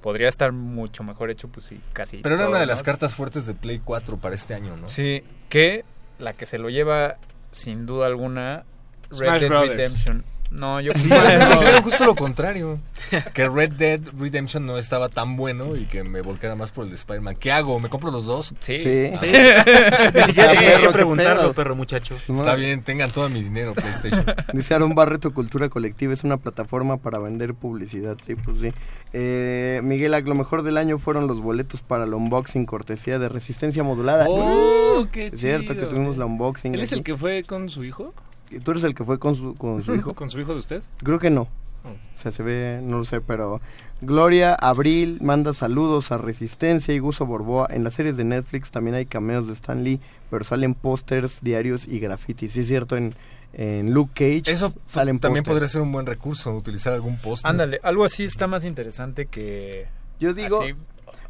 Podría 0.00 0.28
estar 0.30 0.52
mucho 0.52 1.02
mejor 1.04 1.30
hecho, 1.30 1.48
pues 1.48 1.66
sí, 1.66 1.78
casi. 1.92 2.18
Pero 2.18 2.36
era 2.36 2.44
todo, 2.44 2.52
una 2.52 2.60
de 2.60 2.66
¿no? 2.66 2.72
las 2.72 2.82
cartas 2.82 3.14
fuertes 3.14 3.44
de 3.46 3.52
Play 3.54 3.80
4 3.84 4.16
para 4.16 4.34
este 4.34 4.54
año, 4.54 4.74
¿no? 4.78 4.88
Sí, 4.88 5.22
que 5.50 5.84
la 6.18 6.32
que 6.32 6.46
se 6.46 6.58
lo 6.58 6.70
lleva 6.70 7.16
sin 7.50 7.84
duda 7.84 8.06
alguna 8.06 8.64
Red 9.10 9.16
Smash 9.18 9.40
Dead 9.40 9.48
Brothers. 9.50 9.76
Redemption. 9.76 10.24
No, 10.50 10.80
yo 10.80 10.92
Sí, 10.94 11.04
dijeron 11.08 11.82
justo 11.82 12.04
lo 12.04 12.14
contrario. 12.14 12.78
Que 13.34 13.48
Red 13.48 13.72
Dead 13.72 14.00
Redemption 14.18 14.66
no 14.66 14.78
estaba 14.78 15.08
tan 15.08 15.36
bueno 15.36 15.76
y 15.76 15.86
que 15.86 16.02
me 16.02 16.22
volcara 16.22 16.56
más 16.56 16.72
por 16.72 16.84
el 16.84 16.90
de 16.90 16.96
Spider-Man. 16.96 17.36
¿Qué 17.36 17.52
hago? 17.52 17.78
¿Me 17.78 17.88
compro 17.88 18.10
los 18.10 18.26
dos? 18.26 18.54
Sí. 18.60 18.78
Sí. 18.78 19.10
Sí. 19.14 19.26
Ni 20.14 20.22
siquiera 20.24 20.54
tenías 20.54 20.78
que 20.80 20.90
preguntarlo, 20.92 21.42
pedo. 21.42 21.52
perro 21.54 21.76
muchacho. 21.76 22.16
Está 22.16 22.56
bien, 22.56 22.82
tengan 22.82 23.10
todo 23.10 23.28
mi 23.28 23.42
dinero, 23.42 23.74
PlayStation. 23.74 24.24
Dice 24.52 24.74
Aaron 24.74 24.94
Barreto, 24.94 25.32
Cultura 25.32 25.68
Colectiva 25.68 26.12
es 26.12 26.24
una 26.24 26.36
plataforma 26.36 26.96
para 26.96 27.18
vender 27.18 27.54
publicidad. 27.54 28.16
Sí, 28.26 28.34
pues 28.34 28.60
sí. 28.60 28.72
Eh, 29.12 29.80
Miguel, 29.82 30.12
lo 30.24 30.34
mejor 30.34 30.62
del 30.62 30.76
año 30.76 30.98
fueron 30.98 31.26
los 31.26 31.40
boletos 31.40 31.82
para 31.82 32.04
el 32.04 32.14
unboxing 32.14 32.66
cortesía 32.66 33.18
de 33.18 33.28
Resistencia 33.28 33.82
Modulada. 33.82 34.26
¡Oh, 34.28 35.06
qué 35.10 35.28
es 35.28 35.40
cierto 35.40 35.74
que 35.74 35.80
chido! 35.80 35.88
tuvimos 35.88 36.16
la 36.16 36.26
unboxing. 36.26 36.74
¿Él 36.74 36.80
es 36.80 36.92
aquí. 36.92 36.98
el 36.98 37.04
que 37.04 37.16
fue 37.16 37.42
con 37.44 37.68
su 37.70 37.84
hijo? 37.84 38.12
¿Tú 38.58 38.70
eres 38.72 38.84
el 38.84 38.94
que 38.94 39.04
fue 39.04 39.18
con 39.18 39.34
su, 39.34 39.54
con 39.54 39.82
su 39.84 39.94
hijo? 39.94 40.14
¿Con 40.16 40.30
su 40.30 40.40
hijo 40.40 40.52
de 40.52 40.58
usted? 40.58 40.82
Creo 40.98 41.18
que 41.18 41.30
no. 41.30 41.48
Oh. 41.84 41.88
O 41.88 42.20
sea, 42.20 42.32
se 42.32 42.42
ve, 42.42 42.80
no 42.82 42.98
lo 42.98 43.04
sé, 43.04 43.20
pero... 43.20 43.60
Gloria 44.02 44.54
Abril 44.54 45.18
manda 45.20 45.52
saludos 45.52 46.10
a 46.10 46.16
Resistencia 46.16 46.94
y 46.94 46.98
Guso 46.98 47.26
Borboa. 47.26 47.68
En 47.70 47.84
las 47.84 47.94
series 47.94 48.16
de 48.16 48.24
Netflix 48.24 48.70
también 48.70 48.94
hay 48.94 49.04
cameos 49.04 49.46
de 49.46 49.52
Stan 49.52 49.84
Lee, 49.84 50.00
pero 50.30 50.42
salen 50.44 50.74
pósters, 50.74 51.40
diarios 51.42 51.86
y 51.86 52.00
grafitis. 52.00 52.52
Sí 52.52 52.60
es 52.60 52.68
cierto, 52.68 52.96
en, 52.96 53.14
en 53.52 53.92
Luke 53.92 54.12
Cage 54.14 54.50
Eso 54.50 54.72
salen 54.86 55.18
también 55.18 55.44
podría 55.44 55.68
ser 55.68 55.82
un 55.82 55.92
buen 55.92 56.06
recurso, 56.06 56.54
utilizar 56.54 56.94
algún 56.94 57.18
post. 57.18 57.44
Ándale, 57.44 57.78
algo 57.82 58.04
así 58.04 58.24
está 58.24 58.46
más 58.46 58.64
interesante 58.64 59.26
que... 59.26 59.86
Yo 60.18 60.32
digo, 60.32 60.62
así. 60.62 60.74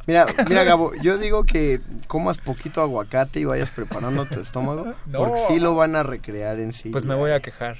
Mira, 0.07 0.25
mira 0.47 0.63
Gabo, 0.63 0.93
yo 0.95 1.17
digo 1.17 1.43
que 1.45 1.79
comas 2.07 2.37
poquito 2.37 2.81
aguacate 2.81 3.39
y 3.39 3.45
vayas 3.45 3.69
preparando 3.71 4.25
tu 4.25 4.39
estómago, 4.39 4.93
No. 5.05 5.19
porque 5.19 5.39
sí 5.47 5.59
lo 5.59 5.75
van 5.75 5.95
a 5.95 6.03
recrear 6.03 6.59
en 6.59 6.73
sí. 6.73 6.89
Pues 6.89 7.05
me 7.05 7.15
voy 7.15 7.31
a 7.31 7.39
quejar. 7.41 7.77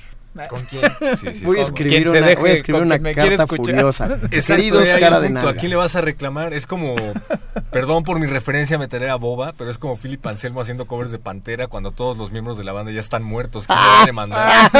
¿Con 0.49 0.61
quién? 0.65 0.83
Sí, 1.19 1.33
sí, 1.39 1.45
Voy 1.45 1.59
a 1.59 1.63
escribir 1.63 2.07
una, 2.09 2.21
deje, 2.21 2.35
voy 2.41 2.49
a 2.51 2.53
escribir 2.53 2.81
una 2.83 2.99
carta 2.99 3.47
furiosa. 3.47 4.05
Exacto, 4.31 4.55
Queridos 4.55 4.89
cara 4.99 5.19
de. 5.19 5.37
¿A 5.39 5.53
quién 5.55 5.69
le 5.71 5.75
vas 5.75 5.95
a 5.95 6.01
reclamar? 6.01 6.53
Es 6.53 6.65
como, 6.67 6.95
perdón 7.71 8.03
por 8.03 8.19
mi 8.19 8.27
referencia, 8.27 8.77
meteré 8.77 9.09
a 9.09 9.15
boba, 9.15 9.53
pero 9.57 9.69
es 9.69 9.77
como 9.77 9.97
Philip 9.97 10.25
Anselmo 10.25 10.61
haciendo 10.61 10.85
covers 10.87 11.11
de 11.11 11.19
Pantera 11.19 11.67
cuando 11.67 11.91
todos 11.91 12.17
los 12.17 12.31
miembros 12.31 12.57
de 12.57 12.63
la 12.63 12.71
banda 12.71 12.91
ya 12.93 13.01
están 13.01 13.23
muertos. 13.23 13.67
¿Quién 13.67 13.77
le 13.79 13.85
va 13.85 14.01
a 14.01 14.05
demandar? 14.05 14.71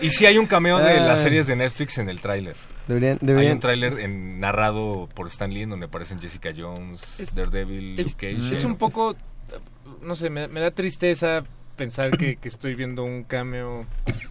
y 0.00 0.10
sí 0.10 0.26
hay 0.26 0.38
un 0.38 0.46
cameo 0.46 0.78
de 0.78 1.00
las 1.00 1.20
series 1.22 1.46
de 1.46 1.56
Netflix 1.56 1.98
en 1.98 2.08
el 2.08 2.20
tráiler. 2.20 2.56
Deberían, 2.88 3.18
Hay 3.38 3.48
un 3.50 3.60
tráiler 3.60 3.98
en- 3.98 4.38
narrado 4.40 5.08
por 5.14 5.26
Stan 5.26 5.52
Lee 5.52 5.62
en 5.62 5.70
donde 5.70 5.86
aparecen 5.86 6.20
Jessica 6.20 6.50
Jones, 6.56 7.18
Es- 7.20 7.34
Daredevil, 7.34 7.98
Es, 7.98 8.06
Luke 8.06 8.34
Cage. 8.34 8.54
es 8.54 8.64
un 8.64 8.76
poco, 8.76 9.16
no 10.02 10.14
sé, 10.14 10.30
me, 10.30 10.46
me 10.48 10.60
da 10.60 10.70
tristeza 10.70 11.42
pensar 11.76 12.16
que, 12.16 12.36
que 12.36 12.48
estoy 12.48 12.74
viendo 12.74 13.04
un 13.04 13.22
cameo 13.24 13.86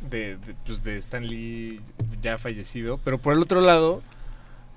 de, 0.10 0.38
de, 0.38 0.56
pues, 0.66 0.84
de 0.84 0.98
Stan 0.98 1.26
Lee 1.26 1.80
ya 2.22 2.38
fallecido, 2.38 3.00
pero 3.04 3.18
por 3.18 3.34
el 3.34 3.40
otro 3.42 3.62
lado, 3.62 4.02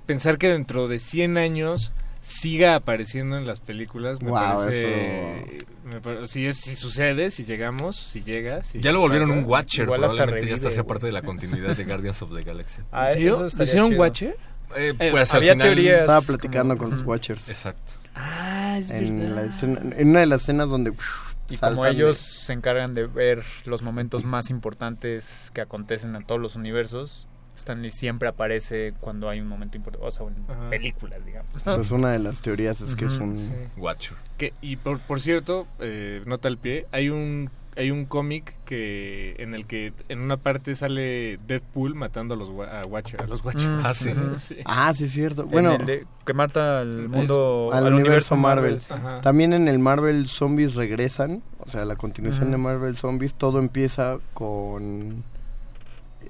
pensar 0.05 0.37
que 0.37 0.49
dentro 0.49 0.87
de 0.87 0.99
100 0.99 1.37
años 1.37 1.91
siga 2.21 2.75
apareciendo 2.75 3.37
en 3.37 3.47
las 3.47 3.59
películas 3.61 4.21
me 4.21 4.29
Guau, 4.29 4.59
parece 4.59 5.57
me 5.85 6.01
pare- 6.01 6.27
Si, 6.27 6.45
es, 6.45 6.57
si 6.57 6.75
sucede, 6.75 7.31
si 7.31 7.45
llegamos, 7.45 7.95
si 7.95 8.21
llega. 8.21 8.61
Si 8.61 8.79
Ya 8.81 8.91
lo 8.91 8.99
volvieron 8.99 9.29
pasa. 9.29 9.39
un 9.41 9.45
Watcher, 9.45 9.85
probablemente 9.87 10.45
ya 10.47 10.53
hasta 10.53 10.69
sea 10.71 10.83
parte 10.83 11.05
de 11.07 11.11
la 11.13 11.21
continuidad 11.21 11.75
de 11.75 11.83
Guardians 11.85 12.21
of 12.21 12.33
the 12.35 12.41
Galaxy. 12.43 12.81
Ah, 12.91 13.07
¿Le 13.15 13.63
hicieron 13.63 13.89
chido. 13.89 13.99
Watcher? 14.01 14.37
Eh, 14.75 14.93
Eh, 14.99 15.07
pues 15.11 15.31
al 15.33 15.37
había 15.37 15.53
final 15.53 15.67
teorías 15.69 16.01
Estaba 16.01 16.21
platicando 16.21 16.77
con 16.77 16.91
los 16.91 17.01
Watchers. 17.03 17.49
Exacto. 17.49 17.93
Ah, 18.13 18.77
es 18.79 18.91
en, 18.91 19.33
la 19.35 19.45
escena- 19.45 19.81
en 19.97 20.09
una 20.09 20.19
de 20.19 20.25
las 20.27 20.41
escenas 20.43 20.69
donde 20.69 20.91
uf, 20.91 21.28
Y 21.49 21.57
como 21.57 21.83
de- 21.85 21.91
ellos 21.91 22.17
se 22.17 22.53
encargan 22.53 22.93
de 22.93 23.07
ver 23.07 23.43
los 23.65 23.81
momentos 23.81 24.23
más 24.25 24.49
importantes 24.49 25.51
que 25.53 25.61
acontecen 25.61 26.15
en 26.15 26.23
todos 26.25 26.39
los 26.41 26.55
universos, 26.55 27.27
Stanley 27.55 27.91
siempre 27.91 28.29
aparece 28.29 28.93
cuando 29.01 29.27
hay 29.29 29.41
un 29.41 29.47
momento 29.47 29.75
importante, 29.75 30.07
o 30.07 30.11
sea, 30.11 30.25
en 30.27 30.45
Ajá. 30.49 30.69
películas, 30.69 31.25
digamos. 31.25 31.51
Pues 31.63 31.91
una 31.91 32.11
de 32.11 32.19
las 32.19 32.41
teorías 32.41 32.79
es 32.79 32.95
que 32.95 33.05
es 33.05 33.15
Ujú, 33.15 33.23
un... 33.25 33.37
sí. 33.37 33.53
Watcher. 33.77 34.15
Que, 34.37 34.53
y 34.61 34.77
por, 34.77 34.99
por 35.01 35.19
cierto, 35.19 35.67
eh, 35.79 36.23
nota 36.25 36.47
al 36.47 36.57
pie, 36.57 36.87
hay 36.91 37.09
un 37.09 37.49
hay 37.75 37.91
un 37.91 38.05
cómic 38.05 38.55
que 38.65 39.35
en 39.39 39.53
el 39.53 39.65
que 39.65 39.93
en 40.09 40.19
una 40.19 40.37
parte 40.37 40.75
sale 40.75 41.37
Deadpool 41.47 41.95
matando 41.95 42.33
a 42.33 42.37
los 42.37 42.49
a 42.49 42.85
Watcher, 42.87 43.21
a 43.21 43.27
los 43.27 43.43
Watchers. 43.45 43.67
Mm, 43.67 43.81
Ah, 43.85 43.93
sí. 43.93 44.09
ujú. 44.09 44.35
Ah, 44.65 44.93
sí 44.93 45.03
es 45.05 45.11
cierto. 45.11 45.43
En 45.43 45.49
Bueno, 45.51 45.75
el 45.75 45.85
de- 45.85 46.05
que 46.25 46.33
mata 46.33 46.79
al 46.81 47.07
mundo, 47.09 47.71
al, 47.73 47.93
universo 47.93 48.35
Marvel. 48.35 48.81
sí. 48.81 48.93
También 49.21 49.53
en 49.53 49.67
el 49.67 49.79
Marvel 49.79 50.27
Zombies 50.27 50.75
regresan, 50.75 51.41
o 51.59 51.69
sea, 51.69 51.85
la 51.85 51.95
continuación 51.95 52.51
de 52.51 52.57
Marvel 52.57 52.95
Zombies, 52.97 53.33
todo 53.35 53.59
empieza 53.59 54.17
con 54.33 55.23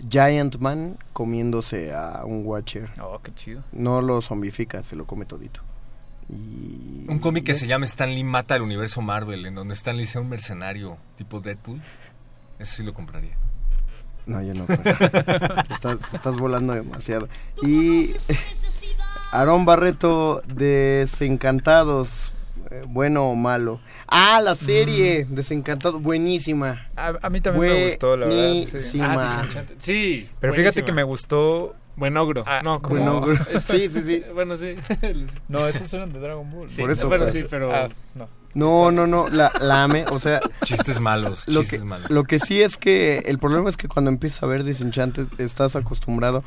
Giant 0.09 0.57
Man 0.59 0.97
comiéndose 1.13 1.93
a 1.93 2.23
un 2.25 2.45
Watcher. 2.45 2.89
Oh, 3.01 3.19
qué 3.21 3.33
chido. 3.33 3.63
No 3.71 4.01
lo 4.01 4.21
zombifica, 4.21 4.83
se 4.83 4.95
lo 4.95 5.05
come 5.05 5.25
todito. 5.25 5.61
Y 6.29 7.05
Un 7.09 7.19
cómic 7.19 7.43
que 7.45 7.53
se 7.55 7.67
llama 7.67 7.85
Stan 7.85 8.09
Lee 8.09 8.23
mata 8.23 8.55
al 8.55 8.61
universo 8.61 9.01
Marvel, 9.01 9.45
en 9.45 9.55
donde 9.55 9.73
Stan 9.73 9.97
Lee 9.97 10.05
sea 10.05 10.21
un 10.21 10.29
mercenario 10.29 10.97
tipo 11.17 11.39
Deadpool. 11.39 11.81
Ese 12.59 12.77
sí 12.77 12.83
lo 12.83 12.93
compraría. 12.93 13.35
No, 14.25 14.41
yo 14.43 14.53
no. 14.53 14.65
pues. 14.65 14.81
te, 14.83 15.73
estás, 15.73 15.97
te 16.11 16.15
estás 16.15 16.37
volando 16.37 16.73
demasiado. 16.73 17.27
Y 17.63 18.13
Aarón 19.31 19.65
Barreto, 19.65 20.43
Desencantados, 20.47 22.33
eh, 22.69 22.81
bueno 22.87 23.29
o 23.29 23.35
malo. 23.35 23.79
Ah, 24.07 24.39
la 24.43 24.55
serie, 24.55 25.25
Desencantados, 25.29 26.01
buenísima. 26.01 26.89
A, 26.95 27.13
a 27.21 27.29
mí 27.29 27.41
también 27.41 27.73
me 27.73 27.85
gustó, 27.85 28.17
la 28.17 28.27
verdad. 28.27 28.79
sí. 28.79 28.99
Ah. 29.01 29.45
Sí. 29.79 30.29
Pero 30.39 30.53
fíjate 30.53 30.83
que 30.85 30.91
me 30.91 31.03
gustó. 31.03 31.75
Buen 31.99 32.17
ogro. 32.17 32.43
Ah, 32.47 32.61
no, 32.63 32.81
como... 32.81 32.95
Buen 32.95 33.07
ogro. 33.07 33.33
Esto- 33.51 33.73
Sí, 33.73 33.89
sí, 33.89 34.01
sí. 34.01 34.23
bueno, 34.33 34.57
sí. 34.57 34.75
No, 35.49 35.67
esos 35.67 35.91
eran 35.93 36.11
de 36.13 36.19
Dragon 36.19 36.49
Ball. 36.49 36.69
Sí, 36.69 36.81
Por 36.81 36.91
eso, 36.91 37.07
bueno, 37.07 37.25
pues. 37.25 37.33
sí, 37.33 37.45
pero... 37.49 37.73
Ah, 37.73 37.89
no. 38.15 38.27
No, 38.55 38.89
no, 38.91 39.05
no, 39.05 39.29
la, 39.29 39.51
la 39.61 39.83
amé, 39.83 40.05
o 40.09 40.19
sea... 40.19 40.39
Chistes 40.63 40.99
malos, 40.99 41.47
lo 41.47 41.61
chistes 41.61 41.81
que, 41.81 41.85
malos. 41.85 42.09
Lo 42.09 42.23
que 42.23 42.39
sí 42.39 42.63
es 42.63 42.77
que 42.77 43.19
el 43.27 43.37
problema 43.37 43.69
es 43.69 43.77
que 43.77 43.87
cuando 43.87 44.09
empiezas 44.09 44.41
a 44.41 44.47
ver 44.47 44.63
Disenchanted 44.63 45.27
estás 45.37 45.75
acostumbrado, 45.75 46.43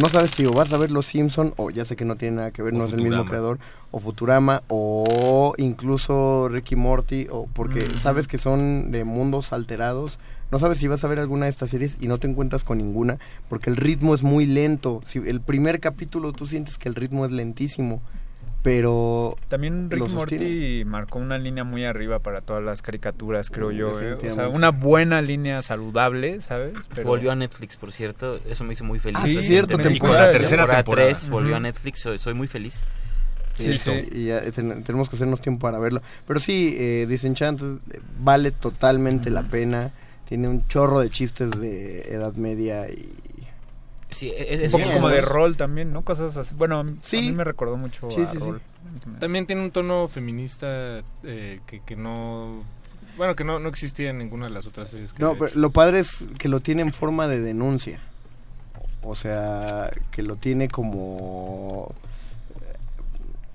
no 0.00 0.08
sabes 0.08 0.30
si 0.30 0.46
o 0.46 0.52
vas 0.52 0.72
a 0.72 0.78
ver 0.78 0.90
Los 0.90 1.04
Simpson 1.06 1.52
o 1.58 1.68
ya 1.70 1.84
sé 1.84 1.94
que 1.94 2.06
no 2.06 2.16
tiene 2.16 2.36
nada 2.36 2.50
que 2.52 2.62
ver, 2.62 2.72
O 2.72 2.78
no 2.78 2.86
es 2.86 2.92
el 2.94 3.02
mismo 3.02 3.26
creador, 3.26 3.58
o 3.90 4.00
Futurama, 4.00 4.62
o 4.68 5.52
incluso 5.58 6.48
Ricky 6.48 6.74
Morty, 6.74 7.26
o 7.30 7.46
porque 7.52 7.80
Ujú. 7.80 7.98
sabes 7.98 8.28
que 8.28 8.38
son 8.38 8.90
de 8.90 9.04
mundos 9.04 9.52
alterados. 9.52 10.18
No 10.50 10.58
sabes 10.60 10.78
si 10.78 10.86
vas 10.88 11.02
a 11.02 11.08
ver 11.08 11.18
alguna 11.18 11.46
de 11.46 11.50
estas 11.50 11.70
series 11.70 11.96
y 12.00 12.06
no 12.08 12.18
te 12.18 12.28
encuentras 12.28 12.62
con 12.64 12.78
ninguna, 12.78 13.18
porque 13.48 13.68
el 13.70 13.76
ritmo 13.76 14.14
es 14.14 14.22
muy 14.22 14.46
lento. 14.46 15.02
Si 15.04 15.18
el 15.18 15.40
primer 15.40 15.80
capítulo 15.80 16.32
tú 16.32 16.46
sientes 16.46 16.78
que 16.78 16.88
el 16.88 16.94
ritmo 16.94 17.24
es 17.26 17.32
lentísimo, 17.32 18.00
pero 18.62 19.36
También 19.48 19.88
Rick. 19.90 20.08
Morty 20.08 20.84
marcó 20.84 21.18
una 21.20 21.38
línea 21.38 21.62
muy 21.62 21.84
arriba 21.84 22.18
para 22.18 22.40
todas 22.40 22.62
las 22.64 22.82
caricaturas, 22.82 23.48
creo 23.50 23.70
yo. 23.70 24.00
¿eh? 24.00 24.14
O 24.14 24.30
sea, 24.30 24.48
una 24.48 24.70
buena 24.70 25.22
línea 25.22 25.62
saludable, 25.62 26.40
¿sabes? 26.40 26.74
Pero- 26.94 27.06
Volvió 27.08 27.30
a 27.30 27.36
Netflix, 27.36 27.76
por 27.76 27.92
cierto. 27.92 28.40
Eso 28.48 28.64
me 28.64 28.72
hizo 28.72 28.82
muy 28.84 28.98
feliz. 28.98 29.18
Ah, 29.22 29.26
sí, 29.28 29.40
cierto, 29.40 29.74
Y 29.74 29.82
con 29.82 29.82
temporada- 29.92 30.26
la 30.26 30.32
tercera 30.32 30.62
temporada 30.62 30.82
temporada. 30.82 31.08
3 31.10 31.28
volvió 31.28 31.56
a. 31.56 31.60
Netflix. 31.60 32.00
Soy, 32.00 32.18
soy 32.18 32.34
muy 32.34 32.48
feliz. 32.48 32.82
Sí, 33.54 33.78
sí, 33.78 33.90
y 34.12 34.26
ya 34.26 34.42
ten- 34.50 34.82
tenemos 34.84 35.08
que 35.08 35.16
hacernos 35.16 35.40
tiempo 35.40 35.62
para 35.62 35.78
verlo. 35.78 36.02
Pero 36.26 36.40
sí, 36.40 36.76
eh, 36.78 37.06
Disenchanted 37.08 37.76
eh, 37.92 38.00
vale 38.20 38.50
totalmente 38.50 39.30
la 39.30 39.44
pena. 39.44 39.92
Tiene 40.28 40.48
un 40.48 40.66
chorro 40.66 41.00
de 41.00 41.10
chistes 41.10 41.50
de 41.52 42.02
edad 42.12 42.34
media 42.34 42.88
y... 42.90 43.12
Sí, 44.10 44.32
un 44.64 44.70
poco 44.70 44.92
como 44.94 45.08
de 45.08 45.20
rol 45.20 45.56
también, 45.56 45.92
¿no? 45.92 46.02
Cosas 46.02 46.36
así. 46.36 46.54
Bueno, 46.56 46.84
Sí. 47.02 47.18
a 47.18 47.20
mí 47.22 47.32
me 47.32 47.44
recordó 47.44 47.76
mucho 47.76 48.08
Sí, 48.10 48.22
a 48.22 48.26
sí, 48.26 48.38
sí. 48.38 48.44
rol. 48.44 48.60
También 49.18 49.46
tiene 49.46 49.62
un 49.62 49.72
tono 49.72 50.08
feminista 50.08 51.02
eh, 51.24 51.60
que, 51.66 51.80
que 51.80 51.96
no... 51.96 52.62
Bueno, 53.16 53.34
que 53.34 53.44
no, 53.44 53.58
no 53.58 53.68
existía 53.68 54.10
en 54.10 54.18
ninguna 54.18 54.46
de 54.46 54.52
las 54.52 54.66
otras 54.66 54.90
series 54.90 55.12
que 55.12 55.22
No, 55.22 55.36
pero 55.36 55.50
lo 55.54 55.70
padre 55.70 56.00
es 56.00 56.24
que 56.38 56.48
lo 56.48 56.60
tiene 56.60 56.82
en 56.82 56.92
forma 56.92 57.26
de 57.28 57.40
denuncia. 57.40 58.00
O 59.02 59.14
sea, 59.14 59.90
que 60.10 60.22
lo 60.22 60.36
tiene 60.36 60.68
como 60.68 61.92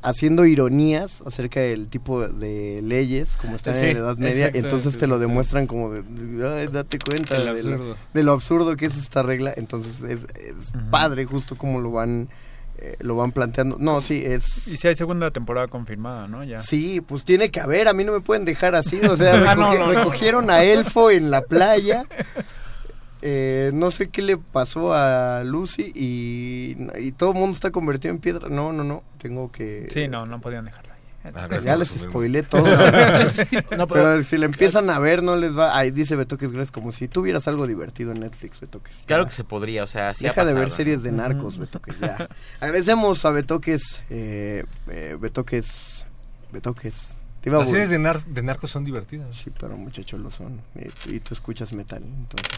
haciendo 0.01 0.45
ironías 0.45 1.21
acerca 1.25 1.59
del 1.59 1.88
tipo 1.88 2.27
de 2.27 2.81
leyes 2.83 3.38
como 3.38 3.55
están 3.55 3.75
Sí, 3.75 3.88
en 3.88 3.93
la 3.95 3.99
Edad 3.99 4.17
Media, 4.17 4.51
entonces 4.53 4.97
te 4.97 5.07
lo 5.07 5.19
demuestran 5.19 5.67
como 5.67 5.91
de, 5.91 6.01
de, 6.03 6.47
"Ay, 6.47 6.67
date 6.67 6.97
cuenta 6.99 7.39
de, 7.39 7.49
absurdo. 7.49 7.77
Lo, 7.89 7.97
de 8.13 8.23
lo 8.23 8.31
absurdo 8.31 8.75
que 8.77 8.85
es 8.88 8.97
esta 8.97 9.21
regla, 9.23 9.53
entonces 9.55 10.01
es, 10.03 10.21
es 10.35 10.73
padre 10.89 11.25
justo 11.25 11.57
como 11.57 11.80
lo 11.80 11.91
van 11.91 12.30
eh, 12.77 12.95
lo 13.01 13.15
van 13.15 13.31
planteando. 13.31 13.77
No, 13.80 14.01
sí, 14.01 14.23
es 14.25 14.67
Y 14.67 14.75
si 14.77 14.88
hay 14.88 14.95
segunda 14.95 15.30
temporada 15.30 15.67
confirmada, 15.67 16.27
¿no? 16.27 16.43
Ya. 16.43 16.61
Sí, 16.61 16.99
pues 16.99 17.23
tiene 17.23 17.51
que 17.51 17.59
haber, 17.59 17.88
a 17.88 17.93
mí 17.93 18.03
no 18.03 18.11
me 18.11 18.21
pueden 18.21 18.43
dejar 18.43 18.73
así, 18.73 18.99
o 19.05 19.15
sea, 19.15 19.33
Ah, 19.51 19.55
no, 19.55 19.75
no. 19.77 19.85
recogieron 19.91 20.49
a 20.49 20.63
Elfo 20.63 21.11
en 21.11 21.30
la 21.30 21.41
playa, 21.41 22.05
eh, 23.22 23.72
no 23.74 23.91
sé 23.91 24.09
qué 24.09 24.22
le 24.22 24.38
pasó 24.38 24.93
a 24.93 25.43
Lucy 25.43 25.91
y, 25.95 26.75
y 27.00 27.11
todo 27.14 27.32
el 27.32 27.38
mundo 27.40 27.53
está 27.53 27.72
convertido 27.72 28.14
en 28.14 28.19
piedra, 28.19 28.50
no, 28.50 28.74
no, 28.74 28.83
no, 28.83 29.03
tengo 29.19 29.51
que... 29.51 29.88
Sí, 29.90 30.08
no, 30.08 30.25
no 30.25 30.41
podían 30.41 30.66
dejarla 30.66 30.93
ahí. 30.93 31.61
Ya 31.64 31.75
les 31.75 31.90
spoilé 31.90 32.41
todo. 32.50 32.66
Sí. 33.32 33.45
No, 33.77 33.85
pero, 33.88 34.24
si 34.24 34.38
la 34.38 34.45
empiezan 34.45 34.90
a 34.90 34.98
ver, 35.00 35.22
no 35.22 35.35
les 35.35 35.56
va. 35.58 35.77
Ahí 35.77 35.91
dice 35.91 36.16
Betoques 36.16 36.51
Gracias, 36.51 36.72
como 36.72 36.91
si 36.91 37.08
tuvieras 37.08 37.48
algo 37.48 37.67
divertido 37.67 38.11
en 38.11 38.19
Netflix, 38.22 38.59
Betoques. 38.59 39.03
Claro 39.06 39.24
Ya. 39.24 39.30
que 39.30 39.35
se 39.35 39.43
podría, 39.43 39.83
o 39.83 39.88
sea, 39.88 40.14
sí 40.16 40.25
ha 40.25 40.30
Deja 40.30 40.43
de 40.45 40.53
ver 40.56 40.72
series 40.72 41.03
de 41.03 41.11
narcos, 41.11 41.58
Betoques, 41.59 42.00
ya. 42.00 42.27
Agradecemos 42.59 43.24
a 43.25 43.30
Betoques, 43.32 44.01
eh, 44.09 44.66
eh, 44.90 45.16
Betoques, 45.19 46.06
Betoques. 46.51 47.19
Te 47.41 47.49
iba 47.49 47.57
Las 47.59 47.69
series 47.71 47.89
de, 47.89 47.97
nar- 47.97 48.23
de 48.23 48.43
narcos 48.43 48.69
son 48.69 48.85
divertidas. 48.85 49.35
Sí, 49.35 49.51
pero 49.59 49.75
muchachos 49.75 50.19
lo 50.19 50.29
son. 50.29 50.61
eh, 50.75 50.91
y 51.09 51.19
tú 51.21 51.33
escuchas 51.33 51.73
metal. 51.73 52.03
Entonces. 52.03 52.51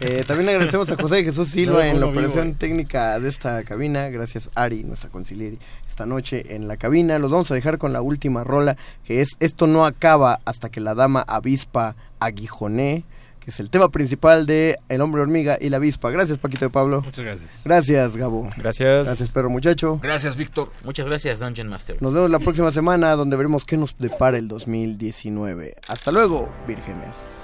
Eh, 0.00 0.24
también 0.26 0.48
agradecemos 0.50 0.88
a 0.90 0.96
José 0.96 1.16
de 1.16 1.24
Jesús 1.24 1.48
Silva 1.50 1.74
No, 1.78 1.80
en 1.82 2.00
la 2.00 2.06
vivo, 2.06 2.10
operación 2.20 2.54
técnica 2.54 3.18
de 3.18 3.28
esta 3.28 3.62
cabina. 3.64 4.08
Gracias, 4.10 4.50
Ari, 4.54 4.84
nuestra 4.84 5.10
conciliere, 5.10 5.58
esta 5.88 6.06
noche 6.06 6.54
en 6.54 6.68
la 6.68 6.76
cabina. 6.76 7.18
Los 7.18 7.30
vamos 7.32 7.50
a 7.50 7.54
dejar 7.54 7.78
con 7.78 7.92
la 7.92 8.02
última 8.02 8.44
rola, 8.44 8.76
que 9.04 9.20
es 9.20 9.30
Esto 9.40 9.66
no 9.66 9.84
acaba 9.84 10.40
hasta 10.44 10.68
que 10.68 10.80
la 10.80 10.94
dama 10.94 11.24
avispa 11.26 11.96
aguijoné, 12.20 13.04
que 13.44 13.50
es 13.50 13.60
el 13.60 13.68
tema 13.68 13.90
principal 13.90 14.46
de 14.46 14.78
El 14.88 15.02
hombre 15.02 15.20
hormiga 15.20 15.58
y 15.60 15.68
la 15.68 15.76
avispa. 15.76 16.10
Gracias, 16.10 16.38
Paquito 16.38 16.64
de 16.64 16.70
Pablo. 16.70 17.02
Muchas 17.02 17.24
gracias. 17.24 17.62
Gracias, 17.64 18.16
Gabo. 18.16 18.48
Gracias. 18.56 19.06
Gracias, 19.06 19.32
perro 19.32 19.50
muchacho. 19.50 20.00
Gracias, 20.02 20.36
Víctor. 20.36 20.70
Muchas 20.82 21.06
gracias, 21.06 21.40
Dungeon 21.40 21.68
Master. 21.68 22.00
Nos 22.00 22.14
vemos 22.14 22.30
la 22.30 22.38
próxima 22.38 22.72
semana 22.72 23.14
donde 23.16 23.36
veremos 23.36 23.66
qué 23.66 23.76
nos 23.76 23.96
depara 23.98 24.38
el 24.38 24.48
2019. 24.48 25.76
Hasta 25.86 26.10
luego, 26.10 26.48
vírgenes. 26.66 27.43